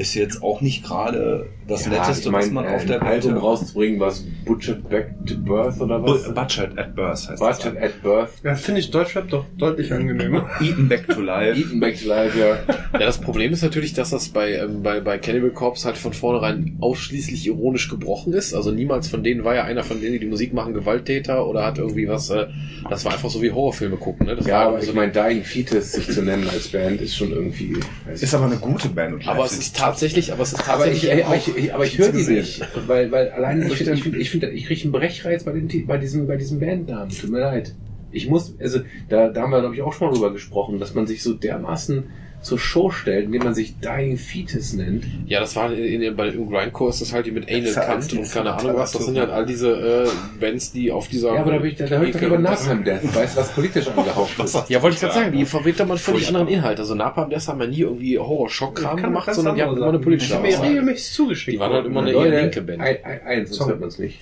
Ist 0.00 0.14
jetzt 0.14 0.42
auch 0.42 0.62
nicht 0.62 0.82
gerade 0.82 1.50
das 1.68 1.86
Netteste, 1.86 2.28
ich 2.28 2.30
mein, 2.30 2.40
was 2.46 2.50
man 2.52 2.66
auf 2.66 2.80
ein 2.80 2.86
der 2.86 3.02
Album 3.02 3.34
Welt 3.34 3.42
rauszubringen, 3.42 4.00
was 4.00 4.24
Butchered 4.46 4.88
Back 4.88 5.12
to 5.26 5.34
Birth 5.36 5.78
oder 5.80 6.02
was? 6.02 6.24
Bu- 6.24 6.32
Butchered 6.32 6.78
at 6.78 6.94
Birth 6.96 7.28
heißt 7.28 7.38
Butchered 7.38 7.76
das. 7.76 7.82
at 7.82 8.02
Birth. 8.02 8.30
Ja, 8.42 8.54
finde 8.54 8.80
ich 8.80 8.90
Deutschrap 8.90 9.28
doch 9.28 9.44
deutlich 9.58 9.92
angenehmer. 9.92 10.48
Eaten 10.60 10.88
Back 10.88 11.06
to 11.08 11.20
Life. 11.20 11.60
Eaten 11.60 11.80
Back 11.80 12.00
to 12.00 12.08
Life, 12.08 12.38
ja. 12.38 12.46
Ja, 12.94 12.98
das 12.98 13.20
Problem 13.20 13.52
ist 13.52 13.62
natürlich, 13.62 13.92
dass 13.92 14.08
das 14.10 14.30
bei, 14.30 14.54
ähm, 14.54 14.82
bei, 14.82 15.00
bei 15.00 15.18
Cannibal 15.18 15.50
Corpse 15.50 15.84
halt 15.84 15.98
von 15.98 16.14
vornherein 16.14 16.78
ausschließlich 16.80 17.46
ironisch 17.46 17.90
gebrochen 17.90 18.32
ist. 18.32 18.54
Also 18.54 18.70
niemals 18.70 19.06
von 19.08 19.22
denen 19.22 19.44
war 19.44 19.54
ja 19.54 19.64
einer 19.64 19.84
von 19.84 20.00
denen, 20.00 20.14
die 20.14 20.20
die 20.20 20.26
Musik 20.26 20.54
machen, 20.54 20.72
Gewalttäter 20.72 21.46
oder 21.46 21.66
hat 21.66 21.76
irgendwie 21.76 22.08
was, 22.08 22.30
äh, 22.30 22.46
das 22.88 23.04
war 23.04 23.12
einfach 23.12 23.28
so 23.28 23.42
wie 23.42 23.50
Horrorfilme 23.50 23.98
gucken, 23.98 24.26
ne? 24.26 24.34
Das 24.34 24.46
Ja, 24.46 24.54
war 24.54 24.60
aber 24.62 24.70
irgendwie 24.78 24.84
ich 24.86 24.90
so 24.90 24.96
meine, 24.96 25.12
Dying 25.12 25.44
Fetus 25.44 25.92
sich 25.92 26.08
zu 26.10 26.22
nennen 26.22 26.48
als 26.48 26.68
Band 26.68 27.02
ist 27.02 27.14
schon 27.14 27.30
irgendwie. 27.32 27.76
Ist 28.10 28.34
aber 28.34 28.46
eine 28.46 28.56
gute 28.56 28.88
Band. 28.88 29.14
Und 29.14 29.28
aber 29.28 29.44
es 29.44 29.52
ist 29.58 29.76
tatsächlich, 29.90 30.32
aber 30.32 30.42
es 30.42 30.52
ist 30.52 30.64
tatsächlich 30.64 31.24
aber 31.24 31.36
ich, 31.36 31.56
ich, 31.56 31.74
aber 31.74 31.84
ich 31.84 31.98
höre 31.98 32.12
die 32.12 32.22
nicht, 32.22 32.62
weil, 32.86 33.10
weil 33.12 33.30
allein 33.30 33.62
ich 33.62 33.74
finde, 33.74 33.92
ich, 33.92 34.02
find, 34.02 34.16
ich, 34.16 34.30
find, 34.30 34.44
ich 34.44 34.66
kriege 34.66 34.82
einen 34.82 34.92
Brechreiz 34.92 35.44
bei, 35.44 35.52
den, 35.52 35.86
bei 35.86 35.98
diesem, 35.98 36.26
bei 36.26 36.36
diesem 36.36 36.60
Bandnamen. 36.60 37.10
Tut 37.10 37.30
mir 37.30 37.40
leid. 37.40 37.74
Ich 38.10 38.28
muss, 38.28 38.58
also 38.58 38.80
da, 39.08 39.28
da 39.28 39.42
haben 39.42 39.50
wir 39.50 39.60
glaube 39.60 39.74
ich 39.74 39.82
auch 39.82 39.92
schon 39.92 40.08
mal 40.08 40.14
drüber 40.14 40.32
gesprochen, 40.32 40.80
dass 40.80 40.94
man 40.94 41.06
sich 41.06 41.22
so 41.22 41.34
dermaßen 41.34 42.04
zur 42.42 42.58
Show 42.58 42.90
stellt, 42.90 43.26
indem 43.26 43.42
man 43.42 43.54
sich 43.54 43.78
Dying 43.80 44.16
Fetus 44.16 44.72
nennt. 44.72 45.04
Ja, 45.26 45.40
das 45.40 45.56
war 45.56 45.72
in, 45.72 46.02
in, 46.02 46.16
bei 46.16 46.28
im 46.28 46.48
Grindcore 46.48 46.90
ist 46.90 47.00
das 47.00 47.12
halt 47.12 47.26
die 47.26 47.32
mit 47.32 47.50
Anal 47.50 48.00
die 48.10 48.18
und 48.18 48.30
keine 48.30 48.54
Ahnung 48.54 48.76
was. 48.76 48.92
Das 48.92 49.04
sind 49.04 49.18
halt 49.18 49.30
all 49.30 49.44
diese 49.44 50.04
äh, 50.06 50.08
Bands, 50.40 50.72
die 50.72 50.90
auf 50.90 51.08
dieser. 51.08 51.34
Ja, 51.34 51.40
aber 51.42 51.52
da, 51.52 51.58
bin 51.58 51.70
ich, 51.70 51.76
da, 51.76 51.86
da 51.86 51.98
höre 51.98 52.06
ich 52.08 52.12
doch 52.12 52.20
lieber 52.22 52.36
und- 52.36 52.42
Napalm 52.42 52.84
Death, 52.84 53.14
weißt 53.14 53.36
du, 53.36 53.40
was 53.40 53.52
politisch 53.52 53.88
angehaucht 53.96 54.38
ist. 54.42 54.68
Ja, 54.68 54.82
wollte 54.82 54.94
ich 54.94 55.00
gerade 55.00 55.14
sagen, 55.14 55.32
die 55.36 55.44
verweht 55.44 55.78
doch 55.78 55.86
mal 55.86 55.98
völlig 55.98 56.28
anderen 56.28 56.48
Inhalt. 56.48 56.78
Also 56.78 56.94
Napalm 56.94 57.28
Death 57.30 57.48
haben 57.48 57.60
ja 57.60 57.66
nie 57.66 57.80
irgendwie 57.80 58.18
Horror-Schock-Kram 58.18 58.96
gemacht, 59.02 59.34
sondern 59.34 59.56
die 59.56 59.62
haben 59.62 59.76
immer 59.76 59.88
eine 59.88 59.98
politische. 59.98 60.38
Die 60.40 61.58
waren 61.58 61.72
halt 61.72 61.86
immer 61.86 62.00
eine 62.00 62.12
eher 62.12 62.42
linke 62.42 62.62
Band. 62.62 62.80
Ein, 62.80 62.96
ein, 63.04 63.22
eins, 63.22 63.50
sonst 63.50 63.68
hört 63.68 63.80
man 63.80 63.88
es 63.90 63.98
nicht. 63.98 64.18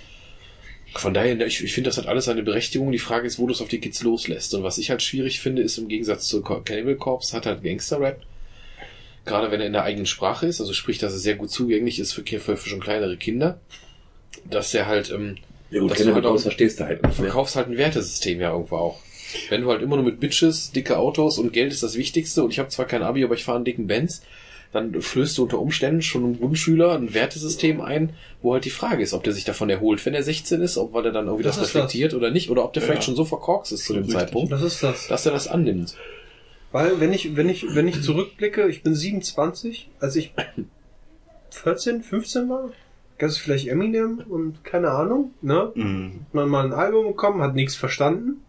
Von 0.99 1.15
daher, 1.15 1.39
ich, 1.47 1.62
ich 1.62 1.73
finde, 1.73 1.89
das 1.91 1.97
hat 1.99 2.07
alles 2.07 2.25
seine 2.27 2.43
Berechtigung. 2.43 2.91
Die 2.93 2.99
Frage 2.99 3.27
ist, 3.27 3.39
wo 3.39 3.47
du 3.47 3.52
es 3.52 3.60
auf 3.60 3.68
die 3.68 3.78
Kids 3.81 4.02
loslässt. 4.02 4.55
Und 4.55 4.62
was 4.62 4.78
ich 4.78 4.91
halt 4.91 5.02
schwierig 5.02 5.41
finde, 5.41 5.62
ist 5.62 5.78
im 5.78 5.89
Gegensatz 5.89 6.27
zu 6.27 6.43
Cannibal 6.43 6.97
Corpse, 6.97 7.36
hat 7.36 7.47
halt 7.47 7.62
Gangster-Rap. 7.62 8.20
Gerade 9.25 9.51
wenn 9.51 9.60
er 9.60 9.67
in 9.67 9.73
der 9.75 9.85
eigenen 9.85 10.07
Sprache 10.07 10.47
ist, 10.47 10.60
also 10.60 10.73
sprich, 10.73 10.99
dass 10.99 11.12
er 11.12 11.18
sehr 11.18 11.35
gut 11.36 11.51
zugänglich 11.51 11.99
ist 11.99 12.12
für, 12.12 12.23
für, 12.25 12.57
für 12.57 12.68
schon 12.68 12.81
kleinere 12.81 13.17
Kinder. 13.17 13.60
Dass 14.44 14.73
er 14.75 14.86
halt, 14.86 15.10
ähm, 15.10 15.36
Ja 15.70 15.81
gut, 15.81 15.91
Dass 15.91 15.99
du 15.99 16.05
Cannibal 16.05 16.15
halt 16.17 16.25
auch- 16.25 16.28
Corpse 16.31 16.43
verstehst 16.44 16.81
du 16.81 16.85
halt 16.85 17.02
du 17.05 17.09
nicht. 17.09 17.18
Ne? 17.18 17.25
verkaufst 17.27 17.57
halt 17.57 17.68
ein 17.68 17.77
Wertesystem 17.77 18.41
ja 18.41 18.52
irgendwo 18.52 18.77
auch. 18.77 19.01
Wenn 19.51 19.60
du 19.62 19.70
halt 19.70 19.83
immer 19.83 19.97
nur 19.97 20.05
mit 20.07 20.20
Bitches, 20.20 20.73
dicke 20.73 20.97
Autos 20.97 21.39
und 21.39 21.52
Geld 21.52 21.73
ist 21.73 21.83
das 21.83 21.97
Wichtigste 21.97 22.43
und 22.43 22.51
ich 22.51 22.59
habe 22.59 22.70
zwar 22.70 22.86
kein 22.86 23.02
Abi, 23.02 23.23
aber 23.25 23.35
ich 23.35 23.44
fahre 23.44 23.57
einen 23.57 23.67
dicken 23.67 23.86
Benz, 23.86 24.23
dann 24.73 25.01
flößt 25.01 25.39
du 25.39 25.45
unter 25.45 25.59
Umständen 25.59 26.03
schon 26.03 26.25
einem 26.25 26.39
Grundschüler 26.39 26.93
ein 26.95 27.15
Wertesystem 27.15 27.81
ein, 27.81 28.11
wo 28.43 28.53
halt 28.53 28.65
die 28.65 28.71
Frage 28.71 29.03
ist, 29.03 29.15
ob 29.15 29.25
der 29.25 29.33
sich 29.33 29.45
davon 29.45 29.71
erholt, 29.71 30.05
wenn 30.05 30.15
er 30.15 30.23
16 30.23 30.61
ist, 30.61 30.77
ob 30.77 30.93
weil 30.93 31.07
er 31.07 31.13
dann 31.13 31.27
irgendwie 31.27 31.45
das, 31.45 31.59
Das 31.59 31.75
reflektiert 31.75 32.13
oder 32.15 32.31
nicht, 32.31 32.51
oder 32.51 32.65
ob 32.65 32.73
der 32.75 32.83
vielleicht 32.83 33.05
schon 33.05 33.17
so 33.17 33.25
verkorkst 33.25 33.73
ist 33.73 33.87
zu 33.87 33.95
dem 33.95 34.09
Zeitpunkt, 34.09 34.53
Das 34.53 34.63
ist 34.63 34.83
das. 34.83 35.09
dass 35.09 35.25
er 35.25 35.33
das 35.33 35.49
annimmt. 35.49 35.97
Weil, 36.71 37.01
wenn 37.01 37.15
ich, 37.15 37.35
wenn 37.35 37.49
ich, 37.49 37.75
wenn 37.75 37.89
ich 37.89 38.03
zurückblicke, 38.03 38.69
ich 38.69 38.83
bin 38.83 38.95
27, 38.95 39.89
als 40.01 40.17
ich 40.17 40.35
14, 41.51 42.03
15 42.03 42.49
war, 42.51 42.71
gab 43.17 43.31
es 43.31 43.39
vielleicht 43.39 43.69
Eminem 43.69 44.23
und 44.29 44.65
keine 44.65 44.91
Ahnung, 44.91 45.33
ne? 45.41 45.73
Mhm. 45.75 46.21
Hat 46.27 46.35
man 46.35 46.49
mal 46.49 46.67
ein 46.67 46.73
Album 46.75 47.07
bekommen, 47.09 47.43
hat 47.43 47.55
nichts 47.55 47.75
verstanden, 47.75 48.43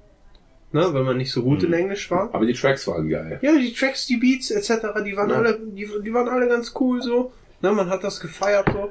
ne? 0.71 0.93
Weil 0.93 1.03
man 1.03 1.17
nicht 1.17 1.31
so 1.31 1.43
gut 1.43 1.63
in 1.63 1.73
Englisch 1.73 2.09
war. 2.11 2.33
Aber 2.33 2.45
die 2.45 2.53
Tracks 2.53 2.87
waren 2.87 3.07
geil. 3.09 3.39
Ja, 3.41 3.51
die 3.57 3.73
Tracks, 3.73 4.07
die 4.07 4.17
Beats 4.17 4.51
etc., 4.51 4.87
die 5.05 5.15
waren 5.15 5.29
Ja. 5.29 5.35
alle, 5.37 5.59
die, 5.59 5.87
die 6.03 6.13
waren 6.13 6.27
alle 6.29 6.47
ganz 6.47 6.73
cool 6.79 7.01
so. 7.01 7.31
Ne, 7.61 7.71
man 7.71 7.89
hat 7.89 8.03
das 8.03 8.19
gefeiert 8.19 8.67
so. 8.71 8.89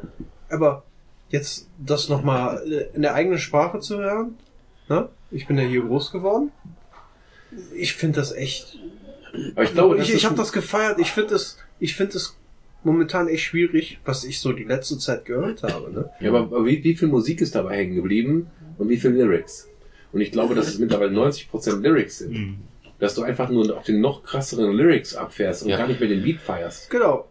Aber 0.51 0.85
jetzt 1.31 1.69
das 1.79 2.09
nochmal 2.09 2.63
in 2.95 3.03
der 3.03 3.15
eigenen 3.15 3.39
Sprache 3.39 3.81
zu 3.81 3.99
hören, 3.99 4.37
ne? 4.89 5.09
Ich 5.31 5.47
bin 5.47 5.59
ja 5.59 5.65
hier 5.65 5.83
groß 5.83 6.11
geworden. 6.11 6.53
Ich 7.75 7.95
finde 7.95 8.21
das 8.21 8.33
echt. 8.33 8.79
Aber 9.55 9.65
ich 9.65 9.73
glaube, 9.73 9.99
ich, 9.99 10.13
ich 10.13 10.25
habe 10.25 10.35
das 10.37 10.53
gefeiert. 10.53 10.99
Ich 10.99 11.13
finde 11.13 11.31
das, 11.31 11.59
ich 11.79 11.95
finde 11.95 12.15
das 12.15 12.37
momentan 12.83 13.29
echt 13.29 13.45
schwierig, 13.45 14.01
was 14.05 14.25
ich 14.25 14.41
so 14.41 14.53
die 14.53 14.65
letzte 14.65 14.99
Zeit 14.99 15.25
gehört 15.25 15.63
habe. 15.63 15.93
Ne? 15.93 16.11
Ja, 16.21 16.31
aber 16.31 16.41
aber 16.41 16.65
wie, 16.67 16.83
wie 16.85 16.95
viel 16.95 17.09
Musik 17.09 17.41
ist 17.41 17.55
dabei 17.55 17.77
hängen 17.77 17.95
geblieben 17.95 18.51
und 18.79 18.89
wie 18.89 18.97
viel 18.97 19.11
Lyrics? 19.11 19.69
Und 20.13 20.21
ich 20.21 20.33
glaube, 20.33 20.55
dass 20.55 20.69
es 20.69 20.79
mittlerweile 20.79 21.11
90% 21.13 21.81
Lyrics 21.81 22.19
sind. 22.19 22.59
Dass 22.99 23.15
du 23.15 23.23
einfach 23.23 23.49
nur 23.51 23.77
auf 23.77 23.85
den 23.85 24.01
noch 24.01 24.23
krasseren 24.25 24.73
Lyrics 24.73 25.15
abfährst 25.15 25.63
und 25.63 25.69
Ja. 25.69 25.77
gar 25.77 25.87
nicht 25.87 26.01
mehr 26.01 26.09
den 26.09 26.23
Beat 26.23 26.41
feierst. 26.41 26.91
Genau. 26.91 27.29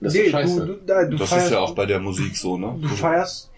Das 0.00 0.14
ist 0.14 0.18
Nee, 0.20 0.24
doch 0.26 0.32
scheiße. 0.32 0.60
du, 0.60 0.66
du, 0.74 0.78
da, 0.86 1.04
du 1.04 1.16
Das 1.16 1.28
feierst, 1.30 1.46
ist 1.46 1.52
ja 1.52 1.58
auch 1.60 1.74
bei 1.74 1.86
der 1.86 2.00
Musik 2.00 2.36
so, 2.36 2.56
ne? 2.58 2.76
du 2.80 2.88
feierst. 2.88 3.50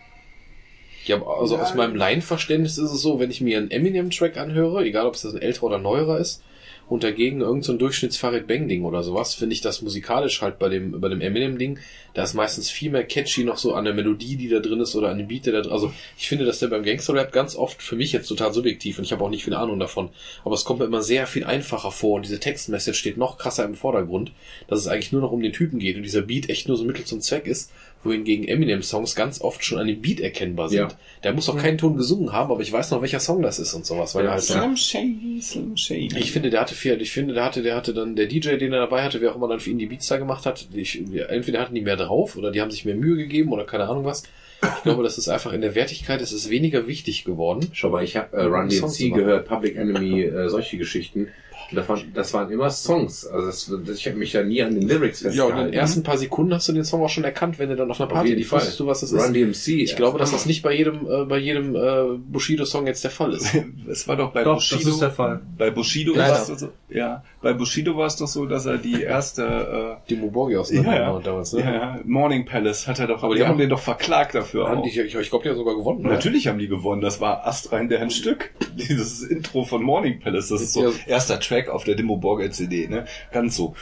Ja, 1.07 1.17
aber 1.17 1.41
also 1.41 1.57
Ja. 1.57 1.63
aus 1.63 1.75
meinem 1.75 1.95
Laienverständnis 1.97 2.77
ist 2.79 2.91
es 2.93 3.01
so, 3.01 3.19
wenn 3.19 3.31
ich 3.31 3.41
mir 3.41 3.59
einen 3.59 3.71
Eminem-Track 3.71 4.37
anhöre, 4.37 4.85
egal 4.85 5.07
ob 5.07 5.15
es 5.15 5.23
das 5.23 5.35
ein 5.35 5.41
älterer 5.43 5.65
oder 5.65 5.79
neuerer 5.79 6.19
ist, 6.19 6.43
und 6.89 7.05
dagegen 7.05 7.41
irgendein 7.41 7.63
so 7.63 7.77
Durchschnitts-Farid 7.77 8.47
Bang-Ding 8.47 8.85
oder 8.85 9.03
sowas, 9.03 9.35
finde 9.35 9.55
ich 9.55 9.61
das 9.61 9.83
musikalisch 9.83 10.41
halt 10.41 10.59
bei 10.59 10.69
dem, 10.69 11.01
bei 11.01 11.09
dem 11.09 11.21
Eminem-Ding, 11.21 11.79
da 12.15 12.23
ist 12.23 12.35
meistens 12.35 12.71
viel 12.71 12.91
mehr 12.91 13.05
catchy 13.05 13.45
noch 13.45 13.59
so 13.59 13.75
an 13.75 13.85
der 13.85 13.95
Melodie, 13.95 14.37
die 14.37 14.49
da 14.49 14.61
drin 14.61 14.81
ist 14.81 14.97
oder 14.97 15.11
an 15.11 15.19
dem 15.19 15.29
Beat, 15.29 15.47
der 15.47 15.53
da 15.53 15.61
drin 15.61 15.73
Also 15.73 15.93
ich 16.17 16.29
finde, 16.29 16.45
dass 16.45 16.59
der 16.59 16.69
beim 16.69 16.83
Gangster-Rap 16.83 17.33
ganz 17.33 17.57
oft, 17.57 17.83
für 17.83 17.97
mich 17.97 18.13
jetzt 18.13 18.29
total 18.29 18.53
subjektiv, 18.53 18.99
und 18.99 19.05
ich 19.05 19.13
habe 19.13 19.23
auch 19.23 19.31
nicht 19.31 19.45
viel 19.45 19.55
Ahnung 19.55 19.79
davon, 19.79 20.09
aber 20.45 20.55
es 20.55 20.65
kommt 20.65 20.81
mir 20.81 20.87
immer 20.87 21.03
sehr 21.03 21.27
viel 21.27 21.45
einfacher 21.45 21.93
vor 21.93 22.17
und 22.17 22.25
diese 22.25 22.41
Textmessage 22.41 22.99
steht 22.99 23.17
noch 23.17 23.39
krasser 23.39 23.65
im 23.65 23.75
Vordergrund, 23.75 24.33
dass 24.67 24.81
es 24.81 24.89
eigentlich 24.89 25.13
nur 25.13 25.21
noch 25.21 25.33
um 25.33 25.43
den 25.43 25.53
Typen 25.53 25.79
geht 25.79 25.97
und 25.97 26.03
dieser 26.03 26.23
Beat 26.23 26.49
echt 26.49 26.69
nur 26.69 26.77
so 26.77 26.85
Mittel 26.85 27.05
zum 27.05 27.21
Zweck 27.21 27.47
ist, 27.47 27.71
wohingegen 28.05 28.47
Eminem-Songs 28.47 29.15
ganz 29.15 29.41
oft 29.41 29.65
schon 29.65 29.79
an 29.79 29.87
dem 29.87 30.01
Beat 30.01 30.21
erkennbar 30.21 30.69
sind. 30.69 30.79
Ja. 30.79 30.89
Der 31.25 31.33
muss 31.33 31.49
auch 31.49 31.57
keinen 31.57 31.79
Ton 31.79 31.97
gesungen 31.97 32.33
haben, 32.33 32.51
aber 32.51 32.61
ich 32.61 32.73
weiß 32.73 32.91
noch, 32.91 33.03
welcher 33.03 33.21
Song 33.21 33.43
das 33.43 33.59
ist 33.59 33.75
und 33.75 33.85
sowas, 33.85 34.15
weil 34.15 34.27
er 34.27 34.33
halt 34.33 34.43
Slim 34.43 34.77
Shady, 34.77 35.41
Slim 35.43 35.77
Shady. 35.77 36.17
ich 36.17 36.33
finde, 36.33 36.51
der 36.51 36.61
hatte 36.61 36.75
viel. 36.75 37.01
Ich 37.03 37.11
finde, 37.11 37.35
der 37.35 37.45
hatte, 37.45 37.63
der 37.63 37.75
hatte 37.75 37.93
dann, 37.93 38.15
der 38.15 38.27
DJ, 38.27 38.57
den 38.57 38.73
er 38.73 38.81
dabei 38.81 39.03
hatte, 39.03 39.21
wer 39.21 39.33
auch 39.33 39.37
immer 39.37 39.49
dann 39.49 39.61
für 39.61 39.71
ihn 39.71 39.79
die 39.79 39.87
Beats 39.87 40.07
da 40.07 40.17
gemacht 40.17 40.47
hat, 40.47 40.69
ich, 40.73 41.03
entweder 41.29 41.61
hatten 41.61 41.75
die 41.75 41.81
mehr 41.81 41.97
drauf 41.97 42.37
oder 42.37 42.51
die 42.51 42.61
haben 42.61 42.71
sich 42.71 42.85
mehr 42.85 42.95
Mühe 42.95 43.17
gegeben 43.17 43.53
oder 43.53 43.65
keine 43.65 43.89
Ahnung 43.89 44.05
was. 44.05 44.23
Ich 44.61 44.83
glaube, 44.83 45.05
das 45.05 45.19
ist 45.19 45.29
einfach 45.29 45.53
in 45.53 45.61
der 45.61 45.77
Wertigkeit, 45.77 46.21
es 46.21 46.33
ist 46.33 46.51
weniger 46.51 46.89
wichtig 46.89 47.25
geworden. 47.25 47.69
Schau 47.73 47.91
mal, 47.91 48.03
ich 48.03 48.17
habe 48.17 48.37
äh, 48.37 48.43
Run 48.43 48.69
DMC 48.69 49.15
gehört, 49.15 49.47
Public 49.47 49.77
Enemy, 49.77 50.23
äh, 50.23 50.49
solche 50.49 50.79
Geschichten. 50.79 51.29
Und 51.71 51.77
Das 51.77 51.89
waren, 51.89 52.13
das 52.15 52.33
waren 52.35 52.51
immer 52.51 52.71
Songs. 52.71 53.27
Also 53.27 53.47
das, 53.47 53.71
das, 53.87 53.99
ich 53.99 54.07
habe 54.07 54.17
mich 54.17 54.33
ja 54.33 54.43
nie 54.43 54.63
an 54.63 54.75
den 54.75 54.89
Lyrics 54.89 55.21
Ja, 55.21 55.29
und 55.29 55.33
festgehalten. 55.35 55.59
in 55.61 55.65
den 55.73 55.75
ersten 55.75 56.03
paar 56.03 56.17
Sekunden 56.19 56.55
hast 56.55 56.69
du 56.69 56.73
den 56.73 56.85
Song 56.85 57.03
auch 57.03 57.09
schon 57.11 57.25
erkannt, 57.25 57.59
wenn 57.59 57.69
du 57.69 57.77
dann 57.77 57.91
auf 57.91 58.01
einer 58.01 58.09
Auf 58.11 58.15
Party 58.15 58.43
Fall. 58.45 58.59
wusstest 58.61 58.81
du, 58.81 58.87
was 58.87 59.01
das 59.01 59.13
Run 59.13 59.35
ist. 59.35 59.67
DMC. 59.67 59.83
Ich 59.83 59.97
glaube, 59.97 60.19
dass 60.19 60.31
das 60.33 60.47
nicht 60.47 60.63
bei 60.63 60.73
jedem, 60.75 61.07
äh, 61.07 61.25
bei 61.25 61.39
jedem 61.39 61.75
äh, 61.77 62.17
Bushido-Song 62.19 62.87
jetzt 62.87 63.05
der 63.05 63.11
Fall 63.11 63.33
ist. 63.35 63.55
Es 63.89 64.07
war 64.09 64.17
doch 64.17 64.33
bei 64.33 64.45
Doch, 64.45 64.55
Bushido. 64.57 64.83
das 64.85 64.93
ist 64.95 65.01
der 65.01 65.11
Fall. 65.11 65.41
Bei 65.57 65.71
Bushido 65.71 66.15
Leider. 66.15 66.35
war 66.35 66.41
es 66.51 66.61
so. 66.61 66.69
Ja, 66.91 67.23
bei 67.41 67.53
Bushido 67.53 67.97
war 67.97 68.07
es 68.07 68.17
doch 68.17 68.27
so, 68.27 68.47
dass 68.47 68.67
er 68.67 68.79
die 68.79 69.03
erste 69.03 69.99
Dimo 70.11 70.29
Borgi 70.31 70.57
aus 70.57 70.71
äh, 70.71 70.77
ja, 70.83 70.83
ja, 70.83 70.95
ja, 71.13 71.19
damals, 71.21 71.53
ja, 71.53 71.59
ne? 71.65 71.75
ja, 71.75 72.01
Morning 72.05 72.45
Palace 72.45 72.87
hat 72.89 72.99
er 72.99 73.07
doch, 73.07 73.23
Aber 73.23 73.35
die 73.35 73.39
die 73.41 73.45
haben 73.45 73.51
haben- 73.53 73.59
den 73.59 73.71
doch 73.71 73.79
verklagt 73.79 74.35
dafür. 74.35 74.69
Haben 74.69 74.79
auch. 74.79 74.83
die, 74.83 74.89
ich 75.01 75.15
ich 75.15 75.31
glaube, 75.31 75.45
die 75.45 75.51
haben 75.51 75.57
sogar 75.57 75.77
gewonnen. 75.77 76.01
oder? 76.01 76.15
Natürlich 76.15 76.49
haben 76.49 76.59
die 76.59 76.69
gewonnen. 76.69 77.01
Das 77.01 77.21
war 77.21 77.47
astrein 77.47 77.89
deren 77.89 78.11
Stück. 78.11 78.51
Dieses 78.75 79.23
Intro 79.23 79.65
von 79.65 79.83
Morning 79.83 80.21
Palace. 80.21 80.49
Das 80.49 80.61
ist 80.61 80.73
so 80.73 80.85
Ja. 80.85 80.91
erster 81.07 81.39
Track 81.41 81.69
auf 81.69 81.85
der 81.85 81.95
Dimo 81.95 82.17
Borgel 82.17 82.51
CD. 82.51 82.89
Ne? 82.89 83.05
Ganz 83.33 83.57
so 83.57 83.75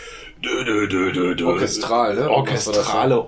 dö, 0.43 0.65
dö, 0.65 0.87
dö, 0.89 1.13
dö, 1.13 1.35
dö. 1.35 1.47
Orchestral, 1.47 2.15
ne? 2.17 2.31
Orchestrale 2.31 3.27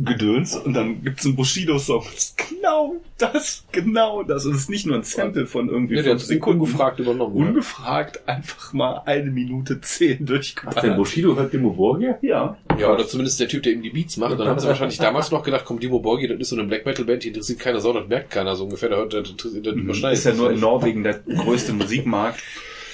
Orgelgedöns. 0.00 0.56
Und 0.56 0.74
dann 0.74 1.02
gibt's 1.02 1.24
einen 1.24 1.36
Bushido-Song. 1.36 2.04
Genau 2.50 2.96
das, 3.18 3.64
genau 3.72 4.22
das. 4.22 4.46
Und 4.46 4.54
es 4.54 4.62
ist 4.62 4.70
nicht 4.70 4.86
nur 4.86 4.96
ein 4.96 5.02
Sample 5.02 5.46
von 5.46 5.68
irgendwie 5.68 5.94
Nee, 5.96 6.02
der 6.02 6.12
fünf 6.12 6.24
Sekunden. 6.24 6.60
ungefragt 6.62 6.98
übernommen. 7.00 7.36
Ungefragt 7.36 8.26
einfach 8.26 8.72
mal 8.72 9.02
eine 9.06 9.30
Minute 9.30 9.80
zehn 9.80 10.26
Ach, 10.66 10.74
der. 10.74 10.92
Bushido 10.94 11.36
hört 11.36 11.52
Dimo 11.52 11.70
Borgia? 11.70 12.18
Ja. 12.22 12.56
Ja, 12.78 12.92
oder 12.92 13.06
zumindest 13.06 13.40
der 13.40 13.48
Typ, 13.48 13.62
der 13.62 13.72
eben 13.72 13.82
die 13.82 13.90
Beats 13.90 14.16
macht. 14.16 14.32
Und 14.32 14.38
dann 14.38 14.48
haben 14.48 14.60
sie 14.60 14.68
wahrscheinlich 14.68 14.98
damals 14.98 15.30
noch 15.30 15.42
gedacht, 15.42 15.64
komm, 15.64 15.80
Dimo 15.80 16.00
Borgi, 16.00 16.28
das 16.28 16.38
ist 16.40 16.48
so 16.50 16.56
eine 16.56 16.66
Black 16.66 16.86
Metal 16.86 17.04
Band, 17.04 17.24
die 17.24 17.28
interessiert 17.28 17.58
keiner 17.58 17.80
Sau, 17.80 17.92
das 17.92 18.08
merkt 18.08 18.30
keiner 18.30 18.56
so 18.56 18.64
ungefähr. 18.64 18.88
Da 18.88 18.96
hört, 18.96 19.12
das, 19.14 19.34
das, 19.36 19.52
das 19.62 19.74
überschneidet 19.74 20.18
Ist 20.18 20.24
ja 20.24 20.34
nur 20.34 20.50
in. 20.52 20.60
Norwegen 20.60 21.02
der 21.04 21.18
größte 21.18 21.72
Musikmarkt. 21.72 22.40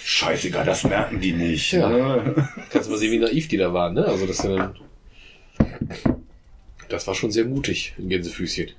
Scheißegal, 0.05 0.65
das 0.65 0.85
merken 0.85 1.21
die 1.21 1.33
nicht. 1.33 1.73
Ja. 1.73 1.89
Ne? 1.89 2.49
Kannst 2.71 2.87
du 2.89 2.93
mal 2.93 2.99
sehen, 2.99 3.11
wie 3.11 3.19
naiv 3.19 3.49
die 3.49 3.57
da 3.57 3.73
waren, 3.73 3.95
ne? 3.95 4.05
Also 4.05 4.25
das, 4.27 4.45
äh, 4.45 4.69
das 6.89 7.07
war 7.07 7.15
schon 7.15 7.31
sehr 7.31 7.45
mutig, 7.45 7.95
ein 7.99 8.09
Gänsefüßchen. 8.09 8.71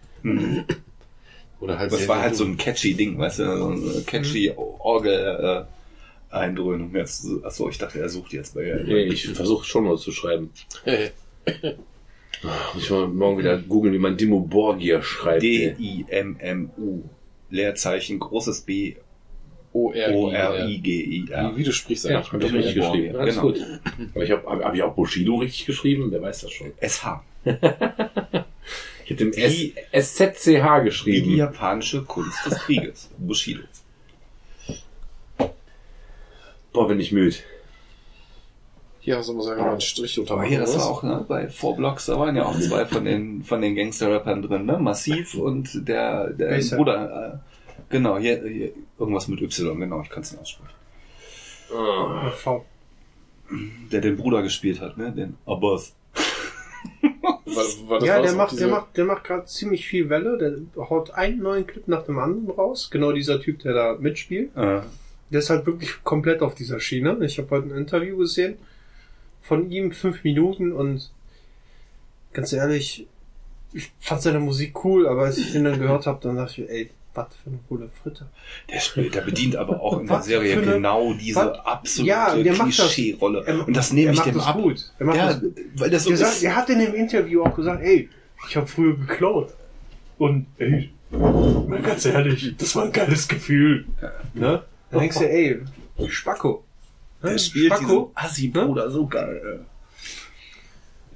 Oder 1.59 1.79
halt 1.79 1.91
Das 1.91 2.07
war 2.07 2.21
halt 2.21 2.35
so 2.35 2.45
ein 2.45 2.57
catchy 2.57 2.93
Ding, 2.93 3.17
weißt 3.17 3.39
du, 3.39 3.57
so 3.57 3.67
eine 3.69 4.01
catchy 4.05 4.51
Orgel 4.55 5.67
äh, 5.67 6.35
Eindröhnung. 6.35 6.93
Jetzt, 6.93 7.25
achso, 7.43 7.69
ich 7.69 7.77
dachte, 7.77 7.99
er 7.99 8.09
sucht 8.09 8.33
jetzt 8.33 8.53
bei 8.53 8.81
Nee, 8.85 9.03
ich 9.03 9.27
versuche 9.29 9.65
schon 9.65 9.85
mal 9.85 9.97
zu 9.97 10.11
schreiben. 10.11 10.51
Muss 12.73 12.83
ich 12.83 12.89
mal 12.91 13.07
morgen 13.07 13.39
wieder 13.39 13.57
googeln, 13.57 13.93
wie 13.93 13.99
man 13.99 14.17
Dimo 14.17 14.39
Borgia 14.41 15.01
schreibt. 15.01 15.41
D 15.41 15.75
I 15.79 16.05
M 16.07 16.35
M 16.39 16.69
U 16.77 17.03
Leerzeichen 17.49 18.19
großes 18.19 18.61
B 18.61 18.95
O 19.77 19.91
R 19.91 20.15
O 20.15 20.31
I 20.31 20.33
R 20.33 20.67
I 20.67 20.77
G 20.80 20.89
I 21.03 21.31
R. 21.31 21.56
Wie, 21.56 21.64
du 21.64 21.72
sprichst 21.72 22.06
Ja, 22.06 22.17
eigentlich. 22.17 22.33
hab 22.33 22.41
ich 22.43 22.53
richtig 22.53 22.75
geschrieben. 22.75 23.15
Alles 23.15 23.35
genau. 23.35 23.47
gut. 23.47 23.64
Aber 24.15 24.23
ich 24.23 24.31
habe 24.31 24.43
hab, 24.47 24.64
hab 24.64 24.73
ich 24.73 24.81
auch 24.81 24.95
Bushido 24.95 25.35
richtig 25.35 25.65
geschrieben? 25.67 26.07
Wer 26.09 26.22
weiß 26.22 26.41
das 26.41 26.51
schon. 26.51 26.72
S 26.77 27.03
H. 27.03 27.23
Ich 29.06 29.11
hätte 29.11 29.23
im 29.23 29.31
SZCH 29.31 30.47
Wie 30.47 30.80
die 30.80 30.83
geschrieben. 30.83 31.35
japanische 31.35 32.03
Kunst 32.03 32.45
des 32.45 32.56
Krieges. 32.59 33.09
Bushido. 33.17 33.61
Boah, 36.73 36.88
bin 36.88 36.99
ich 36.99 37.11
müde. 37.11 37.38
Hier 38.99 39.17
hast 39.17 39.30
du 39.30 39.33
mal 39.33 39.43
sagen, 39.43 39.61
einen 39.61 39.80
Strich 39.80 40.19
unter 40.19 40.33
Aber 40.33 40.43
hier, 40.43 40.59
das 40.59 40.77
war 40.77 40.85
auch 40.88 41.01
ne, 41.03 41.23
bei 41.25 41.47
Four 41.47 41.77
Blocks, 41.77 42.07
da 42.07 42.19
waren 42.19 42.35
ja 42.35 42.45
auch 42.45 42.59
zwei 42.59 42.85
von 42.85 43.06
den 43.06 43.41
von 43.43 43.61
den 43.61 43.75
Gangster-Rappern 43.75 44.41
drin, 44.41 44.65
ne? 44.65 44.77
Massiv 44.77 45.35
und 45.35 45.88
der, 45.88 46.31
der? 46.31 46.59
Bruder. 46.75 47.41
Äh, 47.41 47.83
genau, 47.89 48.17
hier, 48.17 48.43
hier 48.45 48.73
irgendwas 49.00 49.27
mit 49.27 49.42
Y, 49.42 49.80
genau, 49.80 50.01
ich 50.01 50.09
kann 50.09 50.24
es 50.24 50.32
nicht 50.32 50.42
aussprechen. 50.42 50.74
V. 52.38 52.66
Der 53.92 54.01
den 54.01 54.17
Bruder 54.17 54.42
gespielt 54.42 54.80
hat, 54.82 54.98
ne? 54.98 55.11
Den 55.11 55.38
Abbas. 55.45 55.93
War, 57.45 57.66
war 57.90 58.03
Ja, 58.03 58.22
der 58.22 58.34
macht, 58.34 58.51
diese- 58.51 58.61
der 58.66 58.69
macht, 58.69 58.98
der 58.98 59.06
macht 59.06 59.24
gerade 59.24 59.45
ziemlich 59.45 59.88
viel 59.88 60.09
Welle. 60.09 60.38
Der 60.38 60.90
haut 60.90 61.11
einen 61.11 61.40
neuen 61.42 61.66
Clip 61.66 61.88
nach 61.88 62.03
dem 62.03 62.19
anderen 62.19 62.50
raus. 62.56 62.90
Genau 62.92 63.11
dieser 63.14 63.40
Typ, 63.42 63.59
der 63.59 63.74
da 63.74 63.95
mitspielt. 64.00 64.56
Äh, 64.56 64.82
Der 65.32 65.40
ist 65.40 65.50
halt 65.50 65.66
wirklich 65.66 66.03
komplett 66.03 66.42
auf 66.42 66.56
dieser 66.56 66.80
Schiene. 66.80 67.17
Ich 67.26 67.38
habe 67.38 67.50
heute 67.50 67.67
ein 67.67 67.77
Interview 67.77 68.17
gesehen 68.17 68.58
von 69.42 69.72
ihm, 69.72 69.92
fünf 69.92 70.24
Minuten 70.24 70.72
und 70.74 71.09
ganz 72.34 72.51
ehrlich, 72.53 73.08
ich 73.74 73.92
fand 74.00 74.22
seine 74.22 74.40
Musik 74.40 74.84
cool, 74.85 75.08
aber 75.08 75.24
als 75.24 75.38
ich 75.38 75.51
den 75.53 75.64
dann 75.64 75.80
gehört 75.80 76.06
habe, 76.06 76.19
dann 76.22 76.35
dachte 76.35 76.61
ich, 76.64 76.69
ey, 76.69 76.90
was 77.17 77.27
für 77.43 77.49
eine 77.49 77.59
coole 77.67 77.89
Fritte. 78.01 78.27
der 78.71 78.79
spielt, 78.79 79.15
der 79.15 79.21
bedient 79.21 79.55
aber 79.55 79.81
auch 79.81 79.99
in 79.99 80.07
der 80.07 80.21
Serie 80.21 80.53
eine- 80.53 80.73
genau 80.73 81.13
diese 81.13 81.39
was- 81.39 81.59
absolute 81.65 82.07
Ja, 82.09 82.35
der 82.35 82.53
macht 82.53 82.69
das. 82.69 82.75
Klischee-Rolle. 82.77 83.43
Er- 83.45 83.67
Und 83.67 83.75
das 83.75 83.91
nehme 83.91 84.07
er 84.11 84.13
ich 84.13 84.19
dem 84.21 84.39
ab. 84.39 84.55
gut. 84.55 84.91
Er 84.99 85.05
macht 85.07 85.17
Ja, 85.17 85.33
das 85.33 85.41
weil 85.75 85.89
das 85.89 86.03
so 86.03 86.09
Der, 86.11 86.17
sagt, 86.19 86.33
ist. 86.33 86.43
der 86.43 86.55
hat 86.55 86.69
in 86.69 86.79
dem 86.79 86.93
Interview 86.93 87.43
auch 87.43 87.55
gesagt, 87.55 87.81
ey, 87.83 88.09
ich 88.47 88.55
habe 88.55 88.67
früher 88.67 88.95
geklaut. 88.95 89.53
Und 90.17 90.45
ey, 90.59 90.91
mal 91.11 91.81
ganz 91.81 92.05
ehrlich, 92.05 92.55
das 92.57 92.75
war 92.75 92.85
ein 92.85 92.91
geiles 92.91 93.27
Gefühl. 93.27 93.85
Ne? 94.33 94.63
Dann 94.91 94.99
denkst 95.01 95.17
du, 95.17 95.29
ey, 95.29 95.59
Spacko. 96.07 96.63
Der 97.23 97.37
spielt 97.39 97.71
diesen 97.73 97.85
Spacko. 97.87 98.11
Assi-Bruder 98.13 98.91
so 98.91 99.07
geil. 99.07 99.65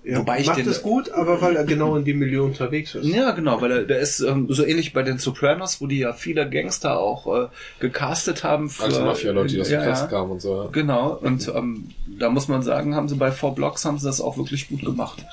Ja, 0.03 0.17
Wobei 0.17 0.39
ich 0.39 0.47
macht 0.47 0.57
den- 0.57 0.67
es 0.67 0.81
gut, 0.81 1.11
aber 1.11 1.41
weil 1.41 1.55
er 1.55 1.63
genau 1.63 1.95
in 1.95 2.03
dem 2.05 2.17
Milieu 2.17 2.43
unterwegs 2.43 2.95
ist. 2.95 3.05
Ja, 3.05 3.31
genau, 3.31 3.61
weil 3.61 3.71
er, 3.71 3.83
der 3.83 3.99
ist 3.99 4.19
ähm, 4.21 4.47
so 4.49 4.65
ähnlich 4.65 4.93
bei 4.93 5.03
den 5.03 5.19
Sopranos, 5.19 5.79
wo 5.79 5.85
die 5.85 5.99
ja 5.99 6.13
viele 6.13 6.49
Gangster 6.49 6.99
auch 6.99 7.27
äh, 7.43 7.47
gecastet 7.79 8.43
haben 8.43 8.71
für 8.71 8.85
Alte 8.85 9.01
Mafia-Leute, 9.01 9.53
die 9.53 9.61
aus 9.61 9.67
dem 9.67 9.75
ja, 9.79 9.83
Knast 9.85 10.03
ja. 10.03 10.07
kamen 10.07 10.31
und 10.31 10.41
so. 10.41 10.69
Genau, 10.71 11.19
und 11.21 11.47
ähm, 11.49 11.89
da 12.19 12.29
muss 12.29 12.47
man 12.47 12.63
sagen, 12.63 12.95
haben 12.95 13.09
sie 13.09 13.15
bei 13.15 13.31
Four 13.31 13.53
Blocks 13.53 13.85
haben 13.85 13.99
sie 13.99 14.07
das 14.07 14.21
auch 14.21 14.37
wirklich 14.37 14.69
gut 14.69 14.81
gemacht. 14.81 15.23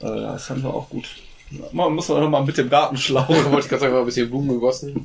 Äh, 0.00 0.06
das 0.06 0.48
haben 0.48 0.62
sie 0.62 0.66
auch 0.66 0.88
gut. 0.88 1.04
Man 1.72 1.94
muss 1.94 2.08
man 2.08 2.20
noch 2.22 2.30
mal 2.30 2.42
mit 2.44 2.56
dem 2.56 2.70
Gartenschlauch. 2.70 3.28
Da 3.28 3.44
wollte 3.52 3.60
ich 3.60 3.68
gerade 3.68 3.80
sagen, 3.80 3.92
mal 3.92 4.00
ein 4.00 4.06
bisschen 4.06 4.30
Blumen 4.30 4.48
gegossen. 4.48 5.04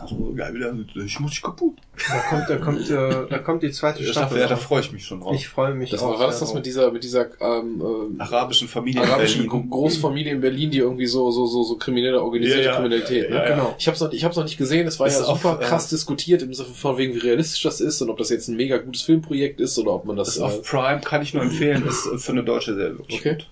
Also, 0.00 0.32
geil, 0.36 0.54
wieder, 0.54 0.72
ich 1.04 1.18
muss 1.20 1.32
dich 1.32 1.42
kaputt. 1.42 1.74
Da 2.08 2.18
kommt, 2.30 2.48
da 2.48 2.56
kommt, 2.56 2.88
äh, 2.90 3.26
da 3.28 3.38
kommt 3.38 3.62
die 3.64 3.70
zweite 3.72 4.04
Da, 4.04 4.12
Staffel. 4.12 4.38
ja, 4.40 4.46
da 4.46 4.56
freue 4.56 4.80
ich 4.80 4.92
mich 4.92 5.04
schon 5.04 5.20
drauf. 5.20 5.34
ich 5.34 5.48
freue 5.48 5.74
mich 5.74 5.90
Das 5.90 6.00
auch 6.02 6.12
war, 6.12 6.18
war 6.20 6.26
das 6.28 6.38
sehr 6.38 6.46
das 6.46 6.54
mit 6.54 6.66
dieser, 6.66 6.92
mit 6.92 7.02
dieser 7.02 7.26
ähm, 7.40 7.82
ähm, 7.84 8.14
Arabischen 8.20 8.68
Familie 8.68 9.02
in 9.02 9.08
arabischen 9.08 9.46
Großfamilie 9.48 10.32
in 10.32 10.40
Berlin, 10.40 10.70
die 10.70 10.78
irgendwie 10.78 11.06
so 11.06 11.30
so 11.32 11.46
so 11.46 11.64
so 11.64 11.76
kriminelle 11.76 12.22
organisierte 12.22 12.62
Ja, 12.62 12.70
ja. 12.70 12.74
Kriminalität. 12.76 13.30
Ne? 13.30 13.36
Ja, 13.36 13.42
ja. 13.48 13.54
Genau. 13.56 13.74
Ich 13.78 13.86
habe 13.88 13.94
es 13.96 14.00
noch, 14.00 14.12
ich 14.12 14.24
hab's 14.24 14.36
noch 14.36 14.44
nicht 14.44 14.58
gesehen. 14.58 14.86
Es 14.86 15.00
war 15.00 15.08
Ist 15.08 15.20
ja 15.20 15.26
auch, 15.26 15.36
super 15.40 15.58
äh, 15.60 15.64
krass 15.64 15.88
diskutiert 15.88 16.42
im 16.42 16.54
Sinne 16.54 16.68
von 16.72 16.96
wegen 16.96 17.14
wie 17.14 17.18
realistisch 17.18 17.62
das 17.62 17.80
ist 17.80 18.00
und 18.00 18.08
ob 18.10 18.18
das 18.18 18.30
jetzt 18.30 18.48
ein 18.48 18.56
mega 18.56 18.78
gutes 18.78 19.02
Filmprojekt 19.02 19.60
ist 19.60 19.76
oder 19.78 19.92
ob 19.94 20.04
man 20.04 20.16
das. 20.16 20.28
Das 20.28 20.36
ist 20.36 20.42
auf 20.42 20.58
äh, 20.58 20.62
Prime, 20.62 21.00
kann 21.00 21.22
ich 21.22 21.34
nur 21.34 21.42
empfehlen, 21.42 21.84
ist 21.86 22.06
äh, 22.06 22.18
für 22.18 22.32
eine 22.32 22.44
deutsche 22.44 22.74
Serie 22.74 22.98
wirklich 22.98 23.18
Okay. 23.20 23.34
gut. 23.34 23.46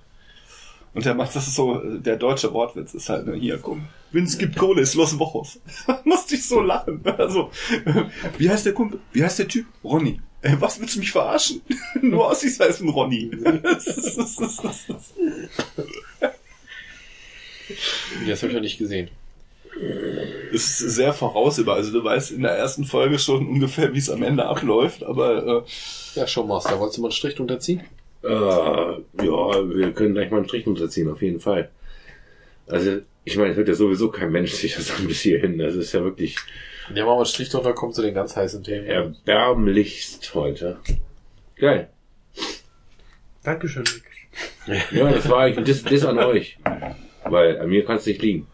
Und 0.97 1.05
der 1.05 1.15
macht 1.15 1.37
das 1.37 1.47
ist 1.47 1.57
so, 1.57 1.79
äh, 1.79 1.99
der 2.01 2.17
deutsche 2.17 2.55
Wortwitz 2.55 2.95
ist 2.95 3.11
halt, 3.11 3.27
ne, 3.27 3.35
hier, 3.35 3.59
komm, 3.59 3.87
wenn 4.13 4.25
es 4.25 4.39
gibt 4.39 4.57
Kohle, 4.57 4.81
ist 4.81 4.95
los 4.95 5.19
Wochos. 5.19 5.61
Musste 6.05 6.37
ich 6.37 6.49
so 6.49 6.63
lachen. 6.63 7.03
Also, 7.05 7.51
äh, 7.85 8.05
wie 8.39 8.49
heißt 8.49 8.65
der 8.65 8.73
Kumpel? 8.73 8.99
Wie 9.13 9.23
heißt 9.23 9.39
der 9.39 9.47
Typ? 9.47 9.67
Ronny. 9.85 10.23
Ey, 10.41 10.59
was 10.59 10.81
willst 10.81 10.95
du 10.95 11.01
mich 11.01 11.13
verarschen? 11.13 11.61
Nur 12.01 12.31
als 12.31 12.43
ein 12.61 12.89
Ronny. 12.89 13.31
Das 18.27 18.43
habe 18.43 18.51
ich 18.51 18.55
noch 18.55 18.63
nicht 18.63 18.79
gesehen. 18.79 19.11
Es 20.55 20.81
ist 20.81 20.95
sehr 20.95 21.13
voraussehbar. 21.13 21.75
Also 21.75 21.93
du 21.93 22.03
weißt 22.03 22.31
in 22.31 22.43
der 22.43 22.53
ersten 22.53 22.85
Folge 22.85 23.19
schon 23.19 23.47
ungefähr, 23.47 23.93
wie 23.93 23.99
es 23.99 24.09
am 24.09 24.23
Ende 24.23 24.47
abläuft, 24.47 25.03
aber 25.03 25.65
äh, 26.15 26.19
Ja, 26.19 26.27
Showmaster, 26.29 26.79
wolltest 26.79 26.99
du 26.99 27.03
mal 27.03 27.09
einen 27.09 27.13
Strich 27.13 27.35
drunter 27.35 27.59
ziehen? 27.59 27.83
Äh, 28.27 29.25
ja, 29.25 29.69
wir 29.69 29.93
können 29.93 30.15
gleich 30.15 30.31
mal 30.31 30.39
einen 30.39 30.47
Strich 30.49 30.67
unterziehen, 30.67 31.11
auf 31.11 31.23
jeden 31.23 31.41
Fall. 31.41 31.71
Also, 32.67 32.99
ich 33.25 33.37
meine, 33.37 33.51
es 33.51 33.57
hört 33.57 33.69
ja 33.69 33.75
sowieso 33.75 34.11
kein 34.11 34.33
Mensch 34.33 34.53
sich 34.53 34.75
das 34.75 34.91
an 34.99 35.07
bis 35.07 35.21
hierhin. 35.21 35.59
Das 35.59 35.75
ist 35.75 35.93
ja 35.93 36.03
wirklich 36.03 36.37
Ja, 36.95 37.05
machen 37.05 37.15
wir 37.15 37.17
einen 37.19 37.27
Strich 37.27 37.49
drunter, 37.51 37.73
kommt 37.73 37.95
zu 37.95 38.03
den 38.03 38.15
ganz 38.15 38.37
heißen 38.37 38.63
Themen. 38.65 38.87
erbärmlichst 38.87 40.35
heute. 40.35 40.79
Geil. 41.57 41.89
Dankeschön, 43.43 43.85
Nick. 43.85 44.83
Ja, 44.93 45.11
das 45.11 45.29
war 45.29 45.41
eigentlich 45.43 45.67
das, 45.69 45.85
das 45.85 46.05
an 46.05 46.19
euch. 46.19 46.59
Weil 47.25 47.61
an 47.61 47.69
mir 47.69 47.85
kann 47.85 47.97
es 47.97 48.07
nicht 48.07 48.21
liegen. 48.23 48.47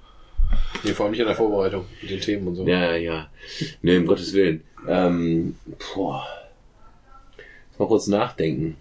Nee, 0.84 0.92
vor 0.92 1.04
allem 1.06 1.12
nicht 1.12 1.20
in 1.20 1.26
der 1.26 1.34
Vorbereitung 1.36 1.86
mit 2.02 2.10
den 2.10 2.20
Themen 2.20 2.46
und 2.48 2.56
so. 2.56 2.66
Ja, 2.66 2.94
ja. 2.96 3.30
Nee, 3.80 3.96
um 3.96 4.06
Gottes 4.06 4.34
Willen. 4.34 4.62
Ähm, 4.86 5.56
boah. 5.94 6.26
Jetzt 7.70 7.78
mal 7.80 7.88
kurz 7.88 8.06
nachdenken. 8.06 8.76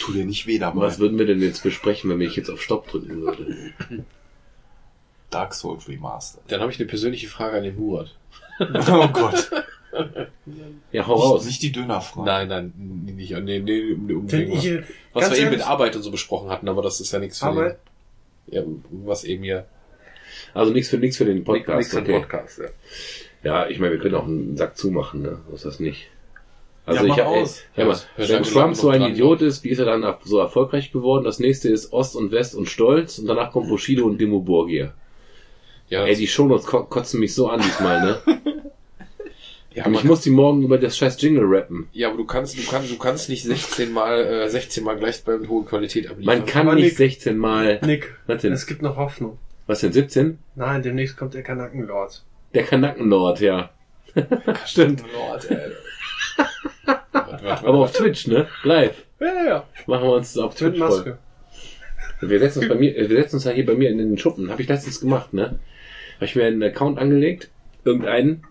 Tu 0.00 0.12
dir 0.12 0.24
nicht 0.24 0.46
weh 0.46 0.58
dabei. 0.58 0.82
Was 0.82 0.98
würden 0.98 1.18
wir 1.18 1.26
denn 1.26 1.40
jetzt 1.40 1.62
besprechen, 1.62 2.10
wenn 2.10 2.20
ich 2.20 2.36
jetzt 2.36 2.50
auf 2.50 2.62
Stopp 2.62 2.88
drücken 2.88 3.22
würde? 3.22 3.56
Dark 5.30 5.54
Souls 5.54 5.88
Remastered. 5.88 6.44
Dann 6.48 6.60
habe 6.60 6.70
ich 6.70 6.78
eine 6.78 6.88
persönliche 6.88 7.28
Frage 7.28 7.56
an 7.56 7.64
den 7.64 7.76
Murat. 7.76 8.14
oh 8.60 9.08
Gott. 9.08 9.50
Ja, 10.92 11.06
hau 11.06 11.16
Nicht, 11.16 11.24
raus. 11.24 11.44
nicht 11.46 11.62
die 11.62 11.72
Dönerfrage. 11.72 12.26
Nein, 12.26 12.48
nein, 12.48 12.72
nicht 13.04 13.32
nee, 13.38 13.60
nee, 13.60 13.92
um, 13.92 14.10
um 14.10 14.24
was, 14.26 14.32
ich, 14.32 14.66
äh, 14.66 14.82
was 15.12 15.30
wir 15.30 15.38
eben 15.38 15.50
mit 15.50 15.66
Arbeit 15.66 15.96
und 15.96 16.02
so 16.02 16.10
besprochen 16.10 16.48
hatten, 16.50 16.68
aber 16.68 16.80
das 16.82 17.00
ist 17.00 17.12
ja 17.12 17.18
nichts 17.18 17.40
für 17.40 17.46
Arbeit? 17.46 17.78
Den, 18.46 18.54
ja, 18.54 18.62
was 19.04 19.24
eben 19.24 19.44
hier 19.44 19.66
Also 20.54 20.72
nichts 20.72 20.88
für 20.88 20.96
nichts 20.98 21.18
für 21.18 21.26
den 21.26 21.44
Podcast. 21.44 21.78
nichts 21.78 21.92
für 21.92 22.02
den 22.02 22.14
okay. 22.14 22.20
Podcast. 22.22 22.58
Ja. 22.58 22.68
Ja, 23.44 23.66
ich 23.68 23.80
meine, 23.80 23.92
wir 23.92 24.00
können 24.00 24.14
auch 24.14 24.24
einen 24.24 24.56
Sack 24.56 24.76
zumachen, 24.78 25.22
ne? 25.22 25.40
So 25.48 25.56
ist 25.56 25.64
das 25.64 25.80
nicht. 25.80 26.08
Also 26.84 27.06
Ja, 27.06 27.14
ich, 27.14 27.22
aus. 27.22 27.62
Ja, 27.76 27.86
wenn 27.86 28.26
sagen 28.26 28.44
wir 28.44 28.52
Trump 28.52 28.76
so 28.76 28.88
ein 28.90 29.00
dran, 29.00 29.12
Idiot 29.12 29.40
ist, 29.42 29.62
wie 29.64 29.68
ist 29.68 29.78
er 29.78 29.84
dann 29.86 30.04
so 30.24 30.38
erfolgreich 30.38 30.90
geworden? 30.90 31.24
Das 31.24 31.38
nächste 31.38 31.68
ist 31.68 31.92
Ost 31.92 32.16
und 32.16 32.32
West 32.32 32.54
und 32.54 32.68
Stolz 32.68 33.18
und 33.18 33.26
danach 33.28 33.52
kommt 33.52 33.68
Bushido 33.68 34.04
und 34.04 34.18
Dimo 34.20 34.40
Borgir. 34.40 34.92
Ja, 35.88 36.04
Ey, 36.04 36.16
die 36.16 36.26
Shownotes 36.26 36.66
ko 36.66 36.84
kotzen 36.84 37.20
mich 37.20 37.34
so 37.34 37.48
an 37.48 37.60
diesmal, 37.60 38.00
ne? 38.02 38.18
ja, 39.74 39.84
Und 39.84 39.92
man 39.92 40.00
ich 40.00 40.04
muss 40.08 40.22
die 40.22 40.30
morgen 40.30 40.62
über 40.62 40.78
das 40.78 40.96
scheiß 40.96 41.20
Jingle 41.20 41.44
rappen. 41.44 41.86
Ja, 41.92 42.08
aber 42.08 42.16
du 42.16 42.24
kannst, 42.24 42.58
du 42.58 42.62
kannst, 42.68 42.90
du 42.90 42.98
kannst 42.98 43.28
nicht 43.28 43.44
16 43.44 43.92
mal, 43.92 44.18
äh, 44.24 44.48
16 44.48 44.82
mal 44.82 44.96
gleich 44.96 45.22
bei 45.22 45.38
hoher 45.46 45.64
Qualität 45.66 46.08
abliefern. 46.10 46.38
Man 46.38 46.46
kann 46.46 46.66
Aber 46.66 46.74
nicht 46.76 46.84
Nick- 46.86 46.96
16 46.96 47.36
mal... 47.38 47.78
Nick, 47.84 48.14
Was 48.26 48.42
denn? 48.42 48.52
es 48.52 48.66
gibt 48.66 48.82
noch 48.82 48.96
Hoffnung. 48.96 49.38
Was 49.66 49.80
denn, 49.80 49.92
17? 49.92 50.38
Nein, 50.56 50.82
demnächst 50.82 51.16
kommt 51.16 51.34
der 51.34 51.42
Kanackenlord. 51.42 52.24
Der 52.54 52.64
Kanackenlord, 52.64 53.40
ja. 53.40 53.70
Stimmt. 54.66 55.04
Lord, 55.14 55.50
ey. 55.50 55.72
Aber 57.40 57.78
auf 57.78 57.92
Twitch, 57.92 58.26
ne? 58.26 58.48
Live. 58.64 59.04
Ja, 59.20 59.44
ja. 59.44 59.66
Machen 59.86 60.04
wir 60.04 60.16
uns 60.16 60.36
auf 60.38 60.54
Twitch 60.54 60.78
voll. 60.78 61.18
Wir 62.20 62.38
setzen 62.38 62.60
uns 62.60 62.68
bei 62.68 62.74
mir, 62.76 62.94
wir 62.94 63.16
setzen 63.16 63.36
uns 63.36 63.44
ja 63.44 63.50
hier 63.50 63.66
bei 63.66 63.74
mir 63.74 63.90
in 63.90 63.98
den 63.98 64.18
Schuppen. 64.18 64.50
Habe 64.50 64.62
ich 64.62 64.68
letztens 64.68 65.00
gemacht, 65.00 65.32
ne? 65.32 65.58
Habe 66.16 66.24
ich 66.24 66.36
mir 66.36 66.44
einen 66.44 66.62
Account 66.62 66.98
angelegt, 66.98 67.50
irgendeinen, 67.84 68.44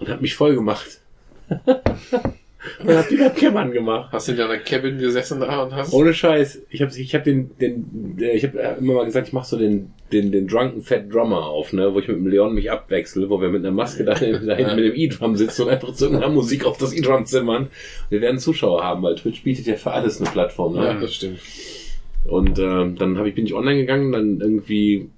und 0.00 0.08
habe 0.08 0.20
mich 0.20 0.34
voll 0.34 0.54
gemacht. 0.54 1.00
und 2.80 2.88
hab 2.96 3.08
die 3.08 3.18
Webcam 3.18 3.56
angemacht. 3.56 4.12
Hast 4.12 4.28
du 4.28 4.32
in 4.32 4.38
deiner 4.38 4.58
Cabin 4.58 4.98
gesessen 4.98 5.40
da 5.40 5.62
und 5.64 5.74
hast... 5.74 5.92
Ohne 5.92 6.14
Scheiß. 6.14 6.62
Ich 6.70 6.80
habe 6.82 6.92
ich 6.96 7.14
hab 7.14 7.24
den, 7.24 7.50
den, 7.58 8.16
der- 8.18 8.34
ich 8.34 8.44
habe 8.44 8.58
immer 8.78 8.94
mal 8.94 9.04
gesagt, 9.04 9.28
ich 9.28 9.32
mache 9.32 9.46
so 9.46 9.58
den, 9.58 9.92
den, 10.12 10.30
den 10.32 10.46
Drunken 10.46 10.82
Fat 10.82 11.12
Drummer 11.12 11.46
auf, 11.46 11.72
ne, 11.72 11.92
wo 11.92 11.98
ich 11.98 12.08
mit 12.08 12.16
dem 12.18 12.26
Leon 12.28 12.54
mich 12.54 12.70
abwechsel, 12.70 13.28
wo 13.30 13.40
wir 13.40 13.48
mit 13.48 13.64
einer 13.64 13.74
Maske 13.74 14.04
da, 14.04 14.16
hinten 14.16 14.46
mit 14.46 14.84
dem 14.84 14.94
E-Drum 14.94 15.36
sitzen 15.36 15.62
und 15.62 15.68
einfach 15.70 15.92
zu 15.92 16.04
irgendeiner 16.04 16.32
Musik 16.32 16.64
auf 16.64 16.78
das 16.78 16.92
E-Drum 16.92 17.26
zimmern. 17.26 17.68
Wir 18.10 18.20
werden 18.20 18.38
Zuschauer 18.38 18.84
haben, 18.84 19.02
weil 19.02 19.16
Twitch 19.16 19.42
bietet 19.42 19.66
ja 19.66 19.74
für 19.74 19.90
alles 19.92 20.20
eine 20.20 20.30
Plattform, 20.30 20.74
ne? 20.74 20.84
Ja, 20.84 20.94
das 20.94 21.14
stimmt. 21.14 21.40
Und 22.24 22.58
ähm, 22.60 22.96
dann 22.96 23.18
hab 23.18 23.26
ich, 23.26 23.34
bin 23.34 23.46
ich 23.46 23.54
online 23.54 23.80
gegangen, 23.80 24.12
dann 24.12 24.40
irgendwie, 24.40 25.08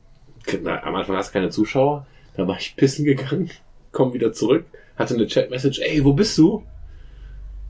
na, 0.63 0.83
am 0.83 0.95
Anfang 0.95 1.17
hast 1.17 1.29
du 1.29 1.33
keine 1.35 1.51
Zuschauer, 1.51 2.07
da 2.37 2.49
war 2.49 2.57
ich 2.59 2.75
pissen 2.77 3.05
gegangen, 3.05 3.51
komm 3.93 4.15
wieder 4.15 4.33
zurück, 4.33 4.65
hatte 4.97 5.15
eine 5.15 5.27
Chat-Message, 5.27 5.81
ey, 5.81 6.03
wo 6.05 6.15
bist 6.15 6.39
du? 6.39 6.63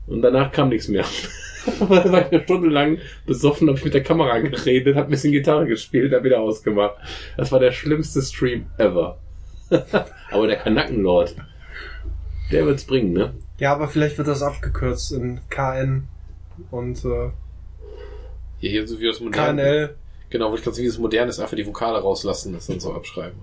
Und 0.07 0.21
danach 0.21 0.51
kam 0.51 0.69
nichts 0.69 0.87
mehr. 0.87 1.05
dann 1.79 1.89
war 1.89 2.21
ich 2.25 2.31
eine 2.31 2.43
Stunde 2.43 2.69
lang 2.69 2.99
besoffen, 3.25 3.67
habe 3.67 3.77
ich 3.77 3.85
mit 3.85 3.93
der 3.93 4.03
Kamera 4.03 4.39
geredet, 4.39 4.95
hab 4.95 5.05
ein 5.05 5.11
bisschen 5.11 5.31
Gitarre 5.31 5.65
gespielt, 5.65 6.13
hab 6.13 6.23
wieder 6.23 6.39
ausgemacht. 6.39 6.95
Das 7.37 7.51
war 7.51 7.59
der 7.59 7.71
schlimmste 7.71 8.21
Stream 8.21 8.67
ever. 8.77 9.17
Aber 10.31 10.47
der 10.47 10.57
Kanackenlord, 10.57 11.35
der 12.51 12.65
wird's 12.65 12.85
bringen, 12.85 13.13
ne? 13.13 13.33
Ja, 13.57 13.73
aber 13.73 13.87
vielleicht 13.87 14.17
wird 14.17 14.27
das 14.27 14.43
abgekürzt 14.43 15.13
in 15.13 15.39
KN 15.49 16.07
und 16.71 17.05
äh, 17.05 17.31
Hier, 18.59 18.69
hier 18.69 18.87
so 18.87 18.99
wie 18.99 19.05
das 19.05 19.21
moderne. 19.21 19.61
KNL. 19.61 19.95
Genau, 20.29 20.51
wo 20.51 20.55
ich 20.55 20.61
glaube, 20.61 20.77
wie 20.77 20.85
das 20.85 20.97
moderne 20.97 21.29
ist, 21.29 21.39
einfach 21.39 21.55
die 21.55 21.65
Vokale 21.65 21.99
rauslassen, 21.99 22.51
das 22.51 22.67
dann 22.67 22.81
so 22.81 22.93
abschreiben. 22.93 23.39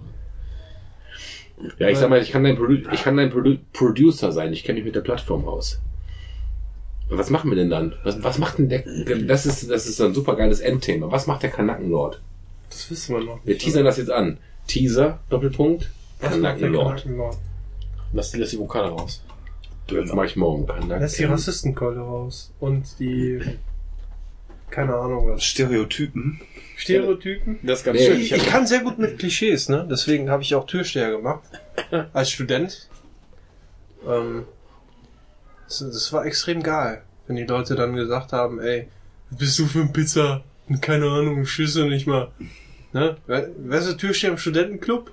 Ja, 1.78 1.88
ich 1.88 1.96
sag 1.96 2.10
mal, 2.10 2.20
ich 2.20 2.30
kann 2.30 2.44
dein, 2.44 2.56
Produ 2.56 2.74
ich 2.92 3.02
kann 3.02 3.16
dein 3.16 3.30
Produ 3.30 3.56
Producer 3.72 4.32
sein, 4.32 4.52
ich 4.52 4.64
kenne 4.64 4.76
mich 4.76 4.84
mit 4.84 4.94
der 4.94 5.00
Plattform 5.00 5.46
aus. 5.48 5.80
Was 7.18 7.30
machen 7.30 7.50
wir 7.50 7.56
denn 7.56 7.70
dann? 7.70 7.94
Was, 8.04 8.22
was 8.22 8.38
macht 8.38 8.58
denn 8.58 8.68
der, 8.68 8.82
das 9.26 9.46
ist, 9.46 9.70
das 9.70 9.86
ist 9.86 10.00
ein 10.00 10.14
super 10.14 10.36
geiles 10.36 10.60
Endthema. 10.60 11.10
Was 11.10 11.26
macht 11.26 11.42
der 11.42 11.50
Kanackenlord? 11.50 12.20
Das 12.70 12.90
wissen 12.90 13.14
wir 13.16 13.22
noch. 13.24 13.40
Wir 13.44 13.58
teasern 13.58 13.84
das 13.84 13.98
jetzt 13.98 14.10
an. 14.10 14.38
Teaser, 14.66 15.18
Doppelpunkt, 15.28 15.90
Kanackenlord. 16.20 17.02
Kanackenlord? 17.02 17.36
Lass 18.12 18.30
die, 18.30 18.38
lass 18.38 18.50
die 18.50 18.58
Vokale 18.58 18.88
raus. 18.88 19.22
Das 19.88 20.12
mache 20.12 20.26
ich 20.26 20.36
morgen. 20.36 20.66
Lässt 20.88 21.18
die 21.18 21.24
Rassistenkeule 21.24 22.00
raus. 22.00 22.52
Und 22.60 22.98
die, 22.98 23.40
keine 24.70 24.94
Ahnung 24.94 25.28
was. 25.28 25.44
Stereotypen. 25.44 26.40
Stereotypen. 26.76 27.58
Das 27.62 27.80
ist 27.80 27.84
ganz 27.84 27.98
Nee, 27.98 28.06
schön. 28.06 28.20
Ich, 28.20 28.32
ich 28.32 28.46
kann 28.46 28.66
sehr 28.66 28.80
gut 28.80 28.98
mit 28.98 29.18
Klischees, 29.18 29.68
ne? 29.68 29.86
Deswegen 29.90 30.30
habe 30.30 30.42
ich 30.42 30.54
auch 30.54 30.66
Türsteher 30.66 31.10
gemacht. 31.10 31.42
Als 32.12 32.30
Student. 32.30 32.88
Ähm, 34.08 34.44
das, 35.80 35.90
das 35.92 36.12
war 36.12 36.26
extrem 36.26 36.62
geil. 36.62 37.02
Wenn 37.26 37.36
die 37.36 37.44
Leute 37.44 37.74
dann 37.74 37.94
gesagt 37.94 38.32
haben, 38.32 38.60
ey, 38.60 38.88
was 39.30 39.38
bist 39.38 39.58
du 39.58 39.66
für 39.66 39.80
ein 39.80 39.92
Pizza? 39.92 40.42
Und 40.68 40.80
keine 40.82 41.06
Ahnung, 41.10 41.44
Schüsse 41.46 41.84
nicht 41.86 42.06
mal. 42.06 42.30
Ne? 42.92 43.16
We- 43.26 43.50
Weißt 43.58 43.88
du, 43.90 43.96
Türsteher 43.96 44.30
im 44.30 44.38
Studentenclub? 44.38 45.10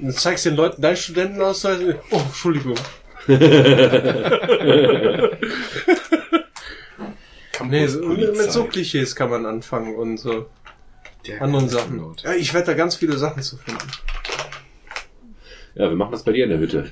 Und 0.00 0.06
du 0.08 0.12
zeigst 0.14 0.44
den 0.46 0.56
Leuten 0.56 0.80
deinen 0.82 0.96
Studentenausweis. 0.96 1.80
Oh, 2.10 2.18
Entschuldigung. 2.18 2.76
Nee, 7.68 7.86
so, 7.88 8.00
mit 8.08 8.50
so 8.52 8.64
Klischees 8.64 9.14
kann 9.14 9.28
man 9.30 9.44
anfangen 9.44 9.94
und 9.94 10.16
so 10.16 10.46
Der 11.26 11.42
anderen. 11.42 11.68
Sachen. 11.68 12.16
Ja, 12.22 12.32
ich 12.32 12.54
werde 12.54 12.68
da 12.68 12.74
ganz 12.74 12.96
viele 12.96 13.18
Sachen 13.18 13.42
zu 13.42 13.58
finden. 13.58 13.86
Ja, 15.74 15.88
wir 15.90 15.96
machen 15.96 16.12
das 16.12 16.22
bei 16.22 16.32
dir 16.32 16.44
in 16.44 16.50
der 16.50 16.58
Hütte. 16.58 16.90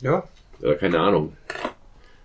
Ja? 0.00 0.24
Oder 0.62 0.74
keine 0.76 0.98
Ahnung. 1.00 1.32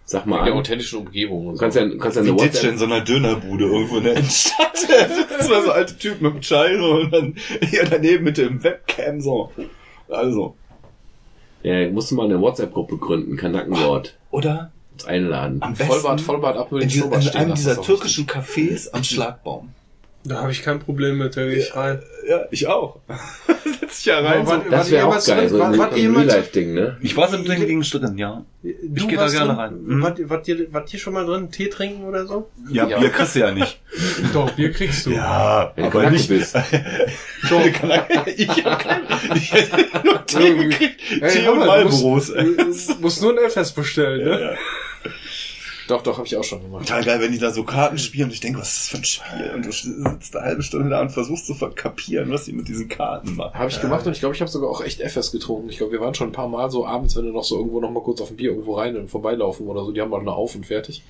Sag 0.06 0.26
mal 0.26 0.40
In 0.40 0.46
der 0.46 0.54
an. 0.54 0.60
authentischen 0.60 1.00
Umgebung 1.00 1.48
und 1.48 1.54
Du 1.54 1.58
so. 1.58 1.62
kannst 1.62 1.78
ja, 1.78 1.86
du 1.86 1.98
kannst 1.98 2.18
ja 2.18 2.24
eine 2.24 2.32
Ditsche 2.36 2.68
in 2.68 2.74
WhatsApp, 2.74 2.78
so 2.80 2.86
einer 2.86 3.02
Dönerbude 3.02 3.66
irgendwo 3.66 3.98
in 3.98 4.04
der 4.04 4.14
Innenstadt. 4.18 4.74
Da 4.90 5.08
sitzen 5.08 5.48
zwei 5.48 5.62
so 5.62 5.72
alte 5.72 5.98
Typen 5.98 6.24
mit 6.26 6.34
dem 6.36 6.44
Schall 6.44 6.78
so 6.78 6.92
und 6.96 7.12
dann 7.12 7.36
hier 7.70 7.86
daneben 7.90 8.24
mit 8.26 8.38
dem 8.38 8.62
Webcam 8.64 9.22
so. 9.22 9.52
Also. 10.10 10.56
ja, 11.64 11.90
musst 11.90 12.12
du 12.12 12.16
mal 12.16 12.26
eine 12.26 12.42
WhatsApp-Gruppe 12.42 12.98
gründen, 12.98 13.38
Kanackenlord. 13.38 14.18
Oder 14.32 14.72
Uns 14.94 15.06
einladen. 15.06 15.62
am 15.62 15.74
besten 15.74 15.88
Vollbart, 15.94 16.20
Vollbart 16.22 16.58
ab 16.58 16.72
mit 16.74 16.84
in, 16.84 16.90
die, 16.90 16.98
in 17.00 17.30
einem 17.36 17.54
dieser 17.56 17.82
türkischen 17.82 18.26
Cafés 18.28 18.90
am 18.92 19.04
Schlagbaum. 19.06 19.70
Da 20.24 20.36
habe 20.42 20.52
ich 20.52 20.62
kein 20.62 20.80
Problem 20.80 21.18
mit, 21.18 21.36
da 21.36 21.44
gehe 21.46 21.56
ich 21.58 21.76
rein. 21.76 22.02
Ja, 22.30 22.42
ich 22.52 22.68
auch. 22.68 22.98
Setz 23.80 23.98
dich 23.98 24.06
ja 24.06 24.20
rein. 24.20 24.46
So. 24.46 24.62
Das 24.70 24.92
wäre 24.92 25.08
auch 25.08 25.26
geil, 25.26 25.38
drin? 25.40 25.50
so 25.50 25.60
War- 25.60 25.72
ein, 25.74 25.82
ein 25.82 26.16
Real-Life-Ding, 26.16 26.74
ne? 26.76 26.98
Ich 27.02 27.18
war 27.18 27.34
im 27.34 27.44
Ding 27.44 27.82
drin, 27.82 28.18
ja. 28.20 28.46
Du 28.62 29.08
geh 29.08 29.16
da 29.16 29.24
warst 29.24 29.34
gerne 29.36 29.58
rein. 29.58 29.80
Mhm. 29.84 30.02
Wart, 30.04 30.20
ihr- 30.20 30.30
wart, 30.30 30.48
ihr, 30.48 30.72
wart 30.72 30.94
ihr 30.94 31.00
schon 31.00 31.14
mal 31.16 31.26
drin? 31.26 31.50
Tee 31.50 31.70
trinken 31.70 32.04
oder 32.04 32.28
so? 32.28 32.52
Ja, 32.70 32.88
Ja. 32.88 33.00
Bier 33.00 33.10
kriegst 33.10 33.36
du 33.36 33.40
ja 33.40 33.52
nicht. 33.52 33.82
Doch, 34.34 34.52
Bier 34.52 34.72
kriegst 34.72 35.08
du. 35.08 35.12
Ja, 35.12 35.72
Wenn 35.76 35.90
du 35.90 36.00
aber 36.00 36.10
nicht. 36.12 36.30
bist. 36.30 36.56
Doch. 37.50 37.66
ich 38.36 38.48
hab 38.66 38.80
kein, 38.80 39.02
ich 39.36 39.52
hätte 39.52 39.78
nur 40.06 40.24
Tee 40.28 40.54
gekriegt. 40.56 41.02
Ey, 41.20 41.32
Tee 41.32 41.48
und 41.48 41.60
mal, 41.66 41.84
du 41.84 41.90
musst- 41.90 42.36
musst 43.02 43.22
nur 43.24 43.32
ein 43.32 43.40
Elfest 43.44 43.76
bestellen, 43.76 44.24
ne? 44.30 44.42
Ja. 44.42 44.50
Doch, 45.88 46.02
doch, 46.04 46.18
habe 46.18 46.28
ich 46.28 46.36
auch 46.36 46.44
schon 46.44 46.62
gemacht. 46.62 46.88
Total 46.88 47.04
geil, 47.04 47.22
wenn 47.22 47.32
die 47.32 47.40
da 47.40 47.52
so 47.52 47.64
Karten 47.64 47.98
spielen 47.98 48.26
und 48.26 48.34
ich 48.34 48.40
denke, 48.40 48.60
was 48.60 48.70
ist 48.70 48.80
das 48.80 48.88
für 48.90 48.98
ein 48.98 49.04
Spiel? 49.04 49.52
Und 49.56 49.66
du 49.66 49.72
sitzt 49.72 50.36
eine 50.36 50.46
halbe 50.46 50.64
Stunde 50.64 50.90
da 50.90 51.02
und 51.02 51.10
versuchst 51.10 51.48
zu 51.48 51.54
verkapieren, 51.54 52.30
was 52.32 52.46
die 52.46 52.54
mit 52.54 52.68
diesen 52.68 52.88
Karten 52.88 53.36
machen. 53.36 53.54
Habe 53.58 53.70
ich 53.70 53.82
gemacht 53.82 54.06
und 54.06 54.14
ich 54.14 54.20
glaube, 54.20 54.36
ich 54.36 54.42
habe 54.42 54.52
sogar 54.52 54.70
auch 54.70 54.82
echt 54.82 55.02
FS 55.02 55.32
getrunken. 55.32 55.70
Ich 55.70 55.78
glaube, 55.78 55.94
wir 55.94 56.02
waren 56.02 56.14
schon 56.14 56.30
ein 56.30 56.34
paar 56.34 56.48
Mal 56.48 56.70
so 56.70 56.86
abends, 56.86 57.16
wenn 57.16 57.26
du 57.26 57.32
noch 57.32 57.44
so 57.44 57.58
irgendwo 57.58 57.82
noch 57.82 57.92
mal 57.92 58.04
kurz 58.04 58.22
auf 58.22 58.30
ein 58.30 58.38
Bier 58.38 58.52
irgendwo 58.52 58.76
rein 58.76 58.96
und 58.96 59.10
vorbeilaufen 59.10 59.68
oder 59.68 59.84
so, 59.84 59.92
die 59.92 60.02
haben 60.02 60.10
mal 60.10 60.20
eine 60.20 60.32
auf 60.32 60.56
und 60.56 60.66
fertig. 60.66 61.04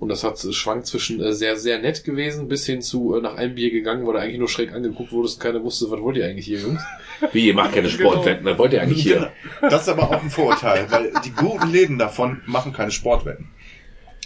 Und 0.00 0.08
das 0.08 0.24
hat 0.24 0.38
schwankt 0.38 0.86
zwischen 0.86 1.20
äh, 1.22 1.34
sehr, 1.34 1.56
sehr 1.56 1.78
nett 1.78 2.04
gewesen 2.04 2.48
bis 2.48 2.64
hin 2.64 2.80
zu 2.80 3.14
äh, 3.14 3.20
nach 3.20 3.34
einem 3.36 3.54
Bier 3.54 3.70
gegangen, 3.70 4.06
wo 4.06 4.12
du 4.12 4.18
eigentlich 4.18 4.38
nur 4.38 4.48
schräg 4.48 4.72
angeguckt 4.72 5.12
wurdest 5.12 5.36
und 5.36 5.42
keiner 5.42 5.62
wusste, 5.62 5.90
was 5.90 6.00
wollt 6.00 6.16
ihr 6.16 6.24
eigentlich 6.24 6.46
hier, 6.46 6.60
Jungs? 6.60 6.80
Wie, 7.32 7.46
ihr 7.46 7.54
macht 7.54 7.74
keine 7.74 7.90
Sportwetten, 7.90 8.46
was 8.46 8.56
wollt 8.56 8.72
ihr 8.72 8.80
eigentlich 8.80 9.02
hier? 9.02 9.30
Das 9.60 9.82
ist 9.82 9.88
aber 9.90 10.04
auch 10.04 10.22
ein 10.22 10.30
Vorurteil, 10.30 10.90
weil 10.90 11.12
die 11.22 11.32
guten 11.32 11.70
Läden 11.70 11.98
davon 11.98 12.40
machen 12.46 12.72
keine 12.72 12.90
Sportwetten. 12.90 13.48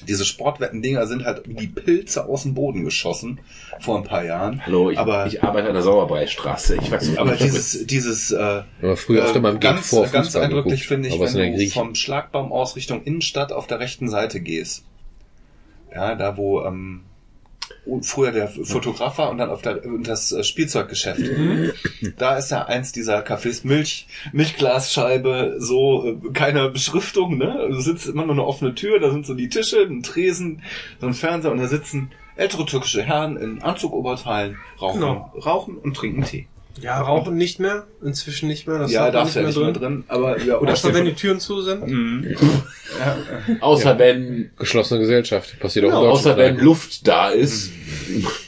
Diese 0.07 0.24
Sportwetten-Dinger 0.24 1.07
sind 1.07 1.24
halt 1.24 1.42
wie 1.49 1.55
die 1.55 1.66
Pilze 1.66 2.26
aus 2.26 2.42
dem 2.42 2.55
Boden 2.55 2.84
geschossen 2.84 3.41
vor 3.81 3.99
ein 3.99 4.05
paar 4.05 4.24
Jahren. 4.24 4.65
Hallo, 4.65 4.91
ich, 4.91 4.99
Aber- 4.99 5.26
ich 5.26 5.42
arbeite 5.42 5.68
an 5.68 5.74
der 5.74 5.83
Sauerbreistraße. 5.83 6.76
Ich 6.76 6.91
weiß 6.91 7.08
nicht, 7.08 7.18
Aber 7.18 7.36
dieses, 7.36 7.86
dieses 7.86 8.31
äh, 8.31 8.62
Aber 8.83 8.97
früher 8.97 9.24
öfter 9.24 9.39
äh, 9.39 9.42
mal 9.42 9.52
im 9.52 9.60
ganz, 9.60 9.89
vor 9.89 10.07
ganz 10.08 10.34
eindrücklich 10.36 10.86
finde 10.86 11.08
ich, 11.08 11.18
wenn 11.18 11.57
du 11.57 11.68
vom 11.70 11.94
Schlagbaum 11.94 12.52
aus 12.52 12.76
Richtung 12.76 13.02
Innenstadt 13.05 13.52
auf 13.52 13.66
der 13.66 13.81
rechten 13.81 14.08
Seite 14.08 14.41
gehst. 14.41 14.84
Ja, 15.92 16.15
da 16.15 16.36
wo 16.36 16.62
ähm, 16.65 17.02
früher 18.02 18.32
der 18.32 18.48
Fotograf 18.48 19.18
war 19.18 19.30
und 19.30 19.38
dann 19.38 19.50
auf 19.50 19.62
der, 19.62 19.80
das 20.02 20.32
äh, 20.32 20.42
Spielzeuggeschäft. 20.44 21.20
Da 22.18 22.36
ist 22.36 22.50
ja 22.50 22.64
eins 22.64 22.92
dieser 22.92 23.24
Cafés 23.24 23.66
Milch, 23.66 24.06
Milchglasscheibe, 24.32 25.56
so 25.58 26.06
äh, 26.06 26.32
keine 26.32 26.70
Beschriftung, 26.70 27.38
ne? 27.38 27.68
Du 27.70 27.80
sitzt 27.80 28.06
immer 28.06 28.24
nur 28.24 28.34
eine 28.34 28.44
offene 28.44 28.74
Tür, 28.74 29.00
da 29.00 29.10
sind 29.10 29.26
so 29.26 29.34
die 29.34 29.48
Tische, 29.48 29.82
ein 29.82 30.02
Tresen, 30.02 30.62
so 31.00 31.06
ein 31.06 31.14
Fernseher 31.14 31.52
und 31.52 31.58
da 31.58 31.66
sitzen 31.66 32.10
ältere 32.36 32.66
türkische 32.66 33.02
Herren 33.02 33.36
in 33.36 33.62
Anzugoberteilen, 33.62 34.56
rauchen, 34.80 35.00
Genau. 35.00 35.32
rauchen 35.44 35.76
und 35.78 35.94
trinken 35.96 36.24
Tee. 36.24 36.48
Ja, 36.80 37.00
rauchen 37.00 37.36
nicht 37.36 37.60
mehr. 37.60 37.86
Inzwischen 38.02 38.48
nicht 38.48 38.66
mehr. 38.66 38.78
Das 38.78 38.90
ja, 38.92 39.04
darf 39.10 39.12
darfst 39.32 39.36
ja 39.36 39.42
nicht 39.42 39.56
mehr 39.56 39.72
drin. 39.72 40.04
Aber 40.08 40.40
ja, 40.42 40.58
Oder 40.58 40.74
Stefan- 40.76 40.96
wenn 40.96 41.04
die 41.06 41.14
Türen 41.14 41.40
zu 41.40 41.62
sind. 41.62 41.86
Mhm. 41.86 42.36
Außer 43.60 43.98
wenn, 43.98 44.50
Geschlossene 44.58 45.00
Gesellschaft. 45.00 45.58
Passiert 45.60 45.84
auch 45.86 46.02
in 46.02 46.08
außer 46.10 46.36
wenn 46.36 46.58
Luft 46.58 47.06
da 47.06 47.28
ist. 47.30 47.70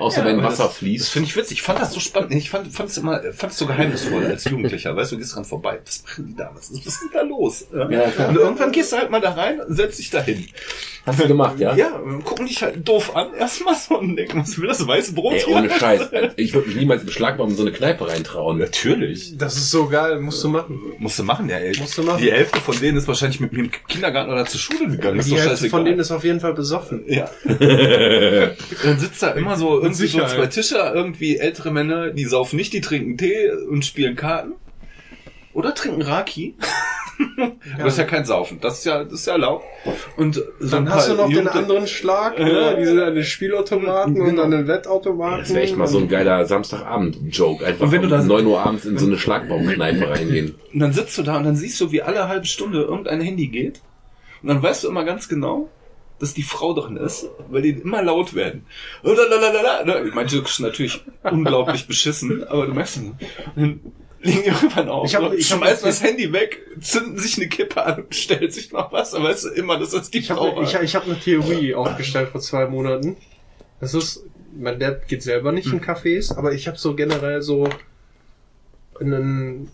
Außer 0.00 0.20
Ja, 0.20 0.26
wenn 0.26 0.42
Wasser 0.42 0.64
das, 0.64 0.76
fließt. 0.78 1.04
Das 1.04 1.08
finde 1.10 1.28
ich 1.28 1.36
witzig. 1.36 1.58
Ich 1.58 1.62
fand 1.62 1.78
das 1.80 1.92
so 1.92 2.00
spannend. 2.00 2.34
Ich 2.34 2.50
fand, 2.50 2.72
fand 2.72 2.90
es 2.90 2.96
immer, 2.98 3.20
fand 3.32 3.52
es 3.52 3.58
so 3.58 3.66
geheimnisvoll 3.66 4.26
als 4.26 4.44
Jugendlicher. 4.44 4.96
Weißt 4.96 5.12
du, 5.12 5.16
du 5.16 5.20
gehst 5.20 5.36
dran 5.36 5.44
vorbei. 5.44 5.80
Was 5.84 6.02
machen 6.04 6.26
die 6.28 6.36
da? 6.36 6.50
Was 6.54 6.70
ist, 6.70 6.86
ist 6.86 7.00
da 7.12 7.22
los? 7.22 7.66
Ja. 7.72 7.84
Und 8.28 8.36
irgendwann 8.36 8.72
gehst 8.72 8.92
du 8.92 8.96
halt 8.96 9.10
mal 9.10 9.20
da 9.20 9.32
rein 9.32 9.60
und 9.60 9.74
setzt 9.74 9.98
dich 9.98 10.10
da 10.10 10.20
hin. 10.22 10.46
Hast 11.06 11.18
du 11.18 11.28
gemacht, 11.28 11.58
ja? 11.58 11.74
Ja, 11.74 11.98
gucken 12.24 12.46
dich 12.46 12.62
halt 12.62 12.86
doof 12.86 13.16
an 13.16 13.32
erstmal 13.34 13.74
so 13.74 13.98
und 13.98 14.16
denken, 14.16 14.40
was 14.40 14.58
will 14.60 14.68
das 14.68 14.86
weiße 14.86 15.14
Brot 15.14 15.32
Ey, 15.32 15.40
hier? 15.40 15.56
ohne 15.56 15.70
Scheiß. 15.70 16.10
Ich 16.36 16.52
würde 16.52 16.68
mich 16.68 16.76
niemals 16.76 17.04
beschlagnahmen 17.04 17.52
in 17.52 17.56
so 17.56 17.62
eine 17.62 17.72
Kneipe 17.72 18.06
reintrauen. 18.06 18.58
Natürlich. 18.58 19.36
Das 19.38 19.56
ist 19.56 19.70
so 19.70 19.86
geil. 19.88 20.20
Musst 20.20 20.44
du 20.44 20.48
machen. 20.48 20.78
Musst 20.98 21.18
du 21.18 21.24
machen, 21.24 21.48
ja, 21.48 21.56
ey. 21.56 21.72
Musst 21.78 21.96
du 21.96 22.02
machen. 22.02 22.22
Die 22.22 22.30
Hälfte 22.30 22.60
von 22.60 22.78
denen 22.78 22.98
ist 22.98 23.08
wahrscheinlich 23.08 23.40
mit 23.40 23.52
mir 23.52 23.60
im 23.60 23.70
Kindergarten 23.88 24.30
oder 24.30 24.44
zur 24.44 24.60
Schule 24.60 24.88
gegangen. 24.88 25.20
Die 25.24 25.40
Hälfte 25.40 25.70
von 25.70 25.84
denen 25.86 26.00
ist 26.00 26.10
auf 26.10 26.22
jeden 26.22 26.40
Fall 26.40 26.52
besoffen. 26.52 27.02
Ja. 27.06 27.30
Dann 27.44 28.98
sitzt 28.98 29.22
da 29.22 29.30
immer 29.30 29.56
so 29.56 29.80
so 29.94 30.00
Sicherheit. 30.02 30.30
zwei 30.30 30.46
Tische, 30.46 30.76
irgendwie 30.94 31.36
ältere 31.38 31.70
Männer, 31.70 32.10
die 32.10 32.24
saufen 32.24 32.56
nicht, 32.56 32.72
die 32.72 32.80
trinken 32.80 33.16
Tee 33.18 33.50
und 33.68 33.84
spielen 33.84 34.16
Karten. 34.16 34.52
Oder 35.52 35.74
trinken 35.74 36.02
Raki. 36.02 36.54
Das 37.78 37.92
ist 37.92 37.98
ja 37.98 38.04
kein 38.04 38.24
Saufen. 38.24 38.60
Das 38.62 38.78
ist 38.78 38.86
ja, 38.86 39.04
das 39.04 39.12
ist 39.12 39.26
ja 39.26 39.34
erlaubt. 39.34 39.66
Und 40.16 40.42
so 40.58 40.70
Dann 40.70 40.88
hast 40.88 41.10
du 41.10 41.14
noch 41.14 41.26
den 41.26 41.32
Jugendliche- 41.36 41.58
anderen 41.58 41.86
Schlag, 41.86 42.38
Ja. 42.38 42.46
ne? 42.46 42.76
Die 42.80 42.86
sind 42.86 42.98
an 42.98 43.14
den 43.14 43.24
Spielautomaten 43.24 44.18
und 44.22 44.38
an 44.38 44.50
den 44.50 44.66
Wettautomaten. 44.66 45.40
Das 45.40 45.50
wäre 45.50 45.60
echt 45.64 45.76
mal 45.76 45.86
so 45.86 45.98
ein 45.98 46.08
geiler 46.08 46.46
Samstagabend-Joke. 46.46 47.66
Einfach 47.66 47.84
Und 47.84 47.92
wenn 47.92 48.00
du 48.00 48.06
um 48.06 48.10
da- 48.12 48.22
9 48.22 48.46
Uhr 48.46 48.60
abends 48.64 48.86
in 48.86 48.96
so 48.96 49.04
eine 49.06 49.18
Schlagbaumkneipe 49.18 50.08
reingehen. 50.08 50.54
Und 50.72 50.80
dann 50.80 50.94
sitzt 50.94 51.18
du 51.18 51.22
da 51.22 51.36
und 51.36 51.44
dann 51.44 51.56
siehst 51.56 51.78
du, 51.82 51.92
wie 51.92 52.00
alle 52.00 52.26
halbe 52.26 52.46
Stunde 52.46 52.80
irgendein 52.82 53.20
Handy 53.20 53.48
geht. 53.48 53.82
Und 54.42 54.48
dann 54.48 54.62
weißt 54.62 54.84
du 54.84 54.88
immer 54.88 55.04
ganz 55.04 55.28
genau, 55.28 55.68
dass 56.20 56.34
die 56.34 56.42
Frau 56.42 56.74
drin 56.74 56.96
ist, 56.96 57.28
weil 57.48 57.62
die 57.62 57.70
immer 57.70 58.02
laut 58.02 58.34
werden. 58.34 58.64
Lalalala. 59.02 59.84
Ne, 59.84 60.10
Manche 60.14 60.38
ist 60.38 60.60
natürlich 60.60 61.02
unglaublich 61.24 61.86
beschissen, 61.86 62.46
aber 62.46 62.66
du 62.66 62.74
merkst 62.74 62.98
dann, 62.98 63.18
dann 63.56 63.80
legen 64.22 64.42
die 64.42 64.48
irgendwann 64.48 64.88
auf. 64.90 65.06
Ich 65.06 65.14
hab- 65.16 65.22
so, 65.24 65.32
ich 65.32 65.50
hab- 65.50 65.58
schmeißen 65.58 65.86
das 65.86 66.02
Handy 66.02 66.32
weg, 66.32 66.60
zünden 66.80 67.18
sich 67.18 67.38
eine 67.38 67.48
Kippe 67.48 67.82
an 67.82 68.02
und 68.04 68.14
stellen 68.14 68.50
sich 68.50 68.70
noch 68.70 68.92
was, 68.92 69.14
aber 69.14 69.24
weißt 69.30 69.46
du 69.46 69.48
immer, 69.50 69.78
dass 69.78 69.90
das 69.90 70.10
die 70.10 70.18
Ich 70.18 70.28
Frau 70.28 70.48
habe 70.48 70.56
war. 70.56 70.62
ich, 70.62 70.74
ich 70.74 70.94
hab 70.94 71.04
eine 71.06 71.18
Theorie 71.18 71.74
aufgestellt 71.74 72.28
vor 72.28 72.40
zwei 72.42 72.66
Monaten. 72.66 73.16
Das 73.80 73.94
ist, 73.94 74.22
mein 74.54 74.78
Dad 74.78 75.08
geht 75.08 75.22
selber 75.22 75.52
nicht 75.52 75.72
in 75.72 75.80
Cafés, 75.80 76.36
aber 76.36 76.52
ich 76.52 76.68
habe 76.68 76.76
so 76.76 76.94
generell 76.94 77.40
so 77.40 77.66
einen, 79.00 79.70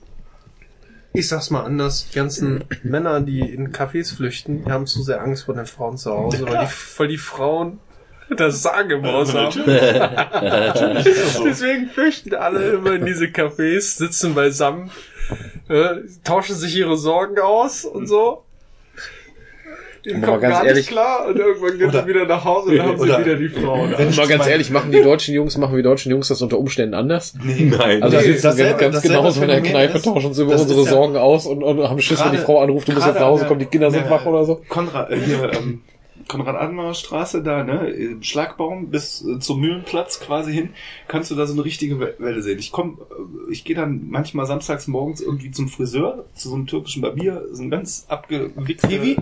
ich 1.17 1.29
sag's 1.29 1.51
mal 1.51 1.63
anders, 1.63 2.09
die 2.11 2.17
ganzen 2.17 2.65
Männer, 2.83 3.21
die 3.21 3.41
in 3.41 3.73
Cafés 3.73 4.15
flüchten, 4.15 4.65
die 4.65 4.71
haben 4.71 4.87
zu 4.87 5.03
sehr 5.03 5.23
Angst 5.23 5.45
vor 5.45 5.55
den 5.55 5.67
Frauen 5.67 5.97
zu 5.97 6.11
Hause, 6.13 6.47
weil 6.47 6.67
die, 6.67 6.73
weil 6.99 7.09
die 7.09 7.19
Frauen 7.19 7.81
das 8.37 8.63
Sagen 8.63 8.91
im 8.91 9.07
Haus 9.07 9.33
haben. 9.35 9.55
Deswegen 11.45 11.89
flüchten 11.89 12.35
alle 12.35 12.73
immer 12.73 12.95
in 12.95 13.07
diese 13.07 13.27
Cafés, 13.27 13.97
sitzen 13.97 14.35
beisammen, 14.35 14.91
äh, 15.69 16.01
tauschen 16.25 16.57
sich 16.57 16.77
ihre 16.77 16.97
Sorgen 16.97 17.39
aus 17.39 17.85
und 17.85 18.09
so. 18.09 18.46
Aber 20.15 20.27
kommt 20.27 20.41
ganz 20.43 20.55
gar 20.55 20.65
ehrlich- 20.67 20.77
nicht 20.77 20.89
klar 20.91 21.27
und 21.29 21.37
irgendwann 21.39 21.79
gehen 21.79 21.91
sie 21.91 22.07
wieder 22.07 22.27
nach 22.27 22.45
Hause 22.45 22.71
und 22.71 22.77
dann 22.77 22.87
haben 22.89 22.99
sie 22.99 23.05
wieder 23.07 23.35
die 23.37 23.49
Frau. 23.49 23.87
Wenn 23.97 24.15
mal 24.15 24.27
ganz 24.29 24.47
ehrlich, 24.47 24.71
machen 24.71 24.93
die 24.93 25.03
deutschen 25.03 25.35
Jungs, 25.35 25.57
machen 25.59 25.77
die 25.77 25.83
deutschen 25.83 26.11
Jungs 26.13 26.29
das 26.29 26.41
unter 26.43 26.59
Umständen 26.59 26.95
anders? 26.95 27.35
Nein. 27.43 28.03
Also 28.03 28.17
Nee, 28.17 28.23
sitzen 28.25 28.43
dasselbe- 28.43 28.79
ganz 28.79 28.95
dasselbe 28.97 29.17
genauso 29.19 29.43
in 29.43 29.49
der 29.49 29.61
Kneipe, 29.63 29.97
ist- 29.99 30.05
tauschen 30.05 30.27
uns 30.27 30.39
über 30.39 30.53
das 30.53 30.63
unsere 30.63 30.85
Sorgen 30.85 31.17
aus 31.17 31.47
und, 31.47 31.63
und 31.63 31.89
haben 31.89 32.01
Schiss, 32.01 32.25
wenn 32.25 32.33
die 32.33 32.39
Frau 32.39 32.61
anruft, 32.63 32.89
du 32.89 32.93
musst 32.93 33.07
jetzt 33.07 33.17
nach 33.19 33.27
Hause 33.27 33.47
kommen, 33.47 33.61
die 33.61 33.67
Kinder 33.67 33.91
sind 33.91 34.09
wach 34.11 34.25
oder 34.27 34.45
so. 34.45 34.61
Konrad, 34.69 35.11
äh, 35.11 35.17
hier, 35.17 35.51
ähm, 35.53 35.81
Konrad-Adenauer 36.29 36.95
Straße 36.95 37.43
da, 37.43 37.63
ne, 37.65 37.89
im 37.91 38.23
Schlagbaum 38.23 38.91
bis 38.91 39.25
äh, 39.25 39.39
zum 39.39 39.61
Mühlenplatz 39.61 40.21
quasi 40.21 40.53
hin, 40.53 40.71
kannst 41.09 41.31
du 41.31 41.35
da 41.35 41.47
so 41.47 41.53
eine 41.53 41.65
richtige 41.65 42.01
We- 42.01 42.17
Welle 42.19 42.43
sehen. 42.43 42.59
Ich 42.59 42.73
komm, 42.73 42.99
äh, 43.11 43.53
ich 43.53 43.65
gehe 43.65 43.77
dann 43.77 44.09
manchmal 44.09 44.47
samstags 44.47 44.87
morgens 44.87 45.21
irgendwie 45.21 45.51
zum 45.51 45.69
Friseur, 45.69 46.25
zu 46.35 46.49
so 46.49 46.55
einem 46.55 46.67
türkischen 46.67 47.03
Barbier, 47.03 47.47
so 47.53 47.63
ein 47.63 47.71
ganz 47.71 48.07
abgewichster... 48.09 48.89
Kiwi? 48.89 49.17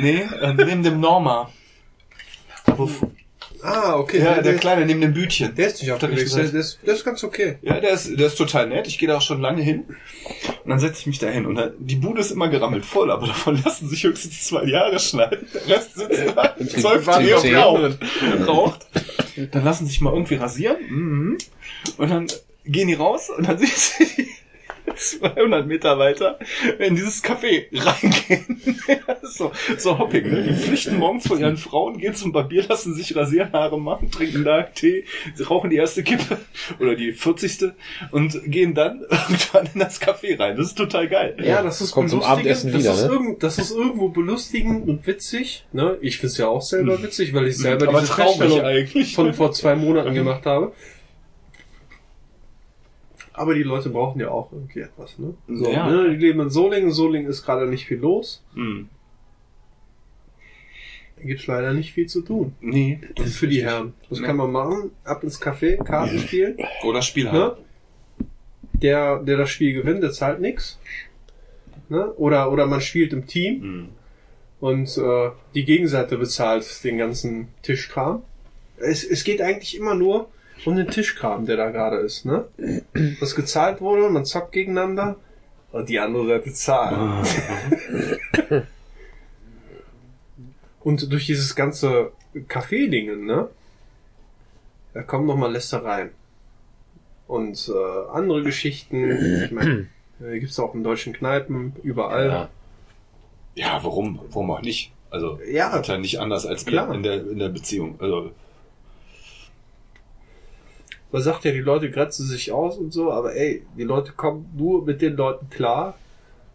Nee, 0.00 0.22
äh, 0.40 0.54
neben 0.54 0.82
dem 0.82 1.00
Norma. 1.00 1.50
Da, 2.64 2.76
wo, 2.78 2.90
Ah, 3.66 3.96
okay. 3.98 4.18
ja, 4.18 4.34
der, 4.34 4.42
der 4.42 4.56
Kleine 4.56 4.86
neben 4.86 5.00
dem 5.00 5.12
Bütchen. 5.12 5.54
der 5.54 5.66
ist 5.68 5.82
nicht 5.82 5.90
auf 5.92 5.98
der 5.98 6.08
Der 6.10 6.18
ist- 6.18 6.34
Der 6.36 6.44
ist, 6.44 6.78
der 6.86 6.94
ist 6.94 7.04
ganz 7.04 7.24
okay. 7.24 7.56
Ja, 7.62 7.80
der 7.80 7.90
ist, 7.90 8.18
der 8.18 8.26
ist 8.28 8.36
total 8.36 8.68
nett. 8.68 8.86
Ich 8.86 8.98
gehe 8.98 9.08
da 9.08 9.16
auch 9.16 9.22
schon 9.22 9.40
lange 9.40 9.62
hin. 9.62 9.84
Und 10.64 10.70
dann 10.70 10.78
setze 10.78 11.00
ich 11.00 11.06
mich 11.06 11.18
da 11.18 11.26
hin. 11.28 11.46
Und 11.46 11.56
dann, 11.56 11.72
die 11.78 11.96
Bude 11.96 12.20
ist 12.20 12.30
immer 12.30 12.48
gerammelt 12.48 12.84
voll, 12.84 13.10
aber 13.10 13.26
davon 13.26 13.60
lassen 13.64 13.88
sich 13.88 14.04
höchstens 14.04 14.44
zwei 14.46 14.64
Jahre 14.64 14.98
schneiden. 14.98 15.46
Der 15.54 15.76
Rest 15.76 15.94
sitzt 15.96 16.22
da, 16.36 16.54
säuft 16.60 17.10
Tee 17.20 17.34
und 17.34 17.54
raucht. 17.56 17.98
raucht. 18.46 18.86
Dann 19.50 19.64
lassen 19.64 19.86
sich 19.86 20.00
mal 20.00 20.12
irgendwie 20.12 20.36
rasieren. 20.36 20.76
Mhm. 20.88 21.38
Und 21.98 22.10
dann 22.10 22.26
gehen 22.64 22.88
die 22.88 22.94
raus 22.94 23.30
und 23.36 23.48
dann 23.48 23.58
siehst 23.60 24.00
du 24.00 24.04
die 24.16 24.28
200 24.94 25.66
Meter 25.66 25.98
weiter 25.98 26.38
in 26.78 26.94
dieses 26.94 27.22
Café 27.22 27.66
reingehen. 27.72 28.60
so, 29.22 29.52
so 29.78 29.98
hopping, 29.98 30.30
ne? 30.30 30.42
Die 30.42 30.54
flüchten 30.54 30.98
morgens 30.98 31.26
von 31.26 31.38
ihren 31.38 31.56
Frauen, 31.56 31.98
gehen 31.98 32.14
zum 32.14 32.32
Barbier, 32.32 32.64
lassen 32.68 32.94
sich 32.94 33.14
rasieren, 33.16 33.52
Haare 33.52 33.80
machen, 33.80 34.10
trinken 34.10 34.44
da 34.44 34.62
Tee, 34.62 35.04
rauchen 35.48 35.70
die 35.70 35.76
erste 35.76 36.02
Kippe 36.02 36.38
oder 36.80 36.94
die 36.94 37.12
40. 37.12 37.72
und 38.10 38.40
gehen 38.46 38.74
dann 38.74 39.00
irgendwann 39.10 39.68
in 39.72 39.80
das 39.80 40.00
Café 40.00 40.38
rein. 40.38 40.56
Das 40.56 40.68
ist 40.68 40.78
total 40.78 41.08
geil. 41.08 41.36
Ja, 41.42 41.62
das 41.62 41.80
ist 41.80 41.92
Kommt 41.92 42.10
zum. 42.10 42.22
Abendessen 42.22 42.72
das 42.72 42.82
wieder, 42.82 42.92
ist 42.92 43.08
ne? 43.08 43.36
Das 43.38 43.58
ist 43.58 43.70
irgendwo 43.70 44.08
belustigend 44.08 44.88
und 44.88 45.06
witzig. 45.06 45.64
Ne? 45.72 45.96
Ich 46.00 46.18
find's 46.18 46.38
ja 46.38 46.48
auch 46.48 46.62
selber 46.62 47.02
witzig, 47.02 47.34
weil 47.34 47.46
ich 47.46 47.56
selber 47.56 47.88
Aber 47.88 48.00
diese 48.00 48.12
Feststellung 48.12 48.60
eigentlich. 48.60 49.14
von 49.14 49.32
vor 49.32 49.52
zwei 49.52 49.76
Monaten 49.76 50.14
gemacht 50.14 50.46
habe. 50.46 50.72
Aber 53.36 53.54
die 53.54 53.62
Leute 53.62 53.90
brauchen 53.90 54.18
ja 54.20 54.30
auch 54.30 54.50
irgendwie 54.50 54.80
etwas, 54.80 55.18
ne? 55.18 55.34
So, 55.46 55.70
Ja. 55.70 55.88
ne? 55.90 56.10
Die 56.10 56.16
leben 56.16 56.40
in 56.40 56.48
Solingen. 56.50 56.90
Solingen 56.90 57.28
ist 57.30 57.44
gerade 57.44 57.66
nicht 57.68 57.84
viel 57.86 57.98
los. 57.98 58.42
Hm. 58.54 58.88
Da 61.16 61.22
gibt's 61.22 61.46
leider 61.46 61.72
nicht 61.72 61.92
viel 61.92 62.06
zu 62.06 62.22
tun. 62.22 62.54
Nee. 62.60 63.00
Das 63.14 63.26
ist 63.28 63.36
für 63.38 63.48
die 63.48 63.62
Herren. 63.62 63.94
Das 64.08 64.20
Ja. 64.20 64.26
kann 64.26 64.36
man 64.36 64.52
machen. 64.52 64.90
Ab 65.04 65.22
ins 65.22 65.40
Café, 65.40 65.76
Karten 65.82 66.18
spielen. 66.18 66.56
Oder 66.84 67.02
Spiel 67.02 67.30
halt. 67.30 67.58
Ne? 67.58 68.26
Der, 68.82 69.18
der 69.22 69.36
das 69.38 69.50
Spiel 69.50 69.72
gewinnt, 69.72 70.02
der 70.02 70.12
zahlt 70.12 70.40
nix. 70.40 70.78
Ne? 71.88 72.12
Oder, 72.14 72.52
oder 72.52 72.66
man 72.66 72.80
spielt 72.80 73.12
im 73.12 73.26
Team 73.26 73.62
Hm. 73.62 73.88
und 74.60 74.98
äh, 74.98 75.30
die 75.54 75.64
Gegenseite 75.64 76.18
bezahlt 76.18 76.84
den 76.84 76.98
ganzen 76.98 77.48
Tischkram. 77.62 78.22
Es, 78.78 79.04
es 79.04 79.24
geht 79.24 79.40
eigentlich 79.40 79.76
immer 79.76 79.94
nur 79.94 80.28
um 80.64 80.76
den 80.76 80.88
Tischkram, 80.88 81.46
der 81.46 81.56
da 81.56 81.70
gerade 81.70 81.96
ist. 81.98 82.24
Ne? 82.24 82.46
Was 83.20 83.34
gezahlt 83.34 83.80
wurde, 83.80 84.08
man 84.08 84.24
zockt 84.24 84.52
gegeneinander 84.52 85.16
und 85.72 85.88
die 85.88 85.98
andere 85.98 86.26
Seite 86.26 86.52
zahlt. 86.52 87.28
und 90.80 91.12
durch 91.12 91.26
dieses 91.26 91.54
ganze 91.54 92.12
Kaffee-Dingen, 92.48 93.24
ne? 93.26 93.48
Da 94.94 95.02
kommen 95.02 95.26
noch 95.26 95.36
mal 95.36 95.52
Lästereien. 95.52 96.10
Und 97.26 97.68
äh, 97.68 98.10
andere 98.12 98.42
Geschichten, 98.42 99.42
ich 99.44 99.50
meine, 99.50 99.88
äh, 100.20 100.38
gibt's 100.38 100.58
auch 100.58 100.74
in 100.74 100.84
deutschen 100.84 101.12
Kneipen, 101.12 101.74
überall. 101.82 102.28
Ja. 102.28 102.48
Ja, 103.56 103.80
warum? 103.84 104.20
Warum 104.30 104.50
auch 104.50 104.62
nicht? 104.62 104.92
Also, 105.10 105.38
Ja. 105.46 105.76
ist 105.78 105.88
ja 105.88 105.98
nicht 105.98 106.20
anders 106.20 106.46
als 106.46 106.64
Klar. 106.64 106.88
wir 106.88 106.94
in 106.94 107.02
der, 107.02 107.14
in 107.14 107.38
der 107.38 107.48
Beziehung. 107.48 107.96
Also, 108.00 108.30
Man 111.12 111.22
sagt 111.22 111.44
ja, 111.44 111.52
die 111.52 111.60
Leute 111.60 111.90
grenzen 111.90 112.26
sich 112.26 112.52
aus 112.52 112.76
und 112.78 112.92
so, 112.92 113.12
aber 113.12 113.34
ey, 113.34 113.62
die 113.76 113.84
Leute 113.84 114.12
kommen 114.12 114.50
nur 114.56 114.84
mit 114.84 115.00
den 115.02 115.16
Leuten 115.16 115.48
klar, 115.50 115.96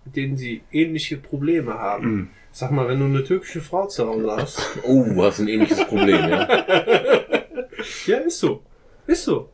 mit 0.06 0.16
denen 0.16 0.36
sie 0.38 0.62
ähnliche 0.72 1.18
Probleme 1.18 1.74
haben. 1.76 2.06
Mhm. 2.12 2.30
Sag 2.52 2.72
mal, 2.72 2.88
wenn 2.90 3.00
du 3.00 3.06
eine 3.06 3.24
türkische 3.24 3.62
Frau 3.62 3.88
zu 3.88 4.06
Hause 4.08 4.32
hast. 4.36 4.60
Oh, 4.84 5.04
du 5.06 5.24
hast 5.24 5.40
ein 5.40 5.48
ähnliches 5.48 5.86
Problem, 5.86 6.30
ja. 6.30 6.48
ja, 8.08 8.18
ist 8.18 8.40
so. 8.40 8.62
Ist 9.08 9.24
so. 9.24 9.50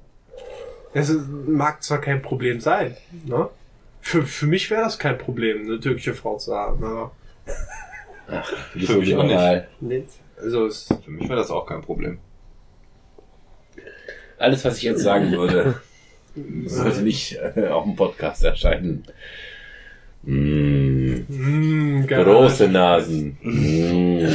Es 0.94 1.10
ist- 1.10 1.28
mag 1.30 1.84
zwar 1.84 2.02
kein 2.02 2.22
Problem 2.24 2.60
sein, 2.60 2.98
ne? 3.26 3.50
Für, 4.02 4.24
für 4.24 4.48
mich 4.48 4.70
wäre 4.72 4.82
das 4.84 4.98
kein 4.98 5.18
Problem, 5.18 5.64
eine 5.64 5.80
türkische 5.80 6.14
Frau 6.14 6.38
zu 6.38 6.56
haben, 6.56 6.84
aber 6.84 7.12
bist 8.74 8.88
Für 8.88 8.94
so 8.94 9.00
mich 9.00 9.16
auch 9.16 9.24
nicht. 9.24 9.82
nicht. 9.82 10.08
Also 10.42 10.66
es, 10.66 10.88
für 11.04 11.12
mich 11.12 11.28
wäre 11.30 11.38
das 11.40 11.52
auch 11.52 11.66
kein 11.66 11.82
Problem. 11.82 12.18
Alles, 14.38 14.64
was 14.66 14.78
ich 14.78 14.84
jetzt 14.84 15.02
sagen 15.02 15.32
würde, 15.32 15.82
sollte 16.66 17.02
nicht 17.02 17.38
äh, 17.56 17.68
auf 17.68 17.84
dem 17.84 17.96
Podcast 17.96 18.44
erscheinen. 18.44 19.04
Mm, 20.24 21.26
mh, 21.28 22.06
geil. 22.06 22.24
große 22.24 22.68
Nasen. 22.68 23.38
Mm. 23.42 24.28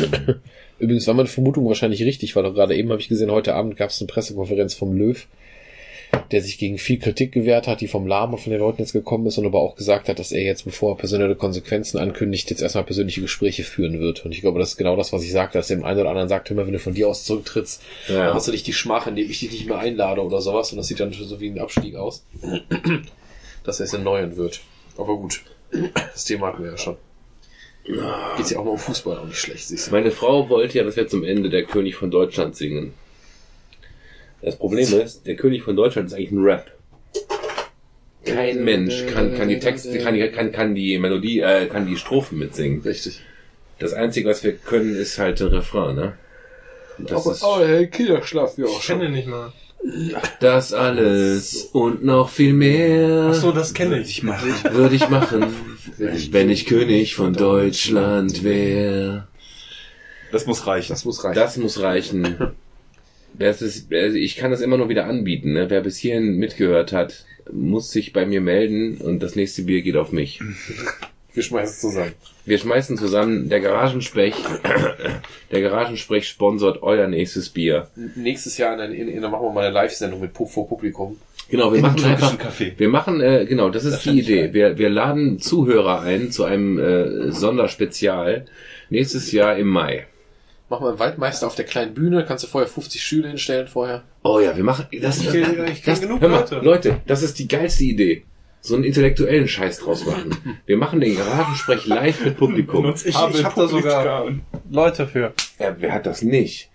Übrigens 0.78 1.06
war 1.06 1.14
meine 1.14 1.28
Vermutung 1.28 1.66
wahrscheinlich 1.66 2.02
richtig, 2.02 2.34
weil 2.34 2.42
doch 2.42 2.55
gerade 2.55 2.74
eben 2.74 2.90
habe 2.90 3.00
ich 3.00 3.08
gesehen, 3.08 3.31
heute 3.31 3.55
Abend 3.55 3.76
gab 3.76 3.90
es 3.90 4.00
eine 4.00 4.08
Pressekonferenz 4.08 4.74
vom 4.74 4.97
Löw. 4.97 5.26
Der 6.31 6.42
sich 6.42 6.58
gegen 6.58 6.78
viel 6.78 6.99
Kritik 6.99 7.32
gewehrt 7.32 7.66
hat, 7.66 7.81
die 7.81 7.89
vom 7.89 8.07
Lahm 8.07 8.32
und 8.32 8.41
von 8.41 8.50
den 8.50 8.60
Leuten 8.60 8.81
jetzt 8.81 8.92
gekommen 8.92 9.26
ist 9.26 9.39
und 9.39 9.47
aber 9.47 9.60
auch 9.60 9.76
gesagt 9.76 10.08
hat, 10.08 10.18
dass 10.18 10.32
er 10.32 10.42
jetzt, 10.42 10.65
bevor 10.65 10.92
er 10.92 10.97
persönliche 10.97 11.34
Konsequenzen 11.36 11.99
ankündigt, 11.99 12.50
jetzt 12.50 12.62
erstmal 12.62 12.84
persönliche 12.84 13.20
Gespräche 13.20 13.65
führen 13.65 14.00
wird. 14.00 14.24
Und 14.24 14.32
ich 14.32 14.41
glaube, 14.41 14.58
das 14.58 14.70
ist 14.70 14.76
genau 14.76 14.97
das, 14.97 15.12
was 15.12 15.23
ich 15.23 15.32
sagte, 15.32 15.58
dass 15.58 15.68
dem 15.68 15.84
einen 15.84 16.00
oder 16.00 16.10
anderen 16.10 16.28
sagt, 16.28 16.50
mal, 16.50 16.66
wenn 16.66 16.73
du 16.73 16.78
von 16.78 16.94
dir 16.94 17.08
aus 17.08 17.24
zurücktrittst, 17.24 17.82
Ja. 18.08 18.26
dann 18.26 18.34
hast 18.34 18.49
du 18.49 18.52
nicht 18.52 18.66
die 18.66 18.73
Schmach, 18.73 19.07
indem 19.07 19.31
ich 19.31 19.41
dich 19.41 19.50
nicht 19.52 19.66
mehr 19.66 19.78
einlade 19.78 20.23
oder 20.23 20.41
sowas. 20.41 20.70
Und 20.73 20.78
das 20.78 20.89
sieht 20.89 21.00
dann 21.00 21.12
so 21.12 21.41
wie 21.41 21.49
ein 21.50 21.58
Abstieg 21.58 21.97
aus. 21.97 22.24
dass 23.65 23.81
er 23.81 23.84
es 23.84 23.92
erneuern 23.92 24.36
wird. 24.36 24.60
Aber 24.97 25.16
gut, 25.16 25.42
das 25.94 26.24
Thema 26.24 26.49
hatten 26.49 26.65
wir 26.65 26.73
ja 26.73 26.78
schon. 26.78 26.97
Geht's 28.36 28.50
ja 28.50 28.58
auch 28.58 28.65
mal 28.65 28.70
um 28.73 28.78
Fußball, 28.78 29.18
auch 29.18 29.24
nicht 29.26 29.39
schlecht, 29.39 29.66
siehst 29.66 29.89
du. 29.89 29.91
Meine 29.91 30.10
Frau 30.12 30.49
wollte 30.49 30.78
ja, 30.78 30.84
dass 30.84 30.97
wir 30.97 31.08
zum 31.08 31.24
Ende 31.24 31.50
der 31.50 31.65
König 31.65 31.97
von 31.97 32.10
Deutschland 32.10 32.55
singen. 32.57 32.94
Das 34.42 34.56
Problem 34.56 34.86
ist, 35.00 35.26
der 35.26 35.36
König 35.36 35.62
von 35.62 35.76
Deutschland 35.76 36.08
ist 36.08 36.14
eigentlich 36.14 36.32
ein 36.32 36.42
Rap. 36.42 36.70
Kein 38.24 38.64
Mensch 38.64 39.06
kann, 39.06 39.36
kann 39.36 39.48
die 39.48 39.58
Texte, 39.58 39.98
kann, 39.98 40.14
die- 40.14 40.28
kann, 40.30 40.52
kann 40.52 40.74
die 40.74 40.98
Melodie, 40.98 41.40
äh, 41.40 41.66
kann 41.66 41.86
die 41.86 41.96
Strophen 41.96 42.38
mitsingen. 42.38 42.80
Richtig. 42.82 43.20
Das 43.78 43.92
Einzige, 43.94 44.28
was 44.28 44.44
wir 44.44 44.52
können, 44.52 44.94
ist 44.94 45.18
halt 45.18 45.40
der 45.40 45.50
Refrain, 45.50 45.96
ne? 45.96 46.12
Und 46.98 47.10
Das, 47.10 47.26
ist, 47.26 47.44
hey, 47.44 47.88
Kinderschlaf 47.88 48.56
wir 48.58 48.66
auch 48.68 48.78
Ich 48.78 48.86
kenne 48.86 49.04
den 49.04 49.12
nicht 49.12 49.26
mal. 49.26 49.52
das 50.38 50.72
alles 50.72 51.64
und 51.72 52.04
noch 52.04 52.28
viel 52.28 52.52
mehr 52.52 53.30
Ach 53.30 53.34
so, 53.34 53.50
das 53.50 53.74
kenne 53.74 53.98
ich. 53.98 54.22
würde 54.24 54.94
ich 54.94 55.08
machen, 55.08 55.46
wenn 55.98 56.48
ich 56.50 56.66
König 56.66 57.16
von 57.16 57.32
Deutschland 57.32 58.44
wäre. 58.44 59.26
Das 60.30 60.46
muss 60.46 60.64
reichen. 60.68 60.92
Das 60.92 61.04
muss 61.04 61.24
reichen. 61.24 61.34
Das 61.34 61.56
muss 61.56 61.80
reichen. 61.80 62.36
Ist, 63.39 63.93
also 63.93 64.17
ich 64.17 64.36
kann 64.36 64.51
das 64.51 64.61
immer 64.61 64.77
nur 64.77 64.89
wieder 64.89 65.07
anbieten. 65.07 65.55
Ne? 65.55 65.70
Wer 65.70 65.81
bis 65.81 65.97
hierhin 65.97 66.36
mitgehört 66.36 66.93
hat, 66.93 67.25
muss 67.51 67.91
sich 67.91 68.12
bei 68.12 68.27
mir 68.27 68.41
melden 68.41 68.99
und 68.99 69.23
das 69.23 69.36
nächste 69.36 69.62
Bier 69.62 69.83
geht 69.83 69.97
auf 69.97 70.12
mich. 70.12 70.41
wir 71.33 71.43
schmeißen 71.43 71.75
es 71.75 71.81
zusammen. 71.81 72.12
Wir 72.44 72.59
schmeißen 72.59 72.97
zusammen, 72.97 73.49
der 73.49 73.61
Garagensprech, 73.61 74.35
der 75.52 75.61
Garagensprech 75.61 76.28
sponsort 76.28 76.83
euer 76.83 77.07
nächstes 77.07 77.49
Bier. 77.49 77.89
Nächstes 78.17 78.59
Jahr 78.59 78.83
in, 78.85 78.93
in, 78.93 79.09
in, 79.09 79.23
dann 79.23 79.31
machen 79.31 79.47
wir 79.47 79.52
mal 79.52 79.65
eine 79.65 79.75
Live-Sendung 79.75 80.20
mit 80.20 80.33
vor 80.36 80.69
Publikum. 80.69 81.19
Genau, 81.51 81.70
wir 81.70 81.78
Im 81.78 81.83
machen 81.83 82.05
einfach, 82.05 82.39
Café. 82.39 82.73
wir 82.78 82.89
machen, 82.89 83.20
äh, 83.20 83.44
genau, 83.47 83.69
das 83.69 83.85
ist 83.85 83.97
Das 83.97 84.02
die 84.05 84.20
Idee. 84.20 84.55
Wir, 84.55 84.78
wir 84.78 84.89
laden 84.89 85.39
Zuhörer 85.39 86.01
ein 86.01 86.31
zu 86.31 86.44
einem 86.44 86.78
äh, 86.78 87.31
Sonderspezial 87.31 88.47
nächstes 88.89 89.33
Jahr 89.33 89.57
im 89.57 89.69
Mai. 89.69 90.07
Machen 90.73 90.84
wir 90.86 90.89
einen 90.89 90.99
Waldmeister 91.01 91.47
auf 91.47 91.55
der 91.55 91.67
kleinen 91.67 91.92
Bühne, 91.92 92.25
kannst 92.26 92.44
du 92.44 92.49
vorher 92.49 92.67
50 92.67 93.05
Schüler 93.05 93.28
hinstellen 93.28 93.68
vorher. 93.68 94.05
Oh 94.23 94.41
ja, 94.41 94.57
wir 94.57 94.65
machen, 94.65 94.86
das, 95.02 95.20
Ich 95.20 95.28
kenn- 95.28 95.70
ich 95.70 95.83
kenn 95.83 95.92
das, 95.92 96.01
genug 96.01 96.23
hör 96.23 96.31
mal, 96.31 96.39
Leute. 96.41 96.60
Leute, 96.62 97.01
das 97.07 97.23
ist 97.23 97.39
die 97.39 97.47
geilste 97.47 97.84
Idee. 97.84 98.23
So 98.62 98.76
einen 98.76 98.84
intellektuellen 98.84 99.47
Scheiß 99.49 99.81
draus 99.81 100.07
machen. 100.07 100.34
Wir 100.65 100.78
machen 100.78 101.02
den 101.02 101.15
Garagensprech 101.15 101.84
live 101.84 102.25
mit 102.25 102.39
Publikum. 102.39 102.86
Nutz 102.86 103.05
ich, 103.05 103.15
Habe 103.15 103.36
ich 103.36 103.44
hab 103.44 103.55
da 103.55 103.68
sogar 103.68 104.31
Leute 104.70 105.07
für. 105.07 105.34
Ja, 105.59 105.76
wer 105.78 105.92
hat 105.92 106.07
das 106.07 106.23
nicht? 106.23 106.70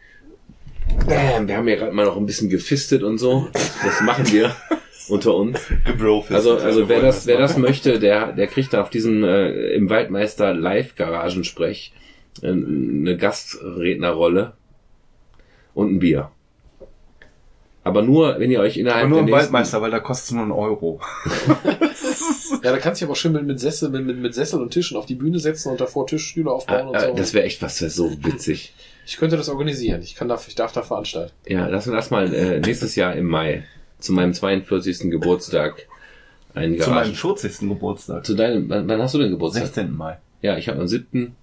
Bam, 1.07 1.47
wir 1.47 1.57
haben 1.57 1.67
ja 1.67 1.75
gerade 1.77 1.91
mal 1.93 2.05
noch 2.05 2.17
ein 2.17 2.27
bisschen 2.27 2.49
gefistet 2.51 3.01
und 3.01 3.17
so. 3.17 3.47
Das 3.83 3.99
machen 4.01 4.31
wir 4.31 4.55
unter 5.09 5.33
uns. 5.33 5.59
Also, 6.29 6.57
also 6.57 6.87
wer 6.87 7.01
das, 7.01 7.25
wer 7.25 7.39
das 7.39 7.57
möchte, 7.57 7.97
der, 7.97 8.31
der 8.33 8.45
kriegt 8.45 8.73
da 8.73 8.81
auf 8.83 8.91
diesen 8.91 9.23
äh, 9.23 9.71
im 9.71 9.89
Waldmeister 9.89 10.53
Live 10.53 10.93
Garagensprech 10.95 11.93
äh, 11.95 12.06
eine 12.43 13.17
Gastrednerrolle 13.17 14.53
und 15.73 15.93
ein 15.93 15.99
Bier. 15.99 16.31
Aber 17.83 18.01
nur, 18.01 18.37
wenn 18.39 18.51
ihr 18.51 18.59
euch 18.59 18.77
innerhalb 18.77 19.05
Aber 19.05 19.15
nur 19.15 19.25
der 19.25 19.35
Waldmeister, 19.35 19.81
weil 19.81 19.91
da 19.91 19.99
kostet 19.99 20.25
es 20.25 20.31
nur 20.31 20.43
einen 20.43 20.51
Euro. 20.51 20.99
Ja, 22.63 22.71
da 22.71 22.77
kannst 22.79 22.99
du 23.01 23.05
dich 23.05 23.09
aber 23.09 23.15
schön 23.15 23.33
mit, 23.33 23.45
mit 23.45 23.59
Sessel, 23.59 23.89
mit, 23.89 24.05
mit, 24.05 24.17
mit 24.17 24.33
Sessel 24.33 24.61
und 24.61 24.71
Tischen 24.71 24.97
auf 24.97 25.05
die 25.05 25.15
Bühne 25.15 25.39
setzen 25.39 25.69
und 25.69 25.79
davor 25.79 26.07
Tischstühle 26.07 26.49
aufbauen 26.51 26.87
Ah, 26.87 26.89
und 26.89 26.95
äh, 26.95 27.07
so. 27.07 27.13
das 27.15 27.33
wäre 27.33 27.45
echt 27.45 27.61
was, 27.61 27.73
das 27.77 27.81
wäre 27.81 27.91
so 27.91 28.23
witzig. 28.25 28.73
ich 29.05 29.17
könnte 29.17 29.37
das 29.37 29.47
organisieren. 29.49 30.01
Ich 30.01 30.15
kann 30.15 30.27
da, 30.27 30.39
ich 30.47 30.55
darf 30.55 30.71
da 30.71 30.81
veranstalten. 30.81 31.31
Ja, 31.45 31.67
lass 31.67 31.87
uns 31.87 31.95
das 31.95 32.09
mal 32.09 32.33
äh, 32.33 32.59
nächstes 32.59 32.95
Jahr 32.95 33.15
im 33.15 33.27
Mai 33.27 33.63
zu 33.99 34.11
meinem 34.13 34.33
42. 34.33 35.11
Geburtstag 35.11 35.87
einen 36.53 36.79
Zu 36.79 36.89
meinem 36.89 36.95
Garagen. 36.95 37.13
40. 37.15 37.59
Geburtstag. 37.69 38.25
Zu 38.25 38.33
deinem, 38.33 38.69
wann, 38.69 38.87
wann 38.87 39.01
hast 39.01 39.13
du 39.13 39.19
denn 39.19 39.31
Geburtstag? 39.31 39.65
16. 39.65 39.95
Mai. 39.95 40.17
Ja, 40.41 40.57
ich 40.57 40.67
habe 40.67 40.79
am 40.79 40.87
7. 40.87 41.35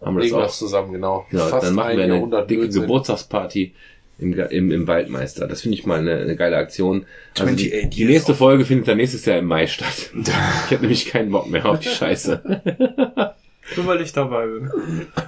Haben 0.00 0.16
wir 0.16 0.24
Legen 0.24 0.36
das 0.36 0.52
auch. 0.52 0.58
zusammen, 0.58 0.92
genau. 0.92 1.26
Ja, 1.30 1.46
Fast 1.46 1.66
dann 1.66 1.74
machen 1.74 1.96
wir 1.96 2.04
eine 2.04 2.20
dicke 2.46 2.60
Blödsinn. 2.62 2.82
Geburtstagsparty 2.82 3.74
im, 4.18 4.32
im, 4.38 4.70
im 4.70 4.86
Waldmeister. 4.86 5.46
Das 5.46 5.62
finde 5.62 5.76
ich 5.78 5.86
mal 5.86 5.98
eine, 5.98 6.16
eine 6.18 6.36
geile 6.36 6.56
Aktion. 6.56 7.06
Also 7.38 7.54
die, 7.54 7.66
28 7.72 7.90
die 7.90 8.04
nächste. 8.04 8.34
Folge 8.34 8.64
findet 8.64 8.88
dann 8.88 8.96
nächstes 8.98 9.24
Jahr 9.24 9.38
im 9.38 9.46
Mai 9.46 9.66
statt. 9.66 10.10
Ich 10.14 10.72
habe 10.72 10.82
nämlich 10.82 11.06
keinen 11.06 11.30
Bock 11.30 11.48
mehr 11.48 11.66
auf 11.66 11.80
die 11.80 11.88
Scheiße. 11.88 12.42
Nur 13.76 13.86
weil 13.86 14.00
ich 14.00 14.12
dabei 14.12 14.46
bin. 14.46 14.70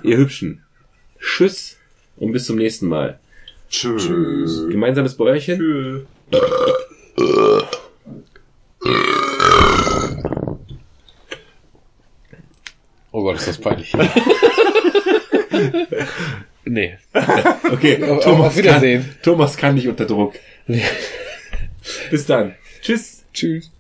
Ihr 0.03 0.17
Hübschen. 0.17 0.63
Tschüss 1.19 1.77
und 2.17 2.33
bis 2.33 2.47
zum 2.47 2.57
nächsten 2.57 2.87
Mal. 2.87 3.19
Tschüss. 3.69 4.09
Gemeinsames 4.69 5.17
Bäuerchen. 5.17 6.07
Oh 13.11 13.23
Gott, 13.23 13.37
ist 13.37 13.49
das 13.49 13.59
peinlich. 13.59 13.93
nee. 16.65 16.97
Okay, 17.71 17.97
Thomas 17.99 18.47
auf 18.47 18.57
Wiedersehen. 18.57 19.03
Kann, 19.03 19.23
Thomas 19.23 19.57
kann 19.57 19.75
nicht 19.75 19.89
unter 19.89 20.07
Druck. 20.07 20.35
Bis 22.11 22.27
dann. 22.27 22.55
Tschüss. 22.83 23.25
Tschüss. 23.33 23.71